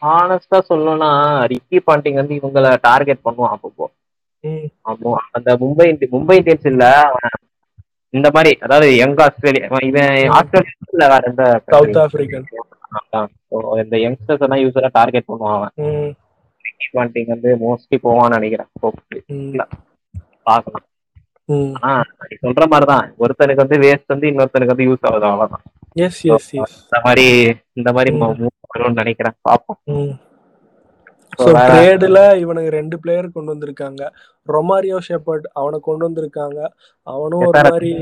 ஹானஸ்டா 0.04 0.62
சொல்லணும்னா 0.70 1.10
ரிக்கி 1.46 1.80
பாண்டிங் 1.88 2.14
வந்து 2.14 2.36
இவங்கள 2.36 2.78
டார்கெட் 2.82 3.18
பண்ணுவான் 3.26 3.56
அப்பப்போ. 3.56 3.86
ஆமா 4.86 5.16
அந்த 5.32 5.56
மும்பை 5.56 6.08
மும்பை 6.12 6.40
இந்தியன்ஸ் 6.40 6.68
இல்ல 6.68 7.12
இந்த 8.10 8.30
மாதிரி 8.34 8.58
அதாவது 8.60 8.96
யங் 8.96 9.16
ஆஸ்திரேலியா 9.18 9.78
இவன் 9.82 10.28
ஆஸ்திரேலியா 10.28 10.72
இல்ல 10.92 11.08
வேற 11.08 11.20
எந்த 11.28 11.62
சவுத் 11.66 11.98
ஆப்பிரிக்கன் 11.98 12.46
இந்த 13.84 13.98
யங்ஸ்டர்ஸ் 13.98 14.40
எல்லாம் 14.40 14.60
யூஸரா 14.60 14.90
டார்கெட் 14.92 15.24
பண்ணுவான் 15.28 15.56
அவன். 15.56 16.16
ரிக்கி 16.66 16.88
பாண்டிங் 16.94 17.28
வந்து 17.28 17.58
மோஸ்ட்லி 17.58 18.00
போவான்னு 18.04 18.40
நினைக்கிறேன். 18.40 18.68
Hopefully. 18.82 19.22
ம். 19.28 19.60
பார்க்கலாம். 20.44 20.86
ம். 21.46 21.74
ஆனா 21.80 22.04
நீ 22.30 22.50
சொல்ற 22.50 22.68
மாதிரிதான். 22.68 23.14
ஒருத்தனுக்கு 23.20 23.56
வந்து 23.56 23.78
வேஸ்ட் 23.78 24.08
வந்து 24.08 24.28
இன்னொருத்தனுக்கு 24.28 24.66
வந்து 24.66 24.86
யூஸ் 24.86 25.02
ஆகுது 25.02 25.26
அவ்வளவுதான். 25.26 25.62
எஸ் 25.94 26.26
எஸ் 26.26 26.54
எஸ் 26.54 26.84
இந்த 26.84 27.02
மாதிரி 27.04 27.56
இந்த 27.74 27.92
மாதிரி 27.92 28.18
வரும்னு 28.20 28.94
நினைக்கிறேன். 28.94 29.34
பார்ப்போம். 29.42 29.78
ம் 29.84 30.10
So, 31.38 31.48
ஸோ 31.48 31.52
வேற- 31.52 31.98
ட்ரேடில் 31.98 32.38
இவனுக்கு 32.38 32.70
ரெண்டு 32.70 33.00
பிளேயர் 33.00 33.30
கொண்டு 33.30 33.56
வந்திருக்காங்க. 33.56 34.10
ரொமாரியோ 34.48 35.00
ஷெப்பர்ட் 35.00 35.50
அவனை 35.54 35.80
கொண்டு 35.82 36.10
வந்திருக்காங்க. 36.10 36.68
அவனும் 37.04 37.40
ஒரு. 37.40 37.62
மாதிரி 37.70 37.94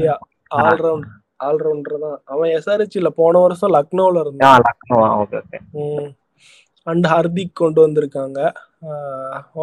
ஆல்ரவுண்ட் 0.56 1.04
ஆல்ரவுண்டர் 1.44 2.00
தான். 2.00 2.22
அவன் 2.26 2.50
எஸ்ஆர்ஹெச் 2.50 2.96
இல்ல 2.96 3.10
போன 3.10 3.40
வருஷம் 3.40 3.74
லக்னோல 3.74 4.20
இருந்தான். 4.20 4.62
ஓகே 4.94 5.42
அண்ட் 6.88 7.06
ஹர்திக் 7.06 7.60
கொண்டு 7.62 7.80
வந்திருக்காங்க. 7.88 8.40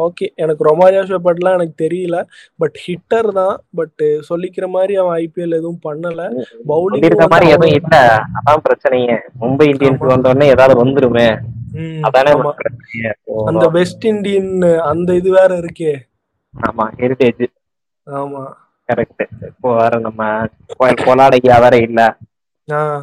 ஓகே. 0.05 0.27
எனக்கு 0.35 0.63
ரொமாரியோ 0.69 1.01
ஷெப்பர்ட்லாம் 1.11 1.57
எனக்கு 1.59 1.77
தெரியல. 1.85 2.17
பட் 2.57 2.77
ஹிட்டர் 2.85 3.29
தான். 3.33 3.57
பட் 3.75 4.03
சொல்லிக்கிற 4.29 4.67
மாதிரி 4.69 4.95
அவன் 4.97 5.17
ஐபிஎல் 5.25 5.57
எதுவும் 5.59 5.81
பண்ணல. 5.89 6.21
பவுலிங் 6.71 6.97
சொல்லியிருக்க 6.97 7.29
மாதிரி 7.35 7.49
எதுவும் 7.57 7.77
இல்ல. 7.81 7.97
அதான் 8.39 8.65
பிரச்சனையே. 8.67 9.17
மும்பை 9.41 9.67
இந்தியன்ஸ் 9.73 10.03
ஆமா. 10.03 10.13
வந்த 10.15 10.33
உடனே 10.35 10.49
ஏதாவது 10.55 10.77
வந்துருமே. 10.85 11.29
அந்த 13.51 13.65
வெஸ்ட் 13.69 14.05
இண்டியன் 14.05 14.53
அந்த 14.93 15.11
இது 15.15 15.31
வேற 15.31 15.51
இருக்கே. 15.63 15.93
ஆமா 16.55 16.85
ஹெரிடேஜ் 17.01 17.45
ஆமா. 18.07 18.43
கரெக்ட் 18.89 19.23
இப்போ 19.49 19.69
வேற 19.79 19.99
நம்ம 19.99 20.23
பொலாடையா 21.07 21.57
வேற 21.65 21.77
இல்ல. 21.89 22.01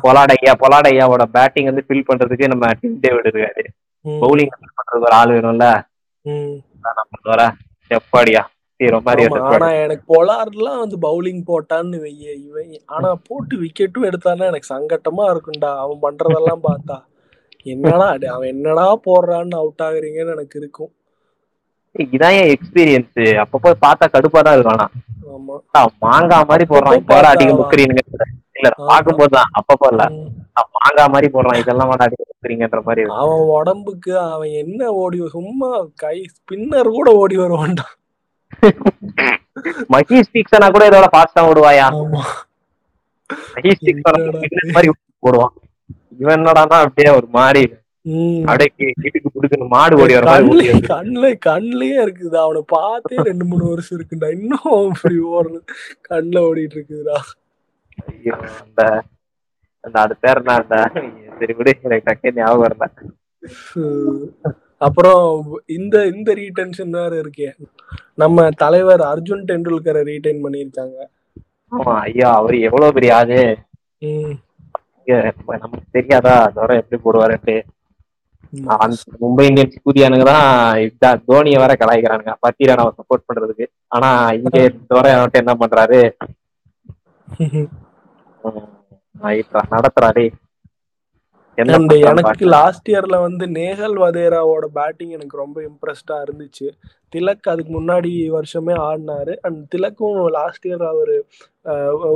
பொலாடையா 0.04 0.54
பொலாடையாவோட 0.64 1.24
பேட்டிங் 1.32 1.66
வந்து 1.66 1.86
ஃபில் 1.88 2.08
பண்றதுக்கு 2.08 2.48
நம்ம 2.48 2.72
டிம் 2.82 3.00
டேவிட் 3.00 3.30
இருக்காரு. 3.32 3.64
பவுலிங் 4.06 4.52
பண்றதுக்கு 4.56 5.08
ஒரு 5.08 5.16
ஆள் 5.20 5.30
வேணும்ல? 5.30 5.68
ம். 6.26 6.56
அதான் 6.78 7.00
நம்ம 7.00 7.22
வர. 7.24 7.44
செப்பாடியா? 7.92 8.44
ஆனா 9.50 9.72
எனக்கு 9.74 10.06
பொலார்லாம் 10.14 10.80
வந்து 10.80 10.98
பவுலிங் 11.02 11.44
போட்டான்னு 11.48 12.00
வைய 12.00 12.32
இவன் 12.48 12.72
ஆனா 12.86 13.16
போட்டு 13.28 13.56
விக்கெட்டும் 13.58 14.08
எடுத்தானா 14.10 14.46
எனக்கு 14.46 14.70
சங்கட்டமா 14.74 15.26
இருக்கும்டா. 15.34 15.72
அவன் 15.78 16.02
பண்றதெல்லாம் 16.02 16.64
பார்த்தா. 16.64 16.98
என்னடா 17.66 18.08
அவன் 18.34 18.48
என்னடா 18.48 19.00
போடுறான்னு 19.06 19.56
அவுட் 19.56 19.84
ஆகுறீங்கன்னு 19.84 20.36
எனக்கு 20.36 20.60
இருக்கும். 20.60 20.92
இதான் 22.14 22.36
என் 22.40 22.52
எக்ஸ்பீரியன்ஸ் 22.56 23.20
அப்பப்போ 23.44 23.72
பார்த்தா 23.86 24.06
கடுப்பா 24.14 24.40
தான் 24.40 24.56
இருக்கும் 24.56 24.78
ஆனா. 24.78 24.88
மாங்காய் 26.00 26.50
மாதிரி 26.50 26.66
போடுறான். 26.70 27.06
பார்த்தா 27.12 27.60
முக்கிறீங்க 27.62 28.02
இல்ல 28.66 28.76
ஆமா. 28.76 28.88
பார்க்கும்போது 28.88 29.34
தான் 29.34 29.52
அப்பப்போ 29.58 29.88
இல்ல. 29.92 30.04
மாங்காய் 30.76 31.12
மாதிரி 31.14 31.28
போடுறான் 31.32 31.60
இதெல்லாம் 31.60 31.90
முக்கிறீங்கன்ற 31.92 32.80
மாதிரி. 32.84 33.04
அவன் 33.18 33.44
உடம்புக்கு 33.54 34.12
அவன் 34.28 34.52
என்ன 34.60 34.90
ஓடி 34.98 35.20
சும்மா 35.32 35.70
கை 35.98 36.18
ஸ்பின்னர் 36.34 36.90
கூட 36.92 37.10
ஓடி 37.16 37.38
வருவான்டா 37.38 37.86
மஹீஷ் 39.94 40.34
தீக்ஷனா 40.34 40.68
கூட 40.72 40.84
இதோட 40.90 41.08
ஃபாஸ்டா 41.12 41.42
ஓடுவாயா? 41.50 41.88
மஹீஷ் 43.54 43.84
தீக்ஷனா 43.84 44.20
என்னடா 44.22 44.74
மாதிரி 44.74 44.90
போடுவான் 45.24 45.54
இவன் 46.20 46.38
என்னடான்னா 46.38 46.78
அப்படியே 46.84 47.12
ஒரு 47.16 47.28
மாதிரி. 47.34 47.64
அப்படியே 48.46 48.70
கி- 48.72 48.96
கிட்டுக்கு 49.04 49.30
புடுக்குன்னு 49.30 49.68
மாடு 49.70 49.96
ஓடி 49.98 50.14
வர 50.14 50.26
மாதிரி 50.32 50.74
கண்ணுல 50.90 51.30
கண்ணுலயே 51.46 51.98
இருக்குது 52.04 52.38
அவனை 52.38 52.62
பார்த்தே 52.70 53.16
ரெண்டு 53.24 53.46
மூணு 53.46 53.64
வருஷம் 53.70 53.98
இருக்குடா 53.98 54.28
இன்னும் 54.36 54.68
இப்படி 54.90 55.18
ஓடுறது. 55.32 55.60
கண்ணுல 56.10 56.44
ஓடிட்டு 56.48 56.78
இருக்குதுடா. 56.78 57.18
ஐயோ, 57.98 58.36
அந்த 58.64 58.82
அந்த 59.84 59.98
அது 60.04 60.16
பேர் 60.24 60.40
அந்த 60.56 60.76
சரி 61.38 61.54
விடு 61.58 61.72
எனக்கு 61.88 62.34
ஞாபகம் 62.38 62.64
வரல. 62.66 62.86
அப்புறம் 64.86 65.26
இந்த 65.78 65.96
இந்த 66.14 66.30
ரீடென்ஷன் 66.40 66.96
வேற 67.00 67.12
இருக்கே. 67.24 67.50
நம்ம 68.22 68.48
தலைவர் 68.64 69.04
அர்ஜுன் 69.12 69.46
டெண்டுல்கரை 69.50 70.02
ரீடைன் 70.10 70.44
பண்ணியிருக்காங்க. 70.46 70.98
ஆமா 71.72 71.94
ஐயா 72.08 72.30
அவரு 72.40 72.58
எவ்வளவு 72.68 72.96
பெரிய 72.98 73.14
ஆளு. 73.20 73.40
நமக்கு 75.64 75.88
தெரியாதா? 75.98 76.36
அதோட 76.48 76.72
எப்படி 76.82 77.00
போடுவாருன்ட்டு 77.02 77.56
மும்பை 79.22 79.46
இந்தியன்ஸ் 79.50 79.82
கூதியானுங்க 79.86 80.26
தான் 80.30 80.46
இதான் 80.84 81.24
தோனியை 81.30 81.58
வேற 81.62 81.74
கலாய்க்கிறானுங்க. 81.80 82.34
பத்திரானாவை 82.46 82.92
சப்போர்ட் 83.00 83.28
பண்றதுக்கு. 83.28 83.66
ஆனா 83.96 84.10
இங்க 84.38 84.58
தோரை 84.92 85.12
என்ன 85.42 85.56
பண்றாரு? 85.64 86.00
And 91.58 91.86
பண்றான்னு 91.88 92.24
எனக்கு. 92.24 92.46
லாஸ்ட் 92.50 92.90
இயர்ல 92.92 93.20
வந்து 93.22 93.46
நேஹல் 93.50 93.96
வதேராவோட 93.98 94.66
பேட்டிங் 94.74 95.10
எனக்கு 95.10 95.38
ரொம்ப 95.38 95.58
இம்ப்ரெஸ்டா 95.64 96.18
இருந்துச்சு 96.22 96.68
திலக் 97.14 97.50
அதுக்கு 97.52 97.72
முன்னாடி 97.80 98.12
வருஷமே 98.38 98.76
ஆடினாரு. 98.88 99.34
அண்ட் 99.46 99.60
திலக்கும் 99.74 100.18
லாஸ்ட் 100.38 100.66
இயர் 100.70 100.86
அவர் 100.94 101.14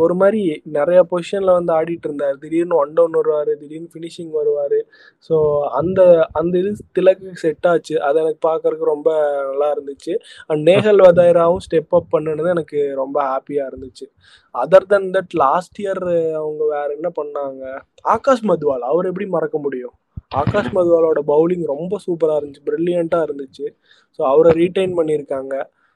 ஒரு 0.03 0.16
மாதிரி 0.22 0.42
நிறைய 0.77 1.00
பொசிஷன்ல 1.11 1.53
வந்து 1.58 1.72
ஆடிட்டு 1.77 2.08
இருந்தார். 2.08 2.35
திடீர்னு 2.42 2.76
ஒன் 2.82 2.93
டவுன் 2.98 3.16
வருவார் 3.19 3.51
திடீர்னு 3.61 3.90
ஃபினிஷிங் 3.93 4.34
வருவார். 4.40 4.77
ஸோ 5.30 5.35
அந்த 5.80 6.01
அந்த 6.40 6.53
இது 6.61 6.72
திலக்கு 6.98 7.32
செட் 7.43 7.68
ஆச்சு. 7.72 7.95
அது 8.08 8.19
எனக்கு 8.24 8.42
பார்க்கறதுக்கு 8.50 8.92
ரொம்ப 8.93 9.11
நல்லா 9.50 9.69
இருந்துச்சு. 9.76 10.16
அண்ட் 10.48 10.64
நேகல் 10.72 11.01
வதைராவும் 11.08 11.64
ஸ்டெப் 11.68 11.95
அப் 12.00 12.11
பண்ணுனது 12.16 12.53
எனக்கு 12.56 12.82
ரொம்ப 13.03 13.18
ஹாப்பியாக 13.32 13.69
இருந்துச்சு. 13.72 14.08
Other 14.56 14.90
than 14.93 15.09
that 15.16 15.34
last 15.43 15.80
year 15.85 16.03
அவங்க 16.42 16.64
வேற 16.76 16.88
என்ன 16.98 17.11
பண்ணாங்க? 17.22 17.64
ஆகாஷ் 18.16 18.45
மதுவால் 18.51 18.85
அவர் 18.92 19.09
எப்படி 19.11 19.27
மறக்க 19.38 19.58
முடியும்? 19.66 19.95
ஆகாஷ் 20.32 20.74
மதுவாலோட 20.75 21.19
பவுலிங் 21.32 21.64
ரொம்ப 21.66 21.99
சூப்பராக 22.06 22.40
இருந்துச்சு. 22.40 22.66
ப்ரில்லியண்ட்டாக 22.69 23.25
இருந்துச்சு. 23.27 23.66
ஸோ 24.16 24.22
அவரை 24.32 24.51
ரீட்டைன் 24.51 24.93
பண்ணியிருக்காங்க. 24.99 25.53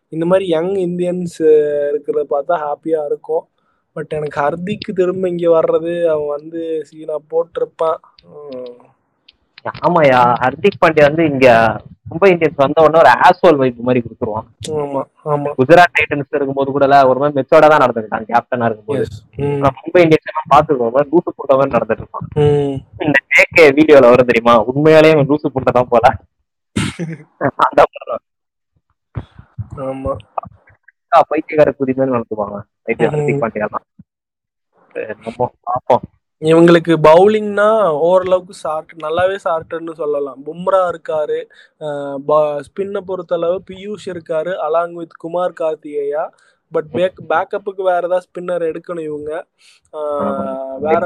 இந்த 0.09 0.25
மாதிரி 0.25 0.45
யங் 0.49 0.73
இந்தியன்ஸ் 0.87 1.37
இருக்கிறத 1.89 2.23
பார்த்தா 2.33 2.55
ஹாப்பியாக 2.65 3.09
இருக்கும். 3.09 3.45
பட் 3.95 4.13
எனக்கு 4.13 4.37
ஹர்திக்கு 4.41 4.91
திரும்ப 4.93 5.27
இங்கே 5.27 5.49
வர்றது 5.59 5.93
அவன் 6.13 6.31
வந்து 6.37 6.61
சீனா 6.89 7.17
போட்டிருப்பான். 7.33 7.99
ஆமாயா 9.81 10.19
ஹர்திக் 10.41 10.81
பாண்டியா 10.81 11.07
வந்து 11.07 11.25
இங்க 11.25 11.47
மும்பை 12.09 12.29
இந்தியன்ஸ் 12.31 12.61
வந்த 12.61 12.83
உடனே 12.85 12.99
ஒரு 13.01 13.11
ஆஸ்வால் 13.25 13.59
வைப் 13.59 13.85
மாதிரி 13.87 13.99
கொடுத்துருவான். 14.01 14.47
ஆமா 14.79 15.01
ஆமா. 15.31 15.51
குஜராத் 15.59 15.93
டைட்டன்ஸ் 15.97 16.35
இருக்கும்போது 16.37 16.71
கூட 16.71 16.85
ஒரு 17.11 17.19
மாதிரி 17.21 17.37
மெச்சோட 17.37 17.67
தான் 17.71 17.83
நடந்துக்கிட்டான் 17.83 18.27
கேப்டனா 18.31 18.67
இருக்கும்போது. 18.69 19.03
மும்பை 19.77 20.01
இந்தியன்ஸ் 20.05 20.29
எல்லாம் 20.31 20.51
பாத்துக்கோ 20.53 20.89
லூசு 21.13 21.29
புட்ட 21.31 21.57
மாதிரி 21.59 21.75
நடந்துட்டு 21.77 22.03
இருப்பான் 22.03 22.27
இந்த 23.05 23.17
கேகே 23.35 23.65
வீடியோல 23.79 24.11
வரும் 24.11 24.29
தெரியுமா? 24.31 24.55
உண்மையாலேயே 24.71 25.15
அவன் 25.15 25.29
லூசு 25.31 25.53
புட்ட 25.55 25.71
தான் 25.77 25.91
போல. 25.93 26.05
அந்த 27.65 27.81
ஆமா. 29.85 30.13
பைத்தியக்கார 31.29 31.71
குதி 31.77 31.93
மாதிரி 31.97 32.15
நடத்துவாங்க 32.15 32.57
பைத்திய 32.85 33.09
ஹர்திக் 33.13 33.41
பாண்டியாலாம். 33.43 33.85
நம்ம 35.23 35.47
பார்ப்போம். 35.67 36.03
இவங்களுக்கு 36.49 36.93
பவுலிங்னா 37.07 37.67
ஓரளவுக்கு 38.07 38.53
ஷார்ட் 38.61 38.93
நல்லாவே 39.03 39.35
ஷார்ட்னு 39.43 39.93
சொல்லலாம். 40.01 40.39
பும்ரா 40.47 40.81
இருக்காரு 40.93 41.39
ஸ்பின்னை 42.67 43.01
பொறுத்தளவு 43.09 43.57
பியூஷ் 43.69 44.07
இருக்காரு 44.13 44.53
along 44.65 44.95
with 45.01 45.15
Kumar 45.23 45.53
Kartikeya. 45.61 46.23
But 46.75 46.89
back 46.95 47.19
பேக்கப்புக்கு 47.31 47.83
வேற 47.89 48.01
ஏதாவது 48.09 48.25
ஸ்பின்னர் 48.27 48.63
எடுக்கணும் 48.69 49.07
இவங்க. 49.09 49.31
வேற 50.85 51.01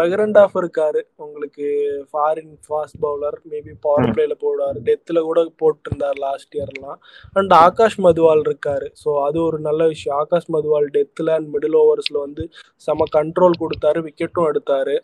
பெகரண்ட் 0.00 0.38
ஆஃப் 0.42 0.56
இருக்காரு. 0.60 1.00
உங்களுக்கு 1.24 1.66
foreign 2.10 2.54
fast 2.66 2.98
bowler 3.04 3.36
maybe 3.52 3.74
power 3.86 4.12
பிளேல 4.16 4.36
போடுவார். 4.44 4.78
டெத்தில் 4.88 5.26
கூட 5.28 5.42
போட்டிருந்தார் 5.62 6.18
லாஸ்ட் 6.26 6.56
இயர்லாம் 6.58 6.98
அண்ட் 7.40 7.54
ஆகாஷ் 7.64 7.98
மதுவால் 8.06 8.42
இருக்காரு. 8.48 8.88
ஸோ 9.02 9.10
அது 9.26 9.40
ஒரு 9.48 9.60
நல்ல 9.68 9.86
விஷயம். 9.94 10.16
ஆகாஷ் 10.22 10.50
மதுவால் 10.56 10.88
டெத்தில் 10.96 11.32
அண்ட் 11.36 11.50
மிடில் 11.56 11.78
ஓவர்ஸ்ல 11.82 12.18
வந்து 12.26 12.46
செம 12.86 13.08
கண்ட்ரோல் 13.18 13.60
கொடுத்தாரு 13.64 14.00
விக்கெட்டும் 14.08 14.50
எடுத்தாரு. 14.52 14.96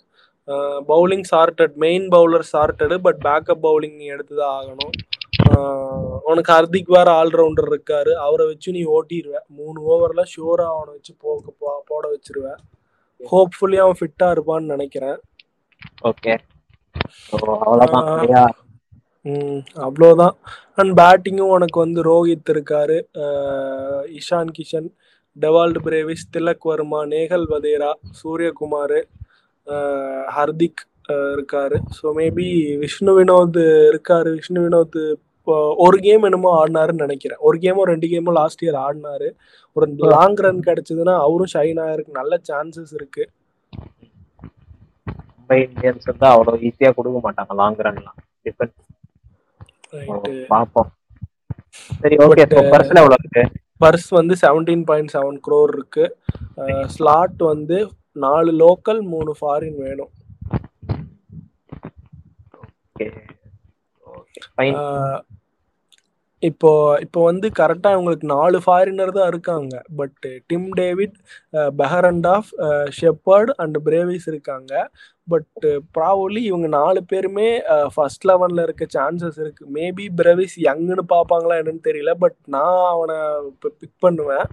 Bowling 0.91 1.27
started 1.31 1.75
main 1.85 2.07
bowler 2.15 2.47
started 2.55 2.97
but 3.05 3.21
backup 3.27 3.63
bowling 3.67 3.95
நீ 4.01 4.07
எடுத்து 4.15 4.35
தான் 4.41 4.57
ஆகணும். 4.59 4.95
உனக்கு 6.31 6.51
ஹர்திக் 6.57 6.95
வேற 6.97 7.09
ஆல்ரவுண்டர் 7.21 7.69
இருக்காரு. 7.73 8.13
அவரை 8.27 8.45
வச்சு 8.51 8.69
நீ 8.77 8.83
ஓட்டிடுவ 8.97 9.41
மூணு 9.59 9.79
ஓவர்ல 9.93 10.23
ஷோரா 10.35 10.67
அவனை 10.75 10.91
வச்சு 10.97 11.13
போக 11.25 11.55
போட 11.91 12.05
வச்சிருவ. 12.15 12.47
ஹோப்ஃபுல்லி 13.21 13.79
அவன் 13.85 13.99
ஃபிட்டா 14.01 14.29
இருப்பான்னு 14.35 14.75
நினைக்கிறேன். 14.75 15.19
ஓகே 16.11 16.35
அவ்வளவுதான். 17.33 18.55
அவ்வளோதான் 19.87 20.35
அண்ட் 20.81 20.93
பேட்டிங்கும் 21.01 21.53
உனக்கு 21.57 21.79
வந்து 21.85 22.01
ரோஹித் 22.09 22.51
இருக்காரு. 22.55 22.97
இஷான் 24.19 24.55
கிஷன் 24.57 24.89
டெவால்டு 25.37 25.81
பிரேவிஸ் 25.87 26.25
திலக் 26.35 26.67
வர்மா 26.71 27.01
நேகல் 27.15 27.47
வதேரா 27.53 27.93
சூரியகுமார் 28.21 28.99
ஹர்திக் 30.37 30.83
இருக்காரு. 31.35 31.79
ஸோ 31.99 32.05
மேபி 32.19 32.49
விஷ்ணு 32.83 33.13
வினோத் 33.19 33.61
இருக்காரு. 33.91 34.29
விஷ்ணு 34.39 34.61
வினோத் 34.67 35.01
ஒரு 35.85 35.97
கேம் 36.07 36.27
என்னமோ 36.29 36.51
ஆடினாருன்னு 36.61 37.05
நினைக்கிறேன். 37.07 37.41
ஒரு 37.49 37.57
கேமோ 37.65 37.83
ரெண்டு 37.93 38.07
கேமோ 38.13 38.33
லாஸ்ட் 38.41 38.65
இயர் 38.65 38.79
ஆடினாரு. 38.87 39.29
ஒரு 39.77 39.87
லாங் 40.15 40.41
ரன் 40.45 40.61
கிடைச்சதுன்னா 40.69 41.15
அவரும் 41.25 41.53
ஷைன் 41.55 41.81
ஆயிருக்கு 41.85 42.19
நல்ல 42.21 42.39
சான்சஸ் 42.51 42.95
இருக்கு. 42.99 43.25
மும்பை 45.37 45.59
இந்தியன்ஸ் 45.67 46.09
வந்து 46.11 46.27
அவ்வளோ 46.33 46.55
ஈஸியா 46.69 46.91
கொடுக்க 46.99 47.19
மாட்டாங்க 47.27 47.55
லாங் 47.63 47.83
ரன்லாம் 47.87 48.21
பாப்போம் 50.55 50.91
சரி 52.01 52.17
ஓகே 52.25 52.45
பர்ஸ்ல 52.73 53.01
எவ்வளவு 53.03 53.21
இருக்கு? 53.23 53.43
பர்ஸ் 53.83 54.09
வந்து 54.19 54.35
செவன்டீன் 54.43 54.85
பாயிண்ட் 54.89 55.13
செவன் 55.15 55.39
க்ரோர் 55.47 55.73
இருக்கு. 55.77 56.05
ஸ்லாட் 56.95 57.41
வந்து 57.53 57.79
நாலு 58.25 58.51
லோக்கல் 58.65 59.01
மூணு 59.13 59.33
ஃபாரின் 59.39 59.79
வேணும். 59.85 60.13
இப்போ 66.49 66.71
இப்போ 67.05 67.21
வந்து 67.29 67.47
கரெக்டா 67.59 67.91
உங்களுக்கு 67.99 68.27
நாலு 68.33 68.59
ஃபாரினர் 68.65 69.13
தான் 69.17 69.31
இருக்காங்க. 69.33 69.75
But 69.99 70.27
Tim 70.51 70.69
David 70.81 71.15
Behrendorff 71.81 72.51
Shepherd 72.99 73.53
and 73.63 73.79
Brevis 73.89 74.27
இருக்காங்க. 74.33 74.73
பட் 75.33 75.65
ப்ராபலி 75.97 76.41
இவங்க 76.51 76.69
நாலு 76.79 77.01
பேருமே 77.13 77.49
ஃபர்ஸ்ட் 77.95 78.27
லெவனில் 78.31 78.65
இருக்க 78.67 78.87
சான்சஸ் 78.97 79.39
இருக்குது 79.45 79.73
மேபி 79.79 80.07
பிரேவிஸ் 80.21 80.57
யங்குன்னு 80.69 81.05
பார்ப்பாங்களா 81.15 81.59
என்னன்னு 81.63 81.87
தெரியல. 81.91 82.15
பட் 82.25 82.39
நான் 82.57 82.85
அவனை 82.95 83.19
இப்போ 83.53 83.71
பிக் 83.81 83.99
பண்ணுவேன். 84.07 84.47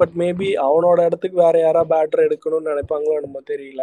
பட் 0.00 0.14
மேபி 0.20 0.48
அவனோட 0.66 0.98
இடத்துக்கு 1.08 1.38
வேற 1.44 1.56
யாராவது 1.64 1.90
பேட்டர் 1.94 2.26
எடுக்கணும்னு 2.28 2.70
நினைப்பாங்களோ 2.72 3.18
நம்ம 3.26 3.40
தெரியல. 3.52 3.82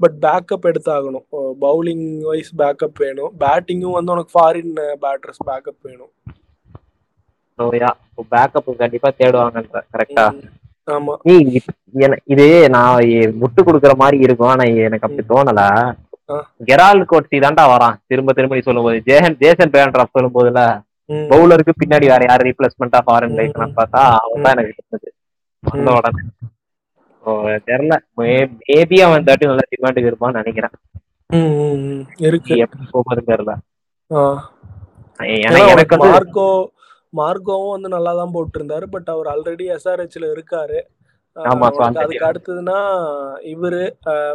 பட் 0.00 0.16
பேக்கப் 0.24 0.68
எடுத்தாகணும். 0.70 1.26
பவுலிங் 1.66 2.06
வைஸ் 2.30 2.52
பேக்கப் 2.62 3.02
வேணும். 3.04 3.32
பேட்டிங்கும் 3.44 3.96
வந்து 3.98 4.14
உனக்கு 4.16 4.34
ஃபாரின் 4.36 4.72
பேட்டர்ஸ் 5.04 5.42
பேக்கப் 5.50 5.82
வேணும். 5.88 6.12
பேக்கப் 8.32 8.70
கண்டிப்பா 8.76 9.08
தேடுவாங்கன்ற 9.18 9.80
கரெக்டா 9.92 10.24
ஆமா. 10.88 11.14
இது 12.32 12.46
நான் 12.68 13.02
முட்டு 13.42 13.60
கொடுக்குற 13.62 13.92
மாதிரி 13.96 14.16
இருக்கும். 14.20 14.52
ஆனா 14.52 14.64
எனக்கு 14.86 15.06
அப்படி 15.08 15.24
தோணல. 15.28 15.60
கெரால் 16.68 17.02
கோட்சி 17.06 17.36
தான்டா 17.40 17.64
வரான். 17.70 17.96
திரும்ப 18.06 18.32
திரும்ப 18.32 18.56
நீ 18.56 18.62
சொல்லும் 18.62 18.86
போது 18.86 18.98
ஜேசன் 19.08 19.38
ஜேசன் 19.40 19.72
பேண்ட்ராப் 19.74 20.14
சொல்லும் 20.14 20.36
போதுல 20.36 20.60
பவுலருக்கு 21.30 21.72
பின்னாடி 21.74 22.06
வேற 22.10 22.22
யார் 22.24 22.46
ரீப்ளேஸ்மெண்டா 22.48 23.00
ஃபாரின் 23.06 23.36
லைஃப் 23.38 23.50
பார்த்தா 23.78 24.02
அவன் 24.18 24.44
தான் 24.44 24.54
எனக்கு 24.54 24.74
இருந்தது 24.74 25.08
வந்த 25.62 25.88
உடனே. 25.98 26.22
தெரியல. 27.66 27.96
மேபி 28.68 28.96
அவன் 29.02 29.26
தேர்ட்டி 29.26 29.50
நல்ல 29.50 29.64
டிமாண்டுக்கு 29.72 30.10
இருப்பான்னு 30.10 30.40
நினைக்கிறேன். 30.40 30.74
இருக்கு. 32.26 32.54
எப்படி 32.64 32.84
போகுது 32.92 33.22
தெரியல. 33.28 33.52
எனக்கு 35.72 35.96
மார்க்கோ 36.04 36.46
மார்க்கோவும் 37.20 37.74
வந்து 37.74 37.88
நல்லா 37.94 38.12
தான் 38.22 38.34
போட்டிருந்தாரு. 38.34 38.88
பட் 38.96 39.08
அவர் 39.14 39.30
ஆல்ரெடி 39.34 39.66
எஸ்ஆர்ஹெச்ல 39.76 40.28
இருக்காரு. 40.34 40.80
அதுக்கு 42.00 42.26
அடுத்ததுன்னா 42.28 42.78
இவரு 43.52 43.82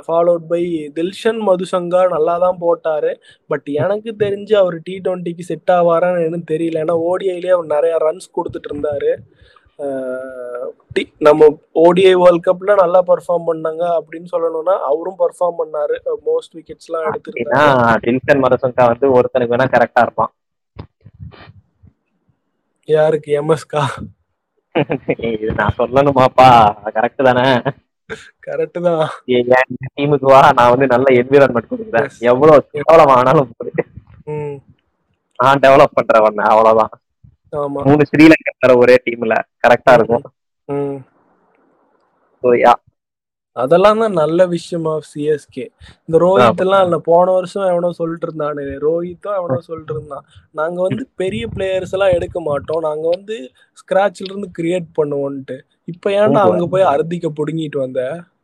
ஃபாலோட் 0.05 0.45
பை 0.51 0.61
தில்ஷன் 0.95 1.41
மதுசங்கா 1.49 2.01
நல்லா 2.13 2.35
தான் 2.45 2.57
போட்டாரு. 2.63 3.11
பட் 3.51 3.67
எனக்கு 3.83 4.11
தெரிஞ்சு 4.23 4.55
அவர் 4.61 4.77
டி 4.87 4.95
டுவெண்ட்டிக்கு 5.07 5.43
செட் 5.49 5.73
ஆவாரான்னு 5.75 6.39
தெரியல. 6.53 6.81
ஏன்னா 6.85 6.95
ஓடிஐலேயே 7.09 7.53
அவர் 7.57 7.69
நிறைய 7.75 7.97
ரன்ஸ் 8.05 8.35
கொடுத்துட்டு 8.37 8.71
இருந்தாரு. 8.71 9.11
நம்ம 11.27 11.49
ஓடிஐ 11.83 12.13
வேர்ல்ட் 12.21 12.45
கப்ல 12.47 12.75
நல்லா 12.81 12.99
பெர்ஃபார்ம் 13.09 13.47
பண்ணாங்க 13.49 13.83
அப்படின்னு 13.97 14.27
சொல்லணும்னா 14.33 14.75
அவரும் 14.91 15.19
பெர்ஃபார்ம் 15.21 15.59
பண்ணாரு. 15.61 15.97
மோஸ்ட் 16.29 16.55
விக்கெட்ஸ் 16.57 16.89
எல்லாம் 16.89 17.07
எடுத்துருந்தாரு. 17.09 17.99
டில்சன் 18.05 18.43
மரசங்கா 18.45 18.85
வந்து 18.93 19.07
ஒருத்தனுக்கு 19.17 19.55
வேணா 19.55 19.67
கரெக்டா 19.75 20.03
இருப்பான். 20.07 20.33
யாருக்கு 22.95 23.29
எம்எஸ்கா 23.39 23.81
இது 25.35 25.47
நான் 25.59 25.77
சொல்லணுமாப்பா 25.77 26.47
கரெக்ட் 26.95 27.27
தானே? 27.27 27.45
கரெக்ட் 28.45 28.79
தான். 28.87 29.03
என் 29.37 29.49
டீமுக்கு 29.97 30.27
வா 30.33 30.41
நான் 30.57 30.71
வந்து 30.73 30.87
நல்ல 30.93 31.07
என்விரான்மெண்ட் 31.21 31.71
கொடுக்குறேன். 31.71 32.07
எவ்வளவு 32.31 32.59
கேவலம் 32.75 33.13
ஆனாலும் 33.15 33.49
நான் 35.39 35.61
டெவலப் 35.65 35.97
பண்றவன் 35.97 36.39
அவ்வளவுதான். 36.51 36.93
மூணு 37.87 38.03
ஸ்ரீலங்கா 38.11 38.77
ஒரே 38.83 38.95
டீம்ல 39.05 39.35
கரெக்டா 39.65 39.93
இருக்கும். 39.97 40.25
அதெல்லாம் 43.57 44.01
தான் 44.01 44.17
நல்ல 44.19 44.39
விஷயம் 44.47 44.87
ஆஃப் 44.93 45.07
சிஎஸ்கே 45.11 45.65
இந்த 46.07 46.17
ரோஹித் 46.23 46.63
எல்லாம் 46.65 46.85
இல்ல 46.87 46.97
போன 47.07 47.25
வருஷம் 47.31 47.69
எவனோ 47.71 47.89
சொல்லிட்டு 47.99 48.27
இருந்தானு 48.27 48.65
ரோஹித்தும் 48.85 49.37
எவனோ 49.39 49.59
சொல்லிட்டு 49.67 49.93
இருந்தான் 49.93 50.25
நாங்க 50.55 50.79
வந்து 50.81 51.03
பெரிய 51.15 51.43
பிளேயர்ஸ் 51.55 51.95
எல்லாம் 51.97 52.15
எடுக்க 52.17 52.39
மாட்டோம். 52.41 52.81
நாங்க 52.87 53.05
வந்து 53.15 53.37
ஸ்கிராச்ல 53.81 54.29
இருந்து 54.29 54.49
கிரியேட் 54.59 54.89
பண்ணுவோம்ட்டு 54.99 55.57
இப்ப 55.87 56.09
ஏன்டா 56.19 56.41
அங்க 56.47 56.65
போய் 56.67 56.91
அர்த்திக்க 56.93 57.27
புடுங்கிட்டு 57.39 57.79
வந்த? 57.85 58.01
சரி 58.11 58.15
வேணாட்ட 58.17 58.36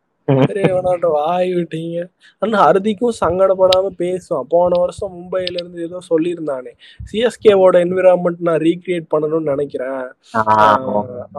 வாய் 1.15 1.49
விட்டீங்க. 1.55 1.97
ஆனா 2.39 2.57
ஹர்திக்கும் 2.65 3.17
சங்கடப்படாம 3.19 3.89
பேசுவான். 4.01 4.47
போன 4.53 4.79
வருஷம் 4.79 5.13
மும்பைல 5.17 5.57
இருந்து 5.61 5.81
ஏதோ 5.87 5.99
சொல்லியிருந்தானே. 6.09 6.71
சிஎஸ்கேவோட 7.11 7.75
என்விரான்மெண்ட் 7.85 8.41
நான் 8.47 8.63
ரீக்ரியேட் 8.67 9.07
பண்ணணும்னு 9.13 9.51
நினைக்கிறேன். 9.53 10.03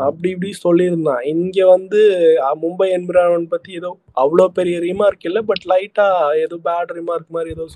அப்படி 0.07 0.31
இப்படி 0.35 0.53
சொல்லியிருந்தான். 0.65 1.23
இங்க 1.35 1.67
வந்து 1.75 2.01
மும்பை 2.63 2.89
என்விரான்மெண்ட் 2.99 3.53
பத்தி 3.55 3.73
ஏதோ 3.81 3.91
அவ்வளோ 4.23 4.47
பெரிய 4.59 4.79
ரிமார்க் 4.79 5.27
இல்ல 5.31 5.43
பட் 5.51 5.65
லைட்டா 5.73 6.09
ஏதோ 6.45 6.59
பேட் 6.65 6.95
ரிமார்க் 6.99 7.35
மாதிரி 7.37 7.51
ஏதோ 7.57 7.67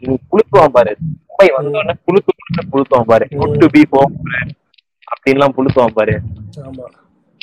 நீ 0.00 0.14
குளுத்துவான் 0.32 0.74
பாரு. 0.76 0.92
மும்பை 1.28 1.48
வந்தோடனே 1.58 1.94
குளுத்து 2.06 2.32
குளுத்து 2.38 2.62
குளுத்துவான் 2.72 3.08
பாரு. 3.12 3.26
குட் 3.38 3.56
டு 3.62 3.66
பி 3.76 3.82
ஹோம் 3.90 4.14
அப்படின்லாம் 5.12 5.54
புளுத்துவான் 5.56 5.96
பாரு. 5.98 6.14
ஆமா. 6.66 6.86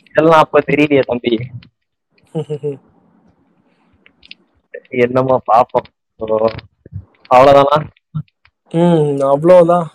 இதெல்லாம் 0.09 0.43
அப்ப 0.45 0.61
தெரியலையே 0.67 1.01
தம்பி. 1.09 1.33
என்னமா 4.89 5.39
பாப்போம். 5.51 5.87
அவ்வளவுதானா? 7.33 7.77
ம் 8.71 9.19
அவ்வளவுதான். 9.19 9.91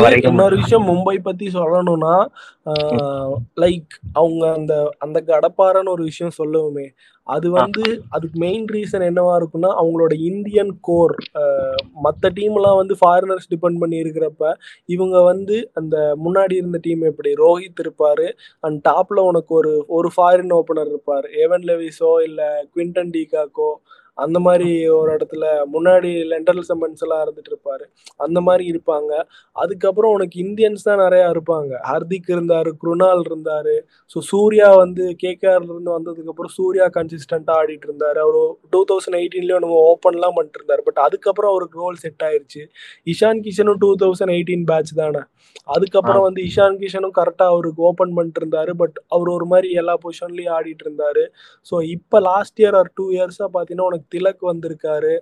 எனக்கு 0.00 0.28
இன்னொரு 0.28 0.56
விஷயம் 0.56 0.86
மும்பை 0.88 1.16
பத்தி 1.18 1.46
சொல்லணும்னா 1.46 2.14
லைக் 3.60 3.94
அவங்க 4.12 4.44
அந்த 4.52 4.74
அந்த 4.98 5.18
கடப்பாரன்னு 5.26 5.90
ஒரு 5.90 6.04
விஷயம் 6.04 6.38
சொல்லுவோமே 6.38 6.86
அது 7.26 7.48
வந்து 7.50 7.82
அதுக்கு 8.10 8.36
மெயின் 8.38 8.64
ரீசன் 8.68 9.04
என்னவா 9.04 9.34
இருக்கும்னா 9.36 9.70
அவங்களோட 9.80 10.12
இந்தியன் 10.22 10.72
கோர் 10.80 11.14
மற்ற 12.00 12.30
டீம்லாம் 12.30 12.76
வந்து 12.76 12.94
ஃபாரினர்ஸ் 13.00 13.50
டிபெண்ட் 13.50 13.80
பண்ணி 13.80 13.96
இருக்கிறப்ப 14.02 14.52
இவங்க 14.86 15.22
வந்து 15.22 15.56
அந்த 15.72 15.96
முன்னாடி 16.24 16.52
இருந்த 16.52 16.80
டீம் 16.82 17.02
எப்படி 17.02 17.32
ரோஹித் 17.34 17.82
இருப்பாரு 17.82 18.28
அண்ட் 18.60 18.80
டாப்ல 18.88 19.24
உனக்கு 19.24 19.54
ஒரு 19.54 19.72
ஒரு 19.88 20.10
ஃபாரின் 20.16 20.54
ஓப்பனர் 20.54 20.92
இருப்பாரு 20.92 21.28
ஏவன் 21.44 21.66
லெவிஸோ 21.66 22.12
இல்ல 22.22 22.42
குவிண்டன் 22.76 23.14
டிகாக்கோ 23.14 23.70
அந்த 24.18 24.38
மாதிரி 24.40 24.68
ஒரு 24.96 25.10
இடத்துல 25.16 25.44
முன்னாடி 25.74 26.10
லெண்டல் 26.32 26.60
செம்மன்ஸ் 26.68 27.02
எல்லாம் 27.04 27.22
இருந்துட்டு 27.24 27.50
இருப்பாரு. 27.52 27.84
அந்த 28.24 28.38
மாதிரி 28.40 28.64
இருப்பாங்க. 28.72 29.12
அதுக்கப்புறம் 29.56 30.12
உனக்கு 30.16 30.36
இந்தியன்ஸ் 30.44 30.86
தான் 30.88 31.02
நிறைய 31.04 31.24
இருப்பாங்க. 31.34 31.72
ஹர்திக் 31.90 32.30
இருந்தாரு 32.34 32.72
குருணால் 32.82 33.24
இருந்தாரு. 33.28 33.74
ஸோ 34.14 34.20
சூர்யா 34.30 34.68
வந்து 34.82 35.04
கேகேஆர்ல 35.24 35.70
இருந்து 35.74 35.92
வந்ததுக்கு 35.96 36.32
அப்புறம் 36.34 36.54
சூர்யா 36.58 36.86
கன்சிஸ்டண்டா 36.98 37.54
ஆடிட்டு 37.60 37.88
இருந்தாரு. 37.90 38.20
அவர் 38.26 38.38
டூ 38.74 38.82
தௌசண்ட் 38.90 39.18
எயிட்டீன்லயும் 39.20 39.64
நம்ம 39.66 39.80
ஓப்பன்லாம் 39.92 40.36
பண்ணிட்டு 40.38 40.60
இருந்தாரு. 40.60 40.84
பட் 40.88 41.00
அதுக்கப்புறம் 41.06 41.52
அவருக்கு 41.54 41.82
ரோல் 41.84 42.02
செட் 42.04 42.24
ஆயிருச்சு. 42.28 42.62
இஷான் 43.14 43.42
கிஷனும் 43.46 43.80
டூ 43.84 43.90
தௌசண்ட் 44.04 44.34
எயிட்டீன் 44.36 44.66
பேட்ச் 44.72 44.94
தானே. 45.02 45.22
அதுக்கப்புறம் 45.74 46.24
வந்து 46.26 46.40
இஷான் 46.50 46.78
கிஷனும் 46.80 47.16
கரெக்டா 47.18 47.46
அவருக்கு 47.52 47.80
ஓப்பன் 47.90 48.14
பண்ணிட்டு 48.16 48.40
இருந்தாரு. 48.42 48.72
பட் 48.82 48.96
அவர் 49.14 49.28
ஒரு 49.36 49.46
மாதிரி 49.52 49.68
எல்லா 49.80 49.94
பொசிஷன்லயும் 50.04 50.54
ஆடிட்டு 50.56 50.84
இருந்தாரு. 50.86 51.22
ஸோ 51.66 51.74
இப்போ 51.96 52.18
லாஸ்ட் 52.30 52.58
இயர் 52.62 52.76
ஆர் 52.80 52.90
டூ 52.98 53.06
இயர்ஸா 53.16 53.46
பார்த்தீங்கன்னா 53.54 53.88
உனக்கு 53.90 54.03
திலக் 54.14 54.42
வந்திருக்காரு. 54.50 55.14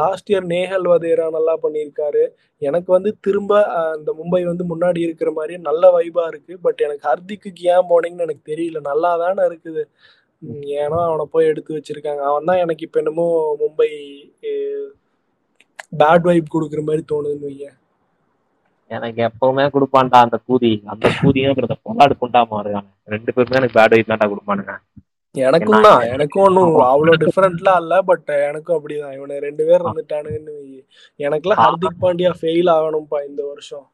லாஸ்ட் 0.00 0.30
இயர் 0.32 0.46
நேஹல் 0.54 0.86
வதேரா 0.92 1.26
நல்லா 1.36 1.54
பண்ணியிருக்காரு. 1.64 2.24
எனக்கு 2.62 2.90
வந்து 2.96 3.10
திரும்ப 3.26 3.62
அந்த 3.94 4.10
மும்பை 4.20 4.42
வந்து 4.50 4.66
முன்னாடி 4.72 5.00
இருக்கிற 5.06 5.30
மாதிரி 5.38 5.56
நல்ல 5.68 5.90
வைபா 5.96 6.26
இருக்கு. 6.32 6.54
பட் 6.66 6.82
எனக்கு 6.88 7.08
ஹர்திக்கு 7.10 7.52
ஏன் 7.74 7.88
போனீங்கன்னு 7.92 8.26
எனக்கு 8.28 8.44
தெரியல. 8.52 8.80
நல்லா 8.90 9.12
தானே 9.24 9.44
இருக்குது. 9.50 9.84
ஏன்னா 10.82 11.00
அவனை 11.08 11.24
போய் 11.34 11.50
எடுத்து 11.52 11.76
வச்சிருக்காங்க. 11.78 12.22
அவன் 12.30 12.48
தான் 12.50 12.62
எனக்கு 12.64 12.86
இப்போ 12.86 12.98
என்னமோ 13.02 13.26
மும்பை 13.64 13.90
பேட் 16.00 16.26
வைப் 16.28 16.54
கொடுக்குற 16.54 16.80
மாதிரி 16.86 17.02
தோணுதுன்னு 17.10 17.48
வைங்க 17.48 17.66
எனக்கு 18.90 19.20
எப்பவுமே 19.28 19.64
கொடுப்பான்டா 19.74 20.18
அந்த 20.24 20.36
கூதி. 20.48 20.70
அந்த 20.92 21.06
கூதியும் 21.20 21.54
இந்த 21.54 21.76
பொலாடு 21.86 22.14
குண்டாம 22.20 22.60
ரெண்டு 23.14 23.30
பேருமே 23.36 23.58
எனக்கு 23.60 23.78
பேட் 23.78 23.94
வைப் 23.94 24.10
தான்டா 24.10 24.28
கொடுப்பானுங்க. 24.32 24.74
எனக்கும் 25.48 25.86
தான். 25.86 26.02
எனக்கும் 26.14 26.44
ஒன்றும் 26.46 26.74
அவ்வளோ 26.92 27.14
டிஃப்ரெண்ட்லாம் 27.22 27.80
இல்லை 27.82 27.98
பட் 28.10 28.30
எனக்கும் 28.48 28.76
அப்படிதான். 28.76 29.14
இவனை 29.18 29.36
ரெண்டு 29.46 29.62
பேர் 29.68 29.82
இருந்துட்டானுங்கன்னு 29.84 30.54
வை 30.58 30.70
எனக்குலாம் 31.20 31.62
ஹர்திக் 31.64 32.02
பாண்டியா 32.04 32.32
ஃபெயில் 32.40 32.70
ஆகணும்ப்பா 32.76 33.20
இந்த 33.28 33.42
வருஷம். 33.50 33.86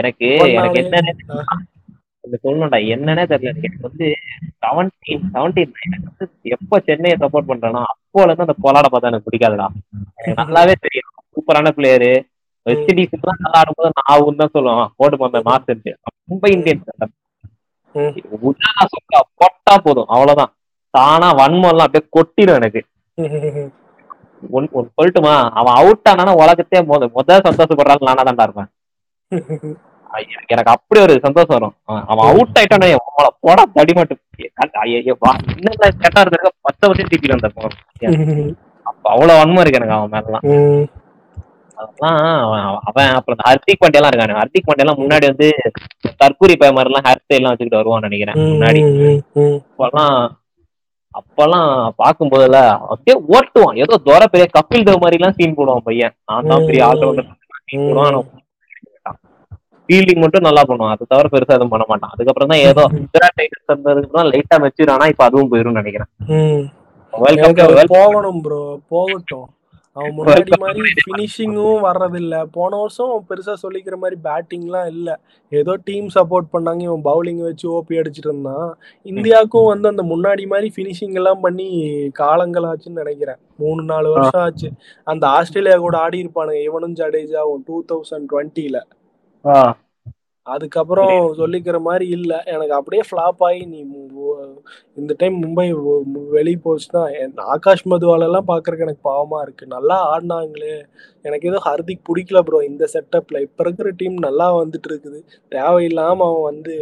எனக்கு 0.00 0.28
எனக்கு 0.56 0.82
இந்த 2.24 2.36
சொல்லணும்டா 2.44 2.78
என்னன்னே 2.94 3.24
தெரியல. 3.32 3.58
எனக்கு 3.60 3.86
வந்து 3.86 4.06
செவன்டீன் 4.62 5.24
செவன்டீன் 5.34 5.74
எனக்கு 5.86 6.06
வந்து 6.10 6.26
எப்போ 6.56 6.76
சென்னையை 6.86 7.16
சப்போர்ட் 7.22 7.50
பண்றேனோ 7.50 7.82
அப்போல 7.92 8.28
இருந்து 8.28 8.46
அந்த 8.46 8.56
பொலாட 8.64 8.86
பார்த்தா 8.92 9.10
எனக்கு 9.12 9.28
பிடிக்காதுடா. 9.28 9.66
நல்லாவே 10.40 10.74
தெரியும். 10.86 11.10
சூப்பரான 11.34 11.72
பிளேயரு 11.78 12.12
வெஸ்ட் 12.66 12.90
இண்டீஸ்லாம் 12.92 13.42
நல்லா 13.44 13.60
ஆடும்போது 13.60 13.90
நான் 13.98 14.40
தான் 14.42 14.54
சொல்லுவான். 14.56 14.90
போட்டு 14.98 15.16
போந்த 15.22 15.42
மாசு 15.50 15.76
மும்பை 16.30 16.50
இந்தியன்ஸ் 16.56 16.88
சொக்கா 18.92 19.20
போட்டா 19.40 19.74
போதும் 19.86 20.10
அவ்வளவுதான். 20.14 20.52
தானா 20.94 21.28
வன்மம்லாம் 21.40 21.86
அப்படியே 21.86 22.04
கொட்டிடும் 22.16 22.58
எனக்கு. 22.60 22.80
ஒன் 24.56 24.68
சொல்லட்டுமா 24.96 25.34
அவன் 25.58 25.76
அவுட் 25.80 26.08
ஆனானா 26.10 26.32
உலகத்தையே 26.42 26.80
முத 26.90 27.08
முத 27.16 27.38
சந்தோஷப்படுறாங்க 27.48 28.08
நானா 28.08 28.24
தான்டா 28.28 28.46
இருப்பேன். 28.48 28.70
எனக்கு 30.52 30.72
அப்படி 30.74 30.98
ஒரு 31.04 31.14
சந்தோஷம் 31.26 31.56
வரும். 31.56 31.74
அவன் 32.10 32.26
அவுட் 32.30 32.58
ஆயிட்டானே 32.60 32.90
உங்களை 33.00 33.30
போட 33.44 33.58
தடி 33.78 33.92
மட்டும். 33.98 34.20
கெட்டா 36.02 36.20
இருக்க 36.24 36.50
பத்து 36.66 36.88
வருஷம் 36.88 37.10
டிபில 37.12 37.34
வந்திருப்போம் 37.34 37.74
அப்ப 38.86 39.04
அவ்வளவு 39.14 39.38
வன்மம் 39.40 39.62
இருக்கு 39.62 39.80
எனக்கு 39.80 39.96
அவன் 39.96 40.14
மேலாம். 40.14 40.44
அதெல்லாம் 41.80 42.18
அவன் 42.88 43.16
அப்புறம் 43.18 43.40
ஹர்திக் 43.48 43.80
பாண்டியா 43.82 44.00
எல்லாம் 44.00 44.12
இருக்கானு 44.12 44.38
ஹர்திக் 44.40 44.66
பாண்டியா 44.68 44.84
எல்லாம் 44.84 45.00
முன்னாடி 45.02 45.24
வந்து 45.30 45.48
தற்கூரி 46.22 46.54
பய 46.60 46.72
மாதிரி 46.76 46.90
எல்லாம் 46.90 47.06
ஹேர் 47.08 47.22
ஸ்டைல் 47.22 47.40
எல்லாம் 47.40 47.54
வச்சுக்கிட்டு 47.54 47.80
வருவான்னு 47.80 48.08
நினைக்கிறேன் 48.08 48.38
முன்னாடி. 48.52 48.80
அப்பெல்லாம் 49.70 50.16
அப்பெல்லாம் 51.18 51.68
பார்க்கும்போதுல 52.02 52.60
அப்படியே 52.92 53.16
ஓட்டுவான். 53.34 53.76
ஏதோ 53.82 53.96
துர 54.06 54.22
பெரிய 54.32 54.46
கபில் 54.56 54.86
தேவ் 54.86 55.02
மாதிரி 55.02 55.18
எல்லாம் 55.20 55.36
சீன் 55.38 55.58
போடுவான் 55.58 55.86
பையன். 55.88 56.14
நான் 56.28 56.50
தான் 56.52 56.66
பெரிய 56.68 56.82
ஆல்ரவுண்டர் 56.90 57.28
சீன் 57.68 57.84
போடுவான். 57.88 58.30
ஃபீல்டிங் 59.88 60.22
மட்டும் 60.22 60.46
நல்லா 60.46 60.62
பண்ணுவான். 60.68 60.94
அது 60.94 61.10
தவிர 61.12 61.28
பெருசா 61.32 61.56
எதுவும் 61.56 61.72
பண்ண 61.72 61.84
மாட்டான். 61.90 62.12
அதுக்கப்புறம் 62.14 62.50
தான் 62.52 62.64
ஏதோ 62.68 62.84
தான் 64.16 64.30
லைட்டா 64.32 64.56
மெச்சூர் 64.64 64.94
ஆனா 64.94 65.06
இப்ப 65.12 65.24
அதுவும் 65.28 65.50
போயிரும் 65.52 65.78
நினைக்கிறேன். 65.80 66.10
போகணும் 67.96 68.40
ப்ரோ 68.46 68.60
போகட்டும். 68.92 69.48
அவன் 69.96 70.14
முன்னாடி 70.18 70.52
மாதிரி 70.62 70.90
ஃபினிஷிங்கும் 71.00 71.82
வர்றதில்ல. 71.86 72.34
போன 72.56 72.70
வருஷம் 72.76 73.12
பெருசா 73.28 73.54
சொல்லிக்கிற 73.62 73.96
மாதிரி 73.96 74.16
பேட்டிங்லாம் 74.24 74.88
இல்ல. 74.94 75.10
ஏதோ 75.52 75.72
டீம் 75.84 76.08
சப்போர்ட் 76.14 76.48
பண்ணாங்க 76.52 76.82
இவன் 76.82 77.04
பவுலிங் 77.04 77.42
வச்சு 77.46 77.66
ஓபி 77.76 77.98
அடிச்சிட்டு 78.00 78.30
இருந்தான். 78.30 78.68
இந்தியாவுக்கும் 79.06 79.70
வந்து 79.72 79.88
அந்த 79.88 80.04
முன்னாடி 80.12 80.46
மாதிரி 80.46 80.70
ஃபினிஷிங் 80.76 81.14
எல்லாம் 81.14 81.40
பண்ணி 81.40 81.68
காலங்கள் 82.12 82.68
ஆச்சுன்னு 82.70 83.02
நினைக்கிறேன். 83.02 83.40
மூணு 83.56 83.82
நாலு 83.82 84.10
வருஷம் 84.10 84.42
ஆச்சு. 84.42 84.70
அந்த 85.06 85.26
ஆஸ்திரேலியா 85.38 85.78
கூட 85.86 85.96
ஆடி 85.98 86.22
இருப்பானுங்க 86.24 86.62
இவனும் 86.62 86.98
ஜடேஜாவும் 87.02 87.64
டூ 87.68 87.78
தௌசண்ட் 87.92 88.28
டுவெண்ட்டில 88.32 88.80
அதுக்கப்புறம் 90.46 91.10
சொல்லிக்கிற 91.38 91.76
மாதிரி 91.80 92.06
இல்ல. 92.16 92.32
எனக்கு 92.44 92.74
அப்படியே 92.74 93.02
ஃபிளாப் 93.08 93.42
ஆகி 93.46 93.62
நீ 93.66 93.78
இந்த 94.96 95.12
டைம் 95.18 95.36
மும்பை 95.42 95.66
வெளியே 96.30 96.58
போச்சுன்னா 96.64 97.02
ஆகாஷ் 97.54 97.84
மதுவால 97.92 98.28
எல்லாம் 98.28 98.48
பாக்குறதுக்கு 98.48 98.86
எனக்கு 98.86 99.08
பாவமா 99.10 99.38
இருக்கு. 99.42 99.64
நல்லா 99.66 99.96
ஆடினாங்களே. 100.10 100.74
எனக்கு 101.24 101.48
ஏதோ 101.48 101.60
ஹர்திக் 101.66 102.06
பிடிக்கல 102.08 102.40
ப்ரோ 102.40 102.60
இந்த 102.62 102.88
செட்டப்ல 102.94 103.40
இப்ப 103.40 103.64
இருக்கிற 103.64 103.90
டீம் 103.96 104.18
நல்லா 104.26 104.48
வந்துட்டு 104.56 104.90
இருக்குது. 104.92 105.20
தேவையில்லாம 105.52 106.26
அவன் 106.28 106.48
வந்து 106.50 106.76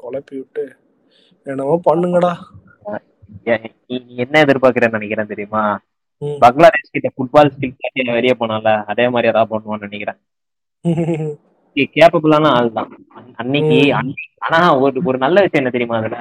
குழப்பி 0.00 0.34
விட்டு 0.36 0.64
என்னமோ 1.46 1.76
பண்ணுங்கடா. 1.88 2.32
என்ன 4.22 4.34
எதிர்பார்க்கிறேன்னு 4.44 4.98
நினைக்கிறேன் 4.98 5.32
தெரியுமா. 5.32 5.62
பங்களாதேஷ் 6.40 6.92
கிட்ட 6.92 7.08
ஃபுட்பால் 7.14 7.52
ஸ்கில் 7.54 8.16
வெளியே 8.18 8.34
போனால 8.40 8.68
அதே 8.84 9.06
மாதிரி 9.08 9.30
ஏதாவது 9.32 9.52
பண்ணுவான்னு 9.52 9.88
நினைக்கிறேன். 9.88 10.20
கேப்பபிளான 11.94 12.50
ஆள் 12.52 12.70
தான் 12.72 12.90
அன்னைக்கு 13.38 13.78
ஆனா 14.46 14.58
ஒரு 14.80 14.98
ஒரு 15.04 15.18
நல்ல 15.18 15.36
விஷயம் 15.40 15.62
என்ன 15.62 15.72
தெரியுமா 15.72 15.98
அதுல. 15.98 16.18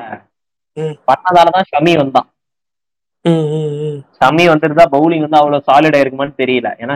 பண்ணதாலதான் 1.08 1.68
ஷமி 1.72 1.94
வந்தான். 1.98 2.28
ஷமி 4.18 4.44
வந்திருந்தா 4.50 4.86
பவுலிங் 4.92 5.24
வந்து 5.24 5.40
அவ்வளவு 5.40 5.66
சாலிடா 5.68 6.00
இருக்குமான்னு 6.02 6.40
தெரியல 6.42 6.70
ஏன்னா. 6.82 6.96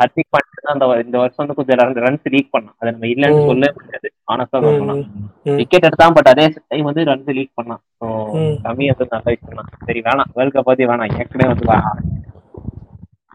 ஹர்திக் 0.00 0.30
பாண்டியா 0.32 0.60
தான் 0.60 0.74
அந்த 0.74 0.86
இந்த 1.02 1.16
வருஷம் 1.18 1.42
வந்து 1.42 1.56
கொஞ்சம் 1.58 1.78
ரன்ஸ் 2.06 2.28
லீக் 2.34 2.52
பண்ணான் 2.54 2.76
அதை 2.78 2.88
நம்ம 2.90 3.06
இல்லைன்னு 3.06 3.38
ம். 3.38 3.48
சொல்லவே 3.50 3.72
முடியாது 3.78 4.08
ஆனஸ்டா 4.28 4.60
சொல்லலாம். 4.66 5.02
விக்கெட் 5.58 5.86
எடுத்தான் 5.88 6.16
பட் 6.16 6.30
அதே 6.32 6.46
டைம் 6.66 6.88
வந்து 6.90 7.04
ரன்ஸ் 7.04 7.30
லீக் 7.38 7.56
பண்ணான் 7.58 7.82
ஸோ. 7.98 8.06
ஷமி 8.64 8.86
வந்து 8.92 9.06
நல்ல 9.12 9.26
விஷயம் 9.28 9.60
தான் 9.60 9.68
சரி 9.82 10.02
வேணாம் 10.06 10.32
வேர்ல்ட் 10.36 10.56
கப் 10.56 10.68
பத்தி 10.68 10.86
வேணாம் 10.86 11.14
ஏற்கனவே 11.16 11.50
வந்து 11.52 11.66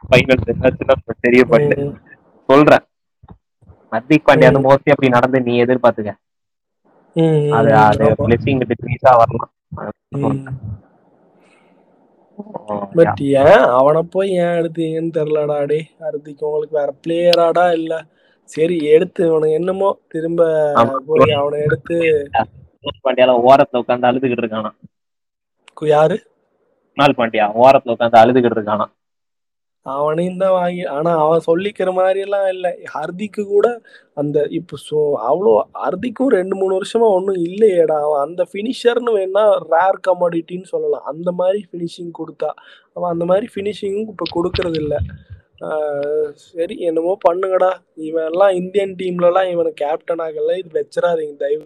ஃபைனல் 0.09 0.43
தெரியப்பட்டு. 1.23 1.77
சொல்றேன் 2.49 2.83
ஹர்திக் 3.93 4.27
பாண்டியா 4.27 4.49
வந்து 4.49 4.65
மோஸ்ட்லி 4.65 4.93
அப்படி 4.93 5.15
நடந்து 5.15 5.39
நீ 5.47 5.53
எதிர்பார்த்துக்க. 5.63 6.13
அது 7.57 7.72
அது. 7.81 8.05
பிளெஸிங் 8.22 8.61
டிக்ரீஸா 8.72 9.11
வரலாம். 9.19 9.51
பட் 12.97 13.19
ஏன் 13.41 13.65
அவனை 13.77 14.01
போய் 14.13 14.31
ஏன் 14.39 14.55
எடுத்தீங்கன்னு 14.59 15.15
தெரியலடா 15.17 15.57
டே 15.72 15.80
ஹர்திக் 16.03 16.45
உங்களுக்கு 16.47 16.80
வேற 16.80 16.91
பிளேயராடா 17.03 17.65
இல்ல. 17.80 17.93
சரி 18.49 18.77
எடுத்து 18.93 19.22
அவனுக்கு 19.30 19.57
என்னமோ 19.59 19.89
திரும்ப. 20.13 20.41
போய் 21.09 21.38
அவனை 21.39 21.59
எடுத்து 21.67 21.97
பாண்டியால 23.05 23.35
ஓரத்துல 23.47 23.81
உட்காந்து 23.83 24.09
அழுதுகிட்டு 24.09 24.43
இருக்கானா 24.43 24.72
யாரு? 25.91 26.15
குணால் 26.97 27.17
பாண்டியா 27.19 27.45
ஓரத்துல 27.61 27.93
உட்காந்து 27.95 28.22
அழுதுகிட்டு 28.22 28.57
இருக்கானா 28.57 28.85
அவனையும் 29.85 30.39
தான் 30.41 30.55
வாங்கி 30.59 30.83
ஆனா 30.95 31.11
அவன் 31.23 31.45
சொல்லிக்கிற 31.47 31.89
மாதிரி 31.99 32.19
எல்லாம் 32.25 32.47
இல்ல. 32.53 32.67
ஹர்திக்கு 32.93 33.41
கூட 33.53 33.67
அந்த 34.21 34.37
இப்போ 34.59 34.75
சோ 34.87 34.97
அவ்வளோ 35.29 35.51
ஹர்திக்கும் 35.83 36.33
ரெண்டு 36.37 36.55
மூணு 36.61 36.73
வருஷமா 36.79 37.07
ஒன்றும் 37.17 37.41
இல்லையேடா. 37.47 37.97
அவன் 38.07 38.23
அந்த 38.27 38.43
ஃபினிஷர்னு 38.51 39.13
வேணா 39.17 39.43
ரேர் 39.73 39.99
கமாடிட்டின்னு 40.07 40.71
சொல்லலாம். 40.73 41.05
அந்த 41.11 41.31
மாதிரி 41.41 41.61
ஃபினிஷிங் 41.69 42.13
கொடுத்தா. 42.19 42.51
அவன் 42.97 43.11
அந்த 43.15 43.25
மாதிரி 43.31 43.47
ஃபினிஷிங்கும் 43.55 44.11
இப்போ 44.13 44.27
கொடுக்கறது 44.37 44.79
இல்ல 44.85 44.95
சரி 46.45 46.75
என்னமோ 46.87 47.11
பண்ணுங்கடா. 47.27 47.69
இவன் 48.07 48.27
எல்லாம் 48.31 48.53
இந்தியன் 48.61 48.95
டீம்லலாம் 48.99 49.49
இவனை 49.53 49.71
கேப்டன் 49.81 50.23
ஆகல. 50.25 50.55
இது 50.61 50.69
வச்சிடாதீங்க. 50.79 51.35
தயவு 51.43 51.65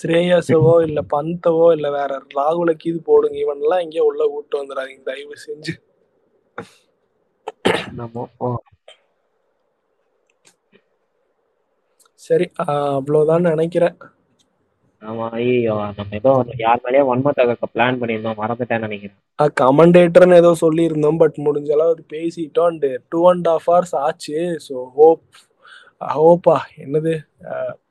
ஸ்ரேயஸவோ 0.00 0.74
இல்ல 0.88 1.00
பந்தவோ 1.14 1.66
இல்ல 1.76 1.88
வேற 1.98 2.12
ராகுலுக்கு 2.38 2.88
இது 2.92 3.00
போடுங்க. 3.10 3.38
இவனெல்லாம் 3.44 3.84
எங்கேயோ 3.86 4.06
உள்ள 4.10 4.24
கூட்டு 4.34 4.60
வந்துடாதீங்க. 4.62 5.04
தயவு 5.12 5.36
செஞ்சு. 5.46 5.74
சரி 12.22 12.46
அவ்வளவுதான் 12.64 13.48
நினைக்கிறேன். 13.50 13.96
ஆமா 15.02 15.24
ஐயோ 15.38 15.74
நம்ம 15.96 16.16
ஏதோ 16.20 16.30
யார் 16.62 16.82
மேலேயோ 16.84 17.04
வன்மத்தை 17.08 17.42
பிளான் 17.74 18.00
பண்ணியிருந்தோம் 18.00 18.40
மறந்துட்டேன்னு 18.42 18.86
நினைக்கிறேன். 18.86 19.18
கமெண்டேட்டர்னு 19.60 20.38
ஏதோ 20.42 20.50
சொல்லியிருந்தோம் 20.62 21.20
பட் 21.22 21.36
முடிஞ்ச 21.46 21.70
அளவு 21.76 22.04
பேசிட்டோம் 22.14 22.68
and 22.70 22.86
two 23.12 23.20
and 23.32 23.48
half 23.52 23.68
hours 23.70 23.94
ஆச்சு 24.04 24.36
ஸோ 24.66 24.76
ஹோப் 24.98 25.24
ஹோப்பா 26.16 26.54
என்னது 26.84 27.14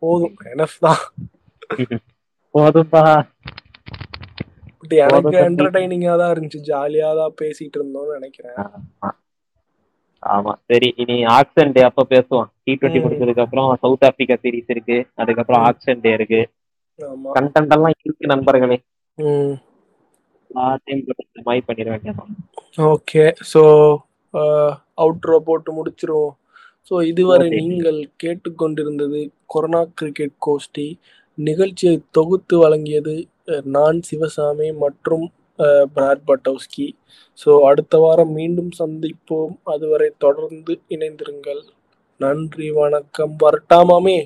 போதும் 0.01 0.35
எனஃப் 0.53 0.79
தான். 0.85 1.03
போதும்பா. 2.55 3.03
எனக்கு. 5.05 5.35
என்டர்டைனிங்காக 5.45 6.17
தான் 6.21 6.33
இருந்துச்சு 6.33 6.61
ஜாலியாக 6.69 7.19
தான் 7.21 7.37
பேசிட்டு 7.41 7.77
இருந்தோம்னு 7.79 8.17
நினைக்கிறேன். 8.19 8.57
ஆமா. 10.25 10.53
சரி 10.63 10.87
இனி 10.97 11.15
ஆக்சன் 11.35 11.73
டே 11.73 11.81
அப்ப 11.83 12.05
பேசுவோம். 12.09 12.47
டி 12.63 12.73
டுவெண்ட்டி 12.73 12.99
ம். 12.99 13.05
முடிஞ்சதுக்கு 13.05 13.43
அப்புறம் 13.45 13.69
சவுத் 13.83 14.05
ஆப்பிரிக்கா 14.07 14.37
சீரிஸ் 14.43 14.71
இருக்கு. 14.75 14.97
அதுக்கப்புறம். 15.15 15.63
ஆக்சன் 15.69 16.03
டே 16.03 16.11
இருக்கு. 16.13 16.41
கண்டென்ட் 17.35 17.75
எல்லாம் 17.75 17.95
இருக்கு 17.99 18.31
நண்பர்களே. 18.33 18.77
ம். 19.17 19.55
எல்லாத்தையும் 20.49 21.03
மாய் 21.47 21.67
பண்ணிட 21.67 21.89
வேண்டியதான் 21.93 22.33
ஓகே. 22.87 23.23
ஸோ 23.51 23.61
அவுட்ரோ 24.97 25.37
போட்டு 25.45 25.69
முடிச்சிருவோம். 25.77 26.33
ஸோ 26.91 26.95
இதுவரை. 27.11 27.47
நீங்கள் 27.59 27.99
கேட்டுக்கொண்டிருந்தது 28.23 29.19
கொரோனா 29.45 29.81
கிரிக்கெட் 29.93 30.35
கோஷ்டி. 30.45 30.87
நிகழ்ச்சியை 31.37 31.95
தொகுத்து 32.11 32.55
வழங்கியது 32.57 33.15
நான் 33.69 33.97
சிவசாமி 34.01 34.69
மற்றும் 34.83 35.25
பிராட் 35.93 36.25
பட்டோஸ்கி 36.27 36.88
ஸோ 37.40 37.51
அடுத்த 37.66 37.98
வாரம் 37.98 38.34
மீண்டும் 38.34 38.72
சந்திப்போம் 38.80 39.56
அதுவரை 39.66 40.09
தொடர்ந்து 40.17 40.75
இணைந்திருங்கள் 40.88 41.64
நன்றி 42.19 42.69
வணக்கம் 42.72 43.35
வரட்டாமாமே 43.43 44.19